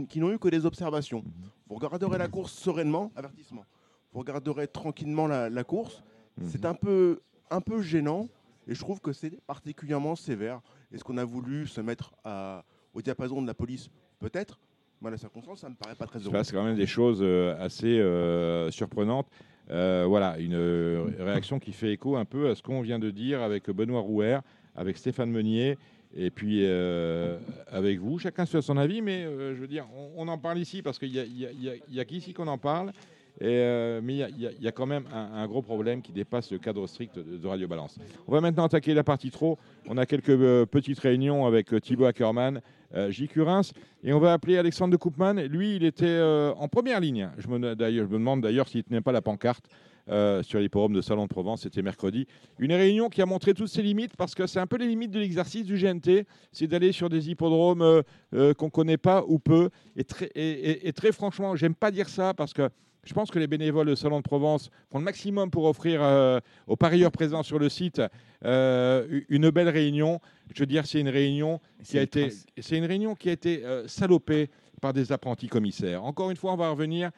qui 0.09 0.21
n'ont 0.21 0.33
eu 0.33 0.39
que 0.39 0.49
des 0.49 0.67
observations. 0.67 1.25
Vous 1.69 1.77
regarderez 1.77 2.19
la 2.19 2.29
course 2.29 2.53
sereinement, 2.53 3.11
avertissement. 3.17 3.65
Vous 4.13 4.21
regarderez 4.21 4.69
tranquillement 4.69 5.27
la, 5.27 5.49
la 5.49 5.65
course. 5.65 6.03
C'est 6.45 6.65
un 6.65 6.75
peu, 6.75 7.21
un 7.51 7.61
peu 7.61 7.81
gênant 7.83 8.29
et 8.69 8.75
je 8.75 8.81
trouve 8.81 9.01
que 9.01 9.13
c'est 9.13 9.41
particulièrement 9.47 10.15
sévère. 10.15 10.61
Est-ce 10.93 11.03
qu'on 11.05 11.17
a 11.19 11.25
voulu 11.25 11.67
se 11.67 11.81
mettre 11.81 12.13
à- 12.25 12.65
au 12.95 13.01
diapason 13.03 13.41
de 13.43 13.47
la 13.47 13.55
police? 13.55 13.89
Peut-être. 14.19 14.59
Mais 15.01 15.09
à 15.09 15.11
la 15.13 15.17
circonstance, 15.19 15.61
ça 15.61 15.69
me 15.71 15.75
paraît 15.75 15.95
pas 15.95 16.07
très 16.07 16.19
Il 16.19 16.23
se 16.23 16.27
heureux. 16.29 16.37
passe 16.37 16.53
quand 16.53 16.63
même 16.65 16.77
des 16.77 16.87
choses 16.87 17.21
euh, 17.23 17.57
assez 17.59 17.99
euh, 17.99 18.71
surprenantes. 18.71 19.27
Euh, 19.71 20.05
voilà, 20.09 20.39
une 20.39 20.55
euh, 20.55 21.05
réaction 21.21 21.59
qui 21.61 21.73
fait 21.73 21.93
écho 21.93 22.17
un 22.17 22.25
peu 22.25 22.49
à 22.51 22.55
ce 22.55 22.63
qu'on 22.63 22.81
vient 22.81 22.99
de 22.99 23.11
dire 23.11 23.41
avec 23.41 23.71
Benoît 23.71 24.01
Rouer, 24.01 24.39
avec 24.75 24.97
Stéphane 24.97 25.31
Meunier, 25.31 25.79
et 26.17 26.31
puis 26.31 26.61
euh, 26.65 27.39
avec 27.71 28.01
vous. 28.01 28.19
Chacun 28.19 28.47
se 28.47 28.53
fait 28.57 28.63
son 28.63 28.77
avis, 28.77 29.01
mais 29.01 29.23
je 29.23 29.61
veux 29.61 29.69
dire, 29.69 29.87
on, 30.17 30.27
en 30.27 30.39
parle 30.39 30.59
ici 30.59 30.83
parce 30.83 30.99
qu'il 30.99 31.13
n'y 31.13 32.01
a, 32.01 32.05
qu'ici 32.05 32.33
qu'on 32.33 32.49
en 32.49 32.59
parle. 32.59 32.93
Mais 33.41 34.01
il 34.03 34.59
y 34.61 34.69
a- 34.69 34.73
quand 34.73 34.87
même 34.87 35.05
un, 35.15 35.47
gros 35.47 35.63
problème 35.63 36.03
qui 36.03 36.13
dépasse 36.13 36.51
le 36.51 36.59
cadre 36.59 36.87
strict 36.89 37.17
de, 37.17 37.39
de 37.39 37.47
Radio 37.47 37.69
Balance. 37.69 37.97
On 38.27 38.33
va 38.33 38.41
maintenant 38.41 38.65
attaquer 38.65 38.93
la 38.93 39.05
partie 39.05 39.31
trop. 39.31 39.57
On 39.87 39.97
a 39.99 40.05
quelques 40.05 40.37
petites 40.67 40.99
réunions 40.99 41.47
avec 41.47 41.81
Thibaut 41.81 42.07
Ackermann, 42.07 42.61
J. 43.09 43.29
Curins, 43.29 43.63
et 44.03 44.13
on 44.13 44.19
va 44.19 44.33
appeler 44.33 44.59
Alexandre 44.59 44.93
de 44.93 44.97
Koopman. 44.97 45.35
Lui, 45.49 45.77
il 45.77 45.85
était 45.85 46.07
euh, 46.07 46.53
en 46.57 46.69
première 46.69 47.01
ligne. 47.01 47.31
Je 47.39 47.49
me, 47.49 47.59
demande 47.75 48.41
d'ailleurs 48.41 48.69
s'il 48.69 48.79
ne 48.79 48.83
tenait 48.83 49.01
pas 49.01 49.13
la 49.13 49.23
pancarte 49.23 49.67
euh, 50.09 50.43
sur 50.43 50.59
l'hipporome 50.59 50.93
de 50.93 51.01
Salon 51.01 51.25
de 51.25 51.29
Provence. 51.29 51.63
C'était 51.63 51.83
mercredi. 51.83 52.27
Une 52.59 52.73
réunion 52.73 53.09
qui 53.09 53.23
a 53.23 53.27
montré 53.27 53.55
toutes 53.55 53.69
ses 53.69 53.83
limites 53.83 54.17
parce 54.17 54.35
que 54.35 54.47
c'est 54.47 54.59
un 54.59 54.67
peu 54.67 54.77
les 54.77 54.87
limites 54.89 55.11
de 55.13 55.21
l'exercice 55.21 55.65
du 55.65 55.77
GNT. 55.77 56.25
C'est 56.53 56.67
d'aller 56.67 56.91
sur 56.93 57.09
des 57.09 57.31
hippodromes 57.31 57.83
euh, 57.83 58.03
euh, 58.35 58.55
qu'on 58.55 58.67
ne 58.67 58.71
connaît 58.71 58.97
pas 58.97 59.25
ou 59.29 59.39
peu. 59.39 59.71
Et 59.97 60.03
très, 60.05 60.27
et, 60.35 60.51
et- 60.71 60.89
et 60.89 60.93
très 60.93 61.13
franchement, 61.13 61.55
j'aime 61.55 61.75
pas 61.75 61.91
dire 61.91 62.09
ça 62.09 62.35
parce 62.35 62.53
que 62.53 62.69
je 63.05 63.15
pense 63.15 63.31
que 63.31 63.39
les 63.39 63.47
bénévoles 63.47 63.87
de 63.87 63.95
Salon 63.95 64.19
de 64.19 64.23
Provence 64.23 64.71
font 64.91 64.99
le 64.99 65.05
maximum 65.05 65.51
pour 65.51 65.65
offrir 65.65 66.03
euh, 66.03 66.41
aux 66.67 66.77
parieurs 66.77 67.11
présents 67.11 67.43
sur 67.43 67.59
le 67.59 67.69
site 67.69 68.03
euh, 68.45 69.21
une 69.29 69.51
belle 69.51 69.69
réunion. 69.69 70.21
Je 70.55 70.61
veux 70.61 70.67
dire, 70.67 70.87
c'est 70.87 71.01
une 71.01 71.09
réunion 71.09 71.61
qui 71.83 71.99
a 71.99 72.03
été, 72.03 72.31
c'est 72.59 72.77
une 72.77 72.85
réunion 72.85 73.15
qui 73.15 73.29
a 73.29 73.33
été 73.33 73.65
euh, 73.65 73.89
salopée 73.89 74.51
par 74.81 74.93
des 74.93 75.13
apprentis 75.13 75.49
commissaires. 75.49 76.05
Encore 76.05 76.31
une 76.31 76.37
fois, 76.37 76.53
on 76.53 76.57
va 76.57 76.71
revenir. 76.71 77.11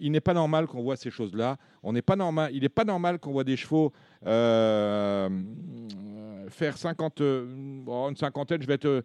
il 0.00 0.10
n'est 0.10 0.20
pas 0.20 0.32
normal 0.32 0.66
qu'on 0.66 0.82
voit 0.82 0.96
ces 0.96 1.10
choses-là. 1.10 1.58
On 1.82 1.92
n'est 1.92 2.00
pas 2.00 2.16
normal. 2.16 2.50
Il 2.54 2.62
n'est 2.62 2.70
pas 2.70 2.84
normal 2.84 3.18
qu'on 3.18 3.32
voit 3.32 3.44
des 3.44 3.58
chevaux 3.58 3.92
faire 6.50 6.76
50, 6.76 7.20
euh, 7.20 7.46
une 8.08 8.16
cinquantaine. 8.16 8.60
Je 8.60 8.66
vais 8.66 8.74
être, 8.74 8.86
euh, 8.86 9.02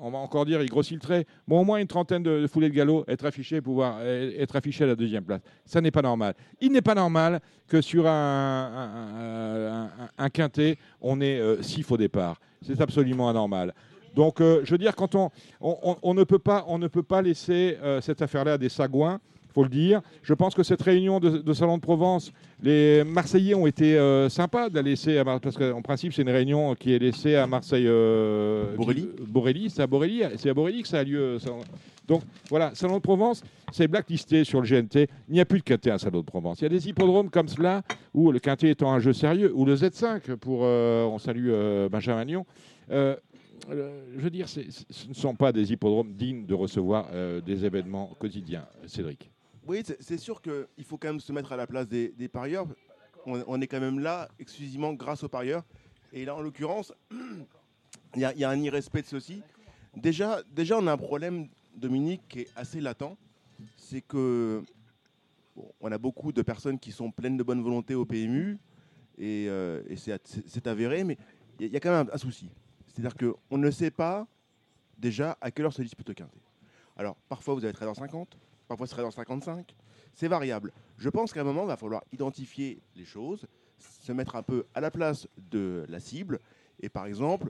on 0.00 0.10
va 0.10 0.18
encore 0.18 0.44
dire, 0.44 0.60
il 0.62 0.68
grossit 0.68 0.94
le 0.94 1.00
trait. 1.00 1.26
Bon, 1.46 1.60
au 1.60 1.64
moins 1.64 1.78
une 1.78 1.86
trentaine 1.86 2.22
de, 2.22 2.46
foulées 2.46 2.68
de 2.68 2.74
galop, 2.74 3.04
être 3.08 3.24
affiché, 3.24 3.60
pouvoir 3.60 3.98
euh, 4.00 4.30
être 4.38 4.56
affiché 4.56 4.84
à 4.84 4.88
la 4.88 4.96
deuxième 4.96 5.24
place. 5.24 5.40
Ça 5.64 5.80
n'est 5.80 5.90
pas 5.90 6.02
normal. 6.02 6.34
Il 6.60 6.72
n'est 6.72 6.82
pas 6.82 6.94
normal 6.94 7.40
que 7.66 7.80
sur 7.80 8.06
un, 8.06 8.10
un- 8.12 9.90
un- 10.18 10.30
quintet, 10.30 10.78
on 11.00 11.20
ait 11.20 11.38
euh, 11.40 11.62
six 11.62 11.82
faux 11.82 11.96
départs. 11.96 12.38
C'est 12.62 12.80
absolument 12.80 13.28
anormal. 13.28 13.72
Donc, 14.14 14.38
je 14.40 14.68
veux 14.70 14.78
dire, 14.78 14.96
quand 14.96 15.14
on, 15.14 15.30
on, 15.60 16.14
ne 16.14 16.24
peut 16.24 16.40
pas, 16.40 16.64
on 16.66 16.78
ne 16.78 16.88
peut 16.88 17.04
pas 17.04 17.22
laisser 17.22 17.78
cette 18.00 18.20
affaire-là 18.20 18.54
à 18.54 18.58
des 18.58 18.68
sagouins, 18.70 19.20
faut 19.58 19.64
le 19.64 19.68
dire. 19.70 20.02
Je 20.22 20.34
pense 20.34 20.54
que 20.54 20.62
cette 20.62 20.82
réunion 20.82 21.18
de, 21.18 21.38
de 21.38 21.52
Salon 21.52 21.76
de 21.78 21.82
Provence, 21.82 22.32
les 22.62 23.02
Marseillais 23.02 23.54
ont 23.54 23.66
été 23.66 23.98
euh, 23.98 24.28
sympas 24.28 24.68
de 24.68 24.76
la 24.76 24.82
laisser 24.82 25.18
à 25.18 25.24
Mar- 25.24 25.40
parce 25.40 25.56
qu'en 25.56 25.82
principe, 25.82 26.12
c'est 26.12 26.22
une 26.22 26.30
réunion 26.30 26.76
qui 26.76 26.92
est 26.92 26.98
laissée 27.00 27.34
à 27.34 27.46
Marseille. 27.48 27.86
Euh, 27.88 28.76
Borelli 28.76 29.02
qui- 29.02 29.22
Borelli, 29.26 29.70
c'est 29.70 29.82
à 29.82 29.86
Borelli, 29.88 30.22
c'est 30.36 30.50
à 30.50 30.54
Borelli 30.54 30.82
que 30.82 30.88
ça 30.88 31.00
a 31.00 31.04
lieu. 31.04 31.18
euh, 31.20 31.38
ça- 31.40 31.50
Donc 32.06 32.22
voilà, 32.48 32.70
Salon 32.74 32.94
de 32.98 33.02
Provence, 33.02 33.42
c'est 33.72 33.88
blacklisté 33.88 34.44
sur 34.44 34.60
le 34.60 34.66
GNT. 34.68 35.08
Il 35.28 35.34
n'y 35.34 35.40
a 35.40 35.44
plus 35.44 35.58
de 35.58 35.64
quintet 35.64 35.90
à 35.90 35.98
Salon 35.98 36.20
de 36.20 36.24
Provence. 36.24 36.60
Il 36.60 36.62
y 36.62 36.66
a 36.66 36.70
des 36.70 36.88
hippodromes 36.88 37.28
comme 37.28 37.48
cela 37.48 37.82
où 38.14 38.30
le 38.30 38.38
quintet 38.38 38.70
étant 38.70 38.92
un 38.92 39.00
jeu 39.00 39.12
sérieux, 39.12 39.50
ou 39.54 39.64
le 39.64 39.74
Z5 39.74 40.36
pour, 40.36 40.60
euh, 40.62 41.04
on 41.04 41.18
salue 41.18 41.48
euh, 41.50 41.88
Benjamin 41.88 42.24
Lyon. 42.24 42.46
Euh, 42.92 43.16
euh, 43.70 43.90
je 44.16 44.20
veux 44.22 44.30
dire, 44.30 44.48
ce 44.48 44.60
ne 44.60 45.12
sont 45.14 45.34
pas 45.34 45.52
des 45.52 45.72
hippodromes 45.72 46.12
dignes 46.14 46.46
de 46.46 46.54
recevoir 46.54 47.08
euh, 47.12 47.40
des 47.42 47.64
événements 47.66 48.10
quotidiens. 48.18 48.64
Cédric. 48.86 49.30
Oui, 49.68 49.82
c'est- 50.00 50.16
sûr 50.16 50.40
qu'il 50.40 50.84
faut 50.84 50.96
quand 50.96 51.08
même 51.08 51.20
se 51.20 51.30
mettre 51.30 51.52
à 51.52 51.56
la 51.56 51.66
place 51.66 51.86
des, 51.88 52.28
parieurs. 52.28 52.66
On, 53.26 53.60
est 53.60 53.66
quand 53.66 53.80
même 53.80 53.98
là 53.98 54.28
exclusivement 54.38 54.94
grâce 54.94 55.22
aux 55.22 55.28
parieurs. 55.28 55.62
Et 56.14 56.24
là, 56.24 56.34
en 56.34 56.40
l'occurrence, 56.40 56.94
il 58.16 58.22
y, 58.22 58.24
a- 58.24 58.48
un 58.48 58.58
irrespect 58.58 59.02
de 59.02 59.06
ceci. 59.08 59.42
Déjà, 59.94 60.42
déjà, 60.50 60.78
on 60.78 60.86
a 60.86 60.92
un 60.92 60.96
problème, 60.96 61.48
Dominique, 61.74 62.22
qui 62.28 62.40
est 62.40 62.48
assez 62.56 62.80
latent. 62.80 63.18
C'est 63.76 64.00
que 64.00 64.64
on 65.80 65.92
a 65.92 65.98
beaucoup 65.98 66.32
de 66.32 66.40
personnes 66.40 66.78
qui 66.78 66.90
sont 66.90 67.10
pleines 67.10 67.36
de 67.36 67.42
bonne 67.42 67.62
volonté 67.62 67.94
au 67.94 68.06
PMU. 68.06 68.58
Et, 69.18 69.46
euh, 69.50 69.82
c'est 69.96 70.66
avéré, 70.66 71.04
mais 71.04 71.18
il 71.60 71.66
y, 71.66 71.76
a- 71.76 71.80
quand 71.80 71.90
même 71.90 72.08
un, 72.10 72.14
un 72.14 72.18
souci. 72.18 72.48
C'est-à-dire 72.86 73.14
qu'on 73.16 73.58
ne 73.58 73.70
sait 73.70 73.90
pas 73.90 74.26
déjà 74.96 75.36
à 75.42 75.50
quelle 75.50 75.66
heure 75.66 75.74
se 75.74 75.82
dispute 75.82 76.08
le 76.08 76.14
quintet. 76.14 76.40
Alors, 76.96 77.16
parfois, 77.28 77.52
vous 77.52 77.64
avez 77.64 77.74
13h50, 77.74 78.28
parfois 78.68 78.86
13h55. 78.86 79.64
C'est 80.14 80.28
variable. 80.28 80.72
Je 80.98 81.08
pense 81.08 81.32
qu'à 81.32 81.40
un 81.40 81.44
moment, 81.44 81.62
il 81.62 81.68
va 81.68 81.76
falloir 81.76 82.02
identifier 82.12 82.80
les 82.96 83.04
choses, 83.04 83.46
se 83.78 84.12
mettre 84.12 84.36
un 84.36 84.42
peu 84.42 84.64
à 84.74 84.80
la 84.80 84.90
place 84.90 85.26
de 85.50 85.84
la 85.88 86.00
cible. 86.00 86.40
Et 86.80 86.88
par 86.88 87.06
exemple, 87.06 87.48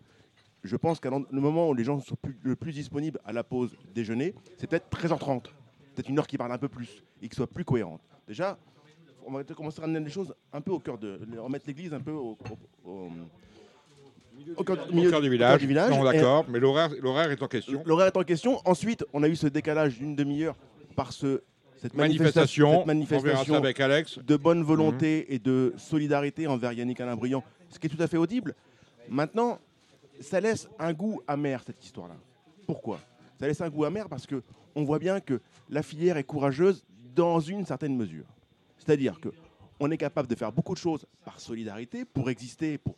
je 0.64 0.76
pense 0.76 1.00
qu'à 1.00 1.10
le 1.10 1.40
moment 1.40 1.68
où 1.70 1.74
les 1.74 1.84
gens 1.84 2.00
sont 2.00 2.16
plus- 2.16 2.38
le 2.42 2.56
plus 2.56 2.72
disponibles 2.72 3.20
à 3.24 3.32
la 3.32 3.44
pause 3.44 3.76
déjeuner, 3.94 4.34
c'est 4.56 4.66
peut-être 4.66 4.88
13h30. 4.90 5.44
Peut-être 5.94 6.08
une 6.08 6.18
heure 6.18 6.26
qui 6.26 6.36
parle 6.38 6.52
un 6.52 6.58
peu 6.58 6.68
plus 6.68 7.02
et 7.22 7.28
qui 7.28 7.34
soit 7.36 7.46
plus 7.46 7.64
cohérente. 7.64 8.00
Déjà, 8.26 8.58
on 9.26 9.32
va 9.32 9.44
commencer 9.44 9.78
à 9.80 9.82
ramener 9.82 10.00
les 10.00 10.10
choses 10.10 10.34
un 10.52 10.60
peu 10.60 10.70
au 10.72 10.78
cœur 10.78 10.98
de. 10.98 11.18
remettre 11.38 11.66
l'église 11.66 11.92
un 11.94 12.00
peu 12.00 12.12
au. 12.12 12.36
au- 12.84 12.90
au- 12.90 13.10
au 14.56 14.64
cœur, 14.64 14.76
Au 15.06 15.10
cœur 15.10 15.20
du 15.22 15.28
village. 15.30 15.90
Non, 15.90 16.04
d'accord, 16.04 16.44
mais 16.48 16.58
l'horaire 16.60 17.30
est 17.30 17.42
en 17.42 17.48
question. 17.48 17.82
L'horaire 17.84 18.06
est 18.08 18.16
en 18.16 18.22
question. 18.24 18.60
Ensuite, 18.64 19.04
on 19.12 19.22
a 19.22 19.28
eu 19.28 19.36
ce 19.36 19.46
décalage 19.48 19.98
d'une 19.98 20.14
demi-heure 20.14 20.56
par 20.98 21.12
ce, 21.12 21.44
cette 21.76 21.94
Manifestation, 21.94 22.78
cette 22.78 22.86
manifestation 22.86 23.22
on 23.22 23.24
verra 23.24 23.44
ça 23.44 23.56
avec 23.56 23.78
Alex. 23.78 24.18
de 24.18 24.36
bonne 24.36 24.64
volonté 24.64 25.32
et 25.32 25.38
de 25.38 25.72
solidarité 25.76 26.48
envers 26.48 26.72
Yannick 26.72 27.00
Alain 27.00 27.14
Briand, 27.14 27.44
ce 27.68 27.78
qui 27.78 27.86
est 27.86 27.90
tout 27.90 28.02
à 28.02 28.08
fait 28.08 28.16
audible. 28.16 28.56
Maintenant, 29.08 29.60
ça 30.20 30.40
laisse 30.40 30.68
un 30.76 30.92
goût 30.92 31.22
amer, 31.28 31.62
cette 31.64 31.84
histoire-là. 31.84 32.16
Pourquoi? 32.66 32.98
Ça 33.38 33.46
laisse 33.46 33.60
un 33.60 33.70
goût 33.70 33.84
amer 33.84 34.08
parce 34.08 34.26
que 34.26 34.42
on 34.74 34.82
voit 34.82 34.98
bien 34.98 35.20
que 35.20 35.40
la 35.70 35.84
filière 35.84 36.16
est 36.16 36.24
courageuse 36.24 36.84
dans 37.14 37.38
une 37.38 37.64
certaine 37.64 37.96
mesure. 37.96 38.26
C'est-à-dire 38.78 39.20
que 39.20 39.28
on 39.78 39.92
est 39.92 39.98
capable 39.98 40.26
de 40.26 40.34
faire 40.34 40.50
beaucoup 40.50 40.74
de 40.74 40.80
choses 40.80 41.06
par 41.24 41.38
solidarité, 41.38 42.04
pour 42.04 42.28
exister, 42.28 42.76
pour 42.76 42.96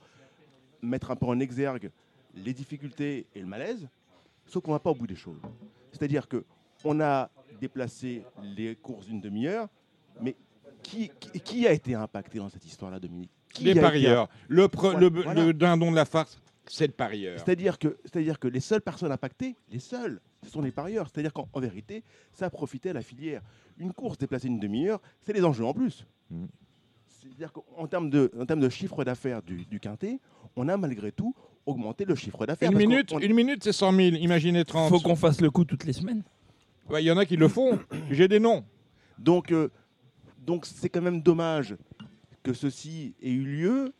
mettre 0.81 1.11
un 1.11 1.17
peu 1.17 1.27
en 1.27 1.39
exergue 1.39 1.91
les 2.35 2.55
difficultés 2.55 3.27
et 3.35 3.41
le 3.41 3.47
malaise, 3.47 3.87
sauf 4.47 4.63
qu'on 4.63 4.71
ne 4.71 4.77
va 4.77 4.81
pas 4.81 4.91
au 4.91 4.95
bout 4.95 5.07
des 5.07 5.17
choses. 5.17 5.43
C'est-à-dire 5.93 6.27
que 6.27 6.47
on 6.83 6.99
a 7.03 7.29
déplacé 7.61 8.25
les 8.57 8.75
courses 8.77 9.07
d'une 9.07 9.21
demi-heure, 9.21 9.69
mais 10.21 10.35
qui, 10.83 11.11
qui, 11.21 11.41
qui 11.41 11.67
a 11.67 11.73
été 11.73 11.95
impacté 11.95 12.39
dans 12.39 12.49
cette 12.49 12.65
histoire-là, 12.67 12.99
Dominique? 12.99 13.31
Qui 13.53 13.65
Les 13.65 13.73
été 13.73 13.81
parieurs. 13.81 14.29
Le, 14.49 14.67
pre- 14.67 14.93
Voilà, 14.93 15.01
le, 15.01 15.09
voilà. 15.23 15.45
le 15.45 15.53
dindon 15.53 15.91
de 15.91 15.97
la 15.97 16.05
farce, 16.05 16.41
c'est 16.67 16.87
le 16.87 16.93
parieur. 16.93 17.39
C'est-à-dire 17.39 17.79
que, 17.79 17.99
c'est-à-dire 18.05 18.39
que 18.39 18.47
les 18.49 18.61
seules 18.61 18.81
personnes 18.81 19.11
impactées, 19.13 19.57
les 19.71 19.81
seules, 19.81 20.21
ce 20.45 20.51
sont 20.51 20.63
les 20.63 20.71
parieurs. 20.71 21.09
C'est-à-dire 21.13 21.33
qu'en 21.33 21.49
en 21.53 21.61
vérité, 21.61 22.05
ça 22.33 22.47
a 22.47 22.51
profité 22.51 22.91
à 22.91 22.93
la 22.93 23.03
filière. 23.03 23.43
Une 23.79 23.93
course 23.93 24.19
déplacée 24.19 24.47
une 24.49 24.61
demi-heure, 24.61 25.01
c'est 25.23 25.33
les 25.33 25.45
enjeux 25.45 25.65
en 25.65 25.75
plus. 25.75 26.07
Mhm. 26.31 26.47
C'est-à-dire 27.09 27.53
qu'en 27.53 27.87
termes 27.87 28.09
de, 28.09 28.31
en 28.39 28.47
termes 28.47 28.61
de 28.61 28.69
chiffre 28.69 29.05
d'affaires 29.05 29.43
du, 29.43 29.65
du 29.67 29.81
quintet, 29.81 30.21
on 30.57 30.69
a 30.69 30.77
malgré 30.77 31.13
tout 31.13 31.35
augmenté 31.67 32.05
le 32.05 32.15
chiffre 32.15 32.47
d'affaires. 32.47 32.71
Une 32.71 32.79
minute, 32.79 33.13
on- 33.13 33.19
une 33.19 33.35
minute, 33.35 33.63
c'est 33.65 33.73
100 33.73 33.93
000. 33.93 34.17
Imaginez 34.17 34.65
30. 34.65 34.89
Faut 34.89 35.01
qu'on 35.01 35.17
fasse 35.17 35.41
le 35.41 35.51
coup 35.51 35.65
toutes 35.65 35.85
les 35.85 35.93
semaines. 35.93 36.23
Ouais, 36.91 37.03
Il 37.03 37.07
y 37.07 37.11
en 37.11 37.17
a 37.17 37.25
qui 37.25 37.37
le 37.37 37.49
font. 37.49 37.79
J'ai 38.11 38.29
des 38.29 38.41
noms. 38.41 38.65
Donc, 39.19 39.53
euh, 39.53 39.71
donc 40.39 40.67
c'est 40.67 40.89
quand 40.89 41.03
même 41.03 41.23
dommage 41.23 41.77
que 42.43 42.53
ceci 42.53 43.15
ait 43.23 43.31
eu 43.31 43.45
lieu 43.45 43.93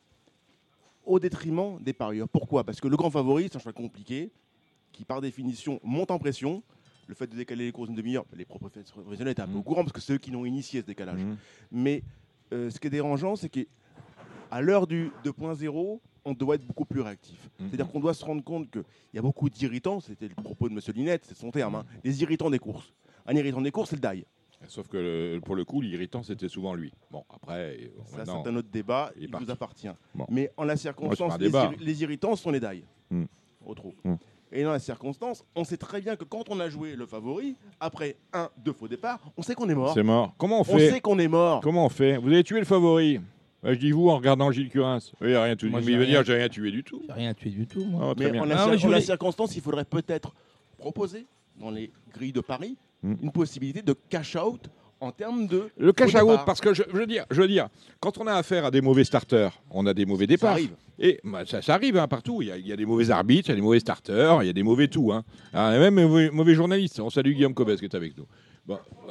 au 1.05 1.19
détriment 1.19 1.79
des 1.81 1.93
parieurs. 1.93 2.29
Pourquoi? 2.29 2.65
Parce 2.65 2.81
que 2.81 2.89
le 2.89 2.97
grand 2.97 3.11
favori, 3.11 3.49
c'est 3.51 3.57
un 3.57 3.61
choix 3.61 3.73
compliqué, 3.73 4.31
qui 4.93 5.05
par 5.05 5.21
définition 5.21 5.81
monte 5.83 6.11
en 6.11 6.19
pression. 6.19 6.63
Le 7.07 7.15
fait 7.15 7.27
de 7.27 7.37
décaler 7.37 7.67
les 7.67 7.73
courses 7.73 7.89
d'une 7.89 7.97
demi-heure, 7.97 8.25
les 8.37 8.45
professionnels 8.45 9.33
étaient 9.33 9.43
un 9.43 9.49
peu 9.49 9.59
au 9.59 9.63
courant 9.63 9.83
parce 9.83 9.93
que 9.93 10.01
c'est 10.01 10.13
eux 10.13 10.19
qui 10.19 10.31
l'ont 10.31 10.45
initié 10.45 10.81
ce 10.81 10.87
décalage. 10.87 11.21
Mhm. 11.21 11.37
Mais 11.73 12.05
euh, 12.53 12.71
ce 12.71 12.79
qui 12.79 12.87
est 12.87 12.91
dérangeant, 12.91 13.35
c'est 13.35 13.49
qu'à 13.49 14.61
l'heure 14.61 14.87
du 14.87 15.11
2.0, 15.25 15.99
on 16.25 16.33
doit 16.33 16.55
être 16.57 16.67
beaucoup 16.67 16.85
plus 16.85 17.01
réactif. 17.01 17.49
Mhm. 17.59 17.69
C'est-à-dire 17.69 17.89
qu'on 17.93 18.01
doit 18.01 18.15
se 18.15 18.25
rendre 18.25 18.43
compte 18.45 18.71
qu'il 18.71 18.83
y 19.15 19.19
a 19.19 19.23
beaucoup 19.23 19.49
d'irritants, 19.51 20.01
c'était 20.01 20.29
le 20.29 20.35
propos 20.35 20.69
de 20.69 20.75
M. 20.75 20.81
Linette, 20.95 21.25
c'est 21.27 21.37
son 21.37 21.51
terme, 21.51 21.75
hein, 21.77 21.85
les 22.05 22.23
irritants 22.23 22.51
des 22.51 22.59
courses. 22.59 22.93
Un 23.27 23.35
irritant 23.37 23.61
des 23.61 23.71
courses, 23.71 23.91
c'est 23.91 23.97
le 23.97 24.01
DAI. 24.01 24.25
Sauf 24.69 24.89
que 24.89 24.97
le- 24.99 25.41
pour 25.41 25.57
le 25.57 25.65
coup, 25.65 25.81
l'irritant, 25.81 26.23
c'était 26.23 26.49
souvent 26.49 26.75
lui. 26.75 26.93
Bon, 27.11 27.25
après. 27.35 27.77
euh, 27.81 27.89
Ça, 28.05 28.25
c'est 28.27 28.49
un 28.49 28.57
autre 28.57 28.69
débat, 28.71 29.11
il 29.19 29.31
vous 29.35 29.51
appartient. 29.51 29.89
Bon. 30.15 30.27
Mais 30.29 30.51
en 30.57 30.65
la 30.65 30.77
circonstance, 30.77 31.39
les, 31.39 32.03
irritants 32.03 32.37
sont 32.37 32.51
les. 32.51 32.61
Au 33.65 33.75
trop. 33.75 33.95
Hmm. 34.05 34.15
Et 34.53 34.65
dans 34.65 34.73
la 34.73 34.79
circonstance, 34.81 35.45
on 35.55 35.65
sait 35.65 35.77
très 35.77 36.01
bien 36.01 36.17
que 36.17 36.25
quand 36.25 36.49
on 36.51 36.59
a 36.61 36.69
joué 36.69 36.97
le 36.97 37.07
favori, 37.07 37.57
après 37.79 38.17
un, 38.33 38.51
deux 38.59 38.73
faux 38.73 38.89
départs, 38.89 39.21
on 39.37 39.43
sait 39.43 39.55
qu'on 39.55 39.69
est 39.69 39.75
mort. 39.75 39.95
C'est 39.95 40.03
mort. 40.03 40.35
Comment 40.39 40.59
on 40.59 40.61
On 40.63 40.65
fait 40.65 40.91
sait 40.91 41.01
qu'on 41.01 41.19
est 41.19 41.29
mort. 41.29 41.61
Comment 41.61 41.87
on 41.87 41.89
fait 41.89 42.17
Vous 42.17 42.29
avez 42.29 42.43
tué 42.43 42.59
le 42.59 42.65
favori 42.65 43.21
Bah, 43.63 43.73
Je 43.75 43.79
dis 43.79 43.91
vous 43.93 44.09
en 44.09 44.17
regardant 44.17 44.51
Gilles 44.51 44.69
Curins. 44.71 44.99
Oui, 45.21 45.31
il 45.31 45.35
a 45.35 45.43
rien. 45.45 45.57
Moi, 45.65 45.81
Mais 45.81 45.87
j'ai 45.87 45.93
il 45.93 45.99
veut 45.99 46.05
rien- 46.05 46.13
dire 46.15 46.25
j'ai 46.25 46.35
rien 46.39 46.49
tué 46.49 46.71
du 46.71 46.83
tout. 46.85 47.03
J'ai 47.07 47.13
rien 47.13 47.35
tué 47.35 47.51
du 47.51 47.67
tout. 47.67 47.85
Moi. 47.85 48.09
Ah, 48.11 48.15
très 48.15 48.25
Mais 48.27 48.31
bien. 48.33 48.43
en 48.43 48.45
la, 48.47 48.57
cir- 48.57 48.71
mais 48.71 48.79
je 48.79 48.87
en 48.87 48.89
la 48.91 48.97
voulais- 48.97 49.07
circonstance, 49.07 49.55
il 49.57 49.63
faudrait 49.63 49.85
peut-être 49.85 50.33
proposer 50.79 51.27
dans 51.59 51.71
les 51.71 51.91
grilles 52.15 52.33
de 52.33 52.41
Paris 52.41 52.77
Hmm. 53.03 53.15
une 53.23 53.33
possibilité 53.33 53.81
de 53.81 53.95
cash-out 54.11 54.69
en 55.01 55.11
termes 55.11 55.47
de. 55.47 55.71
Le 55.79 55.93
cash 55.93 56.13
faux 56.13 56.19
out, 56.19 56.29
départ. 56.33 56.45
parce 56.45 56.61
que 56.61 56.75
je, 56.75 56.83
je 56.93 56.97
veux 56.99 57.07
dire, 57.07 57.25
je 57.31 57.41
veux 57.41 57.49
dire, 57.49 57.69
quand 57.99 58.19
on 58.19 58.27
a 58.27 58.35
affaire 58.35 58.67
à 58.67 58.71
des 58.71 58.83
mauvais 58.83 59.05
starters, 59.05 59.59
on 59.71 59.87
a 59.87 59.95
des 59.95 60.05
mauvais 60.05 60.27
départs. 60.27 60.53
arrive. 60.53 60.75
Et 60.99 61.19
bah, 61.25 61.45
ça, 61.47 61.63
ça 61.63 61.73
arrive 61.75 61.97
hein, 61.97 62.07
partout. 62.09 62.43
Il 62.43 62.49
y, 62.49 62.53
a, 62.53 62.59
il 62.59 62.67
y 62.67 62.73
a 62.73 62.77
des 62.77 62.85
mauvais 62.85 63.11
arbitres, 63.11 63.49
il 63.49 63.53
y 63.53 63.55
a 63.55 63.57
des 63.57 63.63
mauvais 63.63 63.81
starters, 63.81 64.43
il 64.43 64.47
y 64.47 64.51
a 64.51 64.53
des 64.53 64.63
mauvais 64.63 64.89
tout. 64.89 65.13
Hein. 65.13 65.25
Ah, 65.55 65.75
et 65.75 65.79
même 65.79 65.95
mauvais, 65.95 66.29
mauvais 66.31 66.55
journalistes. 66.55 67.01
On 67.01 67.09
salue 67.09 67.33
Guillaume 67.33 67.55
Cobes 67.55 67.75
qui 67.77 67.87
est 67.87 67.95
avec 67.95 68.19
nous. 68.19 68.27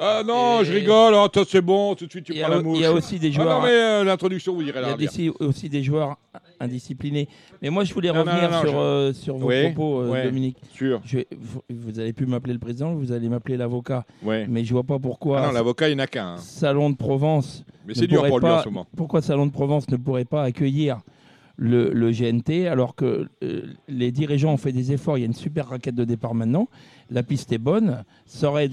Ah 0.02 0.22
non, 0.26 0.62
Et- 0.62 0.66
je 0.66 0.74
rigole. 0.74 1.14
Oh, 1.16 1.28
toi, 1.28 1.44
c'est 1.48 1.62
bon. 1.62 1.94
Tout 1.96 2.06
de 2.06 2.12
suite, 2.12 2.26
tu 2.26 2.32
Il 2.34 2.38
y, 2.38 2.42
prends 2.42 2.50
la 2.50 2.58
a, 2.58 2.62
mouche. 2.62 2.78
il 2.78 2.82
y 2.82 2.86
a 2.86 2.94
aussi 2.94 3.20
des 3.20 3.28
Ah 3.30 3.32
joueurs. 3.32 3.60
non, 3.60 3.66
mais 3.66 3.72
euh, 3.74 4.04
l'introduction, 4.06 4.54
vous 4.54 4.64
direz 4.64 4.80
Il 4.98 5.04
y 5.26 5.28
a 5.30 5.32
aussi 5.42 5.68
des 5.70 5.84
joueurs 5.84 6.18
indisciplinés. 6.62 7.28
Mais 7.62 7.70
moi, 7.70 7.84
je 7.84 7.94
voulais 7.94 8.10
Non, 8.10 8.24
non, 8.24 8.32
revenir 8.32 8.50
non, 8.50 8.56
non, 8.56 8.62
sur, 8.62 8.72
je- 8.72 8.78
euh, 8.78 9.14
sur 9.14 9.38
vos 9.38 9.48
Oui, 9.48 9.64
propos, 9.72 10.02
euh, 10.02 10.10
ouais. 10.12 10.24
Dominique. 10.24 10.58
Sûr. 10.74 11.02
Je 11.04 11.18
vais- 11.18 11.28
vous, 11.38 11.62
vous 11.70 12.00
allez 12.00 12.14
plus 12.14 12.26
m'appeler 12.26 12.54
le 12.54 12.60
président, 12.60 12.94
vous 12.94 13.12
allez 13.12 13.28
m'appeler 13.28 13.58
l'avocat. 13.58 14.06
Ouais. 14.24 14.46
Mais 14.48 14.64
je 14.64 14.72
vois 14.74 14.84
pas 14.84 15.00
pourquoi 15.00 15.42
Ah 15.42 15.48
non, 15.48 15.52
l'avocat, 15.54 15.90
il 15.90 15.98
n'a 15.98 16.08
qu'un. 16.08 16.36
hein. 16.36 16.38
Salon 16.38 16.90
de 16.90 16.96
Provence. 16.96 17.66
Mais 17.86 17.94
ne 17.94 18.00
c'est 18.00 18.08
dur 18.08 18.18
pourrait 18.20 18.30
pour 18.30 18.40
lui 18.40 18.48
en 18.48 18.56
pas- 18.58 18.64
ce 18.64 18.70
moment. 18.70 18.86
Pourquoi 18.96 19.22
Salon 19.22 19.46
de 19.48 19.52
Provence 19.52 19.90
ne 19.90 19.98
pourrait 19.98 20.26
pas 20.26 20.44
accueillir 20.44 21.00
le, 21.58 21.92
le 21.92 22.12
GNT 22.12 22.68
alors 22.70 22.96
que 22.96 23.28
euh, 23.44 23.62
les 23.90 24.12
dirigeants 24.12 24.54
ont 24.54 24.58
fait 24.58 24.72
des 24.72 24.94
efforts 24.94 25.18
Il 25.18 25.22
y 25.22 25.24
a 25.24 25.28
une 25.28 25.34
super 25.34 25.68
raquette 25.68 25.96
de 25.96 26.06
départ 26.06 26.34
maintenant. 26.34 26.70
La 27.10 27.24
piste 27.24 27.52
est 27.52 27.58
bonne. 27.58 28.04
Ça 28.26 28.48
aurait, 28.50 28.70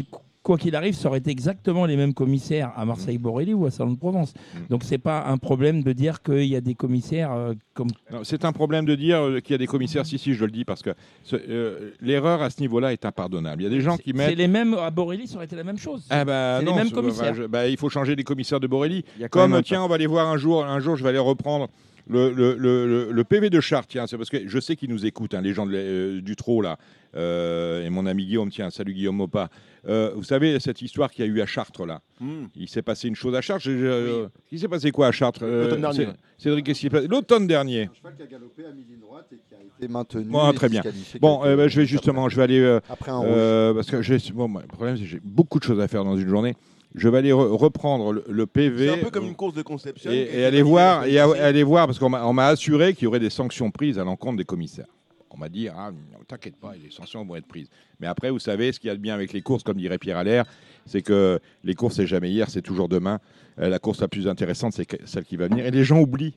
quoi 0.47 0.57
qu'il 0.59 0.77
arrive, 0.77 0.95
ça 0.95 1.09
aurait 1.09 1.19
été 1.19 1.33
exactement 1.33 1.87
les 1.87 1.97
mêmes 1.97 2.15
commissaires 2.15 2.73
à 2.77 2.85
Marseille-Borelli 2.85 3.53
ou 3.53 3.67
à 3.67 3.73
Salon 3.73 3.91
de 3.95 3.99
Provence. 3.99 4.33
Mm. 4.33 4.59
Donc 4.71 4.85
c'est 4.85 4.97
pas 4.99 5.25
un 5.27 5.39
problème 5.39 5.83
de 5.83 5.93
dire 5.93 6.23
qu'il 6.23 6.45
y 6.45 6.55
a 6.55 6.61
des 6.61 6.75
commissaires 6.77 7.33
euh, 7.33 7.55
comme. 7.75 7.89
Non, 8.13 8.21
C'est 8.23 8.45
un 8.45 8.53
problème 8.53 8.85
de 8.85 8.95
dire 8.95 9.19
euh, 9.19 9.41
qu'il 9.41 9.53
y 9.53 9.57
a 9.57 9.59
des 9.59 9.67
commissaires. 9.67 10.07
Si, 10.07 10.19
si, 10.19 10.35
je 10.35 10.45
le 10.45 10.53
dis 10.53 10.65
parce 10.65 10.83
que 10.83 10.91
euh, 11.33 11.91
l'erreur 12.01 12.43
à 12.43 12.51
ce 12.51 12.61
niveau-là 12.61 12.93
est 12.93 13.05
impardonnable. 13.05 13.63
Il 13.63 13.65
y 13.65 13.67
a 13.67 13.71
des 13.71 13.81
gens 13.81 13.97
qui 13.97 14.11
C'est 14.13 14.17
mettent. 14.17 14.39
les 14.39 14.47
mêmes 14.47 14.75
à 14.75 14.91
Borelli, 14.93 15.27
ça 15.27 15.35
aurait 15.35 15.47
été 15.47 15.57
la 15.57 15.65
même 15.65 15.79
chose. 15.79 16.07
Ah 16.11 16.25
bah 16.25 16.59
C'est 16.61 16.65
les 16.65 16.71
non, 16.71 16.77
mêmes 16.77 16.87
c'est- 16.89 16.95
commissaires. 16.95 17.33
bah, 17.33 17.39
je- 17.43 17.47
bah, 17.47 17.67
il 17.69 17.77
faut 17.77 17.89
changer 17.89 18.15
les 18.15 18.23
commissaires 18.25 18.61
de 18.61 18.69
Borelli. 18.69 19.05
Comme 19.31 19.61
tiens, 19.65 19.83
on 19.83 19.89
va 19.89 19.97
aller 19.97 20.07
voir 20.07 20.29
un 20.29 20.37
jour. 20.37 20.65
Un 20.65 20.79
jour, 20.79 20.95
je 20.95 21.03
vais 21.03 21.09
aller 21.09 21.19
reprendre 21.19 21.69
le, 22.09 22.33
le, 22.33 22.55
le, 22.57 22.87
le- 22.87 23.13
le 23.13 23.25
PV 23.25 23.51
de 23.51 23.61
Chartres. 23.61 23.89
Tiens, 23.89 24.07
c'est 24.07 24.17
parce 24.17 24.31
que 24.31 24.47
je 24.47 24.59
sais 24.61 24.77
qu'ils 24.77 24.91
nous 24.91 25.07
écoutent, 25.07 25.35
hein, 25.35 25.41
les 25.43 25.53
gens 25.55 25.67
de, 25.67 25.73
euh, 25.75 26.21
du 26.21 26.37
Trot 26.37 26.61
là, 26.63 26.79
Euh, 27.15 27.83
et 27.87 27.89
mon 27.89 28.05
ami 28.05 28.27
Guillaume. 28.27 28.51
Tiens, 28.51 28.69
salut 28.71 28.93
Guillaume 28.93 29.17
Mopa. 29.17 29.49
Euh, 29.89 30.11
vous 30.15 30.23
savez 30.25 30.61
cette 30.61 30.83
histoire 30.83 31.11
qu'il 31.11 31.25
y 31.25 31.29
a 31.29 31.31
eu 31.31 31.41
à 31.41 31.47
Chartres 31.47 31.87
là. 31.87 32.03
Hmm. 32.21 32.47
Il 32.55 32.69
s'est 32.69 32.83
passé 32.83 33.09
une 33.09 33.15
chose 33.15 33.35
à 33.35 33.41
Chartres. 33.41 33.63
je- 33.65 33.71
je- 33.79 34.27
Il 34.53 34.59
s'est 34.59 34.69
passé 34.69 34.91
quoi 34.91 35.07
à 35.07 35.13
Chartres 35.13 35.41
Euh, 35.43 35.63
L'automne 35.65 35.81
dernier. 35.81 36.09
Cédric, 36.37 36.67
qu'est-ce 36.67 36.81
qui 36.81 36.87
s'est 36.87 36.91
passé? 36.91 37.07
L'automne 37.09 37.47
dernier. 37.47 37.89
cheval 37.97 38.17
qui 38.17 38.23
a 38.23 38.27
galopé 38.27 38.67
à 38.67 38.71
mi-ligne 38.73 38.99
droite 39.01 39.29
et 39.33 39.37
qui 39.37 39.55
a 39.55 39.65
été 39.79 39.89
maintenu. 39.91 40.25
Bon, 40.25 40.53
très 40.53 40.69
bien. 40.69 40.83
Bon, 41.21 41.43
euh, 41.45 41.57
bah, 41.57 41.69
je 41.69 41.81
vais 41.81 41.87
justement, 41.87 42.29
je 42.29 42.37
vais 42.37 42.43
aller 42.43 42.61
euh, 42.61 42.81
Après 42.91 43.11
un 43.13 43.19
rouge. 43.19 43.29
euh, 43.31 43.73
parce 43.75 43.91
que 43.91 44.33
bon, 44.33 44.49
bah, 44.51 44.61
le 44.63 44.69
problème 44.69 44.97
c'est 44.99 45.05
que 45.05 45.09
j'ai 45.09 45.21
beaucoup 45.25 45.59
de 45.59 45.65
choses 45.65 45.81
à 45.81 45.89
faire 45.89 46.05
dans 46.05 46.17
une 46.19 46.29
journée. 46.29 46.55
Je 46.97 47.09
vais 47.09 47.19
aller 47.19 47.31
re- 47.31 47.55
reprendre 47.57 48.13
le, 48.13 48.25
le 48.29 48.47
PV. 48.47 48.87
C'est 48.89 49.01
un 49.01 49.05
peu 49.05 49.11
comme 49.11 49.27
une 49.27 49.37
course 49.37 49.55
de 49.55 49.63
conception. 49.63 50.11
et, 50.11 50.29
et 50.41 50.45
aller 50.45 50.63
voir, 50.63 51.05
et 51.05 51.19
a- 51.19 51.31
aller 51.45 51.63
voir, 51.63 51.87
parce 51.87 51.99
qu'on 51.99 52.09
m'a 52.11 52.47
assuré 52.47 52.95
qu'il 52.95 53.05
y 53.05 53.07
aurait 53.07 53.21
des 53.21 53.31
sanctions 53.31 53.71
prises 53.71 53.99
à 53.99 54.05
l'encontre 54.05 54.39
des 54.39 54.45
commissaires. 54.45 54.87
On 55.31 55.37
m'a 55.39 55.51
dit, 55.51 55.69
ah, 55.69 55.91
t'inquiète 56.27 56.57
pas, 56.57 56.73
les 56.83 56.91
sanctions 56.91 57.23
vont 57.25 57.37
être 57.37 57.47
prises. 57.47 57.69
Mais 58.01 58.07
après, 58.07 58.31
vous 58.31 58.39
savez, 58.39 58.73
ce 58.73 58.81
qu'il 58.81 58.89
y 58.89 58.91
a 58.91 58.95
de 58.97 59.01
bien 59.01 59.13
avec 59.15 59.35
les 59.35 59.43
courses, 59.43 59.63
comme 59.63 59.77
dirait 59.77 59.99
Pierre 59.99 60.17
Allaire, 60.17 60.47
c'est 60.87 61.03
que 61.03 61.39
les 61.63 61.75
courses, 61.75 61.97
c'est 61.97 62.07
jamais 62.07 62.31
hier, 62.31 62.49
c'est 62.49 62.63
toujours 62.63 62.89
demain. 62.89 63.21
Euh, 63.59 63.69
la 63.69 63.79
course 63.79 64.01
la 64.01 64.09
plus 64.09 64.27
intéressante, 64.29 64.73
c'est 64.73 64.87
celle 65.05 65.25
qui 65.25 65.37
va 65.37 65.49
venir. 65.49 65.67
Et 65.67 65.71
les 65.71 65.85
gens 65.85 66.01
oublient. 66.01 66.35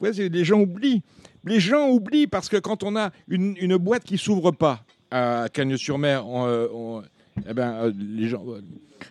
Ouais, 0.00 0.10
les 0.12 0.44
gens 0.44 0.58
oublient. 0.60 1.02
Les 1.44 1.60
gens 1.60 1.88
oublient 1.88 2.26
parce 2.26 2.48
que 2.48 2.56
quand 2.56 2.82
on 2.82 2.96
a 2.96 3.10
une, 3.28 3.54
une 3.60 3.76
boîte 3.76 4.02
qui 4.02 4.18
s'ouvre 4.18 4.50
pas 4.50 4.82
à 5.12 5.46
Cagnes-sur-Mer, 5.52 6.26
on, 6.26 6.46
euh, 6.46 6.66
on- 6.74 7.02
eh 7.48 7.54
ben, 7.54 7.72
euh, 7.84 7.92
les 7.96 8.26
gens. 8.28 8.44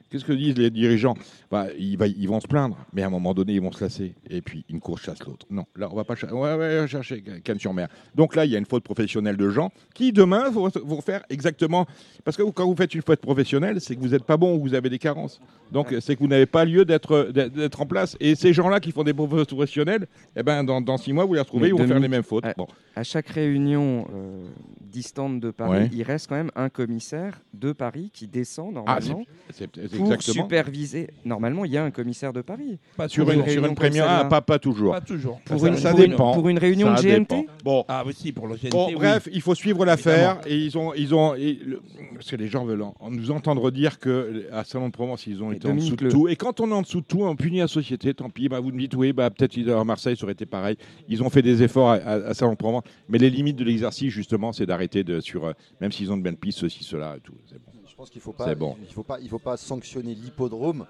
Qu'est-ce 0.09 0.25
que 0.25 0.33
disent 0.33 0.57
les 0.57 0.69
dirigeants 0.69 1.15
bah, 1.51 1.67
ils, 1.77 1.97
vont 2.27 2.39
se 2.39 2.47
plaindre, 2.47 2.77
mais 2.93 3.01
à 3.01 3.07
un 3.07 3.09
moment 3.09 3.33
donné, 3.33 3.53
ils 3.53 3.61
vont 3.61 3.71
se 3.71 3.83
lasser. 3.83 4.13
Et 4.29 4.41
puis, 4.41 4.63
une 4.69 4.79
course 4.79 5.01
chasse 5.03 5.23
l'autre. 5.25 5.45
Non, 5.49 5.65
là, 5.75 5.89
on 5.91 5.95
va 5.95 6.03
pas 6.03 6.13
va- 6.13 6.33
on 6.33 6.57
va 6.57 6.87
chercher 6.87 7.23
Cannes-sur-Mer. 7.43 7.87
Donc 8.15 8.35
là, 8.35 8.45
il 8.45 8.51
y 8.51 8.55
a 8.55 8.59
une 8.59 8.65
faute 8.65 8.83
professionnelle 8.83 9.35
de 9.37 9.49
gens 9.49 9.71
qui, 9.95 10.11
demain, 10.11 10.49
vont, 10.49 10.69
vont 10.83 11.01
faire 11.01 11.23
exactement. 11.29 11.87
Parce 12.23 12.37
que 12.37 12.43
quand 12.43 12.65
vous 12.67 12.75
faites 12.75 12.93
une 12.93 13.01
faute 13.01 13.19
professionnelle, 13.21 13.81
c'est 13.81 13.95
que 13.95 13.99
vous 14.01 14.09
n'êtes 14.09 14.23
pas 14.25 14.37
bon 14.37 14.55
ou 14.55 14.61
vous 14.61 14.73
avez 14.75 14.89
des 14.89 14.99
carences. 14.99 15.39
Donc, 15.71 15.95
c'est 16.01 16.15
que 16.15 16.19
vous 16.19 16.27
n'avez 16.27 16.45
pas 16.45 16.65
lieu 16.65 16.85
d'être 16.85 17.81
en 17.81 17.85
place. 17.85 18.15
Et 18.19 18.35
ces 18.35 18.53
gens-là 18.53 18.79
qui 18.79 18.91
font 18.91 19.03
des 19.03 19.13
fautes 19.13 19.49
professionnelles, 19.49 20.07
eh 20.35 20.43
ben, 20.43 20.63
dans, 20.63 20.81
dans 20.81 20.97
six 20.97 21.13
mois, 21.13 21.25
vous 21.25 21.33
les 21.33 21.39
retrouvez, 21.39 21.63
Mais 21.63 21.67
ils 21.69 21.81
vont 21.81 21.87
faire 21.87 21.99
les 21.99 22.07
mêmes 22.07 22.23
fautes. 22.23 22.45
à- 22.45 22.53
Bon. 22.57 22.67
À 22.95 23.03
chaque 23.03 23.29
réunion 23.29 24.05
euh, 24.13 24.45
distante 24.81 25.39
de 25.39 25.51
Paris, 25.51 25.69
Ouais. 25.83 25.89
il 25.93 26.03
reste 26.03 26.27
quand 26.27 26.35
même 26.35 26.51
un 26.55 26.69
commissaire 26.69 27.39
de 27.53 27.71
Paris 27.71 28.09
qui 28.13 28.27
descend 28.27 28.73
Ah, 28.85 28.99
normalement 28.99 29.23
c'est- 29.51 29.78
c'est 29.84 29.97
pour 29.97 30.13
exactement. 30.13 30.43
superviser. 30.45 31.07
Normalement, 31.25 31.65
il 31.65 31.71
y 31.71 31.77
a 31.77 31.84
un 31.84 31.91
commissaire 31.91 32.34
de 32.34 32.41
Paris. 32.41 32.80
Pas 32.97 33.07
Sur 33.07 33.25
pour 33.25 33.34
une, 33.34 33.41
une 33.41 33.49
sur 33.49 33.73
première, 33.75 34.05
ah, 34.09 34.25
pas, 34.25 34.41
pas 34.41 34.59
toujours. 34.59 34.93
Pas 34.93 35.01
toujours. 35.01 35.39
Pour 35.45 35.59
Ça- 35.61 35.67
une, 35.67 35.77
ça 35.77 35.91
pour 35.91 35.99
une- 36.01 36.11
dépend. 36.11 36.34
pour 36.34 36.49
une 36.49 36.57
réunion 36.57 36.95
Ça 36.95 37.01
de 37.01 37.07
GNT 37.07 37.19
dépend. 37.19 37.45
Bon, 37.63 37.86
Ah 37.88 38.03
oui, 38.05 38.13
si, 38.15 38.32
pour 38.32 38.47
le. 38.47 38.55
Bon, 38.71 38.88
oui. 38.88 38.95
bref, 38.95 39.27
il 39.32 39.41
faut 39.41 39.55
suivre 39.55 39.86
l'affaire 39.86 40.39
et 40.45 40.55
ils 40.57 40.77
ont, 40.77 40.93
ils 40.93 41.13
ont, 41.15 41.36
et 41.36 41.59
le- 41.65 41.82
parce 42.13 42.30
que 42.32 42.36
les 42.36 42.47
gens 42.47 42.65
veulent 42.65 42.82
en- 42.82 42.95
nous 43.09 43.32
entendre 43.32 43.71
dire 43.71 43.99
que 43.99 44.45
à 44.51 44.63
Salon 44.63 44.88
de 44.88 44.91
Provence 44.93 45.25
ils 45.27 45.41
ont 45.43 45.51
Et 45.51 45.55
été 45.55 45.67
en 45.67 45.75
dessous 45.75 45.95
de 45.95 46.05
Le- 46.05 46.11
tout. 46.11 46.27
Et 46.27 46.36
quand 46.36 46.59
on 46.59 46.69
est 46.69 46.73
en 46.73 46.82
dessous 46.82 47.01
de 47.01 47.05
tout, 47.05 47.23
on 47.23 47.36
punit 47.36 47.59
la 47.59 47.67
société. 47.67 48.13
Tant 48.13 48.30
pis. 48.30 48.49
Bah, 48.49 48.59
vous 48.59 48.71
me 48.71 48.80
dites 48.80 48.95
oui, 48.95 49.13
bah 49.13 49.30
peut-être 49.30 49.55
ils- 49.57 49.69
à 49.69 49.84
Marseille 49.84 50.15
ça 50.17 50.23
aurait 50.23 50.34
été 50.34 50.45
pareil. 50.45 50.77
Ils 51.07 51.23
ont 51.23 51.30
fait 51.30 51.41
des 51.41 51.63
efforts 51.63 51.89
à, 51.91 51.95
à- 51.95 52.27
à 52.30 52.34
Salon 52.34 52.51
de 52.53 52.57
Provence, 52.57 52.84
mais 53.07 53.17
les 53.17 53.30
limites 53.30 53.55
de 53.57 53.63
l'exercice 53.63 54.11
justement, 54.11 54.51
c'est 54.53 54.65
d'arrêter 54.65 55.03
de 55.03 55.19
sur, 55.19 55.45
euh, 55.45 55.53
même 55.82 55.91
s'ils 55.91 56.11
ont 56.11 56.17
de 56.17 56.23
belles 56.23 56.38
pistes, 56.38 56.59
ceci, 56.59 56.84
cela 56.84 57.15
et 57.17 57.19
tout. 57.21 57.34
C'est 57.47 57.55
bon. 57.55 57.71
Je 57.89 57.95
pense 57.95 58.09
qu'il 58.09 58.21
faut 58.21 58.33
pas, 58.33 58.45
C'est 58.45 58.55
bon. 58.55 58.75
il 58.87 58.93
faut 58.93 59.03
pas, 59.03 59.19
il 59.19 59.29
faut 59.29 59.39
pas 59.39 59.57
sanctionner 59.57 60.13
l'hippodrome, 60.15 60.85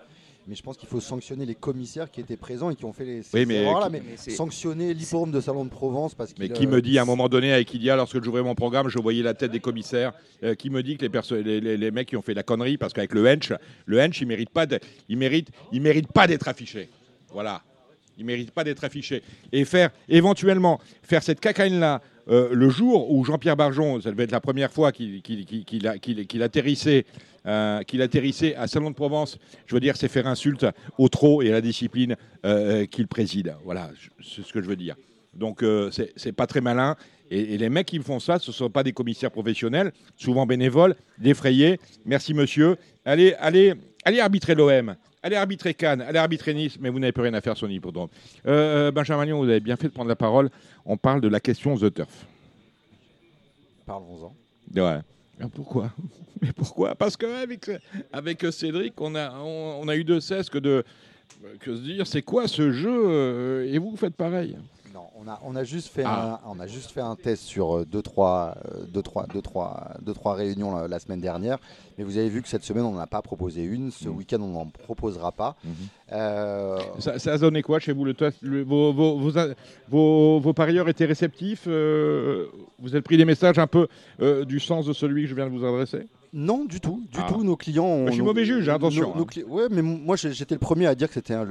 mais 0.48 0.56
je 0.56 0.62
pense 0.62 0.78
qu'il 0.78 0.90
faut 0.90 1.00
sanctionner 1.00 1.46
les 1.46 1.56
commissaires 1.56 2.12
qui 2.12 2.20
étaient 2.22 2.38
présents 2.38 2.70
et 2.70 2.76
qui 2.76 2.86
ont 2.86 2.94
fait 2.94 3.06
les. 3.06 3.18
Oui, 3.20 3.24
ces 3.34 3.46
mais 3.46 3.64
Mais 3.90 4.02
c'est- 4.16 4.32
sanctionner 4.32 4.94
l'hippodrome 4.94 5.32
de 5.32 5.40
Salon 5.42 5.66
de 5.66 5.70
Provence 5.70 6.14
parce 6.16 6.34
qu'il. 6.34 6.44
Mais 6.44 6.50
qui 6.54 6.66
euh, 6.66 6.70
me 6.70 6.82
dit 6.82 6.98
à 7.00 7.04
un 7.04 7.06
moment 7.06 7.30
donné 7.30 7.54
avec 7.54 7.74
Ilia, 7.74 7.96
lorsque 7.96 8.22
j'ouvrais 8.24 8.44
mon 8.44 8.56
programme, 8.56 8.90
je 8.90 9.00
voyais 9.00 9.24
la 9.24 9.34
tête 9.34 9.52
des 9.52 9.60
commissaires, 9.60 10.14
euh, 10.44 10.56
qui 10.56 10.70
me 10.70 10.84
dit 10.84 10.98
que 10.98 11.06
les, 11.06 11.44
les, 11.44 11.62
les- 11.62 11.78
les 11.78 11.92
mecs 11.92 12.08
qui 12.10 12.18
ont 12.18 12.22
fait 12.22 12.34
la 12.34 12.44
connerie, 12.44 12.78
parce 12.78 12.94
qu'avec 12.94 13.14
le 13.14 13.26
hench, 13.28 13.54
le 13.86 14.00
hench, 14.00 14.20
il 14.22 14.28
mérite 14.28 14.50
pas, 14.50 14.66
de- 14.66 14.80
il 15.08 15.18
mérite, 15.18 15.50
il 15.72 15.82
mérite 15.82 16.12
pas 16.12 16.28
d'être 16.28 16.48
affiché. 16.48 16.90
Voilà. 17.32 17.62
Il 18.18 18.26
mérite 18.26 18.52
pas 18.52 18.66
d'être 18.66 18.84
affiché. 18.84 19.24
Et 19.54 19.64
faire, 19.64 19.92
éventuellement, 20.10 20.82
faire 21.04 21.24
cette 21.24 21.40
cacagne-là 21.40 22.02
euh, 22.30 22.50
le 22.52 22.70
jour 22.70 23.12
où 23.12 23.24
Jean-Pierre 23.26 23.56
Barjon, 23.56 24.02
ça 24.02 24.12
devait 24.12 24.24
être 24.24 24.32
la 24.32 24.42
première 24.42 24.72
fois 24.72 24.92
qu'il 24.92 26.42
atterrissait, 26.42 27.06
euh, 27.46 27.82
qu'il 27.84 28.02
atterrissait 28.02 28.56
à 28.56 28.68
Salon 28.68 28.92
de 28.92 28.96
Provence, 28.96 29.40
je 29.66 29.74
veux 29.74 29.80
dire, 29.80 29.98
c'est 29.98 30.08
faire 30.08 30.28
insulte 30.28 30.66
au 30.98 31.10
trot 31.10 31.42
et 31.42 31.50
à 31.50 31.54
la 31.54 31.62
discipline 31.62 32.16
euh, 32.46 32.86
qu'il 32.86 33.08
préside. 33.08 33.56
Voilà, 33.64 33.90
c'est 34.22 34.44
ce 34.44 34.54
que 34.54 34.62
je 34.62 34.68
veux 34.68 34.76
dire. 34.76 34.96
Donc, 35.34 35.64
c'est 35.92 36.32
pas 36.32 36.48
très 36.48 36.60
malin. 36.60 36.96
Et, 37.32 37.58
les 37.58 37.70
mecs 37.70 37.86
qui 37.86 38.00
font 38.00 38.20
ça, 38.20 38.40
ce 38.40 38.50
ne 38.50 38.54
sont 38.54 38.70
pas 38.70 38.84
des 38.84 38.94
commissaires 38.94 39.32
professionnels, 39.32 39.92
souvent 40.16 40.46
bénévoles, 40.46 40.96
défrayés. 41.20 41.80
Merci 42.04 42.34
monsieur. 42.34 42.76
Allez, 43.06 43.36
allez, 43.40 43.74
allez 44.04 44.20
arbitrer 44.20 44.56
l'OM. 44.56 44.96
Allez 45.22 45.36
arbitrer 45.36 45.74
Cannes, 45.74 46.02
allez 46.02 46.18
arbitrer 46.18 46.54
Nice, 46.54 46.78
mais 46.80 46.90
vous 46.90 47.00
n'avez 47.00 47.12
plus 47.12 47.24
rien 47.24 47.34
à 47.34 47.42
faire 47.42 47.58
sur 47.58 47.68
l'hippodrome. 47.68 48.08
Euh, 48.48 48.90
Benjamin 48.92 49.20
Magnon, 49.20 49.40
vous 49.40 49.50
avez 49.50 49.60
bien 49.60 49.76
fait 49.76 49.88
de 49.88 49.94
prendre 49.94 50.08
la 50.08 50.16
parole. 50.16 50.50
On 50.86 50.96
parle 50.96 51.20
de 51.20 51.28
la 51.28 51.42
question 51.42 51.76
The 51.76 51.94
Turf. 51.94 52.26
Parlons-en. 53.86 54.34
Ouais. 54.80 55.00
Pourquoi? 55.54 55.92
Mais 56.42 56.54
pourquoi? 56.54 56.96
Parce 56.96 57.18
qu'avec 57.18 57.70
avec 58.14 58.46
Cédric, 58.52 58.94
on 59.02 59.14
a, 59.16 59.32
on, 59.40 59.82
on 59.82 59.88
a 59.90 59.96
eu 59.96 60.06
de 60.06 60.20
cesse 60.22 60.50
que 60.50 60.58
de 60.58 60.84
que 61.60 61.76
se 61.76 61.82
dire 61.82 62.08
c'est 62.08 62.22
quoi 62.22 62.48
ce 62.48 62.72
jeu 62.72 62.90
euh, 63.06 63.74
et 63.74 63.78
vous, 63.78 63.92
vous 63.92 63.98
faites 63.98 64.16
pareil. 64.16 64.58
On 65.22 65.28
a, 65.28 65.38
on 65.44 65.56
a 65.58 65.66
juste 65.66 65.90
fait 65.90 66.04
Ah. 66.06 66.40
un, 66.46 66.50
on 66.50 66.60
a 66.62 66.66
juste 66.68 66.92
fait 66.92 67.02
un 67.02 67.16
test 67.18 67.44
sur 67.44 67.86
2 67.86 68.02
trois, 68.02 68.56
euh, 68.74 68.86
deux, 68.88 69.02
trois, 69.02 69.26
deux, 69.28 69.42
trois, 69.42 69.92
deux, 70.02 70.14
trois 70.14 70.34
réunions 70.34 70.74
la, 70.74 70.88
la 70.88 70.98
semaine 71.00 71.20
dernière. 71.20 71.58
Mais 71.98 72.06
vous 72.06 72.18
avez 72.18 72.30
vu 72.30 72.42
que 72.42 72.48
cette 72.48 72.64
semaine, 72.64 72.86
on 72.86 72.94
n'en 72.94 73.00
a 73.00 73.08
pas 73.08 73.22
proposé 73.22 73.62
une. 73.64 73.92
Ce 73.92 74.08
week-end, 74.08 74.40
on 74.42 74.48
n'en 74.54 74.68
proposera 74.68 75.34
pas. 75.34 75.58
Euh, 76.14 76.80
Ça, 77.00 77.20
ça 77.20 77.34
a 77.34 77.38
donné 77.38 77.62
quoi 77.62 77.80
chez 77.80 77.92
vous 77.92 78.06
le 78.06 78.14
test 78.14 78.38
Le- 78.42 78.64
vos, 78.64 78.94
vos, 78.94 79.18
vos, 79.20 79.32
vos- 79.90 80.40
vos 80.40 80.54
parieurs 80.54 80.88
étaient 80.88 81.06
réceptifs 81.06 81.66
euh, 81.68 82.48
Vous 82.80 82.94
avez 82.96 83.02
pris 83.02 83.18
des 83.18 83.26
messages 83.26 83.60
un 83.60 83.68
peu 83.68 83.88
euh, 84.22 84.46
du 84.46 84.60
sens 84.62 84.86
de 84.86 84.94
celui 84.94 85.24
que 85.24 85.28
je 85.30 85.36
viens 85.36 85.48
de 85.50 85.52
vous 85.58 85.66
adresser? 85.66 86.08
Non, 86.32 86.66
du 86.66 86.80
tout, 86.80 87.02
du 87.12 87.20
Ah. 87.22 87.28
tout. 87.28 87.44
Nos 87.44 87.56
clients. 87.56 87.86
ont- 87.86 88.08
Je 88.08 88.12
suis 88.14 88.22
mauvais 88.22 88.46
juge, 88.46 88.70
hein, 88.70 88.76
attention, 88.76 89.16
nos- 89.16 89.24
hein. 89.24 89.44
ouais, 89.48 89.64
mais 89.72 89.82
moi 89.82 90.16
j'étais 90.16 90.54
le 90.54 90.60
premier 90.60 90.86
à 90.86 90.94
dire 90.94 91.08
que 91.08 91.16
c'était 91.16 91.34
un, 91.34 91.44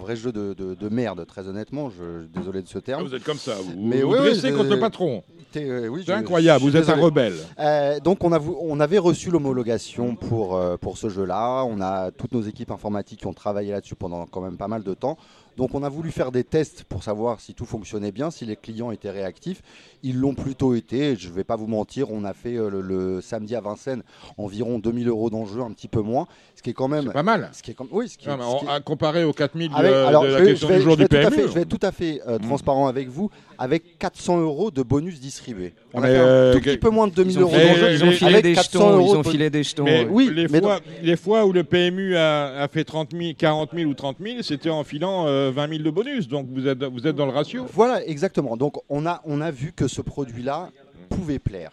vrai 0.00 0.16
jeu 0.16 0.32
de, 0.32 0.52
de- 0.54 0.74
de 0.74 0.88
merde, 0.88 1.24
très 1.26 1.46
honnêtement. 1.46 1.88
Je, 1.90 2.26
désolé 2.26 2.62
de 2.62 2.68
ce 2.68 2.78
terme. 2.80 3.02
Ah, 3.04 3.08
vous 3.08 3.14
êtes 3.14 3.22
comme 3.24 3.38
ça, 3.38 3.54
vous 3.54 3.74
Mais 3.80 4.02
vous 4.02 4.10
ouais, 4.12 4.18
dressez 4.18 4.52
contre 4.52 4.70
le 4.70 4.80
patron. 4.80 5.22
Euh, 5.56 5.88
oui, 5.88 6.02
C'est 6.04 6.12
incroyable, 6.12 6.62
vous 6.64 6.76
êtes 6.76 6.88
un 6.88 6.96
rebelle. 6.96 7.34
Euh, 7.58 8.00
donc 8.00 8.24
on, 8.24 8.32
a 8.32 8.38
vou- 8.38 8.58
on 8.60 8.80
avait 8.80 8.98
reçu 8.98 9.30
l'homologation 9.30 10.14
pour, 10.16 10.56
euh, 10.56 10.76
pour 10.76 10.98
ce 10.98 11.08
jeu-là. 11.08 11.64
On 11.64 11.80
a 11.80 12.10
toutes 12.10 12.32
nos 12.32 12.42
équipes 12.42 12.70
informatiques 12.72 13.20
qui 13.20 13.26
ont 13.26 13.32
travaillé 13.32 13.70
là-dessus 13.72 13.94
pendant 13.94 14.26
quand 14.26 14.40
même 14.40 14.56
pas 14.56 14.68
mal 14.68 14.82
de 14.82 14.94
temps. 14.94 15.16
Donc 15.58 15.74
on 15.74 15.82
a 15.82 15.88
voulu 15.88 16.10
faire 16.12 16.30
des 16.32 16.44
tests 16.44 16.84
pour 16.84 17.02
savoir 17.02 17.40
si 17.40 17.52
tout 17.52 17.66
fonctionnait 17.66 18.12
bien, 18.12 18.30
si 18.30 18.46
les 18.46 18.56
clients 18.56 18.90
étaient 18.92 19.10
réactifs. 19.10 19.60
Ils 20.04 20.16
l'ont 20.16 20.34
plutôt 20.34 20.74
été. 20.76 21.16
Je 21.16 21.28
ne 21.28 21.34
vais 21.34 21.42
pas 21.44 21.56
vous 21.56 21.66
mentir, 21.66 22.10
on 22.12 22.22
a 22.24 22.32
fait 22.32 22.54
euh, 22.56 22.70
le, 22.70 22.80
le 22.80 23.20
samedi 23.20 23.56
à 23.56 23.60
Vincennes 23.60 24.02
environ 24.38 24.78
2000 24.78 25.08
euros 25.08 25.28
d'enjeu, 25.30 25.60
un 25.60 25.72
petit 25.72 25.88
peu 25.88 26.00
moins. 26.00 26.26
Ce 26.54 26.62
qui 26.62 26.70
est 26.70 26.74
quand 26.74 26.86
même... 26.88 27.12
Pas 27.12 27.22
mal. 27.24 27.50
Ce 27.52 27.62
qui 27.62 27.72
est 27.72 27.74
comme, 27.74 27.88
oui, 27.90 28.08
ce 28.08 28.16
qui, 28.16 28.28
Ah, 28.28 28.36
mais 28.36 28.44
ce 28.44 28.58
qui 28.60 28.64
est- 28.66 28.68
à 28.70 28.80
comparer 28.80 29.24
aux 29.24 29.32
4000 29.32 29.68
de, 29.70 29.74
avec- 29.74 29.92
alors, 29.92 30.22
de 30.22 30.28
je 30.28 30.34
la 30.34 30.40
vais- 30.40 30.46
question 30.50 30.68
vais- 30.68 30.76
du 30.76 30.82
jour 30.82 30.96
du 30.96 31.08
tout 31.08 31.16
à 31.16 31.20
PMU. 31.22 31.34
fait- 31.36 31.42
je 31.48 31.52
vais 31.52 31.60
être 31.62 31.68
tout 31.68 31.84
à 31.86 31.90
fait 31.92 32.20
euh, 32.28 32.38
transparent 32.38 32.86
avec 32.86 33.08
vous, 33.08 33.28
avec 33.58 33.98
400 33.98 34.38
euros 34.40 34.70
de 34.70 34.82
bonus 34.84 35.18
distribués. 35.20 35.74
On 35.92 36.02
a 36.02 36.06
un 36.06 36.10
euh, 36.10 36.54
tout 36.54 36.60
petit 36.60 36.78
peu 36.78 36.90
moins 36.90 37.08
de 37.08 37.14
2000 37.14 37.34
Ils 37.34 37.38
ont 37.38 37.42
euros 37.42 37.52
d'enjeu. 37.56 37.92
ils 37.92 38.04
ont 38.04 38.10
filé 38.12 38.30
avec 38.32 38.44
des 38.44 38.54
400 38.54 38.78
jetons, 38.78 38.90
euros 38.90 39.00
ils 39.00 39.04
de 39.06 39.10
ont 39.10 39.22
bonus. 39.22 39.30
filé 39.32 39.50
des 39.50 39.62
jetons. 39.64 39.84
Mais 39.84 40.04
ouais. 40.04 40.08
Oui, 40.10 40.30
les, 40.32 40.46
mais 40.48 40.60
fois, 40.60 40.80
les 41.02 41.16
fois 41.16 41.44
où 41.46 41.52
le 41.52 41.64
PMU 41.64 42.16
a, 42.16 42.62
a 42.62 42.68
fait 42.68 42.84
30 42.84 43.10
000, 43.12 43.32
40 43.36 43.70
000 43.74 43.90
ou 43.90 43.94
30 43.94 44.16
000, 44.22 44.42
c'était 44.42 44.70
en 44.70 44.84
filant 44.84 45.26
euh, 45.26 45.47
20 45.50 45.68
000 45.68 45.82
de 45.82 45.90
bonus. 45.90 46.28
Donc 46.28 46.48
vous 46.50 46.66
êtes, 46.66 46.82
vous 46.84 47.06
êtes 47.06 47.16
dans 47.16 47.26
le 47.26 47.32
ratio. 47.32 47.66
Voilà, 47.72 48.04
exactement. 48.06 48.56
Donc 48.56 48.82
on 48.88 49.06
a, 49.06 49.20
on 49.24 49.40
a 49.40 49.50
vu 49.50 49.72
que 49.72 49.88
ce 49.88 50.00
produit-là 50.02 50.70
pouvait 51.08 51.38
plaire. 51.38 51.72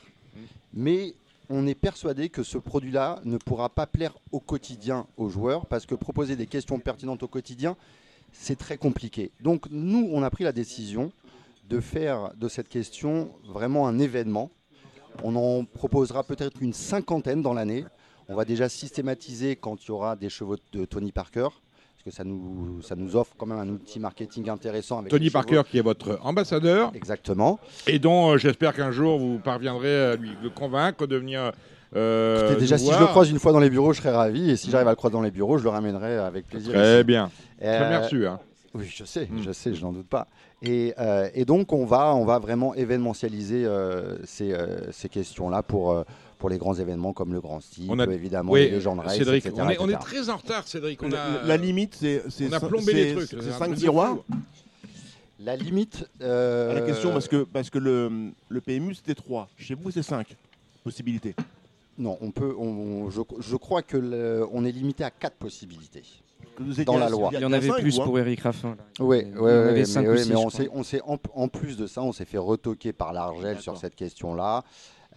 Mais 0.74 1.14
on 1.50 1.68
est 1.68 1.76
persuadé 1.76 2.30
que 2.30 2.44
ce 2.44 2.58
produit-là 2.58 3.22
ne 3.24 3.38
pourra 3.38 3.70
pas 3.70 3.88
plaire 3.88 4.14
au 4.32 4.40
quotidien 4.40 5.08
aux 5.18 5.30
joueurs 5.30 5.66
parce 5.68 5.86
que 5.86 5.96
proposer 5.96 6.36
des 6.36 6.48
questions 6.48 6.80
pertinentes 6.80 7.24
au 7.24 7.28
quotidien, 7.28 7.78
c'est 8.32 8.58
très 8.58 8.78
compliqué. 8.78 9.32
Donc 9.42 9.68
nous, 9.70 10.10
on 10.12 10.24
a 10.24 10.30
pris 10.30 10.44
la 10.44 10.52
décision 10.52 11.12
de 11.70 11.80
faire 11.80 12.32
de 12.36 12.48
cette 12.48 12.70
question 12.70 13.32
vraiment 13.48 13.88
un 13.88 14.00
événement. 14.00 14.52
On 15.24 15.36
en 15.36 15.66
proposera 15.66 16.24
peut-être 16.24 16.62
une 16.62 16.74
cinquantaine 16.74 17.42
dans 17.42 17.54
l'année. 17.54 17.86
On 18.28 18.36
va 18.36 18.46
déjà 18.46 18.70
systématiser 18.70 19.56
quand 19.56 19.84
il 19.84 19.88
y 19.90 19.92
aura 19.92 20.16
des 20.16 20.30
chevaux 20.30 20.58
de 20.74 20.86
Tony 20.86 21.12
Parker. 21.12 21.48
Que 22.06 22.12
ça 22.12 22.24
nous, 22.24 22.84
ça 22.84 22.96
nous 22.96 23.16
offre 23.16 23.34
quand 23.36 23.48
même 23.48 23.58
un 23.58 23.68
outil 23.68 24.00
marketing 24.00 24.48
intéressant. 24.48 25.00
Avec 25.00 25.10
Tony. 25.10 25.32
Parker 25.32 25.64
qui 25.68 25.80
est 25.80 25.82
votre 25.82 26.20
ambassadeur 26.22 26.92
Exactement. 26.94 27.60
et 27.88 27.98
dont 27.98 28.30
euh, 28.34 28.38
j'espère 28.38 28.76
qu'un 28.76 28.92
jour 28.92 29.18
vous 29.18 29.40
parviendrez 29.40 30.12
à 30.12 30.16
lui 30.16 30.30
le 30.44 30.52
convaincre 30.52 31.08
de 31.08 31.16
venir. 31.16 31.52
euh, 31.96 32.56
déjà, 32.60 32.78
si 32.78 32.92
je 32.92 33.00
le 33.00 33.08
croise 33.08 33.32
une 33.32 33.40
fois 33.40 33.52
dans 33.54 33.60
les 33.60 33.72
bureaux, 33.72 33.92
je 33.92 34.02
serais 34.02 34.12
ravi. 34.16 34.52
Et 34.52 34.56
si 34.56 34.70
j'arrive 34.70 34.88
à 34.88 34.92
le 34.92 34.96
croiser 34.96 35.14
dans 35.14 35.22
les 35.24 35.32
bureaux, 35.32 35.58
je 35.58 35.64
le 35.64 35.70
ramènerai 35.70 36.18
avec 36.18 36.48
plaisir. 36.48 36.74
Très 36.74 36.98
ici. 36.98 37.04
bien. 37.06 37.32
Euh, 37.64 37.80
Très 37.80 37.90
bien 37.90 38.00
reçu. 38.02 38.28
Hein. 38.28 38.40
Oui, 38.76 38.86
je 38.88 39.04
sais, 39.04 39.28
Mm. 39.32 39.42
je 39.42 39.52
sais, 39.52 39.74
je 39.74 39.82
n'en 39.82 39.92
doute 39.92 40.08
pas. 40.08 40.28
Et, 40.62 40.94
euh, 41.00 41.28
et 41.34 41.44
donc, 41.46 41.74
on 41.74 41.86
va, 41.86 42.14
on 42.14 42.24
va 42.26 42.38
vraiment 42.38 42.76
événementialiser 42.76 43.66
euh, 43.66 44.18
ces, 44.26 44.54
ces 44.92 45.10
questions-là 45.10 45.64
pour, 45.64 46.04
pour 46.38 46.50
les 46.50 46.58
grands 46.58 46.74
événements 46.76 47.14
comme 47.14 47.34
le 47.34 47.42
Grand 47.42 47.60
Style, 47.62 47.88
On 47.90 48.00
a- 48.00 48.06
évidemment, 48.06 48.52
Oui, 48.52 48.62
les 48.62 48.72
Legend 48.72 49.00
Race, 49.00 49.18
Cédric, 49.18 49.46
etc., 49.46 49.62
on 49.66 49.70
est, 49.70 49.80
on 49.80 49.90
est 49.90 49.94
etc. 49.94 50.06
très 50.06 50.30
en 50.30 50.38
retard, 50.38 50.68
Cédric. 50.68 51.02
On 51.04 51.10
La, 51.10 51.42
a, 51.42 51.44
la 51.46 51.58
limite, 51.58 51.96
c'est 52.00 52.24
c'est 52.30 52.48
on 52.50 52.54
a 52.54 52.60
cin- 52.60 52.68
plombé 52.68 52.94
les 52.94 53.10
c'est- 53.10 53.14
trucs. 53.16 53.30
C'est 53.44 53.50
un 53.50 53.58
5 53.58 53.66
truc 53.66 53.70
de 53.76 53.80
tiroirs. 53.80 54.18
La 55.40 55.56
limite. 55.56 56.08
euh, 56.22 56.72
À 56.72 56.74
la 56.76 56.82
question, 56.82 57.12
parce 57.12 57.28
que, 57.28 57.44
parce 57.44 57.70
que 57.70 57.78
le, 57.78 58.32
le 58.50 58.62
PMU, 58.62 58.96
c'était 58.96 59.16
3. 59.16 59.50
Chez 59.58 59.76
vous, 59.76 59.92
c'est 59.92 60.04
5 60.04 60.36
possibilités. 60.84 61.36
Non, 61.98 62.18
on 62.22 62.32
peut, 62.32 62.54
on- 62.58 62.64
on- 63.06 63.10
je, 63.10 63.22
je 63.40 63.56
crois 63.56 63.82
que 63.82 63.98
le- 63.98 64.46
on 64.52 64.66
est 64.66 64.72
limité 64.72 65.04
à 65.04 65.12
quatre 65.12 65.36
possibilités. 65.36 66.04
Dans 66.86 66.98
la 66.98 67.10
loi. 67.10 67.32
Il 67.34 67.40
y 67.42 67.46
en 67.46 67.52
avait 67.52 67.68
cinq, 67.68 67.80
plus 67.82 68.00
hein. 68.00 68.04
pour 68.06 68.18
Eric 68.18 68.40
Raffin. 68.42 68.78
Oui, 69.00 69.24
Il 69.26 69.36
y 69.36 69.40
en 69.40 69.46
avait 69.46 69.84
cinq 69.86 70.08
ou 70.08 70.16
six, 70.18 70.30
je 70.30 70.36
on 70.36 70.50
s'est, 70.50 70.70
on 70.74 70.84
s'est 70.84 71.02
en, 71.06 71.18
en 71.34 71.48
plus 71.50 71.76
de 71.76 71.86
ça, 71.86 72.02
on 72.02 72.14
s'est 72.14 72.24
fait 72.26 72.38
retoquer 72.38 72.94
par 72.94 73.12
l'Argel 73.14 73.60
sur 73.60 73.78
cette 73.78 73.96
question-là. 73.96 74.64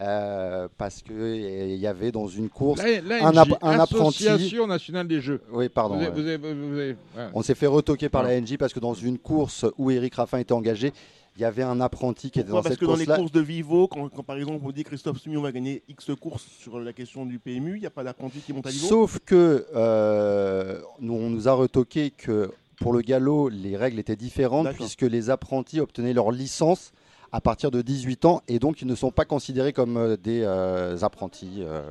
Euh, 0.01 0.67
parce 0.77 1.01
qu'il 1.01 1.75
y 1.75 1.87
avait 1.87 2.11
dans 2.11 2.27
une 2.27 2.49
course. 2.49 2.81
La- 3.05 3.25
un 3.27 3.35
apprenti- 3.79 4.27
Association 4.27 4.65
nationale 4.67 5.07
des 5.07 5.19
jeux. 5.21 5.41
Oui, 5.51 5.67
pardon. 5.69 5.95
Vous 5.95 6.01
ouais. 6.01 6.07
avez- 6.07 6.21
vous 6.21 6.27
avez- 6.27 6.53
vous 6.53 6.73
avez- 6.77 6.89
ouais. 7.17 7.27
On 7.33 7.41
s'est 7.41 7.55
fait 7.55 7.67
retoquer 7.67 8.07
par 8.09 8.23
Ouais. 8.23 8.29
la 8.29 8.41
NJ 8.41 8.57
parce 8.57 8.73
que 8.73 8.79
dans 8.79 8.93
une 8.93 9.17
course 9.17 9.65
où 9.77 9.91
Eric 9.91 10.15
Raffin 10.15 10.37
était 10.39 10.53
engagé, 10.53 10.93
il 11.35 11.41
y 11.41 11.45
avait 11.45 11.63
un 11.63 11.79
apprenti 11.81 12.31
qui 12.31 12.39
était 12.39 12.47
Pourquoi 12.49 12.59
dans 12.59 12.63
Parce 12.63 12.73
cette 12.73 12.79
que 12.79 12.85
dans 12.85 12.93
les 12.95 13.05
course-là. 13.05 13.17
courses 13.17 13.31
de 13.31 13.39
Vivo, 13.41 13.87
quand, 13.87 14.09
quand 14.09 14.23
par 14.23 14.37
exemple 14.37 14.61
on 14.65 14.71
dit 14.71 14.83
Christophe 14.83 15.19
Sumillon 15.19 15.41
va 15.41 15.51
gagner 15.51 15.83
X 15.87 16.11
courses 16.19 16.45
sur 16.59 16.79
la 16.79 16.91
question 16.93 17.25
du 17.25 17.39
PMU, 17.39 17.75
il 17.75 17.81
n'y 17.81 17.85
a 17.85 17.89
pas 17.91 18.03
d'apprenti 18.03 18.39
qui 18.39 18.51
monte 18.53 18.67
à 18.67 18.69
Vivo? 18.69 18.87
Sauf 18.87 19.19
que 19.25 19.65
euh, 19.75 20.79
nous, 20.99 21.13
on 21.13 21.29
nous 21.29 21.47
a 21.47 21.53
retoqué 21.53 22.11
que 22.11 22.51
pour 22.79 22.93
le 22.93 23.01
galop, 23.01 23.49
les 23.49 23.75
règles 23.75 23.99
étaient 23.99 24.15
différentes 24.15 24.69
puisque 24.73 25.01
les 25.01 25.29
apprentis 25.29 25.79
obtenaient 25.81 26.13
leur 26.13 26.31
licence 26.31 26.91
à 27.31 27.41
partir 27.41 27.71
de 27.71 27.81
18 27.81 28.25
ans 28.25 28.41
et 28.47 28.59
donc 28.59 28.81
ils 28.81 28.87
ne 28.87 28.95
sont 28.95 29.11
pas 29.11 29.25
considérés 29.25 29.73
comme 29.73 29.97
euh, 29.97 30.17
des 30.17 30.41
euh, 30.43 30.97
apprentis 31.01 31.57
euh, 31.59 31.81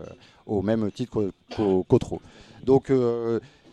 au 0.47 0.63
même 0.63 0.91
titre 0.91 1.13
qu'au- 1.13 1.31
qu'au 1.57 1.83
qu'au 1.85 1.99
trot. 1.99 2.21
Donc 2.65 2.91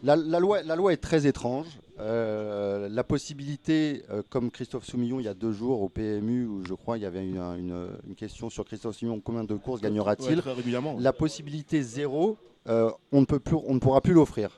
la, 0.04 0.16
la 0.16 0.40
loi, 0.40 0.62
la 0.64 0.76
loi 0.76 0.94
est 0.94 0.98
très 0.98 1.26
étrange. 1.28 1.66
Euh, 2.00 2.90
la 2.90 3.04
possibilité, 3.06 4.04
euh, 4.12 4.22
comme 4.30 4.52
Christophe 4.52 4.86
Soumillon 4.86 5.20
il 5.20 5.26
y 5.26 5.30
a 5.30 5.34
deux 5.34 5.54
jours 5.54 5.82
au 5.82 5.88
PMU, 5.90 6.46
où 6.46 6.64
je 6.66 6.74
crois 6.74 6.98
il 6.98 7.02
y 7.04 7.06
avait 7.06 7.26
une, 7.26 7.38
une- 7.38 7.88
une 8.08 8.16
question 8.16 8.50
sur 8.50 8.66
Christophe 8.66 8.98
Soumillon, 8.98 9.22
combien 9.24 9.44
de 9.46 9.56
courses 9.56 9.82
gagnera-t-il 9.82 10.36
Ouais. 10.96 11.04
La 11.04 11.14
possibilité 11.14 11.82
zéro, 11.82 12.38
euh, 12.68 12.92
on, 13.14 13.22
ne 13.22 13.26
peut 13.26 13.40
plus, 13.40 13.56
on 13.66 13.74
ne 13.76 13.80
pourra 13.80 14.02
plus 14.02 14.14
l'offrir. 14.14 14.56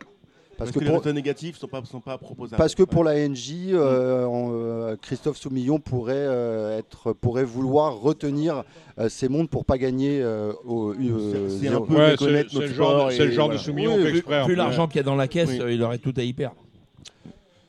Parce, 0.57 0.69
Parce, 0.69 0.71
que, 0.71 0.79
que 0.79 0.83
les 0.85 0.89
pour, 0.89 0.99
résultats 1.01 1.13
négatifs 1.13 1.55
ne 1.55 1.59
sont 1.59 1.67
pas, 1.67 1.83
sont 1.85 1.99
pas 2.01 2.17
proposables. 2.17 2.57
parce 2.57 2.73
que 2.73 2.81
pour 2.81 3.03
la 3.03 3.27
NJ, 3.29 3.53
euh, 3.73 4.25
euh, 4.27 4.95
Christophe 4.99 5.37
Soumillon 5.37 5.79
pourrait, 5.79 6.13
euh, 6.15 6.79
être, 6.79 7.13
pourrait 7.13 7.43
vouloir 7.43 7.99
retenir 7.99 8.63
euh, 8.97 9.07
ces 9.07 9.29
mondes 9.29 9.49
pour 9.49 9.65
pas 9.65 9.77
gagner 9.77 10.19
euh, 10.21 10.51
au, 10.65 10.93
euh, 10.93 11.47
C'est- 11.49 11.67
un 11.67 11.81
peu 11.81 11.93
Ouais, 11.95 12.15
c'est 12.17 12.31
notre 12.31 12.59
le 12.61 12.67
genre 12.67 13.11
c'est 13.11 13.25
le 13.25 13.31
genre 13.31 13.45
voilà. 13.47 13.59
de 13.59 13.63
Soumillon 13.63 13.95
Oui, 13.97 14.01
fait 14.03 14.09
vu- 14.11 14.15
Vu 14.17 14.43
plus. 14.45 14.55
l'argent 14.55 14.87
qu'il 14.87 14.97
y 14.97 14.99
a 14.99 15.03
dans 15.03 15.15
la 15.15 15.27
caisse, 15.27 15.49
Oui. 15.49 15.61
euh, 15.61 15.71
il 15.71 15.83
aurait 15.83 15.99
tout 15.99 16.13
à 16.17 16.23
y 16.23 16.33
perdre. 16.33 16.55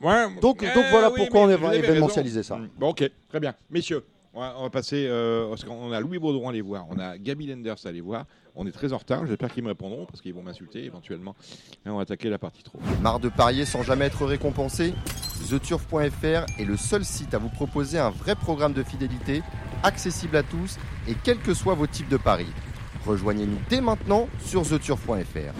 Ouais, 0.01 0.24
Donc, 0.41 0.61
eh 0.62 0.74
donc 0.74 0.84
voilà 0.91 1.11
oui, 1.11 1.16
pourquoi 1.18 1.43
on 1.43 1.49
a 1.49 1.55
avez 1.55 1.78
événementialisé 1.78 2.43
ça. 2.43 2.59
Bon, 2.78 2.91
ok, 2.91 3.11
très 3.28 3.41
bien. 3.41 3.55
Messieurs, 3.68 4.05
on 4.32 4.41
va, 4.41 4.55
on 4.59 4.62
va 4.62 4.70
passer, 4.70 5.07
euh, 5.09 5.49
parce 5.49 5.64
qu'on 5.64 5.91
a 5.93 6.01
Louis 6.01 6.18
Baudron 6.18 6.47
à 6.47 6.51
aller 6.51 6.61
voir, 6.61 6.86
on 6.89 6.99
a 6.99 7.18
Gaby 7.18 7.49
Lenders 7.49 7.76
à 7.84 7.89
aller 7.89 8.01
voir. 8.01 8.24
On 8.61 8.66
est 8.66 8.72
très 8.72 8.92
en 8.92 8.98
retard, 8.98 9.24
j'espère 9.24 9.52
qu'ils 9.52 9.62
me 9.62 9.68
répondront, 9.68 10.04
parce 10.06 10.20
qu'ils 10.20 10.34
vont 10.34 10.42
m'insulter 10.42 10.84
éventuellement. 10.84 11.36
Et 11.86 11.90
on 11.90 11.94
va 11.96 12.02
attaquer 12.02 12.28
la 12.28 12.38
partie 12.38 12.64
trop. 12.64 12.80
Marre 13.00 13.20
de 13.20 13.28
parier 13.28 13.64
sans 13.64 13.84
jamais 13.84 14.06
être 14.06 14.26
récompensé 14.26 14.94
TheTurf.fr 15.48 16.61
est 16.61 16.64
le 16.64 16.76
seul 16.76 17.04
site 17.04 17.34
à 17.34 17.38
vous 17.38 17.50
proposer 17.50 18.00
un 18.00 18.11
vrai 18.11 18.34
programme 18.34 18.72
de 18.72 18.83
fidélité, 18.83 19.42
accessible 19.84 20.37
à 20.37 20.42
tous 20.42 20.76
et 21.08 21.14
quels 21.22 21.38
que 21.38 21.54
soient 21.54 21.74
vos 21.74 21.87
types 21.87 22.08
de 22.08 22.16
paris. 22.16 22.49
Rejoignez-nous 23.07 23.58
dès 23.70 23.80
maintenant 23.80 24.28
sur 24.45 24.62
TheTurf.fr. 24.68 25.54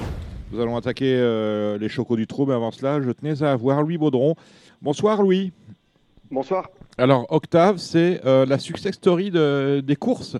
Nous 0.51 0.61
allons 0.61 0.77
attaquer 0.77 1.15
euh, 1.17 1.79
les 1.79 1.89
chocos 1.89 2.17
du 2.17 2.27
trou, 2.27 2.47
mais 2.47 2.55
avant 2.55 2.73
cela, 2.73 3.01
je 3.01 3.11
tenais 3.13 3.45
à 3.45 3.55
voir 3.55 3.81
Louis 3.83 3.99
Baudron. 3.99 4.35
Bonsoir 4.83 5.23
Louis. 5.23 5.53
Bonsoir. 6.33 6.69
Alors, 6.99 7.27
Octave, 7.31 7.77
c'est 7.79 8.21
euh, 8.27 8.45
la 8.45 8.59
success 8.59 8.95
story 8.97 9.31
de- 9.31 9.81
des 9.87 9.95
courses. 9.97 10.37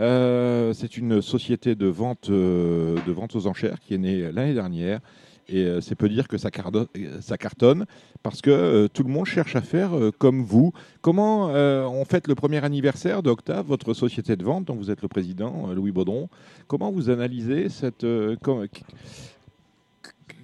Euh, 0.00 0.72
c'est 0.72 0.96
une 0.96 1.20
société 1.20 1.74
de 1.74 1.86
vente, 1.86 2.30
euh, 2.30 2.96
de 3.06 3.12
vente 3.12 3.36
aux 3.36 3.46
enchères 3.46 3.80
qui 3.80 3.94
est 3.94 3.98
née 3.98 4.32
l'année 4.32 4.54
dernière. 4.54 5.00
Et 5.48 5.64
euh, 5.64 5.80
c'est 5.80 5.94
peu 5.96 6.08
dire 6.08 6.28
que 6.28 6.38
ça, 6.38 6.50
cartonne 6.50 7.86
parce 8.22 8.40
que 8.40 8.86
tout 8.86 9.02
le 9.02 9.10
monde 9.10 9.26
cherche 9.26 9.56
à 9.56 9.60
faire 9.60 9.90
comme 10.18 10.42
vous. 10.42 10.72
Comment 11.02 11.46
on 11.48 12.04
fête 12.04 12.28
le 12.28 12.34
premier 12.34 12.64
anniversaire 12.64 13.22
d'Octave, 13.22 13.66
votre 13.66 13.92
société 13.94 14.36
de 14.36 14.44
vente, 14.44 14.64
dont 14.66 14.76
vous 14.76 14.90
êtes 14.90 15.02
le 15.02 15.08
président, 15.08 15.68
Louis 15.74 15.90
Baudron? 15.90 16.28
Comment 16.66 16.90
vous 16.92 17.10
analysez 17.10 17.68
cette. 17.68 18.04
euh, 18.04 18.36
com- 18.42 18.66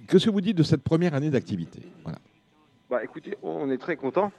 que 0.07 0.19
ce 0.19 0.25
que 0.25 0.29
vous 0.31 0.41
dites 0.41 0.57
de 0.57 0.63
cette 0.63 0.83
première 0.83 1.13
année 1.13 1.29
d'activité? 1.29 1.81
Voilà. 2.03 2.19
Bah, 2.89 3.03
écoutez, 3.03 3.37
on 3.43 3.69
est 3.69 3.77
très 3.77 3.95
content. 3.97 4.31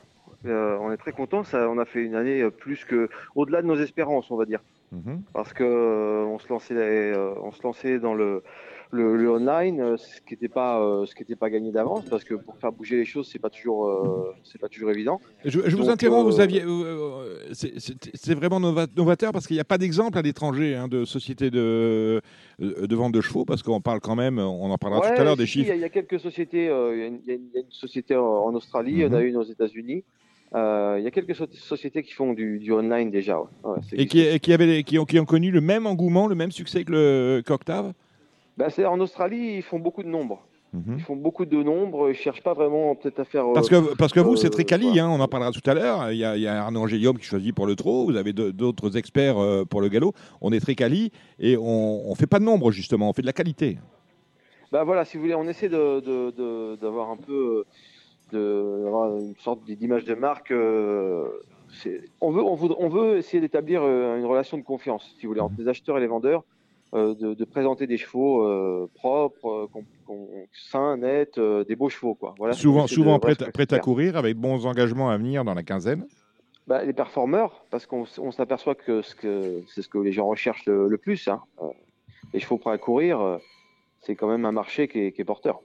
On 0.45 0.93
est 0.93 0.97
très 0.97 1.13
content. 1.13 1.43
Ça, 1.45 1.69
on 1.69 1.79
a 1.79 1.85
fait 1.85 2.03
une 2.05 2.15
année 2.15 2.43
euh, 2.43 2.51
plus 2.51 2.85
que 2.85 3.09
au-delà 3.35 3.63
de 3.63 3.67
nos 3.67 3.77
espérances, 3.77 4.31
on 4.31 4.37
va 4.37 4.45
dire, 4.45 4.61
Mhm. 4.93 5.23
parce 5.35 5.53
que 5.53 5.65
euh, 5.65 6.25
on 6.27 6.39
se 6.39 6.49
lançait, 6.49 6.75
euh, 6.75 7.35
on 7.43 7.53
se 7.53 7.63
lançait 7.63 7.99
dans 7.99 8.15
le 8.15 8.43
le, 8.91 9.17
le 9.19 9.31
online, 9.31 9.83
euh, 9.83 9.97
ce 9.99 10.19
qui 10.23 10.33
n'était 10.33 10.49
pas 10.49 10.81
euh, 10.81 11.05
ce 11.05 11.15
qui 11.15 11.23
était 11.23 11.37
pas 11.37 11.51
gagné 11.51 11.71
d'avance, 11.73 12.07
parce 12.09 12.25
que 12.25 12.33
pour 12.33 12.57
faire 12.57 12.73
bouger 12.73 12.97
les 12.97 13.05
choses, 13.05 13.29
c'est 13.31 13.39
pas 13.39 13.51
toujours 13.51 13.87
euh, 13.87 14.33
c'est 14.45 14.59
pas 14.59 14.71
toujours 14.71 14.91
évident. 14.91 15.21
Je, 15.45 15.61
je 15.67 15.77
vous 15.77 15.83
Donc, 15.83 15.91
interromps, 15.91 16.25
vous 16.33 16.41
euh, 16.41 16.45
aviez, 16.45 16.63
euh, 16.63 16.69
euh, 16.69 17.39
c'est- 17.53 18.35
vraiment 18.35 18.61
nova- 18.61 18.87
novateur 18.97 19.33
parce 19.33 19.47
qu'il 19.47 19.57
n'y 19.57 19.61
a 19.61 19.65
pas 19.65 19.77
d'exemple 19.77 20.17
à 20.17 20.23
l'étranger 20.23 20.75
hein, 20.75 20.89
de 20.89 21.05
société 21.05 21.51
de, 21.51 22.23
euh, 22.63 22.87
de 22.87 22.97
vente 22.97 23.13
de 23.13 23.21
chevaux, 23.21 23.45
parce 23.45 23.63
qu'on 23.63 23.83
parle 23.83 24.01
quand 24.01 24.17
même, 24.17 24.39
on 24.39 24.71
en 24.71 24.79
parlera 24.79 25.03
Ouais, 25.03 25.15
tout 25.15 25.21
à 25.21 25.25
l'heure 25.25 25.37
des 25.37 25.45
si, 25.45 25.53
chiffres. 25.53 25.67
Il 25.67 25.69
y, 25.69 25.73
a- 25.73 25.77
il 25.77 25.83
y 25.83 25.85
a 25.85 25.91
quelques 25.91 26.19
sociétés. 26.19 26.71
euh, 26.71 26.95
Il 26.97 27.01
y 27.01 27.03
a 27.03 27.07
une- 27.09 27.21
il 27.27 27.29
y, 27.55 27.59
a 27.59 27.61
une- 27.61 27.71
société 27.71 28.17
en, 28.17 28.55
Australie, 28.55 28.93
il 28.93 28.99
y 29.01 29.05
en 29.05 29.13
a 29.13 29.21
Mhm. 29.21 29.27
une 29.27 29.37
aux 29.37 29.43
États-Unis. 29.43 30.03
Euh, 30.55 30.97
il 30.99 31.05
y 31.05 31.07
a 31.07 31.11
quelques 31.11 31.35
so- 31.35 31.47
sociétés 31.53 32.03
qui 32.03 32.13
font 32.13 32.33
du, 32.33 32.59
du 32.59 32.73
online 32.73 33.11
déjà. 33.11 33.39
ouais. 33.39 33.47
Ouais, 33.65 33.79
c'est- 33.89 33.97
Et 33.99 34.07
qui, 34.07 34.21
et 34.21 34.39
qui, 34.41 34.53
avaient, 34.53 34.83
qui, 34.83 34.99
ont, 34.99 35.05
qui 35.05 35.19
ont 35.21 35.25
connu 35.27 35.51
le 35.51 35.61
même 35.61 35.87
engouement, 35.87 36.27
le 36.27 36.35
même 36.35 36.53
succès 36.53 36.85
que 36.85 36.93
le 36.93 37.43
qu'Octave 37.47 37.93
Bah, 38.57 38.71
c'est 38.71 38.85
en 38.87 38.99
Australie, 39.01 39.57
ils 39.57 39.63
font 39.63 39.79
beaucoup 39.79 40.03
de 40.03 40.09
nombres. 40.09 40.45
Ils 40.87 41.01
font 41.01 41.17
beaucoup 41.17 41.47
de 41.47 41.63
nombres. 41.63 42.11
Ils 42.11 42.15
cherchent 42.15 42.43
pas 42.43 42.53
vraiment 42.53 42.95
peut-être 42.95 43.21
à 43.21 43.25
faire. 43.25 43.47
Mhm. 43.47 43.55
Parce 43.55 43.73
euh, 43.73 43.81
que, 43.81 43.97
parce 43.97 44.13
que 44.13 44.21
vous, 44.21 44.37
c'est 44.37 44.49
euh, 44.49 44.51
très 44.51 44.65
quali, 44.65 45.01
hein, 45.01 45.09
on 45.11 45.19
en 45.19 45.27
parlera 45.27 45.51
tout 45.51 45.63
à 45.69 45.73
l'heure. 45.73 46.13
Il 46.13 46.19
y 46.19 46.25
a, 46.27 46.37
il 46.37 46.43
y 46.43 46.47
a 46.47 46.63
Arnaud 46.63 46.81
Angélium 46.83 47.17
qui 47.19 47.25
choisit 47.25 47.55
pour 47.55 47.67
le 47.67 47.75
trot, 47.75 48.05
vous 48.05 48.17
avez 48.17 48.35
d'autres 48.35 48.97
experts 48.99 49.39
euh, 49.39 49.65
pour 49.65 49.81
le 49.81 49.89
galop. 49.89 50.13
On 50.43 50.53
est 50.53 50.61
très 50.61 50.75
quali 50.75 51.11
et 51.41 51.57
on 51.57 52.11
ne 52.11 52.15
fait 52.15 52.27
pas 52.27 52.39
de 52.39 52.45
nombre, 52.45 52.71
justement, 52.71 53.09
on 53.09 53.13
fait 53.15 53.23
de 53.23 53.27
la 53.27 53.33
qualité. 53.33 53.79
Bah 54.71 54.85
voilà, 54.85 55.07
si 55.07 55.17
vous 55.17 55.23
voulez, 55.23 55.35
on 55.35 55.49
essaie 55.49 55.71
de 55.71 56.01
de- 56.01 56.31
de- 56.37 56.77
d'avoir 56.77 57.11
un 57.11 57.17
peu 57.17 57.65
d'avoir 58.33 59.17
une 59.17 59.35
sorte 59.37 59.65
d'image 59.65 60.05
de 60.05 60.15
marque. 60.15 60.51
euh, 60.51 61.29
on 62.21 62.31
veut 62.31 62.43
on 62.43 62.55
veut 62.55 62.69
on 62.79 62.89
veut 62.89 63.19
essayer 63.19 63.41
d'établir 63.41 63.83
euh, 63.83 64.17
une 64.19 64.25
relation 64.25 64.57
de 64.57 64.63
confiance, 64.63 65.15
si 65.19 65.27
vous 65.27 65.31
voulez, 65.33 65.41
entre 65.41 65.55
les 65.59 65.69
acheteurs 65.69 65.99
et 65.99 66.01
les 66.01 66.07
vendeurs, 66.07 66.43
euh, 66.95 67.15
de, 67.15 67.35
de 67.35 67.45
présenter 67.45 67.87
des 67.87 67.99
chevaux 67.99 68.89
propres, 68.95 69.69
sains, 70.53 70.97
nets, 70.97 71.39
des 71.39 71.77
beaux 71.77 71.89
chevaux 71.91 72.15
quoi. 72.15 72.35
Voilà. 72.39 72.55
souvent 72.55 72.87
c'est 72.87 72.95
souvent 72.95 73.17
de- 73.17 73.21
prêt, 73.21 73.35
voilà, 73.39 73.53
prêt 73.53 73.73
à 73.75 73.79
courir, 73.79 74.17
avec 74.17 74.37
de 74.37 74.41
bons 74.41 74.65
engagements 74.67 75.11
à 75.11 75.17
venir 75.19 75.45
dans 75.45 75.55
la 75.55 75.63
quinzaine. 75.63 76.07
Bah, 76.67 76.85
les 76.85 76.93
performeurs, 76.93 77.65
parce 77.71 77.87
qu'on 77.87 78.05
s'aperçoit 78.31 78.75
que 78.75 79.01
ce 79.03 79.15
que 79.15 79.63
c'est 79.69 79.81
ce 79.83 79.89
que 79.89 79.99
les 79.99 80.13
gens 80.13 80.27
recherchent 80.27 80.67
le, 80.67 80.87
le 80.89 80.99
plus. 80.99 81.27
Hein. 81.29 81.41
Les 82.35 82.41
chevaux 82.41 82.59
prêts 82.59 82.73
à 82.73 82.79
courir, 82.79 83.39
c'est 84.01 84.15
quand 84.17 84.29
même 84.29 84.45
un 84.45 84.53
marché 84.53 84.87
qui 84.89 85.01
est, 85.01 85.13
qui 85.13 85.23
est 85.23 85.25
porteur. 85.25 85.61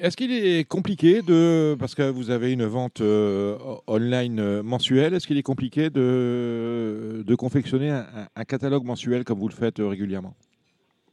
Est-ce 0.00 0.16
qu'il 0.16 0.32
est 0.32 0.66
compliqué 0.66 1.22
de, 1.22 1.76
parce 1.78 1.94
que 1.94 2.02
vous 2.10 2.30
avez 2.30 2.52
une 2.52 2.64
vente 2.64 3.00
euh, 3.00 3.56
online 3.86 4.40
euh, 4.40 4.62
mensuelle, 4.62 5.14
est-ce 5.14 5.26
qu'il 5.26 5.38
est 5.38 5.42
compliqué 5.42 5.90
de, 5.90 7.22
de 7.24 7.34
confectionner 7.34 7.90
un, 7.90 8.44
catalogue 8.44 8.84
mensuel 8.84 9.24
comme 9.24 9.38
vous 9.38 9.48
le 9.48 9.54
faites 9.54 9.80
euh, 9.80 9.88
régulièrement? 9.88 10.34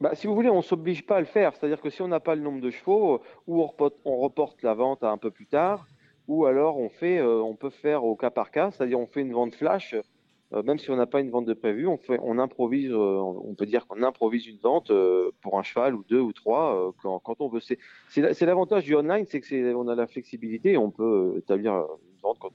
Bah, 0.00 0.16
si 0.16 0.26
vous 0.26 0.34
voulez, 0.34 0.50
on 0.50 0.56
ne 0.56 0.62
s'oblige 0.62 1.06
pas 1.06 1.18
à 1.18 1.20
le 1.20 1.26
faire. 1.26 1.54
C'est-à-dire 1.54 1.80
que 1.80 1.88
si 1.88 2.02
on 2.02 2.08
n'a 2.08 2.18
pas 2.18 2.34
le 2.34 2.42
nombre 2.42 2.60
de 2.60 2.70
chevaux, 2.70 3.14
euh, 3.14 3.18
ou 3.46 3.62
on 4.04 4.16
reporte, 4.16 4.62
la 4.64 4.74
vente 4.74 5.04
à 5.04 5.10
un 5.10 5.18
peu 5.18 5.30
plus 5.30 5.46
tard, 5.46 5.86
ou 6.26 6.44
alors 6.46 6.76
on 6.78 6.88
fait, 6.88 7.18
euh, 7.18 7.40
on 7.40 7.54
peut 7.54 7.70
faire 7.70 8.04
au 8.04 8.16
cas 8.16 8.30
par 8.30 8.50
cas, 8.50 8.72
c'est-à-dire 8.72 8.98
on 8.98 9.06
fait 9.06 9.20
une 9.20 9.32
vente 9.32 9.54
flash. 9.54 9.94
Euh, 10.54 10.62
même 10.62 10.78
si 10.78 10.90
on 10.90 10.96
n'a 10.96 11.06
pas 11.06 11.20
une 11.20 11.30
vente 11.30 11.46
de 11.46 11.54
prévu, 11.54 11.86
on, 11.86 12.38
improvise, 12.38 12.90
euh, 12.90 12.96
on 12.96 13.54
peut 13.54 13.66
dire 13.66 13.86
qu'on 13.86 14.02
improvise 14.02 14.46
une 14.46 14.58
vente 14.58 14.90
euh, 14.90 15.30
pour 15.40 15.58
un 15.58 15.62
cheval 15.62 15.94
ou 15.94 16.04
deux 16.08 16.20
ou 16.20 16.32
trois 16.32 16.92
quand, 17.02 17.36
on 17.40 17.48
veut. 17.48 17.60
C'est 17.60 17.78
c'est 18.08 18.20
la- 18.20 18.34
c'est 18.34 18.44
l'avantage 18.46 18.84
du 18.84 18.94
online, 18.94 19.24
c'est 19.28 19.40
que 19.40 19.46
c'est- 19.46 19.72
on 19.74 19.88
a 19.88 19.94
la 19.94 20.06
flexibilité, 20.06 20.72
et 20.72 20.76
on 20.76 20.90
peut 20.90 21.34
établir 21.38 21.72
une 21.74 22.20
vente 22.22 22.38
quand, 22.38 22.50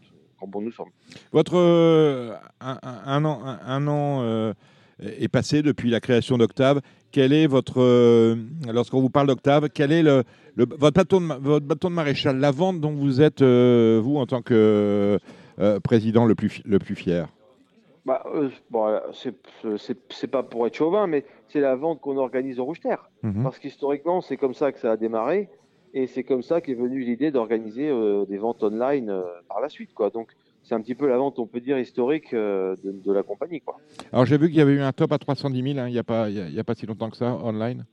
bon 0.48 0.62
nous 0.62 0.72
semble. 0.72 0.92
Votre 1.32 1.56
un, 2.62 3.26
an, 3.26 4.54
est 5.00 5.28
passé 5.28 5.62
depuis 5.64 5.90
la 5.90 6.00
création 6.00 6.38
d'Octave. 6.38 6.82
Quel 7.12 7.34
est 7.34 7.48
votre, 7.48 8.36
lorsqu'on 8.72 9.02
vous 9.02 9.10
parle 9.10 9.28
d'Octave, 9.28 9.70
quel 9.74 9.92
est 9.92 10.04
votre, 10.56 10.94
bâton 10.94 11.22
de, 11.22 11.34
votre 11.42 11.66
bâton 11.66 11.90
de 11.90 11.96
maréchal, 11.96 12.38
la 12.38 12.52
vente 12.52 12.80
dont 12.80 12.92
vous 12.94 13.22
êtes, 13.22 13.42
vous, 13.42 14.18
en 14.18 14.26
tant 14.28 14.42
que 14.42 15.18
président, 15.84 16.26
le 16.26 16.36
plus, 16.36 16.62
le 16.66 16.78
plus 16.80 16.96
fier? 16.96 17.28
Bah, 18.08 18.24
euh, 18.34 18.50
bon, 18.72 18.88
euh, 18.88 19.76
c'est 20.10 20.28
pas 20.32 20.42
pour 20.42 20.66
être 20.66 20.76
chauvin, 20.76 21.08
mais 21.08 21.26
c'est 21.50 21.60
la 21.60 21.76
vente 21.76 22.00
qu'on 22.00 22.16
organise 22.16 22.58
au 22.58 22.64
Rouge 22.64 22.80
Terre. 22.80 23.10
Mhm. 23.22 23.44
Parce 23.44 23.60
qu'historiquement, 23.60 24.22
c'est 24.22 24.38
comme 24.38 24.54
ça 24.54 24.72
que 24.72 24.80
ça 24.80 24.94
a 24.94 24.98
démarré. 24.98 25.50
Et 25.94 26.08
c'est 26.08 26.24
comme 26.24 26.42
ça 26.42 26.62
qu'est 26.62 26.74
venue 26.74 27.02
l'idée 27.02 27.32
d'organiser 27.32 27.90
euh, 27.90 28.26
des 28.26 28.38
ventes 28.38 28.64
online 28.64 29.10
euh, 29.10 29.24
par 29.50 29.60
la 29.60 29.68
suite. 29.68 29.94
Quoi. 29.94 30.10
Donc, 30.10 30.32
c'est 30.64 30.74
un 30.74 30.80
petit 30.82 30.96
peu 30.96 31.08
la 31.08 31.18
vente, 31.18 31.38
on 31.38 31.48
peut 31.48 31.60
dire, 31.60 31.78
historique 31.78 32.34
euh, 32.34 32.76
de, 32.82 32.92
de 32.94 33.12
la 33.12 33.24
compagnie. 33.24 33.60
Quoi. 33.60 33.78
Alors 34.14 34.26
j'ai 34.26 34.38
vu 34.38 34.48
qu'il 34.48 34.58
y 34.58 34.62
avait 34.62 34.74
eu 34.74 34.82
un 34.82 34.92
top 34.94 35.12
à 35.12 35.18
310 35.18 35.74
000, 35.74 35.80
hein, 35.80 35.88
il 35.90 35.94
n'y 35.94 36.00
a, 36.00 36.04
pas- 36.04 36.24
a, 36.26 36.30
y 36.30 36.60
a 36.60 36.64
pas 36.64 36.76
si 36.76 36.86
longtemps 36.86 37.10
que 37.10 37.18
ça, 37.18 37.36
online. 37.44 37.86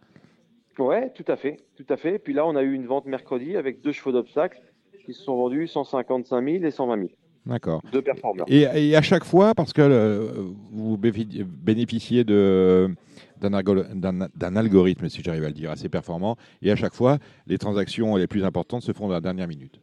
Ouais, 0.78 1.10
tout 1.10 1.24
à 1.28 1.36
fait. 1.36 1.56
Tout 1.76 1.86
à 1.88 1.96
fait. 1.96 2.18
Puis 2.18 2.32
là, 2.34 2.46
on 2.46 2.56
a 2.56 2.62
eu 2.62 2.72
une 2.72 2.86
vente 2.86 3.06
mercredi 3.06 3.56
avec 3.56 3.80
deux 3.80 3.92
chevaux 3.92 4.12
d'obstacle 4.12 4.60
qui 5.06 5.12
se 5.12 5.22
sont 5.22 5.36
vendus 5.36 5.66
155 5.68 6.44
000 6.44 6.64
et 6.64 6.70
120 6.70 6.96
000. 6.96 7.08
D'accord. 7.46 7.82
Performeurs. 8.04 8.46
Et, 8.48 8.62
et 8.90 8.96
à 8.96 9.02
chaque 9.02 9.24
fois, 9.24 9.54
parce 9.54 9.72
que 9.72 9.82
euh, 9.82 10.32
vous 10.72 10.96
bénéficiez 10.96 12.24
de- 12.24 12.88
d'un 13.40 13.50
algo- 13.52 13.84
d'un- 13.94 14.28
d'un 14.34 14.56
algorithme, 14.56 15.08
si 15.08 15.22
j'arrive 15.22 15.44
à 15.44 15.48
le 15.48 15.52
dire, 15.52 15.70
assez 15.70 15.88
performant, 15.90 16.36
et 16.62 16.70
à 16.70 16.76
chaque 16.76 16.94
fois, 16.94 17.18
les 17.46 17.58
transactions 17.58 18.16
les 18.16 18.26
plus 18.26 18.44
importantes 18.44 18.82
se 18.82 18.92
font 18.92 19.08
dans 19.08 19.14
la 19.14 19.20
dernière 19.20 19.48
minute. 19.48 19.78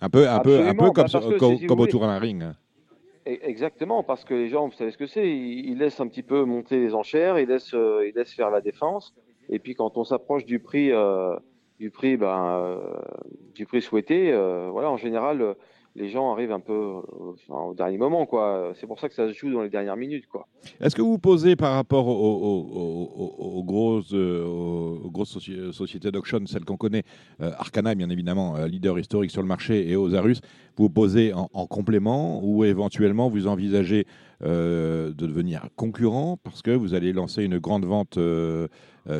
Un 0.00 0.08
peu, 0.08 0.28
un 0.28 0.40
peu, 0.40 0.60
un 0.60 0.74
peu 0.74 0.90
comme, 0.90 1.04
bah, 1.12 1.20
que 1.20 1.38
comme, 1.38 1.56
si 1.58 1.66
autour 1.68 2.00
d'un 2.00 2.18
ring. 2.18 2.42
hein. 2.42 2.56
E- 3.28 3.38
Exactement, 3.42 4.02
parce 4.02 4.24
que 4.24 4.34
les 4.34 4.48
gens, 4.48 4.66
vous 4.66 4.72
savez 4.74 4.90
ce 4.90 4.98
que 4.98 5.06
c'est, 5.06 5.28
ils, 5.30 5.76
laissent 5.78 6.00
un 6.00 6.08
petit 6.08 6.22
peu 6.22 6.44
monter 6.44 6.80
les 6.80 6.94
enchères, 6.94 7.38
ils 7.38 7.46
laissent, 7.46 7.74
euh, 7.74 8.08
ils 8.08 8.14
laissent 8.16 8.32
faire 8.32 8.50
la 8.50 8.60
défense, 8.62 9.14
et 9.50 9.58
puis 9.58 9.74
quand 9.74 9.96
on 9.98 10.04
s'approche 10.04 10.44
du 10.46 10.58
prix, 10.58 10.90
euh, 10.90 11.36
du 11.78 11.90
prix, 11.90 12.16
ben, 12.16 12.46
euh, 12.46 12.78
du 13.54 13.66
prix 13.66 13.82
souhaité, 13.82 14.32
euh, 14.32 14.68
voilà, 14.72 14.90
en 14.90 14.96
général, 14.96 15.54
les 16.00 16.08
gens 16.08 16.32
arrivent 16.32 16.50
un 16.52 16.60
peu 16.60 16.72
euh, 16.72 17.00
enfin, 17.34 17.62
au 17.62 17.74
dernier 17.74 17.98
moment, 17.98 18.24
quoi. 18.26 18.72
C'est 18.80 18.86
pour 18.86 18.98
ça 18.98 19.08
que 19.08 19.14
ça 19.14 19.28
se 19.28 19.32
joue 19.34 19.52
dans 19.52 19.62
les 19.62 19.68
dernières 19.68 19.96
minutes, 19.96 20.26
quoi. 20.26 20.46
Est-ce 20.80 20.96
que 20.96 21.02
vous 21.02 21.18
posez 21.18 21.56
par 21.56 21.74
rapport 21.74 22.06
aux, 22.08 22.12
aux- 22.12 22.66
aux- 22.80 23.22
aux- 23.38 23.58
aux 23.58 23.62
grosses, 23.64 24.12
euh, 24.14 24.96
grosses 25.06 25.36
soci- 25.36 25.72
sociétés 25.72 26.10
d'auction, 26.10 26.40
celles 26.46 26.64
qu'on 26.64 26.76
connaît, 26.76 27.02
euh, 27.40 27.50
Arcana 27.58 27.94
bien 27.94 28.08
évidemment, 28.10 28.56
euh, 28.56 28.66
leader 28.66 28.98
historique 28.98 29.30
sur 29.30 29.42
le 29.42 29.48
marché, 29.48 29.90
et 29.90 29.96
aux 29.96 30.14
Arus, 30.14 30.40
vous 30.76 30.88
posez 30.88 31.34
en, 31.34 31.48
en 31.52 31.66
complément 31.66 32.40
ou 32.42 32.64
éventuellement 32.64 33.28
vous 33.28 33.46
envisagez 33.46 34.06
euh, 34.42 35.08
de 35.08 35.26
devenir 35.26 35.66
concurrent 35.76 36.38
parce 36.42 36.62
que 36.62 36.70
vous 36.70 36.94
allez 36.94 37.12
lancer 37.12 37.44
une 37.44 37.58
grande 37.58 37.84
vente 37.84 38.18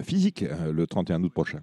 physique 0.03 0.45
le 0.73 0.87
31 0.87 1.23
août 1.25 1.33
prochain? 1.33 1.61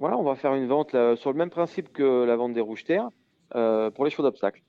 Voilà, 0.00 0.16
on 0.16 0.22
va 0.22 0.36
faire 0.36 0.54
une 0.54 0.66
vente 0.68 0.92
là, 0.92 1.16
sur 1.16 1.32
le 1.32 1.38
même 1.38 1.50
principe 1.50 1.92
que 1.92 2.24
la 2.24 2.36
vente 2.36 2.52
des 2.54 2.60
rouges 2.60 2.84
terres 2.84 3.08
euh, 3.54 3.90
pour 3.90 4.04
les 4.04 4.10
chevaux 4.10 4.22
d'obstacle. 4.22 4.62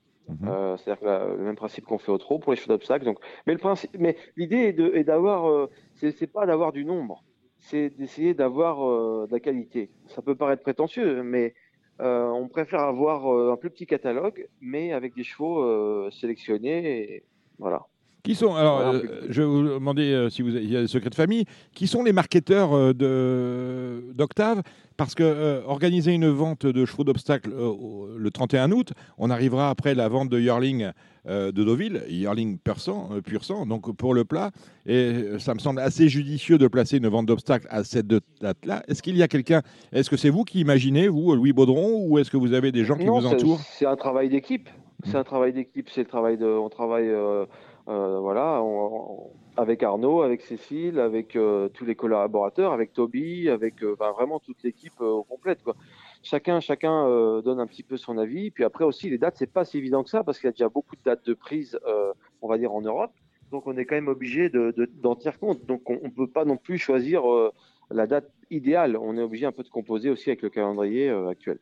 Euh, 0.46 0.76
C'est-à-dire 0.76 1.04
la- 1.04 1.26
le 1.26 1.42
même 1.42 1.56
principe 1.56 1.84
qu'on 1.86 1.98
fait 1.98 2.12
au 2.12 2.18
trot 2.18 2.38
pour 2.38 2.52
les 2.52 2.56
chevaux 2.56 2.72
d'obstacle. 2.72 3.04
Donc, 3.04 3.18
mais 3.46 3.52
le 3.52 3.58
principe, 3.58 3.90
mais 3.98 4.16
l'idée 4.36 4.74
est 4.94 5.04
d'avoir, 5.04 5.50
euh, 5.50 5.68
c'est 5.94 6.32
pas 6.32 6.46
d'avoir 6.46 6.72
du 6.72 6.84
nombre, 6.84 7.24
c'est 7.58 7.90
d'essayer 7.90 8.32
d'avoir 8.32 8.88
euh, 8.88 9.26
de 9.26 9.32
la 9.32 9.40
qualité. 9.40 9.90
Ça 10.06 10.22
peut 10.22 10.36
paraître 10.36 10.62
prétentieux, 10.62 11.22
mais 11.22 11.54
on 11.98 12.48
préfère 12.48 12.80
avoir 12.80 13.26
un 13.52 13.56
plus 13.56 13.70
petit 13.70 13.86
catalogue, 13.86 14.48
mais 14.60 14.92
avec 14.92 15.14
des 15.14 15.24
chevaux 15.24 16.10
sélectionnés. 16.10 17.14
Et, 17.16 17.24
voilà. 17.58 17.86
Qui 18.22 18.34
sont 18.34 18.54
alors 18.54 18.80
euh, 18.80 19.00
Je 19.28 19.42
vais 19.42 19.48
vous 19.48 19.62
demander 19.62 20.12
euh, 20.12 20.28
si 20.30 20.42
vous 20.42 20.54
avez- 20.54 20.64
il 20.64 20.70
y 20.70 20.76
a 20.76 20.80
des 20.82 20.88
secrets 20.88 21.10
de 21.10 21.14
famille. 21.14 21.44
Qui 21.74 21.86
sont 21.86 22.02
les 22.02 22.12
marketeurs 22.12 22.72
euh, 22.74 22.92
de 22.92 24.12
d'Octave? 24.14 24.62
Parce 24.96 25.14
que 25.14 25.22
euh, 25.22 25.62
organiser 25.66 26.12
une 26.12 26.28
vente 26.28 26.66
de 26.66 26.84
chevaux 26.84 27.04
d'obstacle 27.04 27.50
le 27.50 28.30
31 28.30 28.70
août, 28.72 28.92
on 29.16 29.30
arrivera 29.30 29.70
après 29.70 29.94
la 29.94 30.08
vente 30.08 30.28
de 30.28 30.38
Yearling 30.38 30.90
de 31.26 31.50
Deauville, 31.50 32.02
Yearling 32.08 32.58
pur 32.58 32.80
sang, 32.80 33.10
pur 33.24 33.44
sang, 33.44 33.64
donc 33.66 33.94
pour 33.94 34.12
le 34.14 34.24
plat. 34.24 34.50
Et 34.86 35.12
ça 35.38 35.52
me 35.54 35.58
semble 35.58 35.80
assez 35.80 36.08
judicieux 36.08 36.56
de 36.58 36.66
placer 36.66 36.96
une 36.98 37.08
vente 37.08 37.26
d'obstacle 37.26 37.66
à 37.70 37.84
cette 37.84 38.06
date-là. 38.06 38.82
Est-ce 38.88 39.02
qu'il 39.02 39.16
y 39.16 39.22
a 39.22 39.28
quelqu'un 39.28 39.62
Est-ce 39.92 40.08
que 40.10 40.16
c'est 40.16 40.30
vous 40.30 40.44
qui 40.44 40.60
imaginez, 40.60 41.08
vous, 41.08 41.34
Louis 41.34 41.52
Baudron, 41.52 42.06
ou 42.06 42.18
est-ce 42.18 42.30
que 42.30 42.36
vous 42.38 42.52
avez 42.54 42.72
des 42.72 42.84
gens 42.84 42.96
qui 42.96 43.04
Non, 43.06 43.20
vous 43.20 43.26
entourent? 43.26 43.60
C'est 43.60 43.86
un 43.86 43.96
travail 43.96 44.28
d'équipe. 44.30 44.68
C'est 45.04 45.16
un 45.16 45.24
travail 45.24 45.52
d'équipe. 45.54 45.88
C'est 45.90 46.02
le 46.02 46.06
travail 46.08 46.36
de. 46.36 46.46
On 46.46 46.68
travaille, 46.68 47.08
euh, 47.08 47.44
voilà, 47.86 48.62
on- 48.62 49.10
on- 49.26 49.30
avec 49.56 49.82
Arnaud, 49.82 50.22
avec 50.22 50.42
Cécile, 50.42 51.00
avec 51.00 51.36
euh, 51.36 51.68
tous 51.68 51.84
les 51.84 51.94
collaborateurs, 51.94 52.72
avec 52.72 52.92
Toby, 52.92 53.48
avec 53.48 53.82
euh, 53.82 53.94
enfin, 53.98 54.12
vraiment 54.12 54.38
toute 54.38 54.62
l'équipe 54.62 54.92
euh, 55.00 55.20
complète, 55.28 55.62
quoi. 55.62 55.74
Chacun, 56.22 56.60
chacun 56.60 57.06
euh, 57.08 57.40
donne 57.42 57.60
un 57.60 57.66
petit 57.66 57.82
peu 57.82 57.96
son 57.96 58.18
avis. 58.18 58.50
Puis 58.50 58.62
après 58.64 58.84
aussi, 58.84 59.08
les 59.10 59.18
dates, 59.18 59.36
c'est 59.38 59.50
pas 59.52 59.64
si 59.64 59.78
évident 59.78 60.02
que 60.04 60.10
ça 60.10 60.22
parce 60.22 60.38
qu'il 60.38 60.46
y 60.46 60.50
a 60.50 60.52
déjà 60.52 60.68
beaucoup 60.68 60.94
de 60.96 61.00
dates 61.04 61.24
de 61.26 61.34
prise, 61.34 61.78
euh, 61.86 62.12
on 62.42 62.48
va 62.48 62.58
dire 62.58 62.72
en 62.74 62.80
Europe. 62.82 63.12
Donc 63.50 63.66
on 63.66 63.76
est 63.76 63.84
quand 63.86 63.94
même 63.96 64.08
obligé 64.08 64.48
de, 64.50 64.72
de- 64.76 64.88
d'en 65.02 65.14
tenir 65.16 65.38
compte. 65.38 65.64
Donc 65.66 65.88
on, 65.88 65.94
ne 65.94 66.10
peut 66.10 66.26
pas 66.28 66.44
non 66.44 66.56
plus 66.58 66.78
choisir 66.78 67.30
euh, 67.30 67.50
la 67.90 68.06
date 68.06 68.30
idéal. 68.50 68.96
On 68.96 69.16
est 69.16 69.22
obligé 69.22 69.46
un 69.46 69.52
peu 69.52 69.62
de 69.62 69.68
composer 69.70 70.10
aussi 70.10 70.30
avec 70.30 70.42
le 70.42 70.50
calendrier 70.50 71.08
euh, 71.08 71.28
actuel. 71.28 71.58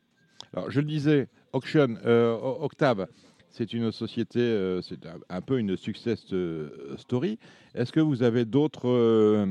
Alors, 0.55 0.71
je 0.71 0.81
le 0.81 0.87
disais, 0.87 1.29
Auction, 1.53 1.97
euh, 2.05 2.37
Octave, 2.61 3.07
c'est 3.51 3.73
une 3.73 3.91
société, 3.93 4.41
euh, 4.41 4.81
c'est 4.83 5.01
un, 5.29 5.41
peu 5.41 5.59
une 5.59 5.77
success 5.77 6.25
euh, 6.33 6.97
story. 6.97 7.39
Est-ce 7.75 7.93
que 7.93 8.01
vous 8.01 8.23
avez 8.23 8.45
d'autres 8.45 8.89
euh, 8.89 9.47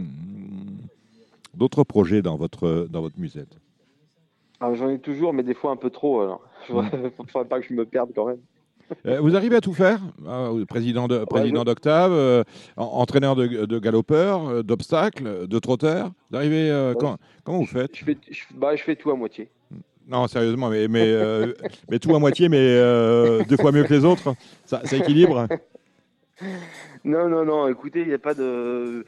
d'autres 1.56 1.84
projets 1.84 2.22
dans 2.22 2.38
votre, 2.38 2.88
dans 2.90 3.02
votre 3.02 3.20
musette? 3.20 3.58
Ah, 4.60 4.74
J'en 4.74 4.90
ai 4.90 5.00
toujours, 5.00 5.34
mais 5.34 5.44
des 5.44 5.54
fois 5.54 5.72
un 5.72 5.76
peu 5.76 5.90
trop. 5.90 6.22
Alors, 6.22 6.42
il 6.70 6.76
ne 6.76 7.10
faudrait 7.32 7.48
pas 7.48 7.60
que 7.60 7.68
je 7.68 7.74
me 7.74 7.86
perde 7.86 8.12
quand 8.16 8.26
même. 8.28 8.40
Euh, 9.06 9.20
Vous 9.20 9.36
arrivez 9.36 9.56
à 9.58 9.62
tout 9.62 9.74
faire? 9.74 10.00
Ah, 10.28 10.50
Président 10.68 11.08
de- 11.08 11.26
président 11.26 11.64
d'Octave, 11.64 12.12
euh, 12.14 12.44
en- 12.78 12.84
entraîneur 12.86 13.36
de, 13.36 13.66
de 13.66 13.80
galopeurs, 13.80 14.64
d'obstacles, 14.64 15.48
de 15.48 15.60
trotteurs? 15.60 16.12
Vous 16.30 16.38
arrivez, 16.38 16.94
quand- 17.00 17.18
comment 17.44 17.60
vous 17.60 17.66
faites? 17.66 17.96
Je 17.96 18.06
fais, 18.06 18.18
je, 18.30 18.44
bah, 18.56 18.76
je 18.76 18.84
fais 18.84 18.96
tout 18.96 19.12
à 19.12 19.16
moitié. 19.16 19.50
Non, 20.08 20.28
sérieusement, 20.28 20.70
mais, 20.70 20.88
mais, 20.88 21.04
euh, 21.12 21.54
mais 21.92 22.00
tout 22.00 22.16
à 22.16 22.20
moitié, 22.20 22.48
mais 22.50 22.58
euh, 22.60 23.44
deux 23.44 23.58
fois 23.58 23.72
mieux 23.72 23.84
que 23.84 23.94
les 23.94 24.06
autres. 24.06 24.34
Ça, 24.66 24.82
ça 24.86 24.96
équilibre 24.98 25.48
Non, 27.04 27.28
non, 27.28 27.46
non, 27.46 27.68
écoutez, 27.68 28.02
il 28.02 28.08
n'y 28.08 28.14
a 28.14 28.20
pas 28.20 28.34
de. 28.34 29.06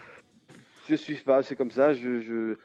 Je 0.89 0.95
suis 0.95 1.15
pas, 1.15 1.43
c'est 1.43 1.55
comme 1.55 1.71
ça. 1.71 1.93
Je, 1.93 2.19
je- 2.21 2.55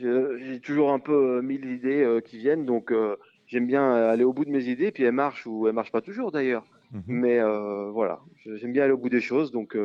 j'ai 0.00 0.60
toujours 0.60 0.92
un 0.92 1.00
peu 1.00 1.38
euh, 1.38 1.42
mille 1.42 1.64
idées 1.64 2.20
qui 2.24 2.38
viennent, 2.38 2.64
donc 2.64 2.92
j'aime 3.48 3.66
bien 3.66 3.92
aller 3.92 4.22
au 4.24 4.32
bout 4.32 4.44
de 4.44 4.50
mes 4.50 4.64
idées, 4.66 4.92
puis 4.92 5.02
elles 5.02 5.10
marchent 5.12 5.44
ou 5.46 5.66
elles 5.66 5.74
marchent 5.74 5.90
pas 5.92 6.00
toujours 6.00 6.30
d'ailleurs. 6.30 6.64
Mais 7.06 7.38
euh, 7.40 7.90
voilà, 7.90 8.20
j'aime 8.56 8.72
bien 8.72 8.84
aller 8.84 8.92
au 8.92 8.98
bout 8.98 9.08
des 9.10 9.20
choses, 9.20 9.50
donc 9.50 9.76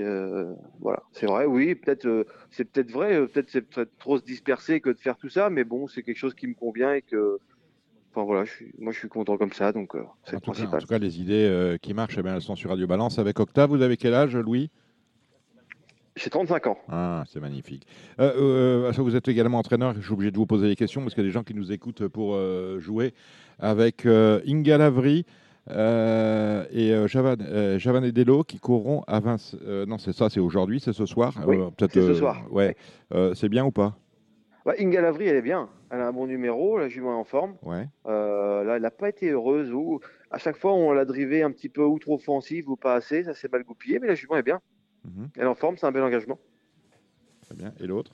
euh, 0.00 0.54
voilà, 0.80 1.02
c'est 1.12 1.26
vrai, 1.26 1.46
oui, 1.46 1.74
peut-être, 1.74 2.06
euh, 2.06 2.24
c'est 2.50 2.64
peut-être 2.64 2.90
vrai, 2.90 3.14
euh, 3.14 3.26
peut-être 3.26 3.50
c'est 3.50 3.62
peut-être 3.62 3.96
trop 3.98 4.18
se 4.18 4.24
disperser 4.24 4.80
que 4.80 4.90
de 4.90 4.98
faire 4.98 5.16
tout 5.16 5.28
ça, 5.28 5.50
mais 5.50 5.64
bon, 5.64 5.88
c'est 5.88 6.02
quelque 6.02 6.16
chose 6.18 6.34
qui 6.34 6.46
me 6.46 6.54
convient 6.54 6.94
et 6.94 7.02
que, 7.02 7.38
enfin 8.10 8.24
voilà, 8.24 8.44
je 8.44 8.52
suis, 8.52 8.72
moi 8.78 8.92
je 8.92 8.98
suis 8.98 9.08
content 9.08 9.36
comme 9.36 9.52
ça, 9.52 9.72
donc 9.72 9.92
c'est 10.24 10.32
le 10.32 10.38
en 10.38 10.40
tout, 10.40 10.50
cas, 10.50 10.50
en 10.50 10.52
principal. 10.52 10.80
tout 10.80 10.88
cas, 10.88 10.98
les 10.98 11.20
idées 11.20 11.76
qui 11.82 11.94
marchent, 11.94 12.16
eh 12.18 12.22
bien, 12.22 12.34
elles 12.34 12.42
sont 12.42 12.56
sur 12.56 12.70
Radio 12.70 12.86
Balance 12.86 13.18
avec 13.18 13.38
Octave. 13.40 13.70
Vous 13.70 13.82
avez 13.82 13.96
quel 13.96 14.14
âge, 14.14 14.36
Louis? 14.36 14.70
J'ai 16.18 16.30
35 16.30 16.66
ans. 16.66 16.78
Ah, 16.88 17.22
c'est 17.28 17.40
magnifique. 17.40 17.86
Euh, 18.18 18.90
euh, 18.90 18.92
vous 18.96 19.14
êtes 19.14 19.28
également 19.28 19.58
entraîneur. 19.58 19.94
Je 19.94 20.00
suis 20.00 20.12
obligé 20.12 20.32
de 20.32 20.36
vous 20.36 20.46
poser 20.46 20.66
des 20.66 20.74
questions 20.74 21.00
parce 21.00 21.14
qu'il 21.14 21.22
y 21.22 21.26
a 21.26 21.28
des 21.28 21.32
gens 21.32 21.44
qui 21.44 21.54
nous 21.54 21.70
écoutent 21.70 22.08
pour 22.08 22.34
euh, 22.34 22.80
jouer 22.80 23.14
avec 23.60 24.04
Inga 24.04 24.78
Lavry 24.78 25.24
et 25.70 26.92
euh, 26.92 27.06
Javan, 27.06 27.36
euh, 27.40 27.78
Javan 27.78 28.02
et 28.04 28.12
Delo 28.12 28.44
qui 28.44 28.58
courront 28.58 29.02
à 29.06 29.20
Vince. 29.20 29.56
euh, 29.66 29.86
non, 29.86 29.98
c'est 29.98 30.12
ça, 30.12 30.30
c'est 30.30 30.40
aujourd'hui, 30.40 30.80
c'est 30.80 30.92
ce 30.92 31.06
soir. 31.06 31.34
Oui, 31.46 31.58
peut-être, 31.76 31.92
c'est 31.92 32.00
ce 32.00 32.10
euh, 32.10 32.14
soir. 32.14 32.42
Ouais. 32.50 32.76
Euh, 33.12 33.34
c'est 33.34 33.48
bien 33.48 33.64
ou 33.64 33.70
pas? 33.70 33.96
Ouais, 34.66 34.76
Inga 34.82 35.00
Lavry, 35.00 35.26
elle 35.26 35.36
est 35.36 35.42
bien. 35.42 35.68
Elle 35.90 36.00
a 36.00 36.08
un 36.08 36.12
bon 36.12 36.26
numéro, 36.26 36.78
la 36.78 36.88
jument 36.88 37.12
est 37.12 37.20
en 37.20 37.24
forme. 37.24 37.56
Ouais. 37.62 37.86
Euh, 38.06 38.64
là, 38.64 38.76
elle 38.76 38.82
n'a 38.82 38.90
pas 38.90 39.08
été 39.08 39.30
heureuse. 39.30 39.72
Ou 39.72 40.00
à 40.30 40.36
chaque 40.38 40.56
fois, 40.56 40.74
on 40.74 40.92
l'a 40.92 41.06
drivé 41.06 41.42
un 41.42 41.50
petit 41.50 41.70
peu 41.70 41.82
ou 41.82 41.98
trop 41.98 42.16
offensive 42.16 42.68
ou 42.68 42.76
pas 42.76 42.94
assez. 42.94 43.24
Ça 43.24 43.32
s'est 43.32 43.48
mal 43.50 43.64
goupillé, 43.64 43.98
mais 43.98 44.06
la 44.06 44.14
jument 44.14 44.36
est 44.36 44.42
bien. 44.42 44.60
Mhm. 45.04 45.30
Elle 45.36 45.44
est 45.44 45.46
en 45.46 45.54
forme, 45.54 45.78
c'est 45.78 45.86
un 45.86 45.92
bel 45.92 46.02
engagement. 46.02 46.38
Très 47.46 47.54
bien. 47.54 47.72
Et 47.80 47.86
l'autre? 47.86 48.12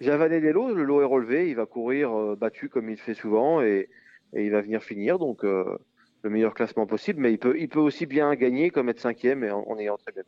Les 0.00 0.52
lots, 0.52 0.74
le 0.74 0.82
lot 0.82 1.02
est 1.02 1.06
relevé. 1.06 1.48
Il 1.48 1.54
va 1.56 1.66
courir 1.66 2.12
euh, 2.12 2.36
battu 2.36 2.68
comme 2.68 2.90
il 2.90 2.96
fait 2.96 3.14
souvent 3.14 3.62
et, 3.62 3.88
et 4.34 4.44
il 4.44 4.50
va 4.50 4.60
venir 4.60 4.82
finir. 4.82 5.18
Donc, 5.20 5.44
euh, 5.44 5.78
le 6.22 6.30
meilleur 6.30 6.54
classement 6.54 6.86
possible. 6.86 7.20
Mais 7.20 7.32
il 7.32 7.38
peut, 7.38 7.56
il 7.58 7.68
peut 7.68 7.80
aussi 7.80 8.06
bien 8.06 8.34
gagner 8.34 8.70
comme 8.70 8.88
être 8.88 9.00
cinquième 9.00 9.44
et 9.44 9.50
en, 9.50 9.64
en 9.68 9.78
ayant 9.78 9.96
très 9.96 10.12
bien. 10.12 10.22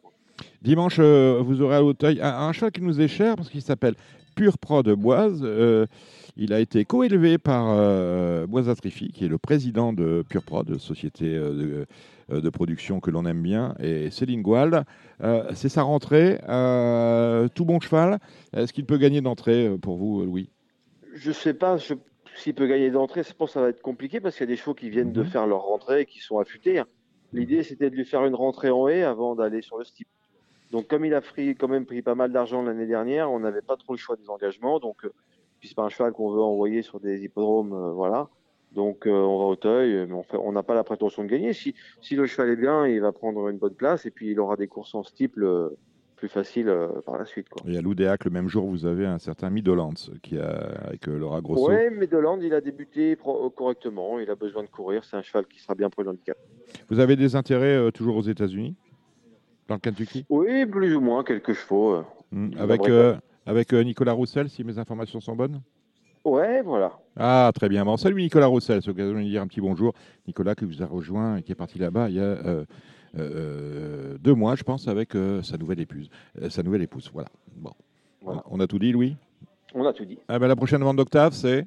Dimanche, 0.63 0.97
euh, 0.99 1.41
vous 1.43 1.63
aurez 1.63 1.77
à 1.77 1.81
l'Auteuil 1.81 2.21
un, 2.21 2.33
un 2.33 2.53
cheval 2.53 2.73
qui 2.73 2.83
nous 2.83 3.01
est 3.01 3.09
cher 3.09 3.37
parce 3.37 3.49
qu'il 3.49 3.63
s'appelle 3.63 3.95
Pure 4.37 4.59
Pro 4.59 4.83
de 4.83 4.95
Boise. 4.95 5.41
Euh, 5.43 5.87
il 6.37 6.53
a 6.53 6.61
été 6.61 6.85
coélevé 6.85 7.39
par 7.39 7.67
euh, 7.71 8.47
Boise 8.47 8.73
Trify, 8.77 9.11
qui 9.11 9.25
est 9.25 9.29
le 9.29 9.39
président 9.39 9.93
de 9.93 10.25
Pure 10.29 10.45
Pro, 10.45 10.63
de 10.63 10.79
société 10.79 11.35
euh, 11.35 11.53
de, 11.53 11.87
euh, 12.33 12.41
de 12.41 12.49
production 12.51 13.01
que 13.01 13.11
l'on 13.11 13.27
aime 13.27 13.43
bien, 13.43 13.75
et 13.81 14.11
Céline 14.11 14.43
Goual. 14.43 14.85
Euh, 15.21 15.51
C'est 15.55 15.69
sa 15.69 15.83
rentrée. 15.83 16.39
Euh, 16.49 17.49
tout 17.53 17.65
bon 17.65 17.81
cheval. 17.81 18.21
Est-ce 18.53 18.73
qu'il 18.73 18.85
peut 18.87 18.99
gagner 18.99 19.21
d'entrée 19.21 19.69
pour 19.83 19.97
vous, 19.97 20.25
Louis? 20.25 20.51
Je 21.15 21.33
sais 21.33 21.55
pas 21.55 21.77
je- 21.79 21.95
s'il 22.39 22.55
peut 22.55 22.67
gagner 22.67 22.91
d'entrée. 22.91 23.23
Je 23.23 23.33
pense 23.35 23.51
que 23.51 23.55
ça 23.55 23.61
va 23.61 23.69
être 23.69 23.83
compliqué 23.83 24.21
parce 24.21 24.37
qu'il 24.37 24.45
y 24.45 24.49
a 24.49 24.53
des 24.53 24.57
chevaux 24.57 24.75
qui 24.75 24.91
viennent 24.91 25.13
de 25.13 25.23
Mhm. 25.23 25.29
faire 25.29 25.47
leur 25.47 25.63
rentrée 25.63 26.03
et 26.03 26.07
qui 26.07 26.21
sont 26.21 26.39
affûtés. 26.39 26.79
hein. 26.79 26.87
L'idée, 27.33 27.63
c'était 27.63 27.91
de 27.91 27.95
lui 27.95 28.05
faire 28.05 28.25
une 28.25 28.35
rentrée 28.35 28.71
en 28.71 28.89
haie 28.89 29.03
avant 29.03 29.35
d'aller 29.35 29.61
sur 29.61 29.77
le 29.79 29.85
steep. 29.85 30.09
Donc, 30.71 30.87
comme 30.87 31.05
il 31.05 31.15
a 31.15 31.21
pris, 31.21 31.57
quand 31.57 31.69
même 31.69 31.85
pris 31.87 32.03
pas 32.03 32.15
mal 32.15 32.33
d'argent 32.33 32.63
l'année 32.63 32.87
dernière, 32.87 33.31
on 33.31 33.41
n'avait 33.41 33.63
pas 33.63 33.77
trop 33.77 33.93
le 33.93 33.99
choix 33.99 34.17
des 34.17 34.29
engagements. 34.31 34.79
Donc, 34.81 35.05
euh, 35.05 35.13
puis 35.61 35.69
c'est 35.69 35.75
pas 35.75 35.83
un 35.85 35.89
cheval 35.89 36.13
qu'on 36.13 36.31
veut 36.31 36.41
envoyer 36.41 36.83
sur 36.83 37.01
des 37.01 37.23
hippodromes, 37.25 37.73
euh, 37.73 37.91
voilà. 37.93 38.29
Donc, 38.73 39.07
euh, 39.07 39.11
on 39.11 39.39
va 39.39 39.45
au 39.47 39.57
teuil, 39.57 40.07
mais 40.07 40.23
on 40.35 40.53
n'a 40.53 40.63
pas 40.63 40.75
la 40.75 40.85
prétention 40.85 41.23
de 41.25 41.29
gagner. 41.29 41.53
Si, 41.55 41.75
si 42.03 42.17
le 42.17 42.27
cheval 42.27 42.51
est 42.51 42.57
bien, 42.57 42.87
il 42.87 43.01
va 43.01 43.13
prendre 43.13 43.49
une 43.49 43.59
bonne 43.59 43.75
place 43.75 44.05
et 44.07 44.11
puis 44.11 44.31
il 44.31 44.41
aura 44.41 44.57
des 44.57 44.69
courses 44.69 44.95
en 44.95 45.03
steeple 45.03 45.71
plus 46.19 46.29
faciles 46.29 46.69
euh, 46.69 46.89
par 47.07 47.17
la 47.17 47.25
suite, 47.25 47.49
quoi. 47.49 47.63
Et 47.71 47.79
à 47.79 47.81
l'Oudéac, 47.81 48.25
le 48.25 48.31
même 48.31 48.49
jour, 48.49 48.67
vous 48.67 48.85
avez 48.87 49.07
un 49.07 49.19
certain 49.19 49.51
Midolans 49.51 49.95
qui 50.23 50.37
a, 50.39 50.49
avec 50.85 51.09
euh, 51.09 51.17
Laura 51.19 51.41
Grosso. 51.41 51.69
Ouais, 51.71 51.91
mais 51.91 52.07
Deland, 52.07 52.41
il 52.41 52.53
a 52.53 52.61
débuté 52.61 53.15
pro- 53.17 53.49
correctement. 53.51 54.19
Il 54.19 54.29
a 54.31 54.35
besoin 54.35 54.63
de 54.65 54.69
courir. 54.69 55.05
C'est 55.05 55.17
un 55.17 55.23
cheval 55.23 55.47
qui 55.47 55.61
sera 55.61 55.75
bien 55.75 55.89
pour 55.89 56.03
le 56.03 56.11
handicap. 56.11 56.37
Vous 56.91 56.99
avez 56.99 57.17
des 57.17 57.37
intérêts 57.37 57.77
euh, 57.77 57.91
toujours 57.91 58.17
aux 58.17 58.23
États-Unis? 58.23 58.75
Dans 59.69 59.77
le 59.77 59.81
Kentucky? 59.81 60.27
Oui, 60.29 60.67
plus 60.67 60.95
ou 60.97 61.01
moins 61.01 61.23
quelques 61.23 61.53
chevaux. 61.53 61.95
euh. 61.95 62.03
Hmm, 62.33 62.51
Avec, 62.59 62.89
euh, 62.89 63.17
avec 63.47 63.73
euh, 63.73 63.83
Nicolas 63.83 64.13
Roussel, 64.13 64.49
si 64.51 64.65
mes 64.65 64.79
informations 64.79 65.21
sont 65.21 65.37
bonnes? 65.37 65.61
Ouais, 66.25 66.63
voilà. 66.63 66.93
Ah, 67.17 67.51
très 67.55 67.69
bien. 67.69 67.85
Bon, 67.85 67.97
salut 67.97 68.21
Nicolas 68.21 68.47
Roussel, 68.47 68.83
c'est 68.83 68.89
l'occasion 68.89 69.13
de 69.13 69.19
lui 69.19 69.29
dire 69.31 69.41
un 69.43 69.47
petit 69.47 69.61
bonjour. 69.61 69.93
Nicolas 70.27 70.55
qui 70.55 70.65
vous 70.65 70.83
a 70.83 70.87
rejoint 70.87 71.37
et 71.37 71.43
qui 71.43 71.53
est 71.53 71.55
parti 71.55 71.79
là-bas 71.79 72.09
il 72.11 72.17
y 72.17 72.21
a 72.21 72.23
euh, 72.23 72.37
euh, 72.45 72.65
deux 73.15 74.35
mois, 74.35 74.57
je 74.57 74.63
pense, 74.65 74.89
avec 74.89 75.15
euh, 75.15 75.43
sa 75.43 75.57
nouvelle 75.57 75.81
épouse. 75.81 76.09
Euh, 76.43 76.51
sa 76.51 76.63
nouvelle 76.63 76.83
épouse, 76.83 77.11
voilà. 77.13 77.29
Bon. 77.57 77.73
Voilà. 78.23 78.43
On 78.51 78.61
a 78.61 78.67
tout 78.67 78.79
dit, 78.79 78.93
Louis? 78.93 79.17
On 79.75 79.85
a 79.87 79.93
tout 79.93 80.05
dit. 80.05 80.19
ah 80.29 80.39
ben, 80.39 80.49
La 80.49 80.57
prochaine 80.57 80.83
vente 80.83 80.97
d'octave, 80.97 81.33
c'est? 81.33 81.67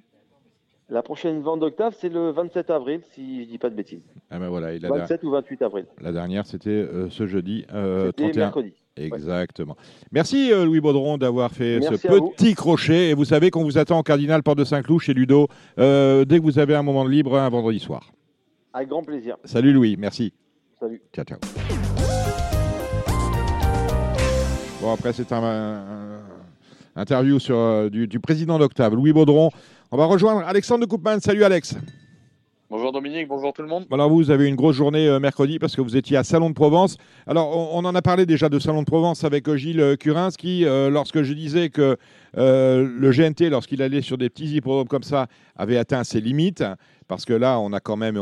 La 0.89 1.01
prochaine 1.01 1.39
vente 1.41 1.61
d'octave, 1.61 1.95
c'est 1.97 2.09
le 2.09 2.31
27 2.31 2.69
avril, 2.69 2.99
si 3.13 3.43
je 3.45 3.49
dis 3.49 3.57
pas 3.57 3.69
de 3.69 3.75
bêtises. 3.75 4.01
ah 4.29 4.39
ben 4.39 4.49
voilà, 4.49 4.73
et 4.73 4.79
la, 4.79 4.89
27 4.89 5.23
ou 5.23 5.29
28 5.29 5.61
avril. 5.61 5.85
la 6.01 6.11
dernière, 6.11 6.45
c'était 6.45 6.69
euh, 6.69 7.09
ce 7.09 7.27
jeudi 7.27 7.65
euh, 7.73 8.07
C'était 8.07 8.23
31. 8.23 8.41
mercredi. 8.41 8.73
Exactement. 8.97 9.77
Merci 10.11 10.51
euh, 10.51 10.65
Louis 10.65 10.81
Baudron 10.81 11.17
d'avoir 11.17 11.49
fait 11.51 11.79
Merci 11.79 11.97
ce 11.97 12.07
vous. 12.09 12.31
petit 12.31 12.55
crochet. 12.55 13.11
Et 13.11 13.13
vous 13.13 13.23
savez 13.23 13.51
qu'on 13.51 13.63
vous 13.63 13.77
attend 13.77 13.99
au 13.99 14.03
Cardinal 14.03 14.43
Porte 14.43 14.57
de 14.57 14.65
Saint-Cloud 14.65 14.99
chez 14.99 15.13
Ludo 15.13 15.47
euh, 15.79 16.25
dès 16.25 16.39
que 16.39 16.43
vous 16.43 16.59
avez 16.59 16.75
un 16.75 16.83
moment 16.83 17.05
de 17.05 17.09
libre 17.09 17.37
un 17.37 17.47
vendredi 17.47 17.79
soir. 17.79 18.11
Avec 18.73 18.89
grand 18.89 19.03
plaisir. 19.03 19.37
Salut 19.45 19.71
Louis, 19.71 19.95
merci. 19.97 20.33
Salut. 20.81 20.99
Ciao, 21.13 21.23
ciao. 21.25 21.37
Bon, 24.81 24.91
après, 24.93 25.13
c'est 25.13 25.31
un, 25.31 25.43
un- 25.43 26.19
interview 26.95 27.37
sur, 27.37 27.55
euh, 27.55 27.89
du, 27.89 28.07
du 28.07 28.19
président 28.19 28.57
d'Octave, 28.57 28.95
Louis 28.95 29.13
Baudron. 29.13 29.51
On 29.91 29.97
va 29.97 30.05
rejoindre 30.05 30.41
Alexandre 30.41 30.81
de 30.83 30.89
Coupman. 30.89 31.19
Salut 31.19 31.43
Alex. 31.43 31.75
Bonjour 32.71 32.93
Dominique, 32.93 33.27
bonjour 33.27 33.51
tout 33.51 33.61
le 33.61 33.67
monde. 33.67 33.85
Alors 33.91 34.09
vous, 34.09 34.15
vous 34.15 34.31
avez 34.31 34.45
eu 34.45 34.47
une 34.47 34.55
grosse 34.55 34.77
journée 34.77 35.05
euh, 35.05 35.19
mercredi 35.19 35.59
parce 35.59 35.75
que 35.75 35.81
vous 35.81 35.97
étiez 35.97 36.15
à 36.15 36.23
Salon 36.23 36.49
de 36.49 36.53
Provence. 36.55 36.95
Alors 37.27 37.55
on, 37.75 37.79
on 37.79 37.85
en 37.85 37.93
a 37.93 38.01
parlé 38.01 38.25
déjà 38.25 38.47
de 38.47 38.59
Salon 38.59 38.79
de 38.79 38.85
Provence 38.85 39.25
avec 39.25 39.49
euh, 39.49 39.57
Gilles 39.57 39.97
Curins 39.99 40.31
qui, 40.31 40.63
euh, 40.65 40.89
lorsque 40.89 41.21
je 41.21 41.33
disais 41.33 41.69
que 41.69 41.97
euh, 42.37 42.89
le 42.97 43.11
GNT, 43.11 43.49
lorsqu'il 43.49 43.81
allait 43.81 44.01
sur 44.01 44.17
des 44.17 44.29
petits 44.29 44.55
hippodromes 44.55 44.87
comme 44.87 45.03
ça, 45.03 45.27
avait 45.57 45.77
atteint 45.77 46.05
ses 46.05 46.21
limites, 46.21 46.63
parce 47.11 47.25
que 47.25 47.33
là 47.33 47.59
on 47.59 47.73
a 47.73 47.81
quand 47.81 47.97
même, 47.97 48.15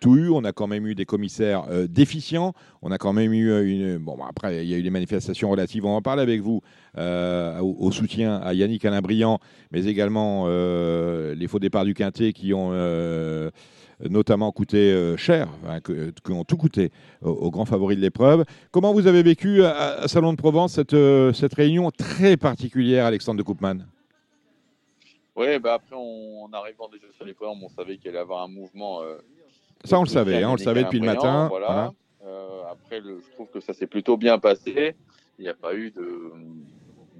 tout 0.00 0.16
eu, 0.16 0.30
on 0.30 0.42
a 0.44 0.52
quand 0.52 0.66
même 0.66 0.86
eu 0.86 0.94
des 0.94 1.04
commissaires 1.04 1.64
euh, 1.68 1.86
déficients, 1.86 2.54
on 2.80 2.90
a 2.90 2.96
quand 2.96 3.12
même 3.12 3.34
eu 3.34 3.50
euh, 3.50 3.68
une... 3.68 3.98
Bon 3.98 4.16
bah, 4.16 4.24
après 4.26 4.64
il 4.64 4.70
y 4.70 4.72
a 4.72 4.78
eu 4.78 4.82
des 4.82 4.88
manifestations 4.88 5.50
relatives, 5.50 5.84
on 5.84 5.94
en 5.94 6.00
parler 6.00 6.22
avec 6.22 6.40
vous, 6.40 6.62
euh, 6.96 7.60
au, 7.60 7.92
soutien 7.92 8.36
à 8.36 8.54
Yannick 8.54 8.86
Alain-Briand, 8.86 9.38
mais 9.70 9.84
également 9.84 10.46
les 10.46 11.46
faux 11.46 11.58
départs 11.58 11.84
du 11.84 11.92
Quintet 11.92 12.32
qui 12.32 12.54
ont... 12.54 12.72
notamment 14.08 14.50
coûté 14.50 15.14
cher, 15.18 15.48
hein, 15.68 15.80
qui 15.80 16.32
ont 16.32 16.44
tout 16.44 16.56
coûté 16.56 16.90
aux, 17.20 17.50
grands 17.50 17.66
favoris 17.66 17.98
de 17.98 18.02
l'épreuve. 18.02 18.46
Comment 18.70 18.94
vous 18.94 19.06
avez 19.08 19.22
vécu 19.22 19.62
à, 19.62 20.08
Salon 20.08 20.32
de 20.32 20.38
Provence 20.38 20.72
cette, 20.72 20.96
cette 21.34 21.52
réunion 21.52 21.90
très 21.90 22.38
particulière, 22.38 23.04
Alexandre 23.04 23.36
de 23.36 23.42
Koopman? 23.42 23.84
Oui, 25.34 25.58
bah 25.58 25.74
après, 25.74 25.96
on, 25.96 26.44
en 26.44 26.52
arrivant 26.52 26.88
déjà 26.88 27.06
sur 27.12 27.24
les 27.24 27.32
programmes, 27.34 27.62
on 27.64 27.68
savait 27.68 27.96
qu'il 27.96 28.08
allait 28.10 28.18
y 28.18 28.20
avoir 28.20 28.42
un 28.42 28.48
mouvement. 28.48 29.02
euh, 29.02 29.16
Ça, 29.84 29.98
on 29.98 30.02
le 30.02 30.08
savait, 30.08 30.42
hein, 30.42 30.50
on 30.50 30.52
le 30.52 30.58
savait 30.58 30.80
depuis 30.84 31.00
le 31.00 31.06
matin, 31.06 31.48
Voilà. 31.48 31.92
Euh, 32.24 32.62
après, 32.70 33.00
le- 33.00 33.20
je 33.20 33.32
trouve 33.34 33.48
que 33.48 33.60
ça 33.60 33.72
s'est 33.72 33.86
plutôt 33.86 34.16
bien 34.16 34.38
passé. 34.38 34.94
Il 35.38 35.42
n'y 35.42 35.48
a 35.48 35.54
pas 35.54 35.74
eu 35.74 35.90
de, 35.90 36.32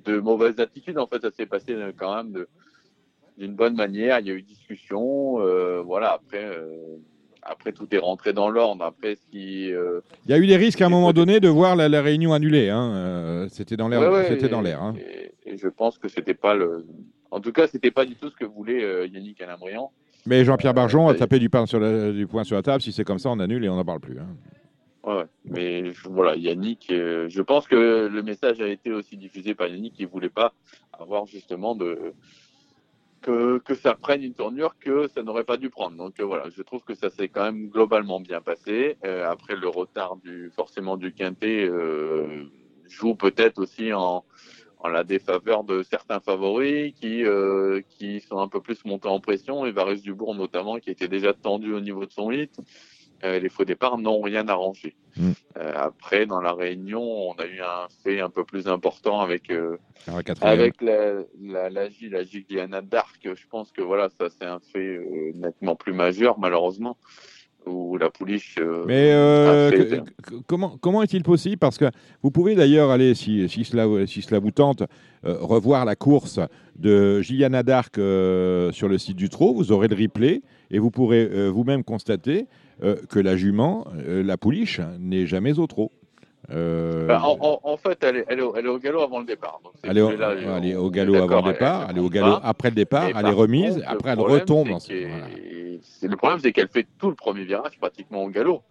de 0.05 0.21
mauvaise 0.21 0.61
attitude. 0.61 0.99
En 0.99 1.07
fait, 1.07 1.21
ça 1.23 1.31
s'est 1.31 1.47
passé 1.47 1.73
euh, 1.73 1.93
quand 1.97 2.15
même 2.15 2.47
d'une 3.39 3.55
bonne 3.55 3.75
manière. 3.75 4.21
Il 4.21 4.27
y 4.27 4.31
a 4.31 4.35
eu 4.35 4.43
discussion. 4.43 5.41
euh, 5.41 5.81
voilà, 5.83 6.13
après, 6.13 6.45
euh, 6.45 6.99
après, 7.43 7.73
tout 7.73 7.87
est 7.95 7.99
rentré 7.99 8.33
dans 8.33 8.49
l'ordre. 8.49 8.85
Après, 8.85 9.17
qui. 9.31 9.73
euh, 9.73 10.01
Il 10.27 10.31
y 10.31 10.35
a 10.35 10.39
eu 10.39 10.47
des 10.47 10.57
risques 10.57 10.81
à 10.81 10.87
un 10.87 10.91
moment 10.91 11.13
donné 11.13 11.41
de 11.41 11.49
voir 11.49 11.77
la, 11.77 11.89
la 11.89 12.03
réunion 12.03 12.33
annulée. 12.33 12.69
hein, 12.71 12.93
euh, 12.95 13.49
C'était 13.51 13.77
dans 13.77 13.89
l'air. 13.89 14.01
Ouais, 14.01 14.09
ouais, 14.09 14.27
C'était 14.29 14.49
dans 14.49 14.61
l'air. 14.61 14.83
hein. 14.83 14.95
Et, 14.99 15.33
et 15.53 15.57
je 15.57 15.69
pense 15.69 15.99
que 15.99 16.09
c'était 16.09 16.35
pas 16.35 16.55
le, 16.55 16.87
En 17.31 17.41
tout 17.41 17.53
cas, 17.53 17.67
c'était 17.67 17.91
pas 17.91 18.05
du 18.05 18.15
tout 18.17 18.31
ce 18.31 18.37
que 18.37 18.45
voulait 18.45 18.83
euh, 18.85 19.07
Yannick 19.07 19.41
Alain-Briand. 19.41 19.91
Mais 20.27 20.45
Jean-Pierre 20.45 20.75
Barjon 20.75 21.09
a 21.09 21.15
tapé 21.15 21.39
du, 21.41 21.51
pain 21.51 21.67
sur 21.67 21.81
la- 21.81 22.13
du 22.13 22.27
poing 22.29 22.45
sur 22.45 22.55
la 22.57 22.63
table. 22.63 22.81
Si 22.83 22.93
c'est 22.93 23.03
comme 23.05 23.19
ça, 23.19 23.29
on 23.31 23.41
annule 23.41 23.65
et 23.65 23.69
on 23.69 23.75
n'en 23.77 23.85
parle 23.85 23.99
plus. 24.01 24.19
hein. 24.21 24.27
Ouais, 25.05 25.17
ouais. 25.17 25.25
mais 25.45 25.93
je- 25.93 26.09
voilà, 26.09 26.37
Yannick, 26.37 26.87
euh, 26.93 27.27
je 27.29 27.43
pense 27.43 27.67
que 27.67 28.07
le 28.07 28.23
message 28.23 28.61
a 28.61 28.69
été 28.69 28.93
aussi 28.93 29.17
diffusé 29.17 29.53
par 29.57 29.67
Yannick 29.67 29.95
qui 29.95 30.05
voulait 30.05 30.29
pas 30.29 30.53
avoir 30.93 31.27
justement 31.27 31.75
de 31.75 32.13
que, 33.23 33.59
que 33.59 33.75
ça 33.75 33.95
prenne 33.95 34.23
une 34.23 34.35
tournure 34.35 34.77
que 34.79 35.09
ça 35.09 35.23
n'aurait 35.23 35.45
pas 35.45 35.57
dû 35.57 35.71
prendre. 35.71 35.97
Donc 35.97 36.21
euh, 36.21 36.25
voilà, 36.25 36.51
je 36.51 36.63
trouve 36.63 36.83
que 36.83 36.95
ça 36.95 37.09
s'est 37.11 37.29
quand 37.29 37.45
même 37.45 37.69
globalement 37.69 38.21
bien 38.21 38.41
passé. 38.41 38.97
Euh, 39.05 39.31
après 39.31 39.57
le 39.57 39.69
retard 39.69 40.17
du 40.17 40.51
forcément 40.55 40.97
du 40.97 41.13
quintet 41.13 41.65
euh, 41.65 42.45
joue 42.89 43.15
peut-être 43.15 43.59
aussi 43.59 43.93
en, 43.93 44.25
en 44.81 44.89
la 44.89 45.05
défaveur 45.05 45.65
de 45.65 45.83
certains 45.83 46.21
favoris 46.21 46.93
qui 47.01 47.25
euh, 47.25 47.81
qui 47.89 48.21
sont 48.21 48.39
un 48.39 48.49
peu 48.49 48.61
plus 48.61 48.85
montés 48.85 49.09
en 49.09 49.21
pression. 49.21 49.65
Et 49.65 49.73
Varese 49.73 50.03
Dubourg 50.03 50.35
notamment 50.35 50.79
qui 50.79 50.91
était 50.91 51.09
déjà 51.09 51.33
tendu 51.33 51.73
au 51.73 51.81
niveau 51.81 52.05
de 52.05 52.13
son 52.13 52.31
hit. 52.31 52.61
Euh, 53.25 53.39
les 53.39 53.49
faux 53.49 53.65
départs 53.65 53.99
n'ont 53.99 54.21
rien 54.21 54.49
arrangé. 54.49 54.97
Euh, 55.19 55.73
après, 55.77 56.27
dans 56.27 56.41
la 56.41 56.53
réunion, 56.55 57.03
on 57.03 57.35
a 57.35 57.47
eu 57.47 57.61
un 57.61 57.87
fait 58.03 58.21
un 58.21 58.31
peu 58.31 58.45
plus 58.45 58.67
important 58.67 59.21
avec 59.21 59.51
euh, 59.51 59.77
Alors, 60.09 60.23
la 60.27 60.49
avec 60.49 60.81
la, 60.81 61.23
la, 61.41 61.71
la, 61.71 62.25
Gigliana 62.25 62.81
Dark. 62.81 63.21
Je 63.23 63.47
pense 63.49 63.71
que 63.71 63.83
voilà, 63.83 64.09
ça 64.09 64.29
c'est 64.31 64.47
un 64.47 64.59
fait 64.73 65.01
nettement 65.35 65.77
plus 65.77 65.93
majeur, 65.93 66.39
malheureusement, 66.39 66.97
où 67.67 67.97
la 67.97 68.11
pouliche. 68.11 68.57
euh, 68.59 68.85
Mais 68.87 69.13
euh, 69.13 69.71
fait- 69.71 70.03
comment, 70.47 70.77
comment 70.81 71.03
est-il 71.03 71.23
possible? 71.23 71.59
Parce 71.59 71.79
que 71.79 71.87
vous 72.23 72.31
pouvez 72.31 72.55
d'ailleurs 72.55 72.91
aller, 72.91 73.15
si, 73.15 73.49
si, 73.49 73.65
cela, 73.65 74.07
si 74.07 74.23
cela 74.23 74.39
vous 74.41 74.51
tente, 74.51 74.83
euh, 75.25 75.37
revoir 75.41 75.85
la 75.85 75.95
course 75.97 76.41
de 76.77 77.21
Gilliana 77.21 77.63
Dark 77.63 77.95
sur 77.97 78.89
le 78.89 78.99
site 78.99 79.17
du 79.17 79.29
Trot. 79.29 79.55
Vous 79.55 79.73
aurez 79.73 79.89
le 79.89 79.97
replay 79.97 80.43
et 80.71 80.79
vous 80.79 80.91
pourrez 80.91 81.49
vous-même 81.51 81.85
constater 81.85 82.47
que 83.09 83.21
la 83.21 83.37
jument, 83.37 83.87
la 84.07 84.37
pouliche, 84.37 84.81
n'est 84.99 85.27
jamais 85.27 85.59
au 85.59 85.67
trot. 85.67 85.93
Euh, 86.51 87.07
Bah, 87.07 87.23
en, 87.25 87.77
fait, 87.77 88.03
elle 88.03 88.17
est, 88.19 88.25
elle, 88.29 88.41
est 88.41 88.43
au, 88.43 88.55
elle 88.57 88.67
est 88.67 88.69
au 88.69 88.79
galop 88.79 89.03
avant 89.03 89.21
le 89.21 89.27
départ. 89.27 89.61
Donc, 89.63 89.73
elle 89.83 89.97
est 89.97 90.01
au, 90.01 90.11
elle 90.11 90.21
est 90.21 90.91
galop 90.91 91.15
avant 91.15 91.47
le 91.47 91.53
départ, 91.53 91.87
elle 91.91 91.99
est 91.99 92.01
au 92.01 92.09
galop 92.11 92.39
après 92.43 92.71
le 92.71 92.75
départ, 92.75 93.05
elle 93.17 93.27
est 93.27 93.31
remise, 93.31 93.75
contre, 93.77 93.89
après 93.89 94.17
le 94.17 94.23
elle 94.23 94.29
retombe. 94.29 94.69
qu'elle- 94.81 95.09
voilà. 95.09 95.27
Le 96.03 96.17
problème, 96.17 96.39
c'est 96.41 96.53
qu'elle 96.53 96.69
fait 96.69 96.87
tout 96.99 97.09
le 97.09 97.15
premier 97.15 97.45
virage 97.45 97.79
pratiquement 97.79 98.25
au 98.25 98.29
galop. 98.29 98.63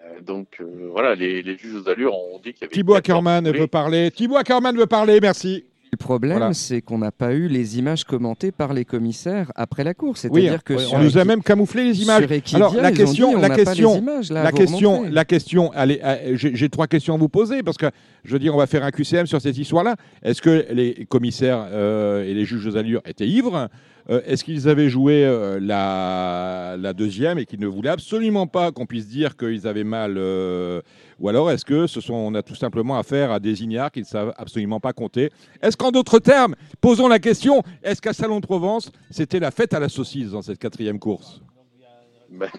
Euh, 0.00 0.20
donc 0.20 0.58
euh, 0.60 0.88
voilà, 0.92 1.14
les, 1.14 1.42
les 1.42 1.56
juges 1.58 1.74
aux 1.74 1.88
allures 1.88 2.14
ont 2.14 2.38
dit 2.38 2.52
qu'il 2.54 2.62
y 2.62 2.64
avait. 2.64 2.72
Thibaut 2.72 2.94
14 2.94 2.98
Ackermann 3.18 3.44
poulets. 3.46 3.58
veut 3.58 3.66
parler. 3.66 4.10
Thibaut 4.12 4.36
Ackermann 4.36 4.76
veut 4.76 4.86
parler, 4.86 5.18
merci. 5.20 5.64
Le 5.90 5.96
problème, 5.96 6.36
Voilà. 6.38 6.52
c'est 6.54 6.82
qu'on 6.82 6.98
n'a 6.98 7.10
pas 7.10 7.32
eu 7.32 7.48
les 7.48 7.78
images 7.78 8.04
commentées 8.04 8.52
par 8.52 8.74
les 8.74 8.84
commissaires 8.84 9.50
après 9.56 9.84
la 9.84 9.94
course. 9.94 10.26
Oui, 10.30 10.42
C'est-à-dire 10.42 10.62
que 10.62 10.74
on 10.74 10.78
sur 10.78 10.98
nous 10.98 11.16
a 11.18 11.24
même 11.24 11.42
camouflé 11.42 11.84
les 11.84 12.02
images. 12.02 12.30
Equidia, 12.30 12.56
Alors 12.66 12.74
la 12.76 12.92
question, 12.92 13.34
dit, 13.34 13.40
la 13.40 13.48
question, 13.50 13.96
images, 13.96 14.30
là, 14.30 14.40
à 14.40 14.44
la 14.44 14.52
question, 14.52 14.90
remontrer. 14.92 15.10
la 15.12 15.24
question. 15.24 15.72
Allez, 15.72 16.00
euh, 16.04 16.32
j'ai 16.36 16.68
trois 16.68 16.86
questions 16.86 17.14
à 17.14 17.18
vous 17.18 17.30
poser 17.30 17.62
parce 17.62 17.78
que 17.78 17.86
je 18.24 18.32
veux 18.32 18.38
dire, 18.38 18.54
on 18.54 18.58
va 18.58 18.66
faire 18.66 18.84
un 18.84 18.90
QCM 18.90 19.26
sur 19.26 19.40
cette 19.40 19.56
histoire-là. 19.56 19.96
Est-ce 20.22 20.42
que 20.42 20.66
les 20.72 21.06
commissaires 21.08 21.66
euh, 21.70 22.22
et 22.24 22.34
les 22.34 22.44
juges 22.44 22.66
aux 22.66 22.76
allures 22.76 23.00
étaient 23.06 23.28
ivres? 23.28 23.68
Euh, 24.10 24.20
Est-ce 24.26 24.42
qu'ils 24.44 24.68
avaient 24.68 24.88
joué 24.88 25.24
euh, 25.24 25.58
la, 25.60 26.76
la 26.78 26.92
deuxième 26.94 27.38
et 27.38 27.44
qu'ils 27.46 27.60
ne 27.60 27.66
voulaient 27.66 27.90
absolument 27.90 28.46
pas 28.46 28.72
qu'on 28.72 28.86
puisse 28.86 29.06
dire 29.06 29.36
qu'ils 29.36 29.66
avaient 29.66 29.84
mal 29.84 30.18
Ou 31.18 31.28
alors 31.28 31.50
est-ce 31.50 31.64
que 31.64 31.86
ce 31.86 32.00
sont, 32.00 32.14
on 32.14 32.34
a 32.34 32.42
tout 32.42 32.54
simplement 32.54 32.96
affaire 32.96 33.32
à 33.32 33.40
des 33.40 33.62
ignares 33.62 33.90
qui 33.90 34.00
ne 34.00 34.04
savent 34.04 34.32
absolument 34.36 34.80
pas 34.80 34.92
compter? 34.92 35.30
Est-ce 35.62 35.76
qu'en 35.76 35.90
d'autres 35.90 36.20
termes, 36.20 36.54
posons 36.80 37.08
la 37.08 37.18
question, 37.18 37.62
est-ce 37.82 38.00
qu'à 38.00 38.12
Salon 38.12 38.40
de 38.40 38.46
Provence, 38.46 38.92
c'était 39.10 39.40
la 39.40 39.50
fête 39.50 39.74
à 39.74 39.80
la 39.80 39.88
saucisse 39.88 40.30
dans 40.30 40.42
cette 40.42 40.58
quatrième 40.58 40.98
course? 40.98 41.42
Ben, 42.30 42.50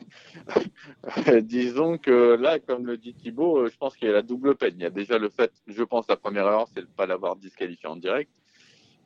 disons 1.43 1.97
que 1.97 2.35
là, 2.35 2.59
comme 2.59 2.87
le 2.87 2.97
dit 2.97 3.13
Thibaut, 3.13 3.59
euh, 3.59 3.69
je 3.71 3.77
pense 3.77 3.95
qu'il 3.95 4.07
y 4.07 4.11
a 4.11 4.13
la 4.13 4.23
double 4.23 4.55
peine. 4.55 4.73
Il 4.77 4.81
y 4.81 4.85
a 4.85 4.89
déjà 4.89 5.19
le 5.19 5.29
fait, 5.29 5.51
je 5.67 5.83
pense, 5.83 6.07
la 6.09 6.17
première 6.17 6.47
erreur, 6.47 6.67
c'est 6.67 6.81
de 6.81 6.87
ne 6.87 6.91
pas 6.91 7.05
l'avoir 7.05 7.35
disqualifié 7.35 7.87
en 7.87 7.95
direct. 7.95 8.31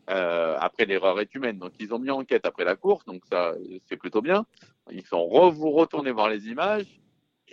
Euh, 0.09 0.55
après, 0.59 0.85
l'erreur 0.85 1.19
est 1.19 1.33
humaine. 1.35 1.59
Donc, 1.59 1.73
ils 1.79 1.93
ont 1.93 1.99
mis 1.99 2.09
enquête 2.09 2.45
après 2.45 2.63
la 2.63 2.75
course, 2.75 3.05
donc 3.05 3.23
ça, 3.29 3.53
c'est 3.87 3.97
plutôt 3.97 4.21
bien. 4.21 4.45
Ils 4.91 5.05
sont 5.05 5.25
retournés 5.25 6.11
voir 6.11 6.29
les 6.29 6.47
images. 6.47 7.02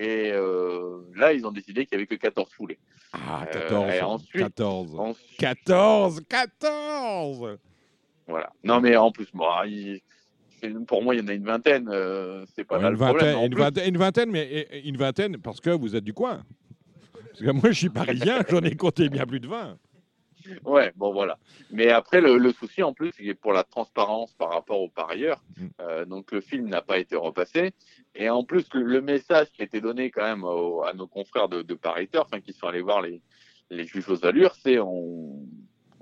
Et 0.02 0.30
euh, 0.32 1.02
là, 1.14 1.34
ils 1.34 1.46
ont 1.46 1.50
décidé 1.52 1.84
qu'il 1.84 1.98
n'y 1.98 2.04
avait 2.04 2.06
que 2.06 2.14
14 2.20 2.50
foulées. 2.52 2.78
Ah, 3.12 3.42
Euh, 3.42 3.52
14. 3.60 3.92
et 3.94 4.00
ensuite, 4.00 4.42
14. 4.42 4.98
ensuite- 4.98 5.36
14 5.38 6.20
14 6.26 7.58
Voilà. 8.26 8.50
Non, 8.64 8.80
mais 8.80 8.96
en 8.96 9.12
plus, 9.12 9.28
moi, 9.34 9.64
il- 9.66 10.00
pour 10.86 11.02
moi, 11.02 11.14
il 11.14 11.20
y 11.20 11.24
en 11.24 11.28
a 11.28 11.34
une 11.34 11.44
vingtaine. 11.44 11.88
euh, 11.92 12.46
c'est 12.54 12.64
pas 12.64 12.78
là 12.78 12.86
une, 12.88 12.92
le 12.92 12.96
problème. 12.98 13.16
vingtaine, 13.18 13.36
En 13.36 13.46
une, 13.46 13.54
vingtaine, 13.54 13.88
une 13.88 13.98
vingtaine, 13.98 14.30
mais 14.30 14.68
une 14.84 14.96
vingtaine 14.96 15.36
parce 15.38 15.60
que 15.60 15.70
vous 15.70 15.94
êtes 15.94 16.04
du 16.04 16.14
coin. 16.14 16.42
Parce 17.26 17.40
que 17.40 17.50
moi, 17.50 17.70
je 17.70 17.78
suis 17.78 17.88
parisien, 17.90 18.38
j'en 18.48 18.60
ai 18.62 18.76
compté 18.76 19.08
bien 19.10 19.26
plus 19.26 19.40
de 19.40 19.48
20. 19.48 19.76
Ouais, 20.64 20.92
bon 20.96 21.12
voilà. 21.12 21.38
Mais 21.70 21.90
après, 21.90 22.20
le, 22.20 22.36
le 22.38 22.52
souci 22.52 22.82
en 22.82 22.92
plus, 22.92 23.12
c'est 23.16 23.34
pour 23.34 23.52
la 23.52 23.64
transparence 23.64 24.32
par 24.34 24.50
rapport 24.50 24.80
aux 24.80 24.88
parieurs. 24.88 25.42
Mm. 25.56 25.66
Euh, 25.80 26.04
donc 26.04 26.32
le 26.32 26.40
film 26.40 26.68
n'a 26.68 26.82
pas 26.82 26.98
été 26.98 27.16
repassé. 27.16 27.72
Et 28.14 28.28
en 28.30 28.44
plus, 28.44 28.66
le, 28.74 28.82
le 28.82 29.00
message 29.00 29.48
qui 29.52 29.62
a 29.62 29.64
été 29.64 29.80
donné 29.80 30.10
quand 30.10 30.22
même 30.22 30.44
au- 30.44 30.82
à 30.84 30.92
nos 30.94 31.06
confrères 31.06 31.48
de, 31.48 31.62
de 31.62 31.74
parieurs, 31.74 32.24
enfin 32.26 32.40
qui 32.40 32.52
sont 32.52 32.66
allés 32.66 32.82
voir 32.82 33.02
les, 33.02 33.20
les 33.70 33.84
juges 33.84 34.08
aux 34.08 34.24
allures, 34.26 34.54
c'est 34.54 34.78
on 34.78 35.40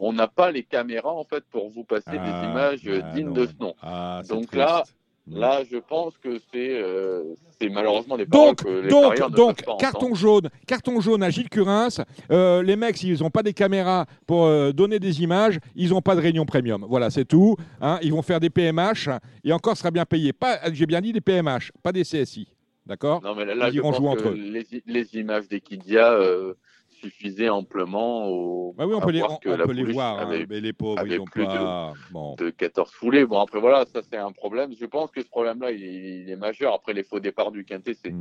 on 0.01 0.12
n'a 0.12 0.28
pas 0.28 0.52
les 0.52 0.62
caméras 0.62 1.12
en 1.12 1.24
fait 1.24 1.43
pour 1.51 1.70
vous 1.70 1.82
passer 1.82 2.12
des 2.12 2.19
Ah, 2.20 2.48
images 2.48 2.86
euh, 2.86 3.01
ah 3.02 3.12
dignes 3.15 3.27
non. 3.27 3.32
de 3.32 3.47
ce 3.47 3.52
nom. 3.59 3.74
Ah, 3.82 4.23
donc 4.28 4.43
triste. 4.47 4.55
là. 4.55 4.85
Là, 5.30 5.62
je 5.70 5.76
pense 5.78 6.16
que 6.18 6.38
c'est 6.52 6.70
euh, 6.82 7.22
malheureusement 7.70 8.16
des 8.16 8.26
Donc, 8.26 8.64
que 8.64 8.68
les 8.68 8.88
donc, 8.88 9.18
ne 9.18 9.28
donc 9.34 9.64
pas 9.64 9.76
carton 9.76 10.14
jaune, 10.14 10.48
carton 10.66 11.00
jaune 11.00 11.22
à 11.22 11.30
Gilles 11.30 11.48
Curins. 11.48 11.88
Euh, 12.30 12.62
les 12.62 12.76
mecs, 12.76 12.96
s'ils 12.96 13.20
n'ont 13.20 13.30
pas 13.30 13.42
des 13.42 13.52
caméras 13.52 14.06
pour 14.26 14.44
euh, 14.46 14.72
donner 14.72 14.98
des 14.98 15.22
images, 15.22 15.59
ils 15.74 15.90
n'ont 15.90 16.02
pas 16.02 16.14
de 16.14 16.20
réunion 16.20 16.44
premium. 16.46 16.84
Voilà, 16.88 17.10
c'est 17.10 17.24
tout. 17.24 17.56
hein. 17.80 17.98
Ils 18.02 18.12
vont 18.12 18.22
faire 18.22 18.40
des 18.40 18.50
PMH 18.50 19.09
et 19.44 19.52
encore 19.52 19.74
ce 19.74 19.80
sera 19.80 19.90
bien 19.90 20.05
payé. 20.05 20.32
Pas, 20.32 20.59
j'ai 20.72 20.86
bien 20.86 21.00
dit 21.00 21.12
des 21.12 21.20
PMH, 21.20 21.72
pas 21.82 21.92
des 21.92 22.02
CSI. 22.02 22.48
D'accord? 22.86 23.20
Non, 23.22 23.34
mais 23.34 23.44
là, 23.44 23.55
là, 23.55 23.68
Ils 23.68 23.72
je 23.72 23.76
iront 23.76 23.90
pense 23.90 23.98
jouer 23.98 24.06
que 24.06 24.12
entre 24.20 24.28
eux. 24.28 24.34
les, 24.34 24.66
les 24.86 25.14
images 25.20 25.46
d'Equidia 25.48 26.10
euh, 26.12 26.55
suffisaient 27.00 27.48
amplement 27.48 28.26
au. 28.28 28.74
Bah 28.76 28.84
oui, 28.86 28.94
on 28.94 29.00
peut 29.00 29.10
les, 29.10 29.18
voir 29.20 29.32
on, 29.32 29.34
on 29.34 29.38
peut 29.38 29.72
les 29.72 29.98
hein, 29.98 30.16
avait- 30.18 30.46
mais 30.48 30.60
les 30.60 30.72
pauvres, 30.72 31.06
ils 31.06 31.16
n'ont 31.18 31.24
plus 31.24 31.46
de- 31.46 31.48
pas. 31.52 31.92
Bon. 32.10 32.34
de 32.36 32.50
14 32.50 32.90
foulées. 32.92 33.24
Bon, 33.26 33.40
après, 33.40 33.60
voilà, 33.60 33.84
ça, 33.86 34.00
c'est 34.02 34.16
un 34.18 34.32
problème. 34.32 34.70
Je 34.78 34.86
pense 34.86 35.10
que 35.10 35.22
ce 35.22 35.28
problème-là, 35.28 35.70
il, 35.70 35.82
il 35.82 36.30
est 36.30 36.36
majeur. 36.36 36.74
Après, 36.74 36.92
les 36.92 37.02
faux 37.04 37.20
départs 37.20 37.50
du 37.50 37.64
Quintet, 37.64 37.94
c'est 37.94 38.14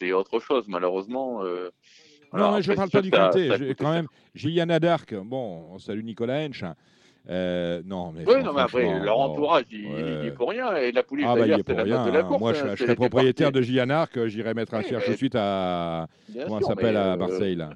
c'est 0.00 0.12
autre 0.12 0.38
chose, 0.38 0.64
malheureusement. 0.68 1.42
euh, 1.42 1.70
Non, 2.32 2.52
mais 2.52 2.62
je 2.62 2.70
ne 2.70 2.76
parle 2.76 2.90
pas 2.90 3.02
du 3.02 3.10
quintet. 3.10 3.48
quand 3.76 3.90
même 3.90 4.06
Gilliana 4.34 4.78
Dark. 4.78 5.12
Bon, 5.14 5.64
on 5.72 5.78
salue 5.78 6.04
Nicolas 6.04 6.44
Hench. 6.46 6.62
Euh, 7.30 7.82
non, 7.84 8.12
mais 8.12 8.24
Oui, 8.26 8.42
non, 8.42 8.52
mais 8.54 8.62
après, 8.62 9.00
leur 9.00 9.18
entourage, 9.18 9.64
il, 9.70 9.80
il 9.80 9.86
ouais. 9.92 10.26
est 10.28 10.30
pour 10.30 10.48
rien. 10.48 10.74
Et 10.76 10.92
la 10.92 11.02
pouliche, 11.02 11.26
Ah 11.28 11.34
bah 11.34 11.46
il 11.46 11.52
est 11.52 11.56
c'est 11.56 11.62
pour 11.64 11.76
rien. 11.78 12.06
de 12.06 12.10
la 12.10 12.22
course. 12.22 12.40
Moi, 12.40 12.50
hein, 12.52 12.54
je, 12.54 12.70
je 12.70 12.76
serais 12.76 12.86
les 12.86 12.94
propriétaire 12.94 13.52
de. 13.52 13.60
Gilliana 13.60 14.02
Arc, 14.02 14.26
j'irais 14.28 14.54
mettre 14.54 14.72
un 14.74 14.82
cierge 14.82 15.04
tout 15.04 15.10
de 15.10 15.16
suite 15.16 15.34
à 15.36 16.06
Bien 16.28 16.44
comment 16.46 16.60
s'appelle 16.62 16.96
à 16.96 17.12
euh, 17.12 17.16
Marseille 17.16 17.56
là. 17.56 17.70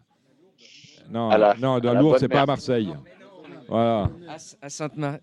Non, 1.12 1.30
à 1.30 1.38
la- 1.38 1.54
non, 1.60 1.74
à 1.74 1.80
dans 1.80 1.94
Lourdes, 1.94 2.18
c'est 2.18 2.28
pas 2.28 2.42
à. 2.42 2.46
Marseille. 2.46 2.92
Voilà. 3.68 4.08
À, 4.28 4.36
à 4.62 4.68
Sainte-Marie. 4.68 5.18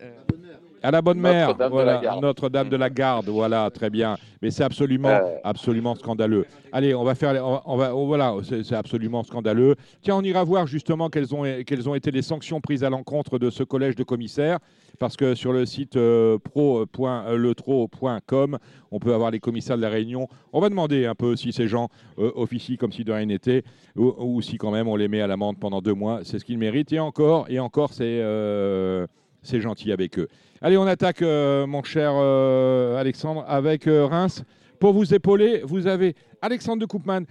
À 0.82 0.90
la 0.90 1.02
bonne 1.02 1.20
mère, 1.20 1.48
Notre-Dame 1.48 1.68
de 1.68 1.72
voilà, 1.74 1.92
la 1.94 2.00
Garde. 2.00 2.22
Notre-Dame 2.22 2.68
de 2.70 2.76
la 2.76 2.88
Garde, 2.90 3.28
voilà, 3.28 3.70
très 3.70 3.90
bien. 3.90 4.16
Mais 4.40 4.50
c'est 4.50 4.64
absolument, 4.64 5.10
Euh. 5.10 5.36
absolument 5.44 5.94
scandaleux. 5.94 6.46
Allez, 6.72 6.94
on 6.94 7.04
va 7.04 7.14
faire, 7.14 7.34
on 7.66 7.76
va, 7.76 7.94
on 7.94 8.02
oh, 8.02 8.06
voilà, 8.06 8.34
c'est 8.42 8.74
absolument 8.74 9.22
scandaleux. 9.22 9.74
Tiens, 10.00 10.16
on 10.16 10.22
ira 10.22 10.42
voir 10.44 10.66
justement 10.66 11.10
quelles 11.10 11.34
ont, 11.34 11.42
quelles 11.66 11.86
ont 11.88 11.94
été 11.94 12.10
les 12.10 12.22
sanctions 12.22 12.60
prises 12.62 12.82
à 12.84 12.90
l'encontre 12.90 13.38
de 13.38 13.50
ce 13.50 13.62
collège 13.62 13.94
de 13.96 14.04
commissaires, 14.04 14.58
parce 14.98 15.16
que 15.16 15.34
sur 15.34 15.52
le 15.52 15.66
site 15.66 15.96
euh, 15.96 16.38
pro.letro.com, 16.38 18.58
on 18.90 18.98
peut 18.98 19.12
avoir 19.14 19.30
les 19.30 19.40
commissaires 19.40 19.76
de 19.76 19.82
la 19.82 19.88
Réunion. 19.90 20.28
On 20.52 20.60
va 20.60 20.68
demander 20.70 21.04
un 21.06 21.14
peu 21.14 21.36
si 21.36 21.52
ces 21.52 21.68
gens 21.68 21.88
euh, 22.18 22.32
officient 22.34 22.76
comme 22.76 22.92
si 22.92 23.04
de 23.04 23.12
rien 23.12 23.26
n'était, 23.26 23.62
ou, 23.96 24.14
ou 24.18 24.40
si 24.42 24.56
quand 24.56 24.70
même 24.70 24.88
on 24.88 24.96
les 24.96 25.08
met 25.08 25.20
à 25.20 25.26
l'amende 25.26 25.58
pendant 25.58 25.80
deux 25.82 25.94
mois. 25.94 26.20
C'est 26.22 26.38
ce 26.38 26.44
qu'ils 26.44 26.58
méritent. 26.58 26.92
Et 26.92 27.00
encore, 27.00 27.46
et 27.50 27.58
encore, 27.58 27.92
c'est 27.92 28.20
euh, 28.22 29.06
c'est 29.42 29.60
gentil 29.60 29.92
avec 29.92 30.18
eux. 30.18 30.28
Allez, 30.62 30.76
on 30.76 30.86
attaque, 30.86 31.22
euh, 31.22 31.66
mon 31.66 31.82
cher 31.82 32.12
euh, 32.14 32.96
Alexandre, 32.98 33.44
avec 33.48 33.86
euh, 33.86 34.06
Reims. 34.06 34.42
Pour 34.78 34.92
vous 34.92 35.12
épauler, 35.14 35.60
vous 35.64 35.86
avez 35.86 36.14
Alexandre 36.42 36.80
de 36.80 36.86
Koopman, 36.86 37.22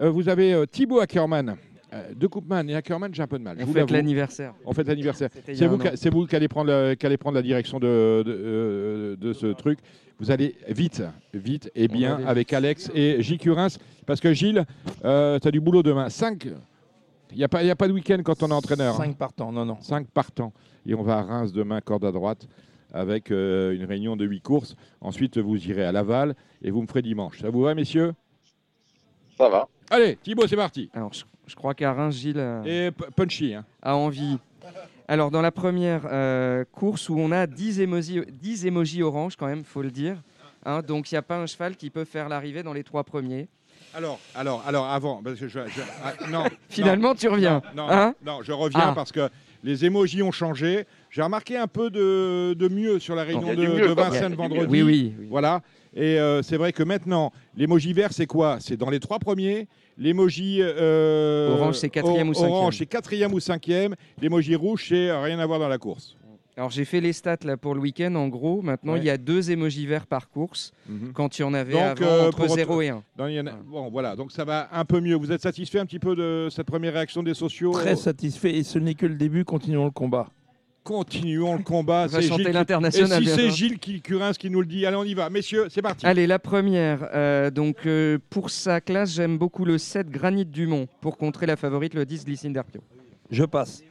vous 0.00 0.28
avez 0.28 0.64
Thibaut 0.70 0.98
Ackermann. 1.00 1.56
Euh, 1.94 2.02
de 2.16 2.26
Koopman 2.26 2.68
et 2.68 2.74
Ackermann, 2.74 3.14
j'ai 3.14 3.22
un 3.22 3.28
peu 3.28 3.38
de 3.38 3.44
mal. 3.44 3.56
On 3.60 3.66
fête 3.66 3.76
l'avoue. 3.76 3.92
l'anniversaire. 3.94 4.54
On 4.64 4.72
fête 4.72 4.88
l'anniversaire. 4.88 5.28
C'est 5.54 5.66
vous, 5.66 5.78
qui- 5.78 6.08
vous 6.10 6.26
allez 6.32 6.48
prendre, 6.48 6.68
le- 6.70 6.94
qui 6.94 7.06
allez 7.06 7.16
prendre 7.16 7.36
la 7.36 7.42
direction 7.42 7.78
de, 7.78 8.24
de, 8.26 9.16
de 9.20 9.32
ce 9.32 9.46
truc. 9.46 9.78
Vous 10.18 10.30
allez 10.32 10.56
vite, 10.68 11.02
vite 11.32 11.70
et 11.76 11.86
bien 11.88 12.18
avec 12.26 12.52
Alex 12.52 12.90
et 12.94 13.22
Gilles 13.22 13.38
Curins. 13.38 13.68
Parce 14.04 14.18
que 14.20 14.32
Gilles, 14.32 14.64
tu 15.02 15.06
as 15.08 15.50
du 15.52 15.60
boulot 15.60 15.82
demain. 15.84 16.08
5. 16.08 16.48
Il 17.32 17.38
n'y 17.38 17.44
a, 17.44 17.48
pas- 17.48 17.62
y 17.62 17.70
a 17.70 17.76
pas 17.76 17.88
de 17.88 17.92
week-end 17.92 18.18
quand 18.24 18.42
on 18.42 18.48
est 18.48 18.52
entraîneur. 18.54 18.94
hein. 18.94 19.04
Cinq 19.04 19.16
partants, 19.16 19.52
non, 19.52 19.64
non. 19.64 19.78
5 19.80 20.06
partants. 20.08 20.52
Et 20.86 20.94
on 20.94 21.02
va 21.02 21.18
à 21.18 21.22
Reims 21.22 21.52
demain, 21.52 21.80
corde 21.80 22.04
à 22.04 22.12
droite, 22.12 22.46
avec 22.92 23.30
euh, 23.30 23.74
une 23.74 23.84
réunion 23.84 24.16
de 24.16 24.24
huit 24.24 24.40
courses. 24.40 24.76
Ensuite, 25.00 25.36
vous 25.38 25.56
irez 25.68 25.84
à 25.84 25.92
Laval 25.92 26.34
et 26.62 26.70
vous 26.70 26.82
me 26.82 26.86
ferez 26.86 27.02
dimanche. 27.02 27.40
Ça 27.40 27.50
vous 27.50 27.62
va, 27.62 27.74
messieurs? 27.74 28.14
Ça 29.36 29.48
va. 29.48 29.68
Allez, 29.90 30.16
Thibaut, 30.22 30.46
c'est 30.46 30.56
parti. 30.56 30.88
Alors, 30.94 31.12
je, 31.12 31.24
je 31.46 31.54
crois 31.54 31.74
qu'à 31.74 31.92
Reims, 31.92 32.14
Gilles 32.14 32.38
euh, 32.38 32.62
Et 32.88 32.90
punchy. 33.14 33.54
Hein. 33.54 33.64
a 33.82 33.96
envie. 33.96 34.38
Alors, 35.08 35.30
dans 35.30 35.42
la 35.42 35.52
première 35.52 36.02
euh, 36.10 36.64
course 36.72 37.08
où 37.08 37.16
on 37.18 37.30
a 37.32 37.46
10 37.46 37.80
émojis, 37.80 38.22
10 38.40 38.66
émojis 38.66 39.02
orange, 39.02 39.36
quand 39.36 39.46
même, 39.46 39.62
faut 39.64 39.82
le 39.82 39.90
dire. 39.90 40.22
hein, 40.64 40.80
donc, 40.82 41.10
il 41.10 41.14
n'y 41.14 41.18
a 41.18 41.22
pas 41.22 41.38
un 41.38 41.46
cheval 41.46 41.76
qui 41.76 41.90
peut 41.90 42.04
faire 42.04 42.28
l'arrivée 42.28 42.62
dans 42.62 42.72
les 42.72 42.82
trois 42.84 43.04
premiers. 43.04 43.48
Alors, 43.94 44.18
alors, 44.34 44.62
alors, 44.66 44.86
avant, 44.86 45.22
parce 45.22 45.38
que 45.40 45.48
je, 45.48 45.58
je- 45.60 45.80
ah, 46.04 46.12
non. 46.30 46.44
Finalement, 46.68 47.14
tu 47.14 47.28
reviens, 47.28 47.62
Non, 47.74 47.86
non, 47.86 47.92
hein? 47.92 48.14
non, 48.24 48.38
je 48.42 48.52
reviens 48.52 48.88
Ah. 48.88 48.92
parce 48.94 49.10
que 49.12 49.28
les 49.64 49.84
émojis 49.86 50.22
ont 50.22 50.32
changé. 50.32 50.84
J'ai 51.10 51.22
remarqué 51.22 51.56
un 51.56 51.66
peu 51.66 51.88
de, 51.90 52.54
de 52.54 52.68
mieux 52.68 52.98
sur 52.98 53.14
la 53.14 53.22
réunion 53.24 53.48
Il 53.52 53.56
de, 53.56 53.62
y 53.62 53.66
a 53.66 53.70
du 53.70 53.74
mieux, 53.76 53.88
de 53.88 53.94
quand 53.94 54.02
même. 54.02 54.12
Vincennes 54.12 54.34
Il 54.38 54.38
y 54.38 54.44
a 54.44 54.48
du 54.48 54.54
vendredi. 54.54 54.68
Oui, 54.70 54.82
oui, 54.82 55.14
oui. 55.18 55.26
Voilà. 55.30 55.62
Et 55.94 56.20
euh, 56.20 56.42
c'est 56.42 56.58
vrai 56.58 56.72
que 56.74 56.82
maintenant, 56.82 57.32
l'emoji 57.56 57.94
vert, 57.94 58.12
c'est 58.12 58.26
quoi? 58.26 58.58
C'est 58.60 58.76
dans 58.76 58.90
les 58.90 59.00
trois 59.00 59.18
premiers. 59.18 59.66
L'emoji 59.96 60.58
euh, 60.60 61.56
Orange, 61.56 61.76
c'est 61.76 61.88
quatrième 61.88 62.28
ou 62.28 62.34
cinquième. 62.34 62.52
Orange, 62.52 62.76
c'est 62.76 62.84
quatrième 62.86 63.32
ou 63.32 63.40
cinquième. 63.40 63.94
L'emoji 64.20 64.54
rouge, 64.56 64.84
c'est 64.90 65.10
rien 65.10 65.38
à 65.38 65.46
voir 65.46 65.58
dans 65.58 65.68
la 65.68 65.78
course. 65.78 66.14
Alors, 66.58 66.70
j'ai 66.70 66.86
fait 66.86 67.00
les 67.02 67.12
stats 67.12 67.36
là 67.44 67.58
pour 67.58 67.74
le 67.74 67.80
week-end. 67.80 68.14
En 68.14 68.28
gros, 68.28 68.62
maintenant, 68.62 68.94
Ouais. 68.94 69.00
il 69.00 69.04
y 69.04 69.10
a 69.10 69.18
deux 69.18 69.50
émojis 69.50 69.86
verts 69.86 70.06
par 70.06 70.30
course, 70.30 70.72
Mhm. 70.88 71.12
quand 71.12 71.38
il 71.38 71.42
y 71.42 71.44
en 71.44 71.52
avait 71.52 71.72
Donc, 71.74 71.82
avant 71.82 72.06
euh, 72.06 72.28
entre 72.28 72.46
pour- 72.46 72.54
0 72.54 72.80
et 72.80 72.88
1. 72.88 73.02
dans- 73.16 73.26
il 73.26 73.34
y 73.34 73.40
en 73.40 73.46
a- 73.46 73.52
Bon, 73.66 73.90
voilà. 73.90 74.16
Donc 74.16 74.32
ça 74.32 74.44
va 74.46 74.68
un 74.72 74.86
peu 74.86 75.00
mieux. 75.00 75.16
Vous 75.16 75.32
êtes 75.32 75.42
satisfait 75.42 75.78
un 75.80 75.84
petit 75.84 75.98
peu 75.98 76.16
de 76.16 76.48
cette 76.50 76.66
première 76.66 76.94
réaction 76.94 77.22
des 77.22 77.34
sociaux? 77.34 77.72
Très 77.72 77.94
satisfait 77.96 78.56
et 78.56 78.62
ce 78.62 78.78
n'est 78.78 78.94
que 78.94 79.04
le 79.04 79.16
début, 79.16 79.44
continuons 79.44 79.84
le 79.84 79.90
combat. 79.90 80.28
Continuons 80.82 81.56
le 81.56 81.62
combat. 81.64 82.04
On 82.04 82.06
va 82.12 82.20
C'est 82.22 82.28
chanter 82.28 82.44
Gilles 82.44 82.52
qui- 82.52 82.58
l'international 82.58 83.22
Et 83.22 83.26
si 83.26 83.34
c'est. 83.34 83.50
Gilles 83.50 83.78
qui, 83.78 84.00
Curins 84.00 84.32
qui 84.32 84.48
nous 84.50 84.60
le 84.60 84.66
dit, 84.66 84.86
allez, 84.86 84.96
on 84.96 85.04
y 85.04 85.14
va. 85.14 85.28
Messieurs, 85.28 85.66
c'est 85.68 85.82
parti. 85.82 86.06
Allez, 86.06 86.26
la 86.28 86.38
première. 86.38 87.08
euh, 87.12 87.50
donc, 87.50 87.84
euh, 87.86 88.18
pour 88.30 88.48
sa 88.50 88.80
classe, 88.80 89.12
j'aime 89.14 89.36
beaucoup 89.36 89.64
le 89.66 89.76
7 89.78 90.08
Granit 90.08 90.44
Dumont 90.46 90.86
pour 91.00 91.18
contrer 91.18 91.44
la 91.44 91.56
favorite, 91.56 91.92
le 91.92 92.06
10 92.06 92.24
Glycine 92.24 92.52
d'Arpio. 92.52 92.80
Je 93.30 93.44
passe. 93.44 93.82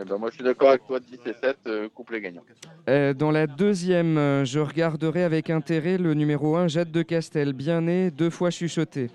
Eh 0.00 0.04
ben, 0.04 0.16
moi, 0.16 0.30
je 0.30 0.36
suis 0.36 0.44
d'accord 0.44 0.70
avec 0.70 0.86
toi, 0.86 0.98
10 0.98 1.18
et 1.26 1.32
7, 1.34 1.58
euh, 1.66 1.88
couplet 1.90 2.22
gagnant. 2.22 2.42
Euh, 2.88 3.12
dans 3.12 3.30
la 3.30 3.46
deuxième, 3.46 4.16
euh, 4.16 4.44
je 4.46 4.58
regarderai 4.58 5.24
avec 5.24 5.50
intérêt 5.50 5.98
le 5.98 6.14
numéro 6.14 6.56
1, 6.56 6.68
Jade 6.68 6.90
de 6.90 7.02
Castel, 7.02 7.52
bien 7.52 7.82
né, 7.82 8.10
deux 8.10 8.30
fois 8.30 8.50
chuchoté. 8.50 9.10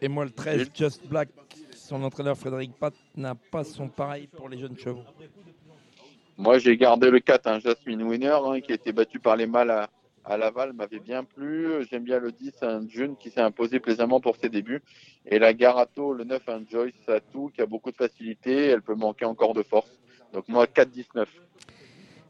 Et 0.00 0.08
moi, 0.08 0.24
le 0.24 0.30
13, 0.30 0.70
Just 0.74 1.06
Black, 1.06 1.28
son 1.74 2.02
entraîneur 2.02 2.38
Frédéric 2.38 2.72
Pat 2.78 2.94
n'a 3.14 3.34
pas 3.34 3.64
son 3.64 3.88
pareil 3.88 4.26
pour 4.26 4.48
les 4.48 4.58
jeunes 4.58 4.78
chevaux. 4.78 5.04
Moi, 6.38 6.58
j'ai 6.58 6.76
gardé 6.76 7.10
le 7.10 7.20
4, 7.20 7.46
un 7.46 7.58
Jasmine 7.58 8.02
Winner, 8.04 8.38
hein, 8.42 8.60
qui 8.60 8.72
a 8.72 8.76
été 8.76 8.92
battu 8.92 9.18
par 9.18 9.36
les 9.36 9.46
mâles 9.46 9.70
à, 9.70 9.90
à 10.28 10.36
Laval, 10.36 10.72
m'avait 10.74 10.98
bien 10.98 11.24
plu. 11.24 11.86
J'aime 11.90 12.04
bien 12.04 12.18
le 12.18 12.32
10, 12.32 12.52
un 12.62 12.86
jeune 12.88 13.16
qui 13.16 13.30
s'est 13.30 13.40
imposé 13.40 13.80
plaisamment 13.80 14.20
pour 14.20 14.36
ses 14.36 14.48
débuts. 14.48 14.82
Et 15.26 15.38
la 15.38 15.54
Garato, 15.54 16.12
le 16.12 16.24
9, 16.24 16.42
un 16.48 16.62
Joyce 16.70 16.94
Satou, 17.06 17.50
qui 17.54 17.62
a 17.62 17.66
beaucoup 17.66 17.90
de 17.90 17.96
facilité. 17.96 18.66
Elle 18.66 18.82
peut 18.82 18.94
manquer 18.94 19.24
encore 19.24 19.54
de 19.54 19.62
force. 19.62 19.90
Donc, 20.34 20.46
moi, 20.48 20.66
4-19. 20.66 21.26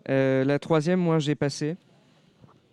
Euh, 0.09 0.45
la 0.45 0.59
troisième, 0.59 1.01
moi, 1.01 1.19
j'ai 1.19 1.35
passé. 1.35 1.77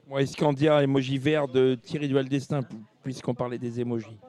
Moi, 0.07 0.21
Iscandia, 0.21 0.83
emoji 0.83 1.17
vert 1.17 1.47
de 1.47 1.73
Thierry 1.73 2.07
Duval 2.07 2.29
Destin, 2.29 2.61
puisqu'on 3.03 3.33
parlait 3.33 3.57
des 3.57 3.81
emojis. 3.81 4.19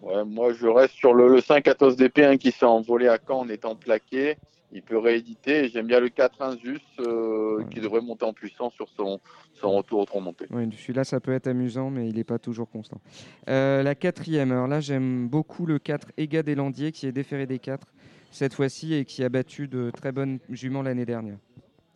Ouais, 0.00 0.24
moi, 0.24 0.54
je 0.54 0.66
reste 0.66 0.94
sur 0.94 1.12
le, 1.12 1.28
le 1.28 1.40
5 1.42 1.68
Athos 1.68 1.92
DP1 1.92 2.38
qui 2.38 2.50
s'est 2.50 2.64
envolé 2.64 3.08
à 3.08 3.18
Caen 3.18 3.40
en 3.40 3.48
étant 3.50 3.76
plaqué. 3.76 4.36
Il 4.72 4.82
peut 4.82 4.98
rééditer. 4.98 5.64
Et 5.64 5.68
J'aime 5.68 5.86
bien 5.86 6.00
le 6.00 6.08
4 6.08 6.42
Insus 6.42 6.80
euh, 7.00 7.62
qui 7.70 7.80
devrait 7.80 8.00
monter 8.00 8.24
en 8.24 8.32
puissance 8.32 8.72
sur 8.74 8.88
son, 8.88 9.20
son 9.54 9.76
retour 9.76 10.00
au 10.00 10.04
tronc 10.04 10.20
monté. 10.20 10.46
Oui, 10.50 10.68
celui-là, 10.76 11.04
ça 11.04 11.20
peut 11.20 11.32
être 11.32 11.46
amusant, 11.46 11.90
mais 11.90 12.08
il 12.08 12.16
n'est 12.16 12.24
pas 12.24 12.38
toujours 12.38 12.68
constant. 12.68 13.00
Euh, 13.48 13.82
la 13.82 13.94
quatrième, 13.94 14.50
alors 14.52 14.68
là, 14.68 14.80
j'aime 14.80 15.28
beaucoup 15.28 15.66
le 15.66 15.78
4 15.78 16.12
Ega 16.16 16.42
des 16.42 16.54
Landiers, 16.54 16.92
qui 16.92 17.06
est 17.06 17.12
déféré 17.12 17.46
des 17.46 17.58
4 17.58 17.86
cette 18.30 18.54
fois-ci 18.54 18.94
et 18.94 19.04
qui 19.04 19.22
a 19.22 19.28
battu 19.28 19.68
de 19.68 19.90
très 19.90 20.10
bonnes 20.10 20.38
juments 20.48 20.82
l'année 20.82 21.04
dernière. 21.04 21.36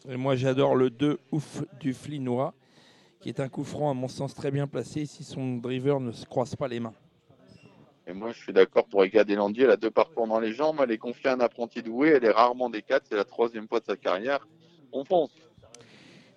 Et 0.09 0.17
moi, 0.17 0.37
j'adore 0.37 0.77
le 0.77 0.91
2 0.91 1.19
Ouf 1.33 1.65
du 1.81 1.95
Flinois, 1.95 2.55
qui 3.21 3.31
est 3.31 3.41
un 3.41 3.49
coup 3.49 3.65
franc, 3.65 3.91
à 3.91 3.95
mon 3.95 4.09
sens, 4.09 4.35
très 4.35 4.51
bien 4.51 4.67
placé 4.67 5.07
si 5.07 5.25
son 5.25 5.57
driver 5.57 5.99
ne 5.99 6.13
se 6.13 6.27
croise 6.27 6.55
pas 6.55 6.69
les 6.69 6.79
mains. 6.79 6.93
Et 8.07 8.13
moi, 8.13 8.33
je 8.33 8.39
suis 8.39 8.53
d'accord 8.53 8.87
pour 8.87 9.05
Ega 9.05 9.25
Deslandiers. 9.25 9.65
Elle 9.65 9.71
a 9.71 9.77
deux 9.77 9.91
parcours 9.91 10.27
dans 10.29 10.39
les 10.39 10.53
jambes. 10.53 10.81
Elle 10.83 10.93
est 10.93 10.99
confiée 10.99 11.31
à 11.31 11.35
un 11.35 11.41
apprenti 11.41 11.83
doué. 11.83 12.11
Elle 12.11 12.25
est 12.25 12.31
rarement 12.31 12.71
des 12.71 12.83
4. 12.83 13.05
C'est 13.09 13.17
la 13.17 13.25
troisième 13.25 13.67
fois 13.67 13.81
de 13.81 13.85
sa 13.85 13.97
carrière. 13.97 14.47
On 14.93 15.05
fonce. 15.05 15.33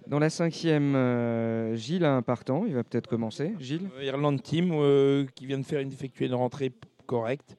Dans 0.08 0.18
la 0.18 0.32
cinquième, 0.32 0.96
euh, 0.96 1.76
Gilles 1.76 2.04
a 2.04 2.16
un 2.16 2.24
partant, 2.24 2.66
il 2.66 2.74
va 2.74 2.84
peut-être 2.84 3.06
commencer. 3.06 3.54
Gilles 3.60 3.88
Euh, 3.98 4.04
Irlande 4.04 4.42
Team, 4.42 4.72
euh, 4.74 5.28
qui 5.36 5.46
vient 5.46 5.60
de 5.60 5.66
faire 5.66 5.82
une, 5.82 5.92
effectuer 5.92 6.26
une 6.26 6.34
rentrée 6.34 6.72
correcte. 7.06 7.56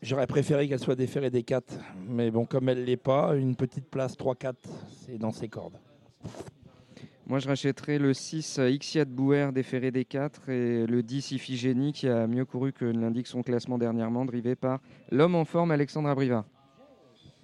J'aurais 0.00 0.26
préféré 0.26 0.66
qu'elle 0.68 0.78
soit 0.78 0.94
déférée 0.94 1.28
des 1.28 1.42
4, 1.42 1.78
mais 2.08 2.30
bon, 2.30 2.46
comme 2.46 2.70
elle 2.70 2.80
ne 2.80 2.84
l'est 2.84 2.96
pas, 2.96 3.36
une 3.36 3.56
petite 3.56 3.90
place 3.90 4.16
3-4, 4.16 4.54
c'est 4.88 5.18
dans 5.18 5.32
ses 5.32 5.48
cordes. 5.48 5.76
Moi, 7.26 7.38
je 7.38 7.48
rachèterai 7.48 7.98
le 7.98 8.12
6 8.14 8.58
euh, 8.58 8.70
Ixiat 8.70 9.04
Bouer 9.04 9.50
déféré 9.52 9.92
des 9.92 10.04
4 10.04 10.48
et 10.48 10.86
le 10.86 11.02
10 11.02 11.32
Iphigénie 11.32 11.92
qui 11.92 12.08
a 12.08 12.26
mieux 12.26 12.44
couru 12.44 12.72
que 12.72 12.84
l'indique 12.84 13.28
son 13.28 13.42
classement 13.42 13.78
dernièrement, 13.78 14.24
drivé 14.24 14.56
par 14.56 14.80
l'homme 15.10 15.36
en 15.36 15.44
forme 15.44 15.70
Alexandre 15.70 16.08
Abriva. 16.08 16.44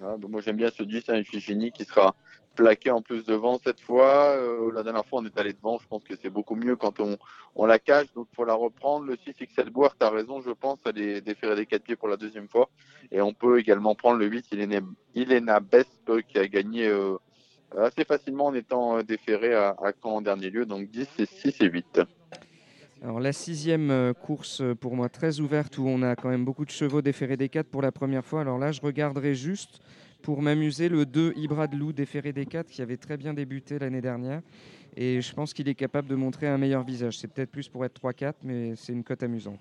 Ah, 0.02 0.16
bah, 0.18 0.26
moi, 0.28 0.40
j'aime 0.40 0.56
bien 0.56 0.70
ce 0.70 0.82
10, 0.82 1.08
un 1.10 1.18
Iphigénie 1.18 1.70
qui 1.70 1.84
sera 1.84 2.16
plaqué 2.56 2.90
en 2.90 3.02
plus 3.02 3.24
devant 3.24 3.60
cette 3.64 3.80
fois. 3.80 4.36
Euh, 4.36 4.72
la 4.72 4.82
dernière 4.82 5.06
fois, 5.06 5.20
on 5.20 5.26
est 5.26 5.38
allé 5.38 5.52
devant. 5.52 5.78
Je 5.78 5.86
pense 5.86 6.02
que 6.02 6.16
c'est 6.20 6.28
beaucoup 6.28 6.56
mieux 6.56 6.74
quand 6.74 6.98
on, 6.98 7.16
on 7.54 7.64
la 7.64 7.78
cache. 7.78 8.12
Donc, 8.14 8.26
il 8.32 8.34
faut 8.34 8.44
la 8.44 8.54
reprendre. 8.54 9.06
Le 9.06 9.16
6 9.16 9.46
XL 9.46 9.70
Boire, 9.70 9.96
tu 9.96 10.04
as 10.04 10.10
raison, 10.10 10.40
je 10.40 10.50
pense. 10.50 10.78
Elle 10.86 10.98
est 10.98 11.20
déférée 11.20 11.54
des 11.54 11.66
4 11.66 11.84
pieds 11.84 11.96
pour 11.96 12.08
la 12.08 12.16
deuxième 12.16 12.48
fois. 12.48 12.68
Et 13.12 13.20
on 13.20 13.32
peut 13.32 13.60
également 13.60 13.94
prendre 13.94 14.18
le 14.18 14.26
8, 14.26 14.46
Ilena, 14.52 14.80
Ilena 15.14 15.60
Besp, 15.60 16.10
qui 16.26 16.38
a 16.38 16.48
gagné 16.48 16.88
euh, 16.88 17.16
assez 17.76 18.04
facilement 18.04 18.46
en 18.46 18.54
étant 18.54 18.98
euh, 18.98 19.02
déféré 19.02 19.54
à, 19.54 19.76
à 19.82 19.92
Caen 20.02 20.16
en 20.16 20.20
dernier 20.20 20.50
lieu. 20.50 20.66
Donc, 20.66 20.88
10, 20.90 21.08
et 21.18 21.26
6 21.26 21.60
et 21.60 21.66
8. 21.66 22.00
Alors 23.00 23.20
la 23.20 23.32
sixième 23.32 23.92
euh, 23.92 24.12
course 24.12 24.60
euh, 24.60 24.74
pour 24.74 24.96
moi 24.96 25.08
très 25.08 25.38
ouverte 25.38 25.78
où 25.78 25.86
on 25.86 26.02
a 26.02 26.16
quand 26.16 26.30
même 26.30 26.44
beaucoup 26.44 26.64
de 26.64 26.70
chevaux 26.70 27.00
déférés 27.00 27.36
des 27.36 27.48
4 27.48 27.68
pour 27.68 27.80
la 27.80 27.92
première 27.92 28.24
fois. 28.24 28.40
Alors 28.40 28.58
là 28.58 28.72
je 28.72 28.80
regarderai 28.80 29.36
juste 29.36 29.78
pour 30.20 30.42
m'amuser 30.42 30.88
le 30.88 31.06
2 31.06 31.34
Ibra 31.36 31.68
de 31.68 31.76
Loup 31.76 31.92
déféré 31.92 32.32
des 32.32 32.44
4 32.44 32.66
qui 32.66 32.82
avait 32.82 32.96
très 32.96 33.16
bien 33.16 33.34
débuté 33.34 33.78
l'année 33.78 34.00
dernière 34.00 34.42
et 34.96 35.20
je 35.20 35.32
pense 35.32 35.54
qu'il 35.54 35.68
est 35.68 35.76
capable 35.76 36.08
de 36.08 36.16
montrer 36.16 36.48
un 36.48 36.58
meilleur 36.58 36.82
visage. 36.82 37.18
C'est 37.18 37.28
peut-être 37.28 37.52
plus 37.52 37.68
pour 37.68 37.84
être 37.84 38.00
3-4 38.00 38.32
mais 38.42 38.74
c'est 38.74 38.92
une 38.92 39.04
cote 39.04 39.22
amusante. 39.22 39.60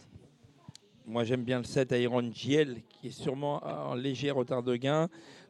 Moi, 1.10 1.24
j'aime 1.24 1.44
bien 1.44 1.60
le 1.60 1.64
7 1.64 1.94
Iron 1.94 2.22
GL, 2.22 2.82
qui 2.90 3.08
est 3.08 3.12
sûrement 3.12 3.66
en 3.66 3.96
léger 3.96 4.30
retard 4.30 4.62
de 4.62 4.76
gain. 4.76 5.08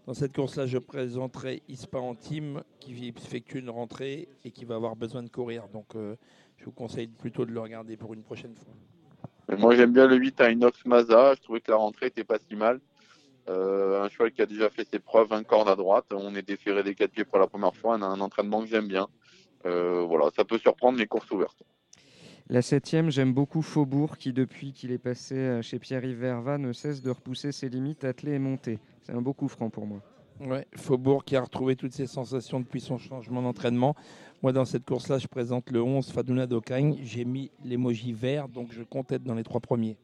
Dans 0.08 0.14
cette 0.14 0.34
course-là, 0.34 0.66
je 0.66 0.78
présenterai 0.78 1.64
Ispa 1.68 1.98
en 1.98 2.16
team, 2.16 2.64
qui 2.80 3.10
effectue 3.10 3.60
une 3.60 3.70
rentrée 3.70 4.30
et 4.46 4.52
qui 4.52 4.64
va 4.64 4.76
avoir 4.76 4.96
besoin 4.96 5.22
de 5.22 5.28
courir. 5.28 5.68
Donc, 5.68 5.96
euh, 5.96 6.16
je 6.56 6.64
vous 6.64 6.72
conseille 6.72 7.08
plutôt 7.08 7.46
de 7.46 7.52
le 7.52 7.60
regarder 7.60 7.98
pour 7.98 8.14
une 8.14 8.24
prochaine 8.24 8.56
fois. 8.56 8.74
Et 9.52 9.60
moi, 9.60 9.76
j'aime 9.76 9.92
bien 9.92 10.08
le 10.08 10.16
8 10.16 10.40
à 10.40 10.50
Inox 10.50 10.86
Maza. 10.86 11.34
Je 11.36 11.42
trouvais 11.42 11.60
que 11.60 11.72
la 11.72 11.78
rentrée 11.78 12.06
était 12.06 12.24
pas 12.24 12.38
si 12.40 12.56
mal. 12.56 12.80
Euh, 13.50 14.02
un 14.02 14.08
cheval 14.08 14.32
qui 14.32 14.42
a 14.42 14.46
déjà 14.46 14.70
fait 14.70 14.88
ses 14.90 15.00
preuves, 15.00 15.34
un 15.34 15.44
corde 15.44 15.68
à 15.68 15.76
droite. 15.76 16.06
On 16.14 16.34
est 16.36 16.42
déféré 16.42 16.84
des 16.84 16.96
quatre 16.96 17.12
pieds 17.12 17.26
pour 17.26 17.40
la 17.40 17.48
première 17.48 17.76
fois. 17.76 17.98
On 17.98 18.02
a 18.02 18.06
un 18.06 18.22
entraînement 18.22 18.62
que 18.62 18.68
j'aime 18.68 18.88
bien. 18.88 19.10
Euh, 19.66 20.06
voilà, 20.08 20.30
ça 20.34 20.46
peut 20.46 20.58
surprendre 20.58 20.98
les 20.98 21.08
courses 21.08 21.30
ouvertes. 21.32 21.64
La 22.50 22.62
septième, 22.62 23.12
j'aime 23.12 23.34
beaucoup 23.34 23.62
Faubourg 23.62 24.18
qui, 24.18 24.32
depuis 24.32 24.72
qu'il 24.72 24.94
est 24.94 24.98
passé 24.98 25.36
euh, 25.36 25.62
chez 25.62 25.80
Pierre-Yves 25.80 26.18
Verva, 26.18 26.58
ne 26.58 26.72
cesse 26.72 27.02
de 27.02 27.10
repousser 27.10 27.52
ses 27.52 27.68
limites, 27.68 28.06
attelé 28.06 28.34
et 28.34 28.40
monté. 28.40 28.80
C'est 29.04 29.12
un 29.12 29.22
beau 29.22 29.34
coup 29.34 29.50
franc 29.50 29.70
pour 29.70 29.86
moi. 29.86 30.00
Ouais, 30.40 30.66
Faubourg 30.74 31.26
qui 31.26 31.36
a 31.36 31.42
retrouvé 31.42 31.76
toutes 31.76 31.92
ses 31.92 32.08
sensations 32.08 32.62
depuis 32.62 32.80
son 32.80 32.98
changement 32.98 33.42
d'entraînement. 33.42 33.96
Moi, 34.44 34.54
dans 34.54 34.64
cette 34.64 34.86
course-là, 34.86 35.18
je 35.18 35.28
présente 35.28 35.72
le 35.72 35.82
11 35.82 36.10
Faduna 36.10 36.48
Dokagne. 36.48 36.98
J'ai 37.04 37.26
mis 37.26 37.52
l'emoji 37.66 38.14
vert, 38.14 38.48
donc 38.48 38.72
je 38.72 38.84
compte 38.84 39.12
être 39.12 39.24
dans 39.24 39.36
les 39.36 39.44
trois 39.44 39.60
premiers. 39.60 39.98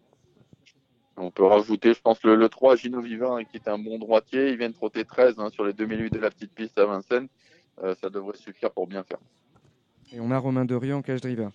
On 1.16 1.32
peut 1.32 1.46
rajouter, 1.46 1.94
je 1.94 2.02
pense, 2.02 2.22
le, 2.24 2.36
le 2.36 2.50
3 2.50 2.76
Gino 2.76 3.00
Vivin, 3.00 3.38
hein, 3.38 3.44
qui 3.46 3.56
est 3.56 3.70
un 3.70 3.78
bon 3.78 4.00
droitier. 4.00 4.50
Il 4.50 4.58
vient 4.58 4.70
de 4.70 4.74
trotter 4.74 5.06
13 5.06 5.36
hein, 5.38 5.50
sur 5.50 5.64
les 5.64 5.72
2008 5.72 6.12
de 6.12 6.20
la 6.20 6.30
petite 6.30 6.52
piste 6.52 6.78
à 6.78 6.88
Vincennes. 6.88 7.30
Euh, 7.84 7.96
ça 8.02 8.10
devrait 8.10 8.36
suffire 8.36 8.72
pour 8.72 8.86
bien 8.86 9.04
faire. 9.04 9.20
Et 10.12 10.20
on 10.20 10.30
a 10.30 10.38
Romain 10.38 10.66
Derieux 10.66 10.96
en 10.96 11.02
cash 11.02 11.22
driver. 11.22 11.52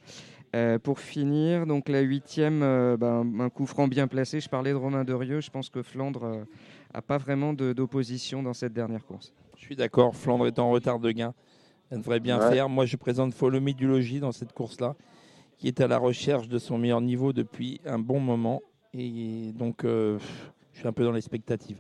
Euh, 0.57 0.79
pour 0.79 0.99
finir, 0.99 1.67
donc 1.67 1.91
la 1.91 2.01
huitième, 2.01 2.63
euh, 2.63 2.97
ben, 2.97 3.23
un 3.41 3.51
coup 3.51 3.67
franc 3.67 3.87
bien 3.87 4.07
placé. 4.09 4.41
Je 4.41 4.49
parlais 4.49 4.71
de 4.71 4.77
Romain 4.77 5.05
Derieux. 5.05 5.41
Je 5.41 5.51
pense 5.51 5.69
que 5.69 5.83
Flandre 5.83 6.47
n'a 6.95 7.03
pas 7.03 7.19
vraiment 7.19 7.53
d'opposition 7.53 8.43
dans 8.43 8.55
cette 8.55 8.73
dernière 8.73 9.05
course. 9.05 9.35
Je 9.57 9.63
suis 9.65 9.77
d'accord, 9.77 10.17
Flandre 10.17 10.47
est 10.47 10.59
en 10.59 10.71
retard 10.71 11.01
de 11.01 11.11
gain. 11.11 11.35
Elle 11.91 11.99
devrait 11.99 12.21
bien 12.21 12.39
Ouais. 12.39 12.51
faire. 12.51 12.69
Moi, 12.69 12.87
je 12.87 12.97
présente 12.97 13.35
Follow 13.35 13.61
Me 13.61 13.73
du 13.73 13.87
Logis 13.87 14.21
dans 14.21 14.33
cette 14.33 14.53
course-là, 14.53 14.95
qui 15.59 15.69
est 15.69 15.81
à 15.81 15.87
la 15.87 15.99
recherche 15.99 16.49
de 16.49 16.59
son 16.59 16.79
meilleur 16.79 17.01
niveau 17.03 17.33
depuis 17.35 17.81
un 17.85 17.99
bon 17.99 18.21
moment. 18.21 18.63
Et 18.95 19.53
donc, 19.55 19.85
euh, 19.85 20.19
je 20.73 20.79
suis 20.79 20.89
un 20.89 20.93
peu 20.93 21.05
dans 21.05 21.13
l'expectative. 21.13 21.77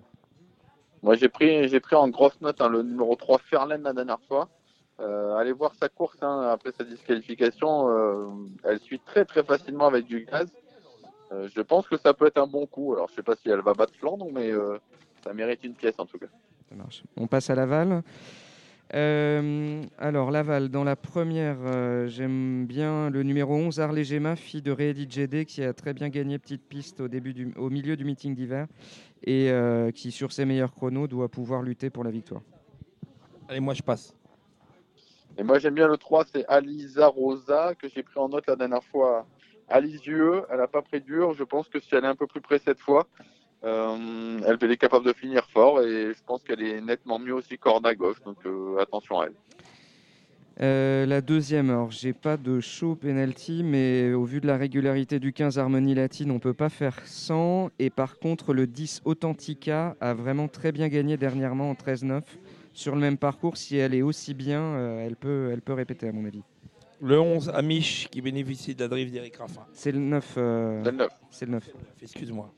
Moi, 1.03 1.15
j'ai 1.15 1.28
pris, 1.28 1.69
j'ai 1.69 1.81
pris 1.81 1.97
en 1.97 2.09
grosse 2.09 2.39
note 2.43 2.61
hein, 2.61 2.69
le 2.69 2.82
numéro 2.82 3.15
3 3.16 3.39
Ferlaine 3.39 3.82
la 3.82 3.93
dernière 3.95 4.20
fois. 4.28 4.49
Euh, 5.00 5.36
allez 5.36 5.52
voir 5.52 5.74
sa 5.74 5.88
course 5.88 6.16
hein, 6.22 6.48
après 6.52 6.72
sa 6.72 6.84
disqualification. 6.84 7.88
euh, 7.90 8.26
elle 8.64 8.80
suit 8.80 9.00
très 9.00 9.24
très 9.24 9.44
facilement 9.44 9.86
avec 9.86 10.06
du 10.06 10.24
gaz. 10.24 10.48
Euh, 11.32 11.48
je 11.54 11.60
pense 11.60 11.86
que 11.88 11.96
ça 11.96 12.14
peut 12.14 12.26
être 12.26 12.38
un 12.38 12.46
bon 12.46 12.66
coup. 12.66 12.94
Alors, 12.94 13.08
je 13.10 13.14
sais 13.14 13.22
pas 13.22 13.36
si 13.36 13.48
elle 13.48 13.60
va 13.60 13.74
battre 13.74 13.94
Flandre, 13.94 14.26
mais 14.32 14.50
euh, 14.50 14.78
ça 15.22 15.32
mérite 15.34 15.62
une 15.62 15.74
pièce 15.74 15.94
en 15.98 16.06
tout 16.06 16.18
cas. 16.18 16.26
Ça 16.68 16.74
marche. 16.74 17.02
On 17.16 17.26
passe 17.26 17.50
à 17.50 17.54
Laval. 17.54 18.02
Euh, 18.94 19.82
alors, 19.98 20.30
Laval, 20.30 20.70
dans 20.70 20.84
la 20.84 20.96
première, 20.96 21.58
euh, 21.60 22.08
j'aime 22.08 22.66
bien 22.66 23.10
le 23.10 23.22
numéro 23.22 23.54
11, 23.54 23.80
Arlé 23.80 24.04
Gemma, 24.04 24.34
fille 24.34 24.62
de 24.62 24.70
Réedi 24.72 25.06
GD, 25.08 25.44
qui 25.44 25.62
a 25.62 25.74
très 25.74 25.92
bien 25.92 26.08
gagné 26.08 26.38
petite 26.38 26.66
piste 26.66 27.00
au, 27.00 27.08
début 27.08 27.34
du, 27.34 27.52
au 27.56 27.68
milieu 27.68 27.96
du 27.96 28.04
meeting 28.04 28.34
d'hiver 28.34 28.66
et 29.24 29.50
euh, 29.50 29.90
qui, 29.90 30.10
sur 30.10 30.32
ses 30.32 30.46
meilleurs 30.46 30.72
chronos, 30.72 31.06
doit 31.06 31.28
pouvoir 31.28 31.62
lutter 31.62 31.90
pour 31.90 32.04
la 32.04 32.10
victoire. 32.10 32.40
Allez, 33.48 33.60
moi 33.60 33.74
je 33.74 33.82
passe. 33.82 34.14
Et 35.39 35.44
moi, 35.44 35.60
j'aime 35.60 35.74
bien 35.74 35.86
le 35.86 35.97
3, 35.97 36.24
c'est 36.32 36.44
Alisa 36.48 37.06
Rosa, 37.06 37.74
que 37.81 37.89
j'ai 37.89 38.02
pris 38.02 38.19
en 38.19 38.28
note 38.28 38.48
la 38.48 38.56
dernière 38.56 38.82
fois 38.82 39.24
à 39.69 39.81
Lisieux. 39.81 40.43
Elle 40.51 40.59
n'a 40.59 40.66
pas 40.66 40.82
pris 40.82 41.01
dur. 41.01 41.32
Je 41.35 41.44
pense 41.44 41.69
que 41.69 41.78
si 41.78 41.94
elle 41.94 42.05
est 42.05 42.09
un 42.09 42.16
peu 42.16 42.27
plus 42.27 42.40
près 42.40 42.59
cette 42.59 42.81
fois, 42.81 43.06
euh, 43.62 44.40
elle, 44.44 44.59
elle 44.60 44.73
est 44.73 44.77
capable 44.77 45.06
de 45.06 45.12
finir 45.12 45.48
fort. 45.51 45.81
Et 45.81 46.12
je 46.12 46.23
pense 46.27 46.43
qu'elle 46.43 46.60
est 46.60 46.81
nettement 46.81 47.20
mieux 47.20 47.35
aussi 47.35 47.56
corde 47.56 47.86
à 47.86 47.94
gauche. 47.94 48.20
Donc 48.24 48.39
euh, 48.47 48.78
attention 48.78 49.20
à 49.20 49.27
elle. 49.27 49.35
Euh, 50.60 51.06
la 51.06 51.20
deuxième, 51.20 51.70
alors 51.70 51.93
j'ai 51.93 52.12
pas 52.12 52.36
de 52.36 52.59
show 52.59 52.97
penalty, 52.97 53.62
mais 53.62 54.12
au 54.12 54.24
vu 54.24 54.40
de 54.40 54.48
la 54.48 54.56
régularité 54.56 55.20
du 55.20 55.32
15 55.32 55.56
Harmonie 55.56 55.94
Latine, 55.94 56.32
on 56.32 56.40
peut 56.40 56.52
pas 56.52 56.69
faire 56.69 56.98
100. 57.05 57.70
Et 57.78 57.90
par 57.90 58.19
contre, 58.19 58.52
le 58.52 58.66
10 58.66 59.02
Authentica 59.05 59.97
a 60.01 60.15
vraiment 60.15 60.48
très 60.48 60.73
bien 60.73 60.89
gagné 60.89 61.16
dernièrement 61.16 61.70
en 61.70 61.74
13-9. 61.74 62.23
Sur 62.78 62.94
le 62.94 63.00
même 63.00 63.18
parcours, 63.18 63.56
si 63.56 63.76
elle 63.76 63.92
est 63.92 64.02
aussi 64.02 64.34
bien, 64.34 64.62
euh, 64.62 65.05
elle, 65.05 65.16
peut, 65.16 65.50
elle 65.52 65.62
peut 65.62 65.72
répéter 65.72 66.06
à 66.10 66.12
mon 66.12 66.24
avis. 66.24 66.44
Le 67.00 67.18
11, 67.18 67.50
Amish, 67.52 68.09
qui 68.09 68.22
bénéficie 68.22 68.76
de 68.76 68.80
la 68.82 68.86
drift 68.86 69.12
d'Eric 69.12 69.36
Raffin. 69.36 69.66
C'est 69.72 69.90
le 69.90 69.98
9. 69.98 70.34
euh, 70.38 70.84
C'est 70.84 70.90
le 70.92 70.96
9. 70.98 71.09
C'est 71.30 71.46
le 71.46 71.50
9. 71.52 71.70
Excuse-moi. 72.00 72.55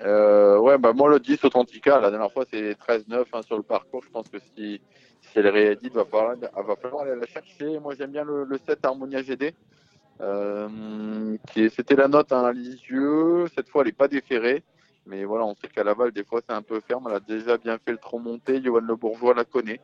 Euh, 0.00 0.58
ouais, 0.60 0.78
bah 0.78 0.94
moi, 0.94 1.10
le 1.10 1.20
10 1.20 1.44
Authentica, 1.44 2.00
la 2.00 2.10
dernière 2.10 2.32
fois, 2.32 2.46
c'est 2.50 2.72
13-9 2.72 3.24
hein, 3.34 3.42
sur 3.42 3.58
le 3.58 3.62
parcours. 3.62 4.02
Je 4.02 4.08
pense 4.08 4.30
que 4.30 4.38
si, 4.38 4.80
si 5.20 5.38
elle 5.38 5.48
réédite, 5.48 5.92
va 5.92 6.06
falloir, 6.06 6.36
va 6.38 6.76
falloir 6.76 7.02
aller 7.02 7.20
la 7.20 7.26
chercher. 7.26 7.78
Moi, 7.80 7.94
j'aime 7.94 8.12
bien 8.12 8.24
le, 8.24 8.44
le 8.44 8.58
7 8.66 8.82
Harmonia 8.82 9.20
GD. 9.22 9.52
Euh, 10.22 11.36
C'était 11.54 11.96
la 11.96 12.08
note 12.08 12.32
hein, 12.32 12.44
à 12.44 12.52
Lisieux. 12.54 13.44
Cette 13.54 13.68
fois, 13.68 13.82
elle 13.82 13.88
n'est 13.88 13.92
pas 13.92 14.08
déférée. 14.08 14.62
Mais 15.06 15.24
voilà, 15.24 15.44
on 15.44 15.54
sait 15.54 15.68
qu'à 15.68 15.82
Laval, 15.84 16.12
des 16.12 16.24
fois, 16.24 16.40
c'est 16.46 16.54
un 16.54 16.62
peu 16.62 16.80
ferme. 16.86 17.06
Elle 17.08 17.16
a 17.16 17.20
déjà 17.20 17.58
bien 17.58 17.78
fait 17.78 17.92
le 17.92 17.98
trop 17.98 18.18
monté. 18.18 18.62
Johan 18.62 18.80
Le 18.80 18.96
Bourgeois 18.96 19.34
la 19.34 19.44
connaît. 19.44 19.80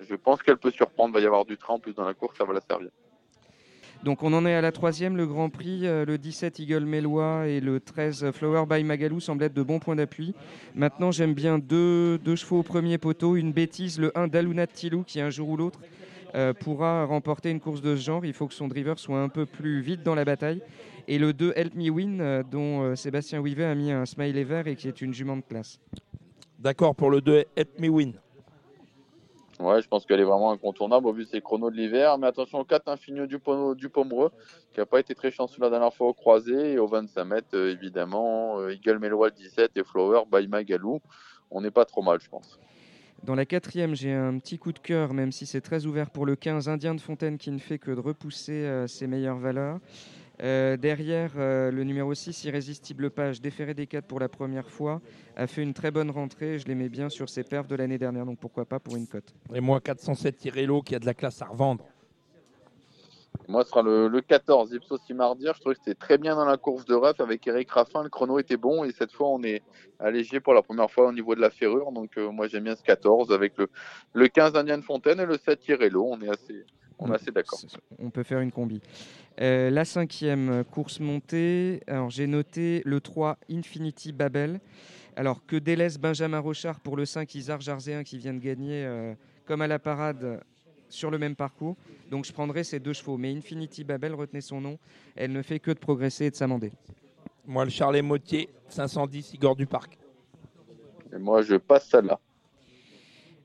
Je 0.00 0.14
pense 0.14 0.42
qu'elle 0.42 0.58
peut 0.58 0.70
surprendre. 0.70 1.10
Il 1.10 1.14
va 1.14 1.20
y 1.20 1.26
avoir 1.26 1.44
du 1.44 1.56
train 1.56 1.74
en 1.74 1.78
plus 1.78 1.94
dans 1.94 2.04
la 2.04 2.14
course. 2.14 2.38
Ça 2.38 2.44
va 2.44 2.54
la 2.54 2.60
servir. 2.60 2.90
Donc 4.02 4.22
on 4.22 4.32
en 4.32 4.46
est 4.46 4.54
à 4.54 4.62
la 4.62 4.72
troisième, 4.72 5.16
le 5.16 5.26
Grand 5.26 5.50
Prix. 5.50 5.86
Euh, 5.86 6.06
Le 6.06 6.16
17 6.16 6.58
Eagle 6.60 6.84
Mélois 6.84 7.48
et 7.48 7.60
le 7.60 7.80
13 7.80 8.30
Flower 8.30 8.64
by 8.68 8.82
Magalou 8.82 9.20
semblent 9.20 9.44
être 9.44 9.52
de 9.52 9.62
bons 9.62 9.78
points 9.78 9.96
d'appui. 9.96 10.34
Maintenant, 10.74 11.10
j'aime 11.10 11.34
bien 11.34 11.58
deux, 11.58 12.16
deux 12.18 12.36
chevaux 12.36 12.60
au 12.60 12.62
premier 12.62 12.96
poteau. 12.96 13.36
Une 13.36 13.52
bêtise, 13.52 13.98
le 13.98 14.16
1 14.16 14.28
Daluna 14.28 14.66
Tilou, 14.66 15.02
qui 15.02 15.20
un 15.20 15.28
jour 15.28 15.50
ou 15.50 15.56
l'autre 15.58 15.80
euh, 16.34 16.54
pourra 16.54 17.04
remporter 17.04 17.50
une 17.50 17.60
course 17.60 17.82
de 17.82 17.94
ce 17.96 18.00
genre. 18.00 18.24
Il 18.24 18.32
faut 18.32 18.46
que 18.46 18.54
son 18.54 18.68
driver 18.68 18.98
soit 18.98 19.20
un 19.20 19.28
peu 19.28 19.44
plus 19.44 19.82
vite 19.82 20.02
dans 20.02 20.14
la 20.14 20.24
bataille. 20.24 20.62
Et 21.08 21.18
le 21.18 21.32
2 21.32 21.52
Help 21.56 21.74
Me 21.74 21.90
Win, 21.90 22.20
euh, 22.20 22.42
dont 22.42 22.82
euh, 22.82 22.94
Sébastien 22.94 23.40
Wivet 23.40 23.64
a 23.64 23.74
mis 23.74 23.90
un 23.92 24.06
smiley 24.06 24.44
vert 24.44 24.66
et 24.66 24.76
qui 24.76 24.88
est 24.88 25.00
une 25.00 25.12
jument 25.12 25.36
de 25.36 25.42
classe. 25.42 25.80
D'accord 26.58 26.94
pour 26.94 27.10
le 27.10 27.20
2, 27.20 27.44
Help 27.56 27.78
Me 27.78 27.88
Win. 27.88 28.12
Ouais, 29.58 29.82
je 29.82 29.88
pense 29.88 30.06
qu'elle 30.06 30.20
est 30.20 30.24
vraiment 30.24 30.52
incontournable 30.52 31.06
au 31.06 31.12
vu 31.12 31.24
de 31.24 31.28
ses 31.28 31.40
chronos 31.42 31.70
de 31.70 31.76
l'hiver. 31.76 32.16
Mais 32.18 32.26
attention 32.26 32.60
au 32.60 32.64
4 32.64 32.88
Infinio 32.88 33.26
du, 33.26 33.38
Pono- 33.38 33.74
du 33.74 33.88
Pomereux, 33.90 34.30
qui 34.72 34.80
n'a 34.80 34.86
pas 34.86 35.00
été 35.00 35.14
très 35.14 35.30
chanceux 35.30 35.60
la 35.60 35.68
dernière 35.68 35.92
fois 35.92 36.08
au 36.08 36.14
croisé. 36.14 36.72
Et 36.72 36.78
au 36.78 36.86
25 36.86 37.24
mètres, 37.24 37.48
euh, 37.54 37.72
évidemment, 37.72 38.58
euh, 38.60 38.72
Eagle 38.72 38.98
Melois 38.98 39.28
le 39.28 39.34
17 39.34 39.72
et 39.76 39.84
Flower 39.84 40.22
by 40.32 40.48
Magalou. 40.48 41.00
On 41.50 41.60
n'est 41.60 41.70
pas 41.70 41.84
trop 41.84 42.00
mal, 42.02 42.18
je 42.22 42.28
pense. 42.30 42.58
Dans 43.22 43.34
la 43.34 43.44
quatrième, 43.44 43.94
j'ai 43.94 44.14
un 44.14 44.38
petit 44.38 44.56
coup 44.58 44.72
de 44.72 44.78
cœur, 44.78 45.12
même 45.12 45.30
si 45.30 45.44
c'est 45.44 45.60
très 45.60 45.84
ouvert 45.84 46.08
pour 46.08 46.24
le 46.24 46.36
15 46.36 46.70
Indien 46.70 46.94
de 46.94 47.00
Fontaine 47.02 47.36
qui 47.36 47.50
ne 47.50 47.58
fait 47.58 47.78
que 47.78 47.90
de 47.90 48.00
repousser 48.00 48.64
euh, 48.64 48.86
ses 48.86 49.06
meilleures 49.06 49.36
valeurs. 49.38 49.78
Euh, 50.42 50.76
derrière, 50.76 51.32
euh, 51.36 51.70
le 51.70 51.84
numéro 51.84 52.14
6, 52.14 52.44
Irrésistible 52.44 53.10
Page, 53.10 53.40
déféré 53.40 53.74
des 53.74 53.86
4 53.86 54.06
pour 54.06 54.20
la 54.20 54.28
première 54.28 54.70
fois, 54.70 55.00
a 55.36 55.46
fait 55.46 55.62
une 55.62 55.74
très 55.74 55.90
bonne 55.90 56.10
rentrée. 56.10 56.58
Je 56.58 56.66
l'aimais 56.66 56.88
bien 56.88 57.08
sur 57.08 57.28
ses 57.28 57.44
perfs 57.44 57.66
de 57.66 57.76
l'année 57.76 57.98
dernière, 57.98 58.24
donc 58.24 58.38
pourquoi 58.38 58.64
pas 58.64 58.78
pour 58.78 58.96
une 58.96 59.06
cote. 59.06 59.34
Et 59.54 59.60
moi, 59.60 59.80
407 59.80 60.36
Tirello, 60.36 60.80
qui 60.82 60.94
a 60.94 60.98
de 60.98 61.06
la 61.06 61.14
classe 61.14 61.42
à 61.42 61.46
revendre. 61.46 61.84
Moi, 63.48 63.64
ce 63.64 63.70
sera 63.70 63.82
le, 63.82 64.08
le 64.08 64.20
14 64.20 64.72
Ipsos 64.72 65.00
Simardir. 65.06 65.54
Je 65.54 65.60
trouvais 65.60 65.74
que 65.74 65.80
c'était 65.84 65.98
très 65.98 66.18
bien 66.18 66.36
dans 66.36 66.44
la 66.44 66.56
course 66.56 66.84
de 66.84 66.94
ref 66.94 67.20
avec 67.20 67.46
Eric 67.46 67.70
Raffin. 67.70 68.02
Le 68.02 68.08
chrono 68.08 68.38
était 68.38 68.56
bon 68.56 68.84
et 68.84 68.92
cette 68.92 69.12
fois, 69.12 69.28
on 69.28 69.42
est 69.42 69.62
allégé 69.98 70.40
pour 70.40 70.54
la 70.54 70.62
première 70.62 70.90
fois 70.90 71.08
au 71.08 71.12
niveau 71.12 71.34
de 71.34 71.40
la 71.40 71.50
ferrure. 71.50 71.90
Donc, 71.92 72.16
euh, 72.16 72.30
moi, 72.30 72.46
j'aime 72.46 72.64
bien 72.64 72.76
ce 72.76 72.82
14 72.82 73.32
avec 73.32 73.58
le, 73.58 73.68
le 74.12 74.28
15 74.28 74.54
Indian 74.56 74.80
Fontaine 74.82 75.20
et 75.20 75.26
le 75.26 75.36
7 75.36 75.58
Tirello. 75.58 76.06
On 76.08 76.20
est 76.20 76.28
assez, 76.28 76.64
on 77.00 77.10
est 77.12 77.14
assez 77.14 77.30
d'accord. 77.30 77.58
On 77.98 78.10
peut 78.10 78.22
faire 78.22 78.40
une 78.40 78.52
combi. 78.52 78.80
Euh, 79.40 79.70
la 79.70 79.84
cinquième 79.84 80.64
course 80.64 81.00
montée, 81.00 81.82
alors 81.86 82.10
j'ai 82.10 82.26
noté 82.26 82.82
le 82.84 83.00
3 83.00 83.38
Infinity 83.50 84.12
Babel. 84.12 84.60
Alors 85.16 85.44
que 85.44 85.56
délaisse 85.56 85.98
Benjamin 85.98 86.38
Rochard 86.38 86.80
pour 86.80 86.96
le 86.96 87.04
5 87.04 87.34
Isar 87.34 87.60
Jarzéen 87.60 88.04
qui 88.04 88.18
vient 88.18 88.34
de 88.34 88.38
gagner 88.38 88.84
euh, 88.84 89.14
comme 89.44 89.60
à 89.60 89.66
la 89.66 89.78
parade 89.78 90.40
sur 90.88 91.10
le 91.10 91.18
même 91.18 91.36
parcours? 91.36 91.76
Donc 92.10 92.24
je 92.24 92.32
prendrai 92.32 92.64
ces 92.64 92.78
deux 92.78 92.92
chevaux. 92.92 93.16
Mais 93.16 93.32
Infinity 93.32 93.82
Babel, 93.84 94.14
retenez 94.14 94.40
son 94.40 94.60
nom, 94.60 94.78
elle 95.16 95.32
ne 95.32 95.42
fait 95.42 95.58
que 95.58 95.70
de 95.70 95.78
progresser 95.78 96.26
et 96.26 96.30
de 96.30 96.36
s'amender. 96.36 96.72
Moi, 97.46 97.64
le 97.64 97.70
Charlet 97.70 98.02
Motier, 98.02 98.48
510 98.68 99.34
Igor 99.34 99.56
du 99.56 99.66
Parc. 99.66 99.98
Et 101.12 101.18
moi, 101.18 101.42
je 101.42 101.56
passe 101.56 101.88
celle-là. 101.88 102.20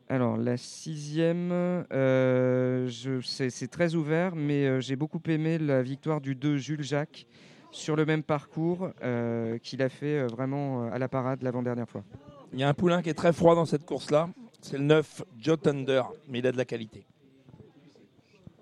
Alors, 0.08 0.38
la 0.38 0.56
sixième, 0.56 1.52
euh, 1.52 2.88
je- 2.88 3.22
c'est 3.22 3.50
c'est 3.50 3.68
très 3.68 3.96
ouvert, 3.96 4.36
mais 4.36 4.66
euh, 4.68 4.80
j'ai 4.80 4.96
beaucoup 4.96 5.20
aimé 5.28 5.58
la 5.58 5.82
victoire 5.82 6.22
du 6.22 6.36
2 6.36 6.58
Jules 6.58 6.84
Jacques 6.84 7.26
sur 7.72 7.96
le 7.96 8.06
même 8.06 8.22
parcours 8.22 8.90
euh, 9.04 9.58
qu'il 9.58 9.82
a 9.82 9.90
fait 9.90 10.20
euh, 10.20 10.28
vraiment 10.28 10.84
euh, 10.86 10.92
à 10.92 11.00
la 11.00 11.08
parade 11.10 11.42
l'avant-dernière 11.42 11.90
fois. 11.90 12.04
Il 12.54 12.60
y 12.60 12.64
a 12.64 12.70
un 12.70 12.74
poulain 12.76 13.02
qui 13.02 13.10
est 13.10 13.16
très 13.16 13.34
froid 13.34 13.56
dans 13.56 13.66
cette 13.66 13.86
course-là. 13.86 14.30
C'est 14.62 14.78
le 14.78 14.84
9 14.84 15.24
Joe 15.40 15.60
Thunder, 15.60 16.04
mais 16.30 16.40
il 16.40 16.48
a 16.48 16.52
de 16.52 16.58
la 16.58 16.66
qualité. 16.66 17.06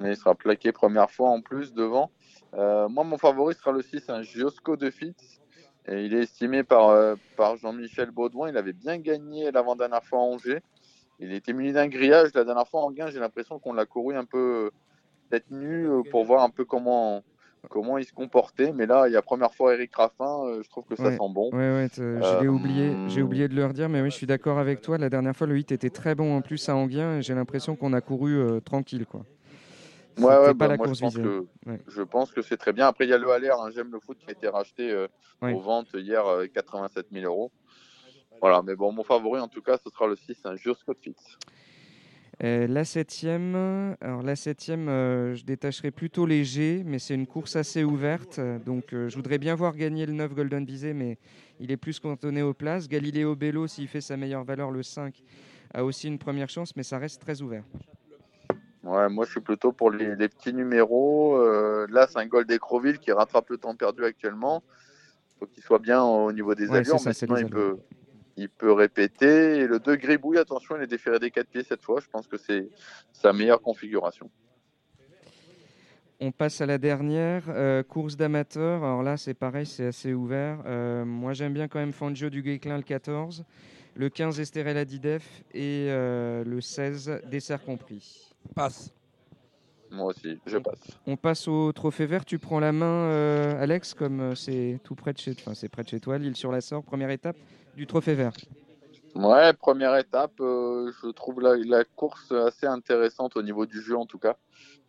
Et 0.03 0.09
il 0.09 0.15
sera 0.17 0.35
plaqué 0.35 0.71
première 0.71 1.11
fois 1.11 1.29
en 1.29 1.41
plus 1.41 1.73
devant. 1.73 2.09
Euh, 2.53 2.87
moi, 2.87 3.03
mon 3.03 3.17
favori 3.17 3.53
sera 3.53 3.71
le 3.73 3.81
6, 3.81 4.09
un 4.09 4.21
Giosco 4.21 4.77
de 4.77 4.89
Fitz. 4.89 5.39
Et 5.87 6.05
il 6.05 6.13
est 6.13 6.21
estimé 6.23 6.63
par, 6.63 6.89
euh, 6.89 7.15
par 7.35 7.57
Jean-Michel 7.57 8.11
Baudouin. 8.11 8.49
Il 8.49 8.55
avait 8.57 8.73
bien 8.73 8.97
gagné 8.97 9.51
l'avant-dernière 9.51 10.03
fois 10.03 10.19
à 10.19 10.21
Angers. 10.21 10.61
Il 11.19 11.33
était 11.33 11.53
muni 11.53 11.71
d'un 11.73 11.87
grillage. 11.87 12.29
La 12.33 12.43
dernière 12.43 12.67
fois 12.67 12.81
en 12.81 12.91
gain, 12.91 13.07
j'ai 13.09 13.19
l'impression 13.19 13.59
qu'on 13.59 13.73
l'a 13.73 13.85
couru 13.85 14.15
un 14.15 14.25
peu 14.25 14.65
euh, 14.67 14.69
tête 15.29 15.45
nue 15.51 15.87
euh, 15.89 16.01
pour 16.09 16.25
voir 16.25 16.43
un 16.43 16.49
peu 16.49 16.65
comment, 16.65 17.23
comment 17.69 17.97
il 17.97 18.05
se 18.05 18.13
comportait. 18.13 18.71
Mais 18.73 18.85
là, 18.85 19.07
il 19.07 19.13
y 19.13 19.15
a 19.15 19.21
première 19.21 19.53
fois 19.53 19.73
Eric 19.73 19.95
Raffin. 19.95 20.45
euh, 20.45 20.61
je 20.63 20.69
trouve 20.69 20.85
que 20.85 20.95
ça 20.95 21.03
Ouais. 21.05 21.11
sent 21.17 21.29
bon. 21.33 21.49
Ouais, 21.51 21.57
ouais, 21.73 21.89
t- 21.89 22.01
je 22.01 22.39
l'ai 22.41 22.47
Euh, 22.47 22.51
oublié, 22.51 22.93
j'ai 23.07 23.21
oublié 23.21 23.47
de 23.47 23.55
le 23.55 23.65
redire, 23.65 23.89
mais 23.89 24.01
oui, 24.01 24.09
je 24.11 24.15
suis 24.15 24.27
d'accord 24.27 24.57
avec 24.59 24.81
toi. 24.81 24.97
La 24.97 25.09
dernière 25.09 25.35
fois, 25.35 25.47
le 25.47 25.53
8 25.55 25.71
était 25.71 25.89
très 25.89 26.15
bon 26.15 26.35
en 26.35 26.41
plus 26.41 26.67
à 26.67 26.75
Anguien 26.75 27.17
et 27.17 27.21
j'ai 27.21 27.35
l'impression 27.35 27.75
qu'on 27.75 27.93
a 27.93 28.01
couru 28.01 28.35
euh, 28.37 28.59
tranquille. 28.59 29.05
Quoi. 29.05 29.21
Ouais, 30.19 30.53
bah, 30.53 30.67
la 30.67 30.77
moi, 30.77 30.85
je 30.93 30.99
pense 30.99 31.15
que 31.17 31.45
Ouais. 31.65 31.79
je 31.87 32.01
pense 32.03 32.31
que 32.31 32.41
c'est 32.43 32.57
très 32.57 32.71
bien. 32.73 32.85
Après, 32.87 33.05
il 33.05 33.09
y 33.09 33.13
a 33.13 33.17
le 33.17 33.31
Haller, 33.31 33.49
hein, 33.49 33.69
j'aime 33.73 33.91
le 33.91 33.99
foot 33.99 34.17
qui 34.19 34.27
a 34.29 34.31
été 34.31 34.47
racheté 34.47 34.91
euh, 34.91 35.07
aux 35.41 35.59
ventes 35.59 35.87
hier 35.95 36.25
euh, 36.27 36.45
87 36.53 37.07
000 37.11 37.25
euros. 37.25 37.51
Voilà, 38.41 38.61
mais 38.61 38.75
bon, 38.75 38.91
mon 38.91 39.03
favori 39.03 39.39
en 39.39 39.47
tout 39.47 39.61
cas, 39.61 39.77
ce 39.77 39.89
sera 39.89 40.07
le 40.07 40.15
6, 40.15 40.41
un 40.45 40.55
Jure 40.55 40.77
Scott 40.77 40.97
Fitz. 41.01 41.37
Euh, 42.43 42.67
la 42.67 42.83
septième, 42.83 43.95
alors 44.01 44.21
la 44.23 44.35
septième, 44.35 44.89
euh, 44.89 45.35
je 45.35 45.45
détacherai 45.45 45.91
plutôt 45.91 46.25
léger, 46.25 46.83
mais 46.85 46.99
c'est 46.99 47.13
une 47.13 47.27
course 47.27 47.55
assez 47.55 47.83
ouverte. 47.83 48.39
Donc 48.65 48.93
euh, 48.93 49.07
je 49.07 49.15
voudrais 49.15 49.37
bien 49.37 49.55
voir 49.55 49.75
gagner 49.75 50.05
le 50.05 50.13
9 50.13 50.33
Golden 50.33 50.65
Visé, 50.65 50.93
mais 50.93 51.17
il 51.59 51.71
est 51.71 51.77
plus 51.77 51.99
cantonné 51.99 52.41
aux 52.41 52.53
places. 52.53 52.89
Galileo 52.89 53.35
Bello, 53.35 53.67
s'il 53.67 53.87
fait 53.87 54.01
sa 54.01 54.17
meilleure 54.17 54.43
valeur, 54.43 54.71
le 54.71 54.83
5, 54.83 55.21
a 55.73 55.85
aussi 55.85 56.07
une 56.07 56.17
première 56.19 56.49
chance, 56.49 56.75
mais 56.75 56.83
ça 56.83 56.97
reste 56.97 57.21
très 57.21 57.41
ouvert. 57.41 57.63
Ouais, 58.83 59.07
moi 59.07 59.25
je 59.25 59.31
suis 59.31 59.41
plutôt 59.41 59.71
pour 59.71 59.91
les, 59.91 60.15
les 60.15 60.27
petits 60.27 60.53
numéros. 60.53 61.37
Là, 61.87 62.07
c'est 62.09 62.19
un 62.19 62.25
Gold 62.25 62.47
d'Ecroville 62.47 62.99
qui 62.99 63.11
rattrape 63.13 63.49
le 63.49 63.57
temps 63.57 63.75
perdu 63.75 64.03
actuellement. 64.03 64.63
Il 65.35 65.39
faut 65.39 65.45
qu'il 65.45 65.63
soit 65.63 65.79
bien 65.79 66.03
au 66.03 66.31
niveau 66.33 66.55
des 66.55 66.67
Ouais, 66.67 66.79
allures, 66.79 66.99
ça, 66.99 67.09
mais 67.09 67.13
sinon 67.13 67.37
il 67.37 67.49
peut, 67.49 67.77
il 68.37 68.49
peut 68.49 68.71
répéter. 68.71 69.57
Et 69.57 69.67
le 69.67 69.79
2 69.79 69.95
Gribouille, 69.95 70.37
attention, 70.37 70.75
il 70.77 70.83
est 70.83 70.87
déféré 70.87 71.19
des 71.19 71.31
4 71.31 71.47
pieds 71.47 71.63
cette 71.63 71.81
fois. 71.83 71.99
Je 71.99 72.09
pense 72.09 72.27
que 72.27 72.37
c'est 72.37 72.69
sa 73.11 73.33
meilleure 73.33 73.61
configuration. 73.61 74.29
On 76.19 76.31
passe 76.31 76.61
à 76.61 76.65
la 76.65 76.77
dernière, 76.77 77.43
euh, 77.49 77.83
course 77.83 78.15
d'amateurs. 78.15 78.83
Alors 78.83 79.03
là, 79.03 79.17
c'est 79.17 79.33
pareil, 79.33 79.65
c'est 79.65 79.87
assez 79.87 80.13
ouvert. 80.13 80.59
Euh, 80.65 81.03
moi, 81.03 81.33
j'aime 81.33 81.53
bien 81.53 81.67
quand 81.67 81.79
même 81.79 81.91
Fangio 81.91 82.29
du 82.29 82.41
Guesclin 82.41 82.77
le 82.77 82.83
14. 82.83 83.43
le 83.95 84.09
15 84.09 84.39
Esterella 84.39 84.85
Didef 84.85 85.43
et 85.53 85.87
euh, 85.89 86.43
le 86.45 86.61
16 86.61 87.21
Dessert 87.25 87.63
compris. 87.63 88.33
Passe. 88.55 88.91
Moi 89.91 90.07
aussi, 90.07 90.39
je 90.47 90.57
passe. 90.57 90.79
On 91.05 91.15
passe 91.15 91.47
au 91.47 91.71
trophée 91.71 92.07
vert. 92.07 92.25
Tu 92.25 92.39
prends 92.39 92.59
la 92.59 92.71
main, 92.71 93.09
euh, 93.09 93.61
Alex, 93.61 93.93
comme 93.93 94.35
c'est 94.35 94.79
tout 94.83 94.95
près 94.95 95.13
de 95.13 95.19
chez, 95.19 95.31
enfin, 95.31 95.53
c'est 95.53 95.69
près 95.69 95.83
de 95.83 95.89
chez 95.89 95.99
toi, 95.99 96.17
l'île 96.17 96.35
sur 96.35 96.51
la 96.51 96.61
Sorgue, 96.61 96.85
première 96.85 97.11
étape 97.11 97.37
du 97.75 97.87
trophée 97.87 98.13
vert. 98.13 98.33
Ouais, 99.15 99.53
première 99.53 99.95
étape, 99.95 100.39
euh, 100.39 100.91
je 101.03 101.09
trouve 101.09 101.39
la, 101.39 101.83
course 101.83 102.31
assez 102.31 102.65
intéressante 102.65 103.37
au 103.37 103.43
niveau 103.43 103.67
du 103.67 103.79
jeu 103.79 103.95
en 103.95 104.07
tout 104.07 104.17
cas. 104.17 104.37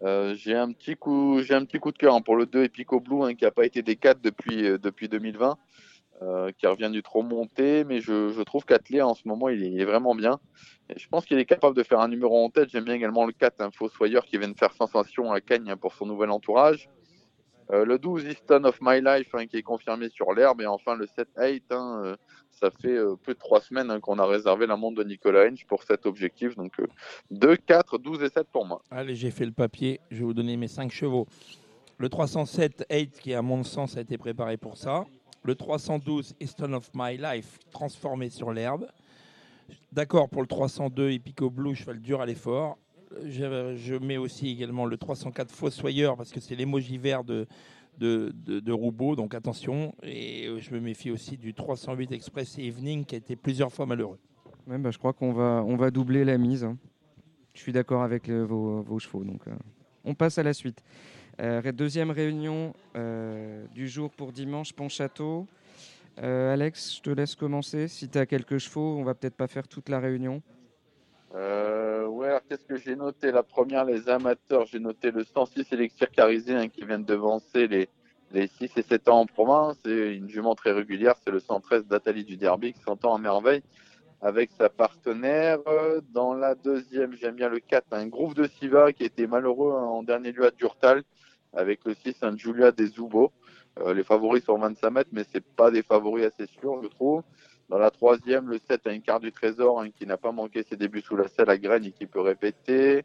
Euh, 0.02 0.34
j'ai 0.34 0.54
un 0.54 0.72
petit 0.72 0.96
coup, 0.96 1.40
j'ai 1.42 1.54
un 1.54 1.64
petit 1.66 1.78
coup 1.78 1.92
de 1.92 1.98
cœur 1.98 2.14
hein, 2.14 2.22
pour 2.22 2.36
le 2.36 2.46
2 2.46 2.64
Epico 2.64 3.00
Blue 3.00 3.22
hein, 3.22 3.34
qui 3.34 3.44
n'a 3.44 3.50
pas 3.50 3.66
été 3.66 3.82
des 3.82 3.96
4 3.96 4.22
depuis 4.22 4.66
euh, 4.66 4.78
depuis 4.78 5.08
2020, 5.08 5.58
euh, 6.22 6.50
qui 6.56 6.66
revient 6.66 6.90
du 6.90 7.02
trop 7.02 7.22
monté, 7.22 7.84
mais 7.84 8.00
je, 8.00 8.30
je 8.30 8.42
trouve 8.42 8.64
qu'Atelier 8.64 9.02
en 9.02 9.14
ce 9.14 9.28
moment 9.28 9.50
il 9.50 9.78
est, 9.78 9.84
vraiment 9.84 10.14
bien. 10.14 10.40
Je 10.96 11.06
pense 11.08 11.26
qu'il 11.26 11.38
est 11.38 11.44
capable 11.44 11.76
de 11.76 11.82
faire 11.82 12.00
un 12.00 12.08
numéro 12.08 12.42
en 12.42 12.48
tête. 12.48 12.70
J'aime 12.70 12.84
bien 12.84 12.94
également 12.94 13.26
le 13.26 13.32
4, 13.32 13.60
un 13.60 13.70
Fossoyeur 13.70 14.24
qui 14.24 14.38
vient 14.38 14.48
de 14.48 14.56
faire 14.56 14.72
sensation 14.72 15.32
à 15.32 15.42
Cagnes 15.42 15.70
hein, 15.70 15.76
pour 15.76 15.92
son 15.92 16.06
nouvel 16.06 16.30
entourage. 16.30 16.88
Le 17.70 17.98
12 17.98 18.26
Easton 18.26 18.64
of 18.64 18.78
My 18.82 19.00
Life 19.00 19.34
hein, 19.34 19.46
qui 19.46 19.56
est 19.56 19.62
confirmé 19.62 20.10
sur 20.10 20.34
l'herbe 20.34 20.60
et 20.60 20.66
enfin 20.66 20.96
le 20.96 21.06
7-8 21.06 21.62
hein, 21.70 22.02
euh, 22.04 22.16
ça 22.54 22.70
fait 22.70 22.96
euh, 22.96 23.16
plus 23.16 23.34
de 23.34 23.38
trois 23.38 23.60
semaines 23.60 23.90
hein, 23.90 24.00
qu'on 24.00 24.18
a 24.18 24.26
réservé 24.26 24.66
la 24.66 24.76
montre 24.76 25.02
de 25.02 25.04
Nicolas 25.04 25.46
Hench 25.46 25.64
pour 25.66 25.82
cet 25.82 26.06
objectif 26.06 26.56
donc 26.56 26.78
euh, 26.80 26.86
2, 27.30 27.56
4, 27.56 27.98
12 27.98 28.22
et 28.22 28.28
7 28.28 28.46
pour 28.52 28.66
moi. 28.66 28.82
Allez, 28.90 29.14
j'ai 29.14 29.30
fait 29.30 29.44
le 29.44 29.52
papier. 29.52 30.00
Je 30.10 30.18
vais 30.18 30.24
vous 30.24 30.34
donner 30.34 30.56
mes 30.56 30.68
5 30.68 30.90
chevaux. 30.90 31.26
Le 31.98 32.08
307 32.08 32.86
8 32.90 33.20
qui, 33.20 33.34
à 33.34 33.42
mon 33.42 33.62
sens, 33.62 33.96
a 33.96 34.00
été 34.00 34.18
préparé 34.18 34.56
pour 34.56 34.76
ça. 34.76 35.04
Le 35.42 35.54
312 35.54 36.34
Easton 36.40 36.72
of 36.72 36.90
My 36.94 37.16
Life, 37.16 37.58
transformé 37.70 38.30
sur 38.30 38.52
l'herbe. 38.52 38.86
D'accord 39.92 40.28
pour 40.28 40.42
le 40.42 40.48
302 40.48 41.10
Epico 41.10 41.50
Blue, 41.50 41.74
cheval 41.74 42.00
dur 42.00 42.20
à 42.20 42.26
l'effort. 42.26 42.78
Je, 43.24 43.76
je 43.76 43.94
mets 43.94 44.16
aussi 44.16 44.50
également 44.50 44.86
le 44.86 44.96
304 44.96 45.52
Fossoyeur 45.52 46.16
parce 46.16 46.32
que 46.32 46.40
c'est 46.40 46.56
l'émoji 46.56 46.98
vert 46.98 47.22
de, 47.22 47.46
de, 47.98 48.32
de, 48.34 48.60
de 48.60 48.72
Roubaud, 48.72 49.16
donc 49.16 49.34
attention. 49.34 49.94
Et 50.02 50.46
euh, 50.46 50.58
je 50.60 50.72
me 50.74 50.80
méfie 50.80 51.10
aussi 51.10 51.36
du 51.36 51.54
308 51.54 52.12
Express 52.12 52.58
Evening 52.58 53.04
qui 53.04 53.14
a 53.14 53.18
été 53.18 53.36
plusieurs 53.36 53.72
fois 53.72 53.86
malheureux. 53.86 54.18
Ouais, 54.66 54.78
bah, 54.78 54.90
je 54.90 54.98
crois 54.98 55.12
qu'on 55.12 55.32
va, 55.32 55.62
on 55.66 55.76
va 55.76 55.90
doubler 55.90 56.24
la 56.24 56.38
mise. 56.38 56.64
hein. 56.64 56.76
Je 57.52 57.60
suis 57.60 57.72
d'accord 57.72 58.02
avec 58.02 58.28
euh, 58.28 58.44
vos, 58.44 58.82
vos 58.82 58.98
chevaux. 58.98 59.22
Donc, 59.24 59.46
euh, 59.46 59.52
on 60.04 60.14
passe 60.14 60.38
à 60.38 60.42
la 60.42 60.52
suite. 60.52 60.82
Euh, 61.40 61.72
deuxième 61.72 62.10
réunion 62.10 62.72
euh, 62.96 63.64
du 63.74 63.88
jour 63.88 64.10
pour 64.10 64.32
dimanche, 64.32 64.72
Pontchâteau. 64.72 65.46
Euh, 66.22 66.52
Alex, 66.52 66.96
je 66.96 67.00
te 67.02 67.10
laisse 67.10 67.34
commencer. 67.34 67.88
Si 67.88 68.08
tu 68.08 68.18
as 68.18 68.26
quelques 68.26 68.58
chevaux, 68.58 68.96
on 68.98 69.04
va 69.04 69.14
peut-être 69.14 69.34
pas 69.36 69.48
faire 69.48 69.66
toute 69.68 69.88
la 69.88 69.98
réunion. 70.00 70.42
Euh, 71.34 71.93
qu'est-ce 72.48 72.64
que 72.64 72.76
j'ai 72.76 72.96
noté? 72.96 73.30
La 73.30 73.42
première, 73.42 73.84
les 73.84 74.08
amateurs, 74.08 74.66
j'ai 74.66 74.78
noté 74.78 75.10
le 75.10 75.24
106 75.24 75.72
Elixir 75.72 76.10
Carisé 76.10 76.68
qui 76.68 76.84
vient 76.84 76.98
de 76.98 77.04
devancer 77.04 77.66
les, 77.66 77.88
les 78.32 78.46
6 78.46 78.70
et 78.76 78.82
7 78.82 79.08
ans 79.08 79.20
en 79.20 79.26
province. 79.26 79.76
C'est 79.84 80.14
une 80.14 80.28
jument 80.28 80.54
très 80.54 80.72
régulière, 80.72 81.14
c'est 81.24 81.30
le 81.30 81.40
113 81.40 81.86
d'Atali 81.86 82.24
du 82.24 82.36
Derby 82.36 82.72
qui 82.72 82.80
s'entend 82.80 83.14
à 83.14 83.18
merveille 83.18 83.62
avec 84.20 84.50
sa 84.58 84.68
partenaire. 84.68 85.58
Dans 86.12 86.34
la 86.34 86.54
deuxième, 86.54 87.14
j'aime 87.14 87.34
bien 87.34 87.48
le 87.48 87.60
4, 87.60 87.86
un 87.92 88.06
groupe 88.06 88.34
de 88.34 88.46
Siva 88.46 88.92
qui 88.92 89.04
était 89.04 89.26
malheureux 89.26 89.74
hein, 89.74 89.84
en 89.84 90.02
dernier 90.02 90.32
lieu 90.32 90.46
à 90.46 90.50
Durtal 90.50 91.02
avec 91.52 91.84
le 91.84 91.94
6, 91.94 92.16
un 92.22 92.36
Julia 92.36 92.72
des 92.72 92.86
Zubo. 92.86 93.32
Euh, 93.80 93.92
les 93.92 94.04
favoris 94.04 94.44
sont 94.44 94.58
25 94.58 94.90
mètres, 94.90 95.10
mais 95.12 95.24
c'est 95.32 95.44
pas 95.44 95.70
des 95.70 95.82
favoris 95.82 96.26
assez 96.26 96.46
sûrs, 96.60 96.82
je 96.82 96.88
trouve. 96.88 97.22
Dans 97.70 97.78
la 97.78 97.90
troisième, 97.90 98.48
le 98.48 98.58
7 98.58 98.86
a 98.86 98.92
une 98.92 99.00
carte 99.00 99.22
du 99.22 99.32
trésor 99.32 99.80
hein, 99.80 99.88
qui 99.90 100.06
n'a 100.06 100.16
pas 100.16 100.32
manqué 100.32 100.62
ses 100.62 100.76
débuts 100.76 101.00
sous 101.00 101.16
la 101.16 101.28
selle 101.28 101.48
à 101.48 101.56
Graine 101.56 101.84
et 101.84 101.92
qui 101.92 102.06
peut 102.06 102.20
répéter. 102.20 103.04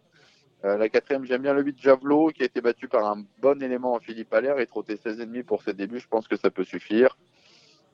Euh, 0.66 0.78
la 0.78 0.90
quatrième, 0.90 1.24
j'aime 1.24 1.42
bien 1.42 1.54
le 1.54 1.64
8 1.64 1.82
Javelot 1.82 2.28
qui 2.30 2.42
a 2.42 2.46
été 2.46 2.60
battu 2.60 2.90
par 2.90 3.06
un 3.06 3.24
bon 3.42 3.62
élément 3.64 3.94
en 3.94 4.00
Philippe 4.00 4.34
Allaire 4.34 4.60
et 4.60 4.68
trotté 4.68 4.96
16,5 4.96 5.44
pour 5.44 5.64
ses 5.64 5.74
débuts. 5.74 6.00
Je 6.00 6.08
pense 6.08 6.28
que 6.28 6.36
ça 6.36 6.50
peut 6.50 6.66
suffire. 6.66 7.18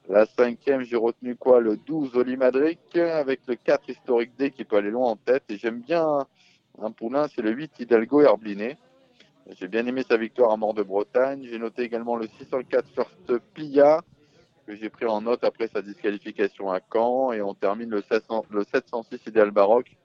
La 0.10 0.26
cinquième, 0.26 0.82
j'ai 0.82 0.96
retenu 0.96 1.36
quoi 1.36 1.60
Le 1.60 1.78
12 1.78 2.16
Oli 2.16 2.36
Madric 2.38 2.96
avec 2.96 3.42
le 3.48 3.56
4 3.56 3.90
Historique 3.90 4.32
D 4.38 4.50
qui 4.50 4.64
peut 4.64 4.78
aller 4.78 4.92
loin 4.92 5.10
en 5.10 5.16
tête. 5.16 5.44
Et 5.50 5.58
j'aime 5.58 5.82
bien 5.82 6.04
un, 6.04 6.28
un 6.82 6.92
poulain, 6.92 7.28
c'est 7.28 7.44
le 7.44 7.52
8 7.52 7.80
Hidalgo 7.80 8.22
Herbliné. 8.22 8.78
J'ai 9.52 9.68
bien 9.68 9.86
aimé 9.86 10.02
sa 10.08 10.18
victoire 10.18 10.52
à 10.52 10.58
Mort 10.58 10.74
de 10.74 10.82
Bretagne. 10.82 11.46
J'ai 11.48 11.60
noté 11.60 11.84
également 11.84 12.16
le 12.16 12.28
604 12.40 12.88
First 12.96 13.40
Pilla 13.54 14.02
que 14.66 14.76
j'ai 14.76 14.90
pris 14.90 15.06
en 15.06 15.22
note 15.22 15.44
après 15.44 15.68
sa 15.68 15.82
disqualification 15.82 16.72
à 16.72 16.80
Caen. 16.92 17.32
Et 17.34 17.42
on 17.42 17.54
termine 17.54 17.90
le, 17.90 18.02
700 18.02 18.46
le 18.50 18.64
706 18.64 19.20
Idéal 19.28 19.52
Baroque. 19.52 19.96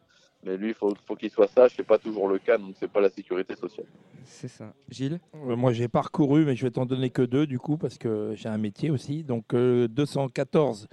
Mais 0.45 0.57
lui, 0.57 0.69
il 0.69 0.75
faut, 0.75 0.95
faut 1.07 1.17
qu'il 1.17 1.31
soit 1.31 1.49
sage. 1.49 1.73
C'est 1.77 1.87
pas 1.87 1.99
toujours 1.99 2.27
le 2.29 2.39
cas, 2.39 2.57
donc 2.57 2.75
c'est 2.81 2.91
pas 2.91 3.01
la 3.01 3.11
sécurité 3.11 3.55
sociale. 3.57 3.87
C'est 4.25 4.49
ça. 4.49 4.73
Gilles? 4.89 5.21
Euh, 5.35 5.57
Moi, 5.57 5.73
j'ai 5.73 5.89
parcouru, 5.89 6.45
mais 6.45 6.57
je 6.57 6.63
vais 6.65 6.71
t'en 6.71 6.87
donner 6.87 7.11
que 7.11 7.23
deux, 7.23 7.47
du 7.47 7.59
coup, 7.59 7.77
parce 7.77 7.99
que 7.99 8.33
j'ai 8.35 8.49
un 8.49 8.59
métier 8.59 8.91
aussi. 8.91 9.23
Donc, 9.23 9.53
euh, 9.53 9.87
214, 9.89 10.89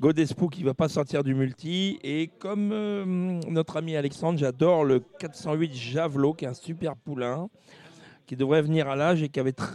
Godespou 0.00 0.48
qui 0.48 0.62
va 0.62 0.74
pas 0.74 0.88
sortir 0.88 1.22
du 1.22 1.34
multi. 1.34 1.98
Et 2.02 2.28
comme 2.38 2.70
euh, 2.72 3.04
notre 3.48 3.76
ami 3.76 3.96
Alexandre, 3.96 4.38
j'adore 4.38 4.84
le 4.84 5.00
408 5.00 5.74
Javelot, 5.74 6.32
qui 6.32 6.44
est 6.46 6.48
un 6.48 6.54
super 6.54 6.96
poulain, 6.96 7.50
qui 8.28 8.36
devrait 8.36 8.60
venir 8.62 8.88
à 8.88 8.94
l'âge 8.94 9.22
et 9.22 9.30
qui 9.30 9.40
avait 9.40 9.52
tr- 9.52 9.72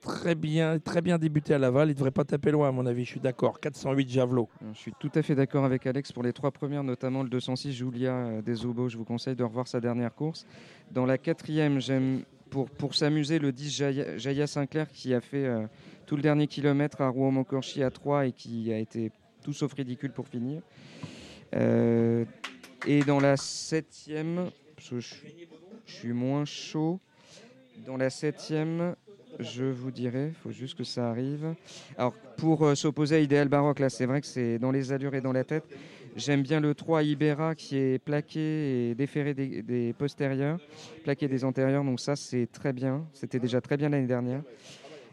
très 0.00 0.34
bien, 0.34 0.78
très 0.78 1.02
bien 1.02 1.18
débuté 1.18 1.52
à 1.52 1.58
Laval. 1.58 1.90
Il 1.90 1.94
devrait 1.94 2.10
pas 2.10 2.24
taper 2.24 2.50
loin, 2.50 2.68
à 2.68 2.72
mon 2.72 2.86
avis. 2.86 3.04
Je 3.04 3.10
suis 3.10 3.20
d'accord. 3.20 3.60
408 3.60 4.08
Javelot. 4.08 4.48
Je 4.72 4.78
suis 4.78 4.92
tout 4.98 5.10
à 5.14 5.20
fait 5.22 5.34
d'accord 5.34 5.66
avec 5.66 5.86
Alex 5.86 6.10
pour 6.10 6.22
les 6.22 6.32
trois 6.32 6.50
premières, 6.50 6.82
notamment 6.82 7.22
le 7.22 7.28
206 7.28 7.72
Julia 7.72 8.12
euh, 8.14 8.42
des 8.42 8.64
Obos. 8.64 8.88
Je 8.88 8.96
vous 8.96 9.04
conseille 9.04 9.36
de 9.36 9.44
revoir 9.44 9.68
sa 9.68 9.80
dernière 9.80 10.14
course. 10.14 10.46
Dans 10.90 11.04
la 11.04 11.18
quatrième, 11.18 11.78
j'aime 11.78 12.22
pour, 12.48 12.70
pour 12.70 12.94
s'amuser 12.94 13.38
le 13.38 13.52
10 13.52 14.16
Jaya, 14.16 14.46
Sinclair 14.46 14.88
qui 14.90 15.12
a 15.12 15.20
fait 15.20 15.44
euh, 15.44 15.66
tout 16.06 16.16
le 16.16 16.22
dernier 16.22 16.46
kilomètre 16.46 17.02
à 17.02 17.08
Rouen-Montcorchy 17.08 17.82
à 17.82 17.90
3 17.90 18.26
et 18.28 18.32
qui 18.32 18.72
a 18.72 18.78
été 18.78 19.12
tout 19.42 19.52
sauf 19.52 19.74
ridicule 19.74 20.12
pour 20.12 20.26
finir. 20.26 20.62
Euh, 21.54 22.24
et 22.86 23.00
dans 23.00 23.20
la 23.20 23.36
septième, 23.36 24.50
je 24.78 24.98
suis 25.84 26.12
moins 26.14 26.46
chaud, 26.46 26.98
dans 27.86 27.96
la 27.96 28.10
septième, 28.10 28.94
je 29.38 29.64
vous 29.64 29.90
dirai, 29.90 30.28
il 30.28 30.34
faut 30.34 30.50
juste 30.50 30.76
que 30.76 30.84
ça 30.84 31.08
arrive. 31.08 31.54
Alors, 31.96 32.14
pour 32.36 32.64
euh, 32.64 32.74
s'opposer 32.74 33.16
à 33.16 33.18
Idéal 33.20 33.48
Baroque, 33.48 33.78
là, 33.78 33.88
c'est 33.88 34.06
vrai 34.06 34.20
que 34.20 34.26
c'est 34.26 34.58
dans 34.58 34.70
les 34.70 34.92
allures 34.92 35.14
et 35.14 35.20
dans 35.20 35.32
la 35.32 35.44
tête. 35.44 35.64
J'aime 36.16 36.42
bien 36.42 36.60
le 36.60 36.74
3 36.74 37.04
Ibera 37.04 37.54
qui 37.54 37.76
est 37.76 37.98
plaqué 37.98 38.90
et 38.90 38.94
déféré 38.94 39.32
des, 39.32 39.94
postérieurs, 39.96 40.58
plaqué 41.04 41.28
des 41.28 41.44
antérieurs. 41.44 41.84
Donc, 41.84 42.00
ça, 42.00 42.16
c'est 42.16 42.48
très 42.50 42.72
bien. 42.72 43.06
C'était 43.12 43.38
déjà 43.38 43.60
très 43.60 43.76
bien 43.76 43.88
l'année 43.88 44.08
dernière. 44.08 44.42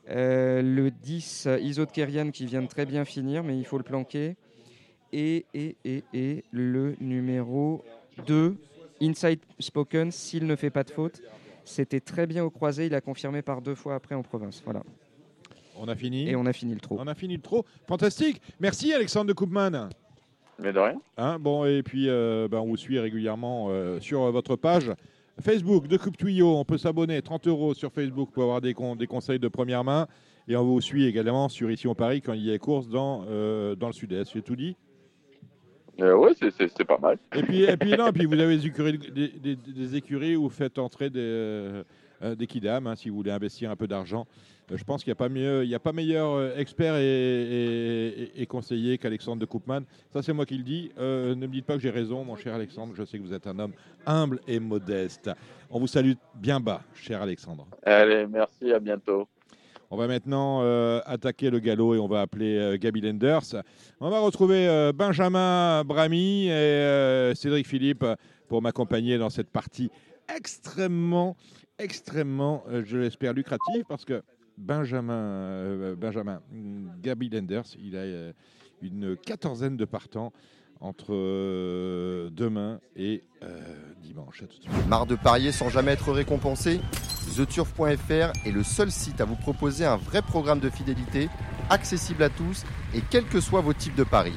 Euh, 0.10 0.62
le 0.62 0.90
10 0.90 1.50
Iso 1.62 1.86
de 1.86 1.92
Kerian 1.92 2.32
qui 2.32 2.46
vient 2.46 2.62
de 2.62 2.68
très 2.68 2.86
bien 2.86 3.06
finir, 3.06 3.44
mais 3.44 3.58
il 3.58 3.66
faut 3.66 3.78
le 3.78 3.84
planquer. 3.84 4.36
Et, 5.14 5.46
et, 5.54 5.78
et, 5.86 6.04
et 6.14 6.44
le 6.52 6.96
numéro 7.00 7.84
2, 8.26 8.58
Inside 9.02 9.40
Spoken, 9.60 10.12
s'il 10.12 10.48
ne 10.48 10.56
fait 10.56 10.72
pas 10.72 10.84
de 10.84 10.92
faute. 10.92 11.22
C'était 11.68 12.00
très 12.00 12.26
bien 12.28 12.44
au 12.44 12.50
croisé. 12.50 12.86
Il 12.88 12.96
a 12.96 13.02
confirmé 13.02 13.42
par 13.42 13.62
deux 13.62 13.76
fois 13.76 13.96
après 13.96 14.16
en 14.16 14.24
province. 14.24 14.62
Voilà. 14.64 14.84
On 15.80 15.88
a 15.88 15.96
fini 15.96 16.28
Et 16.30 16.36
on 16.36 16.46
a 16.46 16.54
fini 16.54 16.74
le 16.74 16.80
trot. 16.80 16.98
On 17.00 17.08
a 17.08 17.14
fini 17.14 17.36
le 17.36 17.42
trop. 17.42 17.66
Fantastique. 17.88 18.42
Merci 18.60 18.94
Alexandre 18.94 19.28
de 19.28 19.34
Koopman. 19.34 19.90
Mais 20.60 20.74
de 20.74 20.80
rien. 20.80 21.00
Hein, 21.18 21.38
bon, 21.40 21.66
et 21.66 21.84
puis 21.84 22.10
euh, 22.10 22.48
ben, 22.50 22.58
on 22.60 22.66
vous 22.66 22.78
suit 22.78 22.98
régulièrement 23.00 23.68
euh, 23.70 24.00
sur 24.00 24.24
euh, 24.24 24.32
votre 24.32 24.56
page 24.56 24.92
Facebook 25.40 25.88
de 25.88 25.98
Coupe 25.98 26.18
Tuyau. 26.18 26.56
On 26.58 26.66
peut 26.66 26.80
s'abonner 26.80 27.22
30 27.22 27.48
euros 27.48 27.74
sur 27.76 27.92
Facebook 27.92 28.32
pour 28.32 28.42
avoir 28.44 28.60
des, 28.60 28.74
con- 28.74 28.96
des 28.96 29.06
conseils 29.06 29.38
de 29.38 29.48
première 29.50 29.84
main. 29.84 30.08
Et 30.48 30.56
on 30.56 30.64
vous 30.64 30.82
suit 30.82 31.06
également 31.06 31.48
sur 31.50 31.70
Ici 31.70 31.88
au 31.88 31.94
Paris 31.94 32.22
quand 32.22 32.34
il 32.34 32.44
y 32.44 32.50
a 32.50 32.54
des 32.54 32.60
courses 32.60 32.88
dans, 32.88 33.26
euh, 33.28 33.76
dans 33.76 33.88
le 33.88 33.94
sud-est. 33.94 34.32
J'ai 34.34 34.42
tout 34.42 34.56
dit 34.56 34.76
Euh, 36.00 36.16
ouais, 36.16 36.32
c'est- 36.40 36.84
pas 36.84 36.98
mal. 37.00 37.18
Et 37.36 37.42
puis, 37.42 37.64
et 37.64 37.78
puis, 37.78 37.92
non, 37.98 38.12
puis 38.12 38.26
vous 38.26 38.34
avez 38.40 38.58
des 38.58 38.68
écuries, 38.68 38.98
des, 38.98 39.30
des- 39.30 39.56
des 39.56 39.96
écuries 39.96 40.36
où 40.36 40.44
vous 40.44 40.50
faites 40.50 40.78
entrer 40.78 41.10
des, 41.10 41.20
euh, 41.20 41.84
des 42.38 42.46
kidam 42.48 42.88
hein, 42.88 42.96
si 42.96 43.10
vous 43.10 43.16
voulez 43.18 43.32
investir 43.32 43.72
un 43.72 43.76
peu 43.76 43.88
d'argent. 43.88 44.28
Euh, 44.72 44.78
je 44.78 44.84
pense 44.84 45.04
qu'il 45.04 45.10
n'y 45.12 45.14
a 45.14 45.16
pas 45.16 45.30
mieux, 45.30 45.64
il 45.64 45.70
y 45.70 45.76
a 45.76 45.80
pas 45.80 45.94
meilleur 45.94 46.32
euh, 46.34 46.56
expert 46.58 46.96
et, 46.98 47.04
et- 47.06 48.22
et- 48.24 48.42
et 48.42 48.46
conseiller 48.46 48.98
qu'Alexandre 48.98 49.40
de 49.40 49.46
Koopman. 49.46 49.82
Ça, 50.14 50.22
c'est 50.22 50.34
moi 50.34 50.46
qui 50.46 50.58
le 50.58 50.64
dis. 50.64 50.92
Euh, 51.00 51.36
ne 51.36 51.48
me 51.48 51.52
dites 51.54 51.66
pas 51.66 51.76
que 51.76 51.80
j'ai 51.82 51.90
raison, 51.90 52.24
mon 52.24 52.36
cher 52.36 52.54
Alexandre. 52.54 52.94
Je 52.96 53.04
sais 53.06 53.18
que 53.18 53.24
vous 53.24 53.34
êtes 53.34 53.48
un 53.48 53.58
homme 53.60 53.72
humble 54.06 54.40
et 54.48 54.60
modeste. 54.60 55.32
On 55.70 55.80
vous 55.80 55.88
salue 55.88 56.14
bien 56.36 56.60
bas, 56.60 56.82
cher 56.94 57.22
Alexandre. 57.22 57.66
Allez, 57.84 58.26
merci, 58.28 58.72
à 58.72 58.80
bientôt. 58.80 59.28
On 59.90 59.96
va 59.96 60.08
maintenant 60.08 60.60
euh, 60.64 61.00
attaquer 61.06 61.50
le 61.50 61.60
galop 61.60 61.96
et 61.96 62.00
on 62.00 62.08
va 62.08 62.22
appeler 62.22 62.58
euh, 62.58 62.78
Gaby 62.78 63.00
Lenders. 63.02 63.56
On 64.02 64.10
va 64.10 64.20
retrouver 64.20 64.68
euh, 64.68 64.92
Benjamin 64.92 65.84
Bramy 65.86 66.48
et 66.48 66.52
euh, 66.52 67.34
Cédric 67.36 67.66
Philippe 67.66 68.06
pour 68.50 68.62
m'accompagner 68.62 69.18
dans 69.18 69.30
cette 69.30 69.50
partie 69.50 69.90
extrêmement, 70.36 71.38
extrêmement, 71.80 72.66
je 72.84 72.98
l'espère, 72.98 73.32
lucrative 73.32 73.86
parce 73.88 74.04
que 74.04 74.22
Benjamin, 74.58 75.94
Benjamin 75.96 76.42
Gaby 77.02 77.30
Lenders, 77.30 77.76
il 77.80 77.96
a 77.96 78.34
une 78.82 79.16
quatorzaine 79.16 79.78
de 79.78 79.86
partants 79.86 80.34
entre 80.82 81.14
euh, 81.14 82.30
demain 82.32 82.80
et 82.96 83.24
euh, 83.44 83.60
dimanche. 84.02 84.44
À 84.44 84.48
tout 84.48 84.58
de 84.58 84.64
suite. 84.64 84.88
Marre 84.88 85.06
de 85.06 85.16
parier 85.16 85.52
sans 85.52 85.70
jamais 85.70 85.92
être 85.92 86.12
récompensé? 86.12 86.80
TheTurf.fr 87.36 88.32
est 88.46 88.52
le 88.52 88.64
seul 88.64 88.90
site 88.90 89.22
à 89.22 89.26
vous 89.26 89.36
proposer 89.36 89.86
un 89.86 89.98
vrai 89.98 90.22
programme 90.22 90.60
de 90.60 90.70
fidélité, 90.70 91.30
accessible 91.70 92.24
à 92.24 92.30
tous 92.30 92.64
et 92.96 93.02
quels 93.02 93.26
que 93.26 93.42
soient 93.42 93.62
vos 93.62 93.74
types 93.74 93.96
de 93.96 94.04
paris. 94.04 94.34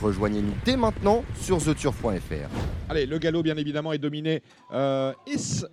Rejoignez-nous 0.00 0.52
dès 0.64 0.76
maintenant 0.76 1.24
sur 1.36 1.58
TheTurf.fr. 1.58 2.50
Allez, 2.88 3.06
le 3.06 3.18
galop, 3.18 3.42
bien 3.42 3.56
évidemment, 3.56 3.92
est 3.92 3.98
dominé 3.98 4.42
euh, 4.72 5.12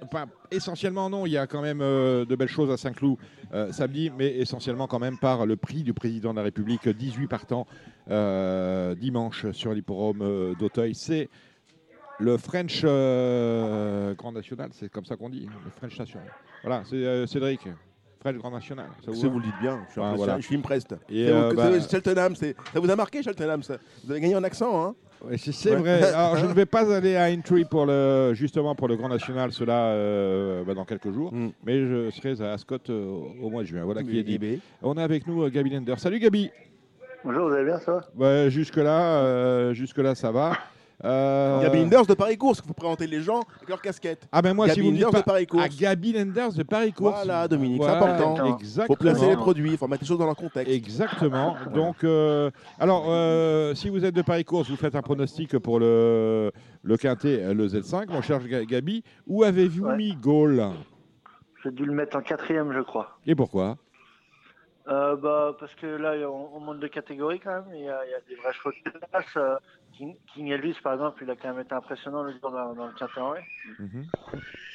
enfin, 0.03 0.25
essentiellement, 0.49 1.09
non, 1.09 1.25
il 1.25 1.33
y 1.33 1.37
a 1.37 1.45
quand 1.45 1.61
même 1.61 1.81
euh, 1.81 2.25
de 2.25 2.35
belles 2.35 2.47
choses 2.47 2.71
à 2.71 2.77
Saint-Cloud 2.77 3.17
euh, 3.53 3.71
samedi, 3.71 4.11
mais 4.17 4.37
essentiellement 4.37 4.87
quand 4.87 4.99
même 4.99 5.17
par 5.17 5.45
le 5.45 5.57
prix 5.57 5.83
du 5.83 5.93
président 5.93 6.31
de 6.31 6.37
la 6.37 6.43
République, 6.43 6.87
18 6.87 7.27
partants 7.27 7.67
dimanche 8.97 9.51
sur 9.51 9.73
l'hipporome 9.73 10.55
d'Auteuil. 10.57 10.95
C'est 10.95 11.29
le 12.19 12.37
French 12.37 12.81
Grand 12.81 14.31
National, 14.31 14.69
c'est 14.73 14.89
comme 14.89 15.05
ça 15.05 15.15
qu'on 15.15 15.29
dit, 15.29 15.47
le 15.65 15.71
French 15.71 15.97
National. 15.99 16.31
Voilà, 16.63 16.83
c'est 16.85 17.27
Cédric. 17.27 17.67
French 18.23 18.37
Grand 18.37 18.51
National. 18.51 18.85
Ça 19.05 19.13
Si 19.13 19.27
vous 19.27 19.37
le 19.39 19.43
dites 19.45 19.59
bien, 19.61 19.79
je 19.87 19.91
suis, 19.91 20.01
Ah, 20.01 20.13
voilà. 20.15 20.37
je 20.39 20.45
suis 20.45 20.55
impressed. 20.55 20.95
Et, 21.09 21.27
euh, 21.27 21.49
vous- 21.49 21.55
bah, 21.55 21.67
c'est 21.79 21.91
Cheltenham, 21.91 22.35
c'est- 22.35 22.55
ça 22.73 22.79
vous 22.79 22.89
a 22.89 22.95
marqué 22.95 23.21
Cheltenham 23.21 23.61
ça? 23.63 23.75
Vous 24.05 24.11
avez 24.11 24.21
gagné 24.21 24.35
en 24.35 24.43
accent, 24.43 24.81
hein? 24.85 24.95
Ouais, 25.25 25.37
c'est 25.37 25.51
c'est 25.51 25.71
Ouais. 25.71 25.75
vrai. 25.77 26.03
Alors, 26.13 26.37
je 26.37 26.45
ne 26.45 26.53
vais 26.53 26.65
pas 26.65 26.93
aller 26.95 27.15
à 27.17 27.25
Entry 27.29 27.65
pour 27.65 27.85
le, 27.85 28.31
justement 28.33 28.75
pour 28.75 28.87
le 28.87 28.95
Grand 28.95 29.09
National, 29.09 29.51
cela 29.51 29.87
euh, 29.87 30.63
bah, 30.63 30.73
dans 30.73 30.85
quelques 30.85 31.11
jours, 31.11 31.33
Mm. 31.33 31.49
mais 31.65 31.79
je 31.85 32.09
serai 32.11 32.41
à 32.45 32.53
Ascot 32.53 32.77
euh, 32.89 33.19
au 33.41 33.49
mois 33.49 33.63
de 33.63 33.67
juin. 33.67 33.83
Voilà 33.83 34.03
qui 34.03 34.17
est 34.17 34.23
dit. 34.23 34.35
Eh 34.35 34.37
ben, 34.37 34.59
On 34.81 34.95
a 34.97 35.03
avec 35.03 35.27
nous 35.27 35.43
euh, 35.43 35.49
Gabi 35.49 35.69
Lender. 35.69 35.95
Salut 35.97 36.19
Gabi. 36.19 36.49
Bonjour, 37.25 37.47
vous 37.49 37.53
allez 37.55 37.65
bien, 37.65 37.79
ça 37.79 37.91
va? 37.93 38.01
Ouais, 38.17 38.49
jusque 38.49 38.75
là, 38.77 39.73
jusque 39.73 39.97
là, 39.97 40.15
ça 40.15 40.31
va. 40.31 40.53
Euh, 41.05 41.61
Gabi 41.61 41.80
Linders 41.80 42.05
de 42.05 42.13
Paris 42.13 42.38
Course, 42.38 42.61
il 42.63 42.67
faut 42.67 42.73
présenter 42.73 43.07
les 43.07 43.21
gens 43.21 43.41
avec 43.57 43.67
leur 43.69 43.81
casquette. 43.81 44.25
Ah 44.31 44.41
ben 44.41 44.53
moi, 44.53 44.67
Gabi 44.67 44.80
si 44.80 44.85
vous 44.85 44.91
Linders 44.93 45.09
pas 45.11 45.19
de 45.19 45.23
Paris 45.25 45.47
Course. 45.47 45.63
à 45.65 45.67
Gabi 45.67 46.13
Lenders 46.13 46.53
de 46.53 46.63
Paris 46.63 46.93
Course. 46.93 47.15
Voilà, 47.25 47.47
Dominique, 47.47 47.81
Voilà, 47.81 47.99
c'est 47.99 48.05
important. 48.23 48.57
Exactement. 48.57 48.88
faut 48.88 48.95
placer 48.95 49.27
les 49.27 49.35
produits, 49.35 49.71
il 49.71 49.77
faut 49.77 49.88
mettre 49.88 50.03
les 50.03 50.07
choses 50.07 50.17
dans 50.19 50.25
leur 50.25 50.35
contexte. 50.35 50.71
Exactement. 50.73 51.55
Donc, 51.73 52.03
euh, 52.03 52.49
alors, 52.80 53.05
euh, 53.09 53.75
si 53.75 53.89
vous 53.89 54.05
êtes 54.05 54.15
de 54.15 54.21
Paris 54.21 54.45
Course, 54.45 54.69
vous 54.69 54.77
faites 54.77 54.95
un 54.95 55.01
pronostic 55.01 55.57
pour 55.59 55.80
le, 55.80 56.51
le 56.84 56.97
Quintet, 56.97 57.43
euh, 57.43 57.53
le 57.53 57.67
Z5. 57.67 58.09
Mon 58.09 58.21
cher 58.21 58.39
Ga- 58.47 58.63
Gabi, 58.63 59.03
où 59.27 59.43
avez-vous 59.43 59.89
mis 59.95 60.15
Gaulle? 60.15 60.63
J'ai 61.63 61.71
dû 61.71 61.85
le 61.85 61.93
mettre 61.93 62.17
en 62.17 62.21
quatrième, 62.21 62.71
je 62.73 62.81
crois. 62.81 63.17
Et 63.25 63.35
pourquoi? 63.35 63.77
Euh, 64.88 65.15
bah, 65.15 65.55
parce 65.60 65.73
que 65.76 65.88
là, 65.88 66.14
on, 66.30 66.55
on 66.55 66.60
monte 66.60 66.80
de 66.80 66.88
catégorie 66.88 67.39
quand 67.39 67.51
même. 67.64 67.73
Il 67.73 67.84
y 67.85 67.89
a, 67.89 68.05
il 68.05 68.11
y 68.11 68.14
a 68.14 68.19
des 68.27 68.35
vrais 68.35 68.51
chevaux 68.53 68.72
de 68.85 68.89
place. 69.07 69.26
Euh, 69.38 69.55
King, 69.93 70.15
King 70.34 70.47
Elvis, 70.49 70.76
par 70.84 70.93
exemple, 70.93 71.23
il 71.23 71.30
a 71.30 71.35
quand 71.35 71.49
même 71.53 71.64
été 71.64 71.73
impressionnant 71.73 72.23
le 72.23 72.31
jour 72.34 72.51
dans, 72.51 72.73
dans 72.73 72.88
le 72.88 72.93
quintet 72.93 73.19
en 73.19 73.30
vrai. 73.30 73.43
Mhm. 73.80 74.05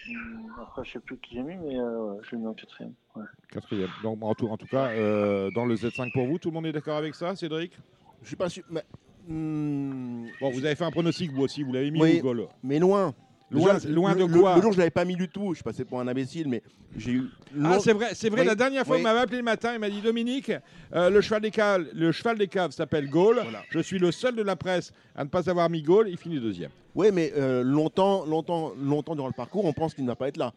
Hum, 0.08 0.52
Après, 0.62 0.84
je 0.84 0.92
sais 0.92 1.00
plus 1.00 1.18
qui 1.18 1.34
j'ai 1.34 1.42
mis, 1.42 1.56
mais 1.56 1.78
euh, 1.78 2.14
je 2.22 2.30
l'ai 2.32 2.38
mis 2.38 2.46
en 2.46 2.54
quatrième. 2.54 2.94
Ouais. 3.16 3.24
Quatrième. 3.50 3.90
Donc, 4.02 4.18
en 4.22 4.34
tout, 4.34 4.48
en 4.48 4.56
tout 4.56 4.66
cas, 4.66 4.86
euh, 4.92 5.50
dans 5.50 5.66
le 5.66 5.74
Z5 5.74 6.10
pour 6.12 6.26
vous, 6.26 6.38
tout 6.38 6.48
le 6.48 6.54
monde 6.54 6.66
est 6.66 6.72
d'accord 6.72 6.96
avec 6.96 7.14
ça, 7.14 7.34
Cédric? 7.36 7.76
Je 8.22 8.28
suis 8.28 8.36
pas 8.36 8.48
sûr. 8.48 8.64
Mais, 8.70 8.84
hmm, 9.26 10.28
Bon, 10.40 10.50
vous 10.50 10.64
avez 10.64 10.74
fait 10.74 10.84
un 10.84 10.90
pronostic, 10.90 11.30
vous 11.32 11.42
aussi, 11.42 11.62
vous 11.62 11.72
l'avez 11.72 11.90
mis 11.90 12.00
Oui, 12.00 12.20
Gaulle 12.20 12.46
mais 12.62 12.78
loin. 12.78 13.14
Loin- 13.50 13.74
Déjà, 13.74 13.88
loin 13.88 14.14
le- 14.14 14.26
de 14.26 14.32
quoi 14.38 14.56
Le 14.56 14.62
jour, 14.62 14.72
je 14.72 14.78
l'avais 14.78 14.90
pas 14.90 15.04
mis 15.06 15.16
du 15.16 15.28
tout. 15.28 15.54
Je 15.54 15.62
passé 15.62 15.84
pour 15.84 15.98
un 16.00 16.06
imbécile, 16.08 16.48
mais 16.48 16.62
j'ai 16.96 17.12
eu. 17.12 17.22
Ah, 17.64 17.78
c'est 17.80 17.94
vrai, 17.94 18.08
c'est 18.14 18.28
vrai. 18.28 18.42
Oui, 18.42 18.46
La 18.46 18.54
dernière 18.54 18.84
fois, 18.84 18.96
oui. 18.96 19.00
il 19.00 19.04
m'avait 19.04 19.20
appelé 19.20 19.38
le 19.38 19.42
matin, 19.44 19.72
il 19.72 19.78
m'a 19.78 19.88
dit 19.88 20.02
Dominique, 20.02 20.52
euh, 20.94 21.08
le, 21.08 21.20
cheval 21.22 21.40
des 21.40 21.50
caves, 21.50 21.86
le 21.94 22.12
cheval 22.12 22.36
des 22.36 22.46
caves 22.48 22.72
s'appelle 22.72 23.08
Gaulle. 23.08 23.40
Je 23.70 23.78
suis 23.78 23.98
le 23.98 24.12
seul 24.12 24.34
de 24.36 24.42
la 24.42 24.54
presse 24.56 24.92
à 25.16 25.24
ne 25.24 25.30
pas 25.30 25.48
avoir 25.48 25.70
mis 25.70 25.82
Gaulle. 25.82 26.08
Il 26.10 26.18
finit 26.18 26.38
deuxième. 26.38 26.70
Oui, 26.98 27.10
mais 27.12 27.32
euh, 27.36 27.62
longtemps, 27.62 28.24
longtemps, 28.26 28.72
longtemps 28.76 29.14
durant 29.14 29.28
le 29.28 29.32
parcours, 29.32 29.64
on 29.64 29.72
pense 29.72 29.94
qu'il 29.94 30.02
ne 30.02 30.08
va 30.08 30.16
pas 30.16 30.26
être 30.26 30.36
là. 30.36 30.52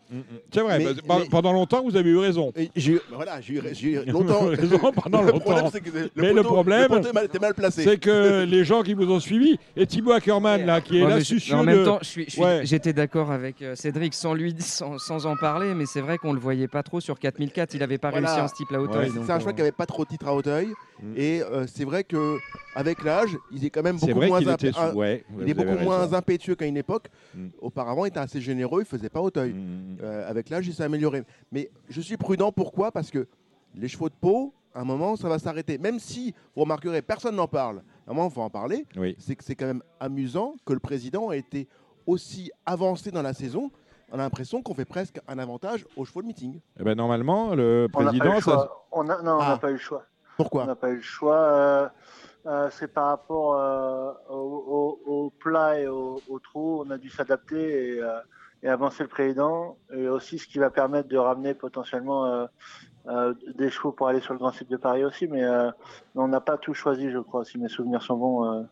C'est 0.51 0.61
vrai. 0.61 0.80
Mais- 0.80 0.85
bah, 0.85 0.91
bah, 1.07 1.15
mais- 1.19 1.30
Pendant 1.30 1.53
longtemps, 1.53 1.84
vous 1.84 1.95
avez 1.95 2.09
eu 2.09 2.18
raison. 2.18 2.51
Et 2.55 2.72
J'ai 2.76 2.93
eu- 2.93 3.01
voilà, 3.13 3.39
j'ai 3.41 3.53
eu, 3.53 3.61
longtemps. 4.07 4.47
raison 4.47 4.80
pendant 4.91 5.22
Le 5.22 5.27
longtemps. 5.34 5.39
problème, 5.39 5.69
c'est 5.72 5.81
que 5.81 5.91
le 5.95 6.09
mais 6.15 6.34
le 6.34 6.41
problème, 6.41 6.81
le 6.81 6.88
poteau 6.97 7.09
est 7.09 7.13
mal- 7.13 7.26
était 7.26 7.38
mal 7.39 7.53
placé. 7.53 7.84
c'est 7.84 7.97
que 7.99 8.43
les 8.49 8.65
gens 8.65 8.81
qui 8.81 8.95
vous 8.95 9.11
ont 9.11 9.19
suivi, 9.19 9.59
et 9.77 9.85
Thibaut 9.85 10.13
Ackerman, 10.13 10.65
là, 10.65 10.81
qui 10.81 10.97
est 10.97 11.03
Ouais, 11.03 11.09
là, 11.09 11.19
je- 11.19 11.53
en 11.53 11.63
même 11.63 11.77
de- 11.77 11.85
temps, 11.85 11.99
Ouais. 12.39 12.61
j'étais 12.63 12.93
d'accord 12.93 13.30
avec 13.31 13.61
euh, 13.61 13.76
Cédric 13.76 14.15
sans 14.15 14.34
lui, 14.34 14.55
sans, 14.57 14.97
sans 14.97 15.27
en 15.27 15.35
parler, 15.35 15.76
mais 15.76 15.85
c'est 15.85 16.01
vrai 16.01 16.18
qu'on 16.18 16.34
le 16.34 16.39
voyait 16.39 16.68
pas 16.68 16.81
trop 16.81 16.99
sur 16.99 17.19
4004. 17.19 17.76
Il 17.76 17.84
avait 17.84 17.99
pas 17.99 18.09
Voilà. 18.09 18.27
réussi 18.30 18.41
en 18.43 18.47
ce 18.47 18.55
type 18.55 18.72
à 18.73 18.80
Hauteuil. 18.81 19.09
Ouais, 19.11 19.22
c'est 19.26 19.31
un 19.31 19.35
euh, 19.35 19.39
cheval 19.39 19.53
qui 19.53 19.61
avait 19.61 19.72
pas 19.72 19.85
trop 19.85 20.05
de 20.05 20.09
titres 20.09 20.27
à 20.27 20.34
Hauteuil. 20.34 20.69
Et 21.15 21.41
euh, 21.41 21.65
c'est 21.68 21.84
vrai 21.84 22.03
que 22.03 22.38
avec 22.76 23.03
l'âge, 23.03 23.35
il 23.51 23.65
est 23.65 23.69
quand 23.72 23.81
même 23.81 23.97
C'est 23.97 24.07
beaucoup 24.07 24.19
vrai 24.19 24.27
moins 24.27 24.39
était 24.39 24.72
ouais, 24.93 25.23
il 25.41 25.49
est 25.49 25.53
beaucoup 25.55 25.77
moins. 25.84 26.07
Impétueux 26.32 26.56
qu'à 26.56 26.66
une 26.66 26.78
époque. 26.78 27.10
Mm. 27.36 27.48
Auparavant, 27.60 28.06
il 28.06 28.10
était 28.10 28.20
assez 28.20 28.41
généreux, 28.41 28.82
il 28.82 28.86
faisait 28.86 29.10
pas 29.10 29.22
Hauteuil. 29.22 29.56
Euh, 30.02 30.30
avec 30.30 30.49
l'âge, 30.49 30.68
il 30.68 30.74
s'est 30.74 30.84
amélioré. 30.84 31.24
Mais 31.52 31.70
je 31.90 32.02
suis 32.02 32.18
prudent, 32.18 32.52
pourquoi? 32.52 32.91
Parce 32.91 33.12
que 33.12 33.28
les 33.76 33.88
chevaux 33.88 34.10
de 34.10 34.14
peau, 34.20 34.53
à 34.74 34.82
un 34.82 34.84
moment, 34.86 35.16
ça 35.16 35.28
va 35.28 35.40
s'arrêter. 35.40 35.78
Même 35.78 35.99
si, 35.99 36.34
vous 36.56 36.62
remarquerez, 36.62 37.02
personne 37.02 37.36
n'en 37.36 37.48
parle. 37.48 37.78
À 38.08 38.12
un 38.12 38.14
moment, 38.14 38.30
il 38.30 38.34
faut 38.34 38.41
en 38.41 38.49
parler. 38.49 38.86
Oui. 38.95 39.16
C'est 39.20 39.36
que 39.36 39.44
c'est 39.44 39.56
quand 39.56 39.66
même 39.66 39.84
amusant 39.99 40.56
que 40.66 40.74
le 40.74 40.80
président 40.80 41.32
ait 41.32 41.40
été 41.40 41.68
aussi 42.08 42.52
avancé 42.66 43.12
dans 43.12 43.22
la 43.22 43.34
saison. 43.34 43.70
On 44.12 44.16
a 44.16 44.24
l'impression 44.24 44.62
qu'on 44.62 44.74
fait 44.74 44.86
presque 44.86 45.20
un 45.28 45.40
avantage 45.40 45.86
aux 45.95 46.03
chevaux 46.06 46.22
de 46.22 46.28
meeting. 46.28 46.60
Eh 46.80 46.84
ben, 46.84 46.95
normalement, 46.95 47.53
le 47.56 47.88
On 47.94 48.02
n'a 48.03 48.12
pas 48.12 48.16
eu 48.16 48.20
président, 48.20 48.41
ça-. 48.41 48.72
On 48.91 49.08
a- 49.10 49.22
non, 49.22 49.34
on 49.36 49.40
n'a 49.40 49.52
Ah. 49.53 49.58
pas 49.58 49.70
eu 49.70 49.74
le 49.74 49.80
choix. 49.80 50.03
Pourquoi? 50.38 50.64
On 50.64 50.68
n'a 50.68 50.76
pas 50.76 50.90
eu 50.90 50.95
le 50.95 51.02
choix. 51.02 51.91
Euh, 52.45 52.69
c'est 52.72 52.88
par 52.93 53.07
rapport 53.07 53.55
euh, 53.55 54.11
au, 54.30 54.99
au- 55.05 55.30
plat 55.30 55.80
et 55.80 55.88
au, 55.88 56.22
trou. 56.43 56.84
On 56.85 56.89
a 56.91 56.97
dû 56.97 57.09
s'adapter 57.09 57.95
et, 57.95 58.01
euh, 58.01 58.19
et 58.63 58.69
avancer 58.69 59.03
le 59.03 59.09
président. 59.09 59.77
Et 59.93 60.07
aussi 60.07 60.38
ce 60.39 60.47
qui 60.47 60.59
va 60.59 60.69
permettre 60.69 61.07
de 61.09 61.18
ramener 61.18 61.53
potentiellement 61.53 62.47
euh, 63.07 63.34
des 63.55 63.69
chevaux 63.69 63.91
pour 63.91 64.07
aller 64.07 64.19
sur 64.22 64.34
le 64.34 64.39
Grand 64.39 64.51
Cycle 64.51 64.72
de 64.72 64.77
Paris 64.77 65.03
aussi. 65.03 65.27
Mais 65.27 65.43
on 66.15 66.27
n'a 66.27 66.41
pas 66.41 66.57
tout 66.57 66.73
choisi, 66.73 67.09
je 67.11 67.19
crois, 67.19 67.45
si 67.45 67.57
mes 67.57 67.69
souvenirs 67.69 68.01
sont 68.01 68.18
bons. 68.18 68.45
euh. 68.45 68.63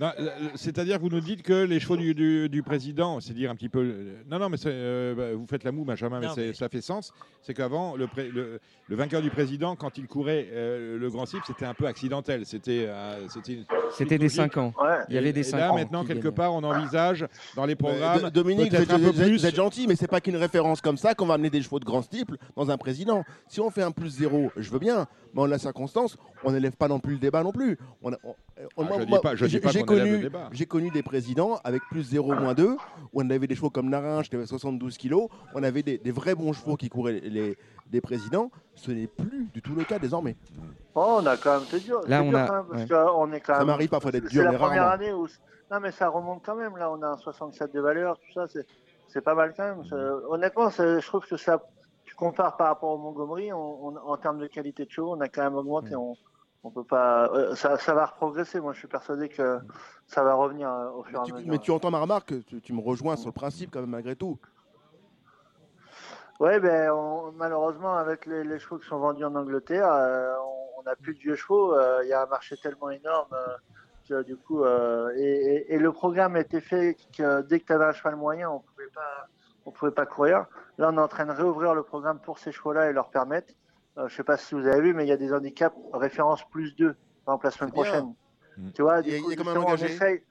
Euh, 0.00 0.10
C'est-à-dire 0.54 0.96
que 0.96 1.02
vous 1.02 1.08
nous 1.08 1.20
dites 1.20 1.42
que 1.42 1.52
les 1.64 1.78
chevaux 1.80 1.96
du, 1.96 2.14
du- 2.14 2.48
du 2.48 2.62
président, 2.62 3.20
c'est 3.20 3.32
dire 3.32 3.50
un 3.50 3.54
petit 3.54 3.68
peu. 3.68 3.94
Non, 4.28 4.38
non, 4.38 4.48
mais 4.48 4.56
euh, 4.66 5.14
bah, 5.14 5.34
vous 5.34 5.46
faites 5.46 5.64
la 5.64 5.72
moue, 5.72 5.84
Benjamin, 5.84 6.20
mais, 6.36 6.52
ça 6.52 6.68
fait 6.68 6.80
sens. 6.80 7.12
C'est 7.42 7.54
qu'avant, 7.54 7.94
le, 7.96 8.06
pré- 8.06 8.28
le- 8.28 8.58
le 8.88 8.96
vainqueur 8.96 9.22
du 9.22 9.30
président, 9.30 9.76
quand 9.76 9.96
il 9.98 10.06
courait 10.06 10.48
euh, 10.52 10.98
le 10.98 11.10
Grand 11.10 11.26
Cycle, 11.26 11.44
c'était 11.46 11.64
un 11.66 11.74
peu 11.74 11.86
accidentel. 11.86 12.44
C'était 12.46 12.86
euh, 12.88 13.26
des 14.18 14.28
5 14.28 14.56
ans. 14.56 14.72
Il 15.08 15.14
y 15.14 15.18
avait 15.18 15.32
des 15.32 15.40
et 15.40 15.44
5 15.44 15.58
là, 15.58 15.72
ans. 15.72 15.74
maintenant, 15.76 16.02
qui 16.02 16.08
quelque 16.08 16.28
part, 16.28 16.52
on 16.54 16.62
envisage 16.64 17.26
dans 17.54 17.64
les 17.66 17.76
programmes. 17.76 18.30
Dominique, 18.30 18.70
vous 18.74 18.82
êtes, 18.82 18.90
un 18.90 18.98
peu 18.98 19.04
vous 19.04 19.20
êtes- 19.20 19.26
plus. 19.28 19.38
vous 19.38 19.46
êtes 19.46 19.54
gentil, 19.54 19.86
mais 19.86 19.96
c'est 19.96 20.08
pas 20.08 20.20
qu'une 20.20 20.36
référence 20.36 20.80
comme 20.80 20.96
ça 20.96 21.14
qu'on 21.14 21.26
va 21.26 21.34
amener 21.34 21.50
des 21.50 21.62
chevaux 21.62 21.78
de 21.78 21.84
grand 21.84 22.02
type 22.02 22.32
dans 22.56 22.70
un 22.70 22.76
président. 22.76 23.24
Si 23.48 23.60
on 23.60 23.70
fait 23.70 23.82
un 23.82 23.92
plus 23.92 24.08
zéro, 24.10 24.50
je 24.56 24.70
veux 24.70 24.78
bien, 24.78 25.06
mais 25.34 25.42
en 25.42 25.46
la 25.46 25.58
circonstance, 25.58 26.16
on 26.42 26.52
n'élève 26.52 26.76
pas 26.76 26.88
non 26.88 26.98
plus 26.98 27.12
le 27.14 27.18
débat 27.20 27.42
non 27.42 27.52
plus. 27.52 27.78
On 28.02 28.12
a- 28.12 28.18
on- 28.24 28.34
on- 28.76 28.84
Ah, 28.84 28.98
je 29.00 29.04
dis 29.04 29.12
pas- 29.22 29.36
je 29.36 29.44
dis 29.46 29.50
j'ai- 29.52 29.60
pas 29.60 29.72
j'ai 29.88 29.98
connu, 30.00 30.18
débat. 30.18 30.48
j'ai 30.52 30.66
connu 30.66 30.90
des 30.90 31.02
présidents 31.02 31.58
avec 31.64 31.82
plus 31.90 32.02
0, 32.02 32.34
moins 32.34 32.54
2, 32.54 32.70
où 32.70 32.76
on 33.22 33.30
avait 33.30 33.46
des 33.46 33.54
chevaux 33.54 33.70
comme 33.70 33.88
Naringe 33.88 34.28
qui 34.28 34.36
avait 34.36 34.46
72 34.46 34.96
kilos, 34.98 35.28
on 35.54 35.62
avait 35.62 35.82
des, 35.82 35.98
des 35.98 36.10
vrais 36.10 36.34
bons 36.34 36.52
chevaux 36.52 36.76
qui 36.76 36.88
couraient 36.88 37.14
les, 37.20 37.30
les- 37.30 37.58
des 37.90 38.00
présidents. 38.00 38.50
Ce 38.74 38.90
n'est 38.90 39.06
plus 39.06 39.48
du 39.52 39.60
tout 39.62 39.74
le 39.74 39.84
cas 39.84 39.98
désormais. 39.98 40.36
Oh, 40.94 41.18
on 41.20 41.26
a 41.26 41.36
quand 41.36 41.58
même, 41.58 41.66
c'est 41.68 41.84
dur. 41.84 42.00
Là, 42.08 42.20
c'est 42.20 42.26
on 42.26 42.30
dur 42.30 42.38
a- 42.38 42.46
quand 42.46 42.54
même, 42.54 42.64
parce 42.70 42.82
ouais. 42.82 42.88
qu'on 43.14 43.32
est 43.32 43.40
quand 43.40 43.54
Ça 43.56 43.64
m'arrive 43.64 43.88
parfois 43.90 44.10
d'être 44.10 44.24
c'est 44.24 44.30
dur, 44.30 44.44
la 44.44 44.52
mais 44.52 44.56
première 44.58 44.84
rarement. 44.84 45.04
année 45.04 45.12
où. 45.12 45.26
Non, 45.70 45.80
mais 45.80 45.90
ça 45.92 46.08
remonte 46.08 46.42
quand 46.44 46.54
même. 46.56 46.76
Là, 46.76 46.90
on 46.90 47.02
a 47.02 47.08
un 47.08 47.16
67 47.18 47.72
de 47.74 47.80
valeur, 47.80 48.16
tout 48.18 48.32
ça, 48.32 48.46
c'est, 48.48 48.66
c'est 49.08 49.20
pas 49.20 49.34
mal 49.34 49.54
quand 49.56 49.64
même. 49.64 49.84
Ça- 49.84 49.96
Honnêtement, 50.28 50.70
je 50.70 51.06
trouve 51.06 51.26
que 51.26 51.36
ça. 51.36 51.62
Tu 52.04 52.14
compares 52.14 52.56
par 52.56 52.68
rapport 52.68 52.90
au 52.90 52.98
Montgomery, 52.98 53.52
on, 53.52 53.86
on- 53.88 53.96
en 53.96 54.16
termes 54.16 54.38
de 54.38 54.46
qualité 54.46 54.84
de 54.84 54.90
chevaux, 54.90 55.14
on 55.16 55.20
a 55.20 55.28
quand 55.28 55.42
même 55.42 55.54
augmenté. 55.56 55.94
On, 55.96 56.16
on 56.64 56.70
peut 56.70 56.84
pas. 56.84 57.28
euh, 57.32 57.54
ça, 57.54 57.76
ça 57.78 57.94
va 57.94 58.06
progresser. 58.06 58.58
Moi, 58.60 58.72
je 58.72 58.78
suis 58.78 58.88
persuadé 58.88 59.28
que 59.28 59.60
ça 60.06 60.24
va 60.24 60.34
revenir 60.34 60.68
euh, 60.70 60.90
au 60.90 61.02
fur 61.04 61.20
et 61.20 61.22
à 61.30 61.34
mesure. 61.34 61.50
mais 61.50 61.58
tu 61.58 61.70
entends 61.70 61.90
ma 61.90 62.00
remarque, 62.00 62.44
tu, 62.46 62.60
tu 62.60 62.72
me 62.72 62.80
rejoins 62.80 63.16
sur 63.16 63.28
le 63.28 63.32
principe 63.32 63.70
quand 63.70 63.80
même 63.80 63.90
malgré 63.90 64.16
tout. 64.16 64.38
Ouais, 66.40 66.58
ben 66.58 66.90
on- 66.90 67.32
malheureusement 67.32 67.94
avec 67.96 68.26
les, 68.26 68.42
les 68.44 68.58
chevaux 68.58 68.78
qui 68.78 68.86
sont 68.88 68.98
vendus 68.98 69.24
en 69.24 69.34
Angleterre, 69.36 69.88
euh, 69.92 70.34
on 70.78 70.82
n'a 70.82 70.96
plus 70.96 71.14
de 71.14 71.18
vieux 71.20 71.36
chevaux. 71.36 71.74
euh, 71.74 72.00
Il 72.02 72.08
y 72.08 72.12
a 72.12 72.22
un 72.22 72.26
marché 72.26 72.56
tellement 72.56 72.90
énorme 72.90 73.28
euh, 73.32 73.54
que 74.08 74.22
du 74.22 74.36
coup, 74.36 74.64
et, 74.66 75.20
et- 75.20 75.74
et 75.74 75.78
le 75.78 75.92
programme 75.92 76.36
était 76.36 76.60
fait 76.60 76.96
que 77.16 77.42
dès 77.42 77.60
que 77.60 77.66
tu 77.66 77.72
avais 77.72 77.86
un 77.86 77.92
cheval 77.92 78.16
moyen, 78.16 78.50
on 78.50 78.60
pouvait 78.60 78.88
pas, 78.94 79.26
on 79.64 79.70
pouvait 79.70 79.92
pas 79.92 80.06
courir. 80.06 80.46
Là, 80.76 80.90
on 80.92 80.98
est 80.98 81.00
en 81.00 81.08
train 81.08 81.24
de 81.24 81.32
réouvrir 81.32 81.74
le 81.74 81.82
programme 81.84 82.18
pour 82.20 82.38
ces 82.38 82.52
chevaux-là 82.52 82.90
et 82.90 82.92
leur 82.92 83.10
permettre. 83.10 83.54
Euh, 83.98 84.08
je 84.08 84.14
sais 84.16 84.24
pas 84.24 84.36
si 84.36 84.54
vous 84.54 84.66
avez 84.66 84.80
vu, 84.80 84.94
mais 84.94 85.04
il 85.04 85.08
y 85.08 85.12
a 85.12 85.16
des 85.16 85.32
handicaps 85.32 85.76
référence 85.92 86.42
plus 86.50 86.74
2 86.76 86.96
par 87.24 87.34
exemple 87.34 87.46
la 87.46 87.50
semaine 87.52 87.72
prochaine. 87.72 88.14
Tu 88.74 88.82
vois, 88.82 89.00
Il 89.00 89.08
y 89.08 89.14
a- 89.14 89.16
du 89.16 89.22
coup, 89.22 89.30
il 89.30 89.38
y 89.38 89.40
a 89.40 89.44
quand 89.44 89.56
on 89.56 89.62
engagé 89.62 89.86
essaye. 89.86 90.22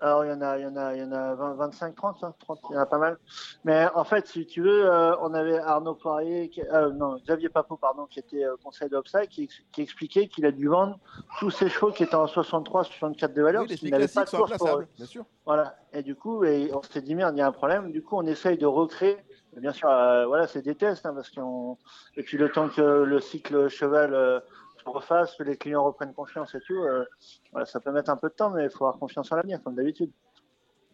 Alors, 0.00 0.24
il 0.24 0.30
y 0.30 0.32
en 0.32 0.40
a, 0.40 0.58
il 0.58 0.62
y 0.62 0.66
en 0.66 0.74
a, 0.76 0.94
il 0.96 1.00
y 1.00 1.04
en 1.04 1.12
a 1.12 1.34
20, 1.36 1.54
25, 1.54 1.94
30, 1.94 2.24
hein, 2.24 2.34
30, 2.40 2.58
il 2.70 2.74
y 2.74 2.76
en 2.76 2.80
a 2.80 2.86
pas 2.86 2.98
mal. 2.98 3.18
Mais 3.62 3.86
en 3.94 4.02
fait, 4.02 4.26
si 4.26 4.46
tu 4.46 4.60
veux, 4.60 4.90
euh, 4.90 5.16
on 5.20 5.32
avait 5.32 5.58
Arnaud 5.58 5.94
Poirier, 5.94 6.48
qui- 6.50 6.60
euh, 6.62 6.90
non, 6.92 7.18
Xavier 7.24 7.48
Papot, 7.48 7.76
pardon, 7.76 8.06
qui 8.06 8.18
était 8.18 8.44
euh, 8.44 8.56
conseil 8.64 8.88
d'Obstacle, 8.88 9.28
qui, 9.28 9.48
qui 9.70 9.80
expliquait 9.82 10.26
qu'il 10.26 10.44
a 10.44 10.50
dû 10.50 10.66
vendre 10.66 10.98
tous 11.38 11.50
ses 11.50 11.68
chevaux 11.68 11.92
qui 11.92 12.02
étaient 12.02 12.16
en 12.16 12.26
63, 12.26 12.82
64 12.82 13.32
de 13.32 13.42
valeur, 13.42 13.62
Oui, 13.62 13.68
parce 13.68 13.78
qu'il 13.78 13.90
n'avait 13.90 14.08
pas 14.08 14.24
de 14.24 14.30
course 14.30 14.56
pour 14.56 14.66
eux. 14.66 14.70
remplaçables, 14.70 14.88
bien 14.96 15.06
sûr. 15.06 15.24
Voilà. 15.46 15.76
Et 15.92 16.02
du 16.02 16.16
coup, 16.16 16.42
et 16.42 16.72
on 16.74 16.82
s'est 16.82 17.02
dit 17.02 17.14
merde, 17.14 17.36
il 17.36 17.38
y 17.38 17.42
a 17.42 17.46
un 17.46 17.52
problème. 17.52 17.92
Du 17.92 18.02
coup, 18.02 18.16
on 18.16 18.26
essaye 18.26 18.58
de 18.58 18.66
recréer. 18.66 19.18
Bien 19.56 19.72
sûr, 19.72 19.88
euh, 19.90 20.26
voilà, 20.26 20.46
c'est 20.46 20.62
des 20.62 20.74
tests, 20.74 21.04
hein, 21.04 21.12
parce 21.14 21.28
qu'on. 21.30 21.76
Et 22.16 22.22
puis 22.22 22.38
le 22.38 22.50
temps 22.50 22.68
que 22.68 22.80
le 22.80 23.20
cycle 23.20 23.68
cheval 23.68 24.14
euh, 24.14 24.40
se 24.82 24.88
refasse, 24.88 25.34
que 25.36 25.42
les 25.42 25.56
clients 25.56 25.84
reprennent 25.84 26.14
confiance 26.14 26.54
et 26.54 26.60
tout, 26.60 26.82
euh, 26.82 27.04
voilà, 27.52 27.66
ça 27.66 27.78
peut 27.78 27.92
mettre 27.92 28.10
un 28.10 28.16
peu 28.16 28.28
de 28.28 28.34
temps, 28.34 28.50
mais 28.50 28.64
il 28.64 28.70
faut 28.70 28.84
avoir 28.86 28.98
confiance 28.98 29.30
en 29.30 29.36
l'avenir, 29.36 29.62
comme 29.62 29.74
d'habitude. 29.74 30.10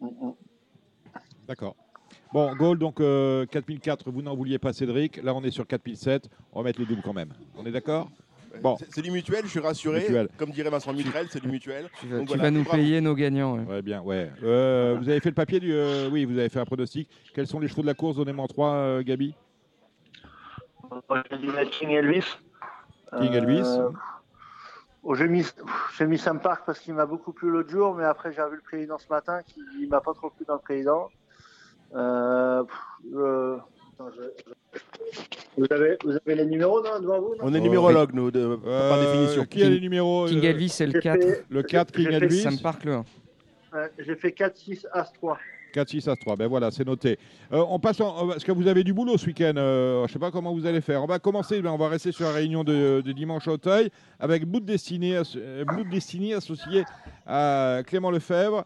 Mm, 0.01 0.07
mm. 0.07 0.33
D'accord. 1.47 1.75
Bon, 2.33 2.53
Gold, 2.55 2.79
donc 2.79 2.99
euh, 2.99 3.45
4004, 3.45 4.11
vous 4.11 4.21
n'en 4.21 4.35
vouliez 4.35 4.59
pas 4.59 4.73
Cédric. 4.73 5.23
Là, 5.23 5.33
on 5.33 5.41
est 5.43 5.51
sur 5.51 5.65
4007. 5.65 6.29
On 6.51 6.59
va 6.59 6.65
mettre 6.65 6.79
le 6.79 6.85
double 6.85 7.01
quand 7.01 7.13
même. 7.13 7.33
On 7.55 7.65
est 7.65 7.71
d'accord? 7.71 8.09
Bon. 8.61 8.77
C'est- 8.89 9.01
du 9.01 9.11
mutuel, 9.11 9.41
je 9.43 9.49
suis 9.49 9.59
rassuré. 9.59 9.99
Mutuel. 10.01 10.27
Comme 10.37 10.51
dirait 10.51 10.69
Vincent 10.69 10.91
Mutrel, 10.93 11.27
c'est 11.29 11.41
du 11.41 11.47
mutuel. 11.49 11.89
Tu 11.99 12.07
vas, 12.07 12.17
Donc 12.17 12.27
tu 12.27 12.33
voilà, 12.33 12.43
vas 12.43 12.51
nous 12.51 12.63
bravo. 12.63 12.77
payer 12.77 12.99
nos 13.01 13.13
gagnants. 13.15 13.57
ouais. 13.57 13.65
Ouais, 13.65 13.81
bien, 13.81 14.01
ouais. 14.01 14.31
Euh, 14.43 14.97
vous 14.99 15.07
avez 15.09 15.19
fait 15.19 15.29
le 15.29 15.35
papier 15.35 15.59
du. 15.59 15.71
euh, 15.73 16.09
oui, 16.11 16.25
vous 16.25 16.37
avez 16.37 16.49
fait 16.49 16.59
un 16.59 16.65
pronostic. 16.65 17.09
Quels 17.33 17.47
sont 17.47 17.59
les 17.59 17.67
chevaux 17.67 17.81
de 17.81 17.87
la 17.87 17.93
course? 17.93 18.17
Donnez-moi 18.17 18.45
en 18.45 18.47
trois, 18.47 18.73
euh, 18.73 19.03
Gabi. 19.03 19.35
J'ai 21.31 21.37
dit 21.37 21.47
la 21.47 21.65
King 21.65 21.89
Elvis. 21.91 22.25
King 23.19 23.33
Elvis. 23.33 23.61
Euh, 23.65 23.89
oh, 25.03 25.15
j'ai 25.15 25.27
mis, 25.27 25.45
j'ai 25.97 26.05
mis 26.07 26.17
Sam 26.17 26.39
Park 26.39 26.63
parce 26.65 26.79
qu'il 26.79 26.93
m'a 26.93 27.05
beaucoup 27.05 27.31
plu 27.33 27.49
l'autre 27.49 27.69
jour, 27.69 27.95
mais 27.95 28.03
après 28.05 28.31
j'ai 28.33 28.41
revu 28.41 28.55
le 28.57 28.61
président 28.61 28.97
ce 28.97 29.07
matin 29.09 29.41
qui 29.43 29.61
il 29.79 29.87
m'a 29.89 30.01
pas 30.01 30.13
trop 30.13 30.29
plu 30.29 30.45
dans 30.47 30.55
le 30.55 30.59
président. 30.59 31.09
Euh, 31.95 32.63
pff, 32.63 32.77
euh, 33.15 33.57
attends, 33.93 34.09
je- 34.15 34.51
vous, 35.57 35.65
avez, 35.71 35.97
vous 36.03 36.11
avez 36.11 36.35
les 36.35 36.45
numéros 36.45 36.81
non, 36.83 36.99
devant 37.01 37.19
vous 37.21 37.35
non 37.35 37.41
On 37.41 37.53
est 37.53 37.59
numérologue, 37.59 38.11
nous, 38.13 38.31
de- 38.31 38.55
par 38.55 38.97
Euh, 38.99 39.11
définition. 39.13 39.45
Qui 39.45 39.63
a 39.63 39.69
les 39.69 39.79
numéros 39.79 40.25
King 40.27 40.39
euh, 40.45 40.49
Elvis, 40.49 40.69
c'est 40.69 40.85
le 40.85 40.93
j'ai 40.93 40.99
4. 40.99 41.21
fait- 41.21 41.45
Le 41.49 41.63
4, 41.63 41.91
King 41.91 42.07
fait- 42.07 42.13
Elvis. 42.13 42.41
Sam 42.41 42.57
Park, 42.59 42.85
le 42.85 42.93
1. 42.93 43.05
Ouais, 43.73 43.91
J'ai 43.99 44.15
fait 44.15 44.31
4, 44.31 44.57
6, 44.57 44.87
As 44.93 45.11
3. 45.13 45.37
4, 45.73 45.89
6, 45.89 46.07
As 46.07 46.15
3. 46.15 46.35
Ben 46.35 46.47
voilà, 46.47 46.71
c'est 46.71 46.85
noté. 46.85 47.19
Euh, 47.53 47.63
on 47.69 47.77
passe 47.79 48.01
en. 48.01 48.27
Parce 48.29 48.43
que 48.43 48.51
vous 48.51 48.67
avez 48.67 48.83
du 48.83 48.93
boulot 48.93 49.17
ce 49.17 49.27
week-end. 49.27 49.53
euh, 49.57 50.07
je 50.07 50.13
sais 50.13 50.17
pas 50.19 50.31
comment 50.31 50.51
vous 50.53 50.65
allez 50.65 50.81
faire. 50.81 51.03
On 51.03 51.07
va 51.07 51.19
commencer. 51.19 51.61
ben, 51.61 51.69
on 51.71 51.77
va 51.77 51.87
rester 51.89 52.11
sur 52.11 52.25
la 52.25 52.31
réunion 52.31 52.63
de, 52.63 53.01
de 53.05 53.11
dimanche 53.11 53.47
à 53.47 53.51
Auteuil 53.51 53.89
avec 54.19 54.45
Bout 54.45 54.61
de 54.61 54.65
Destinée, 54.65 55.15
asso- 55.17 55.37
euh, 55.37 55.63
Bout 55.65 55.83
de 55.83 55.89
Destinée 55.91 56.33
associé 56.33 56.83
à 57.27 57.81
Clément 57.85 58.09
Lefebvre. 58.09 58.65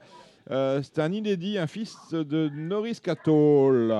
Euh, 0.51 0.81
c'est 0.83 0.99
un 1.01 1.11
inédit, 1.11 1.57
un 1.57 1.67
fils 1.67 1.97
de 2.13 2.49
Norris 2.55 2.99
Catol. 3.03 3.93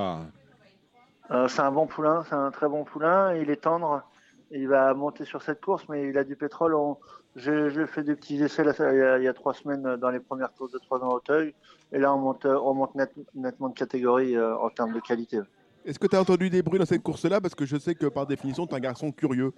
Euh, 1.30 1.48
c'est 1.48 1.60
un 1.62 1.72
bon 1.72 1.86
poulain, 1.86 2.24
c'est 2.28 2.34
un 2.34 2.50
très 2.50 2.68
bon 2.68 2.84
poulain. 2.84 3.34
Il 3.34 3.50
est 3.50 3.56
tendre. 3.62 4.02
Il 4.50 4.68
va 4.68 4.92
monter 4.94 5.24
sur 5.24 5.42
cette 5.42 5.60
course, 5.64 5.84
mais 5.88 6.08
il 6.08 6.18
a 6.18 6.24
du 6.24 6.36
pétrole. 6.36 6.74
On- 6.74 6.98
J'ai 7.36 7.86
fait 7.88 8.04
des 8.04 8.14
petits 8.14 8.40
essais 8.42 8.62
là, 8.62 8.72
il, 8.78 8.98
y 8.98 9.02
a, 9.02 9.18
il 9.18 9.24
y 9.24 9.28
a 9.28 9.32
trois 9.34 9.54
semaines 9.54 9.96
dans 9.96 10.10
les 10.10 10.20
premières 10.20 10.52
courses 10.52 10.70
de 10.70 10.78
3 10.78 11.00
ans 11.02 11.10
à 11.10 11.14
Auteuil. 11.14 11.52
Et 11.92 11.98
là, 11.98 12.14
on 12.14 12.18
monte, 12.18 12.44
euh, 12.44 12.56
on 12.62 12.74
monte 12.74 12.94
net- 12.94 13.12
nettement 13.34 13.70
de 13.70 13.74
catégorie 13.74 14.36
euh, 14.36 14.56
en 14.58 14.70
termes 14.70 14.92
de 14.92 15.00
qualité. 15.00 15.40
Est-ce 15.84 15.98
que 15.98 16.06
tu 16.06 16.14
as 16.14 16.20
entendu 16.20 16.48
des 16.48 16.62
bruits 16.62 16.78
dans 16.78 16.84
cette 16.86 17.02
course-là? 17.02 17.40
Parce 17.40 17.54
que 17.56 17.66
je 17.66 17.76
sais 17.76 17.94
que 17.96 18.06
par 18.06 18.26
définition, 18.26 18.66
tu 18.68 18.74
es 18.74 18.76
un 18.76 18.80
garçon 18.80 19.10
curieux. 19.10 19.52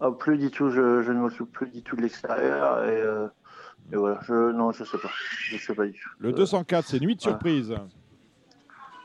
Ah, 0.00 0.10
plus 0.10 0.36
du 0.36 0.50
tout, 0.50 0.68
je, 0.68 1.00
je 1.02 1.12
ne 1.12 1.20
m'occupe 1.20 1.50
plus 1.50 1.70
du 1.70 1.82
tout 1.82 1.96
de 1.96 2.02
l'extérieur. 2.02 2.84
Et, 2.84 3.00
euh, 3.00 3.28
et 3.92 3.96
voilà, 3.96 4.18
je, 4.24 4.50
non, 4.52 4.72
je 4.72 4.84
sais 4.84 4.98
pas. 4.98 5.10
Je 5.48 5.56
sais 5.56 5.74
pas 5.74 5.86
du 5.86 5.92
tout. 5.92 6.10
Le 6.18 6.32
204, 6.32 6.84
c'est 6.86 7.00
Nuit 7.00 7.16
de 7.16 7.22
surprise. 7.22 7.74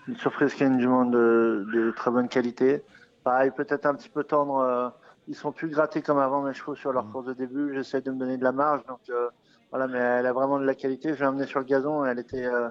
Une 0.08 0.16
surprise 0.18 0.54
qui 0.54 0.64
a 0.64 0.68
une 0.68 0.80
jument 0.80 1.06
de, 1.06 1.66
de 1.74 1.92
très 1.92 2.12
bonne 2.12 2.30
qualité. 2.30 2.82
Pareil, 3.24 3.52
peut-être 3.56 3.86
un 3.86 3.96
petit 3.96 4.10
peu 4.10 4.24
tendre. 4.24 4.58
euh, 4.60 4.90
ils 5.28 5.36
sont 5.36 5.52
plus 5.52 5.68
grattés 5.68 6.02
comme 6.02 6.20
avant 6.20 6.42
mes 6.42 6.54
chevaux 6.54 6.76
sur 6.76 6.94
leur 6.94 7.06
Mm. 7.06 7.12
course 7.12 7.26
de 7.26 7.34
début. 7.34 7.74
J'essaie 7.74 8.00
de 8.02 8.12
me 8.12 8.18
donner 8.18 8.38
de 8.38 8.44
la 8.44 8.54
marge. 8.54 8.86
Donc 8.88 9.02
euh, 9.10 9.30
voilà, 9.72 9.88
mais 9.88 9.98
elle 9.98 10.26
a 10.26 10.32
vraiment 10.34 10.60
de 10.60 10.64
la 10.66 10.76
qualité. 10.76 11.14
Je 11.14 11.20
l'ai 11.20 11.26
emmenée 11.26 11.46
sur 11.46 11.60
le 11.60 11.66
gazon. 11.66 12.06
Elle 12.06 12.20
était, 12.20 12.46
euh, 12.46 12.70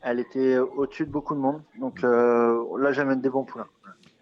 elle 0.00 0.18
était 0.18 0.56
au-dessus 0.58 1.04
de 1.04 1.10
beaucoup 1.10 1.34
de 1.34 1.40
monde. 1.40 1.60
Donc 1.78 2.02
euh, 2.04 2.64
là, 2.78 2.92
j'amène 2.92 3.20
des 3.20 3.28
bons 3.28 3.44
poulains. 3.44 3.66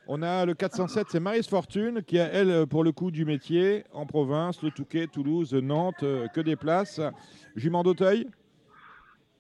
On 0.08 0.22
a 0.22 0.44
le 0.44 0.54
407, 0.54 1.06
c'est 1.10 1.20
Maris 1.20 1.44
Fortune, 1.48 2.02
qui 2.02 2.18
a, 2.18 2.24
elle, 2.32 2.66
pour 2.66 2.82
le 2.82 2.90
coup, 2.90 3.12
du 3.12 3.24
métier, 3.24 3.84
en 3.92 4.06
province, 4.06 4.60
le 4.60 4.72
Touquet, 4.72 5.06
Toulouse, 5.06 5.54
Nantes, 5.54 6.04
que 6.34 6.40
des 6.40 6.56
places. 6.56 7.00
Jument 7.54 7.84
d'Auteuil? 7.84 8.28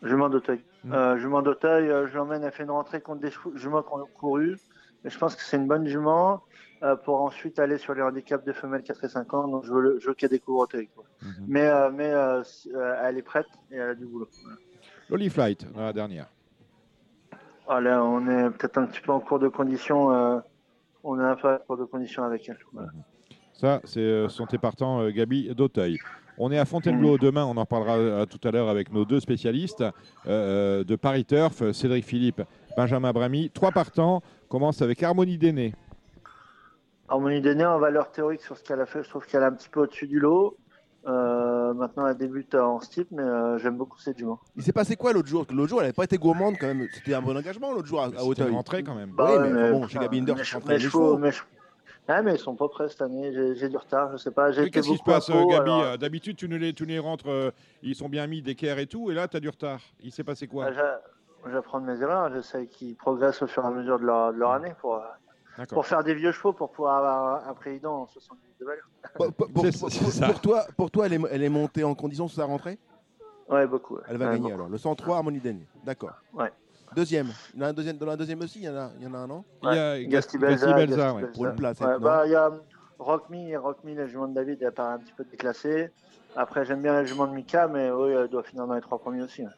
Jument 0.00 0.28
d'Auteuil. 0.28 0.62
Mm. 0.84 0.92
Euh, 0.92 1.18
jument 1.18 1.42
d'Auteuil, 1.42 1.90
euh, 1.90 2.06
je 2.08 2.14
l'emmène, 2.16 2.42
elle 2.42 2.52
fait 2.52 2.62
une 2.62 2.70
rentrée 2.70 3.00
contre 3.00 3.20
des 3.20 3.30
juments 3.56 3.82
qui 3.82 3.92
ont 3.92 4.06
couru. 4.18 4.56
Mais 5.04 5.10
je 5.10 5.18
pense 5.18 5.34
que 5.36 5.42
c'est 5.42 5.56
une 5.56 5.66
bonne 5.66 5.86
jument 5.86 6.42
euh, 6.82 6.94
pour 6.96 7.22
ensuite 7.22 7.58
aller 7.58 7.78
sur 7.78 7.94
les 7.94 8.02
handicaps 8.02 8.44
de 8.44 8.52
femelles 8.52 8.82
4 8.82 9.04
et 9.04 9.08
5 9.08 9.34
ans. 9.34 9.48
Donc 9.48 9.64
je 9.64 9.72
veux, 9.72 9.80
le- 9.80 9.98
je 10.00 10.08
veux 10.08 10.14
qu'elle 10.14 10.30
découvre 10.30 10.60
Auteuil. 10.60 10.88
quoi. 10.94 11.04
Mais, 11.46 11.66
euh, 11.68 12.42
elle 13.02 13.18
est 13.18 13.22
prête 13.22 13.46
et 13.70 13.76
elle 13.76 13.90
a 13.90 13.94
du 13.94 14.06
boulot. 14.06 14.28
Voilà. 14.42 14.58
Lolly 15.10 15.28
Flight, 15.30 15.72
dans 15.72 15.82
la 15.82 15.92
dernière. 15.92 16.26
Ah, 17.68 17.80
là, 17.80 18.02
on 18.04 18.26
est 18.28 18.50
peut-être 18.50 18.78
un 18.78 18.86
petit 18.86 19.00
peu 19.00 19.12
en 19.12 19.20
cours 19.20 19.38
de 19.38 19.48
condition. 19.48 20.08
on 21.02 21.18
est 21.20 21.24
un 21.24 21.36
peu 21.36 21.48
en 21.54 21.58
cours 21.58 21.76
de 21.78 21.84
condition 21.84 22.24
avec 22.24 22.48
elle. 22.48 22.58
Voilà. 22.72 22.88
Ça, 23.52 23.80
c'est 23.84 24.28
sont 24.28 24.46
tes 24.46 24.58
partants, 24.58 25.06
Gabi 25.10 25.54
d'Auteuil. 25.54 25.98
On 26.42 26.50
est 26.50 26.58
à 26.58 26.64
Fontainebleau 26.64 27.18
demain, 27.18 27.44
on 27.44 27.58
en 27.58 27.66
parlera 27.66 27.98
euh, 27.98 28.24
tout 28.24 28.40
à 28.48 28.50
l'heure 28.50 28.70
avec 28.70 28.90
nos 28.94 29.04
deux 29.04 29.20
spécialistes 29.20 29.84
euh, 30.26 30.82
de 30.84 30.96
Paris 30.96 31.26
Turf, 31.26 31.60
euh, 31.60 31.74
Cédric 31.74 32.02
Philippe, 32.02 32.40
Benjamin 32.78 33.12
Bramy. 33.12 33.50
Trois 33.50 33.72
partants, 33.72 34.22
commence 34.48 34.80
avec 34.80 35.02
Harmonie 35.02 35.36
d'Aîné. 35.36 35.74
Harmonie 37.10 37.42
Déné, 37.42 37.66
en 37.66 37.78
valeur 37.78 38.10
théorique 38.10 38.40
sur 38.40 38.56
ce 38.56 38.62
qu'elle 38.64 38.80
a 38.80 38.86
fait, 38.86 39.02
je 39.02 39.10
trouve 39.10 39.26
qu'elle 39.26 39.42
est 39.42 39.46
un 39.46 39.52
petit 39.52 39.68
peu 39.68 39.80
au-dessus 39.80 40.06
du 40.06 40.18
lot. 40.18 40.56
Euh, 41.06 41.74
maintenant, 41.74 42.06
elle 42.06 42.16
débute 42.16 42.54
en 42.54 42.80
steep, 42.80 43.08
mais 43.10 43.22
euh, 43.22 43.58
j'aime 43.58 43.76
beaucoup 43.76 43.98
cette 43.98 44.16
jument. 44.16 44.40
Il 44.56 44.62
s'est 44.62 44.72
passé 44.72 44.96
quoi 44.96 45.12
l'autre 45.12 45.28
jour? 45.28 45.44
L'autre 45.50 45.68
jour, 45.68 45.80
elle 45.80 45.84
n'avait 45.88 45.92
pas 45.92 46.04
été 46.04 46.16
gourmande 46.16 46.54
quand 46.58 46.68
même. 46.68 46.86
C'était 46.94 47.12
un 47.12 47.20
bon 47.20 47.36
engagement 47.36 47.72
l'autre 47.72 47.86
jour 47.88 48.00
à, 48.00 48.06
à 48.06 48.08
C'était 48.10 48.22
Auteuil. 48.22 48.48
une 48.48 48.54
rentrée 48.54 48.82
quand 48.82 48.94
même. 48.94 49.10
oui, 49.10 49.14
Bah 49.18 49.42
ouais, 49.42 49.50
mais, 49.50 49.72
bon, 49.72 49.86
chez 49.88 49.98
Gabinder, 49.98 50.32
je 50.36 50.38
mes 50.38 50.78
chevaux- 50.78 51.18
mes 51.18 51.32
chevaux- 51.32 51.46
Ah, 52.10 52.22
mais 52.22 52.34
ils 52.34 52.38
sont 52.38 52.56
pas 52.56 52.68
prêts 52.68 52.88
cette 52.88 53.02
année. 53.02 53.32
J'ai 53.56 53.68
du 53.68 53.76
retard, 53.76 54.10
je 54.12 54.16
sais 54.16 54.30
pas. 54.30 54.50
Qu'est-ce 54.52 54.88
qui 54.88 54.96
se 54.96 55.02
passe, 55.02 55.30
euh, 55.30 55.44
Gabi 55.46 55.54
alors, 55.70 55.82
Euh, 55.82 55.96
D'habitude, 55.96 56.36
tu 56.36 56.48
ne 56.48 56.56
les, 56.56 56.72
tu 56.74 56.84
les 56.84 56.98
rentres, 56.98 57.28
euh, 57.28 57.50
ils 57.82 57.94
sont 57.94 58.08
bien 58.08 58.26
mis 58.26 58.42
d'équerre 58.42 58.78
et 58.78 58.86
tout, 58.86 59.10
et 59.10 59.14
là, 59.14 59.28
tu 59.28 59.36
as 59.36 59.40
du 59.40 59.48
retard. 59.48 59.80
Il 60.00 60.10
s'est 60.12 60.24
passé 60.24 60.46
quoi 60.46 60.66
bah, 60.66 60.72
j'a- 60.72 61.00
J'apprends 61.50 61.80
de 61.80 61.86
mes 61.86 62.00
erreurs. 62.02 62.30
J'essaie 62.34 62.66
qu'ils 62.66 62.96
progressent 62.96 63.40
au 63.42 63.46
fur 63.46 63.64
et 63.64 63.66
à 63.66 63.70
mesure 63.70 63.98
de 63.98 64.04
leur, 64.04 64.32
de 64.34 64.38
leur 64.38 64.50
année 64.52 64.74
pour, 64.80 65.02
pour 65.70 65.86
faire 65.86 66.04
des 66.04 66.14
vieux 66.14 66.32
chevaux 66.32 66.52
pour 66.52 66.70
pouvoir 66.70 66.96
avoir 66.98 67.48
un 67.48 67.54
président 67.54 68.02
en 68.02 68.06
70 68.06 68.42
de 68.60 68.64
valeur. 68.66 68.84
Pour, 69.14 69.32
pour- 69.32 69.50
pour- 69.52 69.64
C'est- 69.64 69.80
pour- 69.80 69.90
c'est 69.90 70.04
ça. 70.10 70.26
pour 70.26 70.40
toi, 70.42 70.66
pour 70.76 70.90
toi 70.90 71.06
elle, 71.06 71.14
est, 71.14 71.20
elle 71.30 71.42
est 71.42 71.48
montée 71.48 71.82
en 71.82 71.94
condition 71.94 72.28
sur 72.28 72.36
sa 72.36 72.44
rentrée? 72.44 72.78
Ouais, 73.48 73.66
beaucoup. 73.66 73.96
ouais. 73.96 74.02
Elle 74.08 74.18
va 74.18 74.26
Ouais, 74.26 74.32
gagner 74.32 74.42
beaucoup. 74.50 74.54
alors. 74.54 74.68
Le 74.68 74.76
103, 74.78 75.16
Harmonie 75.16 75.40
Denny. 75.40 75.66
D'accord. 75.84 76.12
Ouais. 76.34 76.52
Deuxième. 76.94 77.28
Il 77.54 77.60
y 77.60 77.62
en 77.62 77.66
a 77.66 77.68
un 77.70 77.72
deuxième. 77.72 77.96
Dans 77.98 78.06
la 78.06 78.16
deuxième 78.16 78.40
aussi, 78.40 78.58
il 78.60 78.64
y 78.64 78.68
en 78.68 78.76
a, 78.76 78.90
il 78.98 79.04
y 79.04 79.06
en 79.06 79.14
a 79.14 79.18
un, 79.18 79.26
non? 79.26 79.44
Il 79.62 79.66
y 79.74 79.78
a 79.78 79.92
Ouais, 79.94 80.06
Gasti 80.06 80.38
Belza, 80.38 81.14
ouais. 81.14 81.26
Pour 81.26 81.46
une 81.46 81.54
place, 81.54 81.80
Ouais, 81.80 81.98
bah, 82.00 82.22
il 82.26 82.32
y 82.32 82.34
a 82.34 82.50
Rock 82.98 83.30
Me 83.30 83.48
et 83.48 83.56
Rock 83.56 83.78
Me, 83.84 83.94
la 83.94 84.06
jument 84.06 84.28
de 84.28 84.34
David, 84.34 84.58
elle 84.62 84.72
paraît 84.72 84.94
un 84.94 84.98
petit 84.98 85.12
peu 85.16 85.24
déclassée. 85.24 85.90
Après, 86.36 86.64
j'aime 86.64 86.82
bien 86.82 86.92
la 86.92 87.04
jument 87.04 87.26
de 87.26 87.32
Mika, 87.32 87.66
mais 87.68 87.90
oui, 87.90 88.12
elle 88.12 88.28
doit 88.28 88.42
finir 88.42 88.66
dans 88.66 88.74
les 88.74 88.80
trois 88.80 88.98
premiers 88.98 89.22
aussi. 89.22 89.42
hein. 89.42 89.50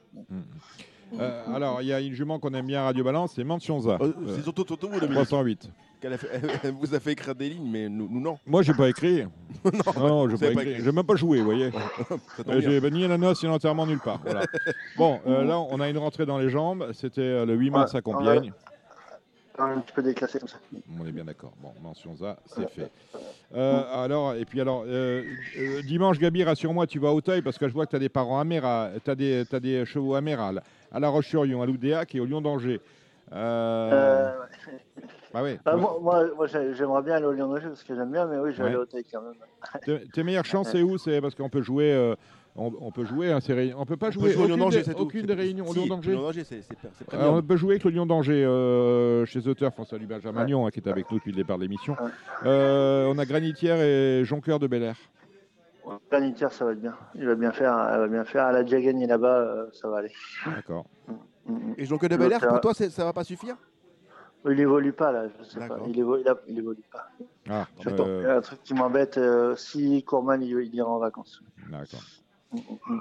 Euh, 1.20 1.54
alors, 1.54 1.82
il 1.82 1.88
y 1.88 1.92
a 1.92 2.00
une 2.00 2.14
jument 2.14 2.38
qu'on 2.38 2.54
aime 2.54 2.66
bien 2.66 2.80
à 2.80 2.84
Radio 2.84 3.04
Balance, 3.04 3.32
c'est 3.34 3.44
Mentionza. 3.44 3.98
Euh, 4.00 4.12
Euh, 4.26 4.34
C'est 4.34 4.42
surtout, 4.42 4.64
surtout 4.66 4.88
vous, 4.88 4.98
Dominique, 5.00 5.24
308. 5.26 5.68
Qu'elle 6.02 6.12
a 6.14 6.18
fait- 6.18 6.28
elle 6.64 6.72
vous 6.72 6.94
a 6.94 7.00
fait 7.00 7.12
écrire 7.12 7.34
des 7.34 7.48
lignes, 7.48 7.70
mais 7.70 7.88
nous, 7.88 8.08
nous 8.10 8.20
non. 8.20 8.38
Moi, 8.46 8.62
j'ai 8.62 8.74
pas 8.74 8.88
écrit. 8.88 9.24
non, 9.96 10.28
j'ai 10.28 10.36
pas 10.36 10.52
écrit. 10.52 10.70
écrit. 10.72 10.84
J'ai 10.84 10.92
même 10.92 11.06
pas 11.06 11.14
joué, 11.16 11.38
vous 11.38 11.44
voyez. 11.46 11.70
Ça 12.36 12.44
tombe 12.44 12.54
Euh, 12.54 12.58
bien. 12.58 12.70
J'ai 12.70 12.90
ni 12.90 13.06
la 13.08 13.16
noce 13.16 13.42
ni 13.42 13.48
l'enterrement 13.48 13.86
nulle 13.86 14.00
part. 14.00 14.20
Voilà. 14.24 14.42
Bon, 14.96 15.20
euh, 15.26 15.44
là, 15.44 15.58
on 15.60 15.80
a 15.80 15.88
une 15.88 15.98
rentrée 15.98 16.26
dans 16.26 16.38
les 16.38 16.50
jambes. 16.50 16.90
C'était 16.92 17.20
euh, 17.22 17.46
le 17.46 17.54
8 17.54 17.70
mars 17.70 17.92
Ouais, 17.92 17.98
à 17.98 18.02
Compiègne. 18.02 18.52
Un 19.58 19.78
petit 19.80 19.92
peu 19.92 20.02
déclassée 20.02 20.38
comme 20.38 20.48
ça. 20.48 20.56
On 20.98 21.06
est 21.06 21.12
bien 21.12 21.24
d'accord. 21.24 21.52
Bon, 21.62 21.72
mention 21.82 22.16
ça, 22.16 22.38
c'est 22.46 22.68
fait. 22.70 22.90
Euh, 23.54 23.82
alors, 24.04 24.34
et 24.34 24.44
puis 24.46 24.60
alors, 24.62 24.84
euh, 24.86 25.22
euh, 25.58 25.82
dimanche, 25.82 26.18
Gabi, 26.18 26.42
rassure-moi, 26.42 26.86
tu 26.86 26.98
vas 26.98 27.08
à 27.08 27.12
Auteuil 27.12 27.42
parce 27.42 27.58
que 27.58 27.68
je 27.68 27.72
vois 27.74 27.84
que 27.84 27.90
tu 27.90 27.96
as 27.96 28.00
des 28.00 28.08
parents 28.08 28.42
tu 28.42 29.10
as 29.10 29.14
des, 29.14 29.44
t'as 29.48 29.60
des 29.60 29.84
chevaux 29.84 30.14
améral 30.14 30.62
à 30.90 30.98
La 30.98 31.08
Roche-sur-Yon, 31.10 31.60
à 31.62 31.66
Loudéac 31.66 32.14
et 32.14 32.20
au 32.20 32.24
Lyon 32.24 32.40
d'Angers. 32.40 32.80
Euh, 33.32 34.30
Euh. 34.32 34.32
Bah 35.32 35.42
ouais. 35.42 35.58
Bah, 35.64 35.76
moi, 35.76 35.98
moi, 36.00 36.24
moi, 36.36 36.46
j'ai- 36.46 36.74
j'aimerais 36.74 37.02
bien 37.02 37.14
aller 37.16 37.26
au 37.26 37.32
Lyon 37.32 37.48
d'Angers 37.48 37.68
parce 37.68 37.82
que 37.84 37.94
j'aime 37.94 38.10
bien, 38.12 38.26
mais 38.26 38.38
oui, 38.38 38.52
je 38.52 38.58
vais 38.58 38.64
Ouais. 38.64 38.68
aller 38.70 38.78
au 38.78 38.86
quand 39.12 39.22
même. 39.22 39.34
Tes, 39.84 40.08
tes 40.08 40.22
meilleures 40.22 40.44
chances, 40.44 40.70
c'est 40.70 40.82
où? 40.82 40.98
C'est 40.98 41.20
parce 41.20 41.34
qu'on 41.34 41.48
peut 41.48 41.62
jouer. 41.62 41.92
euh, 41.92 42.14
on, 42.54 42.70
on 42.82 42.90
peut 42.92 43.04
jouer, 43.06 43.32
hein, 43.32 43.40
ces 43.40 43.54
réunions. 43.54 43.76
On 43.80 43.86
peut 43.86 43.96
pas 43.96 44.08
On 44.08 44.10
peut 44.10 44.14
jouer, 44.20 44.30
jouer 44.32 44.42
au 44.42 44.46
Lyon 44.46 44.54
aucune, 44.56 44.64
d'Angers, 44.64 44.82
des, 44.82 45.00
aucune 45.00 45.26
des 45.26 45.32
réunions 45.34 45.64
au 45.66 45.72
Si, 45.72 45.78
Lyon 45.78 45.86
d'Angers. 45.96 46.12
Lyon 46.12 46.30
Euh, 47.14 47.28
on 47.30 47.42
peut 47.42 47.56
jouer 47.56 47.70
avec 47.72 47.84
le 47.84 47.90
Lyon 47.92 48.04
d'Angers 48.04 48.44
euh, 48.44 49.24
chez 49.24 49.40
Turf. 49.54 49.74
On 49.78 49.84
salue 49.84 50.04
Benjamin 50.06 50.44
Ouais. 50.44 50.52
Hein, 50.66 50.70
qui 50.70 50.80
est 50.80 50.88
avec 50.88 51.10
nous 51.10 51.16
depuis 51.16 51.30
le 51.30 51.36
départ 51.36 51.56
de 51.56 51.62
l'émission. 51.62 51.94
Ouais. 51.94 52.10
Euh, 52.44 53.06
on 53.10 53.16
a 53.16 53.24
Granitière 53.24 53.80
et 53.80 54.22
Joncoeur 54.24 54.58
de 54.58 54.66
Bel 54.66 54.82
Air. 54.82 54.96
Planitière, 56.10 56.52
ça 56.52 56.64
va 56.66 56.72
être 56.72 56.80
bien. 56.80 56.94
Il 57.14 57.26
va 57.26 57.34
bien 57.34 57.52
faire. 57.52 57.76
Elle 57.92 58.00
va 58.00 58.08
bien 58.08 58.24
faire. 58.24 58.48
Elle 58.48 58.56
a 58.56 58.62
déjà 58.62 58.80
gagné 58.80 59.06
là-bas, 59.06 59.34
euh, 59.38 59.66
ça 59.72 59.88
va 59.88 59.98
aller. 59.98 60.12
D'accord. 60.54 60.84
Et 61.78 61.86
Jonque 61.86 62.06
de 62.06 62.16
Bel 62.16 62.32
Air, 62.32 62.46
pour 62.46 62.60
toi, 62.60 62.74
ça 62.74 63.04
va 63.04 63.12
pas 63.14 63.24
suffire? 63.24 63.56
Il 64.50 64.58
évolue 64.58 64.92
pas 64.92 65.12
là, 65.12 65.26
je 65.38 65.44
sais 65.44 65.66
pas. 65.68 65.78
Il 65.88 65.98
évolue, 65.98 66.22
il 66.24 66.28
a- 66.28 66.40
il 66.48 66.58
évolue 66.58 66.82
pas. 66.90 67.08
Ah, 67.48 67.68
J'attends. 67.80 68.06
euh, 68.08 68.20
Il 68.22 68.26
y 68.26 68.30
a 68.30 68.36
un 68.36 68.40
truc 68.40 68.62
qui 68.64 68.74
m'embête. 68.74 69.16
euh, 69.18 69.54
si 69.56 70.02
Courman 70.02 70.42
il, 70.42 70.50
il 70.50 70.74
ira 70.74 70.88
en 70.90 70.98
vacances. 70.98 71.40
D'accord. 71.70 72.00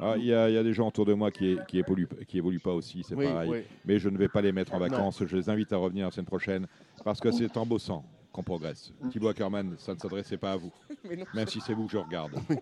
Ah, 0.01 0.13
Il 0.17 0.25
y, 0.25 0.33
a 0.33 0.47
il 0.49 0.53
y 0.55 0.57
a 0.57 0.63
des 0.63 0.73
gens 0.73 0.87
autour 0.87 1.05
de 1.05 1.13
moi 1.13 1.29
qui, 1.31 1.57
qui, 1.67 1.79
évoluent, 1.79 2.07
qui 2.27 2.37
évoluent 2.37 2.59
pas 2.61 2.71
aussi, 2.73 3.03
c'est 3.03 3.15
Oui, 3.15 3.25
pareil. 3.25 3.49
oui. 3.51 3.63
Mais 3.85 3.99
je 3.99 4.07
ne 4.07 4.17
vais 4.17 4.29
pas 4.29 4.41
les 4.41 4.51
mettre 4.53 4.73
en 4.73 4.79
Non. 4.79 4.87
vacances. 4.87 5.23
Je 5.25 5.35
les 5.35 5.49
invite 5.49 5.73
à 5.73 5.77
revenir 5.77 6.05
la 6.05 6.11
semaine 6.11 6.25
prochaine 6.25 6.67
parce 7.03 7.19
que 7.19 7.31
c'est 7.31 7.57
en 7.57 7.65
bossant 7.65 8.05
qu'on 8.31 8.43
progresse. 8.43 8.93
Mm. 9.01 9.09
Thibaut 9.09 9.27
Ackerman, 9.27 9.75
ça 9.77 9.93
ne 9.93 9.99
s'adressait 9.99 10.37
pas 10.37 10.53
à 10.53 10.55
vous, 10.57 10.71
même 11.33 11.47
si 11.47 11.59
c'est 11.59 11.73
vous 11.73 11.85
que 11.85 11.91
je 11.91 11.97
regarde. 11.97 12.31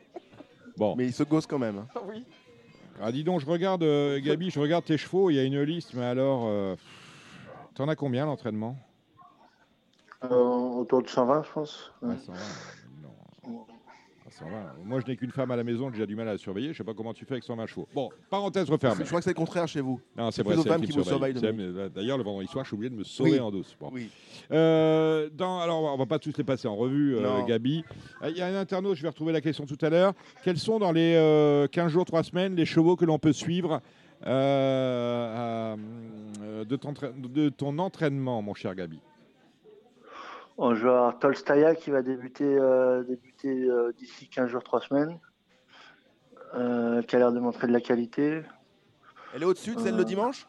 Bon. 0.77 0.95
Mais 0.95 1.07
il 1.07 1.13
se 1.13 1.23
gosse 1.23 1.45
quand 1.45 1.59
même. 1.59 1.79
hein. 1.79 1.87
Oui. 2.07 2.23
Ah, 3.01 3.11
dis 3.11 3.23
donc, 3.25 3.41
je 3.41 3.45
regarde, 3.45 3.83
euh, 3.83 4.17
Gabi, 4.21 4.49
je 4.49 4.59
regarde 4.61 4.85
tes 4.85 4.97
chevaux. 4.97 5.29
Il 5.29 5.35
y 5.35 5.39
a 5.39 5.43
une 5.43 5.61
liste, 5.61 5.93
mais 5.93 6.05
alors, 6.05 6.45
euh, 6.47 6.75
t'en 7.79 7.87
as 7.87 7.95
combien 7.95 8.25
l'entraînement? 8.25 8.75
Euh, 10.25 10.27
autour 10.35 11.01
de 11.01 11.07
120, 11.07 11.43
je 11.43 11.51
pense. 11.53 11.93
Ah, 12.03 12.07
120, 12.25 12.37
non. 13.01 13.65
Ah, 14.25 14.31
120. 14.31 14.49
Moi, 14.83 14.99
je 14.99 15.07
n'ai 15.09 15.15
qu'une 15.15 15.31
femme 15.31 15.49
à 15.51 15.55
la 15.55 15.63
maison, 15.63 15.85
j'ai 15.85 15.93
déjà 15.93 16.05
du 16.05 16.17
mal 16.17 16.27
à 16.27 16.33
la 16.33 16.37
surveiller. 16.37 16.73
Je 16.73 16.77
sais 16.77 16.83
pas 16.83 16.93
comment 16.93 17.13
tu 17.13 17.23
fais 17.23 17.35
avec 17.35 17.45
120 17.45 17.67
chevaux. 17.67 17.87
Bon, 17.95 18.09
parenthèse 18.29 18.69
refermée. 18.69 19.05
Je 19.05 19.07
crois 19.07 19.21
que 19.21 19.23
c'est 19.23 19.29
le 19.29 19.35
contraire 19.35 19.65
chez 19.65 19.79
vous. 19.79 20.01
Non, 20.17 20.29
c'est 20.29 20.43
vrai, 20.43 20.57
c'est 20.57 20.81
qui, 20.81 20.87
qui 20.91 20.97
me 20.97 21.03
surveille. 21.03 21.33
D'ailleurs, 21.33 22.17
le 22.17 22.23
vendredi 22.25 22.49
soir, 22.49 22.65
je 22.65 22.69
suis 22.69 22.75
oublié 22.75 22.89
de 22.89 22.95
me 22.97 23.05
sauver 23.05 23.31
Oui. 23.31 23.39
en 23.39 23.49
douce. 23.49 23.77
Bon. 23.79 23.91
Oui. 23.93 24.09
Euh, 24.51 25.29
dans, 25.31 25.59
alors, 25.61 25.81
on 25.83 25.97
va 25.97 26.05
pas 26.05 26.19
tous 26.19 26.37
les 26.37 26.43
passer 26.43 26.67
en 26.67 26.75
revue, 26.75 27.15
euh. 27.15 27.45
Gabi. 27.45 27.85
Euh, 28.23 28.29
Il 28.29 28.35
y 28.35 28.41
a 28.41 28.47
un 28.47 28.55
internaute, 28.55 28.97
je 28.97 29.03
vais 29.03 29.07
retrouver 29.09 29.31
la 29.31 29.39
question 29.39 29.65
tout 29.65 29.77
à 29.81 29.89
l'heure. 29.89 30.13
Quels 30.43 30.59
sont 30.59 30.79
dans 30.79 30.91
les 30.91 31.15
euh, 31.15 31.67
15 31.67 31.89
jours, 31.93 32.03
3 32.03 32.23
semaines, 32.23 32.55
les 32.57 32.65
chevaux 32.65 32.97
que 32.97 33.05
l'on 33.05 33.19
peut 33.19 33.31
suivre 33.31 33.79
euh, 34.25 35.33
à, 35.33 35.75
euh, 35.75 35.77
de, 36.39 36.75
ton, 36.75 36.91
tra- 36.93 37.13
de 37.19 37.49
ton 37.49 37.77
entraînement, 37.79 38.41
mon 38.41 38.53
cher 38.53 38.75
Gabi 38.75 39.01
On 40.57 40.75
joue 40.75 40.89
à 40.89 41.15
Tolstaya 41.19 41.75
qui 41.75 41.89
va 41.91 42.01
débuter, 42.01 42.45
euh, 42.45 43.03
débuter 43.03 43.69
euh, 43.69 43.91
d'ici 43.97 44.27
15 44.29 44.49
jours, 44.49 44.63
3 44.63 44.81
semaines. 44.81 45.19
Euh, 46.55 47.03
qui 47.03 47.15
a 47.15 47.19
l'air 47.19 47.31
de 47.31 47.39
montrer 47.39 47.67
de 47.67 47.71
la 47.73 47.79
qualité. 47.79 48.41
Elle 49.35 49.43
est 49.43 49.45
au-dessus 49.45 49.75
de 49.75 49.79
celle 49.79 49.95
de 49.95 50.03
dimanche? 50.03 50.47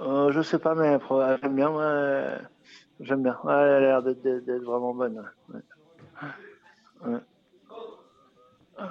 Euh, 0.00 0.30
je 0.30 0.40
sais 0.42 0.60
pas, 0.60 0.74
mais 0.76 0.96
j'aime 1.42 1.56
bien. 1.56 1.70
ouais. 1.70 2.38
J'aime 3.00 3.22
bien. 3.24 3.36
Ouais, 3.42 3.52
elle 3.52 3.58
a 3.58 3.80
l'air 3.80 4.02
d'être- 4.04 4.62
vraiment 4.64 4.94
bonne. 4.94 5.28
ouais. 5.52 5.60
Ouais. 7.06 7.18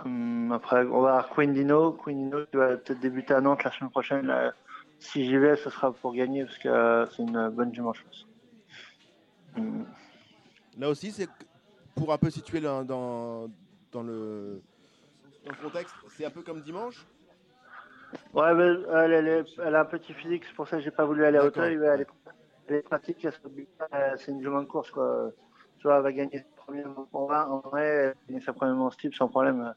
Hum, 0.06 0.52
après, 0.52 0.86
on 0.86 1.02
va 1.02 1.10
avoir 1.18 1.30
Queen 1.30 1.54
Dino. 1.54 1.94
Queen 1.94 2.26
Dino 2.30 2.46
qui 2.46 2.58
va 2.58 2.76
peut-être 2.78 3.00
débuter 3.00 3.34
à 3.34 3.42
Nantes 3.42 3.64
la 3.64 3.72
semaine 3.72 3.90
prochaine. 3.90 4.26
là. 4.28 4.54
Si 5.00 5.26
j'y 5.26 5.38
vais, 5.38 5.56
ce 5.56 5.70
sera 5.70 5.92
pour 5.94 6.14
gagner 6.14 6.46
parce 6.46 6.58
que 6.58 6.70
euh, 6.70 7.06
c'est 7.08 7.24
une 7.24 7.50
bonne. 7.50 7.72
Hum. 9.58 9.86
Là 10.78 10.90
aussi, 10.90 11.12
c'est 11.12 11.30
pour 11.96 12.14
un 12.14 12.18
peu 12.18 12.30
situer 12.30 12.62
dans, 12.62 12.84
dans, 12.84 13.48
le, 14.04 14.62
dans 15.46 15.52
le 15.52 15.64
contexte, 15.64 15.96
c'est 16.10 16.26
un 16.26 16.30
peu 16.30 16.42
comme 16.42 16.62
dimanche? 16.62 17.06
Ouais, 18.34 18.54
mais 18.54 18.64
elle, 18.94 19.14
elle, 19.14 19.28
est- 19.28 19.60
elle 19.60 19.76
a 19.76 19.82
un 19.82 19.86
petit 19.86 20.14
physique, 20.14 20.46
c'est 20.46 20.56
pour 20.56 20.68
ça 20.68 20.78
que 20.78 20.84
j'ai 20.84 20.92
pas 20.92 21.06
voulu 21.06 21.26
aller 21.26 21.38
à 21.38 21.44
mais 21.44 21.52
Elle 21.58 22.02
est, 22.02 22.08
elle 22.68 22.76
est 22.76 22.82
pratique, 22.82 23.28
c'est 24.18 24.32
une 24.32 24.42
jument 24.42 24.62
de 24.62 24.68
course. 24.68 24.92
Quoi. 24.92 25.32
Tu 25.80 25.88
vois, 25.88 25.98
elle 25.98 26.04
va 26.04 26.12
gagner 26.12 26.40
sa 26.40 26.64
première. 26.64 26.88
En 27.14 27.60
vrai, 27.60 27.86
elle 27.86 28.08
va 28.10 28.14
gagner 28.28 28.42
sa 28.42 28.54
première 28.54 28.98
type 28.98 29.16
sans 29.16 29.28
problème. 29.28 29.74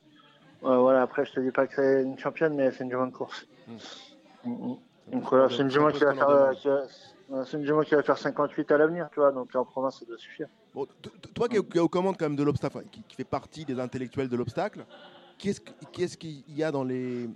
Euh, 0.64 0.76
voilà, 0.78 1.02
après, 1.02 1.24
je 1.24 1.32
te 1.32 1.40
dis 1.40 1.50
pas 1.50 1.66
que 1.66 1.74
c'est 1.74 2.02
une 2.02 2.18
championne, 2.18 2.54
mais 2.54 2.70
c'est 2.70 2.84
une 2.84 2.90
jument 2.90 3.06
de 3.06 3.12
course. 3.12 3.46
Mm, 3.66 3.76
mm. 4.44 4.76
Donc 5.12 5.28
voilà, 5.28 5.48
c'est 5.50 5.62
une 5.62 5.70
jument 5.70 5.90
qui 5.90 6.00
va 6.02 6.14
faire, 6.14 6.28
euh, 6.28 6.52
qui 6.54 6.68
va- 6.68 6.86
euh, 7.32 7.44
c'est 7.44 7.58
une 7.58 7.64
jument 7.66 7.82
qui 7.82 7.94
va 7.94 8.02
faire 8.02 8.16
58 8.18 8.70
à 8.72 8.78
l'avenir, 8.78 9.08
tu 9.12 9.20
vois. 9.20 9.30
Donc 9.30 9.54
en 9.54 9.64
province, 9.64 9.98
ça 10.00 10.06
doit 10.06 10.16
suffire. 10.16 10.48
Bon, 10.74 10.86
toi 11.34 11.48
qui 11.48 11.56
es, 11.56 11.62
qui 11.62 11.78
aux 11.78 11.88
commandes 11.88 12.16
quand 12.16 12.24
même 12.24 12.36
de 12.36 12.42
l'obstacle, 12.42 12.82
qui, 12.90 13.02
qui 13.02 13.14
fait 13.16 13.24
partie 13.24 13.64
des 13.66 13.78
intellectuels 13.78 14.28
de 14.28 14.36
l'obstacle, 14.36 14.86
qu'est-ce 15.38 15.60
que- 15.60 15.72
qu'est-ce 15.92 16.16
qu'il 16.16 16.42
y 16.56 16.62
a 16.62 16.70
dans 16.72 16.84
les, 16.84 17.28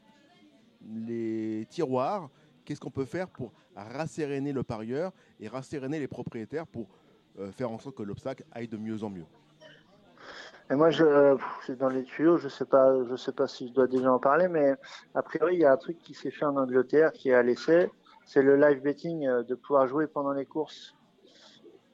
les 0.83 1.67
tiroirs 1.69 2.31
Qu'est-ce 2.65 2.81
qu'on 2.81 2.91
peut 2.91 3.05
faire 3.05 3.29
pour 3.29 3.53
rasséréner 3.77 4.53
le 4.53 4.63
parieur 4.65 5.13
et 5.39 5.47
rasséréner 5.47 6.01
les 6.01 6.09
propriétaires 6.09 6.67
pour 6.67 6.89
euh, 7.39 7.53
faire 7.53 7.71
en 7.71 7.79
sorte 7.79 7.95
que 7.95 8.03
l'obstacle 8.03 8.45
aille 8.51 8.67
de 8.67 8.77
mieux 8.77 9.05
en 9.05 9.11
mieux? 9.11 9.27
Et 10.69 10.75
moi, 10.75 10.91
je, 10.91 11.37
c'est 11.65 11.79
dans 11.79 11.89
les 11.89 12.03
tuyaux, 12.03 12.39
je 12.39 12.49
sais 12.49 12.65
pas, 12.65 12.93
je 13.09 13.15
sais 13.15 13.33
pas 13.33 13.47
si 13.47 13.69
je 13.69 13.73
dois 13.73 13.87
déjà 13.87 14.13
en 14.13 14.19
parler, 14.19 14.49
mais 14.49 14.75
a 15.15 15.23
priori, 15.23 15.55
il 15.55 15.61
y 15.61 15.65
a 15.65 15.73
un 15.73 15.77
truc 15.77 15.99
qui 15.99 16.13
s'est 16.13 16.33
fait 16.33 16.45
en 16.45 16.57
Angleterre, 16.57 17.13
qui 17.13 17.31
est 17.31 17.35
à 17.35 17.43
l'essai, 17.43 17.91
c'est 18.25 18.43
le 18.43 18.57
live 18.57 18.83
betting, 18.83 19.27
euh, 19.29 19.45
de 19.45 19.55
pouvoir 19.55 19.87
jouer 19.87 20.09
pendant 20.09 20.33
les 20.33 20.45
courses. 20.45 20.97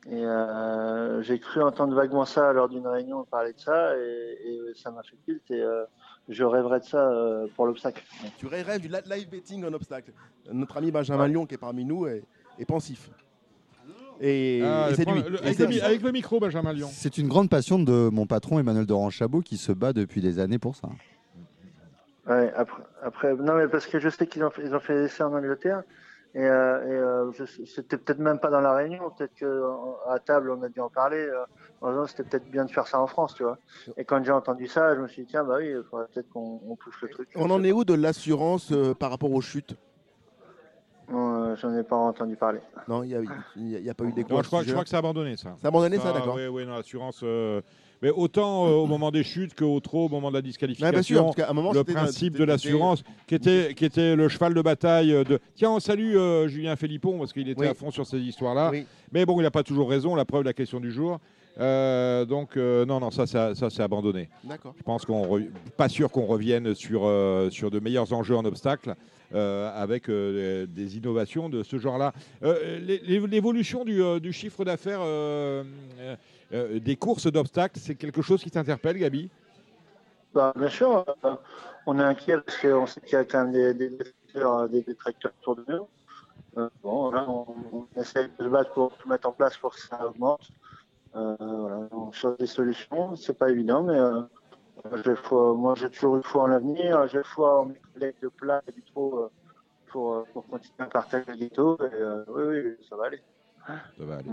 Et 0.09 0.25
euh, 0.25 1.23
j'ai 1.23 1.39
cru 1.39 1.63
entendre 1.63 1.95
vaguement 1.95 2.25
ça 2.25 2.53
lors 2.53 2.69
d'une 2.69 2.87
réunion 2.89 3.25
parler 3.25 3.53
de 3.53 3.61
ça, 3.61 3.97
et, 3.99 4.39
et 4.43 4.61
ça 4.75 4.91
m'a 4.91 5.03
fait 5.03 5.17
tilt, 5.25 5.49
et 5.51 5.61
euh, 5.61 5.85
je 6.29 6.43
rêverais 6.43 6.81
de 6.81 6.85
ça 6.85 7.11
euh, 7.11 7.47
pour 7.55 7.67
l'obstacle. 7.67 8.03
Tu 8.39 8.47
rêves 8.47 8.81
du 8.81 8.89
li- 8.89 8.97
live 9.07 9.29
betting 9.29 9.65
en 9.67 9.73
obstacle? 9.75 10.13
Notre 10.51 10.79
ami 10.79 10.91
Benjamin 10.91 11.29
Lyon 11.29 11.47
qui 11.47 11.55
est 11.55 11.59
parmi 11.59 11.85
nous 11.85 12.07
est, 12.07 12.25
est 12.59 12.65
pensif. 12.65 13.11
Et, 14.25 14.63
Ah, 14.65 14.89
et 14.91 14.95
c'est 14.95 15.05
lui. 15.05 15.21
le- 15.21 15.39
avec, 15.45 15.59
le, 15.59 15.83
avec 15.85 16.03
micro, 16.13 16.39
Benjamin 16.39 16.73
Lyon. 16.73 16.89
C'est 16.93 17.19
une 17.19 17.27
grande 17.27 17.51
passion 17.51 17.81
de 17.81 18.09
mon 18.13 18.27
patron 18.27 18.61
Emmanuel 18.61 18.87
Doran-Chabot 18.87 19.41
qui 19.41 19.57
se 19.57 19.73
bat 19.73 19.93
depuis 19.93 20.21
des 20.21 20.39
années 20.39 20.61
pour 20.61 20.77
ça. 20.77 20.89
Ouais, 22.29 22.53
après, 22.55 22.83
après, 23.03 23.35
non, 23.35 23.55
mais 23.55 23.67
parce 23.67 23.87
que 23.87 23.99
je 23.99 24.09
sais 24.09 24.29
qu'ils 24.29 24.45
ont 24.45 24.51
fait, 24.51 24.63
ils 24.65 24.75
ont 24.77 24.81
fait 24.81 24.95
l'essai 24.95 25.25
en 25.25 25.35
Angleterre. 25.35 25.83
Et, 26.35 26.39
euh, 26.41 27.31
et 27.33 27.41
euh, 27.41 27.47
c'était 27.67 27.99
peut-être 27.99 28.21
même 28.21 28.39
pas 28.39 28.49
dans 28.49 28.61
la 28.61 28.75
réunion, 28.75 29.11
peut-être 29.11 29.35
qu'à 29.35 30.19
table 30.21 30.51
on 30.51 30.63
a 30.63 30.69
dû 30.69 30.81
en 30.81 30.89
parler. 30.89 31.19
euh, 31.19 31.43
en 31.83 31.91
disant 31.91 32.07
c'était 32.07 32.23
peut-être 32.23 32.49
bien 32.49 32.65
de 32.65 32.71
faire 32.71 32.87
ça 32.87 33.01
en 33.01 33.09
France, 33.09 33.35
tu 33.35 33.43
vois. 33.43 33.59
Et 33.97 34.05
quand 34.05 34.23
j'ai 34.25 34.31
entendu 34.31 34.69
ça, 34.69 34.95
je 34.95 35.01
me 35.01 35.09
suis 35.09 35.23
dit 35.23 35.29
tiens 35.33 35.43
bah 35.45 35.57
oui, 35.59 35.71
il 35.71 35.83
faudrait 35.91 36.07
peut-être 36.15 36.29
qu'on 36.31 36.61
on 36.65 36.77
pousse 36.77 36.95
le 37.03 37.09
truc. 37.09 37.29
On 37.35 37.51
en 37.51 37.63
est 37.65 37.73
où 37.73 37.85
de 37.85 37.93
l'assurance 37.93 38.71
euh, 38.71 38.95
par 38.95 39.11
rapport 39.11 39.33
aux 39.33 39.41
chutes? 39.41 39.75
Non, 41.11 41.55
J'en 41.57 41.77
ai 41.77 41.83
pas 41.83 41.97
entendu 41.97 42.37
parler. 42.37 42.61
Non, 42.89 43.03
il 43.03 43.09
n'y 43.09 43.15
a, 43.15 43.21
y 43.21 43.91
a- 43.91 43.95
pas 43.95 44.05
eu 44.05 44.09
à 44.09 44.13
je 44.17 44.23
crois, 44.25 44.43
je 44.43 44.65
sujet. 44.65 44.73
crois 44.73 44.85
que 44.85 44.89
ça 44.91 44.97
a 44.97 45.01
abandonné, 45.01 45.37
ça. 45.37 45.57
Ça 45.61 45.67
a 45.67 45.69
abandonné, 45.69 45.99
ça, 45.99 46.13
d'accord. 46.13 46.35
Oui, 46.37 46.47
oui, 46.47 46.67
non, 46.67 46.77
l'assurance. 46.77 47.21
euh, 47.23 47.61
Mais 48.01 48.11
autant 48.11 48.67
euh, 48.67 48.71
au 48.71 48.87
moment 48.87 49.11
des 49.11 49.23
chutes 49.23 49.55
qu'au 49.55 49.79
trop 49.81 50.07
au 50.07 50.09
moment 50.09 50.31
de 50.31 50.35
la 50.35 50.43
disqualification. 50.43 50.87
Ouais, 50.89 50.93
bien 50.93 51.03
sûr, 51.03 51.49
un 51.49 51.53
moment, 51.53 51.73
le 51.73 51.85
principe 51.85 52.37
de 52.37 52.45
l'assurance, 52.45 53.03
qui 53.27 53.35
était, 53.35 53.75
qui 53.75 53.85
était 53.85 54.17
le 54.17 54.29
cheval 54.29 54.55
de 54.55 54.63
bataille 54.63 55.11
de. 55.25 55.39
Tiens, 55.55 55.71
on 55.71 55.81
salue 55.81 56.17
euh, 56.17 56.49
Julien 56.49 56.75
Philippon 56.77 57.19
parce 57.19 57.33
qu'il 57.33 57.49
était 57.49 57.61
Oui. 57.61 57.67
à 57.69 57.75
fond 57.75 57.91
sur 57.91 58.07
ces 58.07 58.19
histoires-là. 58.19 58.71
Oui. 58.73 58.87
Mais 59.13 59.25
bon, 59.27 59.39
il 59.39 59.43
n'a 59.45 59.51
pas 59.51 59.63
toujours 59.63 59.89
raison. 59.91 60.15
La 60.15 60.25
preuve, 60.25 60.43
la 60.45 60.53
question 60.53 60.81
du 60.81 60.91
jour. 60.91 61.19
Euh, 61.61 62.25
donc 62.25 62.57
euh, 62.57 62.87
non, 62.87 62.99
non, 62.99 63.11
ça, 63.11 63.27
ça, 63.27 63.55
ça 63.55 63.69
c'est 63.69 63.83
abandonné. 63.83 64.31
D'accord. 64.43 64.73
Je 64.79 64.83
pense 64.83 65.05
qu'on 65.05 65.23
re- 65.27 65.51
pas 65.77 65.91
sûr 65.91 66.11
qu'on 66.11 66.25
revienne 66.25 66.75
sur 66.75 67.03
euh, 67.05 67.51
sur 67.51 67.71
de 67.71 67.79
meilleurs 67.79 68.11
enjeux 68.15 68.35
en 68.37 68.45
obstacle 68.47 68.95
avec 69.35 70.09
euh, 70.09 70.67
des 70.67 70.97
innovations 70.97 71.49
de 71.49 71.63
ce 71.63 71.79
genre-là. 71.79 72.13
Euh, 72.43 72.79
l'é- 72.79 73.01
l'é- 73.05 73.27
L'évolution 73.27 73.85
du, 73.85 74.03
euh, 74.03 74.19
chiffre 74.33 74.65
d'affaires 74.65 75.01
euh, 75.03 75.65
euh, 76.01 76.17
euh, 76.53 76.79
des 76.81 76.97
courses 76.97 77.31
d'obstacles, 77.31 77.79
c'est 77.79 77.95
quelque 77.95 78.23
chose 78.23 78.43
qui 78.43 78.51
t'interpelle, 78.51 78.99
Gabi? 78.99 79.31
Bah, 80.35 80.53
bien 80.57 80.69
sûr, 80.69 81.05
euh, 81.25 81.35
on 81.87 81.99
est 81.99 82.03
inquiet 82.03 82.39
parce 82.39 82.59
qu'on 82.59 82.87
sait 82.87 83.01
qu'il 83.01 83.13
y 83.13 83.17
a 83.17 83.25
quand 83.25 83.47
des, 83.51 83.75
détracteurs, 83.75 85.33
autour 85.41 85.57
de 85.57 85.65
nous. 85.69 85.89
Euh, 86.59 86.69
bon, 86.83 87.11
là, 87.11 87.27
on, 87.29 87.47
on 87.73 88.01
essaie 88.01 88.25
de 88.39 88.45
se 88.45 88.49
battre 88.49 88.73
pour 88.73 88.97
tout 88.97 89.09
mettre 89.09 89.29
en 89.29 89.33
place 89.33 89.57
pour 89.57 89.75
que 89.75 89.81
ça 89.81 90.07
augmente. 90.07 90.49
Euh, 91.15 91.37
on 91.91 92.11
cherche 92.13 92.39
des 92.39 92.47
solutions, 92.47 93.17
c'est 93.17 93.37
pas 93.37 93.51
évident, 93.51 93.83
mais 93.83 93.99
euh, 93.99 94.23
j'ai 95.05 95.17
foi- 95.17 95.55
moi 95.55 95.75
j'ai 95.77 95.91
toujours 95.91 96.17
eu 96.17 96.23
foi 96.23 96.43
en 96.45 96.47
l'avenir, 96.49 97.07
j'ai 97.09 97.23
foi 97.23 97.61
en 97.61 97.67
mes 97.67 97.81
collègues 97.93 98.17
de 98.23 98.29
plat 98.29 98.63
et 98.69 98.73
du 98.73 98.83
trop 98.83 99.19
euh, 99.19 99.29
pour, 99.87 100.15
euh, 100.15 100.25
pour 100.33 100.47
continuer 100.47 100.75
à 100.81 100.87
partager 100.87 101.25
le. 101.37 101.77
Et, 101.81 101.95
euh, 101.95 102.25
oui, 102.29 102.43
oui, 102.65 102.87
ça 102.89 102.97
va 102.97 103.07
aller. 103.07 103.23
Ça 103.67 104.05
va 104.05 104.17
aller. 104.17 104.31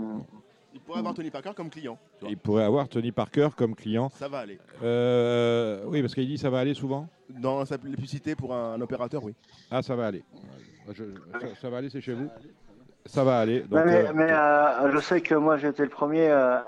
Il 0.72 0.80
pourrait 0.80 1.00
avoir 1.00 1.14
Tony 1.14 1.30
Parker 1.30 1.50
comme 1.56 1.68
client. 1.70 1.98
Il 2.22 2.38
pourrait 2.38 2.64
avoir 2.64 2.88
Tony 2.88 3.10
Parker 3.12 3.48
comme 3.56 3.74
client. 3.74 4.08
Ça 4.10 4.28
va 4.28 4.38
aller. 4.38 4.58
Euh, 4.82 5.82
oui, 5.86 6.00
parce 6.00 6.14
qu'il 6.14 6.26
dit 6.26 6.38
ça 6.38 6.48
va 6.50 6.60
aller 6.60 6.74
souvent? 6.74 7.08
Dans 7.28 7.64
sa 7.64 7.78
publicité 7.78 8.34
pour 8.34 8.54
un, 8.54 8.80
opérateur, 8.80 9.22
oui. 9.24 9.34
Ah, 9.70 9.82
ça 9.82 9.94
va 9.96 10.06
aller. 10.06 10.24
Je- 10.92 11.04
ça, 11.40 11.54
ça 11.60 11.70
va 11.70 11.78
aller, 11.78 11.90
c'est 11.90 12.00
chez 12.00 12.14
vous 12.14 12.28
Ça 13.06 13.24
va 13.24 13.38
aller. 13.40 13.60
donc, 13.60 13.84
mais 13.84 14.08
euh, 14.08 14.12
mais, 14.14 14.30
euh, 14.32 14.92
je 14.92 14.98
sais 15.00 15.20
que 15.20 15.34
moi 15.34 15.56
j'ai 15.56 15.68
été 15.68 15.82
le 15.82 15.88
premier 15.90 16.28
euh, 16.28 16.56
à, 16.58 16.64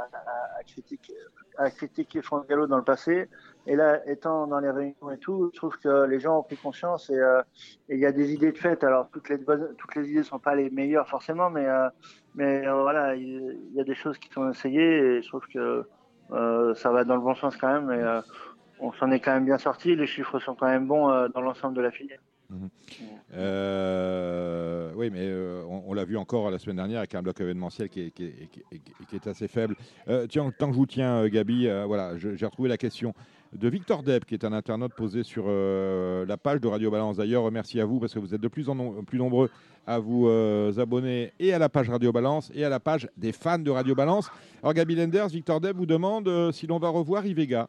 à 0.58 0.62
critiquer, 0.64 1.14
à 1.56 1.70
critiquer 1.70 2.22
Franck 2.22 2.48
Gallo 2.48 2.66
dans 2.66 2.78
le 2.78 2.84
passé. 2.84 3.28
Et 3.66 3.76
là, 3.76 4.00
étant 4.08 4.46
dans 4.46 4.58
les 4.58 4.70
réunions 4.70 5.10
et 5.12 5.18
tout, 5.18 5.50
je 5.52 5.56
trouve 5.56 5.78
que 5.78 6.06
les 6.06 6.18
gens 6.18 6.38
ont 6.40 6.42
pris 6.42 6.56
conscience 6.56 7.10
et 7.10 7.18
euh, 7.18 7.42
il 7.88 7.98
y 7.98 8.06
a 8.06 8.12
des 8.12 8.32
idées 8.32 8.50
de 8.50 8.58
fait. 8.58 8.82
Alors 8.82 9.08
toutes 9.12 9.28
les 9.28 9.38
toutes 9.38 9.94
les 9.94 10.10
idées 10.10 10.24
sont 10.24 10.40
pas 10.40 10.56
les 10.56 10.68
meilleures 10.70 11.08
forcément, 11.08 11.48
mais 11.48 11.66
euh, 11.66 11.88
mais 12.34 12.66
euh, 12.66 12.82
voilà, 12.82 13.14
il 13.14 13.58
y, 13.74 13.80
a 13.80 13.84
des 13.84 13.94
choses 13.94 14.18
qui 14.18 14.30
sont 14.30 14.50
essayées 14.50 14.98
et 14.98 15.22
je 15.22 15.28
trouve 15.28 15.46
que 15.46 15.86
ça 16.74 16.90
va 16.90 17.04
dans 17.04 17.16
le 17.16 17.20
bon 17.20 17.34
sens 17.34 17.56
quand 17.56 17.80
même. 17.80 17.90
Et, 17.90 18.20
on 18.84 18.92
s'en 18.94 19.12
est 19.12 19.20
quand 19.20 19.32
même 19.32 19.44
bien 19.44 19.58
sorti. 19.58 19.94
Les 19.94 20.08
chiffres 20.08 20.40
sont 20.40 20.56
quand 20.56 20.66
même 20.66 20.88
bons 20.88 21.28
dans 21.28 21.40
l'ensemble 21.40 21.76
de 21.76 21.82
la 21.82 21.92
filière. 21.92 22.18
Euh, 23.32 24.92
oui, 24.96 25.08
mais 25.10 25.32
on, 25.68 25.94
l'a 25.94 26.04
vu 26.04 26.16
encore 26.16 26.50
la 26.50 26.58
semaine 26.58 26.76
dernière 26.76 26.98
avec 26.98 27.14
un 27.14 27.22
bloc 27.22 27.40
événementiel 27.40 27.88
qui 27.88 28.12
est, 29.12 29.26
assez 29.28 29.46
faible. 29.46 29.76
Tiens, 30.28 30.50
tant 30.58 30.66
que 30.66 30.72
je 30.72 30.78
vous 30.78 30.86
tiens, 30.86 31.28
Gabi, 31.28 31.68
voilà, 31.86 32.16
j'ai 32.16 32.44
retrouvé 32.44 32.68
la 32.68 32.76
question 32.76 33.14
de 33.52 33.68
Victor 33.68 34.02
Depp, 34.02 34.24
qui 34.24 34.34
est 34.34 34.44
un 34.44 34.52
internaute 34.52 34.94
posé 34.94 35.22
sur 35.22 35.44
euh, 35.46 36.24
la 36.26 36.36
page 36.36 36.60
de 36.60 36.68
Radio 36.68 36.90
Balance. 36.90 37.18
D'ailleurs, 37.18 37.50
merci 37.50 37.80
à 37.80 37.84
vous 37.84 38.00
parce 38.00 38.14
que 38.14 38.18
vous 38.18 38.34
êtes 38.34 38.40
de 38.40 38.48
plus 38.48 38.68
en 38.70 39.02
plus 39.04 39.18
nombreux 39.18 39.50
à 39.86 39.98
vous 39.98 40.28
euh, 40.28 40.72
abonner 40.78 41.32
et 41.38 41.52
à 41.52 41.58
la 41.58 41.68
page 41.68 41.90
Radio 41.90 42.12
Balance 42.12 42.50
et 42.54 42.64
à 42.64 42.68
la 42.68 42.80
page 42.80 43.08
des 43.16 43.32
fans 43.32 43.58
de 43.58 43.70
Radio 43.70 43.94
Balance. 43.94 44.30
Alors, 44.62 44.72
Gabi 44.74 44.94
Lenders, 44.94 45.28
Victor 45.28 45.60
Depp 45.60 45.76
vous 45.76 45.86
demande 45.86 46.28
euh, 46.28 46.50
si 46.52 46.66
l'on 46.66 46.78
va 46.78 46.88
revoir 46.88 47.26
Ivega. 47.26 47.68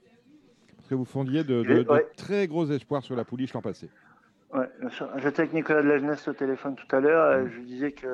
Parce 0.77 0.87
que 0.89 0.95
vous 0.95 1.05
fondiez 1.05 1.43
de, 1.43 1.63
de- 1.63 1.83
de 1.83 1.89
Ouais. 1.89 2.05
très 2.15 2.47
gros 2.47 2.65
espoirs 2.69 3.03
sur 3.03 3.15
la 3.15 3.25
pouliche 3.25 3.53
l'an 3.53 3.61
passé. 3.61 3.89
Ouais, 4.53 4.69
bien 4.79 4.89
sûr. 4.89 5.09
J'étais 5.17 5.41
avec 5.41 5.53
Nicolas 5.53 5.81
de 5.81 5.87
la 5.87 5.97
Jeunesse 5.97 6.27
au 6.27 6.33
téléphone 6.33 6.75
tout 6.75 6.95
à 6.95 6.99
l'heure. 6.99 7.39
et 7.39 7.49
Je 7.51 7.59
disais 7.61 7.91
que 7.91 8.07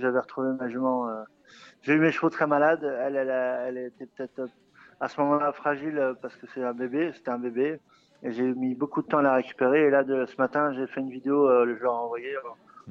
j'avais 0.00 0.18
retrouvé 0.18 0.48
ma 0.58 0.68
jument. 0.68 1.08
J'ai 1.82 1.92
eu 1.94 2.00
mes 2.00 2.10
chevaux 2.10 2.30
très 2.30 2.46
malades. 2.46 2.82
Elle, 2.82 3.14
elle, 3.16 3.30
elle 3.30 3.78
était 3.78 4.06
peut-être 4.06 4.48
à 5.00 5.08
ce 5.08 5.20
moment-là 5.20 5.52
fragile 5.52 5.98
euh, 5.98 6.14
parce 6.20 6.36
que 6.36 6.46
c'est 6.54 6.62
un 6.62 6.72
bébé. 6.74 7.10
C'était 7.14 7.30
un 7.30 7.38
bébé. 7.38 7.80
Et 8.22 8.32
j'ai 8.32 8.42
mis 8.42 8.74
beaucoup 8.74 9.02
de 9.02 9.06
temps 9.06 9.18
à 9.18 9.22
la 9.22 9.34
récupérer. 9.34 9.86
Et 9.86 9.90
là, 9.90 10.02
de, 10.02 10.24
ce 10.26 10.36
matin, 10.38 10.72
j'ai 10.72 10.86
fait 10.86 11.00
une 11.00 11.10
vidéo, 11.10 11.48
euh, 11.48 11.76
ai 11.78 11.86
envoyé 11.86 12.34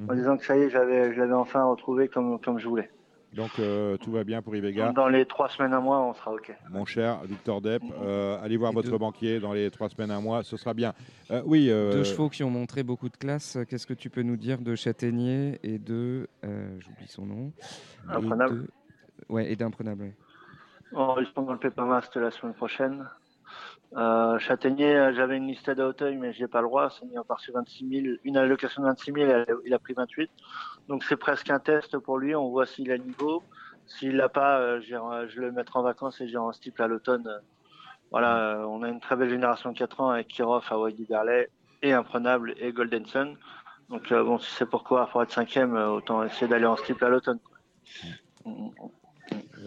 en, 0.06 0.12
en 0.12 0.14
disant 0.14 0.36
que 0.36 0.44
ça 0.44 0.56
y 0.56 0.60
est, 0.62 0.70
j'avais, 0.70 1.12
je 1.12 1.18
l'avais 1.18 1.32
enfin 1.32 1.64
retrouvé 1.64 2.08
comme, 2.08 2.38
comme 2.40 2.58
je 2.58 2.68
voulais. 2.68 2.90
Donc, 3.32 3.50
euh, 3.58 3.96
tout 3.96 4.12
va 4.12 4.22
bien 4.22 4.42
pour 4.42 4.54
Ivega. 4.54 4.92
Dans 4.92 5.08
les 5.08 5.26
trois 5.26 5.48
semaines, 5.48 5.72
un 5.72 5.80
mois, 5.80 6.00
on 6.00 6.14
sera 6.14 6.32
OK. 6.32 6.54
Mon 6.70 6.84
cher 6.84 7.20
Victor 7.24 7.60
Depp, 7.60 7.82
euh, 8.00 8.38
allez 8.40 8.56
voir 8.56 8.72
votre 8.72 8.96
banquier 8.96 9.40
dans 9.40 9.52
les 9.52 9.72
trois 9.72 9.88
semaines, 9.88 10.12
un 10.12 10.20
mois, 10.20 10.44
ce 10.44 10.56
sera 10.56 10.72
bien. 10.72 10.92
Euh, 11.32 11.42
oui, 11.44 11.68
euh, 11.68 11.90
Deux 11.92 12.04
chevaux 12.04 12.28
qui 12.28 12.44
ont 12.44 12.50
montré 12.50 12.84
beaucoup 12.84 13.08
de 13.08 13.16
classe. 13.16 13.58
Qu'est-ce 13.68 13.88
que 13.88 13.94
tu 13.94 14.08
peux 14.08 14.22
nous 14.22 14.36
dire 14.36 14.58
de 14.60 14.76
Châtaignier 14.76 15.58
et 15.64 15.80
de. 15.80 16.28
euh, 16.44 16.78
J'oublie 16.78 17.08
son 17.08 17.26
nom. 17.26 17.52
Et 18.12 18.14
Imprenable. 18.14 18.54
de- 18.62 18.68
Ouais, 19.28 19.50
et 19.50 19.56
d'imprenable. 19.56 20.12
Oh, 20.96 21.16
sont 21.34 21.42
dans 21.42 21.52
le 21.52 21.58
Pépamast 21.58 22.16
la 22.16 22.30
semaine 22.30 22.54
prochaine. 22.54 23.08
Euh, 23.96 24.38
Châtaignier, 24.38 24.96
euh, 24.96 25.12
j'avais 25.14 25.36
une 25.36 25.46
liste 25.46 25.68
à 25.68 25.74
Hauteuil, 25.86 26.16
mais 26.16 26.32
j'ai 26.32 26.48
pas 26.48 26.60
le 26.60 26.66
droit. 26.68 26.90
C'est 26.90 27.06
mis 27.06 27.18
en 27.18 27.24
partie 27.24 27.50
26 27.52 27.88
000. 28.02 28.16
Une 28.24 28.36
allocation 28.36 28.82
de 28.82 28.88
26 28.88 29.12
000, 29.12 29.30
elle- 29.30 29.46
il 29.64 29.74
a 29.74 29.78
pris 29.78 29.94
28. 29.94 30.30
Donc 30.88 31.04
c'est 31.04 31.16
presque 31.16 31.50
un 31.50 31.58
test 31.60 31.98
pour 31.98 32.18
lui. 32.18 32.34
On 32.34 32.48
voit 32.50 32.66
s'il 32.66 32.90
a 32.90 32.98
niveau. 32.98 33.42
S'il 33.86 34.16
l'a 34.16 34.28
pas, 34.28 34.58
euh, 34.58 34.80
j'irai- 34.80 35.28
je 35.28 35.40
le 35.40 35.52
mettre 35.52 35.76
en 35.76 35.82
vacances 35.82 36.20
et 36.20 36.26
j'irai 36.26 36.42
en 36.42 36.52
steeple 36.52 36.82
à 36.82 36.88
l'automne. 36.88 37.26
Euh, 37.26 37.38
Voilà, 38.10 38.58
euh, 38.58 38.64
on 38.66 38.82
a 38.84 38.88
une 38.88 39.00
très 39.00 39.16
belle 39.16 39.30
génération 39.30 39.72
de 39.72 39.78
4 39.78 40.00
ans 40.00 40.10
avec 40.10 40.28
Kirov, 40.28 40.64
Hawaii 40.70 41.04
Berlay 41.08 41.48
et 41.82 41.92
Imprenable 41.92 42.54
et 42.58 42.70
Golden 42.72 43.04
Sun. 43.06 43.36
Donc 43.88 44.12
euh, 44.12 44.22
bon, 44.22 44.38
si 44.38 44.48
c'est 44.52 44.66
pour 44.66 44.84
courir 44.84 45.08
pour 45.08 45.20
être 45.22 45.32
cinquième, 45.32 45.74
euh, 45.74 45.88
autant 45.88 46.22
essayer 46.22 46.46
d'aller 46.46 46.66
en 46.66 46.76
steeple 46.76 47.04
à 47.04 47.08
l'automne. 47.08 47.40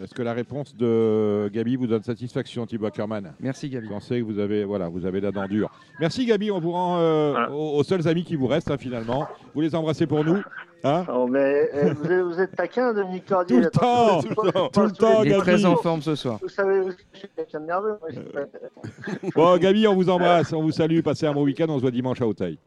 Est-ce 0.02 0.14
que 0.14 0.22
la 0.22 0.32
réponse 0.32 0.74
de 0.76 1.50
Gabi 1.52 1.76
vous 1.76 1.86
donne 1.86 2.02
satisfaction, 2.02 2.66
Thibaut 2.66 2.86
Ackermann 2.86 3.32
Merci 3.40 3.68
Gabi. 3.68 3.86
Vous 3.86 3.94
pensez 3.94 4.20
que 4.20 4.24
vous 4.24 4.38
avez, 4.38 4.64
voilà, 4.64 4.88
vous 4.88 5.04
avez 5.06 5.20
la 5.20 5.32
dent 5.32 5.46
dure. 5.46 5.70
Merci 6.00 6.26
Gabi, 6.26 6.50
on 6.50 6.60
vous 6.60 6.72
rend 6.72 6.98
euh, 6.98 7.48
aux, 7.48 7.78
aux 7.78 7.82
seuls 7.84 8.06
amis 8.06 8.24
qui 8.24 8.36
vous 8.36 8.46
restent 8.46 8.70
hein, 8.70 8.78
finalement. 8.78 9.26
Vous 9.54 9.60
les 9.60 9.74
embrassez 9.74 10.06
pour 10.06 10.24
nous. 10.24 10.40
Hein 10.84 11.04
Oh, 11.12 11.26
mais 11.26 11.68
eh, 11.72 11.90
vous, 11.90 12.04
êtes, 12.12 12.22
vous 12.22 12.40
êtes 12.40 12.54
taquin, 12.54 12.94
Dominique 12.94 13.26
Cordier. 13.26 13.56
Tout 13.56 13.62
le 13.64 13.70
temps, 13.70 14.20
vous 14.20 14.26
êtes 14.28 14.34
tout 14.34 14.42
le 14.42 14.52
temps, 14.52 14.68
tout 14.68 14.80
le 14.82 14.90
temps. 14.92 15.22
Il 15.24 15.32
est 15.32 15.38
très 15.38 15.64
en 15.64 15.74
forme 15.76 16.02
ce 16.02 16.14
soir. 16.14 16.38
Vous 16.40 16.48
savez, 16.48 16.80
vous- 16.80 16.92
je 17.12 17.18
suis 17.18 17.28
quelqu'un 17.34 17.60
de 17.60 17.66
nerveux. 17.66 17.98
moi, 18.00 18.08
je 18.12 19.28
Bon, 19.34 19.56
Gabi, 19.58 19.88
on 19.88 19.94
vous 19.96 20.08
embrasse, 20.08 20.52
on 20.52 20.62
vous 20.62 20.70
salue. 20.70 21.00
Passez 21.00 21.26
un 21.26 21.32
bon 21.32 21.42
week-end. 21.42 21.66
On 21.68 21.76
se 21.76 21.82
voit 21.82 21.90
dimanche 21.90 22.20
à 22.22 22.26
Hauteuil. 22.28 22.58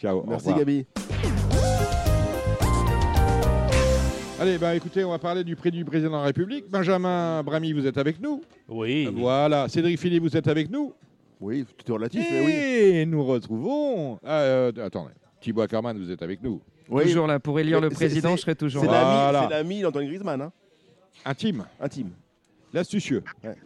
Ciao. 0.00 0.18
au 0.20 0.26
Merci. 0.26 0.52
Gabi. 0.52 0.86
Allez, 4.40 4.56
bah, 4.58 4.74
écoutez, 4.74 5.04
on 5.04 5.10
va 5.10 5.18
parler 5.18 5.42
du 5.42 5.56
prix 5.56 5.70
du 5.72 5.84
président 5.84 6.10
de 6.10 6.16
la 6.16 6.22
République. 6.22 6.70
Benjamin 6.70 7.42
Brami, 7.42 7.72
vous 7.72 7.86
êtes 7.86 7.98
avec 7.98 8.20
nous 8.20 8.42
Oui. 8.68 9.08
Voilà. 9.12 9.68
Cédric 9.68 9.98
Philippe, 9.98 10.22
vous 10.22 10.36
êtes 10.36 10.46
avec 10.46 10.70
nous 10.70 10.92
Oui, 11.40 11.64
tout 11.76 11.90
est 11.90 11.94
relatif, 11.94 12.24
Et 12.30 12.32
mais 12.32 13.00
oui. 13.02 13.06
nous 13.06 13.24
retrouvons. 13.24 14.18
Ah, 14.24 14.40
euh, 14.42 14.72
attendez, 14.84 15.10
Thibaut 15.40 15.62
Ackermann, 15.62 15.98
vous 15.98 16.10
êtes 16.10 16.22
avec 16.22 16.40
nous. 16.42 16.60
Oui. 16.88 17.02
Toujours 17.04 17.26
là. 17.26 17.40
Pour 17.40 17.58
élire 17.58 17.80
le 17.80 17.88
C'est- 17.90 17.96
président, 17.96 18.30
c'est- 18.30 18.36
je 18.36 18.40
serai 18.42 18.54
toujours 18.54 18.82
C'est 18.82 18.88
là. 18.88 19.02
l'ami, 19.02 19.14
Voilà. 19.14 19.42
c'est 19.42 19.54
l'ami 19.54 19.80
d'Antoine 19.82 20.06
Griezmann. 20.06 20.40
Hein. 20.40 20.52
Intime. 21.24 21.64
Intime. 21.80 22.10
L'astucieux. 22.72 23.22
Ouais, 23.42 23.50
ouais. 23.50 23.56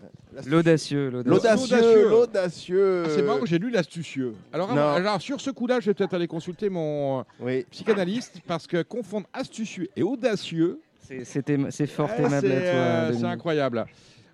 L'audacieux. 0.47 1.11
L'audacieux. 1.11 2.09
L'audacieux. 2.09 3.03
Ah, 3.07 3.09
C'est 3.11 3.23
marrant, 3.23 3.45
j'ai 3.45 3.59
lu 3.59 3.71
l'astucieux. 3.71 4.35
Alors, 4.53 4.75
Non. 4.75 4.81
alors, 4.95 5.21
sur 5.21 5.41
ce 5.41 5.51
coup-là, 5.51 5.81
je 5.81 5.87
vais 5.87 5.95
peut-être 5.95 6.15
aller 6.15 6.27
consulter 6.27 6.69
mon 6.71 7.21
euh, 7.21 7.23
Oui. 7.41 7.67
psychanalyste 7.71 8.41
parce 8.47 8.67
que 8.67 8.83
confondre 8.83 9.27
astucieux 9.33 9.89
et 9.97 10.03
audacieux, 10.03 10.81
C'est- 11.01 11.25
c'était- 11.25 11.59
C'est 11.71 11.87
fort 11.87 12.09
eh, 12.17 12.21
aimable 12.23 12.47
c'est 12.49 12.57
à 12.57 12.61
toi. 12.61 12.69
euh, 12.71 13.13
c'est 13.13 13.25
incroyable. 13.25 13.85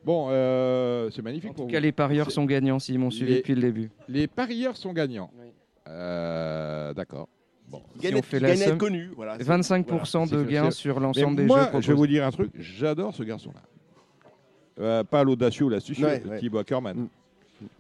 Bon, 0.04 0.28
euh, 0.30 1.10
c'est 1.10 1.22
magnifique 1.22 1.50
En 1.50 1.54
pour 1.54 1.64
tout 1.64 1.68
vous. 1.68 1.72
cas, 1.72 1.80
les 1.80 1.92
parieurs 1.92 2.30
sont 2.30 2.44
gagnants 2.44 2.78
s'ils 2.78 2.98
m'ont 2.98 3.10
suivi 3.10 3.32
Les- 3.32 3.38
depuis 3.38 3.54
le 3.54 3.60
début. 3.62 3.90
Les 4.08 4.26
parieurs 4.28 4.76
sont 4.76 4.92
gagnants. 4.92 5.30
Oui. 5.38 5.46
Euh, 5.88 6.92
D'accord. 6.94 7.28
Bon. 7.68 7.82
Si 8.00 8.14
on 8.14 8.22
fait 8.22 8.40
la 8.40 8.56
somme, 8.56 8.78
connu. 8.78 9.10
Voilà. 9.16 9.36
c'est- 9.38 9.44
25% 9.44 10.24
Voilà, 10.26 10.44
de 10.44 10.48
gains 10.50 10.70
sur 10.70 11.00
l'ensemble 11.00 11.36
des 11.36 11.44
moi, 11.44 11.70
jeux 11.74 11.80
je 11.80 11.88
vais 11.88 11.94
vous 11.94 12.06
dire 12.06 12.24
un 12.26 12.30
truc, 12.30 12.50
j'adore 12.58 13.14
ce 13.14 13.22
garçon-là. 13.22 13.60
Euh, 14.80 15.04
pas 15.04 15.24
l'audacieux 15.24 15.64
ou 15.66 15.68
l'astucieux, 15.68 16.06
Ouais, 16.06 16.22
ouais. 16.28 16.38
Thibaut. 16.38 16.60
Mm. 16.60 17.06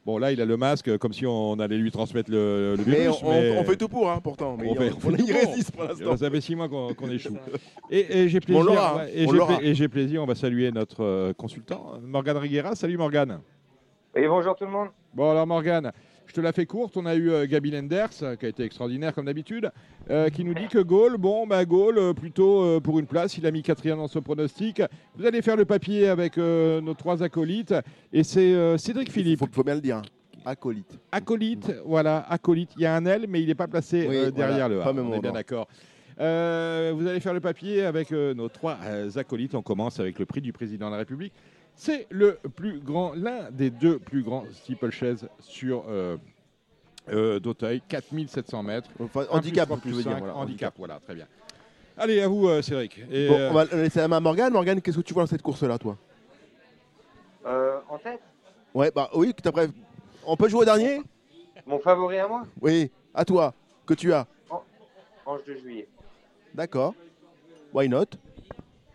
Bon, 0.04 0.18
là, 0.18 0.32
il 0.32 0.40
a 0.40 0.44
le 0.44 0.56
masque 0.56 0.98
comme 0.98 1.12
si 1.12 1.24
on 1.24 1.54
allait 1.60 1.76
lui 1.76 1.92
transmettre 1.92 2.28
le, 2.32 2.74
le 2.76 2.84
Mais 2.84 3.02
virus. 3.02 3.16
on, 3.22 3.30
mais- 3.30 3.56
on 3.58 3.62
fait 3.64 3.76
tout 3.76 3.86
pour, 3.88 4.10
hein, 4.10 4.18
pourtant. 4.20 4.56
Mais 4.60 4.68
On 4.68 4.74
fait- 4.74 4.90
on, 4.90 5.08
on 5.08 5.14
y 5.14 5.16
pour. 5.32 5.50
résiste 5.50 5.70
pour 5.70 5.84
l'instant. 5.84 6.16
Ça 6.16 6.28
fait 6.30 6.40
six 6.40 6.56
mois 6.56 6.68
qu'on 6.68 6.92
échoue. 7.10 7.36
Et, 7.88 8.18
et 8.22 8.28
j'ai 8.28 8.40
plaisir, 8.40 8.66
ouais, 8.96 9.12
et 9.62 9.74
j'ai 9.76 9.86
plaisir, 9.88 10.20
on 10.22 10.26
va 10.26 10.34
saluer 10.34 10.72
notre 10.72 11.04
euh, 11.04 11.32
consultant, 11.32 11.92
Morgane 12.02 12.38
Riguera. 12.38 12.74
Salut 12.74 12.96
Morgane. 12.98 13.38
Et 14.16 14.26
bonjour 14.26 14.56
tout 14.56 14.64
le 14.64 14.70
monde. 14.72 14.88
Bon 15.14 15.30
alors 15.30 15.46
Morgane, 15.46 15.92
je 16.28 16.34
te 16.34 16.40
la 16.40 16.52
fais 16.52 16.66
courte. 16.66 16.96
On 16.96 17.06
a 17.06 17.14
eu 17.14 17.30
euh, 17.30 17.46
Gabi 17.46 17.70
Lenders, 17.70 18.10
euh, 18.22 18.36
qui 18.36 18.46
a 18.46 18.48
été 18.48 18.62
extraordinaire 18.62 19.14
comme 19.14 19.24
d'habitude, 19.26 19.70
euh, 20.10 20.28
qui 20.28 20.44
nous 20.44 20.54
dit 20.54 20.68
que 20.68 20.78
Gaulle, 20.78 21.16
bon 21.16 21.46
bah 21.46 21.64
Gaulle, 21.64 22.14
plutôt 22.14 22.62
euh, 22.62 22.80
pour 22.80 22.98
une 22.98 23.06
place, 23.06 23.36
il 23.38 23.46
a 23.46 23.50
mis 23.50 23.62
quatrième 23.62 23.98
dans 23.98 24.08
ce 24.08 24.18
pronostic. 24.18 24.82
Vous 25.16 25.26
allez 25.26 25.42
faire 25.42 25.56
le 25.56 25.64
papier 25.64 26.08
avec 26.08 26.38
euh, 26.38 26.80
nos 26.80 26.94
trois 26.94 27.22
acolytes, 27.22 27.74
et 28.12 28.22
c'est 28.22 28.78
Cédric 28.78 29.10
Philippe. 29.10 29.38
Faut, 29.40 29.48
faut 29.50 29.64
bien 29.64 29.74
le 29.74 29.80
dire. 29.80 29.96
hein. 29.96 30.02
Acolyte. 30.44 30.98
Acolyte, 31.12 31.72
voilà, 31.84 32.24
acolyte. 32.30 32.70
Il 32.76 32.82
y 32.82 32.86
a 32.86 32.94
un 32.94 33.04
L, 33.04 33.26
mais 33.28 33.40
il 33.42 33.48
n'est 33.48 33.54
pas 33.54 33.66
placé 33.66 34.06
Oui, 34.08 34.32
derrière 34.32 34.68
voilà, 34.68 34.68
le 34.68 34.80
A. 34.80 34.84
pas 34.84 34.90
au 34.90 34.94
même 34.94 35.08
On 35.08 35.14
est 35.14 35.20
bien 35.20 35.32
d'accord. 35.32 35.68
Euh, 36.20 36.92
vous 36.96 37.06
allez 37.06 37.20
faire 37.20 37.34
le 37.34 37.40
papier 37.40 37.84
avec 37.84 38.10
euh, 38.12 38.34
nos 38.34 38.48
trois 38.48 38.76
euh, 38.84 39.10
acolytes. 39.16 39.54
On 39.54 39.62
commence 39.62 40.00
avec 40.00 40.18
le 40.18 40.26
prix 40.26 40.40
du 40.40 40.52
président 40.52 40.86
de 40.86 40.92
la 40.92 40.98
République. 40.98 41.32
C'est 41.80 42.08
le 42.10 42.40
plus 42.56 42.80
grand, 42.80 43.12
l'un 43.14 43.52
des 43.52 43.70
deux 43.70 44.00
plus 44.00 44.24
grands 44.24 44.44
steeplechase 44.52 45.28
sur 45.38 45.84
euh, 45.88 46.16
euh, 47.08 47.38
d'Auteuil, 47.38 47.80
4700 47.88 48.62
mètres. 48.64 48.90
Enfin, 48.98 49.22
plus 49.22 49.30
handicap, 49.30 49.68
tu 49.74 49.78
plus 49.78 49.92
veux 49.92 50.02
dire, 50.02 50.10
cinq, 50.10 50.18
voilà, 50.18 50.34
handicap, 50.34 50.74
voilà, 50.76 50.98
très 50.98 51.14
bien. 51.14 51.28
Allez, 51.96 52.20
à 52.20 52.26
vous, 52.26 52.48
euh, 52.48 52.62
Cédric. 52.62 52.98
Et, 53.12 53.28
Bon, 53.28 53.34
euh, 53.38 53.50
on 53.50 53.54
va 53.54 53.64
laisser 53.66 54.00
la 54.00 54.08
main 54.08 54.16
à 54.16 54.20
Morgane. 54.20 54.52
Morgane, 54.52 54.82
qu'est-ce 54.82 54.96
que 54.96 55.02
tu 55.02 55.14
vois 55.14 55.22
dans 55.22 55.28
cette 55.28 55.40
course-là, 55.42 55.78
toi? 55.78 55.96
Euh, 57.46 57.78
en 57.88 57.98
tête, 57.98 58.20
Ouais, 58.74 58.90
bah 58.90 59.08
oui, 59.14 59.32
que 59.32 59.40
t'as 59.40 59.52
bref. 59.52 59.70
On 60.26 60.36
peut 60.36 60.48
jouer 60.48 60.62
au 60.62 60.64
dernier? 60.64 61.00
Mon 61.64 61.78
favori 61.78 62.18
à 62.18 62.26
moi, 62.26 62.42
Oui, 62.60 62.90
à 63.14 63.24
toi, 63.24 63.54
que 63.86 63.94
tu 63.94 64.12
as. 64.12 64.26
Ange 65.24 65.44
de 65.46 65.54
Juillet. 65.54 65.86
D'accord. 66.54 66.92
Why 67.72 67.88
not? 67.88 68.06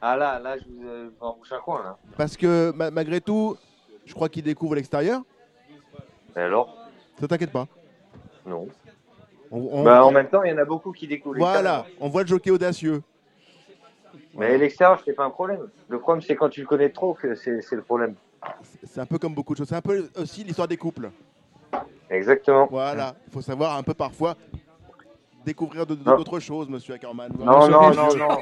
Ah 0.06 0.18
là, 0.18 0.38
là, 0.38 0.58
je 0.58 0.66
vous 0.66 0.86
euh, 0.86 1.10
vous 1.18 1.26
embouche 1.26 1.52
un 1.54 1.60
coin 1.60 1.82
là. 1.82 1.98
Parce 2.18 2.36
que 2.36 2.74
ma- 2.76 2.92
malgré 2.92 3.22
tout, 3.22 3.56
je 4.06 4.14
crois 4.14 4.28
qu'il 4.28 4.44
découvre 4.44 4.76
l'extérieur. 4.76 5.22
Et 6.36 6.40
alors? 6.40 6.76
Ça 7.22 7.26
t'inquiète 7.26 7.54
pas. 7.54 7.68
Non. 8.46 8.68
On- 9.50 9.70
on- 9.72 9.84
Bah, 9.86 10.04
en 10.04 10.12
même 10.12 10.28
temps, 10.28 10.44
il 10.44 10.52
y 10.52 10.54
en 10.54 10.58
a 10.58 10.66
beaucoup 10.66 10.92
qui 10.92 11.08
découvrent. 11.08 11.38
Voilà, 11.38 11.86
on 12.02 12.10
voit 12.10 12.24
le 12.24 12.28
jockey 12.28 12.52
audacieux. 12.52 13.02
Mais 14.34 14.58
l'extérieur, 14.58 15.02
c'est 15.06 15.14
pas 15.14 15.24
un 15.24 15.30
problème. 15.30 15.70
Le 15.88 16.00
problème, 16.00 16.22
c'est 16.22 16.36
quand 16.36 16.50
tu 16.50 16.60
le 16.60 16.68
connais 16.68 16.90
trop 16.90 17.14
que 17.14 17.34
c'est 17.36 17.62
c'est 17.62 17.78
le 17.78 17.82
problème. 17.82 18.16
C'est 18.84 19.00
un 19.00 19.06
peu 19.06 19.18
comme 19.18 19.34
beaucoup 19.34 19.54
de 19.54 19.60
choses. 19.60 19.70
C'est 19.70 19.76
un 19.76 19.82
peu 19.82 20.10
aussi 20.18 20.44
l'histoire 20.44 20.68
des 20.68 20.76
couples. 20.76 21.12
Exactement. 22.10 22.68
Voilà, 22.70 23.16
il 23.26 23.32
faut 23.32 23.42
savoir 23.42 23.78
un 23.78 23.84
peu 23.84 23.94
parfois 23.94 24.36
découvrir 25.46 25.86
d'autres 25.86 26.40
choses, 26.40 26.70
monsieur 26.70 26.94
Ackerman. 26.96 27.30
Non, 27.40 27.68
non, 27.70 27.92
non, 27.94 28.08
non. 28.18 28.38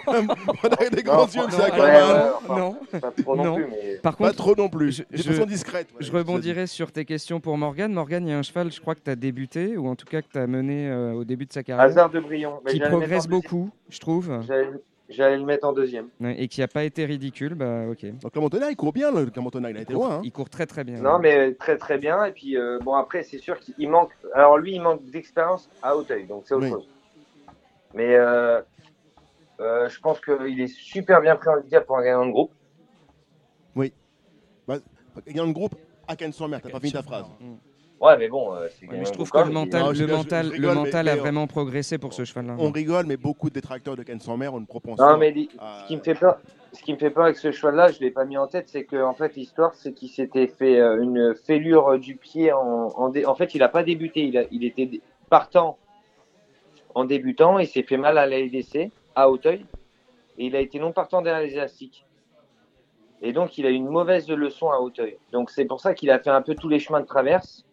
Avec 0.78 0.96
des 0.96 1.04
grands 1.04 1.18
Non, 1.18 1.26
yeux, 1.28 1.40
non, 1.42 1.46
monsieur 1.48 1.60
ouais, 1.60 1.66
Ackerman. 1.72 1.94
ouais, 1.94 2.32
enfin, 2.48 2.58
Non. 2.60 2.78
pas 3.00 3.12
trop 3.12 3.36
non 3.36 3.56
plus, 3.56 3.68
mais- 3.70 3.96
Par 4.02 4.16
Pas 4.18 4.34
trop 4.34 4.56
non 4.56 4.70
plus. 4.70 4.92
Je, 4.92 5.04
De 5.04 5.08
je- 5.18 5.24
façon 5.34 5.46
discrète. 5.46 5.88
je 6.00 6.12
rebondirai 6.12 6.68
sur 6.68 6.92
tes 6.92 7.06
questions 7.06 7.40
pour 7.40 7.58
Morgane. 7.58 7.94
Morgane, 7.94 8.28
il 8.28 8.32
y 8.32 8.34
a 8.34 8.38
un 8.38 8.44
cheval, 8.44 8.72
je 8.72 8.80
crois 8.82 8.96
que 8.96 9.02
tu 9.04 9.10
as 9.12 9.16
débuté, 9.16 9.78
ou 9.78 9.88
en 9.88 9.96
tout 9.96 10.06
cas 10.06 10.22
que 10.22 10.28
tu 10.32 10.38
as 10.38 10.48
mené 10.48 10.90
euh, 10.90 11.14
au 11.14 11.24
début 11.24 11.46
de 11.46 11.54
sa 11.54 11.64
carrière. 11.64 11.84
Hasard 11.86 12.10
de 12.10 12.20
Brion. 12.20 12.60
Mais 12.66 12.74
Qui 12.74 12.80
progresse 12.80 13.28
beaucoup, 13.28 13.70
je 13.90 14.00
trouve. 14.00 14.32
J'allais 15.12 15.38
le 15.38 15.44
mettre 15.46 15.68
en 15.68 15.74
deuxième. 15.74 16.08
Et 16.24 16.48
qui 16.48 16.62
n'a 16.62 16.68
pas 16.68 16.84
été 16.84 17.06
ridicule, 17.06 17.54
bah 17.54 17.84
ok. 17.90 18.06
Donc 18.20 18.32
Clermont-Tonnerre, 18.32 18.70
il 18.72 18.76
court 18.76 18.94
bien, 18.94 19.12
le 19.12 19.26
Clermont-Tonnerre, 19.30 19.72
il 19.72 19.78
a 19.78 19.82
été 19.82 19.94
loin. 19.94 20.16
hein. 20.18 20.22
Il 20.24 20.32
court 20.32 20.50
très 20.50 20.66
très 20.66 20.84
bien. 20.84 21.02
Non, 21.02 21.20
mais 21.20 21.54
très 21.54 21.78
très 21.78 21.98
bien. 21.98 22.24
Et 22.26 22.32
puis, 22.32 22.58
euh, 22.58 22.80
bon, 22.80 22.94
après, 22.96 23.24
c'est 23.24 23.38
sûr 23.38 23.60
qu'il 23.60 23.90
manque. 23.90 24.12
Alors, 24.34 24.58
lui, 24.58 24.74
il 24.76 24.82
manque 24.82 25.04
d'expérience 25.12 25.70
à 25.84 25.96
Hauteuil, 25.96 26.26
donc 26.26 26.44
c'est 26.46 26.54
autre 26.54 26.66
Oui. 26.66 26.72
chose. 26.72 26.88
Mais 27.94 28.16
euh, 28.16 28.62
euh, 29.60 29.90
je 29.90 30.00
pense 30.00 30.20
qu'il 30.22 30.60
est 30.62 30.68
super 30.74 31.20
bien 31.22 31.36
pris 31.36 31.50
en 31.50 31.58
handicap 31.58 31.86
pour 31.86 31.98
un 31.98 32.04
gagnant 32.04 32.26
de 32.26 32.32
groupe. 32.32 32.52
Oui. 33.76 33.94
Bah, 34.68 34.78
gagnant 35.28 35.48
de 35.48 35.52
groupe 35.54 35.76
à 36.08 36.16
Cannes 36.16 36.32
sur 36.34 36.48
mer, 36.48 36.62
t'as 36.62 36.70
pas 36.70 36.80
fini 36.80 36.94
ta 36.94 37.04
phrase. 37.04 37.26
Ouais, 38.02 38.18
mais 38.18 38.28
bon, 38.30 38.54
euh, 38.56 38.68
c'est 38.80 38.88
Ouais, 38.90 38.98
mais 38.98 39.06
je 39.06 39.12
trouve 39.12 39.30
que 39.30 39.38
le 39.38 39.52
mental, 39.52 39.82
Non, 39.84 39.94
je 39.94 40.00
le 40.00 40.06
rigole, 40.06 40.18
mental, 40.18 40.46
je 40.46 40.50
le 40.50 40.56
rigole, 40.70 40.76
mental 40.86 41.06
mais- 41.06 41.12
a 41.12 41.14
mais 41.14 41.20
on- 41.20 41.24
vraiment 41.24 41.48
progressé 41.48 41.98
pour 42.00 42.14
ce 42.14 42.26
cheval-là. 42.26 42.56
On 42.58 42.72
rigole, 42.72 43.06
mais 43.06 43.16
beaucoup 43.16 43.50
de 43.50 43.54
détracteurs 43.54 43.96
de 43.96 44.02
Cannes 44.02 44.20
sur 44.20 44.36
mer 44.38 44.54
ont 44.56 44.60
une 44.60 44.66
propension. 44.66 45.06
Non, 45.08 45.18
mais 45.18 45.34
à- 45.60 45.82
ce 45.84 45.88
qui 45.88 45.98
me 45.98 46.02
fait 46.02 46.16
peur, 46.16 46.40
ce 46.74 46.82
qui 46.82 46.94
me 46.94 46.98
fait 46.98 47.12
peur 47.12 47.26
avec 47.26 47.38
ce 47.38 47.52
cheval-là, 47.52 47.92
je 47.92 48.00
l'ai 48.00 48.10
pas 48.10 48.26
mis 48.26 48.38
en 48.38 48.48
tête, 48.48 48.70
c'est 48.70 48.86
que 48.86 49.02
en 49.04 49.14
fait 49.14 49.36
l'histoire, 49.36 49.76
c'est 49.76 49.94
qu'il 49.94 50.10
s'était 50.10 50.48
fait 50.48 50.80
euh, 50.80 51.00
une 51.04 51.36
fêlure 51.36 52.00
du 52.00 52.16
pied 52.16 52.52
en, 52.52 52.60
en, 52.96 53.10
dé- 53.10 53.26
en 53.28 53.36
fait, 53.36 53.54
il 53.54 53.62
a 53.62 53.70
pas 53.70 53.84
débuté, 53.84 54.22
il, 54.24 54.36
a, 54.38 54.46
il 54.52 54.64
était 54.64 54.90
partant 55.30 55.78
en 56.96 57.06
débutant, 57.06 57.60
il 57.60 57.68
s'est 57.68 57.84
fait 57.84 57.98
mal 57.98 58.18
à 58.18 58.26
la 58.26 58.40
LDC 58.40 58.90
à 59.16 59.30
Hauteuil 59.30 59.66
et 60.40 60.46
il 60.48 60.56
a 60.56 60.60
été 60.60 60.80
non 60.80 60.92
partant 60.92 61.22
derrière 61.22 61.44
les 61.48 61.54
élastiques. 61.54 62.06
Et 63.22 63.32
donc 63.32 63.60
il 63.60 63.66
a 63.68 63.70
eu 63.70 63.74
une 63.76 63.88
mauvaise 63.90 64.28
leçon 64.28 64.72
à 64.72 64.80
Hauteuil. 64.80 65.18
Donc 65.32 65.52
c'est 65.52 65.66
pour 65.66 65.80
ça 65.80 65.94
qu'il 65.94 66.10
a 66.10 66.18
fait 66.18 66.32
un 66.32 66.42
peu 66.42 66.56
tous 66.56 66.68
les 66.68 66.80
chemins 66.80 67.00
de 67.02 67.06
traverse 67.06 67.64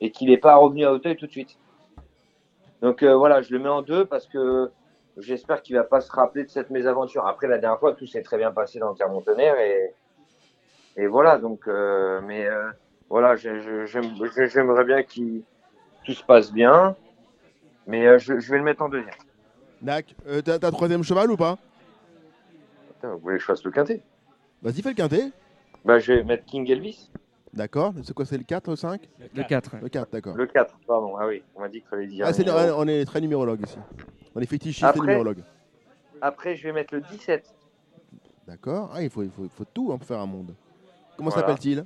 et 0.00 0.10
qu'il 0.10 0.30
n'est 0.30 0.38
pas 0.38 0.56
revenu 0.56 0.84
à 0.84 0.92
Hauteuil 0.92 1.16
tout 1.16 1.26
de 1.26 1.30
suite. 1.30 1.58
Donc 2.80 3.02
euh, 3.02 3.14
voilà, 3.14 3.42
je 3.42 3.52
le 3.52 3.58
mets 3.58 3.68
en 3.68 3.82
deux 3.82 4.04
parce 4.06 4.26
que 4.26 4.70
j'espère 5.18 5.62
qu'il 5.62 5.76
va 5.76 5.84
pas 5.84 6.00
se 6.00 6.10
rappeler 6.10 6.44
de 6.44 6.48
cette 6.48 6.70
mésaventure. 6.70 7.26
Après, 7.26 7.46
la 7.46 7.58
dernière 7.58 7.78
fois, 7.78 7.94
tout 7.94 8.06
s'est 8.06 8.22
très 8.22 8.38
bien 8.38 8.52
passé 8.52 8.78
dans 8.78 8.88
le 8.88 8.94
Clermont-Tonnerre 8.94 9.58
et, 9.60 9.94
et 10.96 11.06
voilà. 11.06 11.38
Donc, 11.38 11.68
euh, 11.68 12.20
mais 12.22 12.46
euh, 12.46 12.70
voilà, 13.08 13.36
j'aimerais 13.36 14.84
bien 14.84 15.02
qu'il 15.02 15.42
tout 16.04 16.12
se 16.12 16.24
passe 16.24 16.50
bien, 16.52 16.96
mais 17.86 18.18
je, 18.18 18.38
je 18.38 18.50
vais 18.50 18.58
le 18.58 18.64
mettre 18.64 18.82
en 18.82 18.88
deuxième. 18.88 19.14
Dac, 19.82 20.14
t'as 20.44 20.58
t'as 20.58 20.70
troisième 20.70 21.02
cheval 21.02 21.30
ou 21.30 21.36
pas? 21.36 21.58
Attends, 22.90 23.14
vous 23.14 23.18
voulez 23.18 23.36
que 23.36 23.42
je 23.42 23.46
fasse 23.46 23.64
le 23.64 23.70
quintet? 23.70 24.00
Vas-y, 24.62 24.82
fais 24.82 24.90
le 24.90 24.94
quintet. 24.94 25.30
Bah, 25.84 25.98
je 25.98 26.12
vais 26.12 26.22
mettre 26.22 26.44
King 26.44 26.70
Elvis. 26.70 27.10
D'accord. 27.52 27.92
C'est 28.04 28.14
quoi, 28.14 28.24
c'est 28.24 28.38
le 28.38 28.44
4, 28.44 28.70
le 28.70 28.76
5 28.76 29.08
Le 29.34 29.42
4. 29.42 29.76
Le 29.82 29.88
4, 29.88 30.10
d'accord. 30.12 30.36
Le 30.36 30.46
4, 30.46 30.78
pardon. 30.86 31.16
Ah 31.16 31.26
oui, 31.26 31.42
on 31.56 31.60
m'a 31.60 31.68
dit 31.68 31.80
qu'il 31.80 31.88
fallait 31.88 32.06
dire. 32.06 32.24
Ah, 32.26 32.30
un 32.30 32.32
c'est- 32.32 32.44
numéro. 32.44 32.58
on 32.76 32.86
est 32.86 33.04
très 33.04 33.20
numérologue 33.20 33.60
ici. 33.66 33.78
On 34.34 34.40
est 34.40 34.46
fétichiste 34.46 34.82
et 34.82 34.86
Après- 34.86 35.00
numérologue. 35.00 35.42
Après, 36.20 36.54
je 36.54 36.62
vais 36.62 36.72
mettre 36.72 36.94
le 36.94 37.00
17. 37.00 37.52
D'accord. 38.46 38.90
Ah, 38.94 39.02
il 39.02 39.10
faut, 39.10 39.22
il 39.22 39.30
faut, 39.30 39.44
il 39.44 39.50
faut 39.50 39.64
tout 39.64 39.90
hein, 39.92 39.98
pour 39.98 40.06
faire 40.06 40.20
un 40.20 40.26
monde. 40.26 40.54
Comment 41.16 41.30
Voilà. 41.30 41.46
s'appelle-t-il? 41.48 41.84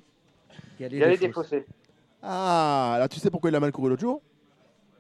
Il 0.79 0.83
y 0.83 1.03
a 1.03 1.09
les 1.09 1.17
défaussés. 1.17 1.65
Ah, 2.23 2.97
là, 2.99 3.09
tu 3.09 3.19
sais 3.19 3.31
pourquoi 3.31 3.51
il 3.51 3.57
a 3.57 3.61
mal 3.61 3.73
couru 3.73 3.89
l'autre 3.89 4.01
jour? 4.03 4.21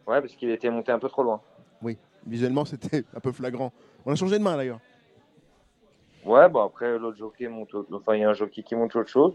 Ouais, 0.06 0.20
parce 0.20 0.34
qu'il 0.34 0.50
était 0.50 0.70
monté 0.70 0.92
un 0.92 0.98
peu 0.98 1.08
trop 1.08 1.22
loin. 1.22 1.40
Oui, 1.82 1.98
visuellement, 2.26 2.64
c'était 2.64 3.04
un 3.14 3.20
peu 3.20 3.32
flagrant. 3.32 3.72
On 4.06 4.12
a 4.12 4.14
changé 4.16 4.38
de 4.38 4.42
main 4.42 4.56
d'ailleurs. 4.56 4.80
Ouais, 6.24 6.48
bon 6.48 6.64
après 6.64 6.98
l'autre 6.98 7.18
jockey 7.18 7.48
monte, 7.48 7.74
enfin 7.92 8.14
il 8.14 8.20
y 8.20 8.24
a 8.24 8.30
un 8.30 8.34
jockey 8.34 8.62
qui 8.62 8.74
monte 8.74 8.96
autre 8.96 9.10
chose. 9.10 9.34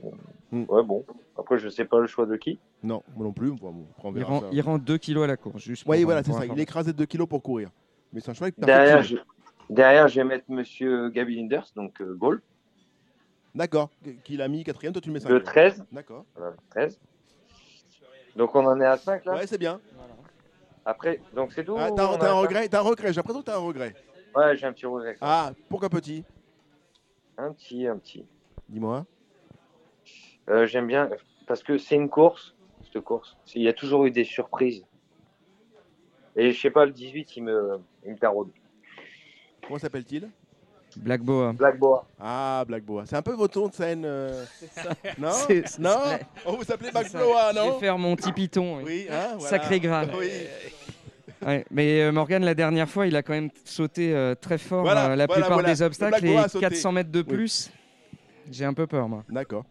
Ouais, 0.52 0.84
bon. 0.84 1.06
Après 1.38 1.58
je 1.60 1.70
sais 1.70 1.86
pas 1.86 2.00
le 2.00 2.08
choix 2.08 2.26
de 2.26 2.36
qui. 2.36 2.60
Non, 2.84 3.04
moi 3.16 3.26
non 3.26 3.32
plus. 3.34 3.52
Bon, 3.52 3.72
bon, 3.72 3.86
après, 3.96 4.08
on 4.08 4.12
Il 4.12 4.18
verra 4.18 4.30
rend, 4.34 4.40
ça. 4.42 4.48
il 4.52 4.62
rend 4.62 4.78
2 4.78 4.98
kilos 4.98 5.24
à 5.24 5.28
la 5.28 5.38
course, 5.38 5.62
juste. 5.62 5.84
Oui, 5.88 6.04
voilà, 6.04 6.24
c'est 6.24 6.34
ça. 6.34 6.46
Il 6.46 6.60
écrasait 6.60 6.94
2 6.94 7.06
kilos 7.06 7.28
pour 7.28 7.44
courir. 7.44 7.70
Mais 8.12 8.22
c'est 8.22 8.32
un 8.32 8.34
cheval 8.34 8.52
qui 8.54 8.62
Derrière, 8.62 9.04
je, 9.04 9.18
derrière, 9.70 10.08
je 10.08 10.16
vais 10.16 10.24
mettre 10.24 10.46
Monsieur 10.48 11.10
Gaby 11.10 11.36
Linders, 11.36 11.68
donc 11.76 12.02
euh, 12.02 12.16
Gaulle, 12.16 12.42
D'accord. 13.54 13.90
Qui 14.24 14.42
a 14.42 14.48
mis 14.48 14.64
quatrième, 14.64 14.94
toi 14.94 15.02
tu 15.02 15.10
le 15.10 15.14
mets 15.14 15.20
5. 15.20 15.30
le 15.30 15.44
13. 15.44 15.86
D'accord. 15.92 16.26
Voilà, 16.36 16.52
le 16.52 16.58
13. 16.70 17.00
Donc 18.36 18.56
on 18.56 18.66
en 18.66 18.80
est 18.80 18.86
à 18.86 18.98
5 18.98 19.26
là 19.26 19.34
Ouais, 19.34 19.48
c'est 19.48 19.58
bien. 19.58 19.80
Après, 20.86 21.22
donc 21.36 21.52
c'est 21.54 21.64
tout 21.64 21.76
Ah, 21.78 21.90
t'as 21.96 22.04
un 22.04 22.34
regret 22.34 22.68
T'as 22.68 22.80
un 22.80 22.84
regret 22.84 23.10
J'ai 23.10 23.18
l'impression 23.18 23.42
que 23.42 23.46
t'as 23.46 23.58
un 23.58 23.62
regret. 23.62 23.94
Ouais, 24.36 24.56
j'ai 24.56 24.66
un 24.66 24.74
petit 24.74 24.86
regret. 24.86 25.18
Ah, 25.22 25.52
pourquoi 25.68 25.90
petit? 25.90 26.24
Un 27.42 27.54
petit, 27.54 27.88
un 27.88 27.98
petit. 27.98 28.26
Dis-moi. 28.68 29.06
Euh, 30.50 30.66
J'aime 30.68 30.88
bien, 30.88 31.10
parce 31.48 31.64
que 31.64 31.78
c'est 31.78 31.96
une 31.96 32.10
course, 32.10 32.54
cette 32.84 33.02
course. 33.02 33.38
Il 33.56 33.62
y 33.62 33.68
a 33.70 33.74
toujours 33.74 34.06
eu 34.06 34.12
des 34.12 34.26
surprises. 34.26 34.84
Et 36.36 36.52
je 36.52 36.60
sais 36.60 36.70
pas, 36.72 36.86
le 36.86 36.92
18, 36.92 37.38
il 37.38 37.44
me, 37.44 37.80
il 38.06 38.12
me 38.12 38.18
taraude. 38.18 38.50
Comment 39.66 39.80
s'appelle-t-il? 39.80 40.30
Black 40.98 41.22
Boa. 41.22 41.54
Black 41.54 41.78
Boa. 41.78 42.06
Ah, 42.20 42.64
Black 42.68 42.84
Boa. 42.84 43.06
C'est 43.06 43.16
un 43.16 43.22
peu 43.22 43.34
votre 43.34 43.58
nom 43.60 43.68
de 43.68 43.74
scène. 43.74 44.04
euh, 44.06 44.44
Non? 45.20 45.30
Non? 45.80 45.96
On 46.46 46.54
vous 46.58 46.72
appelez 46.72 46.92
Black. 46.92 47.12
Boa, 47.14 47.52
Je 47.54 47.60
non 47.60 47.72
vais 47.74 47.80
faire 47.80 47.98
mon 47.98 48.16
petit 48.16 48.32
python. 48.34 48.82
Oui, 48.84 49.06
hein, 49.10 49.36
voilà. 49.38 49.50
Sacré 49.50 49.80
Graal. 49.80 50.12
Oui. 50.18 50.30
Ouais, 51.46 51.66
mais 51.72 52.02
euh, 52.02 52.12
Morgan, 52.12 52.44
la 52.44 52.54
dernière 52.54 52.90
fois, 52.90 53.08
il 53.08 53.16
a 53.16 53.24
quand 53.24 53.34
même 53.34 53.50
sauté 53.64 54.14
euh, 54.14 54.36
très 54.36 54.58
fort 54.58 54.82
Voilà, 54.84 55.06
euh, 55.12 55.16
la 55.16 55.26
voilà, 55.26 55.28
plupart 55.42 55.54
voilà. 55.54 55.74
des 55.74 55.80
Le 55.80 55.86
obstacles 55.86 56.26
et 56.26 56.38
a 56.38 56.48
sauté. 56.50 56.66
400 56.68 56.92
mètres 56.92 57.12
de 57.12 57.20
Oui. 57.20 57.26
plus. 57.26 57.72
J'ai 58.52 58.66
un 58.66 58.74
peu 58.74 58.88
peur, 58.88 59.08
moi. 59.08 59.24
D'accord. 59.30 59.64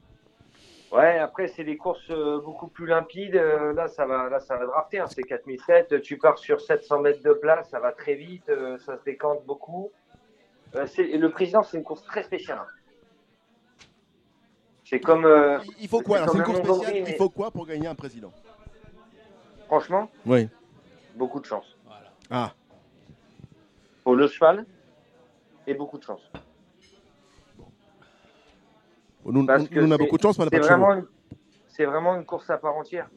Ouais, 0.91 1.19
après, 1.19 1.49
c'est 1.49 1.65
des 1.65 1.77
courses 1.77 2.09
euh, 2.11 2.41
beaucoup 2.41 2.69
plus 2.69 2.87
limpides. 2.87 3.35
Là, 3.35 3.89
ça 3.89 4.07
va, 4.07 4.31
là, 4.31 4.41
ça 4.41 4.57
va 4.57 4.65
drafter. 4.65 5.01
Hein. 5.01 5.07
C'est 5.09 5.23
4007. 5.23 6.01
Tu 6.01 6.17
pars 6.17 6.39
sur 6.39 6.61
700 6.63 7.01
mètres 7.01 7.23
de 7.23 7.35
place. 7.35 7.69
Ça 7.69 7.81
va 7.81 7.93
très 7.93 8.15
vite. 8.15 8.49
euh, 8.49 8.79
ça 8.79 8.97
se 8.97 9.05
décante 9.05 9.45
beaucoup. 9.45 9.91
Euh, 10.75 10.87
et 10.97 11.19
le 11.19 11.31
président, 11.31 11.63
c'est 11.63 11.77
une 11.77 11.83
course 11.85 12.03
très 12.05 12.23
spéciale. 12.23 12.59
hein. 12.63 13.87
C'est 14.85 15.01
comme. 15.01 15.27
euh, 15.27 15.59
Il 15.81 15.89
faut 15.89 16.01
quoi 16.01 16.27
c'est 16.27 16.39
une 16.39 16.43
course 16.45 16.59
spéciale. 16.61 16.97
Il 16.97 17.05
mais 17.05 17.17
faut 17.17 17.29
quoi 17.29 17.51
pour 17.51 17.67
gagner 17.67 17.87
un 17.89 17.95
président? 17.95 18.33
Franchement, 19.67 20.11
Oui. 20.25 20.49
Beaucoup 21.19 21.41
de 21.41 21.45
chance. 21.45 21.77
Ah. 22.31 22.53
Pour 24.05 24.15
le 24.15 24.27
cheval 24.29 24.65
et 25.67 25.75
beaucoup 25.75 25.99
de 25.99 26.05
chance. 26.05 26.23
Nous, 29.27 29.45
Parce 29.45 29.63
nous, 29.65 29.69
que 29.69 29.81
on 29.81 29.91
a 29.91 29.97
c'est- 29.97 29.99
beaucoup 29.99 30.17
de 30.17 30.23
chance, 30.23 30.39
mais 30.39 30.45
on 30.45 30.47
n'a 30.47 30.51
c'est 30.53 30.59
pas 30.61 30.75
de 30.75 30.81
vraiment 30.81 30.95
une- 30.95 31.07
C'est 31.69 31.85
vraiment 31.85 32.17
une 32.17 32.25
course 32.25 32.51
à 32.51 32.59
part 32.59 32.77
entière. 32.77 33.09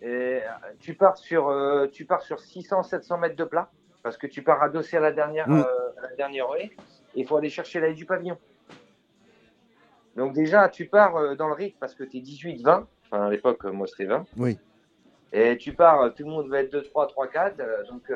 Et 0.00 0.06
euh, 0.06 0.40
tu 0.78 0.94
pars 0.94 1.16
sur, 1.16 1.48
euh, 1.48 1.88
tu 1.88 2.04
pars 2.04 2.22
sur 2.22 2.38
600, 2.38 2.84
700 2.84 3.18
mètres 3.18 3.34
de 3.34 3.42
plat 3.44 3.68
parce 4.04 4.16
que 4.16 4.28
tu 4.28 4.42
pars 4.42 4.62
adossé 4.62 4.96
à 4.96 5.00
la 5.00 5.10
dernière, 5.12 5.48
Mm. 5.48 5.58
euh, 5.60 5.98
à 5.98 6.02
la 6.02 6.14
dernière 6.14 6.46
haie 6.56 6.66
et 6.66 7.20
il 7.20 7.26
faut 7.26 7.36
aller 7.36 7.50
chercher 7.50 7.80
l'aile 7.80 7.96
du 7.96 8.06
pavillon. 8.06 8.38
Donc 10.14 10.34
déjà, 10.34 10.68
tu 10.68 10.86
pars 10.86 11.16
euh, 11.16 11.34
dans 11.34 11.48
le 11.48 11.54
rythme 11.54 11.78
parce 11.80 11.96
que 11.96 12.04
tu 12.04 12.18
es 12.18 12.20
18-20. 12.20 12.86
Enfin, 13.06 13.26
à 13.26 13.30
l'époque, 13.30 13.64
moi, 13.64 13.88
c'était 13.88 14.04
20. 14.04 14.24
Oui. 14.36 14.56
Et 15.32 15.56
tu 15.58 15.72
pars, 15.72 16.02
euh, 16.02 16.10
tout 16.10 16.24
le 16.24 16.30
monde 16.30 16.48
va 16.48 16.60
être 16.60 16.72
2, 16.72 16.82
3, 16.82 17.06
3, 17.06 17.28
4. 17.28 17.60
euh, 17.60 17.84
donc, 17.84 18.10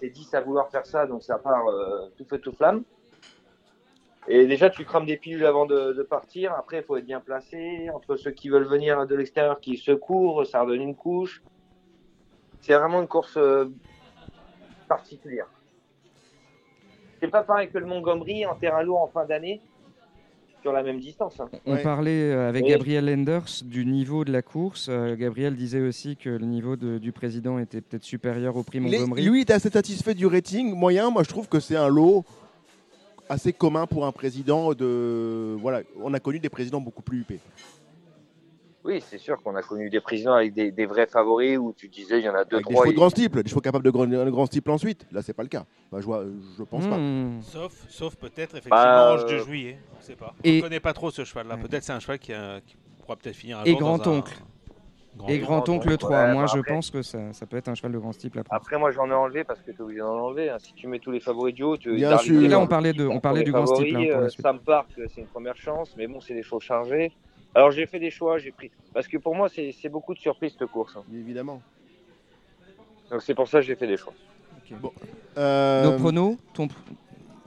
tu 0.00 0.06
es 0.06 0.10
10 0.10 0.34
à 0.34 0.40
vouloir 0.40 0.68
faire 0.70 0.84
ça, 0.84 1.06
donc 1.06 1.22
ça 1.22 1.38
part 1.38 1.68
euh, 1.68 2.08
tout 2.16 2.24
feu, 2.24 2.38
tout 2.38 2.52
flamme. 2.52 2.82
Et 4.28 4.46
déjà, 4.46 4.70
tu 4.70 4.84
crames 4.84 5.06
des 5.06 5.16
pilules 5.16 5.46
avant 5.46 5.66
de, 5.66 6.02
partir. 6.02 6.52
Après, 6.54 6.78
il 6.78 6.82
faut 6.82 6.96
être 6.96 7.06
bien 7.06 7.20
placé. 7.20 7.88
Entre 7.90 8.16
ceux 8.16 8.32
qui 8.32 8.48
veulent 8.48 8.66
venir 8.66 9.06
de 9.06 9.14
l'extérieur, 9.14 9.60
qui 9.60 9.76
se 9.76 9.92
courent, 9.92 10.44
ça 10.44 10.62
redonne 10.62 10.82
une 10.82 10.96
couche. 10.96 11.42
C'est 12.60 12.74
vraiment 12.74 13.00
une 13.00 13.06
course 13.06 13.36
euh, 13.36 13.66
particulière. 14.88 15.46
C'est 17.20 17.28
pas 17.28 17.44
pareil 17.44 17.70
que 17.70 17.78
le 17.78 17.86
Montgomery 17.86 18.44
en 18.46 18.56
terrain 18.56 18.82
lourd 18.82 19.00
en 19.00 19.06
fin 19.06 19.24
d'année, 19.24 19.60
sur 20.66 20.72
la 20.72 20.82
même 20.82 20.98
distance. 20.98 21.38
hein. 21.38 21.48
On 21.64 21.76
parlait 21.76 22.32
euh, 22.32 22.48
avec 22.48 22.64
Et- 22.66 22.70
Gabriel 22.70 23.06
Lenders 23.06 23.62
du 23.64 23.86
niveau 23.86 24.24
de 24.24 24.32
la 24.32 24.42
course. 24.42 24.88
Euh, 24.90 25.14
Gabriel 25.14 25.54
disait 25.54 25.80
aussi 25.80 26.16
que 26.16 26.28
le 26.28 26.44
niveau 26.44 26.74
de- 26.74 26.98
du 26.98 27.12
président 27.12 27.60
était 27.60 27.80
peut-être 27.80 28.02
supérieur 28.02 28.56
au 28.56 28.64
prix 28.64 28.80
Montgomery. 28.80 29.24
lui, 29.24 29.38
il 29.38 29.42
était 29.42 29.52
assez 29.52 29.70
satisfait 29.70 30.14
du 30.14 30.26
rating 30.26 30.74
moyen. 30.74 31.10
Moi, 31.10 31.22
je 31.22 31.28
trouve 31.28 31.48
que 31.48 31.60
c'est 31.60 31.76
un 31.76 31.86
lot 31.88 32.24
assez 33.28 33.52
commun 33.52 33.86
pour 33.86 34.06
un 34.06 34.10
président 34.12 34.72
de. 34.74 35.54
Voilà, 35.60 35.82
on 36.02 36.12
a 36.14 36.18
connu 36.18 36.40
des 36.40 36.48
présidents 36.48 36.80
beaucoup 36.80 37.02
plus 37.02 37.20
huppés. 37.20 37.38
Oui, 38.86 39.02
c'est 39.04 39.18
sûr 39.18 39.42
qu'on 39.42 39.56
a 39.56 39.62
connu 39.62 39.90
des 39.90 40.00
présidents 40.00 40.34
avec 40.34 40.54
des, 40.54 40.70
des 40.70 40.86
vrais 40.86 41.06
favoris 41.06 41.58
où 41.58 41.74
tu 41.76 41.88
disais 41.88 42.20
il 42.20 42.24
y 42.24 42.28
en 42.28 42.34
a 42.34 42.44
deux, 42.44 42.56
Avec 42.56 42.68
des 42.68 42.72
trois. 42.74 42.84
chevaux 42.84 42.92
de 42.92 42.96
grand 42.98 43.10
steeple, 43.10 43.42
des 43.42 43.48
chevaux 43.50 43.60
capables 43.60 43.84
de 43.84 43.90
grand, 43.90 44.06
de 44.06 44.30
grand 44.30 44.46
steeple 44.46 44.70
ensuite. 44.70 45.06
Là, 45.10 45.22
c'est 45.22 45.32
pas 45.32 45.42
le 45.42 45.48
cas. 45.48 45.64
Bah, 45.90 45.98
je, 46.00 46.06
vois, 46.06 46.24
je 46.56 46.62
pense 46.62 46.86
pas. 46.86 46.96
Hmm. 46.96 47.40
Sauf, 47.42 47.72
sauf 47.88 48.14
peut-être 48.16 48.52
effectivement 48.54 48.76
Bah, 48.76 49.14
Ange 49.14 49.26
de 49.26 49.34
euh, 49.34 49.44
Juillet. 49.44 49.78
On 49.98 50.00
sait 50.02 50.14
pas. 50.14 50.34
et- 50.44 50.58
On 50.58 50.62
connaît 50.62 50.80
pas 50.80 50.92
trop 50.92 51.10
ce 51.10 51.24
cheval-là. 51.24 51.56
Peut-être 51.56 51.82
c'est 51.82 51.92
un 51.92 51.98
cheval 52.00 52.18
qui, 52.20 52.32
a- 52.32 52.60
qui 52.64 52.76
pourra 53.02 53.16
peut-être 53.16 53.34
finir 53.36 53.58
un 53.58 53.64
Et 53.64 53.70
jour 53.72 53.80
grand-oncle. 53.80 54.34
Grand- 55.16 55.28
Et 55.28 55.38
grand-oncle 55.38 55.88
Ouais, 55.88 55.96
3. 55.96 56.26
Moi, 56.28 56.42
bah 56.44 56.50
je 56.54 56.58
après- 56.58 56.72
pense 56.74 56.90
que 56.90 57.00
ça, 57.02 57.32
ça 57.32 57.46
peut 57.46 57.56
être 57.56 57.68
un 57.68 57.74
cheval 57.74 57.90
de 57.92 57.98
grand 57.98 58.12
type. 58.12 58.36
Après. 58.36 58.54
Après, 58.54 58.78
moi, 58.78 58.90
j'en 58.92 59.06
ai 59.08 59.14
enlevé 59.14 59.44
parce 59.44 59.60
que 59.62 59.70
tu 59.70 59.78
es 59.78 59.80
obligé 59.80 60.00
d'en 60.00 60.14
enlever. 60.26 60.50
hein. 60.50 60.58
Si 60.60 60.74
tu 60.74 60.86
mets 60.86 60.98
tous 60.98 61.10
les 61.10 61.20
favoris 61.20 61.54
du 61.54 61.62
haut, 61.62 61.76
tu 61.78 61.92
Bien 61.94 62.18
sûr. 62.18 62.40
Et 62.42 62.48
là, 62.48 62.60
on 62.60 62.66
parlait, 62.66 62.92
de, 62.92 63.06
on 63.06 63.18
parlait 63.18 63.42
du 63.42 63.50
grand 63.50 63.66
favoris, 63.66 63.88
type 63.88 63.96
hein, 64.12 64.20
euh. 64.20 64.28
Sam 64.28 64.60
Park, 64.60 64.90
euh, 64.98 65.06
c'est 65.12 65.22
une 65.22 65.26
première 65.26 65.56
chance, 65.56 65.94
mais 65.96 66.06
bon, 66.06 66.20
c'est 66.20 66.34
des 66.34 66.42
chevaux 66.42 66.60
chargés. 66.60 67.12
Alors, 67.56 67.70
j'ai 67.70 67.86
fait 67.86 67.98
des 67.98 68.10
choix, 68.10 68.36
j'ai 68.36 68.52
pris. 68.52 68.70
Parce 68.92 69.08
que 69.08 69.16
pour 69.16 69.34
moi, 69.34 69.48
c'est 69.48 69.72
c'est 69.72 69.88
beaucoup 69.88 70.12
de 70.12 70.18
surprises, 70.18 70.54
cette 70.58 70.68
course. 70.68 70.94
hein. 70.96 71.02
Évidemment. 71.12 71.62
Donc, 73.10 73.22
c'est 73.22 73.34
pour 73.34 73.48
ça 73.48 73.60
que 73.60 73.66
j'ai 73.66 73.74
fait 73.76 73.86
des 73.86 73.96
choix. 73.96 74.12
Euh, 75.38 75.84
Nos 75.84 75.96
pronos 75.98 76.36
ton... 76.52 76.68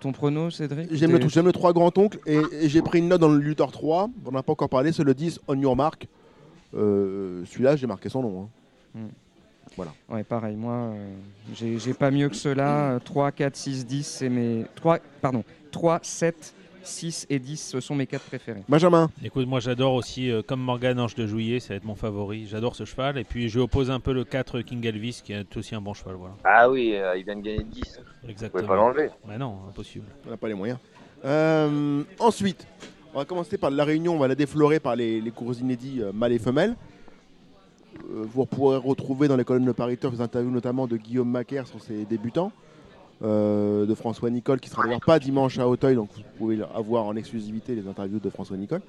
Ton 0.01 0.13
prono, 0.13 0.49
Cédric 0.49 0.87
J'aime 0.93 1.11
le, 1.11 1.19
T'es- 1.19 1.27
j'aime 1.27 1.45
le 1.45 1.51
3 1.51 1.73
grand-oncle 1.73 2.19
et, 2.25 2.39
et 2.61 2.69
j'ai 2.69 2.81
pris 2.81 2.99
une 2.99 3.09
note 3.09 3.19
dans 3.19 3.27
le 3.27 3.37
Luthor 3.37 3.69
3. 3.69 4.09
On 4.25 4.31
n'a 4.31 4.41
pas 4.41 4.53
encore 4.53 4.69
parlé, 4.69 4.93
c'est 4.93 5.03
le 5.03 5.13
10 5.13 5.41
On 5.49 5.59
Your 5.59 5.75
Mark. 5.75 6.07
Euh, 6.73 7.43
Celui-là, 7.45 7.75
j'ai 7.75 7.85
marqué 7.85 8.07
son 8.07 8.21
nom. 8.21 8.43
hein. 8.95 8.99
Hmm. 9.01 9.07
Voilà. 9.75 9.91
Ouais, 10.07 10.23
pareil, 10.23 10.55
moi, 10.55 10.73
euh, 10.93 11.13
j'ai 11.53 11.93
pas 11.93 12.11
mieux 12.11 12.29
que 12.29 12.35
cela. 12.37 12.91
Euh, 12.93 12.99
3, 12.99 13.31
4, 13.33 13.55
6, 13.57 13.85
10, 13.85 14.03
c'est 14.07 14.29
mes. 14.29 14.65
3, 14.75 14.99
pardon, 15.21 15.43
3, 15.71 15.99
7, 16.01 16.53
6 16.83 17.27
et 17.29 17.39
10, 17.39 17.57
ce 17.69 17.79
sont 17.79 17.95
mes 17.95 18.07
quatre 18.07 18.23
préférés. 18.23 18.63
Benjamin 18.67 19.09
Écoute, 19.23 19.47
moi 19.47 19.59
j'adore 19.59 19.93
aussi, 19.93 20.31
euh, 20.31 20.41
comme 20.41 20.61
Morgan 20.61 20.99
Ange 20.99 21.15
de 21.15 21.27
Juillet, 21.27 21.59
ça 21.59 21.69
va 21.69 21.75
être 21.75 21.83
mon 21.83 21.95
favori. 21.95 22.47
J'adore 22.47 22.75
ce 22.75 22.85
cheval. 22.85 23.17
Et 23.17 23.23
puis 23.23 23.49
je 23.49 23.59
oppose 23.59 23.91
un 23.91 23.99
peu 23.99 24.13
le 24.13 24.23
4 24.23 24.61
King 24.61 24.85
Elvis, 24.85 25.21
qui 25.23 25.33
est 25.33 25.57
aussi 25.57 25.75
un 25.75 25.81
bon 25.81 25.93
cheval. 25.93 26.15
Voilà. 26.15 26.35
Ah 26.43 26.69
oui, 26.69 26.93
euh, 26.95 27.17
il 27.17 27.23
vient 27.25 27.35
de 27.35 27.41
gagner 27.41 27.63
10. 27.63 28.01
Exactement. 28.27 28.61
Vous 28.61 28.67
pouvez 28.67 28.67
pas 28.67 28.75
l'enlever. 28.75 29.09
Bah 29.27 29.37
non, 29.37 29.57
impossible. 29.69 30.05
On 30.25 30.31
n'a 30.31 30.37
pas 30.37 30.47
les 30.47 30.53
moyens. 30.53 30.79
Euh, 31.25 32.03
ensuite, 32.19 32.65
on 33.13 33.19
va 33.19 33.25
commencer 33.25 33.57
par 33.57 33.71
la 33.71 33.83
réunion. 33.83 34.15
On 34.15 34.19
va 34.19 34.27
la 34.27 34.35
déflorer 34.35 34.79
par 34.79 34.95
les, 34.95 35.19
les 35.21 35.31
courses 35.31 35.59
inédits 35.59 36.01
euh, 36.01 36.11
mâles 36.13 36.33
et 36.33 36.39
femelles. 36.39 36.75
Euh, 38.11 38.23
vous 38.33 38.45
pourrez 38.45 38.77
retrouver 38.77 39.27
dans 39.27 39.35
les 39.35 39.43
colonnes 39.43 39.65
de 39.65 39.71
Paris 39.71 39.97
Turf 39.97 40.13
des 40.13 40.21
interviews 40.21 40.51
notamment 40.51 40.87
de 40.87 40.97
Guillaume 40.97 41.29
Macaire 41.29 41.67
sur 41.67 41.81
ses 41.81 42.05
débutants, 42.05 42.51
euh, 43.21 43.85
de 43.85 43.93
François 43.95 44.29
Nicole 44.29 44.59
qui 44.59 44.69
sera 44.69 44.83
d'ailleurs 44.83 44.99
pas 45.01 45.19
dimanche 45.19 45.59
à 45.59 45.67
Auteuil, 45.67 45.95
donc 45.95 46.09
vous 46.15 46.21
pouvez 46.37 46.59
avoir 46.75 47.05
en 47.05 47.15
exclusivité 47.15 47.75
les 47.75 47.87
interviews 47.87 48.19
de 48.19 48.29
François 48.29 48.57
Nicole. 48.57 48.81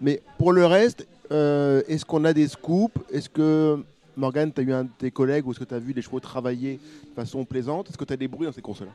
Mais 0.00 0.22
pour 0.38 0.52
le 0.52 0.64
reste, 0.66 1.06
euh, 1.32 1.82
est-ce 1.88 2.04
qu'on 2.04 2.24
a 2.24 2.32
des 2.32 2.48
scoops? 2.48 2.94
Est-ce 3.12 3.28
que 3.28 3.82
Morgane, 4.16 4.52
tu 4.52 4.60
as 4.60 4.64
eu 4.64 4.72
un 4.72 4.84
de 4.84 4.90
tes 4.98 5.10
collègues 5.10 5.46
ou 5.46 5.50
est-ce 5.52 5.58
que 5.60 5.64
tu 5.64 5.74
as 5.74 5.78
vu 5.78 5.92
des 5.94 6.02
chevaux 6.02 6.20
travailler 6.20 6.78
de 7.08 7.14
façon 7.14 7.44
plaisante? 7.44 7.88
Est-ce 7.88 7.98
que 7.98 8.04
tu 8.04 8.12
as 8.12 8.16
des 8.16 8.28
bruits 8.28 8.46
dans 8.46 8.52
ces 8.52 8.62
courses-là? 8.62 8.88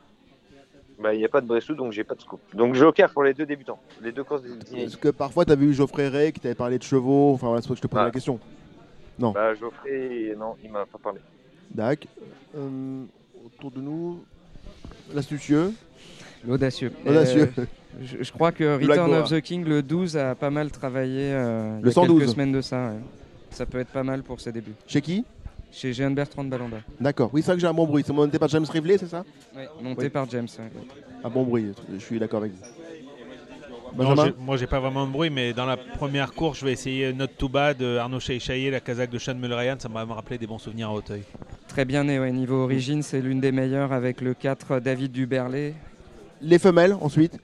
Bah, 0.99 1.13
il 1.15 1.17
n'y 1.17 1.25
a 1.25 1.29
pas 1.29 1.41
de 1.41 1.47
Bressou, 1.47 1.73
donc 1.73 1.91
j'ai 1.93 2.03
pas 2.03 2.13
de 2.13 2.21
scoop. 2.21 2.39
Donc 2.53 2.75
Joker 2.75 3.09
pour 3.11 3.23
les 3.23 3.33
deux 3.33 3.45
débutants. 3.47 3.79
Les 4.03 4.11
deux 4.11 4.23
courses 4.23 4.43
des 4.43 4.77
Est-ce 4.83 4.97
que 4.97 5.09
parfois 5.09 5.45
tu 5.45 5.51
as 5.51 5.55
vu 5.55 5.73
Geoffrey 5.73 6.07
Ray 6.07 6.31
qui 6.31 6.39
t'avait 6.39 6.53
parlé 6.53 6.77
de 6.77 6.83
chevaux? 6.83 7.33
Enfin 7.33 7.47
voilà, 7.47 7.61
c'est 7.63 7.69
que 7.69 7.75
je 7.75 7.81
te 7.81 7.87
pose 7.87 7.99
Ah. 7.99 8.05
la 8.05 8.11
question. 8.11 8.39
Non. 9.17 9.31
Bah, 9.31 9.55
Geoffrey, 9.55 10.35
non, 10.37 10.55
il 10.63 10.69
m'a 10.71 10.85
pas 10.85 10.99
parlé. 10.99 11.19
Dac. 11.73 12.07
Euh, 12.55 13.03
autour 13.45 13.71
de 13.71 13.81
nous, 13.81 14.23
l'astucieux. 15.13 15.73
L'audacieux. 16.47 16.91
Audacieux. 17.05 17.51
Euh, 17.57 17.65
je, 18.01 18.23
je 18.23 18.31
crois 18.31 18.51
que 18.51 18.63
Return 18.81 19.13
of 19.13 19.29
the 19.29 19.41
King, 19.41 19.63
le 19.65 19.81
12, 19.83 20.17
a 20.17 20.33
pas 20.35 20.49
mal 20.49 20.71
travaillé 20.71 21.31
euh, 21.33 21.75
il 21.79 21.83
Le 21.83 21.87
y 21.89 21.91
a 21.91 21.93
112. 21.93 22.19
quelques 22.19 22.31
semaines 22.31 22.51
de 22.51 22.61
ça. 22.61 22.87
ouais. 22.89 22.99
Ça 23.51 23.65
peut 23.65 23.79
être 23.79 23.89
pas 23.91 24.03
mal 24.03 24.23
pour 24.23 24.39
ses 24.39 24.51
débuts. 24.51 24.73
Chez 24.87 25.01
qui? 25.01 25.25
Chez 25.71 25.93
Jean 25.93 26.11
Bertrand 26.11 26.43
de 26.43 26.49
Balanda. 26.49 26.77
D'accord. 26.99 27.29
Oui, 27.33 27.41
c'est 27.41 27.47
vrai 27.47 27.55
que 27.55 27.61
j'ai 27.61 27.67
un 27.67 27.73
bon 27.73 27.85
bruit. 27.85 28.03
C'est 28.05 28.11
monté 28.13 28.39
par 28.39 28.49
James 28.49 28.65
Rivley, 28.71 28.97
c'est 28.97 29.07
ça? 29.07 29.23
Ouais, 29.55 29.67
monté 29.81 30.03
Oui. 30.03 30.09
par 30.09 30.29
James. 30.29 30.47
ouais. 30.57 30.65
Un 31.23 31.29
bon 31.29 31.43
bruit, 31.43 31.71
je 31.93 31.99
suis 31.99 32.17
d'accord 32.19 32.39
avec 32.39 32.53
vous. 32.53 34.03
Non, 34.03 34.15
moi 34.39 34.55
j'ai 34.55 34.67
pas 34.67 34.79
vraiment 34.79 35.05
de 35.05 35.11
bruit, 35.11 35.29
mais 35.29 35.51
dans 35.51 35.65
la 35.65 35.75
première 35.75 36.31
course, 36.33 36.59
je 36.59 36.65
vais 36.65 36.71
essayer 36.71 37.11
Not 37.11 37.27
Too 37.37 37.49
Bad 37.49 37.77
de 37.77 37.97
Arnaud 37.97 38.21
Chaillet, 38.21 38.71
la 38.71 38.79
Kazakh 38.79 39.09
de 39.09 39.17
Sean 39.19 39.35
Mulrayan. 39.35 39.75
Ça 39.79 39.89
m'a 39.89 40.05
rappelé 40.05 40.37
des 40.37 40.47
bons 40.47 40.59
souvenirs 40.59 40.89
à 40.89 40.93
Auteuil. 40.93 41.23
Très 41.71 41.85
bien 41.85 42.03
né, 42.03 42.19
ouais. 42.19 42.33
niveau 42.33 42.63
origine, 42.63 43.01
c'est 43.01 43.21
l'une 43.21 43.39
des 43.39 43.53
meilleures 43.53 43.93
avec 43.93 44.19
le 44.19 44.33
4 44.33 44.81
David 44.81 45.13
Duberlet. 45.13 45.73
Les 46.41 46.59
femelles, 46.59 46.93
ensuite 46.99 47.39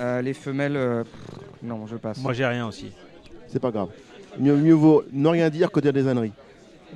Euh, 0.00 0.22
les 0.22 0.32
femelles, 0.32 0.76
euh, 0.78 1.04
pff, 1.04 1.12
non, 1.62 1.86
je 1.86 1.96
passe. 1.96 2.22
Moi 2.22 2.32
j'ai 2.32 2.46
rien 2.46 2.66
aussi. 2.66 2.92
C'est 3.48 3.60
pas 3.60 3.70
grave. 3.70 3.88
Mieux, 4.38 4.56
mieux 4.56 4.72
vaut 4.72 5.04
ne 5.12 5.28
rien 5.28 5.50
dire 5.50 5.70
que 5.70 5.80
dire 5.80 5.92
des 5.92 6.08
âneries. 6.08 6.32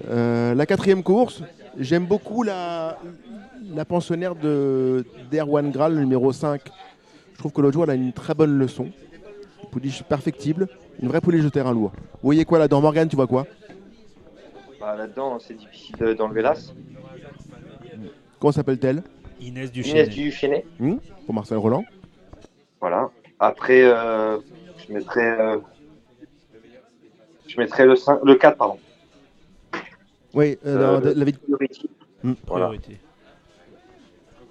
Euh, 0.08 0.54
la 0.54 0.64
quatrième 0.64 1.02
course, 1.02 1.42
j'aime 1.78 2.06
beaucoup 2.06 2.42
la, 2.42 2.98
la 3.74 3.84
pensionnaire 3.84 4.34
de 4.34 5.04
d'Erwan 5.30 5.70
Graal, 5.70 5.94
le 5.96 6.00
numéro 6.00 6.32
5. 6.32 6.62
Je 7.34 7.38
trouve 7.38 7.52
que 7.52 7.60
l'autre 7.60 7.74
jour, 7.74 7.84
elle 7.84 7.90
a 7.90 7.94
une 7.94 8.14
très 8.14 8.34
bonne 8.34 8.56
leçon. 8.58 8.88
Pouliche 9.70 10.02
perfectible, 10.02 10.66
une 11.02 11.08
vraie 11.08 11.20
pouliche 11.20 11.44
de 11.44 11.50
terrain 11.50 11.72
lourd. 11.74 11.92
Vous 11.94 12.20
voyez 12.22 12.46
quoi 12.46 12.58
là-dedans 12.58 12.80
Morgane, 12.80 13.08
tu 13.08 13.16
vois 13.16 13.26
quoi? 13.26 13.46
Bah, 14.80 14.96
là-dedans, 14.96 15.38
c'est 15.38 15.54
difficile 15.54 15.96
de- 15.96 16.12
d'enlever 16.14 16.42
l'as. 16.42 16.72
Comment 18.38 18.52
s'appelle-t-elle 18.52 19.02
Inès 19.40 19.70
Inès 19.74 20.08
Duchesnay. 20.08 20.64
Hmm 20.78 20.96
Pour 21.26 21.34
Marcel 21.34 21.58
Roland. 21.58 21.84
Voilà. 22.80 23.10
Après, 23.38 23.82
euh, 23.82 24.38
je 24.86 24.92
mettrais. 24.92 25.38
euh, 25.40 25.58
je 27.46 27.58
mettrais 27.60 27.84
le, 27.84 27.96
5, 27.96 28.20
le 28.24 28.34
4, 28.36 28.56
pardon. 28.56 28.78
Oui, 30.32 30.58
euh, 30.64 30.96
Euh, 30.96 31.00
le- 31.00 31.12
la 31.14 31.24
vie- 31.24 31.32
Priority. 31.32 31.90
Hmm. 32.22 32.32
Voilà. 32.46 32.70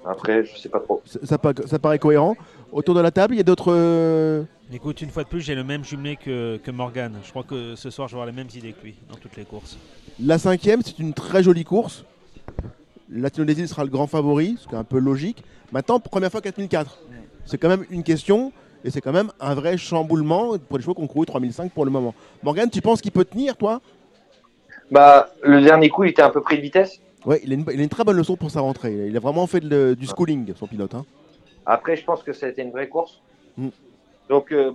Après, 0.06 0.44
je 0.44 0.58
sais 0.58 0.70
pas 0.70 0.80
trop. 0.80 1.02
Ça, 1.06 1.20
ça 1.24 1.38
pa- 1.38 1.54
ça 1.66 1.80
paraît 1.80 2.00
cohérent. 2.00 2.36
Autour 2.72 2.94
de 2.96 3.02
la 3.02 3.12
table, 3.12 3.34
il 3.34 3.38
y 3.38 3.42
a 3.42 3.44
d'autres. 3.44 3.72
euh, 3.74 4.44
Écoute, 4.72 5.02
une 5.02 5.10
fois 5.10 5.24
de 5.24 5.28
plus, 5.30 5.42
j'ai 5.42 5.56
le 5.56 5.64
même 5.64 5.84
jumelé 5.84 6.16
que, 6.16 6.58
que 6.58 6.70
Morgan. 6.70 7.14
Je 7.24 7.30
crois 7.32 7.44
que 7.44 7.76
ce 7.76 7.90
soir, 7.90 8.08
je 8.08 8.14
vais 8.14 8.22
avoir 8.22 8.28
les 8.28 8.36
mêmes 8.36 8.50
idées 8.56 8.74
que 8.74 8.84
lui 8.84 8.96
dans 9.10 9.16
toutes 9.16 9.36
les 9.38 9.46
courses. 9.46 9.78
La 10.24 10.38
cinquième, 10.38 10.82
c'est 10.84 11.00
une 11.00 11.14
très 11.14 11.42
jolie 11.42 11.64
course. 11.64 12.06
Latino 13.10 13.46
des 13.46 13.60
îles 13.60 13.68
sera 13.68 13.84
le 13.84 13.90
grand 13.90 14.06
favori, 14.06 14.56
ce 14.60 14.68
qui 14.68 14.76
est 14.76 14.78
un 14.78 14.84
peu 14.84 15.00
logique. 15.00 15.44
Maintenant, 15.72 16.00
première 16.00 16.30
fois 16.30 16.42
4004. 16.42 17.00
C'est 17.46 17.58
quand 17.58 17.70
même 17.70 17.86
une 17.90 18.04
question 18.04 18.52
et 18.86 18.92
c'est 18.92 19.02
quand 19.02 19.12
même 19.12 19.32
un 19.40 19.56
vrai 19.56 19.76
chamboulement 19.78 20.58
pour 20.60 20.78
les 20.78 20.84
chevaux 20.84 20.94
qui 20.94 21.02
ont 21.02 21.08
couru 21.08 21.26
3005 21.26 21.72
pour 21.72 21.86
le 21.86 21.92
moment. 21.92 22.14
Morgan, 22.44 22.70
tu 22.70 22.82
penses 22.82 23.02
qu'il 23.02 23.12
peut 23.12 23.26
tenir, 23.26 23.58
toi? 23.58 23.82
Bah, 24.92 25.30
le 25.44 25.62
dernier 25.62 25.90
coup, 25.90 26.04
il 26.04 26.12
était 26.12 26.22
un 26.22 26.30
peu 26.30 26.42
pris 26.42 26.58
de 26.58 26.62
vitesse. 26.62 27.00
Ouais, 27.26 27.42
il 27.44 27.52
a, 27.52 27.56
une, 27.56 27.66
il 27.74 27.80
a 27.80 27.84
une 27.84 27.90
très 27.90 28.04
bonne 28.04 28.16
leçon 28.18 28.36
pour 28.36 28.52
sa 28.52 28.62
rentrée. 28.62 29.08
Il 29.08 29.18
a 29.18 29.20
vraiment 29.20 29.48
fait 29.48 29.60
de- 29.60 29.96
du 30.00 30.06
schooling, 30.06 30.54
son 30.56 30.68
pilote. 30.68 30.94
hein. 30.94 31.06
Après, 31.66 31.96
je 31.96 32.04
pense 32.04 32.24
que 32.24 32.34
ça 32.34 32.46
a 32.46 32.50
été 32.50 32.62
une 32.62 32.72
vraie 32.72 32.88
course. 32.90 33.22
Mm. 33.58 33.70
Donc, 34.30 34.52
euh, 34.52 34.72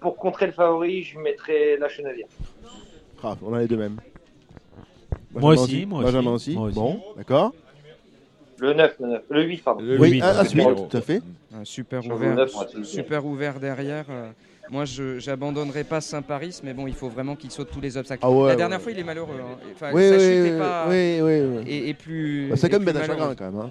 pour 0.00 0.16
contrer 0.16 0.46
le 0.46 0.52
favori, 0.52 1.02
je 1.02 1.18
mettrais 1.18 1.76
la 1.78 1.88
Chenevière. 1.88 2.26
Ah, 3.22 3.36
on 3.42 3.52
a 3.54 3.60
les 3.60 3.68
deux 3.68 3.76
mêmes. 3.76 3.98
Moi 5.32 5.54
Benjamin 5.54 5.62
aussi, 5.62 5.86
moi 5.86 6.02
Benjamin 6.02 6.30
aussi, 6.32 6.50
aussi. 6.50 6.56
moi 6.58 6.66
aussi. 6.68 6.74
Bon, 6.74 7.00
d'accord. 7.16 7.52
Le 8.58 8.74
9, 8.74 8.96
le 9.00 9.06
9, 9.08 9.22
le 9.30 9.42
8, 9.44 9.62
pardon. 9.64 9.84
oui, 9.98 10.20
à, 10.20 10.40
à 10.40 10.44
suivre, 10.44 10.88
tout 10.88 10.96
à 10.96 11.00
fait. 11.00 11.22
Un 11.54 11.64
super 11.64 12.02
Sur 12.02 12.12
le 12.12 12.16
ouvert, 12.16 12.36
le 12.76 12.84
super 12.84 13.58
derrière. 13.58 14.04
euh, 14.10 14.30
moi, 14.70 14.84
je 14.84 15.18
j'abandonnerai 15.18 15.84
pas 15.84 16.00
Saint-Paris, 16.00 16.60
mais 16.62 16.74
bon, 16.74 16.86
il 16.86 16.94
faut 16.94 17.08
vraiment 17.08 17.36
qu'il 17.36 17.50
saute 17.50 17.70
tous 17.72 17.80
les 17.80 17.96
obstacles. 17.96 18.20
Ah 18.24 18.30
ouais, 18.30 18.48
la 18.48 18.56
dernière 18.56 18.78
ouais. 18.78 18.82
fois, 18.82 18.92
il 18.92 18.98
est 18.98 19.04
malheureux. 19.04 19.34
hein. 19.40 19.56
Enfin, 19.74 19.90
Oui, 19.92 20.02
oui, 20.10 20.40
oui, 20.52 20.58
pas. 20.58 20.86
oui, 20.88 21.20
oui, 21.20 21.40
oui. 21.40 21.64
Et, 21.66 21.88
et 21.88 21.94
plus. 21.94 22.48
Bah, 22.50 22.56
c'est 22.56 22.68
bête 22.84 22.96
à 22.96 23.04
chagrin, 23.04 23.34
quand 23.34 23.50
même. 23.50 23.60
hein. 23.60 23.70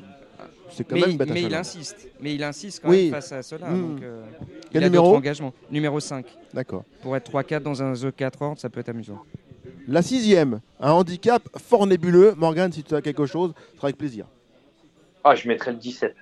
C'est 0.71 0.83
quand 0.83 0.95
mais, 0.95 1.01
même 1.07 1.17
bête 1.17 1.29
à 1.29 1.33
mais 1.33 1.39
il 1.41 1.43
chagrin. 1.43 1.59
insiste. 1.59 2.07
Mais 2.21 2.35
il 2.35 2.43
insiste 2.43 2.81
quand 2.83 2.89
Oui. 2.89 3.03
même 3.05 3.11
face 3.13 3.31
à 3.31 3.41
cela. 3.41 3.69
Mm. 3.69 3.81
Donc, 3.95 4.03
euh, 4.03 4.21
Quel 4.71 4.81
il 4.81 4.85
a 4.85 4.89
numéro 4.89 5.05
d'autres 5.05 5.17
engagements. 5.17 5.53
Numéro 5.71 5.99
5. 5.99 6.25
D'accord. 6.53 6.83
Pour 7.01 7.15
être 7.15 7.29
3-4 7.31 7.63
dans 7.63 7.81
un 7.83 7.93
The 7.93 8.15
4 8.15 8.41
ordres, 8.41 8.59
ça 8.59 8.69
peut 8.69 8.79
être 8.79 8.89
amusant. 8.89 9.19
La 9.87 10.01
sixième, 10.01 10.59
un 10.79 10.91
handicap 10.91 11.41
fort 11.57 11.87
nébuleux. 11.87 12.33
Morgan, 12.37 12.71
si 12.71 12.83
tu 12.83 12.93
as 12.95 13.01
quelque 13.01 13.25
chose, 13.25 13.53
ce 13.71 13.77
sera 13.77 13.87
avec 13.87 13.97
plaisir. 13.97 14.25
Ah, 15.23 15.35
je 15.35 15.47
mettrais 15.47 15.71
le 15.71 15.77
17. 15.77 16.15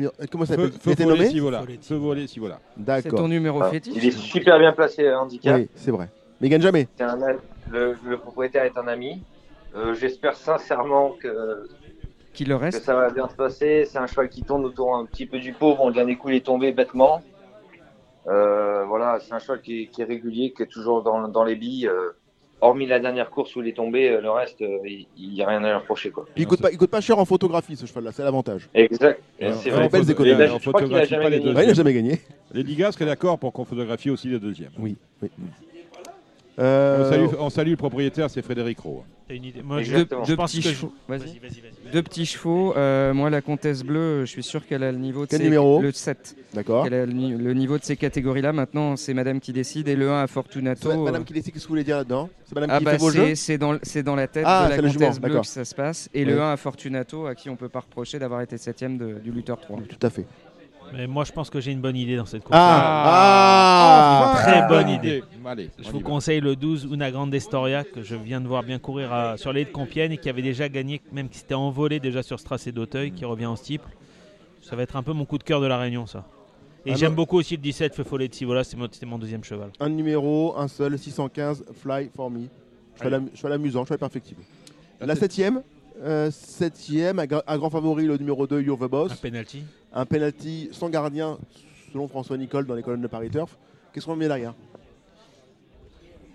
Eh 0.00 0.26
Comment 0.30 0.44
ça 0.44 0.54
s'appelle? 0.54 0.72
feu 0.72 1.04
nommé? 1.04 1.28
Si 1.28 1.40
voilà. 1.40 1.62
Feu 1.82 2.26
si 2.26 2.38
voilà. 2.38 2.60
D'accord. 2.76 3.28
Ah, 3.62 3.70
Il 3.86 4.06
est 4.06 4.10
super 4.16 4.58
bien 4.58 4.72
placé, 4.72 5.12
handicap. 5.12 5.56
Oui, 5.58 5.68
c'est 5.74 5.90
vrai. 5.90 6.08
Mais 6.40 6.46
il 6.46 6.50
gagne 6.50 6.62
jamais. 6.62 6.88
C'est 6.96 7.04
un- 7.04 7.18
le, 7.70 7.96
le 8.06 8.16
propriétaire 8.18 8.64
est 8.64 8.78
un 8.78 8.86
ami. 8.88 9.22
Euh, 9.76 9.94
J'espère 9.94 10.34
sincèrement 10.36 11.10
que, 11.20 11.68
Le 12.44 12.56
que 12.56 12.64
reste. 12.64 12.84
ça 12.84 12.94
va 12.94 13.10
bien 13.10 13.28
se 13.28 13.34
passer. 13.34 13.84
C'est 13.86 13.98
un 13.98 14.06
cheval 14.06 14.28
qui 14.28 14.42
tourne 14.42 14.64
autour 14.64 14.94
un 14.94 15.04
petit 15.06 15.26
peu 15.26 15.38
du 15.38 15.52
pot. 15.52 15.74
Bon, 15.74 15.88
le 15.88 15.94
dernier 15.94 16.16
coup, 16.16 16.30
il 16.30 16.36
est 16.36 16.46
tombé 16.46 16.72
bêtement. 16.72 17.22
Euh, 18.26 18.84
voilà, 18.84 19.18
c'est 19.20 19.32
un 19.32 19.38
cheval 19.38 19.60
qui 19.62 19.82
est, 19.82 19.86
qui 19.86 20.02
est 20.02 20.04
régulier, 20.04 20.52
qui 20.54 20.62
est 20.62 20.66
toujours 20.66 21.02
dans, 21.02 21.28
dans 21.28 21.44
les 21.44 21.56
billes. 21.56 21.86
euh, 21.88 22.10
hormis 22.60 22.86
la 22.86 22.98
dernière 22.98 23.30
course 23.30 23.54
où 23.56 23.62
il 23.62 23.68
est 23.68 23.76
tombé, 23.76 24.10
euh, 24.10 24.20
le 24.20 24.30
reste, 24.30 24.60
euh, 24.62 24.78
il 24.84 25.06
n'y 25.32 25.42
a 25.42 25.46
rien 25.46 25.62
à 25.64 25.68
lui 25.68 25.76
reprocher. 25.76 26.10
Quoi. 26.10 26.26
Il 26.36 26.46
coûte 26.46 26.60
pas, 26.60 26.70
il 26.70 26.78
coûte 26.78 26.90
pas 26.90 27.00
cher 27.00 27.18
en 27.18 27.24
photographie 27.24 27.76
ce 27.76 27.86
cheval-là, 27.86 28.12
c'est 28.12 28.24
l'avantage. 28.24 28.68
Exact. 28.74 29.20
C'est 29.38 29.70
vrai. 29.70 29.88
belles 29.88 30.10
économies. 30.10 30.46
jamais 31.06 31.30
gagné. 31.30 31.46
il 31.46 31.54
n'a 31.54 31.74
jamais 31.74 31.94
gagné. 31.94 32.20
Les 32.52 32.62
Ligas 32.62 32.92
seraient 32.92 33.06
d'accord 33.06 33.38
pour 33.38 33.52
qu'on 33.52 33.64
photographie 33.64 34.10
aussi 34.10 34.28
les 34.28 34.38
deuxièmes. 34.38 34.72
Oui, 34.78 34.96
oui. 35.22 35.30
Euh, 36.58 37.04
On, 37.04 37.10
salue, 37.10 37.26
on 37.38 37.50
salue 37.50 37.70
le 37.70 37.76
propriétaire, 37.76 38.28
c'est 38.28 38.42
Frédéric 38.42 38.80
Rowe. 38.80 39.04
T'as 39.28 39.34
une 39.34 39.44
idée 39.44 39.62
Moi, 39.62 39.82
je, 39.82 39.92
Deux, 39.94 40.06
je 40.22 40.26
deux 40.28 40.36
pense 40.36 40.50
petits 40.52 40.62
que 40.62 40.68
je- 40.70 40.74
chevaux. 40.74 40.92
Vas-y. 41.06 41.18
Vas-y, 41.20 41.38
vas-y, 41.38 41.60
vas-y. 41.60 41.92
Deux 41.92 42.02
petits 42.02 42.24
chevaux. 42.24 42.74
euh, 42.76 43.12
moi, 43.12 43.28
la 43.28 43.42
comtesse 43.42 43.82
bleue, 43.82 44.20
je 44.24 44.30
suis 44.30 44.42
sûr 44.42 44.66
qu'elle 44.66 44.82
a 44.82 44.90
le 44.90 44.96
niveau 44.98 45.24
de 45.26 45.30
Quel 45.30 45.38
ses- 45.40 45.44
numéro 45.44 45.82
Le 45.82 45.92
7. 45.92 46.34
D'accord. 46.54 46.84
Qu'elle 46.84 46.94
a 46.94 47.04
le, 47.06 47.12
ni- 47.12 47.32
le 47.36 47.52
niveau 47.52 47.78
de 47.78 47.84
ces 47.84 47.96
catégories-là. 47.96 48.52
Maintenant, 48.54 48.96
c'est 48.96 49.12
madame 49.12 49.38
qui 49.40 49.52
décide. 49.52 49.86
Et 49.88 49.96
le 49.96 50.10
1 50.10 50.22
à 50.22 50.26
Fortunato. 50.26 50.90
C'est 50.90 50.96
Madame 50.96 51.22
euh, 51.22 51.24
qui 51.24 51.34
décide, 51.34 51.52
qu'est-ce 51.52 51.64
que 51.64 51.68
vous 51.68 51.72
voulez 51.74 51.84
dire 51.84 51.98
là-dedans? 51.98 52.30
C'est 52.46 52.54
Madame 52.54 52.70
Ah 52.72 52.78
qui 52.78 52.84
bah 52.86 52.90
fait 52.92 52.96
vos 52.96 53.10
jeux? 53.10 53.34
c'est 53.34 53.58
dans, 53.58 53.76
c'est 53.82 54.02
dans 54.02 54.14
la 54.16 54.26
tête 54.28 54.44
Ah, 54.46 54.64
de 54.66 54.70
la 54.82 54.88
comtesse 54.92 55.18
bleue 55.20 55.28
d'accord. 55.28 55.42
que 55.42 55.48
ça 55.48 55.64
se 55.66 55.74
passe. 55.74 56.08
Et 56.14 56.24
Oui. 56.24 56.30
le 56.30 56.40
1 56.40 56.52
à 56.52 56.56
Fortunato, 56.56 57.26
à 57.26 57.34
qui 57.34 57.50
on 57.50 57.56
peut 57.56 57.68
pas 57.68 57.80
reprocher 57.80 58.18
d'avoir 58.18 58.40
été 58.40 58.56
septième 58.56 58.96
de- 58.96 59.18
du 59.22 59.30
lutteur 59.30 59.60
3. 59.60 59.78
Tout 59.86 60.06
à 60.06 60.10
fait. 60.10 60.24
Mais 60.92 61.06
moi, 61.06 61.24
je 61.24 61.32
pense 61.32 61.50
que 61.50 61.60
j'ai 61.60 61.72
une 61.72 61.80
bonne 61.80 61.96
idée 61.96 62.16
dans 62.16 62.26
cette 62.26 62.42
course. 62.44 62.56
Ah, 62.58 64.32
ah, 64.32 64.34
Très 64.42 64.58
Ah, 64.60 64.68
bonne 64.68 64.84
bonne 64.84 64.94
idée. 64.94 65.22
Allez, 65.44 65.70
Je 65.78 65.90
vous 65.90 66.00
conseille 66.00 66.40
le 66.40 66.56
12 66.56 66.88
Una 66.92 67.10
Grande 67.10 67.32
Historia 67.34 67.84
que 67.84 68.02
je 68.02 68.14
viens 68.16 68.40
de 68.40 68.46
voir 68.48 68.62
bien 68.62 68.78
courir 68.78 69.12
à- 69.12 69.36
sur 69.36 69.52
les 69.52 69.64
de 69.64 69.70
Compiègne 69.70 70.12
et 70.12 70.18
qui 70.18 70.28
avait 70.28 70.42
déjà 70.42 70.68
gagné, 70.68 71.00
même 71.12 71.28
qui 71.28 71.38
s'était 71.38 71.54
envolé 71.54 72.00
déjà 72.00 72.22
sur 72.22 72.38
ce 72.38 72.44
tracé 72.44 72.72
d'Auteuil, 72.72 73.12
qui 73.12 73.24
revient 73.24 73.46
en 73.46 73.56
steeple. 73.56 73.88
Ça 74.62 74.76
va 74.76 74.82
être 74.82 74.96
un 74.96 75.02
peu 75.02 75.12
mon 75.12 75.24
coup 75.24 75.38
de 75.38 75.44
cœur 75.44 75.60
de 75.60 75.66
la 75.66 75.78
Réunion, 75.78 76.06
ça. 76.06 76.24
Et 76.86 76.92
Ah 76.92 76.94
j'aime 76.96 77.14
beaucoup 77.14 77.36
aussi 77.38 77.56
le 77.56 77.62
17 77.62 77.94
Feu 77.94 78.04
Follet 78.04 78.28
de 78.28 78.34
Sivola, 78.34 78.64
c'est 78.64 78.76
mon, 78.76 78.86
c'était 78.90 79.06
mon 79.06 79.18
deuxième 79.18 79.44
cheval. 79.44 79.70
Un 79.80 79.88
numéro, 79.88 80.54
un 80.56 80.68
seul, 80.68 80.98
615, 80.98 81.64
Fly 81.82 82.10
for 82.14 82.30
me. 82.30 82.46
Cheval, 82.98 83.14
am- 83.14 83.28
cheval 83.34 83.52
amusant, 83.52 83.84
cheval 83.84 83.98
perfectible. 83.98 84.42
La 85.00 85.14
septième, 85.14 85.62
euh, 86.02 86.30
septième, 86.30 87.18
un 87.18 87.58
grand 87.58 87.70
favori, 87.70 88.06
le 88.06 88.16
numéro 88.16 88.46
2, 88.46 88.60
You're 88.62 88.78
the 88.78 88.88
Boss. 88.90 89.12
Un 89.12 89.16
penalty. 89.16 89.62
Un 89.98 90.06
penalty 90.06 90.68
sans 90.70 90.88
gardien, 90.90 91.38
selon 91.92 92.06
François 92.06 92.36
Nicole 92.38 92.66
dans 92.66 92.76
les 92.76 92.84
colonnes 92.84 93.02
de 93.02 93.08
Paris 93.08 93.30
Turf. 93.30 93.58
Qu'est-ce 93.92 94.06
qu'on 94.06 94.14
met 94.14 94.28
derrière? 94.28 94.54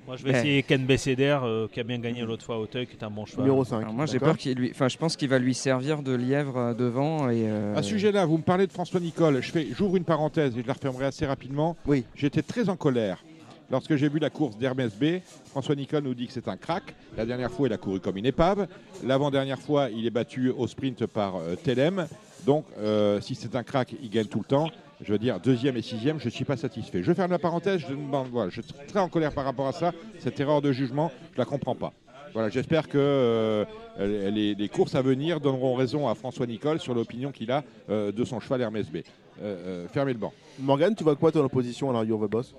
Moi, 0.05 0.17
je 0.17 0.23
vais 0.25 0.31
essayer 0.31 0.63
Ken 0.63 0.85
Besséder, 0.85 1.37
euh, 1.43 1.69
qui 1.69 1.79
a 1.79 1.83
bien 1.83 1.97
gagné 1.97 2.23
l'autre 2.23 2.43
fois 2.43 2.55
à 2.55 2.57
Auteuil, 2.57 2.85
qui 2.87 2.97
est 2.97 3.03
un 3.05 3.09
bon 3.09 3.25
cheval. 3.25 3.45
Alors 3.49 3.93
moi 3.93 4.05
j'ai 4.05 4.19
peur 4.19 4.35
qu'il 4.35 4.57
lui, 4.57 4.69
enfin 4.71 4.89
je 4.89 4.97
pense 4.97 5.15
qu'il 5.15 5.29
va 5.29 5.39
lui 5.39 5.53
servir 5.53 6.03
de 6.03 6.13
lièvre 6.13 6.57
euh, 6.57 6.73
devant 6.73 7.29
et. 7.29 7.45
euh, 7.47 7.73
À 7.77 7.81
ce 7.81 7.87
sujet-là, 7.91 8.25
vous 8.25 8.37
me 8.37 8.43
parlez 8.43 8.67
de 8.67 8.73
François 8.73 8.99
Nicole. 8.99 9.41
Je 9.41 9.49
fais, 9.49 9.65
j'ouvre 9.71 9.95
une 9.95 10.03
parenthèse 10.03 10.57
et 10.57 10.61
je 10.61 10.67
la 10.67 10.73
refermerai 10.73 11.05
assez 11.05 11.25
rapidement. 11.25 11.77
Oui. 11.85 12.03
J'étais 12.15 12.41
très 12.41 12.67
en 12.67 12.75
colère 12.75 13.23
lorsque 13.71 13.95
j'ai 13.95 14.09
vu 14.09 14.19
la 14.19 14.29
course 14.29 14.57
d'Hermès 14.57 14.93
B. 14.93 15.21
François 15.45 15.75
Nicole 15.75 16.03
nous 16.03 16.13
dit 16.15 16.27
que 16.27 16.33
c'est 16.33 16.49
un 16.49 16.57
crack. 16.57 16.93
La 17.15 17.25
dernière 17.25 17.49
fois, 17.49 17.69
il 17.69 17.73
a 17.73 17.77
couru 17.77 18.01
comme 18.01 18.17
une 18.17 18.25
épave. 18.25 18.67
L'avant-dernière 19.05 19.59
fois, 19.59 19.89
il 19.89 20.05
est 20.05 20.09
battu 20.11 20.49
au 20.49 20.67
sprint 20.67 21.05
par 21.05 21.37
euh, 21.37 21.55
Telem. 21.55 22.07
Donc, 22.45 22.65
euh, 22.77 23.21
si 23.21 23.35
c'est 23.35 23.55
un 23.55 23.63
crack, 23.63 23.95
il 24.01 24.09
gagne 24.09 24.25
tout 24.25 24.39
le 24.39 24.45
temps. 24.45 24.69
Je 25.01 25.11
veux 25.11 25.19
dire, 25.19 25.39
deuxième 25.39 25.75
et 25.75 25.81
sixième, 25.81 26.19
je 26.19 26.25
ne 26.25 26.29
suis 26.29 26.45
pas 26.45 26.55
satisfait. 26.57 27.03
Je 27.03 27.13
ferme 27.13 27.31
la 27.31 27.39
parenthèse. 27.39 27.81
Je, 27.87 27.93
bon, 27.93 28.23
voilà, 28.31 28.49
je 28.49 28.61
suis 28.61 28.73
très 28.87 28.99
en 28.99 29.09
colère 29.09 29.33
par 29.33 29.43
rapport 29.43 29.67
à 29.67 29.71
ça. 29.73 29.91
Cette 30.19 30.39
erreur 30.39 30.61
de 30.61 30.71
jugement, 30.71 31.11
je 31.33 31.37
la 31.37 31.45
comprends 31.45 31.75
pas. 31.75 31.91
Voilà, 32.33 32.49
j'espère 32.49 32.87
que 32.87 32.97
euh, 32.97 33.65
les, 33.99 34.55
les 34.55 34.69
courses 34.69 34.95
à 34.95 35.01
venir 35.01 35.39
donneront 35.39 35.75
raison 35.75 36.07
à 36.07 36.15
François 36.15 36.47
Nicole 36.47 36.79
sur 36.79 36.93
l'opinion 36.95 37.31
qu'il 37.31 37.51
a 37.51 37.63
euh, 37.89 38.11
de 38.11 38.23
son 38.23 38.39
cheval 38.39 38.61
Hermès 38.61 38.89
B. 38.89 38.97
Euh, 38.97 39.01
euh, 39.41 39.87
fermez 39.87 40.13
le 40.13 40.19
banc. 40.19 40.33
Morgan, 40.59 40.95
tu 40.95 41.03
vois 41.03 41.15
quoi 41.15 41.31
ton 41.31 41.43
opposition 41.43 41.89
à 41.89 41.93
la 41.93 42.03
You're 42.03 42.25
the 42.25 42.31
Boss? 42.31 42.55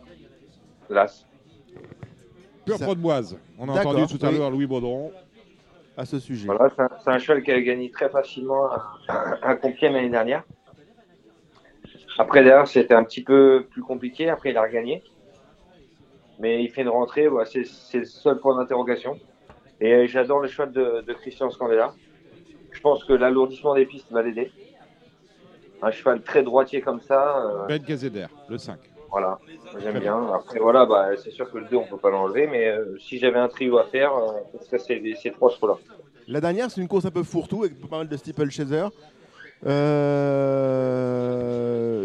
L'As. 0.91 1.25
Pure 2.65 2.79
Ça- 2.79 2.85
Prodboise. 2.85 3.37
On 3.59 3.69
a 3.69 3.81
entendu 3.81 4.07
tout 4.07 4.25
à 4.25 4.31
oui. 4.31 4.39
l'heure 4.39 4.51
Louis 4.51 4.67
Baudron. 4.67 5.11
À 5.97 6.05
ce 6.05 6.19
sujet. 6.19 6.47
Voilà, 6.47 6.71
c'est 6.75 7.11
un, 7.11 7.15
un 7.15 7.19
cheval 7.19 7.43
qui 7.43 7.53
a 7.53 7.61
gagné 7.61 7.91
très 7.91 8.09
facilement 8.09 8.67
à, 8.67 8.99
à 9.43 9.55
Compiègne 9.57 9.93
l'année 9.93 10.09
dernière. 10.11 10.43
Après, 12.19 12.43
d'ailleurs, 12.43 12.67
c'était 12.69 12.95
un 12.95 13.05
petit 13.05 13.23
peu 13.23 13.67
plus 13.71 13.83
compliqué. 13.83 14.29
Après, 14.29 14.51
il 14.51 14.57
a 14.57 14.63
regagné. 14.63 15.03
Mais 16.41 16.65
il 16.65 16.69
fait 16.71 16.83
une 16.83 16.89
rentrée, 16.89 17.29
voilà, 17.29 17.47
c'est 17.47 17.65
c'est 17.65 17.99
le 17.99 18.05
seul 18.07 18.39
point 18.41 18.57
d'interrogation. 18.57 19.19
Et 19.81 19.93
euh, 19.93 20.07
j'adore 20.09 20.41
le 20.41 20.49
cheval 20.49 20.73
de, 20.73 21.03
de 21.07 21.13
Christian 21.13 21.49
Scandella. 21.51 21.95
Je 22.73 22.81
pense 22.81 23.05
que 23.05 23.13
l'alourdissement 23.13 23.75
des 23.75 23.87
pistes 23.87 24.11
va 24.11 24.23
l'aider. 24.23 24.51
Un 25.81 25.93
cheval 25.93 26.23
très 26.23 26.43
droitier 26.43 26.81
comme 26.81 27.01
ça. 27.01 27.39
euh, 27.39 27.67
Ben 27.69 27.81
Gazeder, 27.81 28.27
le 28.49 28.59
5. 28.59 28.79
Voilà, 29.15 29.39
j'aime 29.79 30.01
bien. 30.01 30.27
Après, 30.35 30.59
voilà, 30.59 30.87
bah, 30.87 31.11
c'est 31.23 31.31
sûr 31.31 31.49
que 31.49 31.59
le 31.59 31.67
2, 31.67 31.77
on 31.77 31.85
peut 31.85 31.99
pas 31.99 32.11
l'enlever. 32.11 32.49
Mais 32.49 32.67
euh, 32.67 32.99
si 32.99 33.21
j'avais 33.21 33.39
un 33.39 33.47
trio 33.47 33.79
à 33.79 33.85
faire, 33.85 34.13
euh, 34.13 34.33
ce 34.61 34.77
serait 34.77 35.01
ces, 35.23 35.31
trois 35.31 35.51
chevaux-là. 35.51 35.79
La 36.27 36.41
dernière, 36.41 36.69
c'est 36.69 36.81
une 36.81 36.89
course 36.89 37.05
un 37.05 37.13
peu 37.13 37.23
fourre-tout 37.23 37.63
avec 37.63 37.79
pas 37.89 37.99
mal 37.99 38.09
de 38.09 38.17
steeple-chaser. 38.17 38.89
Euh, 39.67 41.15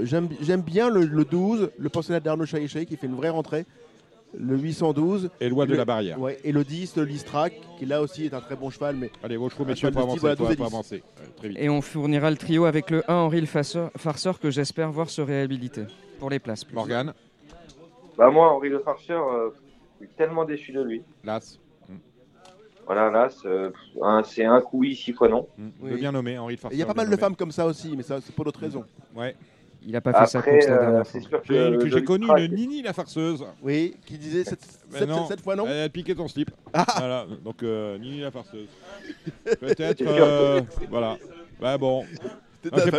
J'aime 0.05 0.29
j'aime 0.39 0.61
bien 0.61 0.91
le, 0.91 1.01
le 1.03 1.25
12, 1.25 1.71
le 1.77 1.89
pensionnat 1.89 2.19
d'Arnaud 2.19 2.45
Chaïché 2.45 2.85
qui 2.85 2.95
fait 2.95 3.07
une 3.07 3.15
vraie 3.15 3.29
rentrée. 3.29 3.65
Le 4.37 4.57
812. 4.57 5.29
Et 5.41 5.49
Loi 5.49 5.65
de 5.65 5.71
le- 5.71 5.77
la 5.77 5.85
Barrière. 5.85 6.19
Ouais, 6.19 6.37
et 6.43 6.51
le 6.51 6.63
10, 6.63 6.95
le 6.97 7.03
Listrac, 7.03 7.53
qui 7.79 7.85
là 7.85 8.01
aussi 8.01 8.25
est 8.25 8.33
un 8.33 8.41
très 8.41 8.55
bon 8.55 8.69
cheval. 8.69 8.95
Mais 8.95 9.09
Allez, 9.23 9.37
vos 9.37 9.49
chevaux, 9.49 9.65
messieurs, 9.65 9.89
pour 9.91 10.01
avancer, 10.03 10.19
voilà, 10.19 10.35
pour- 10.35 10.45
12 10.47 10.53
et 10.53 10.57
pour 10.57 10.65
10. 10.67 10.73
avancer. 10.73 11.03
Très 11.37 11.49
vite. 11.49 11.57
Et 11.59 11.69
on 11.69 11.81
fournira 11.81 12.29
le 12.29 12.37
trio 12.37 12.65
avec 12.65 12.91
le 12.91 13.03
1 13.09 13.15
Henri 13.15 13.41
le 13.41 13.47
Farceur, 13.47 13.89
farceur 13.97 14.39
que 14.39 14.51
j'espère 14.51 14.91
voir 14.91 15.09
se 15.09 15.21
réhabiliter 15.21 15.85
pour 16.19 16.29
les 16.29 16.39
places. 16.39 16.63
plus. 16.63 16.75
Morgane. 16.75 17.13
Bah 18.17 18.29
moi, 18.29 18.51
Henri 18.53 18.69
Le 18.69 18.79
Farceur, 18.79 19.27
euh, 19.33 19.49
je 19.99 20.05
suis 20.05 20.13
tellement 20.15 20.45
déçu 20.45 20.71
de 20.73 20.81
lui. 20.81 21.01
Las. 21.23 21.59
Voilà, 22.85 23.11
là, 23.11 23.29
c'est 23.29 23.47
euh, 23.47 23.69
un- 24.01 24.23
c'est 24.23 24.45
un 24.45 24.61
coup 24.61 24.79
oui, 24.79 24.95
six 24.95 25.13
fois 25.13 25.27
non. 25.29 25.47
Le 25.83 25.95
bien 25.95 26.11
nommé, 26.11 26.37
Henri 26.39 26.55
de 26.55 26.61
Et 26.61 26.69
Il 26.71 26.77
y 26.79 26.81
a 26.81 26.87
pas 26.87 26.93
mal 26.95 27.09
de 27.09 27.15
femmes 27.15 27.35
comme 27.35 27.51
ça 27.51 27.65
aussi, 27.67 27.95
mais 27.95 28.01
ça 28.03 28.19
c'est 28.19 28.33
pour 28.33 28.45
d'autres 28.45 28.59
raisons. 28.59 28.83
Ouais. 29.15 29.35
Il 29.85 29.95
a 29.95 30.01
pas 30.01 30.11
fait 30.25 30.41
course 30.41 30.67
la 30.67 30.73
euh, 30.73 31.03
c'est 31.05 31.21
sûr 31.21 31.41
que 31.41 31.87
J'ai 31.89 32.01
que 32.01 32.05
connu 32.05 32.27
une 32.37 32.53
Nini 32.53 32.81
la 32.81 32.93
farceuse. 32.93 33.45
Oui, 33.63 33.95
qui 34.05 34.17
disait 34.17 34.43
cette, 34.43 34.59
Ben 34.91 34.99
cette- 34.99 35.09
non, 35.09 35.25
cette 35.27 35.41
fois 35.41 35.55
non 35.55 35.65
Elle 35.67 35.83
a 35.83 35.89
piqué 35.89 36.13
ton 36.15 36.27
slip. 36.27 36.51
Ah. 36.73 36.85
Voilà, 36.97 37.25
donc 37.43 37.63
euh, 37.63 37.97
Nini 37.97 38.19
la 38.21 38.31
farceuse. 38.31 38.67
Peut-être. 39.59 40.01
Euh, 40.01 40.61
voilà. 40.89 41.17
Bah 41.59 41.77
bon. 41.77 42.03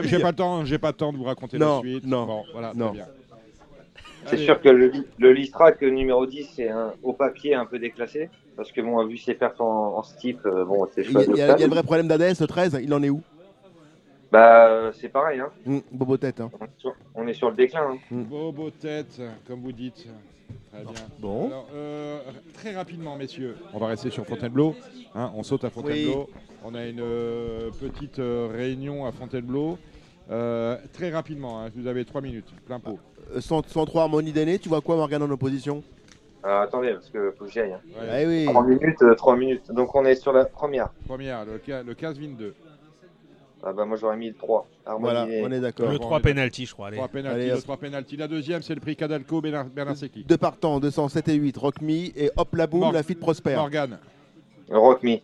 J'ai 0.05 0.19
pas 0.21 0.31
le 0.31 0.37
temps, 0.37 0.65
j'ai 0.65 0.79
pas 0.79 0.89
le 0.89 0.95
temps 0.95 1.13
de 1.13 1.19
vous 1.19 1.25
raconter 1.25 1.59
Non, 1.59 1.77
la 1.77 1.81
suite. 1.81 2.07
non, 2.07 2.25
Bon, 2.27 2.45
voilà, 2.53 2.73
non. 2.75 2.91
bien. 2.93 3.07
C'est 4.27 4.39
sûr 4.39 4.61
que 4.61 4.69
le, 4.69 4.93
le 5.19 5.33
Listrac 5.33 5.81
numéro 5.83 6.27
10, 6.27 6.49
c'est 6.57 6.69
un, 6.71 6.93
au 7.03 7.13
papier 7.13 7.55
un 7.55 7.67
peu 7.67 7.79
déclassé. 7.79 8.31
Parce 8.57 8.73
que 8.73 8.81
bon, 8.81 9.05
vu 9.07 9.17
ses 9.17 9.35
perfs 9.35 9.61
en, 9.61 9.97
en 9.99 10.03
steep, 10.03 10.43
bon, 10.45 10.87
c'est 10.95 11.03
Il 11.03 11.13
y, 11.13 11.17
a- 11.17 11.23
il 11.23 11.37
y 11.37 11.43
a- 11.43 11.47
chouette. 11.47 11.59
il 11.59 11.61
y 11.61 11.65
a 11.65 11.67
le 11.67 11.73
vrai 11.75 11.83
problème 11.83 12.09
d'Adès, 12.09 12.35
le 12.41 12.47
13, 12.47 12.81
il 12.83 12.93
en 12.93 13.03
est 13.03 13.09
où? 13.11 13.23
Bah, 14.33 14.69
euh, 14.69 14.93
c'est 15.01 15.09
pareil, 15.09 15.41
hein. 15.41 15.51
Hum, 15.67 15.83
Bobo 15.91 16.17
tête. 16.17 16.41
Hein. 16.41 16.51
On 16.61 16.65
est 16.65 16.71
sur, 16.79 16.95
on 17.17 17.27
est 17.27 17.35
sur 17.35 17.51
le 17.51 17.57
déclin. 17.57 17.83
hein. 17.93 17.99
Bobo 18.11 18.71
tête, 18.71 19.21
comme 19.47 19.61
vous 19.61 19.73
dites. 19.73 20.07
Très 20.73 20.83
bien. 20.83 20.93
Bon. 21.19 21.47
Alors, 21.49 21.67
euh, 21.75 22.21
très 22.55 22.73
rapidement, 22.75 23.17
messieurs, 23.17 23.57
on 23.73 23.79
va 23.79 23.89
rester 23.89 24.11
sur 24.11 24.25
Fontainebleau. 24.25 24.75
hein, 25.17 25.33
on 25.35 25.43
saute 25.43 25.65
à 25.65 25.71
Fontainebleau. 25.71 26.29
On 26.65 26.75
a 26.75 26.87
une 26.87 27.01
euh, 27.01 27.71
petite 27.81 28.19
euh, 28.21 28.49
réunion 28.53 29.05
à 29.07 29.11
Fontainebleau. 29.13 29.79
Euh, 30.31 30.77
très 30.93 31.11
rapidement, 31.11 31.61
hein, 31.65 31.71
vous 31.75 31.89
avez 31.89 32.05
trois 32.05 32.21
minutes, 32.21 32.47
plein 32.67 32.79
pot. 32.79 33.01
Euh, 33.35 33.41
100 33.41 33.67
103 33.67 34.03
Harmonie 34.03 34.31
d'aîné, 34.33 34.61
tu 34.61 34.69
vois 34.69 34.81
quoi 34.81 34.95
Morgane 34.95 35.23
en 35.25 35.31
opposition? 35.31 35.83
Alors, 36.45 36.61
attendez, 36.63 36.93
parce 36.93 37.11
que 37.11 37.33
faut 37.37 37.47
que 37.47 37.51
j'y 37.51 37.61
aille. 37.61 37.73
hein. 37.73 37.81
Eh 38.21 38.27
oui. 38.27 38.45
3 38.47 38.65
minutes, 38.65 39.03
euh, 39.03 39.15
3 39.17 39.37
minutes. 39.37 39.73
Donc 39.73 39.95
on 39.97 40.05
est 40.05 40.15
sur 40.15 40.33
la 40.33 40.45
première. 40.45 40.91
Première, 41.09 41.45
le, 41.45 41.61
le 41.83 41.95
15-22. 41.95 42.53
Ah 43.63 43.73
bah 43.75 43.85
moi 43.85 43.97
j'aurais 43.99 44.17
mis 44.17 44.29
le 44.29 44.35
3. 44.35 44.67
Harmonie 44.87 45.03
Voilà, 45.13 45.27
on 45.47 45.53
est 45.53 45.61
d'accord. 45.61 45.87
Le 45.91 45.99
Bon, 45.99 46.05
3 46.05 46.17
on 46.17 46.19
est 46.21 46.23
penalty, 46.23 46.67
je 46.67 46.73
crois. 46.73 46.87
Allez. 46.89 46.97
3 46.97 47.09
penalty, 47.09 47.35
Allez, 47.37 47.47
le 47.49 47.55
hop. 47.55 47.63
3 47.63 47.77
penalty. 47.77 48.17
La 48.17 48.29
deuxième, 48.29 48.63
c'est 48.63 48.75
le 48.75 48.81
prix 48.81 48.97
Cadalco, 48.97 49.41
Bernard, 49.41 49.67
Bernard 49.67 49.97
Secchi. 49.97 50.25
Deux 50.25 50.39
partants, 50.39 50.81
207 50.81 51.29
et 51.29 51.35
8, 51.35 51.57
Rock 51.59 51.81
Me 51.83 51.93
et 52.19 52.31
hop 52.37 52.55
la 52.57 52.67
boum, 52.67 52.81
Mor- 52.81 52.93
la 52.93 53.03
fite 53.03 53.21
prospère. 53.21 53.59
Morgane. 53.59 53.99
Rock 54.71 55.03
Me. 55.03 55.17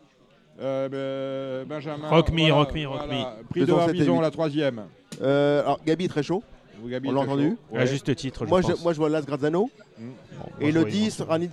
Euh, 0.61 1.63
ben, 1.65 1.69
Benjamin. 1.69 2.09
Rock 2.09 2.31
me, 2.31 2.39
voilà, 2.41 2.55
rock 2.55 2.75
me, 2.75 2.87
rock 2.87 2.99
voilà. 3.07 3.37
Prix 3.51 3.61
de 3.61 3.67
207 3.67 3.67
et 3.67 3.93
Barbizon, 3.99 4.17
8. 4.17 4.23
la 4.23 4.31
troisième. 4.31 4.83
Euh, 5.23 5.61
alors 5.63 5.81
Gabi 5.85 6.09
très 6.09 6.23
chaud. 6.23 6.43
Vous, 6.81 6.89
Gabi, 6.91 7.09
On 7.09 7.13
l'a 7.13 7.21
entendu. 7.21 7.57
À 7.75 7.87
juste 7.87 8.15
titre, 8.17 8.45
je 8.45 8.51
Moi 8.51 8.61
pense. 8.61 8.77
je, 8.79 8.83
moi 8.83 8.93
je 8.93 8.99
vois 8.99 9.09
Las 9.09 9.25
Grazzano. 9.25 9.71
Mm. 9.99 10.03
Bon, 10.39 10.47
Et 10.61 10.73
le 10.73 10.81
vois 10.81 10.91
10, 10.91 11.21
Ranit 11.23 11.51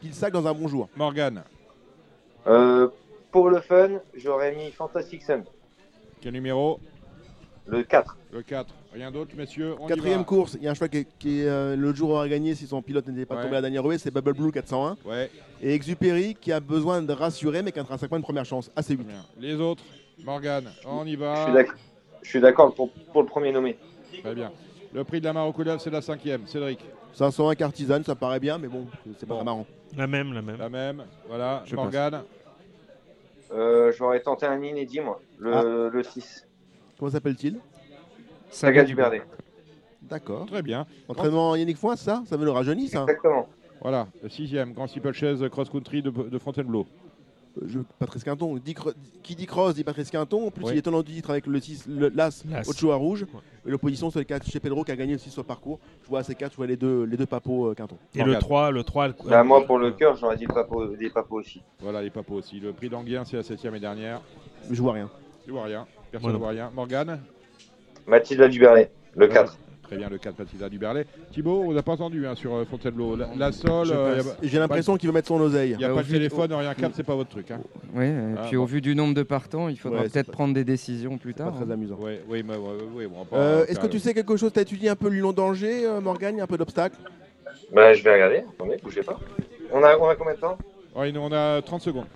Pilsac 0.00 0.32
dans 0.32 0.46
un 0.48 0.52
bon 0.52 0.66
jour. 0.68 0.88
Morgane. 0.96 1.42
Euh, 2.46 2.88
pour 3.30 3.50
le 3.50 3.60
fun, 3.60 3.88
j'aurais 4.16 4.54
mis 4.54 4.70
Fantastic 4.72 5.22
Sun. 5.22 5.44
Quel 6.24 6.32
numéro 6.32 6.80
Le 7.66 7.82
4. 7.82 8.16
Le 8.32 8.40
4. 8.40 8.74
Rien 8.94 9.10
d'autre, 9.10 9.32
messieurs 9.36 9.74
On 9.78 9.84
y 9.84 9.88
Quatrième 9.90 10.20
va. 10.20 10.24
course, 10.24 10.54
il 10.58 10.62
y 10.64 10.68
a 10.68 10.70
un 10.70 10.74
cheval 10.74 10.88
qui, 10.88 11.04
qui 11.18 11.44
euh, 11.44 11.76
l'autre 11.76 11.98
jour 11.98 12.08
aurait 12.12 12.30
gagné 12.30 12.54
si 12.54 12.66
son 12.66 12.80
pilote 12.80 13.06
n'était 13.08 13.26
pas 13.26 13.34
Ouais. 13.36 13.42
tombé 13.42 13.52
à 13.56 13.60
la 13.60 13.62
dernière 13.62 13.82
rouée, 13.82 13.98
c'est 13.98 14.10
Bubble 14.10 14.32
Blue 14.32 14.50
401. 14.50 14.96
Ouais, 15.04 15.30
Et 15.60 15.74
Exupéry 15.74 16.34
qui 16.34 16.50
a 16.50 16.60
besoin 16.60 17.02
de 17.02 17.12
rassurer 17.12 17.60
mais 17.62 17.72
qui 17.72 17.78
a 17.78 17.82
intrinsèquement 17.82 18.16
une 18.16 18.22
première 18.22 18.46
chance. 18.46 18.70
Ah, 18.74 18.80
c'est 18.80 18.94
très 18.94 19.04
8. 19.04 19.06
bien. 19.06 19.22
Les 19.38 19.54
autres 19.56 19.84
Morgane, 20.24 20.70
on 20.86 21.04
y 21.04 21.14
va. 21.16 21.52
Je 22.22 22.28
suis 22.30 22.40
d'accord 22.40 22.74
pour, 22.74 22.90
pour 22.90 23.20
le 23.20 23.28
premier 23.28 23.52
nommé. 23.52 23.76
Très 24.22 24.34
bien. 24.34 24.50
Le 24.94 25.04
prix 25.04 25.20
de 25.20 25.26
la 25.26 25.34
Marocoulave, 25.34 25.78
c'est 25.78 25.90
la 25.90 26.00
cinquième. 26.00 26.46
Cédric. 26.46 26.78
501 27.12 27.54
Cartisane, 27.54 28.02
ça 28.02 28.14
paraît 28.14 28.40
bien, 28.40 28.56
mais 28.56 28.68
bon, 28.68 28.86
c'est 29.18 29.26
pas 29.26 29.34
Bon. 29.34 29.36
très 29.36 29.44
marrant. 29.44 29.66
La 29.94 30.06
même, 30.06 30.32
la 30.32 30.40
même. 30.40 30.56
La 30.56 30.68
même. 30.70 31.04
Voilà. 31.28 31.62
Je 31.66 31.76
Morgane. 31.76 32.22
J'aurais 33.96 34.20
tenté 34.20 34.46
un 34.46 34.62
inédit, 34.62 35.00
moi. 35.00 35.20
Le, 35.38 35.54
Ah. 35.54 35.90
le 35.92 36.02
6. 36.02 36.46
Comment 36.98 37.10
s'appelle-t-il? 37.10 37.58
Saga 38.50 38.84
du 38.84 38.94
Berdet. 38.94 39.22
D'accord. 40.02 40.46
Très 40.46 40.62
bien. 40.62 40.86
Entraînement 41.08 41.56
Yannick 41.56 41.76
Foin, 41.78 41.96
ça? 41.96 42.22
Ça 42.26 42.36
me 42.36 42.44
le 42.44 42.50
rajeunit, 42.50 42.88
ça 42.88 43.02
Exactement. 43.02 43.48
Voilà. 43.80 44.06
Le 44.22 44.28
sixième. 44.28 44.72
Grand 44.72 44.86
steeple 44.86 45.12
chaise 45.12 45.44
cross-country 45.50 46.02
de, 46.02 46.10
de 46.10 46.38
Fontainebleau. 46.38 46.86
Euh, 47.56 47.66
je- 47.66 47.78
Patrice 47.98 48.24
Quinton. 48.24 48.58
Qui 49.22 49.34
dit 49.36 49.46
cross 49.46 49.74
dit 49.74 49.84
Patrice 49.84 50.10
Quinton. 50.10 50.46
En 50.46 50.50
plus, 50.50 50.64
Oui. 50.64 50.70
il 50.74 50.78
est 50.78 50.82
tenant 50.82 51.02
du 51.02 51.12
titre 51.12 51.30
avec 51.30 51.46
le 51.46 51.60
6, 51.60 51.86
le 51.88 52.08
l'As, 52.08 52.44
L'As. 52.50 52.68
Ochoa 52.68 52.96
Rouge. 52.96 53.26
Et 53.66 53.70
l'opposition, 53.70 54.10
c'est 54.10 54.18
le 54.18 54.24
4 54.24 54.46
chez 54.48 54.60
Pedro 54.60 54.84
qui 54.84 54.92
a 54.92 54.96
gagné 54.96 55.14
aussi 55.14 55.30
sur 55.30 55.42
le 55.42 55.46
parcours. 55.46 55.78
Je 56.02 56.08
vois 56.08 56.22
ces 56.22 56.34
4, 56.34 56.52
je 56.52 56.56
vois 56.56 56.66
les 56.66 56.76
deux, 56.76 57.04
les 57.04 57.16
deux 57.16 57.26
papos 57.26 57.68
euh, 57.70 57.74
Quinton. 57.74 57.96
Et 58.14 58.18
le 58.18 58.24
Morgane. 58.24 58.40
3, 58.40 58.70
le 58.70 58.82
3. 58.84 59.08
le- 59.08 59.14
Bah, 59.28 59.42
moi, 59.44 59.64
pour 59.64 59.78
le 59.78 59.92
cœur, 59.92 60.16
j'aurais 60.16 60.36
dit 60.36 60.46
papo, 60.46 60.86
des 60.88 61.10
papos 61.10 61.36
aussi. 61.40 61.62
Voilà, 61.80 62.02
les 62.02 62.10
papos 62.10 62.34
aussi. 62.34 62.60
Le 62.60 62.72
prix 62.72 62.88
d'Anguien, 62.88 63.24
c'est 63.24 63.36
la 63.36 63.42
septième 63.42 63.74
et 63.74 63.80
dernière. 63.80 64.20
Mais 64.68 64.74
je 64.74 64.82
vois 64.82 64.92
rien. 64.92 65.08
Tu 65.44 65.50
vois 65.50 65.64
rien. 65.64 65.86
Personne 66.10 66.32
ne 66.32 66.36
voit 66.38 66.50
rien. 66.50 66.70
Morgane? 66.74 67.20
Mathilde 68.06 68.42
Duberlet, 68.50 68.90
le 69.16 69.28
4. 69.28 69.56
Très 69.94 69.98
bien 70.00 70.08
le 70.10 70.18
4 70.18 70.38
Matilda 70.38 70.68
du 70.68 70.78
Berlay. 70.78 71.06
Thibaut, 71.32 71.64
on 71.68 71.72
n'a 71.72 71.82
pas 71.82 71.92
entendu 71.92 72.26
hein, 72.26 72.34
sur 72.34 72.52
euh, 72.54 72.64
Fontainebleau. 72.64 73.14
La, 73.16 73.28
la 73.36 73.52
Sol. 73.52 73.88
Euh, 73.92 74.20
a 74.20 74.24
J'ai 74.42 74.58
l'impression 74.58 74.96
qu'il 74.96 75.08
veut 75.08 75.12
mettre 75.14 75.28
son 75.28 75.40
oseille. 75.40 75.70
Il 75.72 75.76
n'y 75.78 75.84
a 75.84 75.88
Bah, 75.88 75.94
pas 75.96 76.02
de 76.02 76.08
téléphone, 76.08 76.52
au- 76.52 76.58
rien 76.58 76.74
4, 76.74 76.92
c'est 76.96 77.02
pas 77.04 77.14
votre 77.14 77.30
truc. 77.30 77.50
Hein. 77.52 77.60
Oui, 77.94 78.06
et 78.06 78.14
Ah, 78.36 78.42
puis 78.48 78.56
bon. 78.56 78.64
au 78.64 78.66
vu 78.66 78.80
du 78.80 78.94
nombre 78.96 79.14
de 79.14 79.22
partants, 79.22 79.68
il 79.68 79.78
faudra 79.78 80.02
Ouais, 80.02 80.08
peut-être 80.08 80.26
pas- 80.26 80.32
prendre 80.32 80.52
des 80.54 80.64
décisions 80.64 81.16
plus 81.16 81.34
tard. 81.34 81.52
Pas 81.52 81.60
très 81.60 81.70
hein. 81.70 81.74
amusant. 81.74 81.96
Oui, 82.00 82.18
oui, 82.28 82.42
mais, 82.44 82.56
ouais, 82.56 82.58
ouais, 82.58 83.04
ouais, 83.04 83.06
bon, 83.06 83.26
Euh, 83.32 83.64
Est-ce 83.66 83.78
que 83.78 83.86
tu 83.86 83.98
sais 84.00 84.14
quelque 84.14 84.36
chose? 84.36 84.52
Tu 84.52 84.58
as 84.58 84.62
étudié 84.62 84.88
un 84.88 84.96
peu 84.96 85.08
le 85.08 85.18
long 85.20 85.32
danger, 85.32 85.86
euh, 85.86 86.00
Morgane 86.00 86.34
Il 86.34 86.38
y 86.38 86.40
a 86.40 86.44
un 86.44 86.48
peu 86.48 86.58
d'obstacles? 86.58 86.96
Bah, 87.72 87.92
je 87.94 88.02
vais 88.02 88.12
regarder. 88.14 88.44
Attendez, 88.54 88.76
bougez 88.82 89.02
pas. 89.02 89.18
On 89.72 89.82
a, 89.82 89.96
on 89.96 90.08
a 90.08 90.16
combien 90.16 90.34
de 90.34 90.40
temps? 90.40 90.58
Ouais, 90.96 91.12
nous, 91.12 91.20
on 91.20 91.32
a 91.32 91.62
30 91.62 91.82
secondes. 91.82 92.06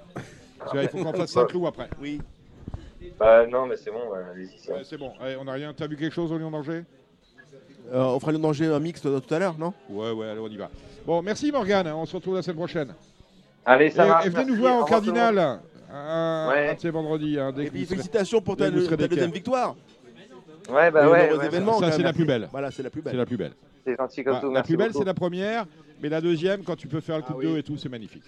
Parce 0.58 0.72
qu'il 0.72 0.88
faut 0.88 0.98
qu'on 1.04 1.12
fasse 1.12 1.30
5 1.30 1.46
clous 1.46 1.66
après. 1.66 1.88
Oui. 2.00 2.20
Bah, 3.18 3.46
non, 3.46 3.66
mais 3.66 3.76
c'est 3.76 3.90
bon, 3.90 4.00
allez-y. 4.32 4.58
c'est 4.58 4.68
bon. 4.70 4.74
Ouais, 4.76 4.82
c'est 4.84 4.96
bon. 4.98 5.12
Allez, 5.20 5.36
on 5.40 5.44
n'a 5.44 5.52
rien. 5.52 5.72
T'as 5.74 5.86
vu 5.86 5.96
quelque 5.96 6.12
chose 6.14 6.30
au 6.32 6.38
Lion 6.38 6.50
danger? 6.50 6.82
Euh, 7.92 8.02
On 8.04 8.20
fera 8.20 8.32
le 8.32 8.38
danger 8.38 8.66
un 8.66 8.80
mixte 8.80 9.06
euh, 9.06 9.20
tout 9.20 9.32
à 9.34 9.38
l'heure, 9.38 9.56
non? 9.58 9.72
Ouais, 9.88 10.10
ouais, 10.12 10.28
allez, 10.28 10.40
on 10.40 10.48
y 10.48 10.56
va. 10.56 10.68
Bon, 11.06 11.22
merci 11.22 11.50
Morgane. 11.50 11.88
On 11.88 12.04
se 12.06 12.14
retrouve 12.16 12.34
la 12.34 12.42
semaine 12.42 12.56
prochaine. 12.56 12.94
Allez, 13.64 13.90
ça 13.90 14.04
et, 14.04 14.08
marche, 14.08 14.26
et 14.26 14.28
venez 14.30 14.44
nous 14.46 14.56
voir 14.56 14.78
Au 14.78 14.84
le 14.84 14.86
Cardinal. 14.88 15.38
Un, 15.38 16.48
Ouais. 16.50 16.68
un 16.70 16.74
de 16.74 16.80
ces 16.80 16.90
vendredis. 16.90 17.38
hein, 17.38 17.50
dès 17.54 17.64
Et 17.64 17.70
puis 17.70 17.86
félicitations 17.86 18.42
pour 18.42 18.56
ta, 18.56 18.70
deuxième 18.70 19.30
victoire. 19.30 19.74
Ouais, 20.70 20.90
bah 20.90 21.08
ouais. 21.08 21.30
Ça, 21.80 21.92
c'est 21.92 22.02
la 22.02 22.12
plus 22.12 22.26
belle. 22.26 22.48
Voilà, 22.52 22.70
c'est 22.70 22.82
la 22.82 22.90
plus 22.90 23.00
belle. 23.00 23.12
C'est 23.12 23.18
la 23.18 23.26
plus 23.26 23.36
belle. 23.38 23.52
C'est 23.86 23.96
gentil 23.96 24.22
comme 24.22 24.34
Bah, 24.34 24.40
tout. 24.40 24.46
la 24.48 24.52
merci 24.52 24.68
plus 24.68 24.76
belle, 24.76 24.92
c'est 24.92 25.04
la 25.04 25.14
première, 25.14 25.64
mais 26.02 26.10
la 26.10 26.20
deuxième, 26.20 26.62
quand 26.62 26.76
tu 26.76 26.88
peux 26.88 27.00
faire 27.00 27.16
le 27.16 27.22
coup 27.22 27.40
de 27.40 27.42
dos 27.42 27.56
et 27.56 27.62
tout, 27.62 27.78
c'est 27.78 27.88
magnifique. 27.88 28.24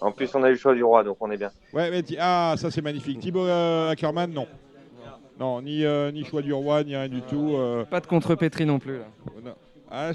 En 0.00 0.10
plus, 0.10 0.34
on 0.34 0.42
a 0.42 0.48
eu 0.48 0.52
le 0.52 0.58
choix 0.58 0.74
du 0.74 0.82
roi, 0.82 1.04
donc 1.04 1.16
on 1.20 1.30
est 1.30 1.36
bien. 1.36 1.50
Ouais, 1.72 1.90
mais 1.90 2.02
ah, 2.18 2.54
ça 2.58 2.72
c'est 2.72 2.82
magnifique. 2.82 3.20
Thibaut 3.20 3.46
euh, 3.46 3.90
Ackermann, 3.90 4.32
non. 4.32 4.46
Non, 5.38 5.60
ni, 5.60 5.84
euh, 5.84 6.10
ni 6.12 6.24
choix 6.24 6.40
du 6.42 6.52
roi, 6.52 6.82
ni 6.82 6.96
rien 6.96 7.08
du 7.08 7.20
tout. 7.22 7.54
euh, 7.56 7.84
Pas 7.84 8.00
de 8.00 8.06
contrepétrie 8.06 8.64
non 8.66 8.78
plus. 8.78 8.98
Là. 8.98 9.04
non. 9.44 9.54
Ah, 9.90 10.10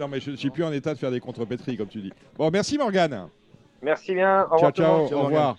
non, 0.00 0.08
mais 0.08 0.18
je 0.20 0.30
ne 0.32 0.36
suis 0.36 0.50
plus 0.50 0.64
en 0.64 0.72
état 0.72 0.92
de 0.94 0.98
faire 0.98 1.10
des 1.12 1.20
contrepétries, 1.20 1.76
comme 1.76 1.86
tu 1.88 2.00
dis. 2.00 2.12
Bon, 2.36 2.50
merci 2.50 2.76
Morgane. 2.76 3.28
Merci 3.82 4.14
bien. 4.14 4.46
Au 4.50 4.58
Ciao, 4.58 4.68
revoir. 4.70 4.72
ciao, 4.74 4.98
monde. 4.98 5.12
au 5.12 5.22
revoir. 5.26 5.56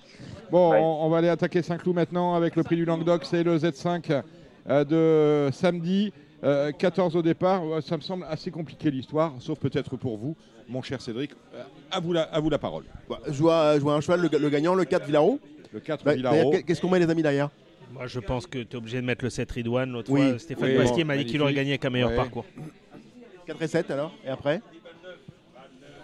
Bon, 0.51 0.73
on, 0.73 1.05
on 1.05 1.09
va 1.09 1.17
aller 1.19 1.29
attaquer 1.29 1.61
Saint-Cloud 1.61 1.95
maintenant 1.95 2.35
avec 2.35 2.55
le 2.55 2.63
prix 2.63 2.75
du 2.75 2.83
Languedoc. 2.85 3.23
C'est 3.23 3.43
le 3.43 3.57
Z5 3.57 4.21
euh, 4.69 4.83
de 5.47 5.51
samedi, 5.53 6.11
euh, 6.43 6.71
14 6.71 7.15
au 7.15 7.21
départ. 7.21 7.61
Ça 7.81 7.95
me 7.95 8.01
semble 8.01 8.25
assez 8.29 8.51
compliqué 8.51 8.91
l'histoire, 8.91 9.33
sauf 9.39 9.57
peut-être 9.59 9.95
pour 9.95 10.17
vous, 10.17 10.35
mon 10.67 10.81
cher 10.81 10.99
Cédric. 11.01 11.31
Euh, 11.55 11.63
à, 11.89 11.99
vous 12.01 12.11
la, 12.13 12.23
à 12.23 12.39
vous 12.41 12.49
la 12.49 12.59
parole. 12.59 12.83
Bah, 13.09 13.19
je, 13.27 13.41
vois, 13.41 13.75
je 13.75 13.81
vois 13.81 13.93
un 13.93 14.01
cheval, 14.01 14.19
le, 14.21 14.27
ga- 14.27 14.39
le 14.39 14.49
gagnant, 14.49 14.75
le 14.75 14.83
4 14.85 15.05
Villaro. 15.05 15.39
Le 15.71 15.79
4 15.79 16.03
Bah, 16.03 16.13
Villaro. 16.15 16.51
Qu'est-ce 16.67 16.81
qu'on 16.81 16.89
met 16.89 16.99
les 16.99 17.09
amis 17.09 17.23
derrière? 17.23 17.49
Moi, 17.93 18.07
je 18.07 18.19
pense 18.19 18.47
que 18.47 18.59
tu 18.59 18.73
es 18.73 18.75
obligé 18.75 19.01
de 19.01 19.05
mettre 19.05 19.23
le 19.23 19.29
7 19.29 19.51
Ridwan. 19.51 19.91
L'autre 19.91 20.11
Oui. 20.11 20.29
fois, 20.29 20.39
Stéphane 20.39 20.69
Oui, 20.69 20.77
Bastier 20.77 21.03
bon, 21.03 21.07
m'a 21.09 21.17
dit 21.17 21.25
qu'il 21.25 21.41
aurait 21.41 21.53
gagné 21.53 21.71
avec 21.71 21.85
un 21.85 21.89
meilleur 21.89 22.09
Ouais. 22.11 22.15
parcours. 22.15 22.45
4 23.45 23.61
et 23.61 23.67
7 23.67 23.91
alors 23.91 24.11
Et 24.25 24.29
après 24.29 24.61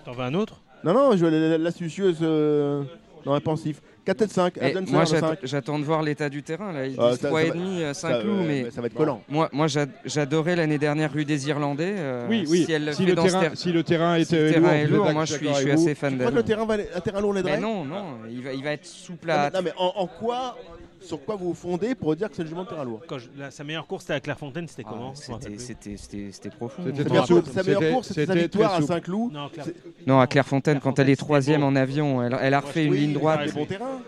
T'en 0.06 0.12
veux 0.14 0.24
un 0.24 0.34
autre? 0.34 0.62
Non, 0.84 0.94
non, 0.94 1.12
je 1.18 1.26
veux 1.26 1.30
la- 1.32 1.50
la- 1.50 1.58
l'astucieuse 1.58 2.20
euh, 2.22 2.84
dans 3.26 3.34
un 3.34 3.40
pensif. 3.42 3.82
4 4.06 4.22
et 4.22 4.28
5. 4.28 4.58
Et 4.62 4.74
moi, 4.90 5.04
j'att- 5.04 5.40
j'attends 5.44 5.80
de 5.80 5.84
voir 5.84 6.02
l'état 6.02 6.30
du 6.30 6.42
terrain. 6.44 6.72
Là. 6.72 6.86
Ils 6.86 6.96
Ah, 6.98 7.10
disent 7.12 7.20
ça- 7.20 7.28
3,5, 7.28 7.48
ça 7.52 7.54
va- 7.58 7.60
euh, 7.90 7.94
ça, 7.94 8.10
5 8.12 8.22
clous, 8.22 8.32
euh, 8.32 8.44
mais 8.48 8.72
ça 8.72 8.80
va 8.80 8.88
être 8.88 8.94
collant. 8.94 9.22
Moi, 9.28 9.50
moi 9.52 9.68
j'a- 9.68 9.86
j'adorais 10.06 10.56
l'année 10.56 10.78
dernière 10.78 11.12
rue 11.12 11.26
des 11.26 11.50
Irlandais. 11.50 11.96
euh, 11.98 12.26
Oui, 12.30 12.46
oui. 12.48 12.64
Si, 12.66 12.72
elle 12.72 12.86
le 12.86 12.94
Si 12.94 13.06
le 13.06 13.16
dans 13.16 13.24
terrain- 13.24 13.42
ter- 13.42 13.58
si 13.58 13.72
le 13.74 13.84
terrain 13.84 14.24
si 14.24 14.34
le 14.36 14.50
terrain 14.52 14.62
lourd, 14.62 14.72
est 14.72 14.88
lourd, 14.88 15.12
moi 15.12 15.26
je 15.26 15.34
suis, 15.34 15.48
je 15.48 15.54
suis 15.54 15.72
assez 15.72 15.96
fan 15.96 16.14
Tu 16.14 16.20
crois 16.20 16.30
que 16.32 16.36
d'elle. 16.36 16.38
le 16.38 16.44
terrain, 16.44 16.66
va, 16.66 16.76
un 16.96 17.00
terrain 17.02 17.20
lourd 17.22 17.34
l'aiderait 17.34 17.56
Mais 17.58 17.62
non, 17.62 17.84
non, 17.84 18.06
il 18.30 18.42
va, 18.44 18.54
il 18.54 18.64
va 18.64 18.72
être 18.72 18.86
souple 18.86 19.28
Non, 19.28 19.34
à. 19.34 19.50
mais, 19.50 19.58
non, 19.58 19.62
mais 19.66 19.72
en, 19.78 19.94
en 19.98 20.08
quoi, 20.08 20.58
sur 21.02 21.24
quoi 21.24 21.36
vous 21.36 21.50
vous 21.50 21.54
fondez 21.54 21.96
pour 21.96 22.16
dire 22.16 22.30
que 22.30 22.36
c'est 22.36 22.42
le 22.44 22.48
jugement 22.50 22.64
de 22.64 22.70
terrain 22.70 22.84
lourd 22.84 23.02
Quand 23.08 23.18
je- 23.20 23.28
la- 23.38 23.52
Sa 23.52 23.64
meilleure 23.64 23.88
course, 23.88 24.04
c'était 24.04 24.14
à 24.14 24.20
Clairefontaine, 24.20 24.68
c'était 24.68 24.84
Ah, 24.86 24.90
comment 24.92 25.14
Je 25.16 25.30
me 25.30 25.34
rappelle 25.36 25.60
C'était- 25.60 25.74
plus. 25.92 25.98
C'était 25.98 25.98
c'était- 25.98 26.32
c'était 26.32 26.50
profond. 26.50 26.84
C'était 26.86 27.04
Sa 27.04 27.10
meilleure, 27.10 27.28
course- 27.28 27.52
sa 27.52 27.64
meilleure 27.64 27.82
C'était- 27.82 27.94
course, 27.94 28.08
c'était 28.08 28.26
sa 28.26 28.34
c'était 28.34 28.42
victoire 28.44 28.70
très 28.72 28.78
à 28.78 28.82
souple. 28.82 28.94
Saint-Cloud. 28.94 29.32
Non, 29.34 29.50
Claire- 29.50 29.66
C'est- 29.66 30.08
Non, 30.08 30.20
à 30.20 30.28
Clairefontaine, 30.28 30.80
quand 30.80 31.00
elle 31.00 31.10
est 31.10 31.16
troisième 31.16 31.64
en 31.64 31.76
avion, 31.76 32.24
elle, 32.24 32.38
elle 32.42 32.54
a 32.54 32.60
refait 32.60 32.86
une 32.86 32.92
Oui, 32.92 33.00
ligne 33.00 33.14
droite. 33.14 33.46
des 33.46 33.52
bons 33.52 33.66
terrains. 33.66 34.02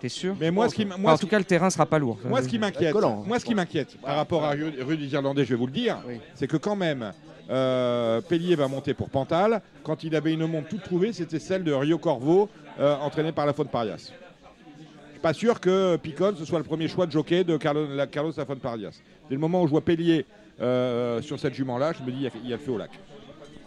T'es 0.00 0.08
sûr 0.08 0.36
Mais 0.38 0.50
moi, 0.50 0.68
ce 0.68 0.74
qui, 0.74 0.82
m- 0.82 0.88
Enfin, 0.92 1.00
moi, 1.00 1.12
En 1.12 1.16
ce 1.16 1.20
tout 1.22 1.26
qui- 1.26 1.30
cas, 1.30 1.38
le 1.38 1.44
terrain 1.44 1.70
sera 1.70 1.86
pas 1.86 1.98
lourd. 1.98 2.18
moi, 2.26 2.42
ce 2.42 2.48
qui 2.48 2.58
m'inquiète, 2.58 2.92
collant. 2.92 3.22
moi, 3.26 3.38
ce 3.38 3.44
qui 3.44 3.54
m'inquiète 3.54 3.96
par 4.02 4.16
rapport 4.16 4.44
à 4.44 4.50
rue, 4.50 4.70
rue 4.82 4.96
des 4.98 5.06
Irlandais, 5.12 5.44
je 5.44 5.50
vais 5.50 5.56
vous 5.56 5.66
le 5.66 5.72
dire, 5.72 5.96
c'est 6.34 6.46
que 6.46 6.58
quand 6.58 6.76
même, 6.76 7.12
euh, 7.48 8.20
Pellier 8.20 8.54
va 8.54 8.68
monter 8.68 8.92
pour 8.92 9.08
Pantal. 9.08 9.62
Quand 9.82 10.04
il 10.04 10.14
avait 10.14 10.32
une 10.34 10.46
montre 10.46 10.68
toute 10.68 10.82
trouvée, 10.82 11.12
c'était 11.14 11.38
celle 11.38 11.64
de 11.64 11.72
Rio 11.72 11.96
Corvo, 11.98 12.48
euh, 12.80 12.96
entraînée 12.96 13.32
par 13.32 13.46
la 13.46 13.52
Faune 13.54 13.68
Parias. 13.68 14.12
Pas 15.24 15.32
sûr 15.32 15.58
que 15.58 15.96
Picon 15.96 16.34
ce 16.36 16.44
soit 16.44 16.58
le 16.58 16.66
premier 16.66 16.86
choix 16.86 17.06
de 17.06 17.10
jockey 17.10 17.44
de 17.44 17.56
Carlos, 17.56 17.86
Lafon 17.96 18.56
Parias. 18.56 19.00
Dès 19.30 19.36
le 19.36 19.40
moment 19.40 19.62
où 19.62 19.66
je 19.66 19.70
vois 19.70 19.80
Pellier 19.80 20.26
euh, 20.60 21.22
sur 21.22 21.40
cette 21.40 21.54
jument-là, 21.54 21.94
je 21.98 22.02
me 22.04 22.10
dis 22.12 22.18
il 22.20 22.26
a- 22.26 22.30
il 22.42 22.50
y, 22.50 22.52
a 22.52 22.56
le 22.56 22.62
feu 22.62 22.72
au 22.72 22.76
lac. 22.76 22.90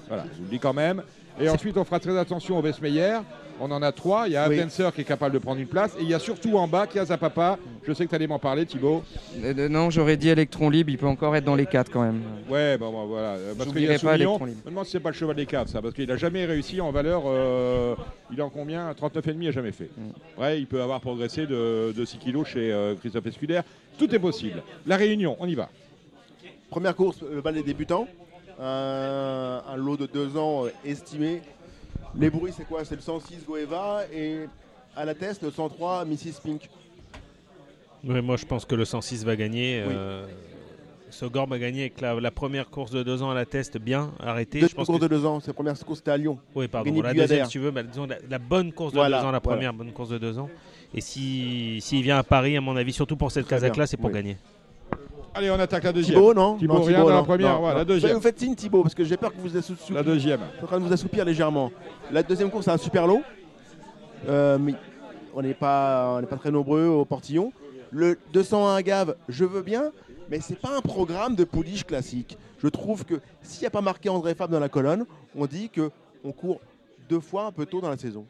Voilà, 0.07 0.25
je 0.31 0.37
vous 0.37 0.43
le 0.43 0.49
dis 0.51 0.59
quand 0.59 0.75
même. 0.75 1.01
Et 1.39 1.49
ensuite, 1.49 1.77
on 1.77 1.83
fera 1.83 1.99
très 1.99 2.17
attention 2.17 2.57
au 2.57 2.61
Vesmeyer. 2.61 3.19
On 3.59 3.71
en 3.71 3.81
a 3.81 3.91
trois. 3.91 4.27
Il 4.27 4.33
y 4.33 4.37
a 4.37 4.47
Oui. 4.47 4.59
Qui 4.93 5.01
est 5.01 5.03
capable 5.03 5.33
de 5.33 5.39
prendre 5.39 5.59
une 5.59 5.67
place. 5.67 5.95
Et 5.99 6.03
il 6.03 6.09
y 6.09 6.13
a 6.13 6.19
surtout 6.19 6.57
en 6.57 6.67
bas 6.67 6.85
qui 6.85 6.99
a 6.99 7.05
Zapapa. 7.05 7.57
Je 7.87 7.93
sais 7.93 8.05
que 8.05 8.09
tu 8.09 8.15
allais 8.15 8.27
m'en 8.27 8.37
parler, 8.39 8.65
Thibaut. 8.67 9.03
Euh, 9.43 9.53
euh, 9.57 9.69
non, 9.69 9.89
j'aurais 9.89 10.15
dit 10.17 10.29
électron 10.29 10.69
libre, 10.69 10.89
il 10.91 10.97
peut 10.97 11.07
encore 11.07 11.35
être 11.35 11.43
dans 11.45 11.55
les 11.55 11.65
4 11.65 11.91
quand 11.91 12.03
même. 12.03 12.21
Ouais, 12.49 12.77
bon, 12.77 12.91
bon, 12.91 13.07
voilà. 13.07 13.29
Euh, 13.29 13.53
Parce 13.57 13.71
qu'il 13.71 13.81
y 13.81 13.87
a 13.87 13.93
J'oublierai 13.93 13.93
pas 13.95 13.99
Soumillon. 14.13 14.29
Electron 14.31 14.45
Je 14.45 14.49
Libre. 14.51 14.61
me 14.65 14.69
demande 14.71 14.85
si 14.85 14.91
c'est 14.91 14.99
pas 14.99 15.09
le 15.09 15.15
cheval 15.15 15.35
des 15.35 15.45
cadres, 15.47 15.69
ça. 15.69 15.81
Parce 15.81 15.93
qu'il 15.95 16.11
a 16.11 16.17
jamais 16.17 16.45
réussi 16.45 16.81
en 16.81 16.91
valeur. 16.91 17.23
euh, 17.25 17.95
il 18.31 18.37
est 18.37 18.43
en 18.43 18.49
combien? 18.51 18.91
39,5, 18.91 19.35
il 19.41 19.47
a 19.47 19.51
jamais 19.51 19.71
fait. 19.71 19.89
Mm. 19.97 20.41
Ouais, 20.41 20.59
il 20.59 20.67
peut 20.67 20.81
avoir 20.81 21.01
progressé 21.01 21.47
de, 21.47 21.93
de 21.97 22.05
6 22.05 22.17
kilos 22.19 22.47
chez 22.47 22.71
euh, 22.71 22.93
Christophe 22.95 23.25
Escuder. 23.25 23.61
Tout 23.97 24.13
est 24.13 24.19
possible. 24.19 24.61
La 24.85 24.97
Réunion, 24.97 25.35
on 25.39 25.47
y 25.47 25.55
va. 25.55 25.69
Première 26.69 26.95
course, 26.95 27.21
le 27.33 27.41
bal 27.41 27.55
des 27.55 27.63
débutants. 27.63 28.07
Un, 28.59 29.61
un 29.67 29.75
lot 29.75 29.97
de 29.97 30.05
deux 30.07 30.35
ans 30.37 30.65
euh, 30.65 30.69
estimé. 30.85 31.41
Les 32.15 32.29
bruits, 32.29 32.53
c'est 32.55 32.67
quoi? 32.67 32.83
C'est 32.85 32.95
le 32.95 33.01
106 33.01 33.45
Goeva 33.47 34.01
et 34.11 34.45
à 34.95 35.05
la 35.05 35.13
test, 35.13 35.43
le 35.43 35.51
103 35.51 36.05
Mrs. 36.05 36.41
Pink. 36.43 36.69
Ouais, 38.03 38.21
moi, 38.21 38.37
je 38.37 38.45
pense 38.45 38.65
que 38.65 38.75
le 38.75 38.85
106 38.85 39.23
va 39.25 39.35
gagner. 39.35 39.83
Oui. 39.87 39.93
euh, 39.95 40.25
Sogor 41.09 41.47
va 41.47 41.57
gagner 41.57 41.81
avec 41.81 42.01
la, 42.01 42.19
la 42.19 42.31
première 42.31 42.69
course 42.69 42.91
de 42.91 43.01
deux 43.03 43.21
ans 43.23 43.29
à 43.31 43.33
la 43.35 43.45
test 43.45 43.77
bien 43.77 44.11
arrêtée. 44.19 44.59
Deux 44.59 44.67
je 44.67 44.75
pense 44.75 44.87
courses 44.87 44.99
que- 44.99 45.03
de 45.05 45.09
deux 45.09 45.25
ans. 45.25 45.39
C'est 45.39 45.47
la 45.47 45.53
première 45.53 45.79
course, 45.79 45.99
c'était 45.99 46.11
à 46.11 46.17
Lyon. 46.17 46.37
Oui, 46.55 46.67
pardon. 46.67 46.89
Gagné 46.89 47.01
La 47.03 47.13
deuxième, 47.13 47.45
si 47.45 47.51
tu 47.51 47.59
veux, 47.59 47.71
bah, 47.71 47.83
disons, 47.83 48.05
la, 48.07 48.17
la 48.29 48.39
bonne 48.39 48.71
course 48.73 48.91
de 48.91 48.97
Voilà, 48.97 49.19
deux 49.19 49.23
ans, 49.25 49.31
la 49.31 49.39
voilà. 49.39 49.55
première 49.57 49.73
bonne 49.73 49.91
course 49.93 50.09
de 50.09 50.17
deux 50.17 50.37
ans. 50.37 50.49
Et 50.93 51.01
si 51.01 51.79
s'il 51.81 52.01
vient 52.03 52.17
à 52.17 52.23
Paris, 52.23 52.57
à 52.57 52.61
mon 52.61 52.75
avis, 52.75 52.93
surtout 52.93 53.15
pour 53.17 53.31
cette 53.31 53.47
Kazakh-là, 53.47 53.87
c'est 53.87 53.97
pour 53.97 54.07
oui. 54.07 54.13
gagner. 54.15 54.37
Allez, 55.37 55.51
on 55.51 55.59
attaque 55.59 55.83
la 55.83 55.93
deuxième. 55.93 56.15
Thibaut, 56.15 56.33
non 56.33 56.57
Thibaut, 56.57 56.73
Non, 56.75 56.81
rien 56.81 56.97
Thibaut, 56.97 57.09
dans 57.09 57.15
la 57.15 57.23
première. 57.23 57.53
non, 57.53 57.59
voilà, 57.59 57.73
non. 57.73 57.79
la 57.79 57.85
deuxième. 57.85 58.13
Vous 58.15 58.21
faites 58.21 58.39
signe, 58.39 58.55
Thibaut, 58.55 58.81
parce 58.81 58.95
que 58.95 59.03
j'ai 59.03 59.17
peur 59.17 59.31
que 59.31 59.37
vous 59.39 59.55
assoupiez. 59.55 59.93
La 59.95 60.03
deuxième. 60.03 60.39
Je 60.51 60.55
suis 60.55 60.63
en 60.63 60.67
train 60.67 60.79
de 60.79 60.85
vous 60.85 60.93
assoupir 60.93 61.23
légèrement. 61.25 61.71
La 62.11 62.23
deuxième 62.23 62.49
course, 62.49 62.65
c'est 62.65 62.71
un 62.71 62.77
super 62.77 63.05
lot. 63.05 63.21
Euh, 64.27 64.57
mais 64.59 64.73
on 65.35 65.41
n'est 65.43 65.53
pas, 65.53 66.15
on 66.17 66.21
n'est 66.21 66.27
pas 66.27 66.37
très 66.37 66.49
nombreux 66.51 66.85
au 66.87 67.05
portillon. 67.05 67.53
Le 67.91 68.17
201 68.33 68.81
Gave, 68.81 69.15
je 69.29 69.45
veux 69.45 69.61
bien, 69.61 69.91
mais 70.29 70.39
c'est 70.39 70.59
pas 70.59 70.75
un 70.75 70.81
programme 70.81 71.35
de 71.35 71.43
pouliche 71.43 71.83
classique. 71.85 72.37
Je 72.57 72.67
trouve 72.67 73.05
que 73.05 73.21
s'il 73.43 73.61
n'y 73.61 73.67
a 73.67 73.71
pas 73.71 73.81
marqué 73.81 74.09
André 74.09 74.33
Fab 74.33 74.49
dans 74.49 74.59
la 74.59 74.69
colonne, 74.69 75.05
on 75.37 75.45
dit 75.45 75.69
que 75.69 75.91
on 76.23 76.31
court 76.31 76.59
deux 77.07 77.19
fois 77.19 77.45
un 77.45 77.51
peu 77.51 77.65
tôt 77.67 77.79
dans 77.79 77.89
la 77.89 77.97
saison. 77.97 78.25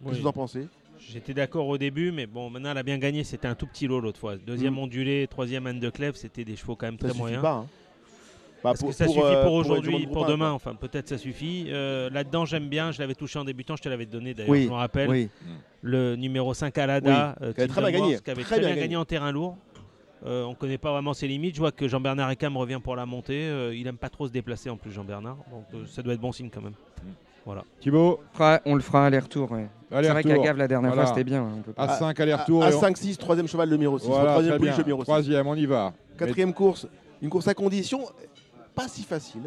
Qu'est-ce 0.00 0.10
que 0.10 0.14
Oui. 0.16 0.20
vous 0.22 0.26
en 0.26 0.32
pensez? 0.32 0.66
J'étais 1.00 1.34
d'accord 1.34 1.66
au 1.68 1.78
début, 1.78 2.10
mais 2.12 2.26
bon, 2.26 2.50
maintenant 2.50 2.70
elle 2.72 2.78
a 2.78 2.82
bien 2.82 2.98
gagné. 2.98 3.24
C'était 3.24 3.48
un 3.48 3.54
tout 3.54 3.66
petit 3.66 3.86
lot 3.86 4.00
l'autre 4.00 4.18
fois. 4.20 4.36
Deuxième 4.36 4.74
Mm. 4.74 4.78
ondulé, 4.78 5.26
troisième 5.28 5.66
Anne 5.66 5.80
de 5.80 5.90
Clèves, 5.90 6.14
c'était 6.16 6.44
des 6.44 6.56
chevaux 6.56 6.76
quand 6.76 6.86
même 6.86 6.98
Ça 7.00 7.08
très 7.08 7.18
moyens. 7.18 7.42
pas. 7.42 7.52
hein. 7.52 7.66
Bah, 8.64 8.70
Parce 8.70 8.80
pour- 8.80 8.88
que 8.88 8.94
ça 8.96 9.04
pour, 9.04 9.14
suffit 9.14 9.26
euh, 9.26 9.34
pour 9.34 9.42
pour 9.44 9.52
aujourd'hui, 9.54 10.06
pour 10.06 10.24
demain, 10.26 10.46
quoi. 10.46 10.54
enfin 10.54 10.74
peut-être 10.74 11.08
ça 11.08 11.18
suffit. 11.18 11.66
Euh, 11.68 12.10
Là-dedans 12.10 12.46
j'aime 12.46 12.68
bien, 12.68 12.90
je 12.90 12.98
l'avais 12.98 13.14
touché 13.14 13.38
en 13.38 13.44
débutant, 13.44 13.76
je 13.76 13.82
te 13.82 13.88
l'avais 13.88 14.06
donné 14.06 14.34
d'ailleurs, 14.34 14.50
Oui, 14.50 14.64
je 14.64 14.68
me 14.70 14.74
rappelle. 14.74 15.08
oui. 15.08 15.28
Le 15.82 16.16
numéro 16.16 16.52
5 16.54 16.76
Alada, 16.78 17.36
Oui, 17.40 17.46
euh, 17.46 17.52
qui 17.52 17.60
avait 17.60 17.68
très 17.68 17.80
bien 17.82 17.90
gagné, 17.92 18.12
Wars, 18.14 18.22
qui 18.24 18.30
avait 18.30 18.42
très 18.42 18.56
très, 18.56 18.58
bien 18.60 18.68
bien, 18.68 18.74
gagné. 18.76 18.80
gagné 18.88 18.96
en 18.96 19.04
terrain 19.04 19.30
lourd. 19.30 19.56
Euh, 20.24 20.44
on 20.44 20.54
connaît 20.54 20.78
pas 20.78 20.90
vraiment 20.90 21.12
ses 21.14 21.28
limites. 21.28 21.54
Je 21.54 21.60
vois 21.60 21.70
que 21.70 21.86
Jean-Bernard 21.86 22.30
Ecam 22.32 22.56
revient 22.56 22.80
pour 22.82 22.96
la 22.96 23.06
montée. 23.06 23.46
Euh, 23.46 23.74
il 23.76 23.86
aime 23.86 23.98
pas 23.98 24.08
trop 24.08 24.26
se 24.26 24.32
déplacer 24.32 24.70
en 24.70 24.76
plus, 24.78 24.90
Jean-Bernard. 24.90 25.36
Donc 25.50 25.66
euh, 25.74 25.84
ça 25.86 26.02
doit 26.02 26.14
être 26.14 26.20
bon 26.20 26.32
signe 26.32 26.48
quand 26.52 26.62
même. 26.62 26.72
Voilà. 27.44 27.62
Thibaut 27.80 28.20
on 28.64 28.74
le 28.74 28.80
fera 28.80 29.06
aller-retour. 29.06 29.52
Ouais. 29.52 29.68
C'est 29.90 30.08
vrai 30.08 30.22
qu'à 30.24 30.38
Gave, 30.38 30.56
la 30.56 30.68
dernière 30.68 30.90
Voilà. 30.90 31.06
fois, 31.06 31.14
c'était 31.14 31.24
bien. 31.24 31.42
hein, 31.42 31.52
on 31.58 31.62
peut 31.62 31.72
pas- 31.72 31.84
À 31.84 31.88
5 31.96 32.18
aller-retour. 32.20 32.64
À, 32.64 32.70
et 32.70 32.74
on- 32.74 32.80
5-6, 32.80 33.16
troisième 33.18 33.46
cheval, 33.46 33.68
le 33.68 33.76
numéro 33.76 33.98
6. 33.98 34.06
Voilà, 34.08 34.30
troisième 34.32 34.56
pouliche, 34.56 34.76
le 34.78 34.82
numéro 34.82 35.00
6. 35.02 35.06
Troisième, 35.06 35.46
on 35.46 35.54
y 35.54 35.66
va. 35.66 35.92
Quatrième 36.18 36.52
course, 36.52 36.86
une 37.22 37.28
course 37.30 37.46
à 37.48 37.54
condition, 37.54 38.00
pas 38.74 38.88
si 38.88 39.02
facile. 39.02 39.42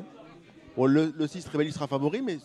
Bon, 0.78 0.86
le, 0.86 1.14
le 1.18 1.28
6 1.28 1.46
Réveil 1.50 1.72
sera 1.72 1.88
favori, 1.88 2.22
mais 2.22 2.38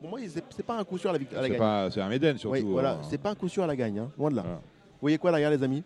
pour 0.00 0.08
moi, 0.10 0.20
c'est 0.26 0.64
pas 0.64 0.78
un 0.78 0.84
coup 0.84 0.96
sûr 0.96 1.10
à 1.10 1.12
la, 1.12 1.18
à 1.18 1.22
la 1.42 1.48
C'est 1.48 1.58
gagne. 1.58 1.90
c'est 1.90 2.00
un 2.00 2.08
Méden, 2.08 2.38
surtout, 2.38 2.54
Oui, 2.56 2.62
voilà, 2.66 2.92
hein. 2.92 2.98
c'est 3.10 3.18
pas 3.18 3.30
un 3.30 3.34
coup 3.34 3.48
sûr 3.48 3.62
à 3.62 3.66
la 3.66 3.76
gagne, 3.76 3.98
hein, 3.98 4.08
loin 4.18 4.30
de 4.30 4.36
là. 4.36 4.42
Vous 4.42 4.58
voyez 5.02 5.18
quoi 5.18 5.30
derrière, 5.30 5.50
les 5.50 5.62
amis? 5.62 5.82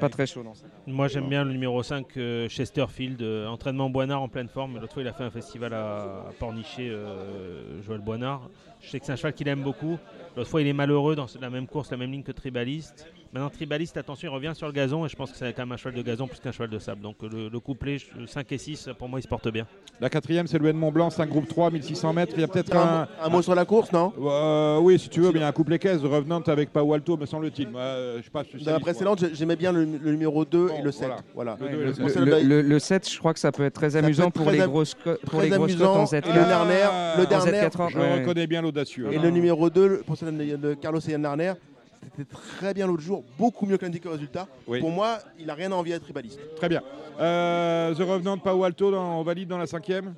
Pas 0.00 0.08
très 0.08 0.26
chaud, 0.26 0.42
non. 0.44 0.54
ça. 0.54 0.64
Moi 0.88 1.06
j'aime 1.06 1.28
bien 1.28 1.44
le 1.44 1.52
numéro 1.52 1.80
5, 1.82 2.06
euh, 2.16 2.48
Chesterfield, 2.48 3.22
euh, 3.22 3.46
entraînement 3.46 3.88
Boinard 3.88 4.20
en 4.20 4.28
pleine 4.28 4.48
forme. 4.48 4.80
L'autre 4.80 4.92
fois 4.94 5.02
il 5.02 5.08
a 5.08 5.12
fait 5.12 5.22
un 5.22 5.30
festival 5.30 5.72
à, 5.74 6.24
à 6.28 6.32
Pornichet, 6.40 6.88
euh, 6.90 7.80
Joël 7.86 8.00
Boinard. 8.00 8.48
Je 8.80 8.90
sais 8.90 8.98
que 8.98 9.06
c'est 9.06 9.12
un 9.12 9.16
cheval 9.16 9.32
qu'il 9.32 9.46
aime 9.46 9.62
beaucoup. 9.62 9.96
L'autre 10.36 10.48
fois, 10.50 10.60
il 10.60 10.66
est 10.66 10.72
malheureux 10.72 11.14
dans 11.14 11.26
la 11.40 11.50
même 11.50 11.68
course, 11.68 11.92
la 11.92 11.96
même 11.98 12.10
ligne 12.10 12.24
que 12.24 12.32
Tribaliste. 12.32 13.06
Maintenant, 13.32 13.48
Tribaliste, 13.48 13.96
attention, 13.96 14.28
il 14.30 14.34
revient 14.34 14.52
sur 14.56 14.66
le 14.66 14.72
gazon 14.72 15.06
et 15.06 15.08
je 15.08 15.14
pense 15.14 15.30
que 15.30 15.36
c'est 15.38 15.52
quand 15.52 15.62
même 15.62 15.72
un 15.72 15.76
cheval 15.76 15.94
de 15.94 16.02
gazon 16.02 16.26
plus 16.26 16.40
qu'un 16.40 16.50
cheval 16.52 16.68
de 16.70 16.78
sable. 16.80 17.00
Donc 17.00 17.16
le, 17.22 17.48
le 17.48 17.60
couplet 17.60 17.98
je- 17.98 18.26
5 18.26 18.50
et 18.50 18.58
6, 18.58 18.88
pour 18.98 19.08
moi, 19.08 19.20
il 19.20 19.22
se 19.22 19.28
porte 19.28 19.48
bien. 19.52 19.66
La 20.00 20.10
quatrième, 20.10 20.46
c'est 20.48 20.58
le 20.58 20.72
Mont 20.72 20.90
Blanc, 20.90 21.10
5 21.10 21.28
groupe 21.28 21.46
3, 21.46 21.70
1600 21.70 22.12
mètres. 22.12 22.32
Il 22.36 22.40
y 22.40 22.44
a 22.44 22.48
peut-être 22.48 22.74
Un 22.74 23.02
un, 23.02 23.08
un 23.24 23.28
mot 23.28 23.40
sur 23.42 23.54
la 23.54 23.64
course, 23.64 23.92
non? 23.92 24.12
Euh, 24.20 24.78
oui, 24.80 24.98
si 24.98 25.08
tu 25.08 25.20
veux, 25.20 25.28
mais 25.30 25.38
il 25.38 25.42
y 25.42 25.44
a 25.44 25.48
un 25.48 25.52
couplet 25.52 25.78
caisse 25.78 26.02
de 26.02 26.08
Revenant 26.08 26.40
avec 26.40 26.70
Pau 26.72 26.92
Alto, 26.92 27.16
me 27.16 27.26
semble-t-il. 27.26 27.68
Euh, 27.76 28.20
je 28.22 28.30
pas. 28.30 28.42
Dans 28.64 28.72
la 28.72 28.80
précédente, 28.80 29.20
j'ai- 29.20 29.34
j'aimais 29.34 29.56
bien 29.56 29.70
le, 29.70 29.84
le 29.84 30.10
numéro 30.10 30.44
2 30.44 30.70
et 30.78 30.82
le 30.82 30.92
7. 30.92 31.08
Voilà. 31.34 31.56
Le 31.60 31.68
Le, 31.68 31.84
le 31.84 31.92
Pour 31.92 32.08
sept. 32.08 32.14
celle 32.14 32.24
le- 32.24 32.40
de- 32.42 32.46
le- 32.48 32.62
le 32.62 32.78
7, 32.78 33.10
je 33.10 33.18
crois 33.18 33.32
que 33.34 33.40
ça 33.40 33.52
peut 33.52 33.64
être 33.64 33.74
très 33.74 33.90
Ça 33.90 33.98
amusant 33.98 34.28
être 34.28 34.34
pour 34.34 34.46
très 34.46 34.56
les 34.58 34.64
grosses, 34.66 34.94
pour 34.94 35.40
les 35.40 35.48
grosses 35.50 35.76
cotes 35.76 35.86
en. 35.86 36.04
Et 36.06 36.20
le 36.20 36.40
Narner, 36.40 36.86
le 37.18 37.26
Darner, 37.26 37.52
Z80, 37.52 37.88
Je 37.90 37.98
ouais. 37.98 38.20
reconnais 38.20 38.46
bien 38.46 38.62
l'audacieux. 38.62 39.08
Et 39.12 39.18
le 39.18 39.30
numéro 39.30 39.70
2, 39.70 40.02
pour 40.06 40.16
celle 40.16 40.36
de, 40.36 40.56
de 40.56 40.74
Carlos 40.74 41.00
et 41.00 41.10
Yann 41.12 41.22
Larner, 41.22 41.52
c'était 42.16 42.28
très 42.30 42.74
bien 42.74 42.86
l'autre 42.86 43.02
jour, 43.02 43.24
beaucoup 43.38 43.64
mieux 43.66 43.76
que 43.78 43.84
l'indiqué 43.84 44.08
résultat. 44.08 44.48
Oui. 44.66 44.80
Pour 44.80 44.90
moi, 44.90 45.18
il 45.38 45.46
n'a 45.46 45.54
rien 45.54 45.70
à 45.72 45.74
envier 45.76 45.94
à 45.94 46.00
Tribaliste. 46.00 46.40
Très 46.56 46.68
bien. 46.68 46.82
Euh, 47.20 47.94
The 47.94 47.98
Revenant, 48.00 48.38
Pau 48.38 48.64
Alto, 48.64 48.90
dans- 48.90 49.20
on 49.20 49.22
valide 49.22 49.48
dans 49.48 49.58
la 49.58 49.66
cinquième? 49.66 50.14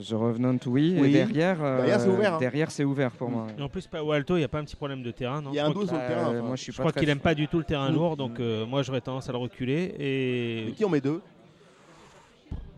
The 0.00 0.12
Revenant, 0.12 0.56
oui. 0.66 0.96
Oui. 0.98 1.08
Et 1.08 1.12
derrière, 1.12 1.62
euh, 1.62 1.76
Derrière, 1.78 2.00
c'est 2.00 2.08
ouvert, 2.08 2.34
hein. 2.34 2.38
derrière, 2.38 2.70
c'est 2.70 2.84
ouvert 2.84 3.10
pour 3.12 3.30
moi. 3.30 3.46
Et 3.58 3.62
en 3.62 3.68
plus, 3.68 3.86
Pao 3.86 4.10
Alto, 4.12 4.36
il 4.36 4.40
n'y 4.40 4.44
a 4.44 4.48
pas 4.48 4.58
un 4.58 4.64
petit 4.64 4.76
problème 4.76 5.02
de 5.02 5.10
terrain, 5.10 5.40
non 5.42 5.50
Il 5.52 5.56
y 5.56 5.58
a 5.58 5.64
Je 5.64 5.68
un 5.68 5.72
crois 5.72 5.82
dos 5.82 5.88
sur 5.88 5.96
le 5.98 6.06
terrain. 6.06 6.28
euh, 6.32 6.38
enfin. 6.38 6.46
moi, 6.46 6.56
je 6.56 6.62
suis 6.62 6.72
Je 6.72 6.76
pas 6.76 6.82
crois 6.82 6.92
très 6.92 7.00
qu'il 7.00 7.08
aime 7.10 7.20
pas 7.20 7.34
du 7.34 7.48
tout 7.48 7.58
le 7.58 7.64
terrain 7.64 7.90
lourd, 7.90 8.16
donc 8.16 8.38
euh, 8.40 8.64
moi 8.66 8.82
j'aurais 8.82 9.00
tendance 9.00 9.28
à 9.28 9.32
le 9.32 9.38
reculer. 9.38 9.94
Et 9.98 10.62
Mais 10.66 10.72
qui 10.72 10.84
on 10.84 10.88
met 10.88 11.00
deux 11.00 11.20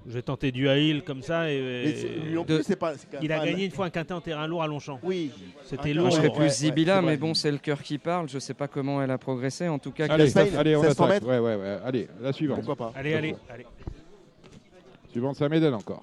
je 0.07 0.13
vais 0.13 0.21
tenter 0.21 0.53
du 0.53 0.69
Haïl 0.69 1.03
comme 1.03 1.23
ça. 1.23 1.51
Et, 1.51 1.59
Mais 1.87 1.95
c'est- 1.95 2.09
lui 2.09 2.35
non 2.35 2.43
de- 2.45 2.57
plus, 2.57 2.65
c'est 2.65 2.77
pas. 2.77 2.93
c'est 2.95 3.07
quand 3.11 3.19
il 3.23 3.33
a 3.33 3.43
gagné 3.43 3.65
une 3.65 3.71
fois 3.71 3.87
un 3.87 3.91
quintet 3.91 4.13
en 4.13 4.21
terrain 4.21 4.47
lourd 4.47 4.63
à 4.63 4.67
Longchamp. 4.67 4.99
Oui. 5.03 5.31
C'était 5.65 5.93
Un 5.93 5.95
lourd. 5.95 6.03
Moi, 6.03 6.11
je 6.11 6.17
serais 6.17 6.29
plus 6.31 6.41
ouais, 6.43 6.49
Zibila, 6.51 6.97
c'est 6.97 7.01
vrai. 7.01 7.11
mais 7.13 7.17
bon, 7.17 7.33
c'est 7.33 7.51
le 7.51 7.57
cœur 7.57 7.83
qui 7.83 7.97
parle. 7.97 8.29
Je 8.29 8.39
sais 8.39 8.53
pas 8.53 8.69
comment 8.69 9.03
elle 9.03 9.11
a 9.11 9.17
progressé. 9.17 9.67
En 9.67 9.79
tout 9.79 9.93
cas, 9.93 10.05
Allez, 10.11 10.25
Christophe- 10.25 10.59
allez, 10.59 10.77
on 10.77 10.83
700 10.83 11.05
attaque. 11.05 11.15
mètres 11.23 11.27
Ouais, 11.27 11.39
ouais, 11.39 11.57
ouais. 11.57 11.79
Allez, 11.83 12.09
la 12.21 12.35
suivante. 12.35 12.59
Pourquoi 12.67 12.77
pas 12.93 12.93
Allez, 12.99 13.15
allez, 13.15 13.35
allez. 13.49 13.65
Suivante, 15.11 15.37
ça 15.37 15.49
m'aide 15.49 15.65
encore. 15.73 16.03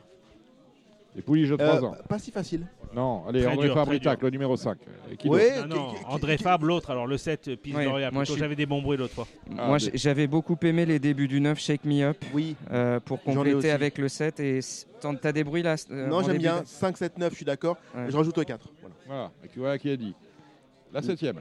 Les 1.16 1.22
pouliches 1.22 1.50
de 1.50 1.58
3 1.58 1.84
Euh, 1.84 1.88
ans. 1.88 1.96
Pas 2.08 2.20
si 2.20 2.32
facile. 2.32 2.66
Non, 2.96 3.26
allez, 3.28 3.42
Très 3.42 3.52
André 3.52 3.66
dur, 3.68 3.76
très 3.76 3.84
Fabritac, 3.84 4.20
dur. 4.20 4.26
le 4.28 4.32
numéro 4.32 4.56
5. 4.56 4.78
Qui 5.20 5.28
Oui. 5.30 5.40
d'autre 5.42 5.68
Non, 5.68 5.76
non, 5.76 5.90
qui- 5.94 6.00
qui- 6.00 6.06
André 6.06 6.38
qui- 6.38 6.44
Fabre, 6.44 6.66
l'autre. 6.66 6.90
Alors 6.90 7.06
le 7.08 7.18
7, 7.18 7.56
Piste 7.58 7.76
Ouais, 7.76 7.84
Doria. 7.86 8.12
moi, 8.12 8.22
Plutôt, 8.22 8.26
je 8.26 8.32
suis- 8.34 8.40
J'avais 8.40 8.56
des 8.56 8.66
bons 8.66 8.82
bruits 8.82 8.98
l'autre 8.98 9.14
fois. 9.14 9.28
Ah, 9.58 9.68
Moi, 9.68 9.78
j- 9.78 9.92
j'avais 9.94 10.28
beaucoup 10.28 10.58
aimé 10.62 10.86
les 10.86 11.00
débuts 11.00 11.28
du 11.28 11.42
9, 11.42 11.60
Shake 11.60 11.84
Me 11.84 12.02
Up, 12.04 12.18
Oui. 12.34 12.56
euh, 12.72 13.00
pour 13.02 13.20
J'en 13.26 13.32
ai 13.32 13.36
compléter 13.36 13.72
avec 13.72 13.98
le 13.98 14.08
7. 14.08 14.40
Et 14.40 14.58
s- 14.60 14.88
t'en- 15.02 15.16
t'as 15.16 15.34
des 15.34 15.44
bruits 15.44 15.64
là 15.64 15.76
euh, 15.92 16.08
non, 16.08 16.22
j'aime 16.22 16.32
début 16.34 16.40
bien. 16.44 16.62
de- 16.62 16.66
5, 16.68 16.96
7, 16.98 17.18
9, 17.18 17.32
je 17.32 17.36
suis 17.38 17.46
d'accord. 17.46 17.78
Ouais. 17.96 18.06
Je 18.10 18.16
rajoute 18.16 18.38
au 18.38 18.44
4. 18.44 18.70
Voilà. 18.82 18.96
Voilà, 19.08 19.32
et 19.44 19.48
qui- 19.50 19.60
voilà 19.60 19.78
qui 19.78 19.90
a 19.90 19.98
dit. 19.98 20.16
La 20.94 21.02
septième. 21.02 21.38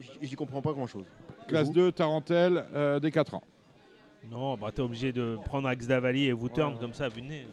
J- 0.00 0.10
J'y 0.22 0.36
comprends 0.36 0.60
pas 0.62 0.72
grand 0.72 0.86
chose. 0.86 1.04
Classe 1.48 1.70
2, 1.72 1.92
Tarentelle, 1.92 2.64
euh, 2.74 3.00
des 3.00 3.10
4 3.10 3.34
ans. 3.34 3.42
Non, 4.30 4.56
bah, 4.56 4.68
t'es 4.74 4.82
obligé 4.82 5.12
de 5.12 5.38
prendre 5.46 5.66
Axe 5.68 5.86
Davali 5.86 6.26
et 6.26 6.32
vous 6.32 6.48
turn 6.50 6.76
comme 6.78 6.92
ça 6.92 7.06
à 7.06 7.08
vue 7.08 7.22
de 7.22 7.26
nez. 7.28 7.46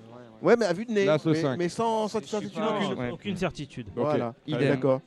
Ouais, 0.46 0.56
mais 0.58 0.66
à 0.66 0.74
vue 0.74 0.86
de 0.86 0.92
nez. 0.92 1.06
Là, 1.06 1.18
ce 1.18 1.30
mais, 1.30 1.36
cinq. 1.42 1.58
mais 1.58 1.70
sans, 1.70 2.08
sans 2.08 2.22
certitude 2.24 2.62
aucune. 2.64 3.00
ouais. 3.00 3.10
Aucune 3.12 3.36
certitude. 3.36 3.88
Ok, 3.90 3.94
Voilà. 4.04 4.34
Idem. 4.48 4.70
D'accord. 4.70 5.02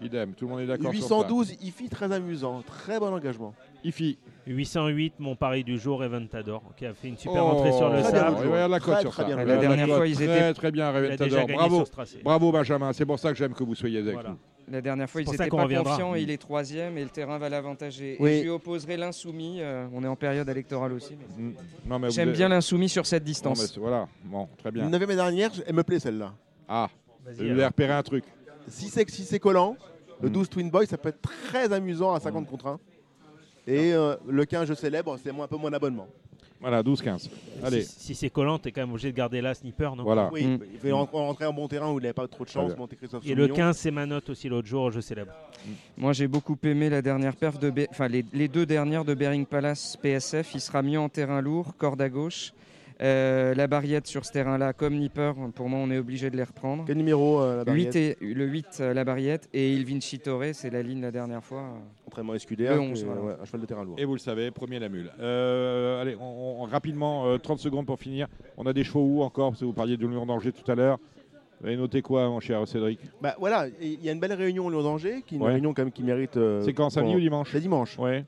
Idem, 0.00 0.32
tout 0.34 0.44
le 0.46 0.50
monde 0.50 0.60
est 0.60 0.66
d'accord 0.66 0.92
sur 0.92 1.00
812, 1.00 1.56
IFI 1.62 1.88
très 1.88 2.10
amusant. 2.12 2.62
Très 2.66 2.98
bon 2.98 3.12
engagement. 3.12 3.54
IFI. 3.84 4.18
808, 4.46 5.14
mon 5.20 5.36
pari 5.36 5.62
du 5.62 5.78
jour, 5.78 6.02
Eventador, 6.02 6.62
qui 6.76 6.84
a 6.86 6.92
fait 6.94 7.08
une 7.08 7.16
super 7.16 7.44
Oh, 7.44 7.50
entrée 7.50 7.70
sur 7.72 7.88
le 7.88 8.00
très 8.02 8.10
bien 8.12 8.20
sable. 8.20 8.36
joué. 8.38 8.48
Regarde 8.52 8.70
la 8.72 8.80
Très, 8.80 8.92
cote 8.92 9.00
sur 9.02 9.10
très 9.12 9.22
ça. 9.22 9.26
bien 9.28 9.36
joué. 9.36 9.44
Regarde 9.44 9.62
La 9.62 9.68
dernière 9.68 9.86
cote. 9.86 9.96
fois, 9.96 10.06
ils 10.08 10.14
Très, 10.16 10.24
étaient- 10.24 10.54
très 10.54 10.70
bien, 10.72 10.90
Il 10.90 10.96
a 10.96 11.00
déjà 11.02 11.06
Reventador. 11.14 11.38
gagné 11.46 11.54
Bravo. 11.54 11.76
sur 11.76 11.86
ce 11.86 11.92
tracé. 11.92 12.18
Bravo, 12.24 12.52
Benjamin. 12.52 12.92
C'est 12.92 13.06
pour 13.06 13.18
ça 13.20 13.30
que 13.30 13.38
j'aime 13.38 13.54
que 13.54 13.62
vous 13.64 13.74
soyez 13.76 13.98
avec 14.00 14.14
Voilà. 14.14 14.30
nous. 14.30 14.38
La 14.72 14.80
dernière 14.80 15.08
fois, 15.08 15.20
ils 15.20 15.30
n'étaient 15.30 15.48
pas 15.48 15.62
reviendra. 15.62 15.90
confiants. 15.92 16.14
Il 16.14 16.30
est 16.30 16.38
troisième 16.38 16.96
et 16.96 17.04
le 17.04 17.10
terrain 17.10 17.36
va 17.38 17.48
l'avantager. 17.50 18.16
Oui. 18.18 18.30
Et 18.30 18.38
je 18.38 18.42
lui 18.44 18.48
opposerai 18.48 18.96
l'insoumis. 18.96 19.58
euh, 19.60 19.86
on 19.92 20.02
est 20.02 20.06
en 20.08 20.16
période 20.16 20.48
électorale 20.48 20.94
aussi. 20.94 21.14
mais- 21.38 21.44
Mm. 21.44 21.98
Mais 22.00 22.10
J'aime 22.10 22.32
bien 22.32 22.48
l'insoumis 22.48 22.88
sur 22.88 23.04
cette 23.06 23.22
Non, 23.22 23.26
mais 23.26 23.30
distance. 23.32 23.78
voilà. 23.78 24.08
Bon, 24.24 24.48
très 24.58 24.70
bien. 24.70 24.84
Une 24.84 24.90
neuvième 24.90 25.10
et 25.10 25.14
dernière, 25.16 25.50
elle 25.66 25.74
me 25.74 25.82
plaît 25.82 26.00
celle-là. 26.00 26.32
Ah, 26.66 26.88
Vas-y, 27.24 27.36
je 27.36 27.44
vais 27.44 27.50
alors. 27.52 27.66
repérer 27.66 27.92
un 27.92 28.02
truc. 28.02 28.24
Si 28.66 28.88
c'est 28.88 29.08
si 29.10 29.24
c'est 29.24 29.38
collant, 29.38 29.76
le 30.22 30.30
Mm. 30.30 30.32
12 30.32 30.48
Twin 30.48 30.70
Boy, 30.70 30.86
ça 30.86 30.96
peut 30.96 31.10
être 31.10 31.20
très 31.20 31.70
amusant 31.72 32.14
à 32.14 32.20
50 32.20 32.46
contre 32.48 32.66
1. 32.68 32.80
Et 33.66 33.92
euh, 33.92 34.16
le 34.26 34.44
15 34.46 34.66
je 34.68 34.74
célèbre, 34.74 35.18
c'est 35.22 35.32
moi- 35.32 35.44
un 35.44 35.48
peu 35.48 35.56
mon 35.56 35.72
abonnement. 35.72 36.08
Voilà, 36.62 36.82
12-15. 36.82 37.28
Allez, 37.62 37.82
Si, 37.82 38.00
si 38.00 38.14
c'est 38.14 38.30
collant, 38.30 38.58
t'es 38.58 38.70
quand 38.72 38.80
même 38.82 38.90
obligé 38.92 39.10
de 39.12 39.16
garder 39.16 39.40
là, 39.40 39.52
sniper, 39.52 39.94
non 39.96 40.04
voilà. 40.04 40.30
Oui, 40.32 40.46
Mm. 40.46 40.58
il 40.72 40.78
fait 40.78 40.92
ren- 40.92 41.08
rentrer 41.12 41.44
en 41.44 41.52
bon 41.52 41.66
terrain 41.68 41.90
où 41.92 41.98
il 41.98 42.02
n'avait 42.02 42.12
pas 42.14 42.26
trop 42.28 42.44
de 42.44 42.48
chance, 42.48 42.76
monter 42.78 42.94
Christophe 42.96 43.26
Et 43.26 43.34
le 43.34 43.42
Soumillon. 43.46 43.54
15, 43.56 43.76
c'est 43.76 43.90
ma 43.90 44.06
note 44.06 44.30
aussi 44.30 44.48
l'autre 44.48 44.68
jour, 44.68 44.90
je 44.92 45.00
célèbre. 45.00 45.32
Moi, 45.98 46.12
j'ai 46.12 46.28
beaucoup 46.28 46.56
aimé 46.62 46.88
la 46.88 47.02
dernière 47.02 47.34
perf 47.36 47.58
de, 47.58 47.70
Be- 47.70 47.88
enfin 47.90 48.06
les, 48.08 48.24
les 48.32 48.48
deux 48.48 48.64
dernières 48.64 49.04
de 49.04 49.12
Bering 49.14 49.44
Palace 49.44 49.96
PSF. 50.00 50.54
Il 50.54 50.60
sera 50.60 50.82
mieux 50.82 50.98
en 51.00 51.08
terrain 51.08 51.40
lourd, 51.40 51.74
corde 51.76 52.00
à 52.00 52.08
gauche. 52.08 52.52
Euh, 53.02 53.52
la 53.56 53.66
barriette 53.66 54.06
sur 54.06 54.24
ce 54.24 54.30
terrain-là, 54.30 54.72
comme 54.72 54.94
Nipper, 54.94 55.32
pour 55.56 55.68
moi, 55.68 55.80
on 55.82 55.90
est 55.90 55.98
obligé 55.98 56.30
de 56.30 56.36
les 56.36 56.44
reprendre. 56.44 56.84
Quel 56.86 56.96
numéro 56.98 57.40
euh, 57.40 57.64
la 57.64 57.72
8 57.72 57.84
barriette 57.84 57.96
et, 57.96 58.16
le 58.34 58.44
8, 58.46 58.66
euh, 58.80 58.94
la 58.94 59.04
barriette, 59.04 59.48
et 59.52 59.72
Il 59.72 59.84
Vinci 59.84 60.20
Torre, 60.20 60.44
c'est 60.52 60.70
la 60.70 60.82
ligne 60.82 61.00
la 61.00 61.10
dernière 61.10 61.42
fois. 61.42 61.64
Entraînement 62.06 62.38
SQDR, 62.38 62.74
Le 62.74 62.80
11, 62.80 62.92
qui 62.98 63.00
est, 63.04 63.06
voilà. 63.08 63.20
ouais, 63.22 63.32
un 63.42 63.44
cheval 63.44 63.60
de 63.62 63.66
terrain 63.66 63.84
lourd. 63.84 63.96
Et 63.98 64.04
vous 64.04 64.12
le 64.12 64.20
savez, 64.20 64.52
premier 64.52 64.78
la 64.78 64.88
mule. 64.88 65.10
Euh, 65.18 66.00
allez, 66.00 66.14
on, 66.20 66.62
on- 66.62 66.64
rapidement, 66.66 67.26
euh, 67.26 67.38
30 67.38 67.58
secondes 67.58 67.86
pour 67.86 67.98
finir. 67.98 68.28
On 68.56 68.66
a 68.66 68.72
des 68.72 68.84
chevaux 68.84 69.02
où 69.04 69.22
encore 69.22 69.50
Parce 69.50 69.60
que 69.60 69.64
vous 69.64 69.72
parliez 69.72 69.96
de 69.96 70.06
Lyon 70.06 70.24
d'Angers 70.26 70.52
tout 70.52 70.70
à 70.70 70.76
l'heure. 70.76 70.98
Vous 71.60 71.66
avez 71.66 71.76
noté 71.76 72.02
quoi, 72.02 72.28
mon 72.28 72.38
cher 72.38 72.66
Cédric? 72.68 73.00
Bah 73.20 73.34
voilà, 73.38 73.66
il 73.80 74.00
y 74.04 74.08
a 74.08 74.12
une 74.12 74.20
belle 74.20 74.32
réunion 74.32 74.66
au 74.66 74.70
Lyon 74.70 74.82
d'Angers, 74.82 75.22
qui 75.26 75.34
est 75.34 75.38
une 75.38 75.44
Ouais. 75.44 75.52
réunion 75.52 75.74
quand 75.74 75.82
même 75.82 75.92
qui 75.92 76.02
mérite. 76.04 76.36
euh, 76.36 76.62
C'est 76.64 76.72
quand, 76.72 76.90
samedi 76.90 77.16
ou 77.16 77.20
dimanche? 77.20 77.50
C'est 77.52 77.60
dimanche. 77.60 77.98
Ouais. 77.98 78.24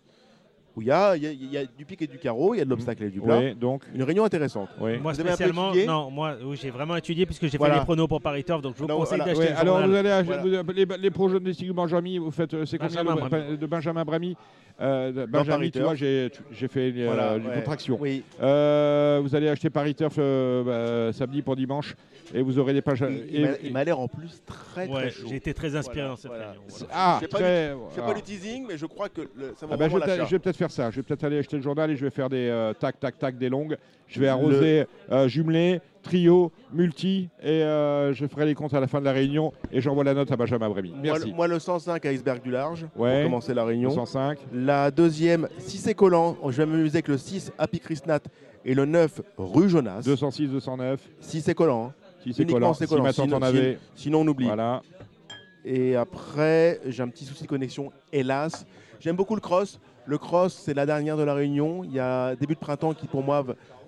Où 0.77 0.83
il 0.83 0.89
y 0.89 0.91
a, 0.91 1.17
il 1.17 1.23
y 1.23 1.27
a- 1.29 1.31
il 1.31 1.53
y 1.53 1.57
a 1.57 1.65
du 1.67 1.85
pic 1.85 2.03
et 2.03 2.07
du 2.09 2.19
carreau, 2.19 2.53
il 2.53 2.59
y 2.59 2.61
a 2.61 2.65
de 2.65 2.71
l'obstacle 2.71 3.05
et 3.05 3.11
du 3.11 3.21
plat. 3.21 3.55
Donc. 3.55 3.83
Une 3.95 4.03
réunion 4.03 4.25
intéressante. 4.25 4.69
Moi 4.81 4.91
Vous 5.01 5.15
spécialement, 5.15 5.73
non, 5.87 6.11
moi 6.11 6.35
oui, 6.45 6.59
j'ai 6.61 6.71
vraiment 6.71 6.97
étudié 6.97 7.27
puisque 7.27 7.47
j'ai 7.47 7.59
Voilà. 7.59 7.75
fait 7.75 7.81
les 7.81 7.85
pronos 7.85 8.09
pour 8.09 8.21
Paris 8.21 8.43
Turf, 8.43 8.61
donc 8.61 8.75
je 8.77 8.83
vous 8.83 8.89
Non, 8.89 8.97
conseille 8.99 9.19
voilà. 9.19 9.33
d'acheter 9.35 9.47
Ouais, 9.47 9.55
le 9.55 9.61
alors 9.61 9.75
journal. 9.81 9.91
vous 9.91 9.97
allez 9.97 10.11
ach- 10.11 10.27
Voilà. 10.27 10.43
vous- 10.63 10.73
les, 10.73 10.87
les 10.99 11.11
projets 11.11 11.39
de 11.39 11.73
Benjamin, 11.73 12.19
vous 12.21 12.31
faites 12.33 12.55
euh, 12.55 12.65
c'est 12.67 12.79
combien 12.79 13.05
Benjamin 13.05 13.57
de, 13.57 13.67
Benjamin 13.67 14.05
Bramy 14.05 14.37
euh, 14.81 15.27
Benjamin, 15.29 15.69
tu 15.71 15.81
vois, 15.81 15.95
j'ai 15.95 16.31
fait 16.69 16.93
euh, 16.97 17.05
Voilà, 17.07 17.37
une 17.37 17.47
ouais. 17.47 17.55
contraction. 17.55 17.97
Oui. 18.01 18.25
Euh, 18.43 19.21
vous 19.23 19.35
allez 19.37 19.49
acheter 19.49 19.71
Paris 19.71 19.95
Turf 19.95 20.17
euh, 20.19 21.07
bah, 21.09 21.13
samedi 21.13 21.43
pour 21.43 21.55
dimanche 21.55 21.95
et 22.35 22.43
vous 22.43 22.59
aurez 22.59 22.73
des 22.73 22.83
pages. 22.83 23.05
Il, 23.31 23.43
m'a- 23.43 23.49
il 23.63 23.73
m'a 23.73 23.85
l'air 23.85 24.01
en 24.01 24.09
plus 24.09 24.43
très 24.45 24.89
très 24.89 24.93
Ouais, 25.05 25.11
chaud. 25.11 25.27
j'ai 25.29 25.37
été 25.37 25.55
très 25.55 25.77
inspiré 25.77 26.01
Voilà, 26.01 26.09
dans 26.11 26.17
cette 26.17 26.31
voilà. 26.31 26.47
réunion. 26.51 26.63
voilà. 26.69 26.87
Ah, 26.93 27.19
Je 27.21 27.27
fais 27.27 27.29
pas 27.31 27.39
très. 27.39 27.69
Je 27.71 27.95
fais 27.95 28.01
ah. 28.03 28.07
pas 28.09 28.15
du 28.15 28.23
teasing, 28.23 28.65
mais 28.67 28.77
je 28.77 28.87
crois 28.87 29.09
que 29.09 29.21
le- 29.21 29.55
ça 29.57 29.67
vaut 29.67 29.75
Ah 29.75 29.77
bah, 29.77 29.85
je, 29.85 29.91
vraiment 29.91 29.95
vais 29.95 30.01
peut-être- 30.01 30.09
l'achat. 30.19 30.25
je 30.31 30.35
vais 30.35 30.39
peut-être 30.41 30.57
faire 30.65 30.71
ça. 30.71 30.91
Je 30.91 30.97
vais 30.97 31.03
peut-être 31.03 31.25
aller 31.25 31.39
acheter 31.39 31.57
le 31.57 31.63
journal 31.63 31.91
et 31.91 31.97
je 31.97 32.05
vais 32.05 32.11
faire 32.11 32.29
des 32.31 32.49
euh, 32.49 32.73
tac, 32.73 32.99
tac, 32.99 33.19
tac, 33.19 33.37
des 33.37 33.49
longues. 33.49 33.77
Je 34.07 34.21
vais 34.21 34.29
arroser 34.29 34.87
euh, 35.11 35.29
jumelé, 35.29 35.81
trio, 36.03 36.53
multi 36.73 37.29
et 37.43 37.63
euh, 37.63 38.13
je 38.15 38.27
ferai 38.27 38.47
les 38.47 38.55
comptes 38.55 38.73
à 38.75 38.81
la 38.81 38.87
fin 38.87 39.01
de 39.01 39.05
la 39.05 39.13
réunion 39.13 39.53
et 39.73 39.81
j'envoie 39.81 40.05
la 40.05 40.15
note 40.15 40.31
à 40.31 40.37
Benjamin 40.37 40.69
Brémy. 40.69 40.91
Moi, 40.91 40.99
Merci. 41.03 41.29
le- 41.31 41.35
moi, 41.35 41.49
le 41.49 41.59
105 41.59 42.05
à 42.07 42.11
Iceberg 42.13 42.43
du 42.43 42.51
Large, 42.51 42.87
Ouais. 42.97 43.15
pour 43.23 43.31
commencer 43.31 43.55
la 43.55 43.65
réunion. 43.65 43.91
105. 43.91 44.39
La 44.53 44.91
deuxième, 44.91 45.49
si 45.59 45.79
c'est 45.79 45.95
collant, 45.95 46.37
je 46.49 46.57
vais 46.57 46.67
m'amuser 46.67 46.97
avec 46.97 47.09
le 47.09 47.19
6 47.19 47.53
Happy 47.59 47.81
Christnat 47.81 48.21
et 48.65 48.75
le 48.75 48.85
9 48.85 49.21
rue 49.39 49.69
Jonas. 49.69 50.03
206, 50.05 50.49
209. 50.49 51.01
Si 51.21 51.41
c'est 51.41 51.55
collant. 51.55 51.87
hein. 51.89 51.95
Si 52.23 52.33
c'est 52.33 52.43
Uniquement 52.43 52.59
collant. 52.61 52.75
c'est 52.75 52.85
Si 52.85 52.91
collant. 52.91 53.03
ma 53.05 53.13
tante 53.13 53.27
Sinon- 53.27 53.37
en 53.39 53.43
avait. 53.43 53.79
Sinon, 53.95 54.21
on 54.21 54.29
oublie. 54.29 54.47
Voilà. 54.47 54.81
Et 55.65 55.97
après, 55.97 56.81
j'ai 56.87 57.03
un 57.03 57.09
petit 57.09 57.25
souci 57.25 57.43
de 57.45 57.49
connexion, 57.49 57.91
hélas. 58.13 58.67
J'aime 59.01 59.17
beaucoup 59.17 59.35
le 59.35 59.41
cross. 59.41 59.81
Le 60.07 60.19
cross, 60.19 60.55
c'est 60.55 60.75
la 60.75 60.85
dernière 60.87 61.17
de 61.17 61.23
la 61.23 61.35
réunion. 61.35 61.83
Il 61.85 61.93
y 61.93 61.99
a 62.01 62.35
début 62.37 62.55
de 62.55 62.59
printemps 62.59 62.93
qui, 62.95 63.07
pour 63.07 63.23
moi, 63.23 63.45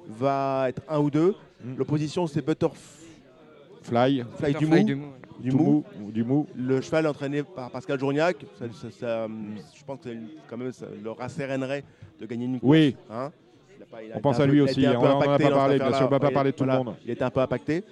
va- 0.09 0.67
être 0.69 0.83
un 0.89 0.99
ou 0.99 1.11
deux. 1.11 1.35
Mm. 1.63 1.77
L'opposition, 1.77 2.27
c'est 2.27 2.41
Butterfly 2.45 4.25
Fly. 4.39 4.55
du 4.59 4.67
Mou. 4.67 4.85
du 4.85 4.95
Mou, 4.97 5.13
Du 5.39 5.51
Mou. 5.53 5.85
mou, 5.99 6.11
Du 6.13 6.25
mou. 6.25 6.47
Le 6.57 6.81
cheval 6.81 7.07
entraîné 7.07 7.43
par 7.43 7.71
Pascal 7.71 7.99
Journiac. 8.01 8.37
Ça- 8.59 8.65
ça- 8.73 8.91
ça, 8.91 9.27
je 9.75 9.85
pense 9.85 10.01
que 10.01 10.09
quand 10.49 10.57
même, 10.57 10.73
ça 10.73 10.87
le 11.03 11.11
rassérénerait 11.11 11.85
de 12.21 12.27
gagner 12.27 12.47
une 12.47 12.59
course. 12.61 12.71
Oui. 12.71 12.97
hein. 13.11 13.31
Il 13.79 13.83
a 13.83 13.87
pas- 13.87 14.03
il 14.03 14.13
a 14.13 14.17
On 14.17 14.21
pense 14.21 14.41
un 14.41 14.45
à 14.45 14.47
lui 14.47 14.61
aussi, 14.63 14.87
un 14.87 14.97
on 14.97 15.01
peu 15.03 15.07
en 15.09 15.21
a 15.21 15.39
pas 15.39 15.51
parlé, 15.51 15.79
bien 15.79 15.93
sûr, 15.93 16.07
on 16.07 16.09
va 16.11 16.19
pas 16.19 16.31
parler 16.31 16.53
de 16.53 16.57
tout 16.57 16.65
le 16.65 16.73
monde. 16.73 16.95
Il 17.05 17.11
était 17.11 17.25
un 17.25 17.31
peu 17.31 17.41
impacté. 17.41 17.85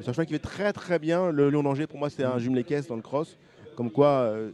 C'est 0.00 0.08
un 0.08 0.12
cheval 0.12 0.26
qui 0.26 0.32
fait 0.34 0.38
très 0.38 0.72
très 0.74 0.98
bien 0.98 1.30
le 1.30 1.48
Lion 1.50 1.62
d'Angers. 1.62 1.86
Pour 1.86 1.98
moi, 1.98 2.10
c'est 2.10 2.24
un 2.24 2.38
jumelé 2.38 2.64
caisse 2.64 2.86
dans 2.86 2.96
le 2.96 3.02
cross. 3.02 3.36
Comme 3.76 3.90
quoi, 3.90 4.08
euh, 4.08 4.50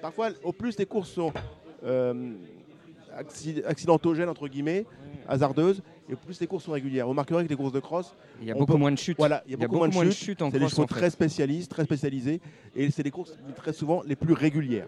parfois, 0.00 0.28
au 0.42 0.52
plus 0.52 0.78
les 0.78 0.86
courses 0.86 1.10
sont 1.10 1.32
euh, 1.84 2.32
accidentogènes, 3.16 4.28
entre 4.28 4.48
guillemets, 4.48 4.84
hasardeuses, 5.28 5.82
et 6.10 6.16
plus 6.16 6.38
les 6.40 6.46
courses 6.46 6.64
sont 6.64 6.72
régulières. 6.72 7.06
Vous 7.06 7.10
remarquerez 7.10 7.44
que 7.44 7.48
les 7.48 7.56
courses 7.56 7.72
de 7.72 7.80
cross, 7.80 8.14
Il 8.42 8.48
y 8.48 8.50
a 8.50 8.54
beaucoup 8.54 8.72
peut- 8.72 8.78
moins 8.78 8.92
de 8.92 8.98
chutes. 8.98 9.16
Voilà, 9.18 9.42
il 9.46 9.52
y 9.52 9.54
a 9.54 9.56
beaucoup, 9.56 9.76
moins 9.86 10.04
de 10.04 10.10
chutes. 10.10 10.42
en 10.42 10.50
c'est 10.50 10.58
des 10.58 10.68
chevaux 10.68 10.82
en 10.82 10.86
fait. 10.86 10.94
très 10.94 11.10
spécialistes, 11.10 11.70
très 11.70 11.84
spécialisés, 11.84 12.40
et 12.76 12.90
c'est 12.90 13.02
des 13.02 13.10
courses 13.10 13.36
très 13.56 13.72
souvent 13.72 14.02
les 14.06 14.16
plus 14.16 14.34
régulières. 14.34 14.86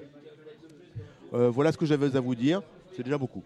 Euh, 1.34 1.50
voilà 1.50 1.72
ce 1.72 1.78
que 1.78 1.86
j'avais 1.86 2.14
à 2.16 2.20
vous 2.20 2.34
dire. 2.34 2.62
C'est 2.96 3.02
déjà 3.02 3.18
beaucoup. 3.18 3.42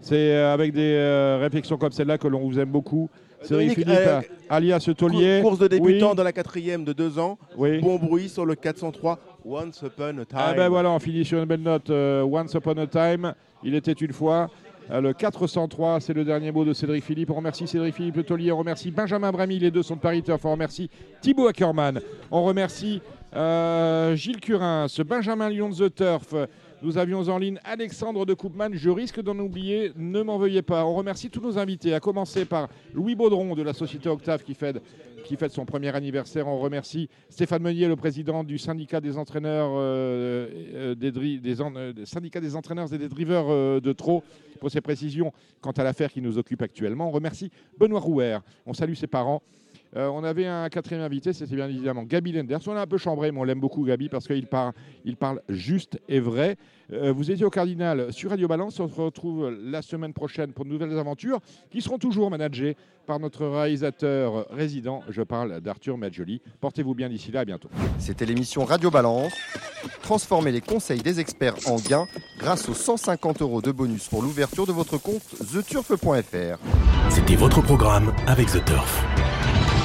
C'est 0.00 0.34
euh, 0.34 0.52
avec 0.52 0.72
des 0.72 0.94
euh, 0.94 1.38
réflexions 1.40 1.76
comme 1.78 1.92
celle-là 1.92 2.18
que 2.18 2.28
l'on 2.28 2.40
vous 2.46 2.58
aime 2.58 2.70
beaucoup. 2.70 3.08
Dominique, 3.48 3.74
Philippe, 3.74 3.88
euh, 3.90 4.20
alias 4.48 4.88
Taulier. 4.96 5.40
Course 5.42 5.58
de 5.58 5.68
débutant 5.68 6.10
Oui. 6.10 6.16
dans 6.16 6.22
la 6.22 6.32
quatrième 6.32 6.84
de 6.84 6.92
deux 6.94 7.18
ans. 7.18 7.38
Oui. 7.58 7.78
Bon 7.80 7.96
bruit 7.98 8.28
sur 8.30 8.46
le 8.46 8.54
403. 8.54 9.18
Once 9.44 9.82
upon 9.82 10.18
a 10.18 10.24
time. 10.24 10.38
Ah 10.38 10.54
ben 10.54 10.68
voilà, 10.68 10.90
on 10.90 10.98
finit 10.98 11.24
sur 11.24 11.38
une 11.38 11.44
belle 11.44 11.60
note. 11.60 11.90
euh, 11.90 12.22
Once 12.22 12.54
Upon 12.54 12.78
a 12.78 12.86
Time, 12.86 13.34
il 13.62 13.74
était 13.74 13.92
une 13.92 14.12
fois. 14.12 14.50
Euh, 14.90 15.00
le 15.00 15.12
403, 15.14 16.00
c'est 16.00 16.12
le 16.12 16.24
dernier 16.24 16.52
mot 16.52 16.64
de 16.64 16.72
Cédric 16.72 17.04
Philippe. 17.04 17.30
On 17.30 17.34
remercie 17.34 17.66
Cédric 17.66 17.94
Philippe 17.94 18.16
Le 18.16 18.22
Taulier, 18.22 18.52
on 18.52 18.58
remercie 18.58 18.90
Benjamin 18.90 19.32
Bramy, 19.32 19.58
les 19.58 19.70
deux 19.70 19.82
sont 19.82 19.96
de 19.96 20.00
Paris 20.00 20.22
Turf. 20.22 20.44
On 20.44 20.52
remercie 20.52 20.90
Thibaut 21.20 21.46
Ackermann. 21.46 22.00
On 22.30 22.42
remercie 22.44 23.00
euh, 23.34 24.14
Gilles 24.14 24.40
Curin, 24.40 24.86
ce 24.88 25.02
Benjamin 25.02 25.48
Lyon 25.48 25.70
de 25.70 25.88
The 25.88 25.94
Turf. 25.94 26.34
Nous 26.82 26.98
avions 26.98 27.26
en 27.28 27.38
ligne 27.38 27.58
Alexandre 27.64 28.26
de 28.26 28.34
Koopman. 28.34 28.70
Je 28.74 28.90
risque 28.90 29.22
d'en 29.22 29.38
oublier, 29.38 29.92
ne 29.96 30.22
m'en 30.22 30.36
veuillez 30.36 30.60
pas. 30.60 30.84
On 30.84 30.94
remercie 30.94 31.30
tous 31.30 31.40
nos 31.40 31.58
invités, 31.58 31.94
à 31.94 32.00
commencer 32.00 32.44
par 32.44 32.68
Louis 32.92 33.14
Baudron 33.14 33.54
de 33.54 33.62
la 33.62 33.72
société 33.72 34.10
Octave 34.10 34.42
qui 34.42 34.52
fête, 34.52 34.82
qui 35.24 35.36
fête 35.36 35.52
son 35.52 35.64
premier 35.64 35.94
anniversaire. 35.94 36.46
On 36.46 36.58
remercie 36.58 37.08
Stéphane 37.30 37.62
Meunier, 37.62 37.88
le 37.88 37.96
président 37.96 38.44
du 38.44 38.58
syndicat 38.58 39.00
des 39.00 39.16
entraîneurs, 39.16 39.70
et 42.92 42.98
des 42.98 43.08
drivers 43.08 43.46
euh, 43.48 43.80
de 43.80 43.92
trop 43.92 44.22
pour 44.60 44.70
ses 44.70 44.80
précisions 44.80 45.32
quant 45.60 45.72
à 45.72 45.82
l'affaire 45.82 46.12
qui 46.12 46.20
nous 46.20 46.38
occupe 46.38 46.62
actuellement. 46.62 47.08
On 47.08 47.10
remercie 47.10 47.50
Benoît 47.78 48.00
Rouer. 48.00 48.38
On 48.66 48.74
salue 48.74 48.94
ses 48.94 49.06
parents. 49.06 49.42
Euh, 49.96 50.08
on 50.08 50.24
avait 50.24 50.46
un 50.46 50.68
quatrième 50.68 51.02
invité, 51.02 51.32
c'était 51.32 51.54
bien 51.54 51.68
évidemment 51.68 52.02
Gabi 52.02 52.32
Lenders. 52.32 52.60
On 52.66 52.74
l'a 52.74 52.82
un 52.82 52.86
peu 52.86 52.98
chambré, 52.98 53.30
mais 53.30 53.38
on 53.38 53.44
l'aime 53.44 53.60
beaucoup, 53.60 53.84
Gabi, 53.84 54.08
parce 54.08 54.26
qu'il 54.26 54.46
parle, 54.46 54.72
il 55.04 55.16
parle 55.16 55.40
juste 55.48 56.00
et 56.08 56.20
vrai. 56.20 56.56
Euh, 56.92 57.12
vous 57.12 57.30
étiez 57.30 57.44
au 57.44 57.50
Cardinal 57.50 58.12
sur 58.12 58.30
Radio 58.30 58.48
Balance. 58.48 58.80
On 58.80 58.88
se 58.88 59.00
retrouve 59.00 59.50
la 59.50 59.82
semaine 59.82 60.12
prochaine 60.12 60.52
pour 60.52 60.64
de 60.64 60.70
nouvelles 60.70 60.98
aventures 60.98 61.40
qui 61.70 61.80
seront 61.80 61.98
toujours 61.98 62.30
managées 62.30 62.76
par 63.06 63.20
notre 63.20 63.46
réalisateur 63.46 64.46
résident. 64.50 65.02
Je 65.08 65.22
parle 65.22 65.60
d'Arthur 65.60 65.96
Medjoli. 65.96 66.40
Portez-vous 66.60 66.94
bien 66.94 67.08
d'ici 67.08 67.30
là, 67.30 67.40
à 67.40 67.44
bientôt. 67.44 67.68
C'était 67.98 68.26
l'émission 68.26 68.64
Radio 68.64 68.90
Balance. 68.90 69.32
Transformez 70.02 70.52
les 70.52 70.60
conseils 70.60 71.02
des 71.02 71.20
experts 71.20 71.56
en 71.66 71.76
gains 71.76 72.06
grâce 72.38 72.68
aux 72.68 72.74
150 72.74 73.42
euros 73.42 73.62
de 73.62 73.72
bonus 73.72 74.08
pour 74.08 74.22
l'ouverture 74.22 74.66
de 74.66 74.72
votre 74.72 74.98
compte 74.98 75.22
theturf.fr. 75.52 76.58
C'était 77.10 77.36
votre 77.36 77.62
programme 77.62 78.12
avec 78.26 78.48
The 78.48 78.64
Turf. 78.64 79.33